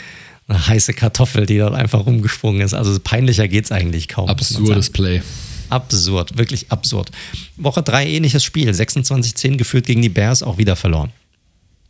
eine 0.47 0.67
heiße 0.67 0.93
Kartoffel, 0.93 1.45
die 1.45 1.59
dort 1.59 1.75
einfach 1.75 2.05
rumgesprungen 2.05 2.61
ist. 2.61 2.73
Also 2.73 2.99
peinlicher 2.99 3.47
geht 3.47 3.65
es 3.65 3.71
eigentlich 3.71 4.07
kaum. 4.07 4.27
Absurdes 4.27 4.89
Play. 4.89 5.21
Absurd, 5.69 6.37
wirklich 6.37 6.71
absurd. 6.71 7.11
Woche 7.57 7.83
3 7.83 8.07
ähnliches 8.07 8.43
Spiel, 8.43 8.69
26-10 8.69 9.57
geführt 9.57 9.85
gegen 9.85 10.01
die 10.01 10.09
Bears, 10.09 10.43
auch 10.43 10.57
wieder 10.57 10.75
verloren. 10.75 11.11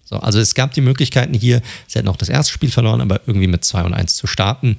So, 0.06 0.16
also 0.18 0.40
es 0.40 0.56
gab 0.56 0.74
die 0.74 0.82
Möglichkeiten 0.82 1.34
hier, 1.34 1.62
sie 1.88 2.00
hätten 2.00 2.08
auch 2.08 2.18
das 2.18 2.30
erste 2.30 2.54
Spiel 2.54 2.72
verloren, 2.72 3.02
aber 3.02 3.22
irgendwie 3.28 3.48
mit 3.48 3.66
2 3.66 3.84
und 3.84 3.94
1 3.94 4.16
zu 4.16 4.26
starten. 4.26 4.78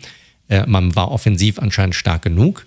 Äh, 0.49 0.67
man 0.67 0.97
war 0.97 1.11
offensiv 1.11 1.59
anscheinend 1.59 1.95
stark 1.95 2.23
genug. 2.23 2.67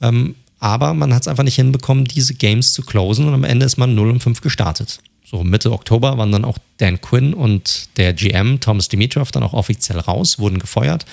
Ähm, 0.00 0.34
aber 0.58 0.94
man 0.94 1.14
hat 1.14 1.22
es 1.22 1.28
einfach 1.28 1.44
nicht 1.44 1.56
hinbekommen, 1.56 2.04
diese 2.04 2.34
Games 2.34 2.72
zu 2.72 2.82
closen 2.82 3.28
und 3.28 3.34
am 3.34 3.44
Ende 3.44 3.66
ist 3.66 3.76
man 3.76 3.94
0 3.94 4.10
und 4.10 4.22
5 4.22 4.40
gestartet. 4.40 4.98
So 5.24 5.44
Mitte 5.44 5.72
Oktober 5.72 6.18
waren 6.18 6.32
dann 6.32 6.44
auch 6.44 6.58
Dan 6.78 7.00
Quinn 7.00 7.34
und 7.34 7.88
der 7.96 8.12
GM 8.12 8.60
Thomas 8.60 8.88
Dimitrov 8.88 9.30
dann 9.30 9.42
auch 9.42 9.52
offiziell 9.52 9.98
raus, 9.98 10.38
wurden 10.38 10.58
gefeuert. 10.58 11.06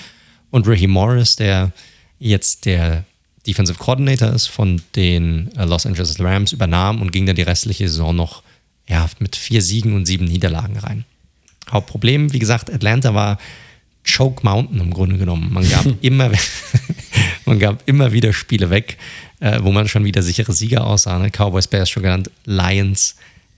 Und 0.50 0.66
Raheem 0.66 0.90
Morris, 0.90 1.36
der 1.36 1.72
jetzt 2.18 2.66
der 2.66 3.04
Defensive 3.46 3.78
Coordinator 3.78 4.32
ist 4.32 4.46
von 4.46 4.82
den 4.94 5.50
äh, 5.56 5.64
Los 5.64 5.86
Angeles 5.86 6.18
Rams, 6.20 6.52
übernahm 6.52 7.02
und 7.02 7.12
ging 7.12 7.26
dann 7.26 7.36
die 7.36 7.42
restliche 7.42 7.88
Saison 7.88 8.14
noch 8.14 8.42
ja, 8.88 9.08
mit 9.18 9.36
vier 9.36 9.62
Siegen 9.62 9.94
und 9.94 10.06
sieben 10.06 10.26
Niederlagen 10.26 10.76
rein. 10.76 11.04
Hauptproblem, 11.70 12.32
wie 12.32 12.38
gesagt, 12.38 12.72
Atlanta 12.72 13.14
war 13.14 13.38
Choke 14.04 14.44
Mountain 14.44 14.80
im 14.80 14.92
Grunde 14.92 15.18
genommen. 15.18 15.52
Man 15.52 15.68
gab 15.68 15.86
immer, 16.02 16.30
man 17.46 17.58
gab 17.58 17.82
immer 17.86 18.12
wieder 18.12 18.32
Spiele 18.32 18.70
weg, 18.70 18.98
äh, 19.40 19.58
wo 19.62 19.72
man 19.72 19.88
schon 19.88 20.04
wieder 20.04 20.22
sichere 20.22 20.52
Sieger 20.52 20.86
aussah. 20.86 21.18
Ne? 21.18 21.30
Cowboys, 21.30 21.68
Bears 21.68 21.90
schon 21.90 22.02
genannt, 22.02 22.30
Lions. 22.44 23.16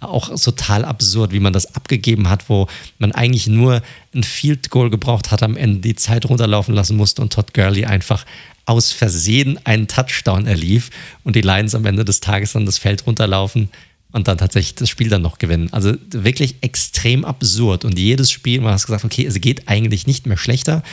Auch 0.08 0.28
total 0.38 0.84
absurd, 0.84 1.32
wie 1.32 1.40
man 1.40 1.52
das 1.52 1.74
abgegeben 1.74 2.28
hat, 2.28 2.48
wo 2.48 2.68
man 2.98 3.12
eigentlich 3.12 3.46
nur 3.46 3.82
ein 4.14 4.22
Field 4.22 4.70
Goal 4.70 4.90
gebraucht 4.90 5.30
hat, 5.30 5.42
am 5.42 5.56
Ende 5.56 5.80
die 5.80 5.94
Zeit 5.96 6.26
runterlaufen 6.26 6.74
lassen 6.74 6.96
musste 6.96 7.22
und 7.22 7.32
Todd 7.32 7.54
Gurley 7.54 7.84
einfach 7.84 8.24
aus 8.66 8.92
Versehen 8.92 9.58
einen 9.64 9.88
Touchdown 9.88 10.46
erlief 10.46 10.90
und 11.22 11.36
die 11.36 11.42
Lions 11.42 11.74
am 11.74 11.84
Ende 11.84 12.04
des 12.04 12.20
Tages 12.20 12.52
dann 12.52 12.66
das 12.66 12.78
Feld 12.78 13.06
runterlaufen 13.06 13.68
und 14.12 14.28
dann 14.28 14.38
tatsächlich 14.38 14.76
das 14.76 14.88
Spiel 14.88 15.08
dann 15.08 15.22
noch 15.22 15.38
gewinnen. 15.38 15.68
Also 15.72 15.92
wirklich 16.10 16.56
extrem 16.60 17.24
absurd. 17.24 17.84
Und 17.84 17.98
jedes 17.98 18.30
Spiel, 18.30 18.60
man 18.60 18.72
hat 18.72 18.80
gesagt, 18.80 19.04
okay, 19.04 19.26
es 19.26 19.40
geht 19.40 19.68
eigentlich 19.68 20.06
nicht 20.06 20.26
mehr 20.26 20.36
schlechter. 20.36 20.84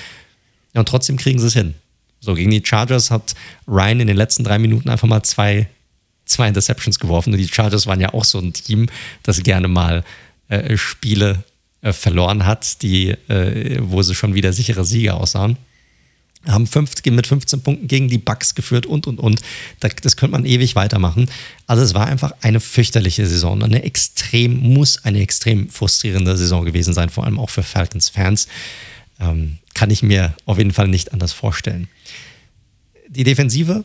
Und 0.73 0.87
trotzdem 0.87 1.17
kriegen 1.17 1.37
sie 1.37 1.45
es 1.47 1.53
hin. 1.53 1.75
So, 2.19 2.33
gegen 2.33 2.49
die 2.49 2.63
Chargers 2.65 3.11
hat 3.11 3.35
Ryan 3.67 3.99
in 3.99 4.07
den 4.07 4.17
letzten 4.17 4.43
drei 4.43 4.57
Minuten 4.57 4.89
einfach 4.89 5.07
mal 5.07 5.21
zwei, 5.21 5.67
zwei 6.31 6.47
Interceptions 6.47 6.99
geworfen. 6.99 7.33
Und 7.33 7.39
die 7.39 7.47
Chargers 7.47 7.87
waren 7.87 8.01
ja 8.01 8.13
auch 8.13 8.25
so 8.25 8.39
ein 8.39 8.53
Team, 8.53 8.87
das 9.23 9.43
gerne 9.43 9.67
mal 9.67 10.03
äh, 10.49 10.77
Spiele 10.77 11.43
äh, 11.81 11.93
verloren 11.93 12.45
hat, 12.45 12.81
die, 12.81 13.09
äh, 13.29 13.79
wo 13.81 14.01
sie 14.01 14.15
schon 14.15 14.33
wieder 14.33 14.53
sichere 14.53 14.85
Sieger 14.85 15.15
aussahen 15.15 15.57
haben 16.47 16.65
50, 16.65 17.13
mit 17.13 17.27
15 17.27 17.61
Punkten 17.61 17.87
gegen 17.87 18.07
die 18.07 18.17
Bucks 18.17 18.55
geführt 18.55 18.85
und, 18.85 19.07
und, 19.07 19.19
und. 19.19 19.41
Das, 19.79 19.91
das 20.01 20.17
könnte 20.17 20.31
man 20.31 20.45
ewig 20.45 20.75
weitermachen. 20.75 21.29
Also 21.67 21.83
es 21.83 21.93
war 21.93 22.07
einfach 22.07 22.33
eine 22.41 22.59
fürchterliche 22.59 23.27
Saison. 23.27 23.61
Eine 23.63 23.83
extrem, 23.83 24.57
muss 24.57 25.03
eine 25.05 25.19
extrem 25.21 25.69
frustrierende 25.69 26.35
Saison 26.37 26.65
gewesen 26.65 26.93
sein, 26.93 27.09
vor 27.09 27.25
allem 27.25 27.39
auch 27.39 27.49
für 27.49 27.63
Falcons-Fans. 27.63 28.47
Ähm, 29.19 29.59
kann 29.73 29.91
ich 29.91 30.01
mir 30.01 30.33
auf 30.45 30.57
jeden 30.57 30.73
Fall 30.73 30.87
nicht 30.87 31.13
anders 31.13 31.31
vorstellen. 31.31 31.87
Die 33.07 33.23
Defensive 33.23 33.83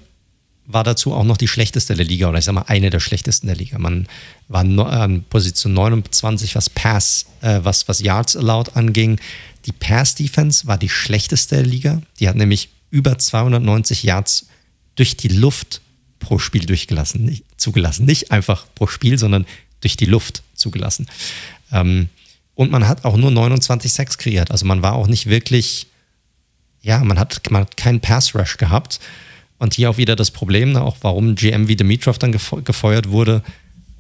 war 0.67 0.85
dazu 0.85 1.15
auch 1.15 1.25
noch 1.25 1.37
die 1.37 1.49
schlechteste 1.49 1.95
der 1.95 2.05
Liga 2.05 2.29
oder 2.29 2.39
ich 2.39 2.45
sag 2.45 2.55
mal 2.55 2.65
eine 2.67 2.91
der 2.91 3.01
schlechtesten 3.01 3.47
der 3.47 3.57
Liga. 3.57 3.79
Man 3.79 4.09
war 4.49 4.63
an 4.63 5.25
Position 5.29 5.75
29, 5.75 6.55
was 6.57 6.71
Pass, 6.71 7.27
äh, 7.41 7.61
was, 7.63 7.89
was 7.89 8.01
Yards 8.01 8.37
allowed 8.37 8.77
anging. 8.77 9.21
Die 9.67 9.73
Pass-Defense 9.73 10.67
war 10.67 10.79
die 10.79 10.89
schlechteste 10.89 11.57
der 11.57 11.67
Liga. 11.67 12.03
Die 12.19 12.29
hat 12.29 12.37
nämlich 12.37 12.71
über 12.91 13.19
290 13.19 14.03
Yards 14.03 14.47
durch 14.97 15.17
die 15.17 15.29
Luft 15.29 15.81
pro 16.19 16.39
Spiel 16.39 16.67
durchgelassen, 16.67 17.25
nicht, 17.25 17.45
zugelassen. 17.57 18.07
Nicht 18.07 18.33
einfach 18.33 18.67
pro 18.75 18.87
Spiel, 18.87 19.19
sondern 19.19 19.47
durch 19.81 19.97
die 19.97 20.07
Luft 20.07 20.43
zugelassen. 20.55 21.07
Ähm, 21.71 22.09
und 22.55 22.71
man 22.71 22.89
hat 22.89 23.05
auch 23.05 23.17
nur 23.17 23.31
29 23.31 23.93
Sacks 23.93 24.19
kreiert. 24.19 24.51
Also 24.51 24.65
man 24.67 24.83
war 24.83 24.95
auch 24.95 25.07
nicht 25.07 25.27
wirklich, 25.27 25.87
ja, 26.81 27.05
man 27.05 27.19
hat, 27.19 27.51
man 27.51 27.63
hat 27.63 27.77
keinen 27.77 28.01
Pass-Rush 28.01 28.57
gehabt. 28.57 28.99
Und 29.59 29.75
hier 29.75 29.91
auch 29.91 29.97
wieder 29.97 30.17
das 30.17 30.31
Problem, 30.31 30.73
ne, 30.73 30.83
auch 30.83 30.97
warum 31.01 31.35
GM 31.35 31.69
wie 31.69 31.77
Dimitrov 31.77 32.19
dann 32.19 32.33
gefeuert 32.33 33.11
wurde. 33.11 33.43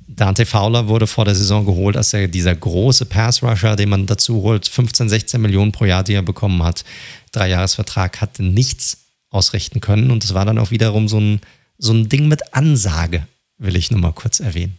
Dante 0.09 0.47
Fowler 0.47 0.89
wurde 0.89 1.07
vor 1.07 1.25
der 1.25 1.35
Saison 1.35 1.67
geholt 1.67 1.97
als 1.97 2.13
er 2.13 2.29
dieser 2.29 2.55
große 2.55 3.07
Pass-Rusher, 3.07 3.75
den 3.75 3.89
man 3.89 4.07
dazu 4.07 4.43
holt. 4.43 4.69
15, 4.69 5.09
16 5.09 5.41
Millionen 5.41 5.73
pro 5.73 5.85
Jahr, 5.85 6.05
die 6.05 6.15
er 6.15 6.23
bekommen 6.23 6.63
hat. 6.63 6.85
Dreijahresvertrag, 7.33 8.21
hatte 8.21 8.43
nichts 8.43 8.99
ausrichten 9.31 9.81
können. 9.81 10.11
Und 10.11 10.25
es 10.25 10.35
war 10.35 10.45
dann 10.45 10.59
auch 10.59 10.71
wiederum 10.71 11.09
so 11.09 11.19
ein, 11.19 11.41
so 11.79 11.93
ein 11.93 12.09
Ding 12.09 12.29
mit 12.29 12.55
Ansage, 12.55 13.27
will 13.59 13.77
ich 13.77 13.91
nur 13.91 14.01
mal 14.01 14.13
kurz 14.13 14.41
erwähnen. 14.41 14.79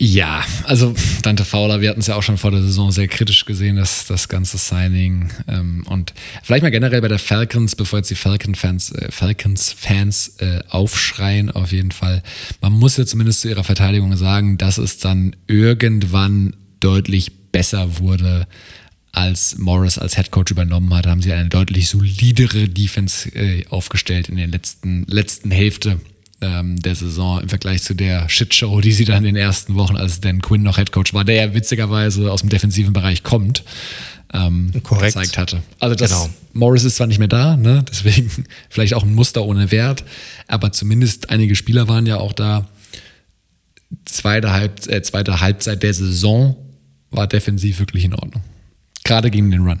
Ja, 0.00 0.44
also 0.64 0.92
Dante 1.22 1.44
Fowler, 1.44 1.80
wir 1.80 1.88
hatten 1.88 2.00
es 2.00 2.08
ja 2.08 2.16
auch 2.16 2.22
schon 2.22 2.36
vor 2.36 2.50
der 2.50 2.62
Saison 2.62 2.90
sehr 2.90 3.06
kritisch 3.06 3.44
gesehen, 3.44 3.76
das, 3.76 4.06
das 4.06 4.28
ganze 4.28 4.58
Signing. 4.58 5.30
Ähm, 5.46 5.86
und 5.88 6.12
vielleicht 6.42 6.64
mal 6.64 6.70
generell 6.70 7.00
bei 7.00 7.08
der 7.08 7.20
Falcons, 7.20 7.76
bevor 7.76 8.00
jetzt 8.00 8.10
die 8.10 8.16
Falcon-Fans 8.16 8.90
äh, 8.92 9.12
Falcons 9.12 9.72
Fans, 9.72 10.36
äh, 10.38 10.60
aufschreien, 10.68 11.52
auf 11.52 11.70
jeden 11.70 11.92
Fall. 11.92 12.24
Man 12.60 12.72
muss 12.72 12.96
ja 12.96 13.06
zumindest 13.06 13.42
zu 13.42 13.48
ihrer 13.48 13.62
Verteidigung 13.62 14.16
sagen, 14.16 14.58
dass 14.58 14.78
es 14.78 14.98
dann 14.98 15.36
irgendwann 15.46 16.56
deutlich 16.80 17.50
besser 17.52 18.00
wurde, 18.00 18.48
als 19.12 19.56
Morris 19.58 19.96
als 19.96 20.16
Head 20.16 20.32
Coach 20.32 20.50
übernommen 20.50 20.92
hat, 20.92 21.06
haben 21.06 21.22
sie 21.22 21.32
eine 21.32 21.48
deutlich 21.48 21.88
solidere 21.88 22.68
Defense 22.68 23.28
äh, 23.28 23.64
aufgestellt 23.68 24.28
in 24.28 24.36
der 24.36 24.48
letzten, 24.48 25.04
letzten 25.06 25.52
Hälfte 25.52 26.00
ähm, 26.44 26.80
der 26.80 26.94
Saison 26.94 27.40
im 27.40 27.48
Vergleich 27.48 27.82
zu 27.82 27.94
der 27.94 28.28
Shitshow, 28.28 28.80
die 28.80 28.92
sie 28.92 29.04
dann 29.04 29.18
in 29.18 29.34
den 29.34 29.36
ersten 29.36 29.74
Wochen, 29.74 29.96
als 29.96 30.20
Dan 30.20 30.42
Quinn 30.42 30.62
noch 30.62 30.76
Headcoach 30.76 31.14
war, 31.14 31.24
der 31.24 31.34
ja 31.34 31.54
witzigerweise 31.54 32.30
aus 32.30 32.40
dem 32.40 32.50
defensiven 32.50 32.92
Bereich 32.92 33.22
kommt, 33.22 33.64
ähm, 34.32 34.72
gezeigt 34.72 35.38
hatte. 35.38 35.62
Also 35.78 35.94
das 35.94 36.10
genau. 36.10 36.28
Morris 36.52 36.84
ist 36.84 36.96
zwar 36.96 37.06
nicht 37.06 37.18
mehr 37.18 37.28
da, 37.28 37.56
ne? 37.56 37.84
deswegen 37.88 38.30
vielleicht 38.68 38.94
auch 38.94 39.02
ein 39.02 39.14
Muster 39.14 39.44
ohne 39.44 39.70
Wert, 39.70 40.04
aber 40.48 40.72
zumindest 40.72 41.30
einige 41.30 41.56
Spieler 41.56 41.88
waren 41.88 42.06
ja 42.06 42.18
auch 42.18 42.32
da. 42.32 42.68
Zweite, 44.04 44.52
Halb, 44.52 44.86
äh, 44.88 45.02
zweite 45.02 45.40
Halbzeit 45.40 45.82
der 45.82 45.94
Saison 45.94 46.56
war 47.10 47.26
defensiv 47.26 47.78
wirklich 47.78 48.04
in 48.04 48.14
Ordnung. 48.14 48.42
Gerade 49.04 49.30
gegen 49.30 49.50
den 49.50 49.62
Run. 49.62 49.80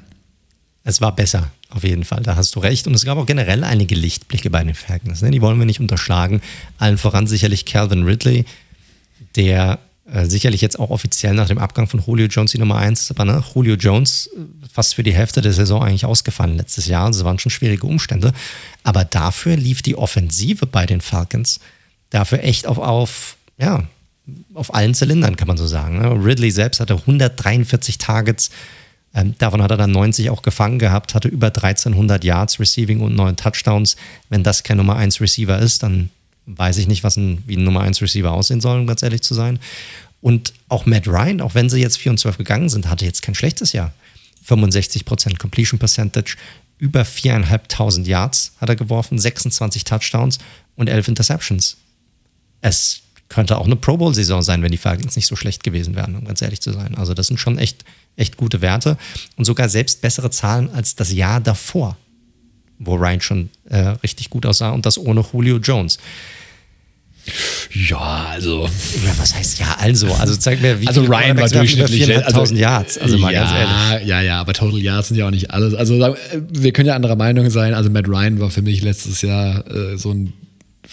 Es 0.84 1.00
war 1.00 1.16
besser, 1.16 1.50
auf 1.70 1.82
jeden 1.82 2.04
Fall. 2.04 2.22
Da 2.22 2.36
hast 2.36 2.54
du 2.54 2.60
recht. 2.60 2.86
Und 2.86 2.94
es 2.94 3.04
gab 3.04 3.16
auch 3.16 3.26
generell 3.26 3.64
einige 3.64 3.94
Lichtblicke 3.94 4.50
bei 4.50 4.62
den 4.62 4.74
Falcons. 4.74 5.22
Ne? 5.22 5.30
Die 5.30 5.40
wollen 5.40 5.58
wir 5.58 5.64
nicht 5.66 5.80
unterschlagen. 5.80 6.42
Allen 6.78 6.98
voran 6.98 7.26
sicherlich 7.26 7.64
Calvin 7.64 8.04
Ridley, 8.04 8.44
der 9.34 9.78
äh, 10.12 10.26
sicherlich 10.26 10.60
jetzt 10.60 10.78
auch 10.78 10.90
offiziell 10.90 11.32
nach 11.32 11.48
dem 11.48 11.56
Abgang 11.56 11.86
von 11.86 12.02
Julio 12.06 12.26
Jones 12.26 12.52
die 12.52 12.58
Nummer 12.58 12.76
1 12.76 13.00
ist. 13.00 13.10
Aber 13.10 13.24
ne, 13.24 13.42
Julio 13.54 13.76
Jones 13.76 14.28
äh, 14.36 14.66
fast 14.70 14.94
für 14.94 15.02
die 15.02 15.14
Hälfte 15.14 15.40
der 15.40 15.54
Saison 15.54 15.82
eigentlich 15.82 16.04
ausgefallen 16.04 16.58
letztes 16.58 16.86
Jahr. 16.86 17.06
Das 17.06 17.24
waren 17.24 17.38
schon 17.38 17.50
schwierige 17.50 17.86
Umstände. 17.86 18.34
Aber 18.82 19.06
dafür 19.06 19.56
lief 19.56 19.80
die 19.80 19.96
Offensive 19.96 20.66
bei 20.66 20.84
den 20.84 21.00
Falcons 21.00 21.60
dafür 22.10 22.44
echt 22.44 22.66
auf, 22.66 22.76
auf 22.76 23.36
ja, 23.56 23.84
auf 24.52 24.74
allen 24.74 24.94
Zylindern, 24.94 25.36
kann 25.36 25.48
man 25.48 25.56
so 25.56 25.66
sagen. 25.66 25.98
Ne? 25.98 26.10
Ridley 26.24 26.50
selbst 26.50 26.80
hatte 26.80 26.94
143 26.94 27.98
Targets, 27.98 28.50
ähm, 29.14 29.34
davon 29.38 29.62
hat 29.62 29.70
er 29.70 29.76
dann 29.76 29.92
90 29.92 30.30
auch 30.30 30.42
gefangen 30.42 30.78
gehabt, 30.78 31.14
hatte 31.14 31.28
über 31.28 31.46
1300 31.46 32.24
Yards 32.24 32.58
Receiving 32.58 33.00
und 33.00 33.14
9 33.14 33.36
Touchdowns. 33.36 33.96
Wenn 34.28 34.42
das 34.42 34.64
kein 34.64 34.76
Nummer 34.76 34.96
1 34.96 35.20
Receiver 35.20 35.58
ist, 35.58 35.82
dann 35.82 36.10
weiß 36.46 36.78
ich 36.78 36.88
nicht, 36.88 37.04
was 37.04 37.16
ein, 37.16 37.42
wie 37.46 37.56
ein 37.56 37.64
Nummer 37.64 37.80
1 37.82 38.02
Receiver 38.02 38.32
aussehen 38.32 38.60
soll, 38.60 38.80
um 38.80 38.86
ganz 38.86 39.02
ehrlich 39.02 39.22
zu 39.22 39.34
sein. 39.34 39.60
Und 40.20 40.52
auch 40.68 40.84
Matt 40.86 41.06
Ryan, 41.06 41.40
auch 41.40 41.54
wenn 41.54 41.70
sie 41.70 41.80
jetzt 41.80 41.98
4 41.98 42.12
und 42.12 42.18
12 42.18 42.38
gegangen 42.38 42.68
sind, 42.68 42.88
hatte 42.88 43.04
jetzt 43.04 43.22
kein 43.22 43.34
schlechtes 43.34 43.72
Jahr. 43.72 43.92
65% 44.46 45.38
Completion 45.38 45.78
Percentage, 45.78 46.36
über 46.78 47.02
4.500 47.02 48.04
Yards 48.04 48.52
hat 48.60 48.68
er 48.68 48.76
geworfen, 48.76 49.18
26 49.18 49.84
Touchdowns 49.84 50.38
und 50.76 50.88
11 50.88 51.08
Interceptions. 51.08 51.76
Es 52.60 53.03
könnte 53.28 53.58
auch 53.58 53.66
eine 53.66 53.76
Pro 53.76 53.96
Bowl-Saison 53.96 54.42
sein, 54.42 54.62
wenn 54.62 54.70
die 54.70 54.78
Falcons 54.78 55.16
nicht 55.16 55.26
so 55.26 55.36
schlecht 55.36 55.64
gewesen 55.64 55.94
wären, 55.96 56.14
um 56.14 56.24
ganz 56.24 56.42
ehrlich 56.42 56.60
zu 56.60 56.72
sein. 56.72 56.94
Also 56.96 57.14
das 57.14 57.26
sind 57.26 57.38
schon 57.38 57.58
echt, 57.58 57.84
echt 58.16 58.36
gute 58.36 58.60
Werte 58.60 58.96
und 59.36 59.44
sogar 59.44 59.68
selbst 59.68 60.02
bessere 60.02 60.30
Zahlen 60.30 60.70
als 60.72 60.94
das 60.94 61.12
Jahr 61.12 61.40
davor, 61.40 61.96
wo 62.78 62.94
Ryan 62.94 63.20
schon 63.20 63.50
äh, 63.68 63.78
richtig 64.02 64.30
gut 64.30 64.46
aussah 64.46 64.70
und 64.70 64.86
das 64.86 64.98
ohne 64.98 65.24
Julio 65.32 65.56
Jones. 65.58 65.98
Ja, 67.72 68.26
also. 68.30 68.64
Ja, 69.04 69.12
was 69.16 69.34
heißt 69.34 69.58
ja, 69.58 69.76
also? 69.80 70.12
Also 70.12 70.36
zeig 70.36 70.60
mir, 70.60 70.80
wie 70.80 70.86
also 70.86 71.02
Ryan 71.04 71.38
war 71.38 71.48
durchschnittlich 71.48 72.04
4.500 72.04 72.22
also, 72.22 72.54
Yards. 72.54 72.98
Also 72.98 73.18
mal 73.18 73.32
ja, 73.32 73.40
ganz 73.40 73.52
ehrlich. 73.52 74.08
Ja, 74.08 74.20
ja, 74.20 74.40
aber 74.40 74.52
Total 74.52 74.78
Yards 74.78 75.08
sind 75.08 75.16
ja 75.16 75.26
auch 75.26 75.30
nicht 75.30 75.50
alles. 75.50 75.74
Also 75.74 76.16
wir 76.52 76.72
können 76.72 76.88
ja 76.88 76.94
anderer 76.94 77.16
Meinung 77.16 77.50
sein. 77.50 77.72
Also 77.72 77.88
Matt 77.90 78.08
Ryan 78.08 78.40
war 78.40 78.50
für 78.50 78.62
mich 78.62 78.82
letztes 78.82 79.22
Jahr 79.22 79.66
äh, 79.70 79.96
so 79.96 80.10
ein 80.10 80.34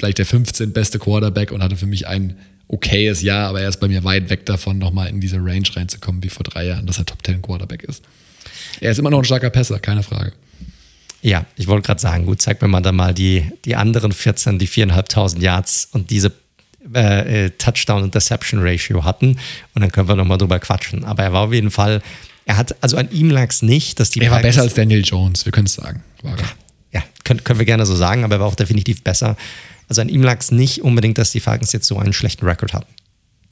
vielleicht 0.02 0.18
der 0.18 0.26
15 0.26 0.74
beste 0.74 0.98
Quarterback 0.98 1.52
und 1.52 1.62
hatte 1.62 1.78
für 1.78 1.86
mich 1.86 2.08
ein 2.08 2.36
okayes 2.68 3.22
Jahr, 3.22 3.50
aber 3.50 3.62
er 3.62 3.70
ist 3.70 3.80
bei 3.80 3.88
mir 3.88 4.04
weit 4.04 4.32
weg 4.32 4.48
davon, 4.48 4.80
nochmal 4.80 5.10
in 5.10 5.22
diese 5.22 5.38
Range 5.38 5.68
reinzukommen 5.76 6.24
wie 6.24 6.30
vor 6.30 6.44
drei 6.44 6.66
Jahren, 6.66 6.88
dass 6.88 6.98
er 6.98 7.06
Top 7.06 7.24
10 7.24 7.44
Quarterback 7.44 7.84
ist. 7.84 8.04
Er 8.80 8.90
ist 8.90 8.98
immer 8.98 9.12
noch 9.12 9.20
ein 9.20 9.26
starker 9.26 9.52
Pässer, 9.52 9.78
keine 9.78 10.02
Frage. 10.02 10.34
Ja, 11.22 11.46
ich 11.56 11.68
wollte 11.68 11.86
gerade 11.86 12.02
sagen, 12.02 12.26
gut, 12.26 12.42
zeig 12.42 12.60
mir 12.64 12.68
mal 12.68 12.82
dann 12.82 12.96
mal 12.96 13.14
die, 13.14 13.46
die 13.64 13.76
anderen 13.76 14.12
14, 14.12 14.58
die 14.58 14.68
4.500 14.68 15.40
Yards 15.40 15.88
und 15.92 16.10
diese 16.10 16.32
äh, 16.96 17.46
äh, 17.46 17.50
Touchdown-Interception-Ratio 17.52 19.04
hatten 19.04 19.38
und 19.76 19.82
dann 19.84 19.92
können 19.92 20.08
wir 20.08 20.16
nochmal 20.16 20.40
drüber 20.40 20.58
quatschen. 20.58 21.04
Aber 21.04 21.22
er 21.22 21.32
war 21.32 21.42
auf 21.42 21.54
jeden 21.54 21.70
Fall, 21.70 22.02
er 22.46 22.58
hat, 22.58 22.76
also 22.82 22.98
an 22.98 23.12
ihm 23.12 23.30
lag 23.30 23.50
es 23.50 23.62
nicht, 23.62 24.00
dass 24.00 24.10
die. 24.10 24.22
Er 24.22 24.32
war 24.32 24.42
besser 24.42 24.64
als 24.64 24.74
Daniel 24.74 25.04
Jones, 25.06 25.46
wir 25.46 25.52
können 25.52 25.68
es 25.68 25.76
sagen. 25.76 26.02
Ja, 26.24 26.34
ja 26.92 27.04
können, 27.24 27.44
können 27.44 27.60
wir 27.60 27.68
gerne 27.68 27.86
so 27.86 27.96
sagen, 27.96 28.24
aber 28.24 28.38
er 28.38 28.40
war 28.40 28.48
auch 28.48 28.56
definitiv 28.56 29.04
besser 29.04 29.38
also 29.92 30.00
an 30.00 30.08
ihm 30.08 30.24
lag 30.24 30.40
es 30.40 30.52
nicht 30.52 30.84
unbedingt, 30.84 31.18
dass 31.18 31.32
die 31.32 31.42
Falcons 31.42 31.74
jetzt 31.74 31.86
so 31.86 31.98
einen 31.98 32.14
schlechten 32.14 32.46
Rekord 32.46 32.72
hatten. 32.72 32.88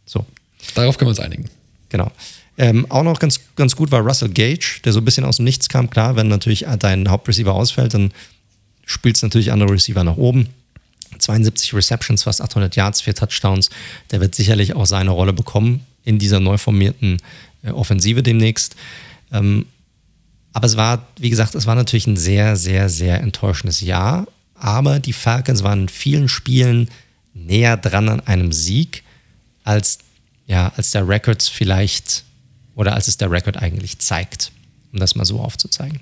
So. 0.06 0.26
Darauf 0.74 0.98
können 0.98 1.08
wir 1.08 1.10
uns 1.10 1.20
einigen. 1.20 1.50
Genau. 1.90 2.14
Ähm, 2.58 2.90
auch 2.90 3.04
noch 3.04 3.20
ganz, 3.20 3.42
ganz 3.58 3.76
gut 3.76 3.92
war 3.92 4.00
Russell 4.00 4.30
Gage, 4.30 4.80
der 4.86 4.94
so 4.94 5.02
ein 5.02 5.06
bisschen 5.06 5.26
aus 5.26 5.36
dem 5.36 5.44
Nichts 5.44 5.68
kam. 5.68 5.90
Klar, 5.90 6.16
wenn 6.16 6.30
natürlich 6.30 6.66
dein 6.80 7.10
Hauptreceiver 7.10 7.54
ausfällt, 7.54 7.94
dann 7.94 8.14
spielt 8.86 9.18
es 9.18 9.22
natürlich 9.22 9.52
andere 9.52 9.74
Receiver 9.74 10.02
nach 10.06 10.16
oben. 10.16 10.48
72 11.18 11.74
Receptions, 11.74 12.24
fast 12.24 12.42
800 12.42 12.74
Yards, 12.78 13.02
vier 13.02 13.16
Touchdowns. 13.16 13.70
Der 14.12 14.22
wird 14.22 14.34
sicherlich 14.34 14.78
auch 14.78 14.86
seine 14.86 15.12
Rolle 15.12 15.34
bekommen 15.34 15.86
in 16.06 16.20
dieser 16.20 16.40
neu 16.40 16.58
formierten 16.58 17.18
äh, 17.64 17.72
Offensive 17.72 18.24
demnächst. 18.24 18.78
Ähm, 19.34 19.66
aber 20.54 20.68
es 20.68 20.78
war, 20.78 21.06
wie 21.18 21.30
gesagt, 21.30 21.54
es 21.54 21.66
war 21.66 21.76
natürlich 21.76 22.08
ein 22.08 22.16
sehr, 22.16 22.56
sehr, 22.56 22.88
sehr 22.88 23.20
enttäuschendes 23.20 23.82
Jahr 23.82 24.26
aber 24.62 25.00
die 25.00 25.14
Falcons 25.14 25.64
waren 25.64 25.82
in 25.84 25.90
vielen 25.90 26.28
Spielen 26.28 26.90
näher 27.34 27.78
dran 27.78 28.10
an 28.10 28.20
einem 28.22 28.52
Sieg, 28.52 29.04
als, 29.64 30.00
ja, 30.48 30.72
als 30.76 30.92
der 30.92 31.08
Record 31.08 31.44
vielleicht 31.44 32.24
oder 32.76 32.94
als 32.94 33.08
es 33.08 33.18
der 33.18 33.30
Record 33.30 33.58
eigentlich 33.58 34.00
zeigt, 34.00 34.52
um 34.94 35.00
das 35.00 35.16
mal 35.16 35.26
so 35.26 35.40
aufzuzeigen. 35.40 36.00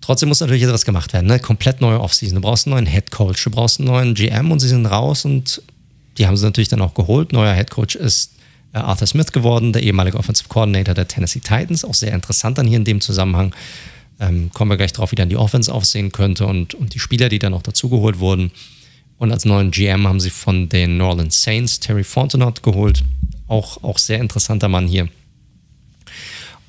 Trotzdem 0.00 0.30
muss 0.30 0.40
natürlich 0.40 0.62
etwas 0.62 0.86
gemacht 0.86 1.12
werden, 1.12 1.26
ne? 1.26 1.38
komplett 1.38 1.82
neue 1.82 2.00
Offseason. 2.00 2.36
Du 2.36 2.40
brauchst 2.40 2.66
einen 2.66 2.74
neuen 2.74 2.86
Head 2.86 3.10
Coach, 3.10 3.44
du 3.44 3.50
brauchst 3.50 3.78
einen 3.78 3.88
neuen 3.88 4.14
GM 4.14 4.50
und 4.50 4.58
sie 4.60 4.68
sind 4.68 4.86
raus 4.86 5.26
und 5.26 5.62
die 6.16 6.26
haben 6.26 6.36
sie 6.36 6.44
natürlich 6.44 6.68
dann 6.68 6.80
auch 6.80 6.94
geholt. 6.94 7.32
Neuer 7.32 7.54
Head 7.54 7.70
Coach 7.70 7.94
ist 7.94 8.32
äh, 8.72 8.78
Arthur 8.78 9.06
Smith 9.06 9.32
geworden, 9.32 9.72
der 9.72 9.82
ehemalige 9.82 10.16
Offensive 10.16 10.48
Coordinator 10.48 10.94
der 10.94 11.08
Tennessee 11.08 11.40
Titans. 11.40 11.84
Auch 11.84 11.94
sehr 11.94 12.12
interessant 12.12 12.58
dann 12.58 12.66
hier 12.66 12.78
in 12.78 12.84
dem 12.84 13.00
Zusammenhang. 13.00 13.54
Ähm, 14.20 14.50
kommen 14.52 14.70
wir 14.70 14.76
gleich 14.76 14.92
drauf, 14.92 15.12
wie 15.12 15.16
dann 15.16 15.28
die 15.28 15.36
Offense 15.36 15.72
aufsehen 15.72 16.10
könnte 16.12 16.46
und, 16.46 16.74
und 16.74 16.94
die 16.94 16.98
Spieler, 16.98 17.28
die 17.28 17.38
dann 17.38 17.54
auch 17.54 17.62
dazugeholt 17.62 18.18
wurden. 18.18 18.50
Und 19.18 19.32
als 19.32 19.44
neuen 19.44 19.70
GM 19.70 20.06
haben 20.06 20.20
sie 20.20 20.30
von 20.30 20.68
den 20.68 20.96
New 20.96 21.30
Saints 21.30 21.80
Terry 21.80 22.04
Fontenot 22.04 22.62
geholt. 22.62 23.04
Auch, 23.46 23.82
auch 23.82 23.98
sehr 23.98 24.20
interessanter 24.20 24.68
Mann 24.68 24.86
hier. 24.86 25.08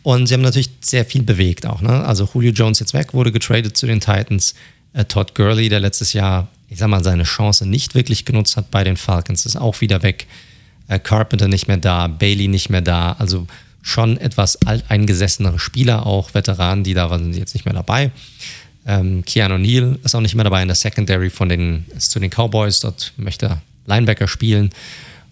Und 0.04 0.28
sie 0.28 0.34
haben 0.34 0.42
natürlich 0.42 0.70
sehr 0.82 1.06
viel 1.06 1.24
bewegt 1.24 1.66
auch. 1.66 1.82
Ne? 1.82 2.04
Also 2.06 2.28
Julio 2.34 2.52
Jones 2.52 2.80
jetzt 2.80 2.94
weg, 2.94 3.14
wurde 3.14 3.32
getradet 3.32 3.78
zu 3.78 3.86
den 3.86 4.00
Titans. 4.00 4.56
Äh, 4.94 5.06
Todd 5.06 5.36
Gurley, 5.36 5.70
der 5.70 5.80
letztes 5.80 6.14
Jahr, 6.14 6.48
ich 6.70 6.80
sag 6.80 6.88
mal, 6.88 7.04
seine 7.04 7.24
Chance 7.24 7.68
nicht 7.68 7.96
wirklich 7.96 8.26
genutzt 8.26 8.58
hat 8.58 8.72
bei 8.72 8.84
den 8.84 8.98
Falcons, 8.98 9.46
ist 9.46 9.56
auch 9.56 9.82
wieder 9.82 10.02
weg. 10.02 10.28
Äh, 10.88 11.00
Carpenter 11.00 11.48
nicht 11.48 11.68
mehr 11.68 11.78
da, 11.78 12.08
Bailey 12.08 12.48
nicht 12.48 12.70
mehr 12.70 12.82
da. 12.82 13.14
Also 13.20 13.46
schon 13.82 14.18
etwas 14.18 14.62
alteingesessenere 14.64 15.60
Spieler, 15.60 16.06
auch 16.06 16.34
Veteranen, 16.34 16.84
die 16.84 16.94
da 16.94 17.10
waren 17.10 17.34
jetzt 17.34 17.54
nicht 17.54 17.66
mehr 17.66 17.74
dabei. 17.74 18.12
Ähm, 18.86 19.24
Keanu 19.26 19.58
Neal 19.58 20.00
ist 20.04 20.16
auch 20.16 20.22
nicht 20.22 20.36
mehr 20.36 20.44
dabei 20.44 20.62
in 20.62 20.68
der 20.68 20.76
Secondary 20.76 21.30
von 21.30 21.50
den, 21.50 21.86
ist 21.96 22.12
zu 22.12 22.20
den 22.20 22.30
Cowboys, 22.30 22.80
dort 22.80 23.14
möchte 23.18 23.48
er 23.48 23.62
Linebacker 23.86 24.28
spielen. 24.28 24.72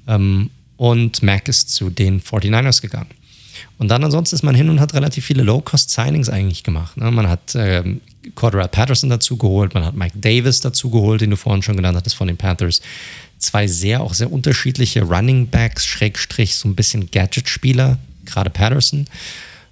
Ähm, 0.08 0.50
und 0.78 1.24
Mac 1.24 1.48
ist 1.48 1.72
zu 1.72 1.90
den 1.90 2.22
49ers 2.22 2.82
gegangen. 2.82 3.10
Und 3.80 3.90
dann 3.90 4.04
ansonsten 4.04 4.36
ist 4.36 4.44
man 4.44 4.56
hin 4.56 4.70
und 4.70 4.80
hat 4.80 4.94
relativ 4.94 5.26
viele 5.26 5.44
Low-Cost-Signings 5.44 6.30
eigentlich 6.30 6.64
gemacht. 6.64 6.98
Ne? 6.98 7.10
Man 7.12 7.28
hat 7.28 7.56
ähm, 7.56 8.02
Cordero 8.36 8.68
Patterson 8.68 9.10
dazu 9.10 9.38
geholt, 9.38 9.74
man 9.74 9.86
hat 9.86 9.96
Mike 9.96 10.18
Davis 10.20 10.62
dazu 10.62 10.90
geholt, 10.90 11.22
den 11.22 11.32
du 11.32 11.38
vorhin 11.38 11.64
schon 11.64 11.76
genannt 11.76 11.98
hattest 11.98 12.16
von 12.16 12.28
den 12.28 12.38
Panthers. 12.38 12.82
Zwei 13.38 13.68
sehr, 13.68 14.02
auch 14.02 14.14
sehr 14.14 14.32
unterschiedliche 14.32 15.04
Running 15.04 15.48
Backs, 15.48 15.86
Schrägstrich, 15.86 16.56
so 16.56 16.68
ein 16.68 16.76
bisschen 16.76 17.10
Gadget-Spieler, 17.12 17.98
gerade 18.28 18.50
Patterson. 18.50 19.08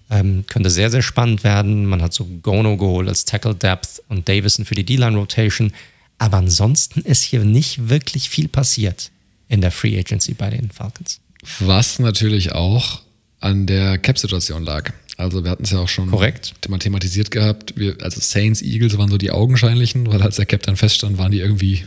Ähm, 0.09 0.45
könnte 0.47 0.69
sehr, 0.69 0.91
sehr 0.91 1.01
spannend 1.01 1.43
werden. 1.43 1.85
Man 1.85 2.01
hat 2.01 2.13
so 2.13 2.25
Gono 2.41 2.77
geholt 2.77 3.07
als 3.07 3.25
Tackle 3.25 3.55
Depth 3.55 4.01
und 4.09 4.27
Davison 4.29 4.65
für 4.65 4.75
die 4.75 4.83
D-Line 4.83 5.17
Rotation. 5.17 5.71
Aber 6.17 6.37
ansonsten 6.37 7.01
ist 7.01 7.23
hier 7.23 7.43
nicht 7.43 7.89
wirklich 7.89 8.29
viel 8.29 8.47
passiert 8.47 9.11
in 9.49 9.61
der 9.61 9.71
Free 9.71 9.97
Agency 9.97 10.33
bei 10.33 10.49
den 10.49 10.71
Falcons. 10.71 11.19
Was 11.59 11.99
natürlich 11.99 12.53
auch 12.53 13.01
an 13.39 13.65
der 13.65 13.97
Cap-Situation 13.97 14.63
lag. 14.63 14.91
Also 15.17 15.43
wir 15.43 15.51
hatten 15.51 15.63
es 15.63 15.71
ja 15.71 15.79
auch 15.79 15.87
schon 15.87 16.09
Korrekt. 16.09 16.53
thematisiert 16.61 17.31
gehabt. 17.31 17.73
Wir, 17.77 17.95
also 18.01 18.19
Saints, 18.19 18.61
Eagles 18.61 18.97
waren 18.97 19.09
so 19.09 19.17
die 19.17 19.31
augenscheinlichen, 19.31 20.07
weil 20.07 20.21
als 20.21 20.35
der 20.35 20.45
Cap 20.45 20.63
dann 20.63 20.75
feststand, 20.75 21.17
waren 21.17 21.31
die 21.31 21.39
irgendwie 21.39 21.85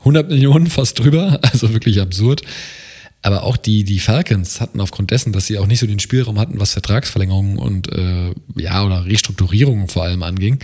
100 0.00 0.28
Millionen 0.28 0.66
fast 0.66 0.98
drüber. 0.98 1.40
Also 1.52 1.72
wirklich 1.72 2.00
absurd. 2.00 2.42
Aber 3.24 3.44
auch 3.44 3.56
die, 3.56 3.84
die 3.84 4.00
Falcons 4.00 4.60
hatten 4.60 4.82
aufgrund 4.82 5.10
dessen, 5.10 5.32
dass 5.32 5.46
sie 5.46 5.58
auch 5.58 5.66
nicht 5.66 5.80
so 5.80 5.86
den 5.86 5.98
Spielraum 5.98 6.38
hatten, 6.38 6.60
was 6.60 6.74
Vertragsverlängerungen 6.74 7.56
und 7.56 7.90
äh, 7.90 8.32
ja, 8.54 8.84
oder 8.84 9.06
Restrukturierungen 9.06 9.88
vor 9.88 10.04
allem 10.04 10.22
anging, 10.22 10.58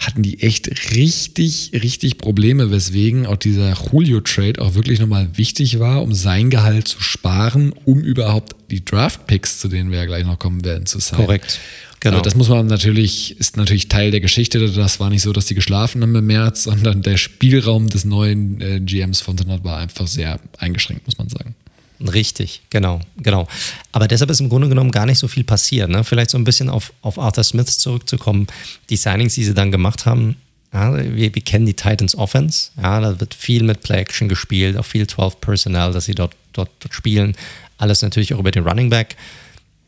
hatten 0.00 0.24
die 0.24 0.42
echt 0.42 0.96
richtig, 0.96 1.70
richtig 1.74 2.18
Probleme, 2.18 2.72
weswegen 2.72 3.24
auch 3.24 3.36
dieser 3.36 3.72
Julio-Trade 3.74 4.60
auch 4.60 4.74
wirklich 4.74 4.98
nochmal 4.98 5.28
wichtig 5.36 5.78
war, 5.78 6.02
um 6.02 6.12
sein 6.12 6.50
Gehalt 6.50 6.88
zu 6.88 7.00
sparen, 7.00 7.72
um 7.84 8.00
überhaupt 8.00 8.56
die 8.72 8.84
Draft-Picks, 8.84 9.60
zu 9.60 9.68
denen 9.68 9.92
wir 9.92 9.98
ja 9.98 10.06
gleich 10.06 10.26
noch 10.26 10.40
kommen 10.40 10.64
werden, 10.64 10.86
zu 10.86 10.98
sein. 10.98 11.20
Korrekt. 11.20 11.60
Genau. 12.00 12.16
Also 12.16 12.24
das 12.24 12.34
muss 12.34 12.48
man 12.48 12.66
natürlich, 12.66 13.38
ist 13.38 13.56
natürlich 13.56 13.86
Teil 13.86 14.10
der 14.10 14.20
Geschichte. 14.20 14.72
Das 14.72 14.98
war 14.98 15.08
nicht 15.08 15.22
so, 15.22 15.32
dass 15.32 15.46
die 15.46 15.54
geschlafen 15.54 16.02
haben 16.02 16.16
im 16.16 16.26
März, 16.26 16.64
sondern 16.64 17.02
der 17.02 17.16
Spielraum 17.16 17.88
des 17.88 18.04
neuen 18.04 18.60
äh, 18.60 18.80
GMs 18.80 19.20
von 19.20 19.38
Sonat 19.38 19.62
war 19.62 19.78
einfach 19.78 20.08
sehr 20.08 20.40
eingeschränkt, 20.58 21.06
muss 21.06 21.16
man 21.16 21.28
sagen. 21.28 21.54
Richtig, 22.10 22.62
genau, 22.70 23.00
genau. 23.16 23.46
Aber 23.92 24.08
deshalb 24.08 24.30
ist 24.30 24.40
im 24.40 24.48
Grunde 24.48 24.68
genommen 24.68 24.90
gar 24.90 25.06
nicht 25.06 25.18
so 25.18 25.28
viel 25.28 25.44
passiert. 25.44 25.88
Ne? 25.88 26.02
Vielleicht 26.04 26.30
so 26.30 26.38
ein 26.38 26.44
bisschen 26.44 26.68
auf, 26.68 26.92
auf 27.02 27.18
Arthur 27.18 27.44
Smith 27.44 27.78
zurückzukommen. 27.78 28.46
Die 28.90 28.96
Signings, 28.96 29.34
die 29.34 29.44
sie 29.44 29.54
dann 29.54 29.70
gemacht 29.70 30.06
haben, 30.06 30.36
ja, 30.72 30.94
wir, 30.94 31.34
wir, 31.34 31.42
kennen 31.42 31.66
die 31.66 31.74
Titans 31.74 32.16
Offense. 32.16 32.70
Ja, 32.80 33.00
da 33.00 33.20
wird 33.20 33.34
viel 33.34 33.62
mit 33.62 33.82
Play-Action 33.82 34.28
gespielt, 34.28 34.76
auch 34.78 34.86
viel 34.86 35.06
12 35.06 35.40
Personnel, 35.40 35.92
dass 35.92 36.06
sie 36.06 36.14
dort, 36.14 36.34
dort, 36.54 36.70
dort 36.80 36.94
spielen. 36.94 37.36
Alles 37.78 38.02
natürlich 38.02 38.32
auch 38.34 38.38
über 38.38 38.50
den 38.50 38.66
Running 38.66 38.88
Back. 38.88 39.16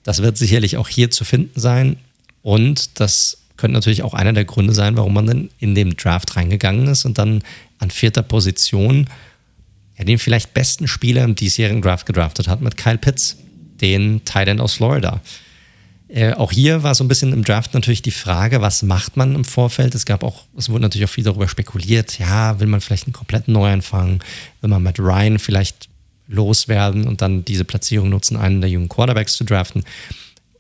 Das 0.03 0.23
wird 0.23 0.37
sicherlich 0.37 0.77
auch 0.77 0.89
hier 0.89 1.11
zu 1.11 1.25
finden 1.25 1.59
sein. 1.59 1.97
Und 2.43 3.01
das 3.01 3.39
könnte 3.57 3.75
natürlich 3.75 4.03
auch 4.03 4.15
einer 4.15 4.35
der 4.35 4.45
Gründe 4.45 4.75
sein, 4.75 4.97
warum 4.97 5.15
man 5.15 5.27
dann 5.27 5.51
in 5.59 5.75
den 5.75 5.97
Draft 5.97 6.37
reingegangen 6.37 6.87
ist 6.89 7.07
und 7.07 7.19
dann 7.19 7.43
an 7.79 7.91
vierter 7.91 8.23
Position 8.23 9.09
ja, 9.97 10.05
den 10.05 10.19
vielleicht 10.19 10.55
besten 10.55 10.89
Spieler 10.89 11.25
im 11.25 11.35
diesjährigen 11.35 11.83
Draft 11.83 12.07
gedraftet 12.07 12.49
hat 12.49 12.61
mit 12.61 12.77
Kyle 12.77 12.99
Pitts, 12.99 13.37
den 13.81 14.23
End 14.35 14.61
aus 14.61 14.75
Florida. 14.75 15.21
Äh, 16.09 16.35
auch 16.35 16.53
hier 16.53 16.83
war 16.83 16.95
so 16.95 17.03
ein 17.03 17.09
bisschen 17.09 17.33
im 17.33 17.45
Draft 17.45 17.75
natürlich 17.75 18.03
die 18.03 18.11
Frage, 18.11 18.61
was 18.61 18.83
macht 18.83 19.17
man 19.17 19.35
im 19.35 19.45
Vorfeld? 19.45 19.95
Es 19.95 20.05
gab 20.05 20.23
auch, 20.23 20.45
es 20.57 20.69
wurde 20.69 20.83
natürlich 20.83 21.09
auch 21.09 21.13
viel 21.13 21.25
darüber 21.25 21.49
spekuliert, 21.49 22.19
ja, 22.19 22.61
will 22.61 22.67
man 22.67 22.81
vielleicht 22.81 23.07
einen 23.07 23.13
kompletten 23.13 23.53
Neuanfang, 23.53 24.23
will 24.61 24.71
man 24.71 24.83
mit 24.83 24.99
Ryan 24.99 25.39
vielleicht 25.39 25.89
loswerden 26.29 27.07
und 27.07 27.21
dann 27.21 27.45
diese 27.45 27.65
Platzierung 27.65 28.11
nutzen, 28.11 28.37
einen 28.37 28.61
der 28.61 28.71
jungen 28.71 28.89
Quarterbacks 28.89 29.37
zu 29.37 29.45
draften. 29.45 29.83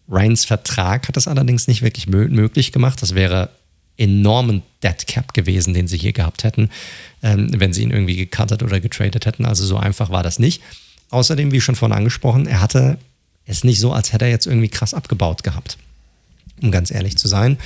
Ryans 0.09 0.45
Vertrag 0.45 1.09
hat 1.09 1.17
das 1.17 1.29
allerdings 1.29 1.67
nicht 1.67 1.83
wirklich 1.83 2.07
möglich 2.07 2.73
gemacht. 2.73 3.01
Das 3.01 3.15
wäre 3.15 3.51
enormen 3.97 4.63
Dead 4.83 5.07
Cap 5.07 5.35
gewesen, 5.35 5.75
den 5.75 5.87
sie 5.89 5.99
hier 5.99 6.13
gehabt 6.13 6.45
hätten, 6.45 6.71
ähm, 7.23 7.49
wenn 7.59 7.73
sie 7.73 7.83
ihn 7.83 7.91
irgendwie 7.91 8.17
gecuttet 8.17 8.63
oder 8.63 8.81
getradet 8.81 9.27
hätten. 9.27 9.45
Also 9.45 9.65
so 9.65 9.77
einfach 9.77 10.11
war 10.11 10.23
das 10.23 10.39
nicht. 10.39 10.63
Außerdem, 11.11 11.53
wie 11.53 11.61
schon 11.61 11.77
vorhin 11.77 11.97
angesprochen, 11.97 12.47
er 12.47 12.61
hatte 12.61 12.99
es 13.47 13.65
nicht 13.65 13.81
so, 13.81 13.93
als 13.93 14.13
hätte 14.13 14.25
er 14.25 14.31
jetzt 14.31 14.47
irgendwie 14.47 14.69
krass 14.69 14.95
abgebaut 14.95 15.43
gehabt, 15.43 15.79
um 16.61 16.71
ganz 16.71 16.91
ehrlich 16.91 17.17
zu 17.17 17.29
sein. 17.29 17.59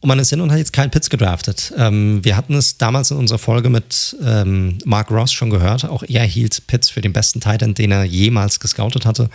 Und 0.00 0.08
man 0.08 0.18
ist 0.18 0.30
hin 0.30 0.40
und 0.40 0.50
hat 0.50 0.58
jetzt 0.58 0.72
keinen 0.72 0.90
Pitts 0.90 1.10
gedraftet. 1.10 1.72
Ähm, 1.78 2.24
wir 2.24 2.36
hatten 2.36 2.54
es 2.54 2.76
damals 2.76 3.12
in 3.12 3.18
unserer 3.18 3.38
Folge 3.38 3.70
mit 3.70 4.16
ähm, 4.24 4.78
Mark 4.84 5.12
Ross 5.12 5.32
schon 5.32 5.50
gehört. 5.50 5.84
Auch 5.84 6.02
er 6.02 6.24
hielt 6.24 6.66
Pitts 6.66 6.90
für 6.90 7.00
den 7.00 7.12
besten 7.12 7.40
Titan, 7.40 7.74
den 7.74 7.92
er 7.92 8.02
jemals 8.02 8.58
gescoutet 8.58 9.06
hatte. 9.06 9.30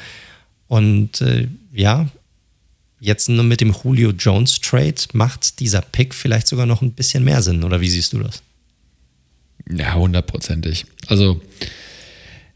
Und 0.67 1.21
äh, 1.21 1.47
ja, 1.71 2.07
Jetzt 2.99 3.29
nur 3.29 3.43
mit 3.43 3.61
dem 3.61 3.75
Julio 3.83 4.11
Jones 4.11 4.59
Trade 4.59 4.95
macht 5.13 5.59
dieser 5.59 5.81
Pick 5.81 6.15
vielleicht 6.15 6.47
sogar 6.47 6.65
noch 6.65 6.81
ein 6.81 6.93
bisschen 6.93 7.23
mehr 7.23 7.41
Sinn, 7.41 7.63
oder 7.63 7.79
wie 7.79 7.89
siehst 7.89 8.13
du 8.13 8.19
das? 8.19 8.41
Ja, 9.69 9.95
hundertprozentig. 9.95 10.85
Also 11.07 11.41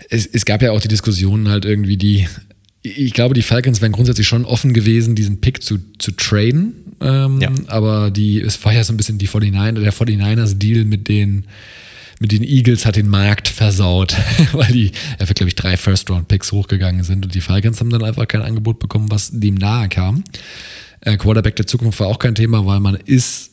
es, 0.10 0.26
es 0.26 0.46
gab 0.46 0.62
ja 0.62 0.72
auch 0.72 0.82
die 0.82 0.88
Diskussionen 0.88 1.50
halt 1.50 1.66
irgendwie, 1.66 1.98
die, 1.98 2.28
ich 2.82 3.14
glaube, 3.14 3.34
die 3.34 3.44
Falcons 3.44 3.82
wären 3.82 3.92
grundsätzlich 3.92 4.28
schon 4.28 4.46
offen 4.46 4.74
gewesen, 4.74 5.16
diesen 5.16 5.42
Pick 5.42 5.62
zu, 5.62 5.80
zu 6.00 6.12
traden. 6.12 6.74
Ähm, 7.02 7.42
ja. 7.42 7.52
Aber 7.68 8.12
die, 8.12 8.40
es 8.40 8.64
war 8.66 8.74
ja 8.74 8.84
so 8.84 8.94
ein 8.94 8.98
bisschen 8.98 9.18
die 9.18 9.28
49, 9.28 9.84
der 9.84 9.94
49ers-Deal 9.94 10.86
mit 10.86 11.08
den 11.08 11.46
mit 12.22 12.32
den 12.32 12.44
Eagles 12.44 12.86
hat 12.86 12.98
den 12.98 13.10
Markt 13.10 13.48
versaut, 13.48 14.16
weil 14.52 14.72
die 14.72 14.92
einfach, 15.18 15.34
glaube 15.34 15.50
ich, 15.50 15.56
drei 15.56 15.76
First-Round-Picks 15.76 16.52
hochgegangen 16.52 17.04
sind 17.04 17.26
und 17.26 17.34
die 17.34 17.42
Falcons 17.42 17.80
haben 17.80 17.90
dann 17.90 18.04
einfach 18.04 18.28
kein 18.28 18.44
Angebot 18.44 18.78
bekommen, 18.78 19.10
was 19.10 19.32
dem 19.34 19.56
nahe 19.56 19.90
kam. 19.90 20.24
Äh, 21.02 21.18
Quarterback 21.18 21.56
der 21.56 21.66
Zukunft 21.66 22.00
war 22.00 22.08
auch 22.08 22.20
kein 22.20 22.36
Thema, 22.36 22.64
weil 22.68 22.80
man 22.80 22.94
ist, 22.94 23.50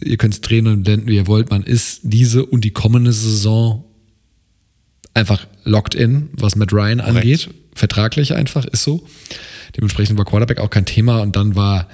ihr 0.00 0.16
könnt 0.18 0.34
es 0.34 0.40
drehen 0.40 0.68
und 0.68 0.84
blenden, 0.84 1.08
wie 1.08 1.16
ihr 1.16 1.26
wollt, 1.26 1.50
man 1.50 1.64
ist 1.64 2.00
diese 2.04 2.46
und 2.46 2.62
die 2.62 2.70
kommende 2.70 3.12
Saison 3.12 3.84
einfach 5.12 5.48
locked 5.64 5.96
in, 5.96 6.28
was 6.34 6.54
Matt 6.54 6.72
Ryan 6.72 7.00
angeht. 7.00 7.50
Vertraglich 7.74 8.34
einfach, 8.34 8.64
ist 8.66 8.84
so. 8.84 9.04
Dementsprechend 9.76 10.16
war 10.16 10.24
Quarterback 10.24 10.60
auch 10.60 10.70
kein 10.70 10.86
Thema 10.86 11.22
und 11.22 11.34
dann 11.34 11.56
war 11.56 11.88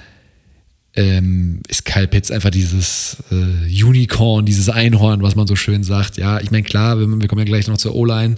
ähm, 0.95 1.61
ist 1.69 1.85
Kyle 1.85 2.07
Pitts 2.07 2.31
einfach 2.31 2.51
dieses 2.51 3.17
äh, 3.31 3.85
Unicorn, 3.85 4.45
dieses 4.45 4.69
Einhorn, 4.69 5.23
was 5.23 5.37
man 5.37 5.47
so 5.47 5.57
schön 5.57 5.85
sagt. 5.85 6.19
Ja, 6.19 6.41
ich 6.41 6.51
meine, 6.51 6.65
klar, 6.65 6.99
wir, 6.99 7.07
wir, 7.09 7.29
kommen 7.29 7.41
ja 7.41 7.47
gleich 7.47 7.67
noch 7.67 7.79
zur 7.79 7.95
O-Line. 7.95 8.37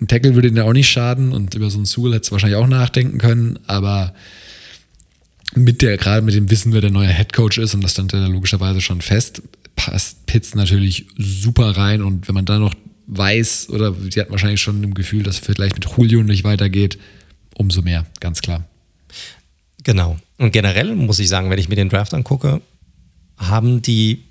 Ein 0.00 0.08
Tackle 0.08 0.34
würde 0.34 0.48
ja 0.48 0.64
auch 0.64 0.72
nicht 0.72 0.88
schaden 0.88 1.32
und 1.32 1.54
über 1.54 1.70
so 1.70 1.76
einen 1.76 1.84
Sewell 1.84 2.14
hätte 2.14 2.24
es 2.24 2.32
wahrscheinlich 2.32 2.56
auch 2.56 2.66
nachdenken 2.66 3.18
können, 3.18 3.58
aber 3.66 4.14
mit 5.54 5.82
der, 5.82 5.98
gerade 5.98 6.22
mit 6.22 6.34
dem 6.34 6.50
Wissen, 6.50 6.72
wer 6.72 6.80
der 6.80 6.90
neue 6.90 7.08
Head 7.08 7.34
Coach 7.34 7.58
ist, 7.58 7.74
und 7.74 7.84
das 7.84 7.92
stand 7.92 8.12
ja 8.12 8.26
logischerweise 8.26 8.80
schon 8.80 9.02
fest, 9.02 9.42
passt 9.76 10.24
Pitts 10.26 10.54
natürlich 10.54 11.06
super 11.18 11.76
rein 11.76 12.02
und 12.02 12.26
wenn 12.26 12.34
man 12.34 12.46
dann 12.46 12.62
noch 12.62 12.74
weiß, 13.06 13.68
oder 13.68 13.94
sie 14.10 14.20
hat 14.20 14.30
wahrscheinlich 14.30 14.60
schon 14.60 14.82
im 14.82 14.94
Gefühl, 14.94 15.22
dass 15.22 15.40
es 15.40 15.46
vielleicht 15.46 15.74
mit 15.74 15.86
Julio 15.96 16.22
nicht 16.22 16.44
weitergeht, 16.44 16.98
umso 17.54 17.82
mehr, 17.82 18.06
ganz 18.20 18.40
klar. 18.40 18.66
Genau. 19.84 20.16
Und 20.38 20.52
generell 20.52 20.94
muss 20.94 21.18
ich 21.18 21.28
sagen, 21.28 21.50
wenn 21.50 21.58
ich 21.58 21.68
mir 21.68 21.76
den 21.76 21.88
Draft 21.88 22.14
angucke, 22.14 22.60
haben 23.36 23.82
die 23.82 24.22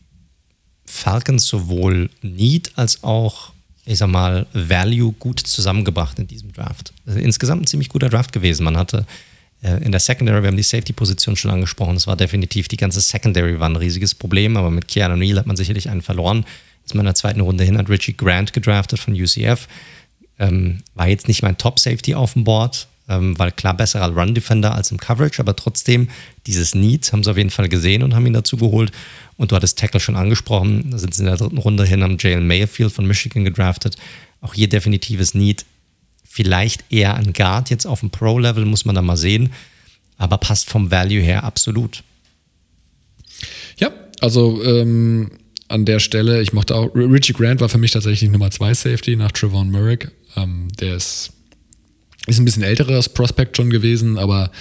Falcons 0.86 1.46
sowohl 1.46 2.10
Need 2.22 2.72
als 2.76 3.04
auch, 3.04 3.54
ich 3.86 3.98
sag 3.98 4.10
mal, 4.10 4.46
Value 4.54 5.14
gut 5.14 5.40
zusammengebracht 5.40 6.20
in 6.20 6.28
diesem 6.28 6.52
Draft. 6.52 6.94
Insgesamt 7.06 7.64
ein 7.64 7.68
ziemlich 7.68 7.90
guter 7.90 8.10
Draft 8.10 8.32
gewesen. 8.32 8.64
Man 8.64 8.78
hatte 8.78 9.06
äh, 9.62 9.84
in 9.84 9.92
der 9.92 10.00
Secondary, 10.00 10.44
wir 10.44 10.48
haben 10.48 10.58
die 10.58 10.64
Safety-Position 10.64 11.36
schon 11.36 11.52
angesprochen, 11.52 11.94
das 11.94 12.08
war 12.08 12.16
definitiv, 12.16 12.68
die 12.68 12.78
ganze 12.78 13.02
Secondary 13.02 13.60
war 13.60 13.70
ein 13.70 13.76
riesiges 13.76 14.16
Problem, 14.16 14.58
aber 14.58 14.72
mit 14.72 14.88
Keanu 14.88 15.16
Neal 15.16 15.38
hat 15.38 15.48
man 15.48 15.56
sicherlich 15.56 15.90
einen 15.90 16.02
verloren. 16.02 16.46
Ist 16.86 16.96
man 16.96 17.02
in 17.02 17.08
der 17.08 17.16
zweiten 17.16 17.42
Runde 17.42 17.64
hin, 17.64 17.78
hat 17.78 17.90
Richie 17.90 18.18
Grant 18.18 18.54
gedraftet 18.54 19.00
von 19.00 19.14
UCF. 19.14 19.68
Ähm, 20.40 20.80
war 20.96 21.08
jetzt 21.08 21.28
nicht 21.28 21.44
mein 21.44 21.58
Top-Safety 21.58 22.16
auf 22.16 22.34
dem 22.34 22.44
Board, 22.44 22.88
ähm, 23.12 23.38
weil 23.38 23.52
klar 23.52 23.76
besserer 23.76 24.16
Run-Defender 24.16 24.74
als 24.74 24.92
im 24.92 24.98
Coverage, 24.98 25.42
aber 25.42 25.56
trotzdem 25.56 26.10
dieses 26.48 26.74
Need 26.74 27.12
haben 27.12 27.24
sie 27.24 27.32
auf 27.32 27.38
jeden 27.38 27.50
Fall 27.50 27.68
gesehen 27.68 28.04
und 28.04 28.16
haben 28.16 28.26
ihn 28.26 28.34
dazu 28.34 28.58
geholt. 28.58 28.92
Und 29.38 29.52
du 29.52 29.56
hattest 29.56 29.78
Tackle 29.78 30.00
schon 30.00 30.16
angesprochen, 30.16 30.92
da 30.92 30.98
sind 30.98 31.14
sie 31.14 31.24
in 31.24 31.28
der 31.28 31.38
dritten 31.38 31.58
Runde 31.58 31.84
hin, 31.84 32.04
haben 32.04 32.18
Jalen 32.20 32.48
Mayfield 32.48 32.92
von 32.92 33.06
Michigan 33.06 33.44
gedraftet. 33.44 33.98
Auch 34.40 34.54
hier 34.54 34.70
definitives 34.70 35.34
Need. 35.34 35.66
Vielleicht 36.24 36.86
eher 36.90 37.16
ein 37.16 37.34
Guard 37.34 37.70
jetzt 37.70 37.86
auf 37.86 38.00
dem 38.00 38.12
Pro-Level, 38.12 38.66
muss 38.66 38.86
man 38.86 38.96
da 38.96 39.02
mal 39.02 39.18
sehen. 39.18 39.52
Aber 40.18 40.38
passt 40.38 40.70
vom 40.70 40.90
Value 40.90 41.22
her 41.22 41.44
absolut. 41.44 42.04
Ja, 43.78 43.92
also 44.22 44.64
ähm, 44.64 45.32
an 45.68 45.86
der 45.86 46.00
Stelle, 46.00 46.42
ich 46.42 46.54
mochte 46.54 46.76
auch, 46.76 46.94
Richie 46.96 47.34
Grant 47.34 47.60
war 47.60 47.70
für 47.70 47.78
mich 47.78 47.92
tatsächlich 47.92 48.30
Nummer 48.30 48.52
2 48.52 48.74
Safety 48.74 49.16
nach 49.16 49.32
Trevon 49.32 49.70
Merrick. 49.70 50.12
Ähm, 50.38 50.68
der 50.80 50.96
ist 50.96 51.34
ist 52.28 52.40
ein 52.40 52.46
bisschen 52.46 52.64
älteres 52.64 53.10
Prospect 53.10 53.58
schon 53.58 53.70
gewesen, 53.70 54.18
aber 54.18 54.52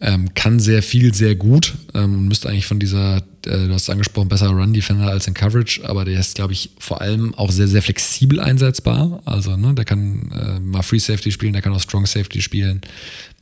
ähm, 0.00 0.34
kann 0.34 0.60
sehr 0.60 0.82
viel, 0.82 1.14
sehr 1.14 1.34
gut. 1.34 1.74
Ähm, 1.94 2.28
müsste 2.28 2.48
eigentlich 2.48 2.66
von 2.66 2.78
dieser, 2.78 3.16
äh, 3.16 3.20
du 3.42 3.72
hast 3.72 3.88
angesprochen, 3.88 4.28
besser 4.28 4.48
Run-Defender 4.48 5.08
als 5.08 5.26
in 5.26 5.34
Coverage, 5.34 5.88
aber 5.88 6.04
der 6.04 6.20
ist, 6.20 6.34
glaube 6.34 6.52
ich, 6.52 6.70
vor 6.78 7.00
allem 7.00 7.34
auch 7.34 7.50
sehr, 7.50 7.68
sehr 7.68 7.82
flexibel 7.82 8.40
einsetzbar. 8.40 9.22
Also, 9.24 9.56
ne, 9.56 9.74
der 9.74 9.84
kann 9.84 10.30
äh, 10.32 10.60
mal 10.60 10.82
Free 10.82 10.98
Safety 10.98 11.32
spielen, 11.32 11.54
der 11.54 11.62
kann 11.62 11.72
auch 11.72 11.80
Strong 11.80 12.06
Safety 12.06 12.42
spielen. 12.42 12.82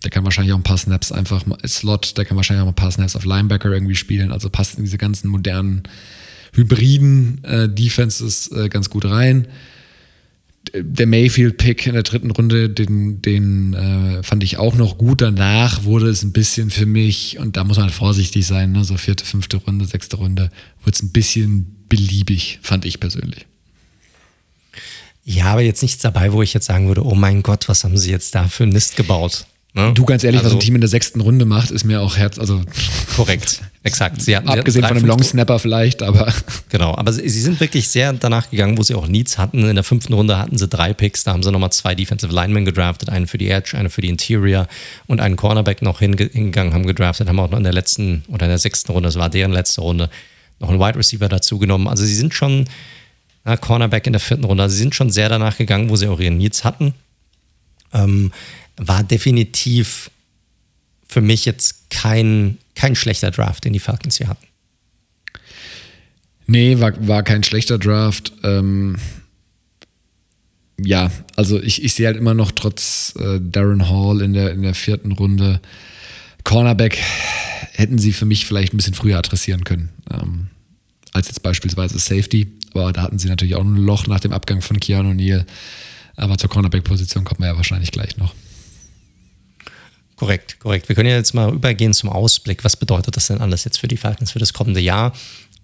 Der 0.04 0.10
kann 0.10 0.24
wahrscheinlich 0.24 0.52
auch 0.52 0.58
ein 0.58 0.64
paar 0.64 0.78
Snaps 0.78 1.10
einfach 1.10 1.46
mal 1.46 1.58
Slot, 1.66 2.16
der 2.18 2.24
kann 2.24 2.36
wahrscheinlich 2.36 2.62
auch 2.62 2.68
ein 2.68 2.74
paar 2.74 2.92
Snaps 2.92 3.16
auf 3.16 3.24
Linebacker 3.24 3.72
irgendwie 3.72 3.96
spielen. 3.96 4.30
Also 4.30 4.50
passt 4.50 4.76
in 4.76 4.84
diese 4.84 4.98
ganzen 4.98 5.28
modernen, 5.28 5.82
hybriden 6.52 7.42
äh, 7.42 7.68
Defenses 7.68 8.52
äh, 8.52 8.68
ganz 8.68 8.90
gut 8.90 9.06
rein 9.06 9.48
der 10.72 11.06
Mayfield-Pick 11.06 11.86
in 11.86 11.94
der 11.94 12.02
dritten 12.02 12.30
Runde, 12.30 12.70
den, 12.70 13.22
den 13.22 13.74
äh, 13.74 14.22
fand 14.22 14.42
ich 14.42 14.56
auch 14.58 14.74
noch 14.74 14.98
gut. 14.98 15.20
Danach 15.20 15.84
wurde 15.84 16.08
es 16.08 16.22
ein 16.22 16.32
bisschen 16.32 16.70
für 16.70 16.86
mich, 16.86 17.38
und 17.38 17.56
da 17.56 17.64
muss 17.64 17.76
man 17.76 17.86
halt 17.86 17.94
vorsichtig 17.94 18.46
sein, 18.46 18.72
ne? 18.72 18.84
so 18.84 18.96
vierte, 18.96 19.24
fünfte 19.24 19.58
Runde, 19.58 19.84
sechste 19.84 20.16
Runde, 20.16 20.50
wurde 20.82 20.94
es 20.94 21.02
ein 21.02 21.10
bisschen 21.10 21.84
beliebig, 21.88 22.58
fand 22.62 22.84
ich 22.84 23.00
persönlich. 23.00 23.46
Ja, 25.24 25.46
aber 25.46 25.62
jetzt 25.62 25.82
nichts 25.82 26.02
dabei, 26.02 26.32
wo 26.32 26.42
ich 26.42 26.52
jetzt 26.52 26.66
sagen 26.66 26.86
würde, 26.88 27.04
oh 27.04 27.14
mein 27.14 27.42
Gott, 27.42 27.68
was 27.68 27.84
haben 27.84 27.96
sie 27.96 28.10
jetzt 28.10 28.34
da 28.34 28.48
für 28.48 28.64
einen 28.64 28.72
Mist 28.72 28.96
gebaut? 28.96 29.46
Ne? 29.72 29.92
Du 29.94 30.04
ganz 30.04 30.22
ehrlich, 30.22 30.40
also, 30.40 30.56
was 30.56 30.62
ein 30.62 30.66
Team 30.66 30.74
in 30.74 30.80
der 30.82 30.90
sechsten 30.90 31.20
Runde 31.20 31.46
macht, 31.46 31.70
ist 31.70 31.84
mir 31.84 32.00
auch 32.00 32.16
Herz, 32.16 32.38
also 32.38 32.62
korrekt, 33.16 33.62
exakt. 33.84 34.20
Sie 34.20 34.36
hatten, 34.36 34.48
abgesehen 34.48 34.84
von 34.84 34.96
einem 34.96 35.06
Long 35.06 35.22
Snapper 35.22 35.58
vielleicht, 35.60 36.02
aber 36.02 36.32
genau. 36.68 36.96
Aber 36.96 37.12
sie, 37.12 37.28
sie, 37.28 37.40
sind 37.40 37.60
wirklich 37.60 37.88
sehr 37.88 38.12
danach 38.12 38.50
gegangen, 38.50 38.76
wo 38.76 38.82
sie 38.82 38.94
auch 38.94 39.06
Needs 39.06 39.38
hatten. 39.38 39.68
In 39.68 39.74
der 39.76 39.84
fünften 39.84 40.12
Runde 40.12 40.36
hatten 40.36 40.58
sie 40.58 40.66
drei 40.66 40.92
Picks, 40.92 41.22
da 41.24 41.32
haben 41.32 41.42
sie 41.42 41.52
nochmal 41.52 41.70
zwei 41.70 41.94
Defensive 41.94 42.34
Linemen 42.34 42.64
gedraftet, 42.64 43.10
einen 43.10 43.26
für 43.26 43.38
die 43.38 43.48
Edge, 43.48 43.78
einen 43.78 43.90
für 43.90 44.00
die 44.00 44.08
Interior 44.08 44.66
und 45.06 45.20
einen 45.20 45.36
Cornerback 45.36 45.82
noch 45.82 46.00
hingegangen, 46.00 46.74
haben 46.74 46.86
gedraftet, 46.86 47.28
haben 47.28 47.38
auch 47.38 47.50
noch 47.50 47.58
in 47.58 47.64
der 47.64 47.72
letzten 47.72 48.24
oder 48.28 48.46
in 48.46 48.50
der 48.50 48.58
sechsten 48.58 48.90
Runde, 48.90 49.06
das 49.06 49.16
war 49.16 49.30
deren 49.30 49.52
letzte 49.52 49.80
Runde, 49.80 50.10
noch 50.58 50.70
einen 50.70 50.80
Wide 50.80 50.98
Receiver 50.98 51.28
dazu 51.28 51.58
genommen. 51.58 51.86
Also 51.88 52.04
sie 52.04 52.14
sind 52.14 52.34
schon 52.34 52.66
na, 53.44 53.56
Cornerback 53.56 54.06
in 54.06 54.12
der 54.12 54.20
vierten 54.20 54.44
Runde. 54.44 54.62
Also 54.62 54.74
sie 54.74 54.82
sind 54.82 54.94
schon 54.94 55.10
sehr 55.10 55.28
danach 55.28 55.56
gegangen, 55.56 55.90
wo 55.90 55.96
sie 55.96 56.08
auch 56.08 56.20
ihren 56.20 56.38
Needs 56.38 56.64
hatten. 56.64 56.94
Ähm, 57.92 58.32
war 58.76 59.02
definitiv 59.02 60.10
für 61.06 61.20
mich 61.20 61.44
jetzt 61.44 61.90
kein, 61.90 62.58
kein 62.74 62.94
schlechter 62.94 63.30
Draft, 63.30 63.64
den 63.64 63.72
die 63.72 63.78
Falcons 63.78 64.18
hier 64.18 64.28
hatten. 64.28 64.46
Nee, 66.46 66.78
war, 66.80 66.92
war 67.06 67.22
kein 67.22 67.42
schlechter 67.42 67.78
Draft. 67.78 68.32
Ähm, 68.42 68.96
ja, 70.78 71.10
also 71.36 71.60
ich, 71.60 71.84
ich 71.84 71.94
sehe 71.94 72.06
halt 72.06 72.16
immer 72.16 72.34
noch 72.34 72.50
trotz 72.50 73.14
äh, 73.18 73.40
Darren 73.40 73.88
Hall 73.88 74.20
in 74.20 74.32
der, 74.32 74.52
in 74.52 74.62
der 74.62 74.74
vierten 74.74 75.12
Runde 75.12 75.60
Cornerback 76.44 76.98
hätten 77.72 77.98
sie 77.98 78.12
für 78.12 78.26
mich 78.26 78.46
vielleicht 78.46 78.72
ein 78.72 78.76
bisschen 78.76 78.94
früher 78.94 79.18
adressieren 79.18 79.64
können. 79.64 79.88
Ähm, 80.10 80.48
als 81.12 81.28
jetzt 81.28 81.42
beispielsweise 81.42 81.98
Safety. 81.98 82.52
Aber 82.74 82.92
da 82.92 83.02
hatten 83.02 83.18
sie 83.18 83.28
natürlich 83.28 83.54
auch 83.54 83.64
ein 83.64 83.76
Loch 83.76 84.06
nach 84.06 84.20
dem 84.20 84.32
Abgang 84.32 84.60
von 84.60 84.78
Keanu 84.78 85.14
Neal. 85.14 85.46
Aber 86.16 86.36
zur 86.38 86.50
Cornerback-Position 86.50 87.24
kommen 87.24 87.40
wir 87.40 87.48
ja 87.48 87.56
wahrscheinlich 87.56 87.90
gleich 87.90 88.16
noch. 88.18 88.34
Korrekt, 90.16 90.60
korrekt. 90.60 90.88
Wir 90.88 90.94
können 90.94 91.08
ja 91.08 91.16
jetzt 91.16 91.34
mal 91.34 91.52
übergehen 91.52 91.92
zum 91.92 92.08
Ausblick. 92.08 92.64
Was 92.64 92.76
bedeutet 92.76 93.16
das 93.16 93.26
denn 93.26 93.40
alles 93.40 93.64
jetzt 93.64 93.78
für 93.78 93.88
die 93.88 93.96
Falcons 93.96 94.30
für 94.30 94.38
das 94.38 94.52
kommende 94.52 94.80
Jahr? 94.80 95.12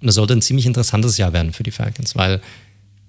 Und 0.00 0.08
es 0.08 0.14
sollte 0.14 0.34
ein 0.34 0.42
ziemlich 0.42 0.66
interessantes 0.66 1.18
Jahr 1.18 1.32
werden 1.32 1.52
für 1.52 1.62
die 1.62 1.70
Falcons, 1.70 2.16
weil 2.16 2.40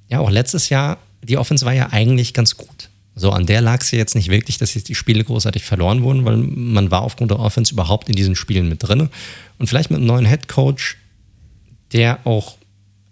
ja 0.09 0.19
auch 0.19 0.29
letztes 0.29 0.69
Jahr 0.69 0.97
die 1.23 1.37
Offense 1.37 1.65
war 1.65 1.73
ja 1.73 1.89
eigentlich 1.91 2.33
ganz 2.33 2.57
gut. 2.57 2.89
So, 3.15 3.31
an 3.31 3.45
der 3.45 3.61
lag 3.61 3.81
es 3.81 3.91
ja 3.91 3.97
jetzt 3.97 4.15
nicht 4.15 4.29
wirklich, 4.29 4.57
dass 4.57 4.73
jetzt 4.73 4.89
die 4.89 4.95
Spiele 4.95 5.23
großartig 5.23 5.63
verloren 5.63 6.01
wurden, 6.01 6.25
weil 6.25 6.37
man 6.37 6.91
war 6.91 7.01
aufgrund 7.01 7.31
der 7.31 7.39
Offense 7.39 7.73
überhaupt 7.73 8.09
in 8.09 8.15
diesen 8.15 8.35
Spielen 8.35 8.69
mit 8.69 8.83
drin. 8.83 9.09
Und 9.57 9.67
vielleicht 9.67 9.91
mit 9.91 9.97
einem 9.97 10.07
neuen 10.07 10.25
Head 10.25 10.47
Coach, 10.47 10.97
der 11.91 12.25
auch 12.25 12.55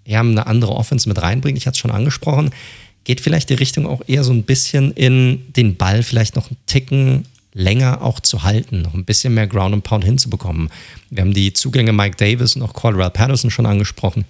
ja, 0.05 0.21
eine 0.21 0.47
andere 0.47 0.71
Offense 0.71 1.07
mit 1.07 1.21
reinbringt, 1.21 1.57
ich 1.57 1.67
hatte 1.67 1.75
es 1.75 1.79
schon 1.79 1.91
angesprochen, 1.91 2.51
geht 3.03 3.21
vielleicht 3.21 3.49
die 3.49 3.55
Richtung 3.55 3.85
auch 3.85 4.01
eher 4.07 4.23
so 4.23 4.31
ein 4.31 4.43
bisschen 4.43 4.91
in 4.91 5.51
den 5.53 5.75
Ball 5.75 6.01
vielleicht 6.01 6.35
noch 6.35 6.47
einen 6.47 6.57
Ticken 6.65 7.25
länger 7.59 8.01
auch 8.01 8.19
zu 8.19 8.43
halten, 8.43 8.81
noch 8.81 8.93
ein 8.93 9.05
bisschen 9.05 9.33
mehr 9.33 9.47
Ground 9.47 9.73
and 9.73 9.83
Pound 9.83 10.03
hinzubekommen. 10.03 10.69
Wir 11.09 11.21
haben 11.21 11.33
die 11.33 11.53
Zugänge 11.53 11.93
Mike 11.93 12.15
Davis 12.15 12.55
und 12.55 12.61
auch 12.61 12.73
Cordell 12.73 13.09
Patterson 13.09 13.51
schon 13.51 13.65
angesprochen. 13.65 14.25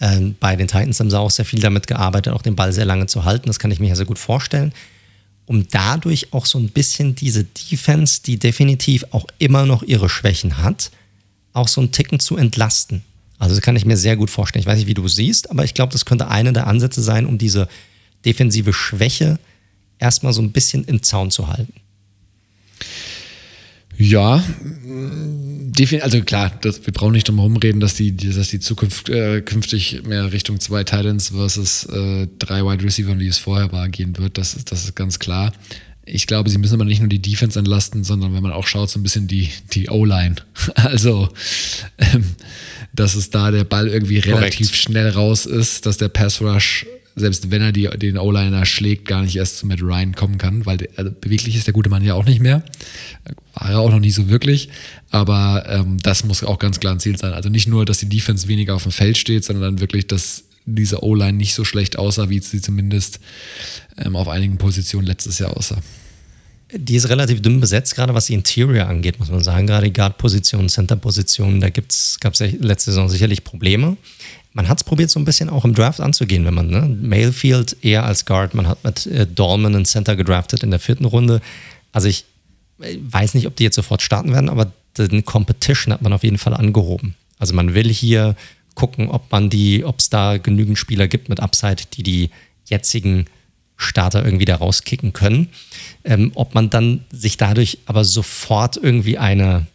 Ähm, 0.00 0.34
bei 0.40 0.56
den 0.56 0.68
Titans 0.68 1.00
haben 1.00 1.10
sie 1.10 1.18
auch 1.18 1.30
sehr 1.30 1.44
viel 1.44 1.60
damit 1.60 1.86
gearbeitet, 1.86 2.32
auch 2.32 2.42
den 2.42 2.56
Ball 2.56 2.72
sehr 2.72 2.84
lange 2.84 3.06
zu 3.06 3.24
halten. 3.24 3.46
Das 3.46 3.58
kann 3.58 3.70
ich 3.70 3.80
mir 3.80 3.88
ja 3.88 3.96
sehr 3.96 4.06
gut 4.06 4.18
vorstellen. 4.18 4.72
Um 5.46 5.66
dadurch 5.68 6.32
auch 6.32 6.46
so 6.46 6.58
ein 6.58 6.68
bisschen 6.68 7.14
diese 7.14 7.44
Defense, 7.44 8.22
die 8.22 8.38
definitiv 8.38 9.04
auch 9.10 9.26
immer 9.38 9.66
noch 9.66 9.82
ihre 9.82 10.08
Schwächen 10.08 10.58
hat, 10.58 10.90
auch 11.52 11.68
so 11.68 11.80
einen 11.80 11.92
Ticken 11.92 12.20
zu 12.20 12.36
entlasten. 12.36 13.02
Also 13.38 13.54
das 13.54 13.62
kann 13.62 13.76
ich 13.76 13.84
mir 13.84 13.96
sehr 13.96 14.16
gut 14.16 14.30
vorstellen. 14.30 14.60
Ich 14.60 14.66
weiß 14.66 14.78
nicht, 14.78 14.88
wie 14.88 14.94
du 14.94 15.08
siehst, 15.08 15.50
aber 15.50 15.64
ich 15.64 15.74
glaube, 15.74 15.92
das 15.92 16.04
könnte 16.04 16.28
einer 16.28 16.52
der 16.52 16.66
Ansätze 16.66 17.02
sein, 17.02 17.26
um 17.26 17.38
diese 17.38 17.68
defensive 18.24 18.72
Schwäche 18.72 19.38
erstmal 19.98 20.32
so 20.32 20.42
ein 20.42 20.52
bisschen 20.52 20.84
im 20.84 21.02
Zaun 21.02 21.30
zu 21.30 21.48
halten. 21.48 21.74
Ja, 24.00 24.44
also 26.00 26.22
klar, 26.22 26.56
das, 26.60 26.86
wir 26.86 26.92
brauchen 26.92 27.12
nicht 27.12 27.28
drum 27.28 27.36
herum 27.36 27.56
reden, 27.56 27.80
dass 27.80 27.94
die, 27.94 28.16
dass 28.16 28.48
die 28.48 28.60
Zukunft 28.60 29.08
äh, 29.08 29.40
künftig 29.42 30.04
mehr 30.04 30.32
Richtung 30.32 30.60
zwei 30.60 30.84
Titans 30.84 31.30
versus 31.30 31.84
äh, 31.86 32.28
drei 32.38 32.64
Wide 32.64 32.84
Receiver, 32.84 33.18
wie 33.18 33.26
es 33.26 33.38
vorher 33.38 33.72
war, 33.72 33.88
gehen 33.88 34.16
wird. 34.16 34.38
Das, 34.38 34.56
das 34.64 34.84
ist 34.84 34.94
ganz 34.94 35.18
klar. 35.18 35.52
Ich 36.04 36.28
glaube, 36.28 36.48
sie 36.48 36.58
müssen 36.58 36.74
aber 36.74 36.84
nicht 36.84 37.00
nur 37.00 37.08
die 37.08 37.20
Defense 37.20 37.58
entlasten, 37.58 38.04
sondern 38.04 38.34
wenn 38.34 38.42
man 38.42 38.52
auch 38.52 38.68
schaut, 38.68 38.88
so 38.88 39.00
ein 39.00 39.02
bisschen 39.02 39.26
die, 39.26 39.50
die 39.72 39.88
O-Line. 39.88 40.36
Also, 40.74 41.28
ähm, 41.98 42.24
dass 42.92 43.14
es 43.14 43.30
da 43.30 43.50
der 43.50 43.64
Ball 43.64 43.88
irgendwie 43.88 44.18
relativ 44.18 44.68
Korrekt. 44.68 44.82
schnell 44.82 45.08
raus 45.10 45.44
ist, 45.44 45.86
dass 45.86 45.98
der 45.98 46.08
Pass 46.08 46.40
Rush 46.40 46.86
selbst 47.18 47.50
wenn 47.50 47.62
er 47.62 47.72
die, 47.72 47.88
den 47.98 48.18
O-Liner 48.18 48.64
schlägt, 48.66 49.06
gar 49.06 49.22
nicht 49.22 49.36
erst 49.36 49.58
zu 49.58 49.66
Matt 49.66 49.82
Ryan 49.82 50.14
kommen 50.14 50.38
kann, 50.38 50.66
weil 50.66 50.78
der, 50.78 50.88
also 50.96 51.10
beweglich 51.10 51.56
ist 51.56 51.66
der 51.66 51.74
gute 51.74 51.90
Mann 51.90 52.04
ja 52.04 52.14
auch 52.14 52.24
nicht 52.24 52.40
mehr. 52.40 52.62
War 53.54 53.70
er 53.70 53.78
auch 53.80 53.90
noch 53.90 54.00
nie 54.00 54.10
so 54.10 54.28
wirklich. 54.28 54.68
Aber 55.10 55.64
ähm, 55.68 55.98
das 56.02 56.24
muss 56.24 56.44
auch 56.44 56.58
ganz 56.58 56.80
klar 56.80 56.94
ein 56.94 57.00
Ziel 57.00 57.16
sein. 57.16 57.32
Also 57.32 57.48
nicht 57.48 57.68
nur, 57.68 57.84
dass 57.84 57.98
die 57.98 58.08
Defense 58.08 58.48
weniger 58.48 58.74
auf 58.74 58.82
dem 58.84 58.92
Feld 58.92 59.18
steht, 59.18 59.44
sondern 59.44 59.80
wirklich, 59.80 60.06
dass 60.06 60.44
diese 60.66 61.02
O-Line 61.02 61.36
nicht 61.36 61.54
so 61.54 61.64
schlecht 61.64 61.98
aussah, 61.98 62.28
wie 62.28 62.40
sie 62.40 62.60
zumindest 62.60 63.20
ähm, 63.96 64.16
auf 64.16 64.28
einigen 64.28 64.58
Positionen 64.58 65.06
letztes 65.06 65.38
Jahr 65.38 65.56
aussah. 65.56 65.78
Die 66.70 66.96
ist 66.96 67.08
relativ 67.08 67.40
dünn 67.40 67.60
besetzt, 67.60 67.94
gerade 67.94 68.12
was 68.12 68.26
die 68.26 68.34
Interior 68.34 68.88
angeht, 68.88 69.18
muss 69.18 69.30
man 69.30 69.42
sagen. 69.42 69.66
Gerade 69.66 69.86
die 69.86 69.92
Guard-Positionen, 69.94 70.68
Center-Positionen, 70.68 71.60
da 71.60 71.70
gab 71.70 71.86
es 71.88 72.40
letzte 72.40 72.90
Saison 72.90 73.08
sicherlich 73.08 73.42
Probleme 73.42 73.96
man 74.52 74.68
hat 74.68 74.78
es 74.78 74.84
probiert, 74.84 75.10
so 75.10 75.20
ein 75.20 75.24
bisschen 75.24 75.50
auch 75.50 75.64
im 75.64 75.74
Draft 75.74 76.00
anzugehen, 76.00 76.44
wenn 76.44 76.54
man, 76.54 76.68
ne? 76.68 76.88
Mayfield 76.88 77.76
eher 77.82 78.04
als 78.04 78.24
Guard, 78.24 78.54
man 78.54 78.66
hat 78.66 78.82
mit 78.84 79.06
äh, 79.06 79.26
Dolman 79.26 79.74
einen 79.74 79.84
Center 79.84 80.16
gedraftet 80.16 80.62
in 80.62 80.70
der 80.70 80.80
vierten 80.80 81.04
Runde. 81.04 81.40
Also 81.92 82.08
ich 82.08 82.24
äh, 82.80 82.96
weiß 83.00 83.34
nicht, 83.34 83.46
ob 83.46 83.56
die 83.56 83.64
jetzt 83.64 83.76
sofort 83.76 84.02
starten 84.02 84.32
werden, 84.32 84.48
aber 84.48 84.72
den 84.96 85.24
Competition 85.24 85.92
hat 85.92 86.02
man 86.02 86.12
auf 86.12 86.24
jeden 86.24 86.38
Fall 86.38 86.54
angehoben. 86.54 87.14
Also 87.38 87.54
man 87.54 87.74
will 87.74 87.92
hier 87.92 88.34
gucken, 88.74 89.10
ob 89.10 89.30
man 89.30 89.50
die, 89.50 89.84
ob 89.84 89.98
es 89.98 90.10
da 90.10 90.38
genügend 90.38 90.78
Spieler 90.78 91.08
gibt 91.08 91.28
mit 91.28 91.40
Upside, 91.40 91.84
die 91.94 92.02
die 92.02 92.30
jetzigen 92.66 93.26
Starter 93.76 94.24
irgendwie 94.24 94.44
da 94.44 94.56
rauskicken 94.56 95.12
können. 95.12 95.48
Ähm, 96.04 96.32
ob 96.34 96.54
man 96.54 96.68
dann 96.68 97.04
sich 97.10 97.36
dadurch 97.36 97.78
aber 97.86 98.04
sofort 98.04 98.76
irgendwie 98.76 99.18
eine 99.18 99.66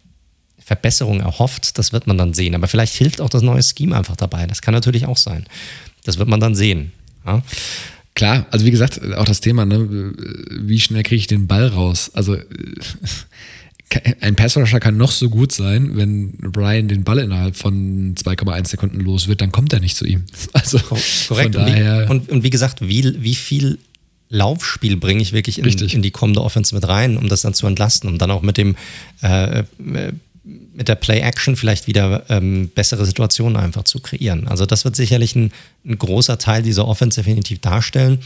Verbesserung 0.64 1.20
erhofft, 1.20 1.78
das 1.78 1.92
wird 1.92 2.06
man 2.06 2.16
dann 2.16 2.32
sehen. 2.32 2.54
Aber 2.54 2.68
vielleicht 2.68 2.94
hilft 2.94 3.20
auch 3.20 3.28
das 3.28 3.42
neue 3.42 3.62
Scheme 3.62 3.96
einfach 3.96 4.16
dabei. 4.16 4.46
Das 4.46 4.62
kann 4.62 4.72
natürlich 4.72 5.06
auch 5.06 5.18
sein. 5.18 5.44
Das 6.04 6.18
wird 6.18 6.28
man 6.28 6.40
dann 6.40 6.54
sehen. 6.54 6.92
Ja? 7.26 7.42
Klar, 8.14 8.46
also 8.50 8.64
wie 8.64 8.70
gesagt, 8.70 9.00
auch 9.14 9.26
das 9.26 9.40
Thema, 9.40 9.66
ne? 9.66 10.14
wie 10.50 10.80
schnell 10.80 11.02
kriege 11.02 11.18
ich 11.18 11.26
den 11.26 11.46
Ball 11.46 11.66
raus? 11.66 12.10
Also 12.14 12.36
ein 14.20 14.36
Passrusher 14.36 14.80
kann 14.80 14.96
noch 14.96 15.10
so 15.10 15.28
gut 15.28 15.52
sein, 15.52 15.96
wenn 15.96 16.32
Brian 16.38 16.88
den 16.88 17.04
Ball 17.04 17.18
innerhalb 17.18 17.56
von 17.56 18.14
2,1 18.14 18.68
Sekunden 18.68 19.00
los 19.00 19.28
wird, 19.28 19.40
dann 19.40 19.52
kommt 19.52 19.72
er 19.72 19.80
nicht 19.80 19.96
zu 19.96 20.06
ihm. 20.06 20.24
Also 20.52 20.78
korrekt. 20.78 21.56
Und 21.56 21.66
wie, 21.66 22.10
und, 22.10 22.28
und 22.30 22.42
wie, 22.42 22.50
gesagt, 22.50 22.80
wie, 22.80 23.22
wie 23.22 23.34
viel 23.34 23.78
Laufspiel 24.30 24.96
bringe 24.96 25.20
ich 25.20 25.32
wirklich 25.32 25.58
in, 25.58 25.66
in, 25.66 26.02
die 26.02 26.10
kommende 26.10 26.42
Offense 26.42 26.74
mit 26.74 26.88
rein, 26.88 27.16
um 27.16 27.28
das 27.28 27.42
dann 27.42 27.54
zu 27.54 27.66
entlasten, 27.66 28.08
um 28.08 28.18
dann 28.18 28.30
auch 28.30 28.42
mit 28.42 28.56
dem 28.56 28.76
äh, 29.22 29.60
äh 29.60 29.64
mit 30.44 30.88
der 30.88 30.94
Play-Action 30.94 31.56
vielleicht 31.56 31.86
wieder 31.86 32.24
ähm, 32.28 32.68
bessere 32.74 33.06
Situationen 33.06 33.56
einfach 33.56 33.84
zu 33.84 34.00
kreieren. 34.00 34.46
Also 34.46 34.66
das 34.66 34.84
wird 34.84 34.94
sicherlich 34.94 35.34
ein, 35.34 35.52
ein 35.86 35.96
großer 35.96 36.36
Teil 36.38 36.62
dieser 36.62 36.86
Offense 36.86 37.20
definitiv 37.20 37.60
darstellen. 37.60 38.18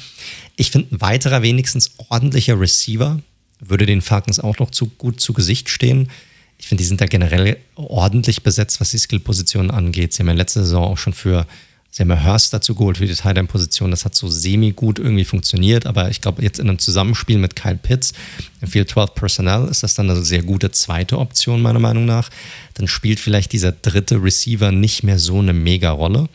Ich 0.56 0.72
finde, 0.72 0.94
ein 0.94 1.00
weiterer 1.00 1.42
wenigstens 1.42 1.92
ordentlicher 2.08 2.58
Receiver 2.58 3.20
würde 3.60 3.86
den 3.86 4.02
Falcons 4.02 4.40
auch 4.40 4.58
noch 4.58 4.70
zu 4.70 4.86
gut 4.86 5.20
zu 5.20 5.32
Gesicht 5.32 5.68
stehen. 5.68 6.10
Ich 6.58 6.66
finde, 6.66 6.82
die 6.82 6.88
sind 6.88 7.00
da 7.00 7.06
generell 7.06 7.56
ordentlich 7.76 8.42
besetzt, 8.42 8.80
was 8.80 8.90
die 8.90 8.98
Skill-Positionen 8.98 9.70
angeht. 9.70 10.12
Sie 10.12 10.22
haben 10.22 10.28
ja 10.28 10.34
letzte 10.34 10.60
Saison 10.60 10.84
auch 10.84 10.98
schon 10.98 11.12
für 11.12 11.46
Sie 11.90 12.02
haben 12.02 12.10
ja 12.10 12.22
Hurst 12.22 12.52
dazu 12.52 12.74
geholt 12.74 12.98
für 12.98 13.06
die 13.06 13.14
Tight-End-Position. 13.14 13.90
Das 13.90 14.04
hat 14.04 14.14
so 14.14 14.28
semi-gut 14.28 14.98
irgendwie 14.98 15.24
funktioniert, 15.24 15.86
aber 15.86 16.10
ich 16.10 16.20
glaube, 16.20 16.42
jetzt 16.42 16.58
in 16.58 16.68
einem 16.68 16.78
Zusammenspiel 16.78 17.38
mit 17.38 17.56
Kyle 17.56 17.78
Pitts, 17.80 18.12
im 18.60 18.68
Field 18.68 18.90
12 18.90 19.14
Personnel, 19.14 19.68
ist 19.68 19.82
das 19.82 19.94
dann 19.94 20.10
eine 20.10 20.22
sehr 20.22 20.42
gute 20.42 20.70
zweite 20.70 21.18
Option, 21.18 21.62
meiner 21.62 21.80
Meinung 21.80 22.04
nach. 22.04 22.30
Dann 22.74 22.88
spielt 22.88 23.20
vielleicht 23.20 23.52
dieser 23.52 23.72
dritte 23.72 24.22
Receiver 24.22 24.70
nicht 24.70 25.02
mehr 25.02 25.18
so 25.18 25.38
eine 25.38 25.54
Mega-Rolle. 25.54 26.28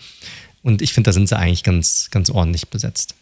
Und 0.64 0.82
ich 0.82 0.94
finde, 0.94 1.10
da 1.10 1.14
sind 1.14 1.30
sie 1.30 1.38
eigentlich 1.38 1.64
ganz, 1.64 2.10
ganz 2.10 2.30
ordentlich 2.30 2.70
besetzt. 2.70 3.16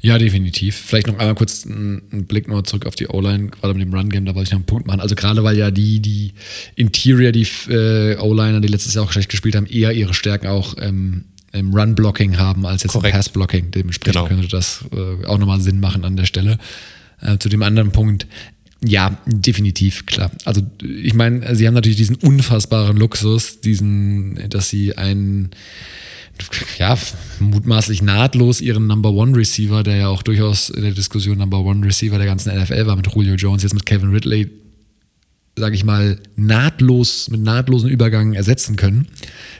Ja, 0.00 0.18
definitiv. 0.18 0.76
Vielleicht 0.76 1.06
noch 1.06 1.18
einmal 1.18 1.34
kurz 1.34 1.66
einen 1.66 2.26
Blick 2.26 2.48
noch 2.48 2.62
zurück 2.62 2.86
auf 2.86 2.94
die 2.94 3.08
O-Line, 3.08 3.48
gerade 3.48 3.74
mit 3.74 3.82
dem 3.82 3.94
Run-Game, 3.94 4.24
da 4.24 4.34
wollte 4.34 4.48
ich 4.48 4.52
noch 4.52 4.58
einen 4.58 4.66
Punkt 4.66 4.86
machen. 4.86 5.00
Also 5.00 5.14
gerade 5.14 5.42
weil 5.42 5.56
ja 5.56 5.70
die, 5.70 6.00
die 6.00 6.32
Interior, 6.76 7.32
die 7.32 7.46
äh, 7.68 8.16
O-Liner, 8.18 8.60
die 8.60 8.68
letztes 8.68 8.94
Jahr 8.94 9.04
auch 9.04 9.12
schlecht 9.12 9.30
gespielt 9.30 9.56
haben, 9.56 9.66
eher 9.66 9.92
ihre 9.92 10.14
Stärken 10.14 10.46
auch 10.46 10.74
ähm, 10.78 11.24
im 11.52 11.74
Run-Blocking 11.74 12.38
haben 12.38 12.66
als 12.66 12.82
jetzt 12.82 12.92
Korrekt. 12.92 13.14
im 13.14 13.18
Pass-Blocking. 13.18 13.70
Dementsprechend 13.70 14.14
genau. 14.14 14.28
könnte 14.28 14.48
das 14.48 14.84
äh, 14.92 15.26
auch 15.26 15.38
nochmal 15.38 15.60
Sinn 15.60 15.80
machen 15.80 16.04
an 16.04 16.16
der 16.16 16.24
Stelle. 16.24 16.58
Äh, 17.20 17.38
zu 17.38 17.48
dem 17.48 17.62
anderen 17.62 17.92
Punkt, 17.92 18.26
ja, 18.82 19.18
definitiv, 19.26 20.06
klar. 20.06 20.30
Also 20.44 20.62
ich 20.82 21.12
meine, 21.12 21.54
sie 21.54 21.66
haben 21.66 21.74
natürlich 21.74 21.98
diesen 21.98 22.16
unfassbaren 22.16 22.96
Luxus, 22.96 23.60
diesen, 23.60 24.48
dass 24.48 24.70
sie 24.70 24.96
einen 24.96 25.50
ja, 26.78 26.96
mutmaßlich 27.40 28.00
nahtlos 28.00 28.62
ihren 28.62 28.86
Number 28.86 29.12
One 29.12 29.36
Receiver, 29.36 29.82
der 29.82 29.96
ja 29.96 30.08
auch 30.08 30.22
durchaus 30.22 30.70
in 30.70 30.82
der 30.82 30.92
Diskussion 30.92 31.36
Number 31.36 31.60
One 31.60 31.84
Receiver 31.86 32.16
der 32.16 32.26
ganzen 32.26 32.56
NFL 32.58 32.86
war 32.86 32.96
mit 32.96 33.06
Julio 33.14 33.34
Jones, 33.34 33.62
jetzt 33.62 33.74
mit 33.74 33.84
Kevin 33.84 34.10
Ridley, 34.10 34.48
sage 35.60 35.76
ich 35.76 35.84
mal, 35.84 36.18
nahtlos, 36.34 37.28
mit 37.30 37.40
nahtlosen 37.42 37.88
Übergang 37.88 38.32
ersetzen 38.32 38.74
können. 38.74 39.06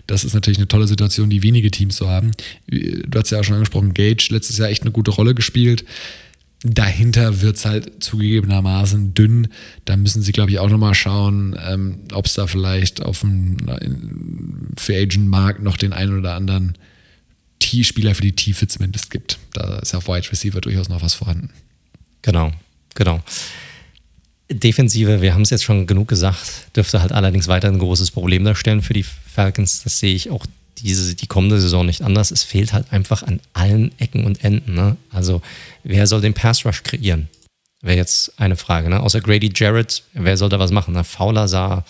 Das 0.08 0.24
ist 0.24 0.34
natürlich 0.34 0.58
eine 0.58 0.66
tolle 0.66 0.88
Situation, 0.88 1.30
die 1.30 1.44
wenige 1.44 1.70
Teams 1.70 1.96
so 1.96 2.08
haben. 2.08 2.32
Du 2.66 3.18
hast 3.18 3.30
ja 3.30 3.38
auch 3.38 3.44
schon 3.44 3.54
angesprochen, 3.54 3.94
Gage 3.94 4.28
letztes 4.30 4.58
Jahr 4.58 4.68
echt 4.68 4.82
eine 4.82 4.90
gute 4.90 5.12
Rolle 5.12 5.34
gespielt. 5.34 5.84
dahinter 6.62 7.40
wird 7.40 7.56
es 7.56 7.64
halt 7.64 8.02
zugegebenermaßen 8.02 9.14
dünn. 9.14 9.48
Da 9.84 9.96
müssen 9.96 10.22
sie, 10.22 10.32
glaube 10.32 10.50
ich, 10.50 10.58
auch 10.58 10.68
nochmal 10.68 10.94
schauen, 10.94 11.56
ähm, 11.64 12.00
ob 12.12 12.26
es 12.26 12.34
da 12.34 12.46
vielleicht 12.46 13.02
auf 13.02 13.20
dem 13.20 13.56
Free 14.76 15.00
Agent 15.00 15.28
Markt 15.28 15.62
noch 15.62 15.76
den 15.76 15.92
einen 15.92 16.18
oder 16.18 16.34
anderen 16.34 16.76
T-Spieler 17.60 18.14
für 18.14 18.22
die 18.22 18.32
Tiefe 18.32 18.66
zumindest 18.66 19.10
gibt. 19.10 19.38
Da 19.52 19.78
ist 19.78 19.94
auf 19.94 20.08
Wide 20.08 20.30
Receiver 20.32 20.60
durchaus 20.60 20.88
noch 20.88 21.02
was 21.02 21.14
vorhanden. 21.14 21.50
Genau, 22.22 22.52
genau. 22.94 23.22
Defensive, 24.50 25.22
wir 25.22 25.34
haben 25.34 25.42
es 25.42 25.50
jetzt 25.50 25.64
schon 25.64 25.86
genug 25.86 26.08
gesagt, 26.08 26.74
dürfte 26.74 27.00
halt 27.00 27.12
allerdings 27.12 27.46
weiter 27.46 27.68
ein 27.68 27.78
großes 27.78 28.10
Problem 28.10 28.44
darstellen 28.44 28.82
für 28.82 28.94
die 28.94 29.04
Falcons. 29.04 29.82
Das 29.84 30.00
sehe 30.00 30.14
ich 30.14 30.30
auch 30.30 30.44
diese, 30.78 31.14
die 31.14 31.26
kommende 31.26 31.60
Saison 31.60 31.86
nicht 31.86 32.02
anders. 32.02 32.30
Es 32.30 32.42
fehlt 32.42 32.72
halt 32.72 32.92
einfach 32.92 33.22
an 33.22 33.40
allen 33.52 33.92
Ecken 33.98 34.24
und 34.24 34.42
Enden. 34.42 34.74
Ne? 34.74 34.96
Also, 35.10 35.40
wer 35.84 36.06
soll 36.06 36.20
den 36.20 36.34
Pass 36.34 36.64
Rush 36.64 36.82
kreieren? 36.82 37.28
Wäre 37.80 37.96
jetzt 37.96 38.38
eine 38.38 38.56
Frage. 38.56 38.90
Ne? 38.90 39.00
Außer 39.00 39.20
Grady 39.20 39.52
Jarrett, 39.54 40.02
wer 40.14 40.36
soll 40.36 40.48
da 40.48 40.58
was 40.58 40.70
machen? 40.70 40.94
Na, 40.94 41.04
Fowler 41.04 41.48
sah, 41.48 41.84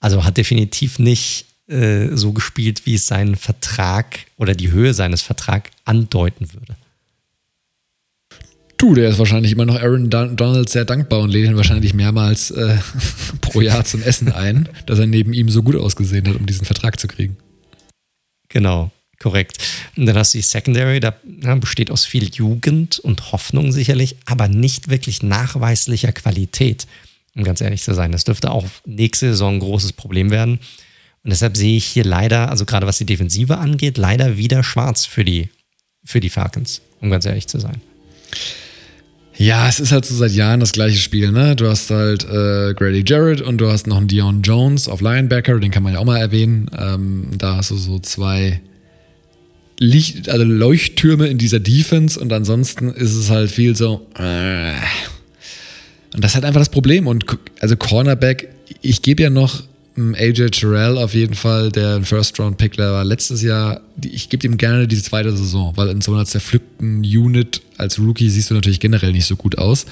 also 0.00 0.24
hat 0.24 0.36
definitiv 0.36 0.98
nicht 0.98 1.46
äh, 1.68 2.08
so 2.12 2.32
gespielt, 2.32 2.86
wie 2.86 2.94
es 2.94 3.06
seinen 3.06 3.36
Vertrag 3.36 4.26
oder 4.36 4.54
die 4.54 4.70
Höhe 4.70 4.94
seines 4.94 5.22
Vertrags 5.22 5.70
andeuten 5.84 6.52
würde. 6.52 6.76
Du, 8.82 8.96
der 8.96 9.10
ist 9.10 9.20
wahrscheinlich 9.20 9.52
immer 9.52 9.64
noch 9.64 9.80
Aaron 9.80 10.10
Donald 10.10 10.68
sehr 10.68 10.84
dankbar 10.84 11.20
und 11.20 11.30
lädt 11.30 11.46
ihn 11.46 11.56
wahrscheinlich 11.56 11.94
mehrmals 11.94 12.50
äh, 12.50 12.78
pro 13.40 13.60
Jahr 13.60 13.84
zum 13.84 14.02
Essen 14.02 14.32
ein, 14.32 14.68
dass 14.86 14.98
er 14.98 15.06
neben 15.06 15.32
ihm 15.32 15.48
so 15.50 15.62
gut 15.62 15.76
ausgesehen 15.76 16.26
hat, 16.26 16.34
um 16.34 16.46
diesen 16.46 16.64
Vertrag 16.64 16.98
zu 16.98 17.06
kriegen. 17.06 17.36
Genau, 18.48 18.90
korrekt. 19.20 19.58
Und 19.96 20.06
dann 20.06 20.16
hast 20.16 20.34
du 20.34 20.38
die 20.38 20.42
Secondary, 20.42 20.98
da 20.98 21.14
ja, 21.44 21.54
besteht 21.54 21.92
aus 21.92 22.04
viel 22.04 22.28
Jugend 22.34 22.98
und 22.98 23.30
Hoffnung 23.30 23.70
sicherlich, 23.70 24.16
aber 24.26 24.48
nicht 24.48 24.90
wirklich 24.90 25.22
nachweislicher 25.22 26.10
Qualität, 26.10 26.88
um 27.36 27.44
ganz 27.44 27.60
ehrlich 27.60 27.84
zu 27.84 27.94
sein. 27.94 28.10
Das 28.10 28.24
dürfte 28.24 28.50
auch 28.50 28.66
nächste 28.84 29.28
Saison 29.28 29.54
ein 29.54 29.60
großes 29.60 29.92
Problem 29.92 30.32
werden. 30.32 30.58
Und 31.22 31.30
deshalb 31.30 31.56
sehe 31.56 31.76
ich 31.76 31.84
hier 31.84 32.04
leider, 32.04 32.50
also 32.50 32.64
gerade 32.64 32.88
was 32.88 32.98
die 32.98 33.06
Defensive 33.06 33.58
angeht, 33.58 33.96
leider 33.96 34.38
wieder 34.38 34.64
schwarz 34.64 35.06
für 35.06 35.24
die, 35.24 35.50
für 36.02 36.18
die 36.18 36.30
Falcons, 36.30 36.82
um 37.00 37.10
ganz 37.10 37.26
ehrlich 37.26 37.46
zu 37.46 37.60
sein. 37.60 37.80
Ja, 39.36 39.68
es 39.68 39.80
ist 39.80 39.92
halt 39.92 40.04
so 40.04 40.14
seit 40.14 40.32
Jahren 40.32 40.60
das 40.60 40.72
gleiche 40.72 40.98
Spiel, 40.98 41.32
ne? 41.32 41.56
Du 41.56 41.66
hast 41.66 41.90
halt 41.90 42.24
äh, 42.24 42.74
Grady 42.74 43.02
Jarrett 43.06 43.40
und 43.40 43.58
du 43.58 43.70
hast 43.70 43.86
noch 43.86 43.96
einen 43.96 44.08
Dion 44.08 44.42
Jones 44.42 44.88
auf 44.88 45.00
Linebacker, 45.00 45.58
den 45.58 45.70
kann 45.70 45.82
man 45.82 45.94
ja 45.94 45.98
auch 46.00 46.04
mal 46.04 46.18
erwähnen. 46.18 46.70
Ähm, 46.78 47.28
da 47.38 47.56
hast 47.56 47.70
du 47.70 47.76
so 47.76 47.98
zwei 47.98 48.60
Licht, 49.78 50.28
also 50.28 50.44
Leuchttürme 50.44 51.26
in 51.26 51.38
dieser 51.38 51.60
Defense 51.60 52.20
und 52.20 52.32
ansonsten 52.32 52.90
ist 52.90 53.14
es 53.14 53.30
halt 53.30 53.50
viel 53.50 53.74
so. 53.74 54.06
Äh. 54.18 54.74
Und 56.14 56.22
das 56.22 56.32
ist 56.32 56.34
halt 56.34 56.44
einfach 56.44 56.60
das 56.60 56.68
Problem. 56.68 57.06
Und 57.06 57.24
also 57.60 57.76
Cornerback, 57.76 58.48
ich 58.82 59.02
gebe 59.02 59.22
ja 59.22 59.30
noch 59.30 59.62
AJ 59.96 60.50
Terrell 60.50 60.96
auf 60.96 61.14
jeden 61.14 61.34
Fall, 61.34 61.70
der 61.70 61.96
ein 61.96 62.04
First-Round-Pick 62.04 62.78
war 62.78 63.04
letztes 63.04 63.42
Jahr. 63.42 63.82
Ich 64.02 64.28
gebe 64.28 64.46
ihm 64.46 64.56
gerne 64.56 64.88
diese 64.88 65.02
zweite 65.02 65.36
Saison, 65.36 65.72
weil 65.76 65.88
in 65.88 66.00
so 66.00 66.14
einer 66.14 66.24
zerpflückten 66.24 67.00
Unit 67.00 67.60
als 67.76 67.98
Rookie 67.98 68.30
siehst 68.30 68.50
du 68.50 68.54
natürlich 68.54 68.80
generell 68.80 69.12
nicht 69.12 69.26
so 69.26 69.36
gut 69.36 69.58
aus. 69.58 69.84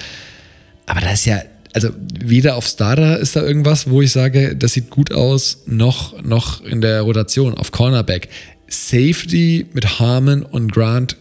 Aber 0.86 1.01
da 1.01 1.12
ist 1.12 1.27
ja, 1.27 1.43
also 1.72 1.90
weder 2.18 2.56
auf 2.56 2.66
Starter 2.66 3.18
ist 3.18 3.36
da 3.36 3.43
irgendwas, 3.43 3.90
wo 3.90 4.01
ich 4.01 4.10
sage, 4.10 4.56
das 4.56 4.72
sieht 4.72 4.90
gut 4.90 5.12
aus, 5.12 5.59
noch, 5.66 6.20
noch 6.22 6.64
in 6.64 6.81
der 6.81 7.02
Rotation 7.02 7.55
auf 7.55 7.70
Cornerback. 7.70 8.28
Safety 8.68 9.66
mit 9.72 10.01
Harmon 10.01 10.43
und 10.43 10.72
Grant, 10.72 11.16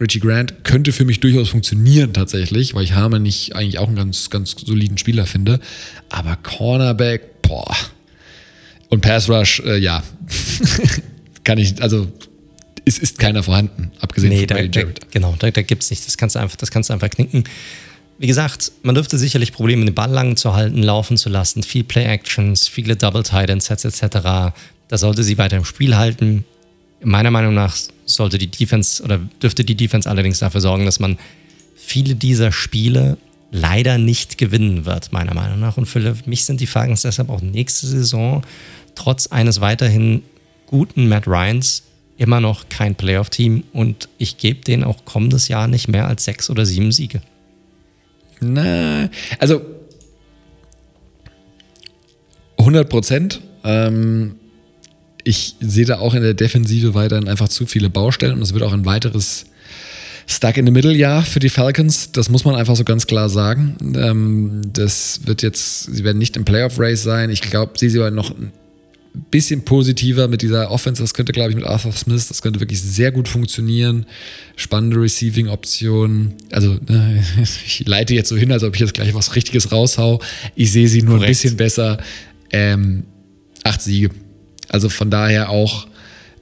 Richie 0.00 0.20
Grant, 0.20 0.64
könnte 0.64 0.90
für 0.90 1.04
mich 1.04 1.20
durchaus 1.20 1.50
funktionieren 1.50 2.12
tatsächlich, 2.12 2.74
weil 2.74 2.84
ich 2.84 2.94
Harmon 2.94 3.22
nicht 3.22 3.54
eigentlich 3.54 3.78
auch 3.78 3.86
einen 3.86 3.96
ganz, 3.96 4.28
ganz 4.30 4.56
soliden 4.64 4.98
Spieler 4.98 5.26
finde. 5.26 5.60
Aber 6.08 6.36
Cornerback, 6.36 7.42
boah, 7.42 7.74
und 8.94 9.00
Pass 9.00 9.28
Rush, 9.28 9.60
äh, 9.60 9.76
ja, 9.78 10.02
kann 11.44 11.58
ich, 11.58 11.82
also 11.82 12.08
es 12.84 12.98
ist 12.98 13.18
keiner 13.18 13.42
vorhanden, 13.42 13.90
abgesehen 14.00 14.32
nee, 14.32 14.40
von 14.40 14.46
da, 14.48 14.56
Jarrett. 14.56 15.02
Da, 15.02 15.06
genau, 15.10 15.34
da, 15.38 15.50
da 15.50 15.62
gibt 15.62 15.82
es 15.82 15.90
nicht. 15.90 16.06
Das 16.06 16.16
kannst, 16.16 16.36
du 16.36 16.40
einfach, 16.40 16.56
das 16.56 16.70
kannst 16.70 16.90
du 16.90 16.94
einfach 16.94 17.10
knicken. 17.10 17.44
Wie 18.18 18.26
gesagt, 18.26 18.70
man 18.82 18.94
dürfte 18.94 19.18
sicherlich 19.18 19.52
Probleme, 19.52 19.84
den 19.84 19.94
Ball 19.94 20.10
lang 20.10 20.36
zu 20.36 20.54
halten, 20.54 20.82
laufen 20.82 21.16
zu 21.16 21.28
lassen, 21.28 21.62
viel 21.62 21.82
Play-Actions, 21.82 22.68
viele 22.68 22.94
Double-Tight-End-Sets 22.94 23.84
etc. 23.84 24.18
Da 24.88 24.98
sollte 24.98 25.24
sie 25.24 25.38
weiter 25.38 25.56
im 25.56 25.64
Spiel 25.64 25.96
halten. 25.96 26.44
Meiner 27.02 27.30
Meinung 27.30 27.54
nach 27.54 27.76
sollte 28.04 28.38
die 28.38 28.46
Defense 28.46 29.02
oder 29.02 29.18
dürfte 29.42 29.64
die 29.64 29.74
Defense 29.74 30.08
allerdings 30.08 30.38
dafür 30.38 30.60
sorgen, 30.60 30.84
dass 30.84 31.00
man 31.00 31.18
viele 31.74 32.14
dieser 32.14 32.52
Spiele 32.52 33.16
leider 33.50 33.98
nicht 33.98 34.38
gewinnen 34.38 34.84
wird, 34.84 35.12
meiner 35.12 35.34
Meinung 35.34 35.58
nach. 35.60 35.76
Und 35.76 35.86
für 35.86 36.14
mich 36.26 36.44
sind 36.44 36.60
die 36.60 36.66
Falcons 36.66 37.02
deshalb 37.02 37.30
auch 37.30 37.40
nächste 37.40 37.86
Saison 37.86 38.42
trotz 38.94 39.26
eines 39.28 39.60
weiterhin 39.60 40.22
guten 40.66 41.08
Matt 41.08 41.26
Ryans 41.26 41.82
immer 42.16 42.40
noch 42.40 42.68
kein 42.68 42.94
Playoff-Team 42.94 43.64
und 43.72 44.08
ich 44.18 44.38
gebe 44.38 44.60
denen 44.60 44.84
auch 44.84 45.04
kommendes 45.04 45.48
Jahr 45.48 45.68
nicht 45.68 45.88
mehr 45.88 46.06
als 46.06 46.24
sechs 46.24 46.48
oder 46.48 46.64
sieben 46.64 46.92
Siege. 46.92 47.20
Na, 48.40 49.08
also 49.38 49.62
100 52.58 52.88
Prozent. 52.88 53.40
Ähm, 53.64 54.36
ich 55.24 55.56
sehe 55.60 55.86
da 55.86 55.98
auch 55.98 56.14
in 56.14 56.22
der 56.22 56.34
Defensive 56.34 56.94
weiterhin 56.94 57.28
einfach 57.28 57.48
zu 57.48 57.66
viele 57.66 57.90
Baustellen 57.90 58.34
und 58.34 58.42
es 58.42 58.52
wird 58.52 58.62
auch 58.62 58.72
ein 58.72 58.84
weiteres 58.84 59.46
Stuck 60.26 60.56
in 60.56 60.66
the 60.66 60.72
Middle 60.72 60.94
Jahr 60.94 61.22
für 61.22 61.40
die 61.40 61.50
Falcons. 61.50 62.12
Das 62.12 62.30
muss 62.30 62.44
man 62.44 62.54
einfach 62.54 62.76
so 62.76 62.84
ganz 62.84 63.06
klar 63.06 63.28
sagen. 63.28 63.76
Ähm, 63.96 64.62
das 64.72 65.20
wird 65.26 65.42
jetzt, 65.42 65.84
sie 65.84 66.04
werden 66.04 66.18
nicht 66.18 66.36
im 66.36 66.44
Playoff 66.44 66.78
Race 66.78 67.02
sein. 67.02 67.30
Ich 67.30 67.42
glaube, 67.42 67.72
sie 67.76 67.88
sind 67.90 68.14
noch 68.14 68.34
bisschen 69.30 69.64
positiver 69.64 70.28
mit 70.28 70.42
dieser 70.42 70.70
Offense. 70.70 71.02
Das 71.02 71.14
könnte, 71.14 71.32
glaube 71.32 71.50
ich, 71.50 71.56
mit 71.56 71.64
Arthur 71.64 71.92
Smith, 71.92 72.28
das 72.28 72.42
könnte 72.42 72.60
wirklich 72.60 72.80
sehr 72.80 73.12
gut 73.12 73.28
funktionieren. 73.28 74.06
Spannende 74.56 75.00
Receiving-Optionen. 75.00 76.34
Also, 76.50 76.78
ne, 76.88 77.22
ich 77.42 77.84
leite 77.86 78.14
jetzt 78.14 78.28
so 78.28 78.36
hin, 78.36 78.52
als 78.52 78.62
ob 78.62 78.74
ich 78.74 78.80
jetzt 78.80 78.94
gleich 78.94 79.14
was 79.14 79.34
Richtiges 79.34 79.72
raushau. 79.72 80.20
Ich 80.54 80.72
sehe 80.72 80.88
sie 80.88 81.02
nur 81.02 81.16
Korrekt. 81.16 81.28
ein 81.28 81.32
bisschen 81.32 81.56
besser. 81.56 81.98
Ähm, 82.50 83.04
acht 83.62 83.82
Siege. 83.82 84.10
Also 84.68 84.88
von 84.88 85.10
daher 85.10 85.50
auch 85.50 85.86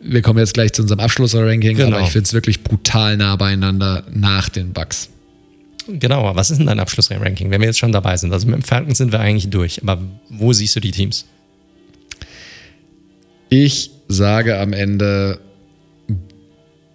wir 0.02 0.22
kommen 0.22 0.38
jetzt 0.38 0.54
gleich 0.54 0.72
zu 0.72 0.82
unserem 0.82 1.00
Abschlussranking, 1.00 1.76
genau. 1.76 1.96
aber 1.96 2.04
ich 2.04 2.10
finde 2.10 2.26
es 2.26 2.32
wirklich 2.32 2.62
brutal 2.62 3.16
nah 3.16 3.36
beieinander 3.36 4.04
nach 4.12 4.48
den 4.48 4.72
Bugs. 4.72 5.08
Genau, 5.86 6.34
was 6.34 6.50
ist 6.50 6.58
denn 6.58 6.66
dein 6.66 6.80
Abschlussranking, 6.80 7.50
wenn 7.50 7.60
wir 7.60 7.68
jetzt 7.68 7.78
schon 7.78 7.92
dabei 7.92 8.16
sind? 8.16 8.32
Also 8.32 8.46
mit 8.46 8.56
dem 8.56 8.62
Falcons 8.62 8.98
sind 8.98 9.12
wir 9.12 9.20
eigentlich 9.20 9.50
durch, 9.50 9.82
aber 9.82 10.02
wo 10.28 10.52
siehst 10.52 10.76
du 10.76 10.80
die 10.80 10.90
Teams? 10.90 11.26
Ich 13.52 13.90
sage 14.08 14.58
am 14.58 14.72
Ende 14.72 15.38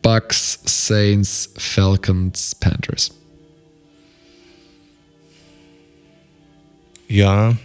Bucks, 0.01 0.59
Saints, 0.65 1.51
Falcons, 1.55 2.55
Panthers. 2.55 3.11
Ja, 7.07 7.55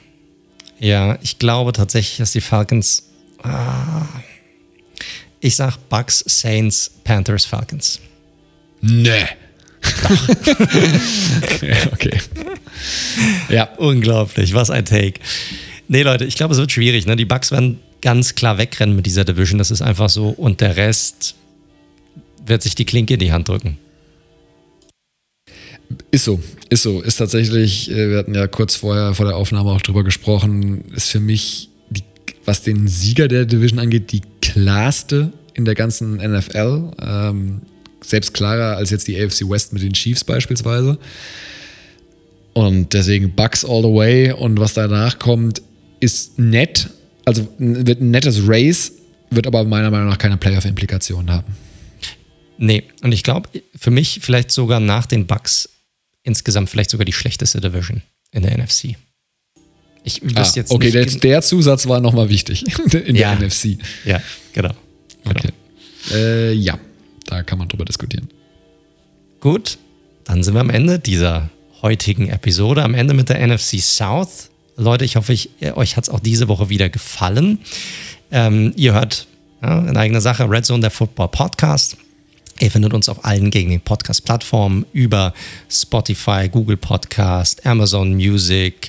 ja, 0.78 1.19
ich 1.23 1.39
glaube 1.39 1.73
tatsächlich, 1.73 2.19
dass 2.19 2.32
die 2.32 2.43
Falcons. 2.43 3.05
Ah, 3.43 4.05
ich 5.40 5.56
sag 5.56 5.78
Bucks, 5.89 6.23
Saints, 6.27 6.90
Panthers, 7.02 7.47
Falcons. 7.47 7.98
Nee. 8.82 9.24
okay. 11.93 12.20
Ja. 13.48 13.70
Unglaublich, 13.78 14.52
was 14.52 14.69
ein 14.69 14.85
Take. 14.85 15.19
Nee, 15.89 16.02
Leute, 16.02 16.27
ich 16.27 16.36
glaube, 16.36 16.52
es 16.52 16.60
wird 16.60 16.73
schwierig. 16.73 17.06
Ne? 17.06 17.16
Die 17.16 17.24
Bucks 17.24 17.51
werden 17.52 17.81
ganz 18.02 18.34
klar 18.34 18.58
wegrennen 18.58 18.94
mit 18.94 19.06
dieser 19.06 19.24
Division. 19.24 19.58
Das 19.58 19.70
ist 19.70 19.80
einfach 19.80 20.10
so. 20.10 20.28
Und 20.28 20.60
der 20.60 20.76
Rest 20.76 21.36
wird 22.44 22.62
sich 22.62 22.74
die 22.74 22.84
Klinke 22.84 23.14
in 23.14 23.20
die 23.20 23.32
Hand 23.32 23.48
drücken. 23.48 23.78
Ist 26.10 26.24
so, 26.24 26.40
ist 26.68 26.82
so. 26.82 27.00
Ist 27.00 27.16
tatsächlich, 27.16 27.90
äh, 27.90 28.10
wir 28.10 28.18
hatten 28.18 28.34
ja 28.34 28.46
kurz 28.46 28.76
vorher 28.76 29.14
vor 29.14 29.26
der 29.26 29.36
Aufnahme 29.36 29.70
auch 29.70 29.80
drüber 29.80 30.04
gesprochen, 30.04 30.84
ist 30.94 31.08
für 31.08 31.20
mich, 31.20 31.68
die, 31.90 32.02
was 32.44 32.62
den 32.62 32.88
Sieger 32.88 33.28
der 33.28 33.44
Division 33.44 33.78
angeht, 33.78 34.12
die 34.12 34.22
klarste 34.40 35.32
in 35.54 35.64
der 35.64 35.74
ganzen 35.74 36.16
NFL. 36.16 36.90
Ähm, 37.00 37.62
selbst 38.02 38.34
klarer 38.34 38.76
als 38.76 38.90
jetzt 38.90 39.06
die 39.06 39.20
AFC 39.20 39.48
West 39.48 39.72
mit 39.72 39.82
den 39.82 39.92
Chiefs 39.92 40.24
beispielsweise. 40.24 40.98
Und 42.54 42.92
deswegen 42.92 43.34
Bucks 43.34 43.64
all 43.64 43.82
the 43.82 43.88
way. 43.88 44.32
Und 44.32 44.58
was 44.58 44.74
danach 44.74 45.18
kommt, 45.18 45.62
ist 46.00 46.38
nett. 46.38 46.90
Also 47.24 47.46
wird 47.58 48.00
ein 48.00 48.10
nettes 48.10 48.40
Race, 48.46 48.92
wird 49.30 49.46
aber 49.46 49.64
meiner 49.64 49.90
Meinung 49.90 50.08
nach 50.08 50.18
keine 50.18 50.36
Playoff-Implikationen 50.36 51.30
haben. 51.30 51.56
Nee, 52.58 52.84
und 53.02 53.12
ich 53.12 53.22
glaube, 53.22 53.48
für 53.74 53.90
mich 53.90 54.20
vielleicht 54.22 54.50
sogar 54.50 54.80
nach 54.80 55.06
den 55.06 55.26
Bucks 55.26 55.68
insgesamt 56.22 56.70
vielleicht 56.70 56.90
sogar 56.90 57.04
die 57.04 57.12
schlechteste 57.12 57.60
Division 57.60 58.02
in 58.30 58.42
der 58.42 58.56
NFC. 58.56 58.96
Ich 60.04 60.20
ah, 60.34 60.52
jetzt 60.54 60.70
okay, 60.70 60.90
der, 60.90 61.06
der, 61.06 61.42
Zusatz 61.42 61.86
war 61.86 62.00
nochmal 62.00 62.28
wichtig 62.28 62.64
in 62.92 63.14
ja, 63.14 63.34
der 63.34 63.46
NFC. 63.46 63.78
Ja, 64.04 64.20
genau. 64.52 64.74
genau. 65.24 65.38
Okay. 65.38 65.50
Äh, 66.12 66.52
ja, 66.54 66.78
da 67.26 67.42
kann 67.42 67.58
man 67.58 67.68
drüber 67.68 67.84
diskutieren. 67.84 68.28
Gut, 69.40 69.78
dann 70.24 70.42
sind 70.42 70.54
wir 70.54 70.60
am 70.60 70.70
Ende 70.70 70.98
dieser 70.98 71.50
heutigen 71.82 72.28
Episode, 72.28 72.82
am 72.82 72.94
Ende 72.94 73.14
mit 73.14 73.28
der 73.28 73.44
NFC 73.46 73.80
South. 73.80 74.50
Leute, 74.76 75.04
ich 75.04 75.16
hoffe, 75.16 75.32
ich, 75.32 75.50
euch 75.74 75.96
hat 75.96 76.04
es 76.04 76.10
auch 76.10 76.20
diese 76.20 76.48
Woche 76.48 76.68
wieder 76.68 76.88
gefallen. 76.88 77.58
Ähm, 78.30 78.72
ihr 78.76 78.94
hört 78.94 79.26
ja, 79.62 79.78
in 79.80 79.96
eigener 79.96 80.20
Sache 80.20 80.48
Red 80.48 80.64
Zone, 80.64 80.80
der 80.80 80.90
Football 80.90 81.28
Podcast. 81.28 81.96
Ihr 82.60 82.70
findet 82.70 82.94
uns 82.94 83.08
auf 83.08 83.24
allen 83.24 83.50
gängigen 83.50 83.80
Podcast-Plattformen 83.80 84.86
über 84.92 85.34
Spotify, 85.68 86.48
Google 86.48 86.76
Podcast, 86.76 87.66
Amazon 87.66 88.14
Music, 88.14 88.88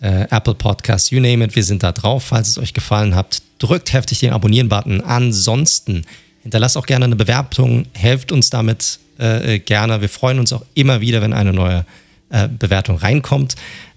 äh, 0.00 0.26
Apple 0.30 0.54
Podcast, 0.54 1.10
you 1.10 1.20
name 1.20 1.44
it. 1.44 1.56
Wir 1.56 1.64
sind 1.64 1.82
da 1.82 1.92
drauf. 1.92 2.24
Falls 2.24 2.48
es 2.48 2.58
euch 2.58 2.74
gefallen 2.74 3.14
hat, 3.14 3.40
drückt 3.58 3.92
heftig 3.92 4.20
den 4.20 4.32
Abonnieren-Button. 4.32 5.00
Ansonsten 5.00 6.04
hinterlasst 6.42 6.76
auch 6.76 6.86
gerne 6.86 7.06
eine 7.06 7.16
Bewertung, 7.16 7.86
helft 7.94 8.30
uns 8.30 8.50
damit 8.50 8.98
äh, 9.18 9.58
gerne. 9.58 10.00
Wir 10.00 10.08
freuen 10.08 10.38
uns 10.38 10.52
auch 10.52 10.64
immer 10.74 11.00
wieder, 11.00 11.22
wenn 11.22 11.32
eine 11.32 11.52
neue 11.52 11.86
äh, 12.30 12.48
Bewertung 12.48 12.96
reinkommt. 12.96 13.54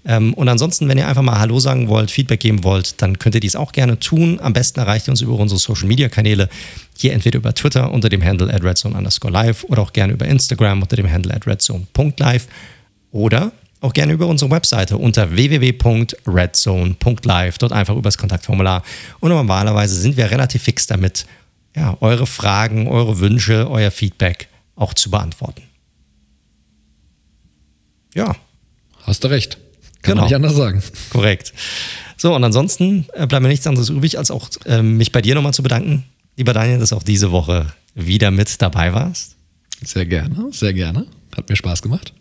Ähm, 0.08 0.32
und 0.32 0.48
ansonsten, 0.48 0.88
wenn 0.88 0.96
ihr 0.96 1.06
einfach 1.06 1.22
mal 1.22 1.38
Hallo 1.38 1.60
sagen 1.60 1.88
wollt, 1.88 2.10
Feedback 2.10 2.40
geben 2.40 2.64
wollt, 2.64 3.02
dann 3.02 3.18
könnt 3.18 3.34
ihr 3.34 3.42
dies 3.42 3.56
auch 3.56 3.72
gerne 3.72 4.00
tun. 4.00 4.40
Am 4.42 4.54
besten 4.54 4.80
erreicht 4.80 5.06
ihr 5.06 5.10
uns 5.10 5.20
über 5.20 5.34
unsere 5.34 5.60
Social 5.60 5.86
Media 5.86 6.08
Kanäle. 6.08 6.48
Hier 6.96 7.12
entweder 7.12 7.36
über 7.36 7.52
Twitter 7.52 7.92
unter 7.92 8.08
dem 8.08 8.24
Handle 8.24 8.50
at 8.52 8.64
redzone 8.64 8.96
underscore 8.96 9.32
live 9.32 9.64
oder 9.64 9.82
auch 9.82 9.92
gerne 9.92 10.14
über 10.14 10.24
Instagram 10.26 10.80
unter 10.80 10.96
dem 10.96 11.12
Handle 11.12 11.34
at 11.34 11.46
redzone.live 11.46 12.48
oder 13.12 13.52
auch 13.82 13.92
gerne 13.92 14.14
über 14.14 14.26
unsere 14.26 14.50
Webseite 14.50 14.96
unter 14.96 15.36
www.redzone.live. 15.36 17.58
Dort 17.58 17.72
einfach 17.72 17.94
über 17.94 18.08
das 18.08 18.16
Kontaktformular. 18.16 18.82
Und 19.20 19.28
normalerweise 19.28 19.94
sind 19.94 20.16
wir 20.16 20.30
relativ 20.30 20.62
fix 20.62 20.86
damit, 20.86 21.26
ja, 21.76 21.98
eure 22.00 22.26
Fragen, 22.26 22.88
eure 22.88 23.20
Wünsche, 23.20 23.70
euer 23.70 23.90
Feedback 23.90 24.48
auch 24.74 24.94
zu 24.94 25.10
beantworten. 25.10 25.64
Ja. 28.14 28.34
Hast 29.02 29.22
du 29.22 29.28
recht. 29.28 29.58
Kann 30.02 30.12
genau. 30.12 30.22
man 30.22 30.24
nicht 30.24 30.36
anders 30.36 30.56
sagen. 30.56 30.82
Korrekt. 31.10 31.52
So, 32.16 32.34
und 32.34 32.42
ansonsten 32.44 33.06
äh, 33.14 33.26
bleibt 33.26 33.42
mir 33.42 33.48
nichts 33.48 33.66
anderes 33.66 33.88
übrig, 33.90 34.18
als 34.18 34.30
auch 34.30 34.48
äh, 34.66 34.82
mich 34.82 35.12
bei 35.12 35.22
dir 35.22 35.34
nochmal 35.34 35.54
zu 35.54 35.62
bedanken, 35.62 36.04
lieber 36.36 36.52
Daniel, 36.52 36.78
dass 36.78 36.92
auch 36.92 37.02
diese 37.02 37.30
Woche 37.30 37.66
wieder 37.94 38.30
mit 38.30 38.60
dabei 38.60 38.92
warst. 38.92 39.36
Sehr 39.84 40.06
gerne, 40.06 40.48
sehr 40.50 40.72
gerne. 40.72 41.06
Hat 41.36 41.48
mir 41.48 41.56
Spaß 41.56 41.82
gemacht. 41.82 42.12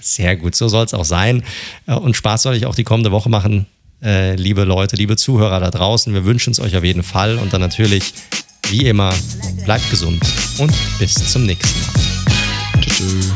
Sehr 0.00 0.36
gut, 0.36 0.54
so 0.54 0.68
soll 0.68 0.84
es 0.84 0.94
auch 0.94 1.04
sein. 1.04 1.42
Äh, 1.86 1.94
und 1.94 2.16
Spaß 2.16 2.42
soll 2.42 2.56
ich 2.56 2.66
auch 2.66 2.74
die 2.74 2.84
kommende 2.84 3.12
Woche 3.12 3.28
machen, 3.28 3.66
äh, 4.02 4.36
liebe 4.36 4.64
Leute, 4.64 4.96
liebe 4.96 5.16
Zuhörer 5.16 5.60
da 5.60 5.70
draußen. 5.70 6.12
Wir 6.14 6.24
wünschen 6.24 6.52
es 6.52 6.60
euch 6.60 6.76
auf 6.76 6.84
jeden 6.84 7.02
Fall. 7.02 7.38
Und 7.38 7.52
dann 7.52 7.60
natürlich, 7.60 8.14
wie 8.68 8.86
immer, 8.86 9.12
bleibt 9.64 9.90
gesund 9.90 10.22
und 10.58 10.72
bis 10.98 11.14
zum 11.14 11.46
nächsten 11.46 11.80
Mal. 11.80 12.80
Tschüss. 12.80 13.32